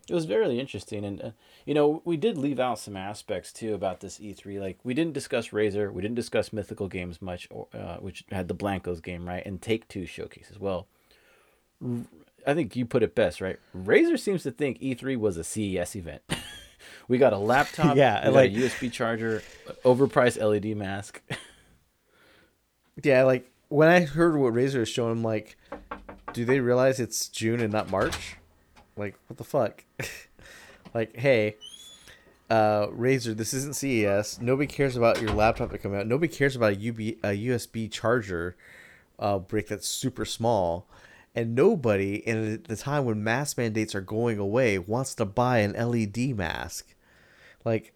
it 0.10 0.14
was 0.14 0.26
very 0.26 0.60
interesting 0.60 1.06
and 1.06 1.22
uh, 1.22 1.32
you 1.66 1.74
know 1.74 2.02
we 2.06 2.18
did 2.18 2.38
leave 2.38 2.60
out 2.60 2.80
some 2.80 2.96
aspects 2.98 3.54
too 3.54 3.74
about 3.74 4.00
this 4.00 4.18
e3 4.20 4.60
like 4.60 4.80
we 4.84 4.94
didn't 4.94 5.14
discuss 5.14 5.50
Razer 5.50 5.92
we 5.92 6.02
didn't 6.02 6.16
discuss 6.16 6.52
mythical 6.52 6.88
games 6.88 7.22
much 7.22 7.48
uh, 7.74 7.98
which 7.98 8.26
had 8.32 8.48
the 8.48 8.56
Blankos 8.56 9.02
game 9.02 9.28
right 9.28 9.46
and 9.46 9.62
take 9.62 9.88
two 9.88 10.06
showcase 10.06 10.48
as 10.52 10.60
well. 10.60 10.88
I 12.46 12.54
think 12.54 12.76
you 12.76 12.86
put 12.86 13.04
it 13.04 13.16
best 13.16 13.42
right? 13.42 13.60
Razer 13.76 14.20
seems 14.20 14.44
to 14.44 14.52
think 14.52 14.80
e3 14.80 15.18
was 15.18 15.38
a 15.38 15.44
ces 15.44 15.96
event. 15.96 16.22
We 17.08 17.18
got 17.18 17.34
a 17.34 17.38
laptop 17.38 17.96
yeah 17.98 18.30
like 18.30 18.52
a 18.52 18.56
usb 18.56 18.92
charger 18.92 19.44
overpriced 19.84 20.42
led 20.42 20.78
mask. 20.78 21.22
Yeah 23.04 23.24
like 23.24 23.50
when 23.70 23.88
i 23.88 24.02
heard 24.02 24.36
what 24.36 24.54
Razer 24.54 24.82
is 24.82 24.90
showing 24.90 25.24
like 25.24 25.58
do 26.34 26.44
they 26.46 26.60
realize 26.60 27.00
it's 27.00 27.30
june 27.30 27.62
and 27.62 27.72
not 27.72 27.90
march 27.90 28.39
like, 29.00 29.16
what 29.28 29.38
the 29.38 29.44
fuck? 29.44 29.84
like, 30.94 31.16
hey, 31.16 31.56
uh, 32.50 32.88
Razer, 32.88 33.36
this 33.36 33.54
isn't 33.54 33.76
CES. 33.76 34.40
Nobody 34.42 34.68
cares 34.68 34.96
about 34.96 35.22
your 35.22 35.32
laptop 35.32 35.72
that 35.72 35.80
come 35.80 35.96
out. 35.96 36.08
Nobody 36.08 36.34
cares 36.34 36.56
about 36.56 36.74
a, 36.74 36.90
UB, 36.90 37.00
a 37.00 37.48
USB 37.48 37.92
charger 37.92 38.56
uh, 39.18 39.40
brick 39.40 39.68
that's 39.68 39.88
super 39.88 40.26
small. 40.26 40.88
And 41.36 41.54
nobody, 41.54 42.16
in 42.16 42.64
the 42.64 42.76
time 42.76 43.06
when 43.06 43.24
mask 43.24 43.58
mandates 43.58 43.94
are 43.94 44.02
going 44.02 44.40
away, 44.40 44.80
wants 44.80 45.14
to 45.16 45.26
buy 45.26 45.60
an 45.60 45.74
LED 45.74 46.36
mask. 46.36 46.96
Like, 47.64 47.94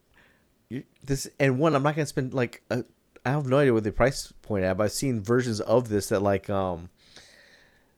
this, 1.04 1.28
and 1.40 1.58
one, 1.58 1.76
I'm 1.76 1.84
not 1.84 1.96
going 1.96 2.06
to 2.06 2.10
spend, 2.10 2.34
like, 2.34 2.62
a, 2.70 2.86
I 3.26 3.32
have 3.32 3.48
no 3.48 3.58
idea 3.58 3.74
what 3.74 3.84
the 3.84 3.92
price 3.92 4.32
point 4.44 4.66
at, 4.66 4.78
but 4.78 4.84
I've 4.84 4.92
seen 4.92 5.22
versions 5.22 5.62
of 5.62 5.90
this 5.90 6.10
that, 6.10 6.22
like, 6.22 6.50
um, 6.50 6.90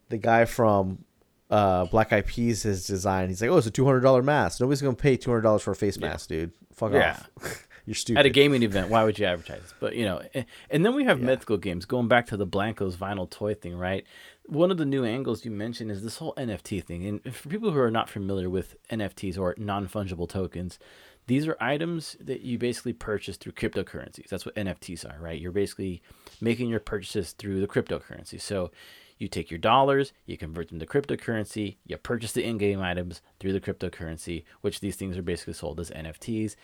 the 0.09 0.17
guy 0.17 0.45
from 0.45 1.03
uh, 1.49 1.85
Black 1.85 2.11
Eyed 2.13 2.25
Peas 2.25 2.63
has 2.63 2.87
designed. 2.87 3.29
He's 3.29 3.41
like, 3.41 3.51
oh, 3.51 3.57
it's 3.57 3.67
a 3.67 3.71
two 3.71 3.85
hundred 3.85 4.01
dollar 4.01 4.21
mask. 4.23 4.59
Nobody's 4.61 4.81
gonna 4.81 4.95
pay 4.95 5.17
two 5.17 5.29
hundred 5.31 5.41
dollars 5.41 5.61
for 5.61 5.71
a 5.71 5.75
face 5.75 5.97
mask, 5.97 6.29
dude. 6.29 6.51
Fuck 6.73 6.93
Yeah. 6.93 7.19
off. 7.41 7.67
You're 7.87 7.93
stupid. 7.93 8.19
at 8.21 8.25
a 8.25 8.31
gaming 8.31 8.63
event, 8.63 8.89
why 8.89 9.03
would 9.03 9.19
you 9.19 9.27
advertise? 9.27 9.61
But 9.79 9.95
you 9.95 10.05
know, 10.05 10.19
and, 10.33 10.47
and 10.71 10.83
then 10.83 10.95
we 10.95 11.03
have 11.03 11.21
mythical 11.21 11.57
games. 11.57 11.85
Going 11.85 12.07
back 12.07 12.25
to 12.27 12.37
the 12.37 12.47
Blankos 12.47 12.95
vinyl 12.95 13.29
toy 13.29 13.53
thing, 13.53 13.77
right? 13.77 14.03
One 14.47 14.71
of 14.71 14.77
the 14.77 14.85
new 14.85 15.05
angles 15.05 15.45
you 15.45 15.51
mentioned 15.51 15.91
is 15.91 16.01
this 16.01 16.17
whole 16.17 16.33
NFT 16.33 16.83
thing. 16.83 17.05
And 17.05 17.35
for 17.35 17.47
people 17.47 17.69
who 17.71 17.79
are 17.79 17.91
not 17.91 18.09
familiar 18.09 18.49
with 18.49 18.75
NFTs 18.89 19.37
or 19.37 19.53
non 19.59 19.87
fungible 19.87 20.27
tokens, 20.27 20.79
these 21.27 21.47
are 21.47 21.55
items 21.61 22.17
that 22.21 22.41
you 22.41 22.57
basically 22.57 22.93
purchase 22.93 23.37
through 23.37 23.51
cryptocurrencies. 23.51 24.29
That's 24.29 24.47
what 24.47 24.55
NFTs 24.55 25.05
are, 25.05 25.21
right? 25.21 25.39
You're 25.39 25.51
basically 25.51 26.01
making 26.41 26.69
your 26.69 26.79
purchases 26.79 27.33
through 27.33 27.61
the 27.61 27.67
cryptocurrency. 27.67 28.41
So 28.41 28.71
you 29.17 29.27
take 29.27 29.49
your 29.49 29.57
dollars, 29.57 30.13
you 30.25 30.37
convert 30.37 30.69
them 30.69 30.79
to 30.79 30.85
cryptocurrency, 30.85 31.77
you 31.85 31.97
purchase 31.97 32.33
the 32.33 32.43
in-game 32.43 32.81
items 32.81 33.21
through 33.39 33.53
the 33.53 33.61
cryptocurrency, 33.61 34.43
which 34.61 34.79
these 34.79 34.95
things 34.95 35.17
are 35.17 35.21
basically 35.21 35.53
sold 35.53 35.79
as 35.79 35.89
NFTs. 35.91 36.55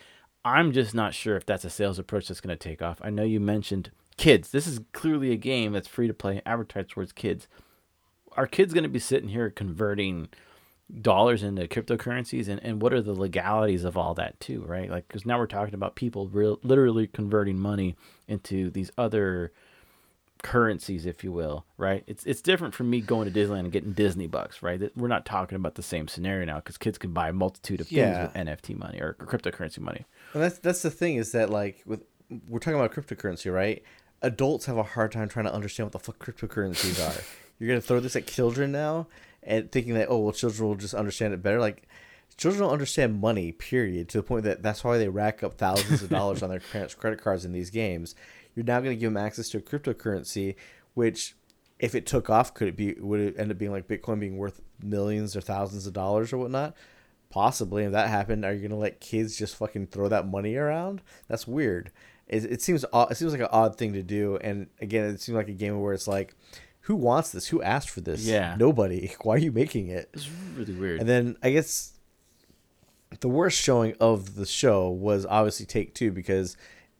I'm 0.44 0.72
just 0.72 0.94
not 0.94 1.14
sure 1.14 1.36
if 1.36 1.46
that's 1.46 1.64
a 1.64 1.70
sales 1.70 1.98
approach 1.98 2.28
that's 2.28 2.40
going 2.40 2.56
to 2.56 2.68
take 2.68 2.82
off. 2.82 2.98
I 3.00 3.10
know 3.10 3.22
you 3.22 3.40
mentioned 3.40 3.90
kids. 4.16 4.50
This 4.50 4.66
is 4.66 4.80
clearly 4.92 5.30
a 5.32 5.36
game 5.36 5.72
that's 5.72 5.88
free 5.88 6.08
to 6.08 6.14
play, 6.14 6.42
advertised 6.44 6.90
towards 6.90 7.12
kids. 7.12 7.46
Are 8.36 8.46
kids 8.46 8.74
going 8.74 8.84
to 8.84 8.88
be 8.88 8.98
sitting 8.98 9.28
here 9.28 9.50
converting 9.50 10.28
dollars 11.00 11.42
into 11.42 11.66
cryptocurrencies 11.68 12.48
and, 12.48 12.62
and 12.62 12.82
what 12.82 12.92
are 12.92 13.00
the 13.00 13.14
legalities 13.14 13.84
of 13.84 13.96
all 13.96 14.12
that 14.12 14.38
too 14.40 14.62
right 14.66 14.90
like 14.90 15.08
because 15.08 15.24
now 15.24 15.38
we're 15.38 15.46
talking 15.46 15.72
about 15.72 15.94
people 15.94 16.28
real, 16.28 16.58
literally 16.62 17.06
converting 17.06 17.58
money 17.58 17.96
into 18.28 18.70
these 18.70 18.90
other 18.98 19.52
currencies 20.42 21.06
if 21.06 21.22
you 21.22 21.30
will 21.30 21.64
right 21.76 22.02
it's 22.06 22.24
it's 22.24 22.42
different 22.42 22.74
from 22.74 22.90
me 22.90 23.00
going 23.00 23.30
to 23.30 23.38
disneyland 23.38 23.60
and 23.60 23.72
getting 23.72 23.92
disney 23.92 24.26
bucks 24.26 24.62
right 24.62 24.90
we're 24.96 25.06
not 25.08 25.24
talking 25.24 25.56
about 25.56 25.76
the 25.76 25.82
same 25.82 26.08
scenario 26.08 26.44
now 26.44 26.56
because 26.56 26.76
kids 26.76 26.98
can 26.98 27.12
buy 27.12 27.28
a 27.28 27.32
multitude 27.32 27.80
of 27.80 27.86
things 27.86 27.98
with 28.34 28.46
nft 28.46 28.76
money 28.76 29.00
or 29.00 29.14
cryptocurrency 29.20 29.78
money 29.78 30.04
And 30.34 30.42
that's 30.42 30.58
that's 30.58 30.82
the 30.82 30.90
thing 30.90 31.16
is 31.16 31.32
that 31.32 31.48
like 31.50 31.82
with 31.86 32.02
we're 32.48 32.58
talking 32.58 32.78
about 32.78 32.92
cryptocurrency, 32.92 33.52
right? 33.52 33.82
Adults 34.22 34.66
have 34.66 34.78
a 34.78 34.82
hard 34.82 35.12
time 35.12 35.28
trying 35.28 35.44
to 35.44 35.52
understand 35.52 35.86
what 35.86 35.92
the 35.92 35.98
fuck 35.98 36.18
cryptocurrencies 36.18 36.98
are. 37.06 37.22
You're 37.58 37.68
gonna 37.68 37.80
throw 37.80 38.00
this 38.00 38.16
at 38.16 38.26
children 38.26 38.72
now 38.72 39.06
and 39.42 39.70
thinking 39.70 39.94
that 39.94 40.08
oh 40.08 40.18
well 40.18 40.32
children 40.32 40.68
will 40.68 40.76
just 40.76 40.94
understand 40.94 41.34
it 41.34 41.42
better. 41.42 41.60
Like 41.60 41.86
children 42.36 42.62
don't 42.62 42.72
understand 42.72 43.20
money, 43.20 43.52
period, 43.52 44.08
to 44.10 44.18
the 44.18 44.22
point 44.22 44.44
that 44.44 44.62
that's 44.62 44.82
why 44.82 44.96
they 44.98 45.08
rack 45.08 45.42
up 45.42 45.54
thousands 45.54 46.02
of 46.02 46.08
dollars 46.08 46.42
on 46.42 46.50
their 46.50 46.60
parents' 46.72 46.94
credit 46.94 47.20
cards 47.22 47.44
in 47.44 47.52
these 47.52 47.70
games. 47.70 48.14
You're 48.54 48.64
now 48.64 48.80
gonna 48.80 48.94
give 48.94 49.12
them 49.12 49.22
access 49.22 49.48
to 49.50 49.58
a 49.58 49.62
cryptocurrency, 49.62 50.56
which 50.94 51.34
if 51.78 51.94
it 51.94 52.06
took 52.06 52.30
off, 52.30 52.54
could 52.54 52.68
it 52.68 52.76
be 52.76 52.94
would 52.94 53.20
it 53.20 53.34
end 53.38 53.50
up 53.50 53.58
being 53.58 53.72
like 53.72 53.88
Bitcoin 53.88 54.20
being 54.20 54.36
worth 54.36 54.60
millions 54.82 55.36
or 55.36 55.40
thousands 55.40 55.86
of 55.86 55.92
dollars 55.92 56.32
or 56.32 56.38
whatnot? 56.38 56.74
Possibly, 57.30 57.84
if 57.84 57.92
that 57.92 58.08
happened, 58.08 58.44
are 58.44 58.52
you 58.52 58.66
gonna 58.66 58.78
let 58.80 59.00
kids 59.00 59.36
just 59.36 59.56
fucking 59.56 59.88
throw 59.88 60.08
that 60.08 60.26
money 60.28 60.54
around? 60.56 61.02
That's 61.28 61.46
weird. 61.46 61.90
It, 62.28 62.44
it 62.44 62.62
seems 62.62 62.84
odd, 62.92 63.10
it 63.10 63.16
seems 63.16 63.32
like 63.32 63.40
an 63.40 63.48
odd 63.50 63.76
thing 63.76 63.94
to 63.94 64.02
do, 64.02 64.36
and 64.36 64.68
again, 64.80 65.04
it 65.06 65.20
seems 65.20 65.36
like 65.36 65.48
a 65.48 65.52
game 65.52 65.80
where 65.80 65.92
it's 65.92 66.06
like, 66.06 66.34
who 66.82 66.94
wants 66.94 67.30
this? 67.30 67.48
Who 67.48 67.62
asked 67.62 67.90
for 67.90 68.00
this? 68.00 68.24
Yeah. 68.24 68.54
nobody. 68.58 69.12
Why 69.22 69.34
are 69.34 69.38
you 69.38 69.52
making 69.52 69.88
it? 69.88 70.10
it's 70.12 70.28
really 70.56 70.74
weird 70.74 71.00
And 71.00 71.08
then 71.08 71.36
I 71.42 71.50
guess 71.50 71.92
the 73.20 73.28
worst 73.28 73.60
showing 73.60 73.94
of 74.00 74.34
the 74.34 74.46
show 74.46 74.88
was 74.88 75.26
obviously 75.26 75.66
Take 75.66 75.94
Two 75.94 76.12
because 76.12 76.56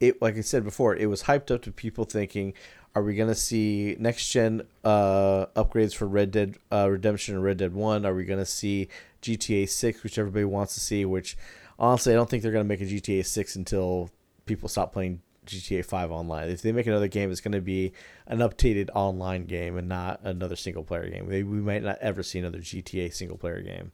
it, 0.07 0.21
like 0.21 0.37
I 0.37 0.41
said 0.41 0.63
before, 0.63 0.95
it 0.95 1.07
was 1.07 1.23
hyped 1.23 1.53
up 1.53 1.61
to 1.63 1.71
people 1.71 2.03
thinking, 2.03 2.53
are 2.95 3.01
we 3.01 3.15
gonna 3.15 3.35
see 3.35 3.95
next 3.99 4.29
gen 4.29 4.63
uh, 4.83 5.47
upgrades 5.55 5.95
for 5.95 6.07
Red 6.07 6.31
Dead 6.31 6.57
uh, 6.71 6.89
Redemption 6.89 7.35
and 7.35 7.43
Red 7.43 7.57
Dead 7.57 7.73
One? 7.73 8.05
Are 8.05 8.13
we 8.13 8.25
gonna 8.25 8.45
see 8.45 8.87
GTA 9.21 9.67
Six, 9.67 10.03
which 10.03 10.19
everybody 10.19 10.45
wants 10.45 10.73
to 10.75 10.79
see? 10.79 11.05
Which 11.05 11.37
honestly, 11.79 12.13
I 12.13 12.15
don't 12.15 12.29
think 12.29 12.43
they're 12.43 12.51
gonna 12.51 12.65
make 12.65 12.81
a 12.81 12.85
GTA 12.85 13.25
Six 13.25 13.55
until 13.55 14.09
people 14.45 14.69
stop 14.69 14.93
playing 14.93 15.21
GTA 15.47 15.83
Five 15.85 16.11
online. 16.11 16.49
If 16.49 16.61
they 16.61 16.71
make 16.71 16.85
another 16.85 17.07
game, 17.07 17.31
it's 17.31 17.41
gonna 17.41 17.61
be 17.61 17.93
an 18.27 18.39
updated 18.39 18.89
online 18.93 19.45
game 19.45 19.77
and 19.77 19.87
not 19.87 20.19
another 20.23 20.55
single 20.55 20.83
player 20.83 21.09
game. 21.09 21.25
We 21.27 21.43
might 21.43 21.81
not 21.81 21.97
ever 21.99 22.21
see 22.21 22.39
another 22.39 22.59
GTA 22.59 23.11
single 23.13 23.37
player 23.37 23.61
game. 23.61 23.91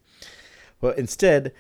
But 0.82 0.98
instead, 0.98 1.54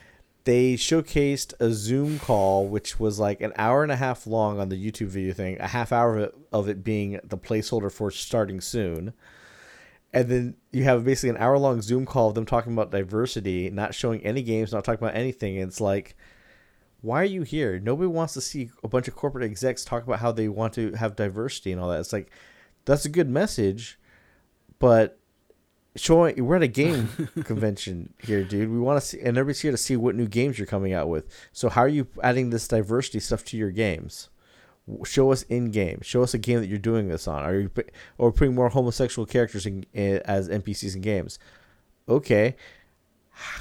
they 0.50 0.74
showcased 0.74 1.54
a 1.60 1.70
Zoom 1.72 2.18
call, 2.18 2.68
which 2.68 3.00
was 3.00 3.20
like 3.20 3.40
an 3.40 3.54
hour 3.56 3.84
and 3.84 3.92
a 3.92 3.96
half 3.96 4.26
long 4.26 4.60
on 4.60 4.70
the 4.70 4.92
YouTube 4.92 5.10
video 5.10 5.32
thing, 5.32 5.60
a 5.60 5.68
half 5.68 5.92
hour 5.92 6.18
of 6.18 6.24
it, 6.24 6.36
of 6.52 6.68
it 6.68 6.84
being 6.84 7.20
the 7.24 7.38
placeholder 7.38 7.92
for 7.92 8.10
starting 8.10 8.60
soon. 8.60 9.14
And 10.12 10.28
then 10.28 10.56
you 10.72 10.86
have 10.86 11.06
basically 11.06 11.30
an 11.30 11.38
hour 11.38 11.60
long 11.60 11.84
Zoom 11.84 12.08
call 12.08 12.30
of 12.30 12.34
them 12.34 12.48
talking 12.48 12.74
about 12.74 12.90
diversity, 12.90 13.70
not 13.70 13.94
showing 13.94 14.26
any 14.26 14.42
games, 14.42 14.72
not 14.72 14.84
talking 14.84 15.04
about 15.04 15.16
anything. 15.16 15.60
And 15.60 15.70
it's 15.70 15.80
like, 15.80 16.18
why 17.02 17.22
are 17.22 17.26
you 17.26 17.44
here? 17.44 17.80
Nobody 17.80 18.08
wants 18.08 18.34
to 18.34 18.42
see 18.42 18.72
a 18.84 18.88
bunch 18.88 19.08
of 19.08 19.16
corporate 19.16 19.44
execs 19.44 19.86
talk 19.86 20.02
about 20.02 20.18
how 20.18 20.32
they 20.32 20.48
want 20.48 20.74
to 20.74 20.94
have 20.94 21.16
diversity 21.16 21.72
and 21.72 21.80
all 21.80 21.90
that. 21.90 22.00
It's 22.00 22.12
like, 22.12 22.32
that's 22.86 23.06
a 23.06 23.10
good 23.10 23.30
message, 23.30 24.00
but 24.80 25.19
showing 26.00 26.44
we're 26.46 26.56
at 26.58 26.64
a 26.64 26.68
game 26.84 27.10
convention 27.44 28.14
here, 28.20 28.44
dude. 28.44 28.70
We 28.70 28.80
want 28.80 29.00
to 29.02 29.06
see, 29.06 29.20
and 29.20 29.38
everybody's 29.38 29.62
here 29.62 29.72
to 29.72 29.78
see 29.78 29.96
what 29.96 30.16
new 30.16 30.28
games 30.28 30.58
you're 30.58 30.68
coming 30.68 30.94
out 30.94 31.10
with. 31.10 31.26
So 31.52 31.70
how 31.70 31.82
are 31.82 31.88
you 31.88 32.08
adding 32.24 32.50
this 32.50 32.68
diversity 32.68 33.20
stuff 33.20 33.44
to 33.46 33.58
your 33.58 33.72
games? 33.72 34.30
Show 35.04 35.32
us 35.32 35.44
in 35.44 35.70
game. 35.72 36.00
Show 36.02 36.24
us 36.24 36.34
a 36.34 36.40
game 36.40 36.60
that 36.62 36.68
you're 36.68 36.80
doing 36.80 37.10
this 37.10 37.28
on. 37.28 37.44
Are 37.44 37.54
you 37.60 37.70
or 38.18 38.32
putting 38.32 38.56
more 38.56 38.70
homosexual 38.70 39.26
characters 39.26 39.66
in, 39.68 39.86
in 39.94 40.18
as 40.26 40.50
NPCs 40.50 40.96
in 40.96 41.02
games? 41.02 41.38
Okay, 42.08 42.56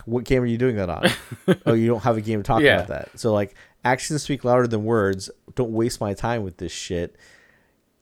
what 0.07 0.25
game 0.25 0.43
are 0.43 0.47
you 0.47 0.57
doing 0.59 0.77
that 0.77 0.89
on? 0.89 1.07
oh, 1.67 1.75
you 1.75 1.87
don't 1.87 2.03
have 2.03 2.17
a 2.17 2.21
game 2.23 2.41
to 2.41 2.43
talk 2.47 2.63
Yeah. 2.63 2.77
about 2.77 2.89
that. 2.89 3.19
So 3.21 3.33
like, 3.35 3.55
actions 3.85 4.23
speak 4.23 4.43
louder 4.45 4.67
than 4.67 4.85
words. 4.85 5.31
Don't 5.55 5.73
waste 5.73 6.01
my 6.01 6.15
time 6.15 6.43
with 6.45 6.57
this 6.57 6.73
shit 6.73 7.15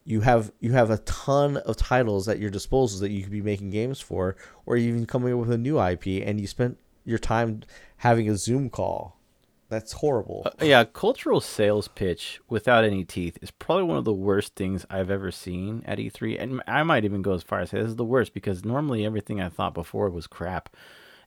you 0.06 0.20
have 0.20 0.52
you 0.60 0.72
have 0.72 0.90
a 0.90 0.98
ton 0.98 1.56
of 1.58 1.76
titles 1.76 2.28
at 2.28 2.38
your 2.38 2.48
disposal 2.48 3.00
that 3.00 3.10
you 3.10 3.22
could 3.22 3.32
be 3.32 3.42
making 3.42 3.70
games 3.70 4.00
for, 4.00 4.36
or 4.64 4.76
even 4.76 5.04
coming 5.04 5.32
up 5.32 5.40
with 5.40 5.50
a 5.50 5.58
new 5.58 5.82
IP, 5.82 6.06
and 6.24 6.40
you 6.40 6.46
spent 6.46 6.78
your 7.04 7.18
time 7.18 7.62
having 7.98 8.30
a 8.30 8.36
Zoom 8.36 8.70
call. 8.70 9.16
That's 9.68 9.94
horrible. 9.94 10.42
Uh, 10.46 10.64
yeah, 10.64 10.84
cultural 10.84 11.40
sales 11.40 11.88
pitch 11.88 12.40
without 12.48 12.84
any 12.84 13.04
teeth 13.04 13.36
is 13.42 13.50
probably 13.50 13.82
one 13.82 13.96
of 13.96 14.04
the 14.04 14.12
worst 14.12 14.54
things 14.54 14.86
I've 14.88 15.10
ever 15.10 15.32
seen 15.32 15.82
at 15.86 15.98
E3. 15.98 16.40
And 16.40 16.62
I 16.68 16.84
might 16.84 17.04
even 17.04 17.20
go 17.20 17.32
as 17.32 17.42
far 17.42 17.58
as 17.58 17.70
say 17.70 17.80
this 17.80 17.88
is 17.88 17.96
the 17.96 18.04
worst 18.04 18.32
because 18.32 18.64
normally 18.64 19.04
everything 19.04 19.40
I 19.40 19.48
thought 19.48 19.74
before 19.74 20.08
was 20.08 20.28
crap 20.28 20.68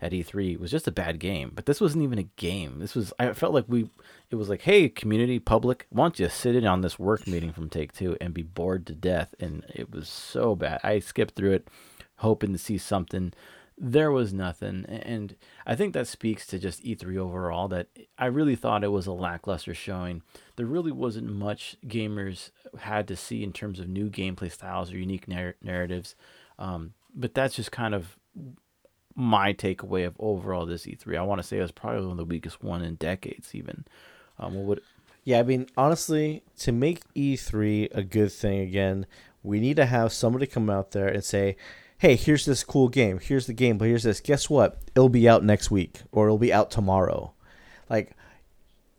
at 0.01 0.11
E3 0.11 0.59
was 0.59 0.71
just 0.71 0.87
a 0.87 0.91
bad 0.91 1.19
game. 1.19 1.51
But 1.53 1.65
this 1.65 1.81
wasn't 1.81 2.03
even 2.03 2.19
a 2.19 2.29
game. 2.37 2.79
This 2.79 2.95
was 2.95 3.13
I 3.19 3.33
felt 3.33 3.53
like 3.53 3.65
we 3.67 3.89
it 4.29 4.35
was 4.35 4.49
like, 4.49 4.61
hey, 4.61 4.89
community, 4.89 5.39
public, 5.39 5.87
why 5.89 6.05
don't 6.05 6.19
you 6.19 6.29
sit 6.29 6.55
in 6.55 6.65
on 6.65 6.81
this 6.81 6.99
work 6.99 7.27
meeting 7.27 7.51
from 7.51 7.69
Take 7.69 7.93
Two 7.93 8.17
and 8.21 8.33
be 8.33 8.43
bored 8.43 8.85
to 8.87 8.93
death? 8.93 9.35
And 9.39 9.65
it 9.73 9.91
was 9.91 10.07
so 10.07 10.55
bad. 10.55 10.79
I 10.83 10.99
skipped 10.99 11.35
through 11.35 11.53
it, 11.53 11.67
hoping 12.17 12.51
to 12.53 12.57
see 12.57 12.77
something 12.77 13.33
there 13.81 14.11
was 14.11 14.33
nothing 14.33 14.85
and 14.87 15.37
i 15.65 15.73
think 15.73 15.93
that 15.93 16.05
speaks 16.05 16.45
to 16.45 16.59
just 16.59 16.83
e3 16.83 17.17
overall 17.17 17.69
that 17.69 17.87
i 18.17 18.25
really 18.25 18.55
thought 18.55 18.83
it 18.83 18.91
was 18.91 19.07
a 19.07 19.13
lackluster 19.13 19.73
showing 19.73 20.21
there 20.57 20.65
really 20.65 20.91
wasn't 20.91 21.25
much 21.25 21.77
gamers 21.87 22.51
had 22.79 23.07
to 23.07 23.15
see 23.15 23.41
in 23.41 23.53
terms 23.53 23.79
of 23.79 23.87
new 23.87 24.09
gameplay 24.09 24.51
styles 24.51 24.91
or 24.91 24.97
unique 24.97 25.29
nar- 25.29 25.55
narratives 25.63 26.15
um, 26.57 26.93
but 27.15 27.33
that's 27.33 27.55
just 27.55 27.71
kind 27.71 27.95
of 27.95 28.17
my 29.19 29.53
takeaway 29.53 30.07
of 30.07 30.15
overall 30.17 30.65
this 30.65 30.85
e3 30.85 31.17
i 31.17 31.21
want 31.21 31.39
to 31.39 31.47
say 31.47 31.57
it 31.57 31.61
was 31.61 31.71
probably 31.71 32.01
one 32.01 32.11
of 32.11 32.17
the 32.17 32.25
weakest 32.25 32.63
one 32.63 32.81
in 32.81 32.95
decades 32.95 33.53
even 33.53 33.83
um, 34.39 34.55
what 34.55 34.65
would 34.65 34.81
Yeah, 35.23 35.39
I 35.39 35.43
mean, 35.43 35.67
honestly, 35.77 36.43
to 36.59 36.71
make 36.71 37.01
E3 37.13 37.89
a 37.93 38.03
good 38.03 38.31
thing 38.31 38.59
again, 38.59 39.05
we 39.43 39.59
need 39.59 39.75
to 39.75 39.85
have 39.85 40.13
somebody 40.13 40.47
come 40.47 40.69
out 40.69 40.91
there 40.91 41.07
and 41.07 41.23
say, 41.23 41.55
"Hey, 41.97 42.15
here's 42.15 42.45
this 42.45 42.63
cool 42.63 42.87
game. 42.89 43.19
Here's 43.19 43.45
the 43.45 43.53
game, 43.53 43.77
but 43.77 43.87
here's 43.87 44.03
this. 44.03 44.19
Guess 44.21 44.49
what? 44.49 44.81
It'll 44.95 45.09
be 45.09 45.27
out 45.27 45.43
next 45.43 45.69
week, 45.69 46.01
or 46.11 46.25
it'll 46.25 46.37
be 46.37 46.53
out 46.53 46.71
tomorrow." 46.71 47.33
Like, 47.89 48.15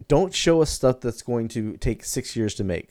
don't 0.08 0.34
show 0.34 0.62
us 0.62 0.70
stuff 0.70 1.00
that's 1.00 1.22
going 1.22 1.48
to 1.48 1.76
take 1.78 2.04
six 2.04 2.36
years 2.36 2.54
to 2.56 2.64
make 2.64 2.90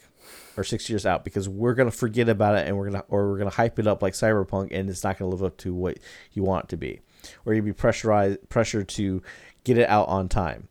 or 0.57 0.63
six 0.63 0.89
years 0.89 1.05
out 1.05 1.23
because 1.23 1.47
we're 1.47 1.73
gonna 1.73 1.91
forget 1.91 2.29
about 2.29 2.55
it 2.55 2.67
and 2.67 2.77
we're 2.77 2.89
gonna 2.89 3.03
or 3.09 3.29
we're 3.29 3.37
gonna 3.37 3.49
hype 3.49 3.79
it 3.79 3.87
up 3.87 4.01
like 4.01 4.13
Cyberpunk 4.13 4.69
and 4.71 4.89
it's 4.89 5.03
not 5.03 5.17
gonna 5.17 5.31
live 5.31 5.43
up 5.43 5.57
to 5.57 5.73
what 5.73 5.97
you 6.33 6.43
want 6.43 6.65
it 6.65 6.69
to 6.69 6.77
be, 6.77 7.01
or 7.45 7.53
you'd 7.53 7.65
be 7.65 7.73
pressurized 7.73 8.49
pressured 8.49 8.87
to 8.89 9.21
get 9.63 9.77
it 9.77 9.89
out 9.89 10.07
on 10.07 10.29
time. 10.29 10.67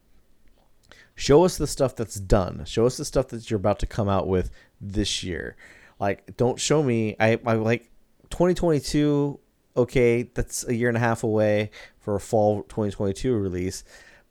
Show 1.14 1.44
us 1.44 1.56
the 1.58 1.66
stuff 1.66 1.96
that's 1.96 2.16
done. 2.16 2.64
Show 2.64 2.86
us 2.86 2.96
the 2.96 3.04
stuff 3.04 3.28
that 3.28 3.50
you're 3.50 3.58
about 3.58 3.80
to 3.80 3.86
come 3.86 4.08
out 4.08 4.28
with 4.28 4.50
this 4.80 5.22
year. 5.24 5.56
Like 6.00 6.36
don't 6.36 6.60
show 6.60 6.82
me 6.82 7.16
i 7.18 7.38
i 7.44 7.54
like 7.54 7.90
2022 8.30 9.38
okay 9.76 10.22
that's 10.22 10.66
a 10.68 10.74
year 10.74 10.88
and 10.88 10.96
a 10.96 11.00
half 11.00 11.22
away 11.22 11.70
for 11.98 12.14
a 12.14 12.20
fall 12.20 12.62
2022 12.64 13.34
release 13.36 13.84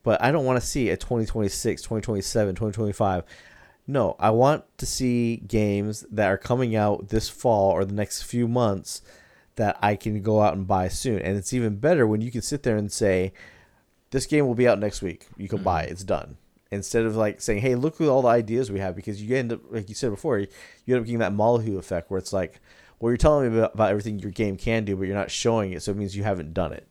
but 0.04 0.22
i 0.22 0.32
don't 0.32 0.46
want 0.46 0.60
to 0.60 0.66
see 0.66 0.90
a 0.90 0.98
2026 0.98 1.82
2027 1.82 2.56
2025 2.56 3.24
no 3.88 4.16
i 4.20 4.30
want 4.30 4.64
to 4.78 4.86
see 4.86 5.38
games 5.38 6.06
that 6.12 6.28
are 6.28 6.38
coming 6.38 6.76
out 6.76 7.10
this 7.10 7.30
fall 7.30 7.72
or 7.72 7.86
the 7.86 7.94
next 7.94 8.24
few 8.24 8.48
months 8.48 9.02
that 9.58 9.78
I 9.82 9.96
can 9.96 10.22
go 10.22 10.42
out 10.42 10.56
and 10.56 10.66
buy 10.66 10.88
soon. 10.88 11.20
And 11.20 11.38
it's 11.38 11.54
even 11.54 11.76
better 11.76 12.08
when 12.08 12.22
you 12.22 12.32
can 12.32 12.42
sit 12.42 12.64
there 12.64 12.78
and 12.78 12.92
say, 12.92 13.34
"This 14.12 14.26
game 14.26 14.48
will 14.48 14.56
be 14.56 14.68
out 14.68 14.80
next 14.80 15.02
week. 15.02 15.28
You 15.36 15.50
can 15.50 15.60
mm-hmm. 15.60 15.66
buy 15.66 15.84
it. 15.84 15.92
It's 15.92 16.04
done." 16.04 16.38
Instead 16.72 17.06
of 17.06 17.16
like 17.16 17.42
saying, 17.42 17.62
"Hey, 17.62 17.76
look 17.76 18.00
at 18.00 18.08
all 18.08 18.22
the 18.22 18.30
ideas 18.30 18.72
we 18.72 18.80
have," 18.80 18.96
because 18.96 19.22
you 19.22 19.36
end 19.36 19.54
up, 19.54 19.62
like 19.70 19.90
you 19.90 19.96
said 19.96 20.12
before, 20.12 20.40
you 20.40 20.48
end 20.88 21.00
up 21.00 21.06
getting 21.06 21.20
that 21.20 21.34
Molyneux 21.34 21.78
effect 21.78 22.10
where 22.10 22.18
it's 22.18 22.34
like, 22.34 22.60
"Well, 23.00 23.12
you're 23.12 23.18
telling 23.18 23.52
me 23.52 23.58
about, 23.58 23.74
about 23.74 23.90
everything 23.90 24.20
your 24.20 24.32
game 24.32 24.58
can 24.58 24.86
do, 24.86 24.96
but 24.96 25.08
you're 25.08 25.16
not 25.16 25.32
showing 25.32 25.74
it, 25.74 25.84
so 25.84 25.92
it 25.92 25.98
means 25.98 26.16
you 26.16 26.24
haven't 26.24 26.54
done 26.54 26.74
it." 26.74 26.88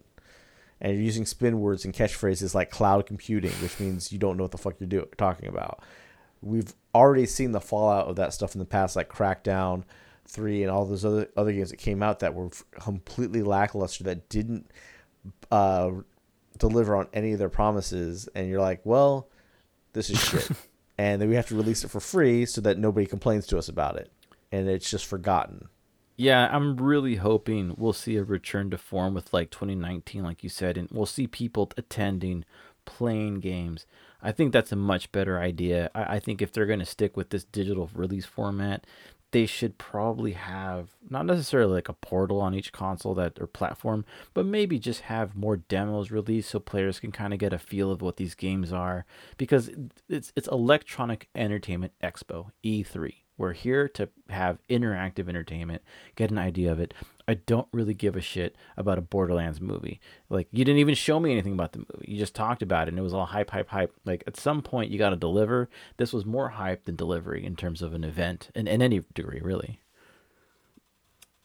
And 0.80 0.92
you're 0.92 1.02
using 1.02 1.24
spin 1.24 1.60
words 1.60 1.84
and 1.84 1.94
catchphrases 1.94 2.54
like 2.54 2.70
cloud 2.70 3.06
computing, 3.06 3.52
which 3.62 3.80
means 3.80 4.12
you 4.12 4.18
don't 4.18 4.36
know 4.36 4.44
what 4.44 4.52
the 4.52 4.58
fuck 4.58 4.74
you're 4.78 4.88
do- 4.88 5.08
talking 5.16 5.48
about. 5.48 5.82
We've 6.42 6.74
already 6.94 7.26
seen 7.26 7.52
the 7.52 7.60
fallout 7.60 8.08
of 8.08 8.16
that 8.16 8.34
stuff 8.34 8.54
in 8.54 8.58
the 8.58 8.66
past, 8.66 8.94
like 8.94 9.08
Crackdown, 9.08 9.84
three 10.26 10.62
and 10.62 10.70
all 10.70 10.84
those 10.84 11.04
other 11.04 11.28
other 11.36 11.52
games 11.52 11.70
that 11.70 11.76
came 11.76 12.02
out 12.02 12.20
that 12.20 12.34
were 12.34 12.50
completely 12.72 13.42
lackluster 13.42 14.04
that 14.04 14.28
didn't 14.28 14.70
uh, 15.50 15.90
deliver 16.58 16.96
on 16.96 17.08
any 17.12 17.32
of 17.32 17.38
their 17.38 17.48
promises, 17.48 18.28
and 18.34 18.48
you're 18.48 18.60
like, 18.60 18.80
well, 18.84 19.28
this 19.92 20.10
is 20.10 20.18
shit, 20.18 20.50
and 20.98 21.20
then 21.20 21.28
we 21.28 21.34
have 21.34 21.48
to 21.48 21.56
release 21.56 21.84
it 21.84 21.90
for 21.90 22.00
free 22.00 22.46
so 22.46 22.60
that 22.60 22.78
nobody 22.78 23.06
complains 23.06 23.46
to 23.48 23.58
us 23.58 23.68
about 23.68 23.96
it, 23.96 24.10
and 24.52 24.68
it's 24.68 24.90
just 24.90 25.06
forgotten. 25.06 25.68
Yeah, 26.16 26.48
I'm 26.50 26.76
really 26.78 27.16
hoping 27.16 27.74
we'll 27.76 27.92
see 27.92 28.16
a 28.16 28.24
return 28.24 28.70
to 28.70 28.78
form 28.78 29.12
with 29.12 29.34
like 29.34 29.50
2019, 29.50 30.22
like 30.22 30.42
you 30.42 30.48
said, 30.48 30.78
and 30.78 30.88
we'll 30.90 31.04
see 31.04 31.26
people 31.26 31.70
attending, 31.76 32.44
playing 32.86 33.40
games. 33.40 33.86
I 34.22 34.32
think 34.32 34.52
that's 34.52 34.72
a 34.72 34.76
much 34.76 35.12
better 35.12 35.38
idea. 35.38 35.90
I, 35.94 36.16
I 36.16 36.18
think 36.18 36.40
if 36.40 36.52
they're 36.52 36.64
going 36.64 36.78
to 36.78 36.86
stick 36.86 37.18
with 37.18 37.30
this 37.30 37.44
digital 37.44 37.90
release 37.94 38.24
format, 38.24 38.86
they 39.32 39.46
should 39.46 39.76
probably 39.78 40.32
have 40.32 40.90
not 41.08 41.26
necessarily 41.26 41.74
like 41.74 41.88
a 41.88 41.94
portal 41.94 42.40
on 42.40 42.54
each 42.54 42.72
console 42.72 43.14
that 43.14 43.38
or 43.40 43.46
platform, 43.46 44.04
but 44.34 44.46
maybe 44.46 44.78
just 44.78 45.02
have 45.02 45.36
more 45.36 45.56
demos 45.56 46.10
released 46.10 46.50
so 46.50 46.60
players 46.60 47.00
can 47.00 47.12
kind 47.12 47.32
of 47.32 47.38
get 47.38 47.52
a 47.52 47.58
feel 47.58 47.90
of 47.90 48.02
what 48.02 48.16
these 48.16 48.34
games 48.34 48.72
are 48.72 49.04
because 49.36 49.70
it's 50.08 50.32
it's 50.36 50.48
Electronic 50.48 51.28
Entertainment 51.34 51.92
Expo 52.02 52.50
E3. 52.64 53.14
We're 53.38 53.52
here 53.52 53.88
to 53.90 54.08
have 54.30 54.58
interactive 54.68 55.28
entertainment, 55.28 55.82
get 56.14 56.30
an 56.30 56.38
idea 56.38 56.72
of 56.72 56.80
it. 56.80 56.94
I 57.28 57.34
don't 57.34 57.68
really 57.72 57.92
give 57.92 58.16
a 58.16 58.20
shit 58.20 58.56
about 58.76 58.98
a 58.98 59.02
Borderlands 59.02 59.60
movie. 59.60 60.00
Like 60.30 60.48
you 60.52 60.64
didn't 60.64 60.78
even 60.78 60.94
show 60.94 61.20
me 61.20 61.32
anything 61.32 61.52
about 61.52 61.72
the 61.72 61.80
movie. 61.80 62.06
You 62.06 62.18
just 62.18 62.34
talked 62.34 62.62
about 62.62 62.88
it 62.88 62.92
and 62.92 62.98
it 62.98 63.02
was 63.02 63.12
all 63.12 63.26
hype, 63.26 63.50
hype, 63.50 63.68
hype. 63.68 63.92
Like 64.04 64.24
at 64.26 64.36
some 64.36 64.62
point 64.62 64.90
you 64.90 64.98
got 64.98 65.10
to 65.10 65.16
deliver. 65.16 65.68
This 65.96 66.12
was 66.12 66.24
more 66.24 66.50
hype 66.50 66.84
than 66.84 66.96
delivery 66.96 67.44
in 67.44 67.56
terms 67.56 67.82
of 67.82 67.94
an 67.94 68.04
event 68.04 68.50
in, 68.54 68.66
in 68.66 68.80
any 68.80 69.02
degree, 69.14 69.40
really. 69.40 69.80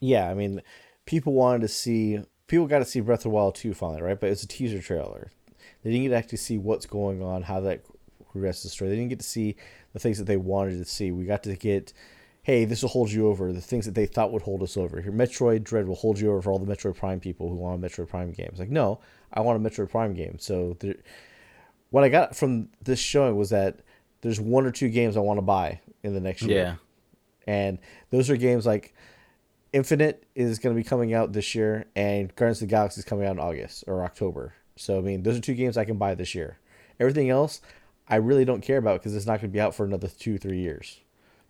Yeah, 0.00 0.28
I 0.28 0.34
mean, 0.34 0.62
people 1.04 1.32
wanted 1.32 1.62
to 1.62 1.68
see 1.68 2.20
people 2.46 2.66
got 2.66 2.78
to 2.78 2.84
see 2.84 3.00
Breath 3.00 3.20
of 3.20 3.24
the 3.24 3.30
Wild 3.30 3.54
2 3.54 3.74
finally, 3.74 4.02
right? 4.02 4.18
But 4.18 4.30
it's 4.30 4.42
a 4.42 4.48
teaser 4.48 4.80
trailer. 4.80 5.30
They 5.82 5.90
didn't 5.90 6.04
get 6.04 6.10
to 6.10 6.16
actually 6.16 6.38
see 6.38 6.58
what's 6.58 6.86
going 6.86 7.22
on, 7.22 7.42
how 7.42 7.60
that 7.60 7.82
progresses 8.30 8.64
the 8.64 8.68
story. 8.70 8.90
They 8.90 8.96
didn't 8.96 9.10
get 9.10 9.20
to 9.20 9.26
see 9.26 9.56
the 9.92 9.98
things 9.98 10.18
that 10.18 10.24
they 10.24 10.36
wanted 10.36 10.78
to 10.78 10.84
see. 10.84 11.12
We 11.12 11.24
got 11.24 11.42
to 11.44 11.56
get, 11.56 11.92
hey, 12.42 12.64
this 12.64 12.82
will 12.82 12.88
hold 12.88 13.10
you 13.10 13.28
over. 13.28 13.52
The 13.52 13.60
things 13.60 13.86
that 13.86 13.94
they 13.94 14.06
thought 14.06 14.32
would 14.32 14.42
hold 14.42 14.62
us 14.62 14.76
over. 14.76 15.00
Here, 15.00 15.12
Metroid 15.12 15.64
Dread 15.64 15.86
will 15.86 15.94
hold 15.94 16.18
you 16.18 16.30
over 16.30 16.42
for 16.42 16.52
all 16.52 16.58
the 16.58 16.72
Metroid 16.72 16.96
Prime 16.96 17.20
people 17.20 17.48
who 17.48 17.56
want 17.56 17.82
a 17.82 17.86
Metroid 17.86 18.08
Prime 18.08 18.32
game. 18.32 18.48
It's 18.50 18.60
like, 18.60 18.70
no, 18.70 19.00
I 19.32 19.40
want 19.40 19.64
a 19.64 19.68
Metroid 19.68 19.90
Prime 19.90 20.14
game. 20.14 20.38
So 20.38 20.76
there, 20.80 20.96
what 21.90 22.04
I 22.04 22.08
got 22.08 22.34
from 22.34 22.68
this 22.82 22.98
showing 22.98 23.36
was 23.36 23.50
that 23.50 23.80
there's 24.22 24.40
one 24.40 24.66
or 24.66 24.70
two 24.70 24.88
games 24.88 25.16
I 25.16 25.20
want 25.20 25.38
to 25.38 25.42
buy 25.42 25.80
in 26.02 26.14
the 26.14 26.20
next 26.20 26.42
year. 26.42 26.58
Yeah. 26.58 26.74
And 27.46 27.78
those 28.10 28.30
are 28.30 28.36
games 28.36 28.64
like 28.64 28.94
Infinite 29.72 30.24
is 30.34 30.58
going 30.58 30.74
to 30.74 30.80
be 30.80 30.86
coming 30.86 31.14
out 31.14 31.32
this 31.32 31.54
year, 31.54 31.86
and 31.96 32.34
Guardians 32.36 32.62
of 32.62 32.68
the 32.68 32.70
Galaxy 32.70 33.00
is 33.00 33.04
coming 33.04 33.26
out 33.26 33.32
in 33.32 33.40
August 33.40 33.84
or 33.86 34.04
October. 34.04 34.54
So 34.76 34.98
I 34.98 35.00
mean, 35.00 35.22
those 35.22 35.36
are 35.36 35.40
two 35.40 35.54
games 35.54 35.76
I 35.76 35.84
can 35.84 35.96
buy 35.98 36.14
this 36.14 36.34
year. 36.34 36.58
Everything 37.00 37.30
else, 37.30 37.60
I 38.08 38.16
really 38.16 38.44
don't 38.44 38.62
care 38.62 38.78
about 38.78 39.00
because 39.00 39.14
it's 39.14 39.26
not 39.26 39.40
going 39.40 39.50
to 39.50 39.54
be 39.54 39.60
out 39.60 39.74
for 39.74 39.84
another 39.84 40.08
two, 40.08 40.38
three 40.38 40.60
years. 40.60 41.00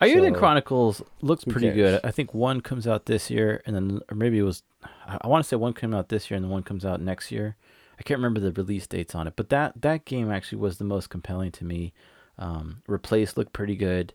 Eiyuden 0.00 0.34
so, 0.34 0.38
Chronicles 0.38 1.02
looks 1.20 1.44
pretty 1.44 1.68
cares? 1.68 1.76
good. 1.76 2.00
I 2.04 2.10
think 2.10 2.34
one 2.34 2.60
comes 2.60 2.86
out 2.86 3.06
this 3.06 3.30
year, 3.30 3.62
and 3.66 3.76
then 3.76 4.00
or 4.10 4.16
maybe 4.16 4.38
it 4.38 4.42
was. 4.42 4.62
I 5.06 5.28
want 5.28 5.44
to 5.44 5.48
say 5.48 5.56
one 5.56 5.74
came 5.74 5.94
out 5.94 6.08
this 6.08 6.30
year, 6.30 6.36
and 6.36 6.44
then 6.44 6.50
one 6.50 6.64
comes 6.64 6.84
out 6.84 7.00
next 7.00 7.30
year. 7.30 7.56
I 7.98 8.02
can't 8.02 8.18
remember 8.18 8.40
the 8.40 8.50
release 8.52 8.86
dates 8.86 9.14
on 9.14 9.28
it, 9.28 9.34
but 9.36 9.48
that 9.50 9.80
that 9.82 10.04
game 10.04 10.30
actually 10.30 10.58
was 10.58 10.78
the 10.78 10.84
most 10.84 11.08
compelling 11.08 11.52
to 11.52 11.64
me. 11.64 11.92
Um, 12.36 12.82
Replace 12.88 13.36
looked 13.36 13.52
pretty 13.52 13.76
good. 13.76 14.12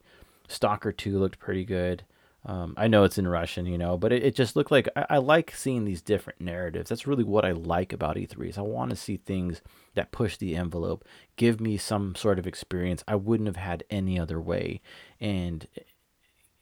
Stalker 0.49 0.91
Two 0.91 1.17
looked 1.19 1.39
pretty 1.39 1.63
good. 1.63 2.03
Um, 2.45 2.75
I 2.77 2.87
know 2.87 3.03
it's 3.03 3.17
in 3.17 3.27
Russian, 3.27 3.65
you 3.65 3.77
know, 3.77 3.97
but 3.97 4.13
it, 4.13 4.23
it 4.23 4.35
just 4.35 4.55
looked 4.55 4.71
like 4.71 4.87
I, 4.95 5.05
I, 5.09 5.17
like 5.17 5.51
seeing 5.53 5.83
these 5.83 6.01
different 6.01 6.39
narratives. 6.39 6.89
That's 6.89 7.05
really 7.05 7.25
what 7.25 7.43
I 7.43 7.51
like 7.51 7.91
about 7.91 8.15
E3 8.15 8.49
is 8.49 8.57
I 8.57 8.61
want 8.61 8.89
to 8.91 8.95
see 8.95 9.17
things 9.17 9.61
that 9.95 10.11
push 10.11 10.37
the 10.37 10.55
envelope, 10.55 11.03
give 11.35 11.59
me 11.59 11.77
some 11.77 12.15
sort 12.15 12.39
of 12.39 12.47
experience 12.47 13.03
I 13.05 13.15
wouldn't 13.15 13.47
have 13.47 13.57
had 13.57 13.83
any 13.89 14.17
other 14.17 14.39
way. 14.39 14.81
And 15.19 15.67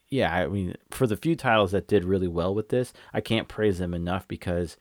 yeah, 0.10 0.34
I 0.34 0.48
mean, 0.48 0.76
for 0.90 1.06
the 1.06 1.18
few 1.18 1.36
titles 1.36 1.72
that 1.72 1.88
did 1.88 2.04
really 2.04 2.28
well 2.28 2.56
with 2.56 2.70
this, 2.70 2.94
I 3.14 3.22
can't 3.22 3.48
praise 3.48 3.78
them 3.78 3.94
enough 3.94 4.28
because, 4.28 4.78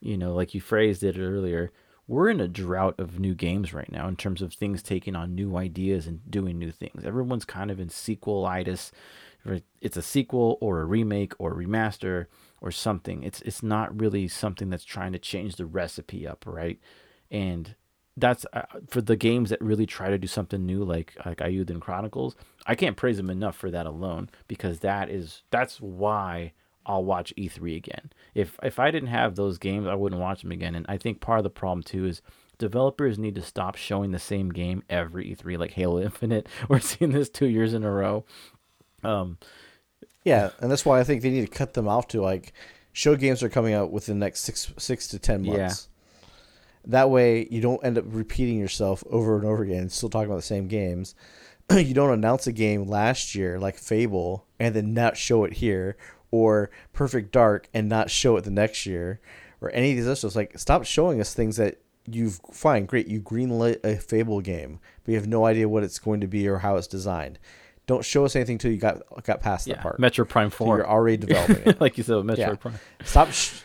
you 0.00 0.16
know, 0.16 0.34
like 0.34 0.54
you 0.54 0.60
phrased 0.60 1.02
it 1.02 1.18
earlier, 1.18 1.70
we're 2.08 2.30
in 2.30 2.40
a 2.40 2.48
drought 2.48 2.94
of 2.98 3.18
new 3.18 3.34
games 3.34 3.74
right 3.74 3.90
now 3.90 4.06
in 4.06 4.16
terms 4.16 4.40
of 4.40 4.54
things 4.54 4.82
taking 4.82 5.16
on 5.16 5.34
new 5.34 5.56
ideas 5.56 6.06
and 6.06 6.30
doing 6.30 6.58
new 6.58 6.70
things. 6.70 7.04
Everyone's 7.04 7.44
kind 7.44 7.70
of 7.70 7.80
in 7.80 7.88
sequelitis 7.88 8.92
it's 9.80 9.96
a 9.96 10.02
sequel 10.02 10.58
or 10.60 10.80
a 10.80 10.84
remake 10.84 11.32
or 11.38 11.52
a 11.52 11.66
remaster 11.66 12.26
or 12.60 12.70
something. 12.70 13.22
It's 13.22 13.40
it's 13.42 13.62
not 13.62 13.98
really 13.98 14.28
something 14.28 14.70
that's 14.70 14.84
trying 14.84 15.12
to 15.12 15.18
change 15.18 15.56
the 15.56 15.66
recipe 15.66 16.26
up, 16.26 16.44
right? 16.46 16.78
And 17.30 17.74
that's 18.16 18.46
uh, 18.52 18.62
for 18.88 19.00
the 19.00 19.16
games 19.16 19.50
that 19.50 19.60
really 19.60 19.86
try 19.86 20.08
to 20.08 20.18
do 20.18 20.26
something 20.26 20.64
new, 20.64 20.84
like 20.84 21.16
like 21.24 21.38
Eiyuden 21.38 21.80
Chronicles. 21.80 22.34
I 22.66 22.74
can't 22.74 22.96
praise 22.96 23.18
them 23.18 23.30
enough 23.30 23.56
for 23.56 23.70
that 23.70 23.86
alone 23.86 24.30
because 24.48 24.80
that 24.80 25.10
is 25.10 25.42
that's 25.50 25.80
why 25.80 26.52
I'll 26.86 27.04
watch 27.04 27.34
E3 27.36 27.76
again. 27.76 28.12
If 28.34 28.58
if 28.62 28.78
I 28.78 28.90
didn't 28.90 29.10
have 29.10 29.34
those 29.34 29.58
games, 29.58 29.86
I 29.86 29.94
wouldn't 29.94 30.20
watch 30.20 30.42
them 30.42 30.52
again. 30.52 30.74
And 30.74 30.86
I 30.88 30.96
think 30.96 31.20
part 31.20 31.38
of 31.38 31.44
the 31.44 31.50
problem 31.50 31.82
too 31.82 32.06
is 32.06 32.22
developers 32.58 33.18
need 33.18 33.34
to 33.34 33.42
stop 33.42 33.76
showing 33.76 34.12
the 34.12 34.18
same 34.18 34.50
game 34.50 34.82
every 34.88 35.34
E3, 35.34 35.58
like 35.58 35.72
Halo 35.72 36.00
Infinite. 36.00 36.48
We're 36.68 36.80
seeing 36.80 37.12
this 37.12 37.28
two 37.28 37.46
years 37.46 37.74
in 37.74 37.84
a 37.84 37.90
row. 37.90 38.24
Um, 39.02 39.38
yeah, 40.24 40.50
and 40.60 40.70
that's 40.70 40.84
why 40.84 40.98
I 40.98 41.04
think 41.04 41.22
they 41.22 41.30
need 41.30 41.48
to 41.48 41.58
cut 41.58 41.74
them 41.74 41.86
off 41.86 42.08
to 42.08 42.20
like 42.20 42.52
show 42.92 43.14
games 43.14 43.42
are 43.42 43.48
coming 43.48 43.74
out 43.74 43.92
within 43.92 44.18
the 44.18 44.26
next 44.26 44.40
six 44.40 44.72
six 44.76 45.06
to 45.08 45.20
ten 45.20 45.46
months. 45.46 45.88
Yeah. 45.88 46.28
That 46.88 47.10
way, 47.10 47.46
you 47.50 47.60
don't 47.60 47.84
end 47.84 47.96
up 47.96 48.04
repeating 48.08 48.58
yourself 48.58 49.04
over 49.08 49.36
and 49.36 49.44
over 49.44 49.62
again, 49.62 49.88
still 49.88 50.08
talking 50.08 50.26
about 50.26 50.36
the 50.36 50.42
same 50.42 50.66
games. 50.66 51.14
you 51.70 51.94
don't 51.94 52.12
announce 52.12 52.46
a 52.46 52.52
game 52.52 52.86
last 52.86 53.34
year 53.34 53.58
like 53.58 53.76
Fable 53.76 54.46
and 54.58 54.74
then 54.74 54.94
not 54.94 55.16
show 55.16 55.44
it 55.44 55.54
here, 55.54 55.96
or 56.32 56.70
Perfect 56.92 57.30
Dark 57.30 57.68
and 57.72 57.88
not 57.88 58.10
show 58.10 58.36
it 58.36 58.42
the 58.42 58.50
next 58.50 58.84
year, 58.84 59.20
or 59.60 59.70
any 59.70 59.90
of 59.90 59.96
these 59.96 60.06
other 60.06 60.16
stuff. 60.16 60.34
Like, 60.34 60.58
stop 60.58 60.84
showing 60.84 61.20
us 61.20 61.34
things 61.34 61.56
that 61.56 61.80
you've 62.04 62.40
fine, 62.52 62.86
great, 62.86 63.06
you 63.06 63.20
greenlit 63.20 63.84
a 63.84 63.96
Fable 63.96 64.40
game, 64.40 64.80
but 65.04 65.12
you 65.12 65.18
have 65.18 65.28
no 65.28 65.44
idea 65.44 65.68
what 65.68 65.84
it's 65.84 66.00
going 66.00 66.20
to 66.20 66.26
be 66.26 66.48
or 66.48 66.58
how 66.58 66.76
it's 66.76 66.88
designed 66.88 67.38
don't 67.86 68.04
show 68.04 68.24
us 68.24 68.34
anything 68.34 68.54
until 68.54 68.72
you 68.72 68.78
got 68.78 69.02
got 69.24 69.40
past 69.40 69.66
yeah, 69.66 69.74
that 69.74 69.82
part. 69.82 70.00
Metroid 70.00 70.28
Prime 70.28 70.50
Four. 70.50 70.78
you're 70.78 70.88
already 70.88 71.16
developing 71.26 71.62
it. 71.64 71.80
like 71.80 71.96
you 71.98 72.04
said, 72.04 72.16
Metroid 72.16 72.38
yeah. 72.38 72.54
Prime. 72.54 72.74
Stop. 73.04 73.30
Sh- 73.30 73.60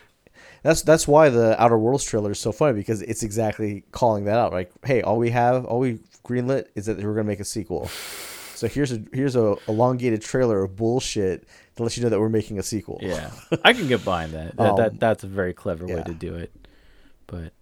that's 0.63 0.83
that's 0.83 1.07
why 1.07 1.29
the 1.29 1.61
Outer 1.61 1.77
Worlds 1.77 2.03
trailer 2.03 2.31
is 2.31 2.39
so 2.39 2.51
funny 2.51 2.73
because 2.73 3.01
it's 3.01 3.23
exactly 3.23 3.83
calling 3.91 4.25
that 4.25 4.37
out. 4.37 4.51
Like, 4.51 4.71
hey, 4.85 5.01
all 5.01 5.17
we 5.17 5.31
have, 5.31 5.65
all 5.65 5.79
we 5.79 5.99
greenlit 6.23 6.67
is 6.75 6.85
that 6.85 6.97
we're 6.97 7.15
gonna 7.15 7.23
make 7.23 7.39
a 7.39 7.45
sequel. 7.45 7.87
So 7.87 8.67
here's 8.67 8.91
a 8.91 9.01
here's 9.11 9.35
a 9.35 9.55
elongated 9.67 10.21
trailer 10.21 10.63
of 10.63 10.75
bullshit 10.75 11.47
to 11.77 11.83
let 11.83 11.97
you 11.97 12.03
know 12.03 12.09
that 12.09 12.19
we're 12.19 12.29
making 12.29 12.59
a 12.59 12.63
sequel. 12.63 12.99
Yeah, 13.01 13.31
I 13.63 13.73
can 13.73 13.87
get 13.87 14.03
behind 14.03 14.33
that. 14.33 14.55
That, 14.55 14.69
um, 14.69 14.77
that 14.77 14.99
that's 14.99 15.23
a 15.23 15.27
very 15.27 15.53
clever 15.53 15.87
yeah. 15.87 15.95
way 15.95 16.03
to 16.03 16.13
do 16.13 16.35
it. 16.35 16.51
But 17.25 17.53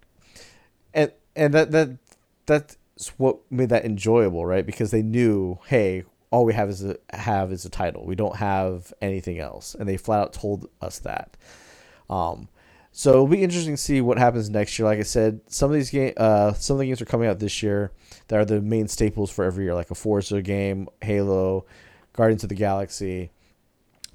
and 0.93 1.13
and 1.37 1.53
that 1.53 1.71
that 1.71 1.97
that's 2.45 2.77
what 3.15 3.37
made 3.49 3.69
that 3.69 3.85
enjoyable, 3.85 4.45
right? 4.45 4.65
Because 4.65 4.91
they 4.91 5.01
knew, 5.01 5.59
hey, 5.67 6.03
all 6.31 6.45
we 6.45 6.53
have 6.53 6.69
is 6.69 6.83
a 6.83 6.97
have 7.11 7.51
is 7.51 7.65
a 7.65 7.69
title. 7.69 8.05
We 8.05 8.15
don't 8.15 8.35
have 8.35 8.93
anything 9.01 9.39
else, 9.39 9.75
and 9.75 9.87
they 9.87 9.97
flat 9.97 10.19
out 10.19 10.33
told 10.33 10.69
us 10.81 10.99
that. 10.99 11.37
Um, 12.09 12.49
so 12.91 13.11
it'll 13.11 13.27
be 13.27 13.43
interesting 13.43 13.75
to 13.75 13.81
see 13.81 14.01
what 14.01 14.17
happens 14.17 14.49
next 14.49 14.77
year. 14.77 14.87
Like 14.87 14.99
I 14.99 15.03
said, 15.03 15.41
some 15.47 15.69
of 15.69 15.75
these 15.75 15.89
game, 15.89 16.13
uh, 16.17 16.53
some 16.53 16.75
of 16.75 16.79
the 16.79 16.87
games 16.87 17.01
are 17.01 17.05
coming 17.05 17.27
out 17.27 17.39
this 17.39 17.61
year 17.61 17.91
that 18.27 18.39
are 18.39 18.45
the 18.45 18.61
main 18.61 18.87
staples 18.87 19.29
for 19.29 19.45
every 19.45 19.65
year, 19.65 19.75
like 19.75 19.91
a 19.91 19.95
Forza 19.95 20.41
game, 20.41 20.87
Halo, 21.01 21.65
Guardians 22.13 22.43
of 22.43 22.49
the 22.49 22.55
Galaxy. 22.55 23.31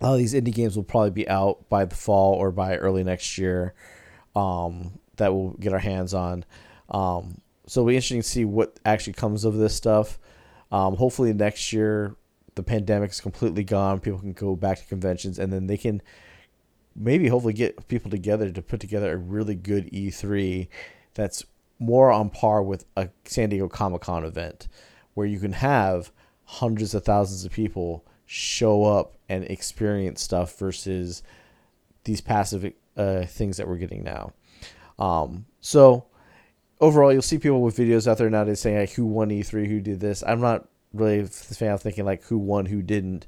A 0.01 0.05
lot 0.05 0.13
of 0.13 0.19
these 0.19 0.35
indie 0.35 0.53
games 0.53 0.77
will 0.77 0.83
probably 0.85 1.11
be 1.11 1.29
out 1.29 1.69
by 1.69 1.85
the 1.85 1.95
fall 1.95 2.35
or 2.35 2.51
by 2.51 2.77
early 2.77 3.05
next 3.05 3.39
year. 3.39 3.75
Um, 4.35 4.99
that 5.17 5.33
we'll 5.33 5.51
get 5.53 5.73
our 5.73 5.79
hands 5.79 6.13
on. 6.13 6.45
Um, 6.91 7.41
so 7.67 7.81
it'll 7.81 7.89
be 7.89 7.97
interesting 7.97 8.23
to 8.23 8.29
see 8.29 8.45
what 8.45 8.79
actually 8.85 9.13
comes 9.15 9.45
of 9.45 9.55
this 9.55 9.75
stuff. 9.75 10.19
Um, 10.73 10.97
hopefully 10.97 11.33
next 11.33 11.73
year 11.73 12.17
the 12.55 12.63
pandemic 12.63 13.11
is 13.11 13.21
completely 13.21 13.65
gone. 13.65 14.01
People 14.01 14.21
can 14.21 14.33
go 14.33 14.57
back 14.57 14.79
to 14.79 14.87
conventions, 14.87 15.39
and 15.39 15.53
then 15.53 15.67
they 15.67 15.77
can 15.77 16.03
maybe 16.97 17.29
hopefully 17.29 17.53
get 17.53 17.89
people 17.89 18.11
together 18.11 18.51
to 18.51 18.63
put 18.63 18.81
together 18.81 19.13
a 19.13 19.17
really 19.17 19.55
good 19.55 19.91
E3 19.91 20.69
that's 21.15 21.45
more 21.79 22.13
on 22.13 22.31
par 22.31 22.63
with 22.63 22.85
a 22.97 23.09
San 23.25 23.49
Diego 23.49 23.69
Comic 23.69 24.03
Con 24.03 24.25
event 24.25 24.69
where 25.15 25.27
you 25.27 25.39
can 25.39 25.53
have 25.53 26.13
hundreds 26.45 26.95
of 26.95 27.05
thousands 27.05 27.45
of 27.45 27.53
people 27.53 28.05
show 28.27 28.85
up 28.85 29.17
and 29.29 29.45
experience 29.45 30.23
stuff 30.23 30.57
versus 30.59 31.23
these 32.05 32.21
passive 32.21 32.73
uh, 32.97 33.25
things 33.25 33.57
that 33.57 33.67
we're 33.67 33.77
getting 33.77 34.03
now. 34.03 34.33
Um, 34.99 35.47
so 35.61 36.07
overall, 36.85 37.13
you'll 37.13 37.23
see 37.23 37.39
people 37.39 37.63
with 37.63 37.79
videos 37.79 38.07
out 38.07 38.19
there 38.19 38.29
nowadays 38.29 38.61
saying 38.61 38.79
like, 38.79 38.93
who 38.93 39.07
won 39.07 39.31
E3, 39.31 39.67
who 39.67 39.81
did 39.81 40.01
this. 40.01 40.23
I'm 40.27 40.41
not 40.41 40.69
really 40.93 41.21
a 41.21 41.27
fan 41.27 41.73
of 41.73 41.83
thinking 41.83 42.05
like 42.05 42.25
who 42.25 42.37
won, 42.39 42.67
who 42.67 42.83
didn't. 42.83 43.27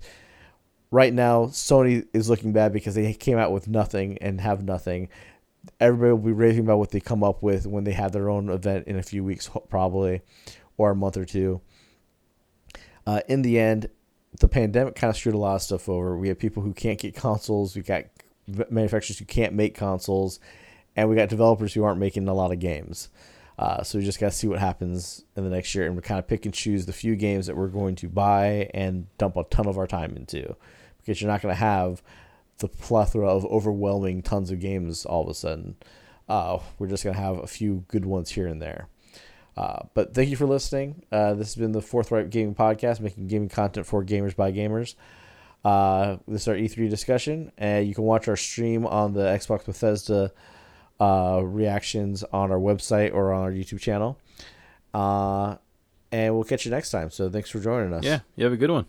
Right 0.91 1.13
now, 1.13 1.47
Sony 1.47 2.07
is 2.13 2.29
looking 2.29 2.53
bad 2.53 2.73
because 2.73 2.95
they 2.95 3.13
came 3.15 3.39
out 3.39 3.53
with 3.53 3.67
nothing 3.67 4.19
and 4.19 4.41
have 4.43 4.63
nothing. 4.63 5.09
Everybody 5.81 6.13
will 6.13 6.19
be 6.19 6.33
raving 6.33 6.65
about 6.65 6.79
what 6.79 6.91
they 6.91 7.01
come 7.01 7.25
up 7.25 7.43
with 7.43 7.67
when 7.67 7.85
they 7.85 7.93
have 7.93 8.13
their 8.13 8.29
own 8.29 8.51
event 8.51 8.87
in 8.87 8.97
a 8.99 9.03
few 9.03 9.25
weeks, 9.25 9.51
probably, 9.69 10.21
or 10.77 10.91
a 10.91 10.95
month 10.95 11.17
or 11.17 11.25
two. 11.25 11.61
Uh, 13.07 13.21
in 13.27 13.43
the 13.43 13.59
end, 13.59 13.89
the 14.39 14.49
pandemic 14.49 14.95
kind 14.95 15.11
of 15.11 15.17
screwed 15.17 15.35
a 15.35 15.39
lot 15.39 15.57
of 15.57 15.63
stuff 15.63 15.89
over. 15.89 16.17
We 16.17 16.29
have 16.29 16.39
people 16.39 16.63
who 16.63 16.75
can't 16.75 16.99
get 16.99 17.17
consoles. 17.17 17.75
We 17.75 17.83
got 17.83 18.05
manufacturers 18.71 19.19
who 19.19 19.25
can't 19.25 19.55
make 19.55 19.75
consoles, 19.75 20.41
and 20.95 21.09
we 21.09 21.17
got 21.17 21.31
developers 21.31 21.73
who 21.73 21.85
aren't 21.85 21.99
making 21.99 22.29
a 22.29 22.35
lot 22.35 22.53
of 22.53 22.61
games. 22.61 23.09
Uh, 23.59 23.83
so 23.83 23.99
we 23.99 24.05
just 24.05 24.21
got 24.21 24.33
to 24.33 24.37
see 24.37 24.47
what 24.47 24.59
happens 24.59 25.25
in 25.35 25.45
the 25.45 25.51
next 25.51 25.75
year, 25.75 25.87
and 25.87 25.97
we 25.97 26.03
kind 26.03 26.19
of 26.19 26.27
pick 26.27 26.45
and 26.45 26.55
choose 26.55 26.85
the 26.85 26.93
few 26.93 27.17
games 27.17 27.47
that 27.47 27.57
we're 27.57 27.69
going 27.69 27.95
to 27.97 28.09
buy 28.09 28.69
and 28.75 29.07
dump 29.17 29.37
a 29.37 29.45
ton 29.45 29.67
of 29.67 29.79
our 29.79 29.87
time 29.87 30.15
into, 30.17 30.55
because 30.99 31.21
you're 31.21 31.31
not 31.31 31.41
going 31.41 31.55
to 31.55 31.59
have 31.59 32.03
the 32.59 32.69
plethora 32.69 33.29
of 33.29 33.45
overwhelming 33.47 34.23
tons 34.23 34.51
of 34.51 34.61
games 34.61 35.07
all 35.07 35.23
of 35.23 35.29
a 35.29 35.35
sudden. 35.35 35.77
Uh, 36.29 36.59
we're 36.79 36.89
just 36.89 37.05
going 37.05 37.15
to 37.15 37.23
have 37.23 37.39
a 37.39 37.47
few 37.47 37.85
good 37.89 38.05
ones 38.05 38.31
here 38.31 38.47
and 38.47 38.61
there. 38.61 38.89
Uh, 39.57 39.85
but 39.95 40.13
thank 40.13 40.29
you 40.29 40.37
for 40.37 40.47
listening. 40.47 41.03
Uh, 41.11 41.33
this 41.33 41.49
has 41.49 41.57
been 41.57 41.73
the 41.73 41.81
Forthright 41.81 42.29
Gaming 42.29 42.55
Podcast, 42.55 43.01
making 43.01 43.27
gaming 43.27 43.49
content 43.49 43.87
for 43.87 44.05
gamers 44.05 44.37
by 44.37 44.53
gamers. 44.53 44.97
Uh, 45.65 46.19
this 46.29 46.43
is 46.43 46.49
our 46.49 46.55
E3 46.55 46.91
discussion, 46.91 47.51
and 47.57 47.89
you 47.89 47.95
can 47.95 48.05
watch 48.05 48.29
our 48.29 48.37
stream 48.37 48.87
on 48.87 49.15
the 49.15 49.23
Xbox 49.23 49.65
Bethesda 49.65 50.31
uh, 51.01 51.41
reactions 51.43 52.25
on 52.33 52.51
our 52.51 52.59
website 52.59 53.13
or 53.15 53.33
on 53.33 53.43
our 53.43 53.53
YouTube 53.53 53.81
channel. 53.81 54.19
Uh, 54.95 55.57
and 56.13 56.35
we'll 56.35 56.45
catch 56.45 56.65
you 56.65 56.71
next 56.71 56.91
time. 56.91 57.11
So 57.11 57.29
thanks 57.29 57.51
for 57.51 57.61
joining 57.61 57.93
us. 57.93 58.05
Yeah, 58.05 58.21
you 58.37 58.45
have 58.45 58.53
a 58.53 58.57
good 58.57 58.71
one. 58.71 58.87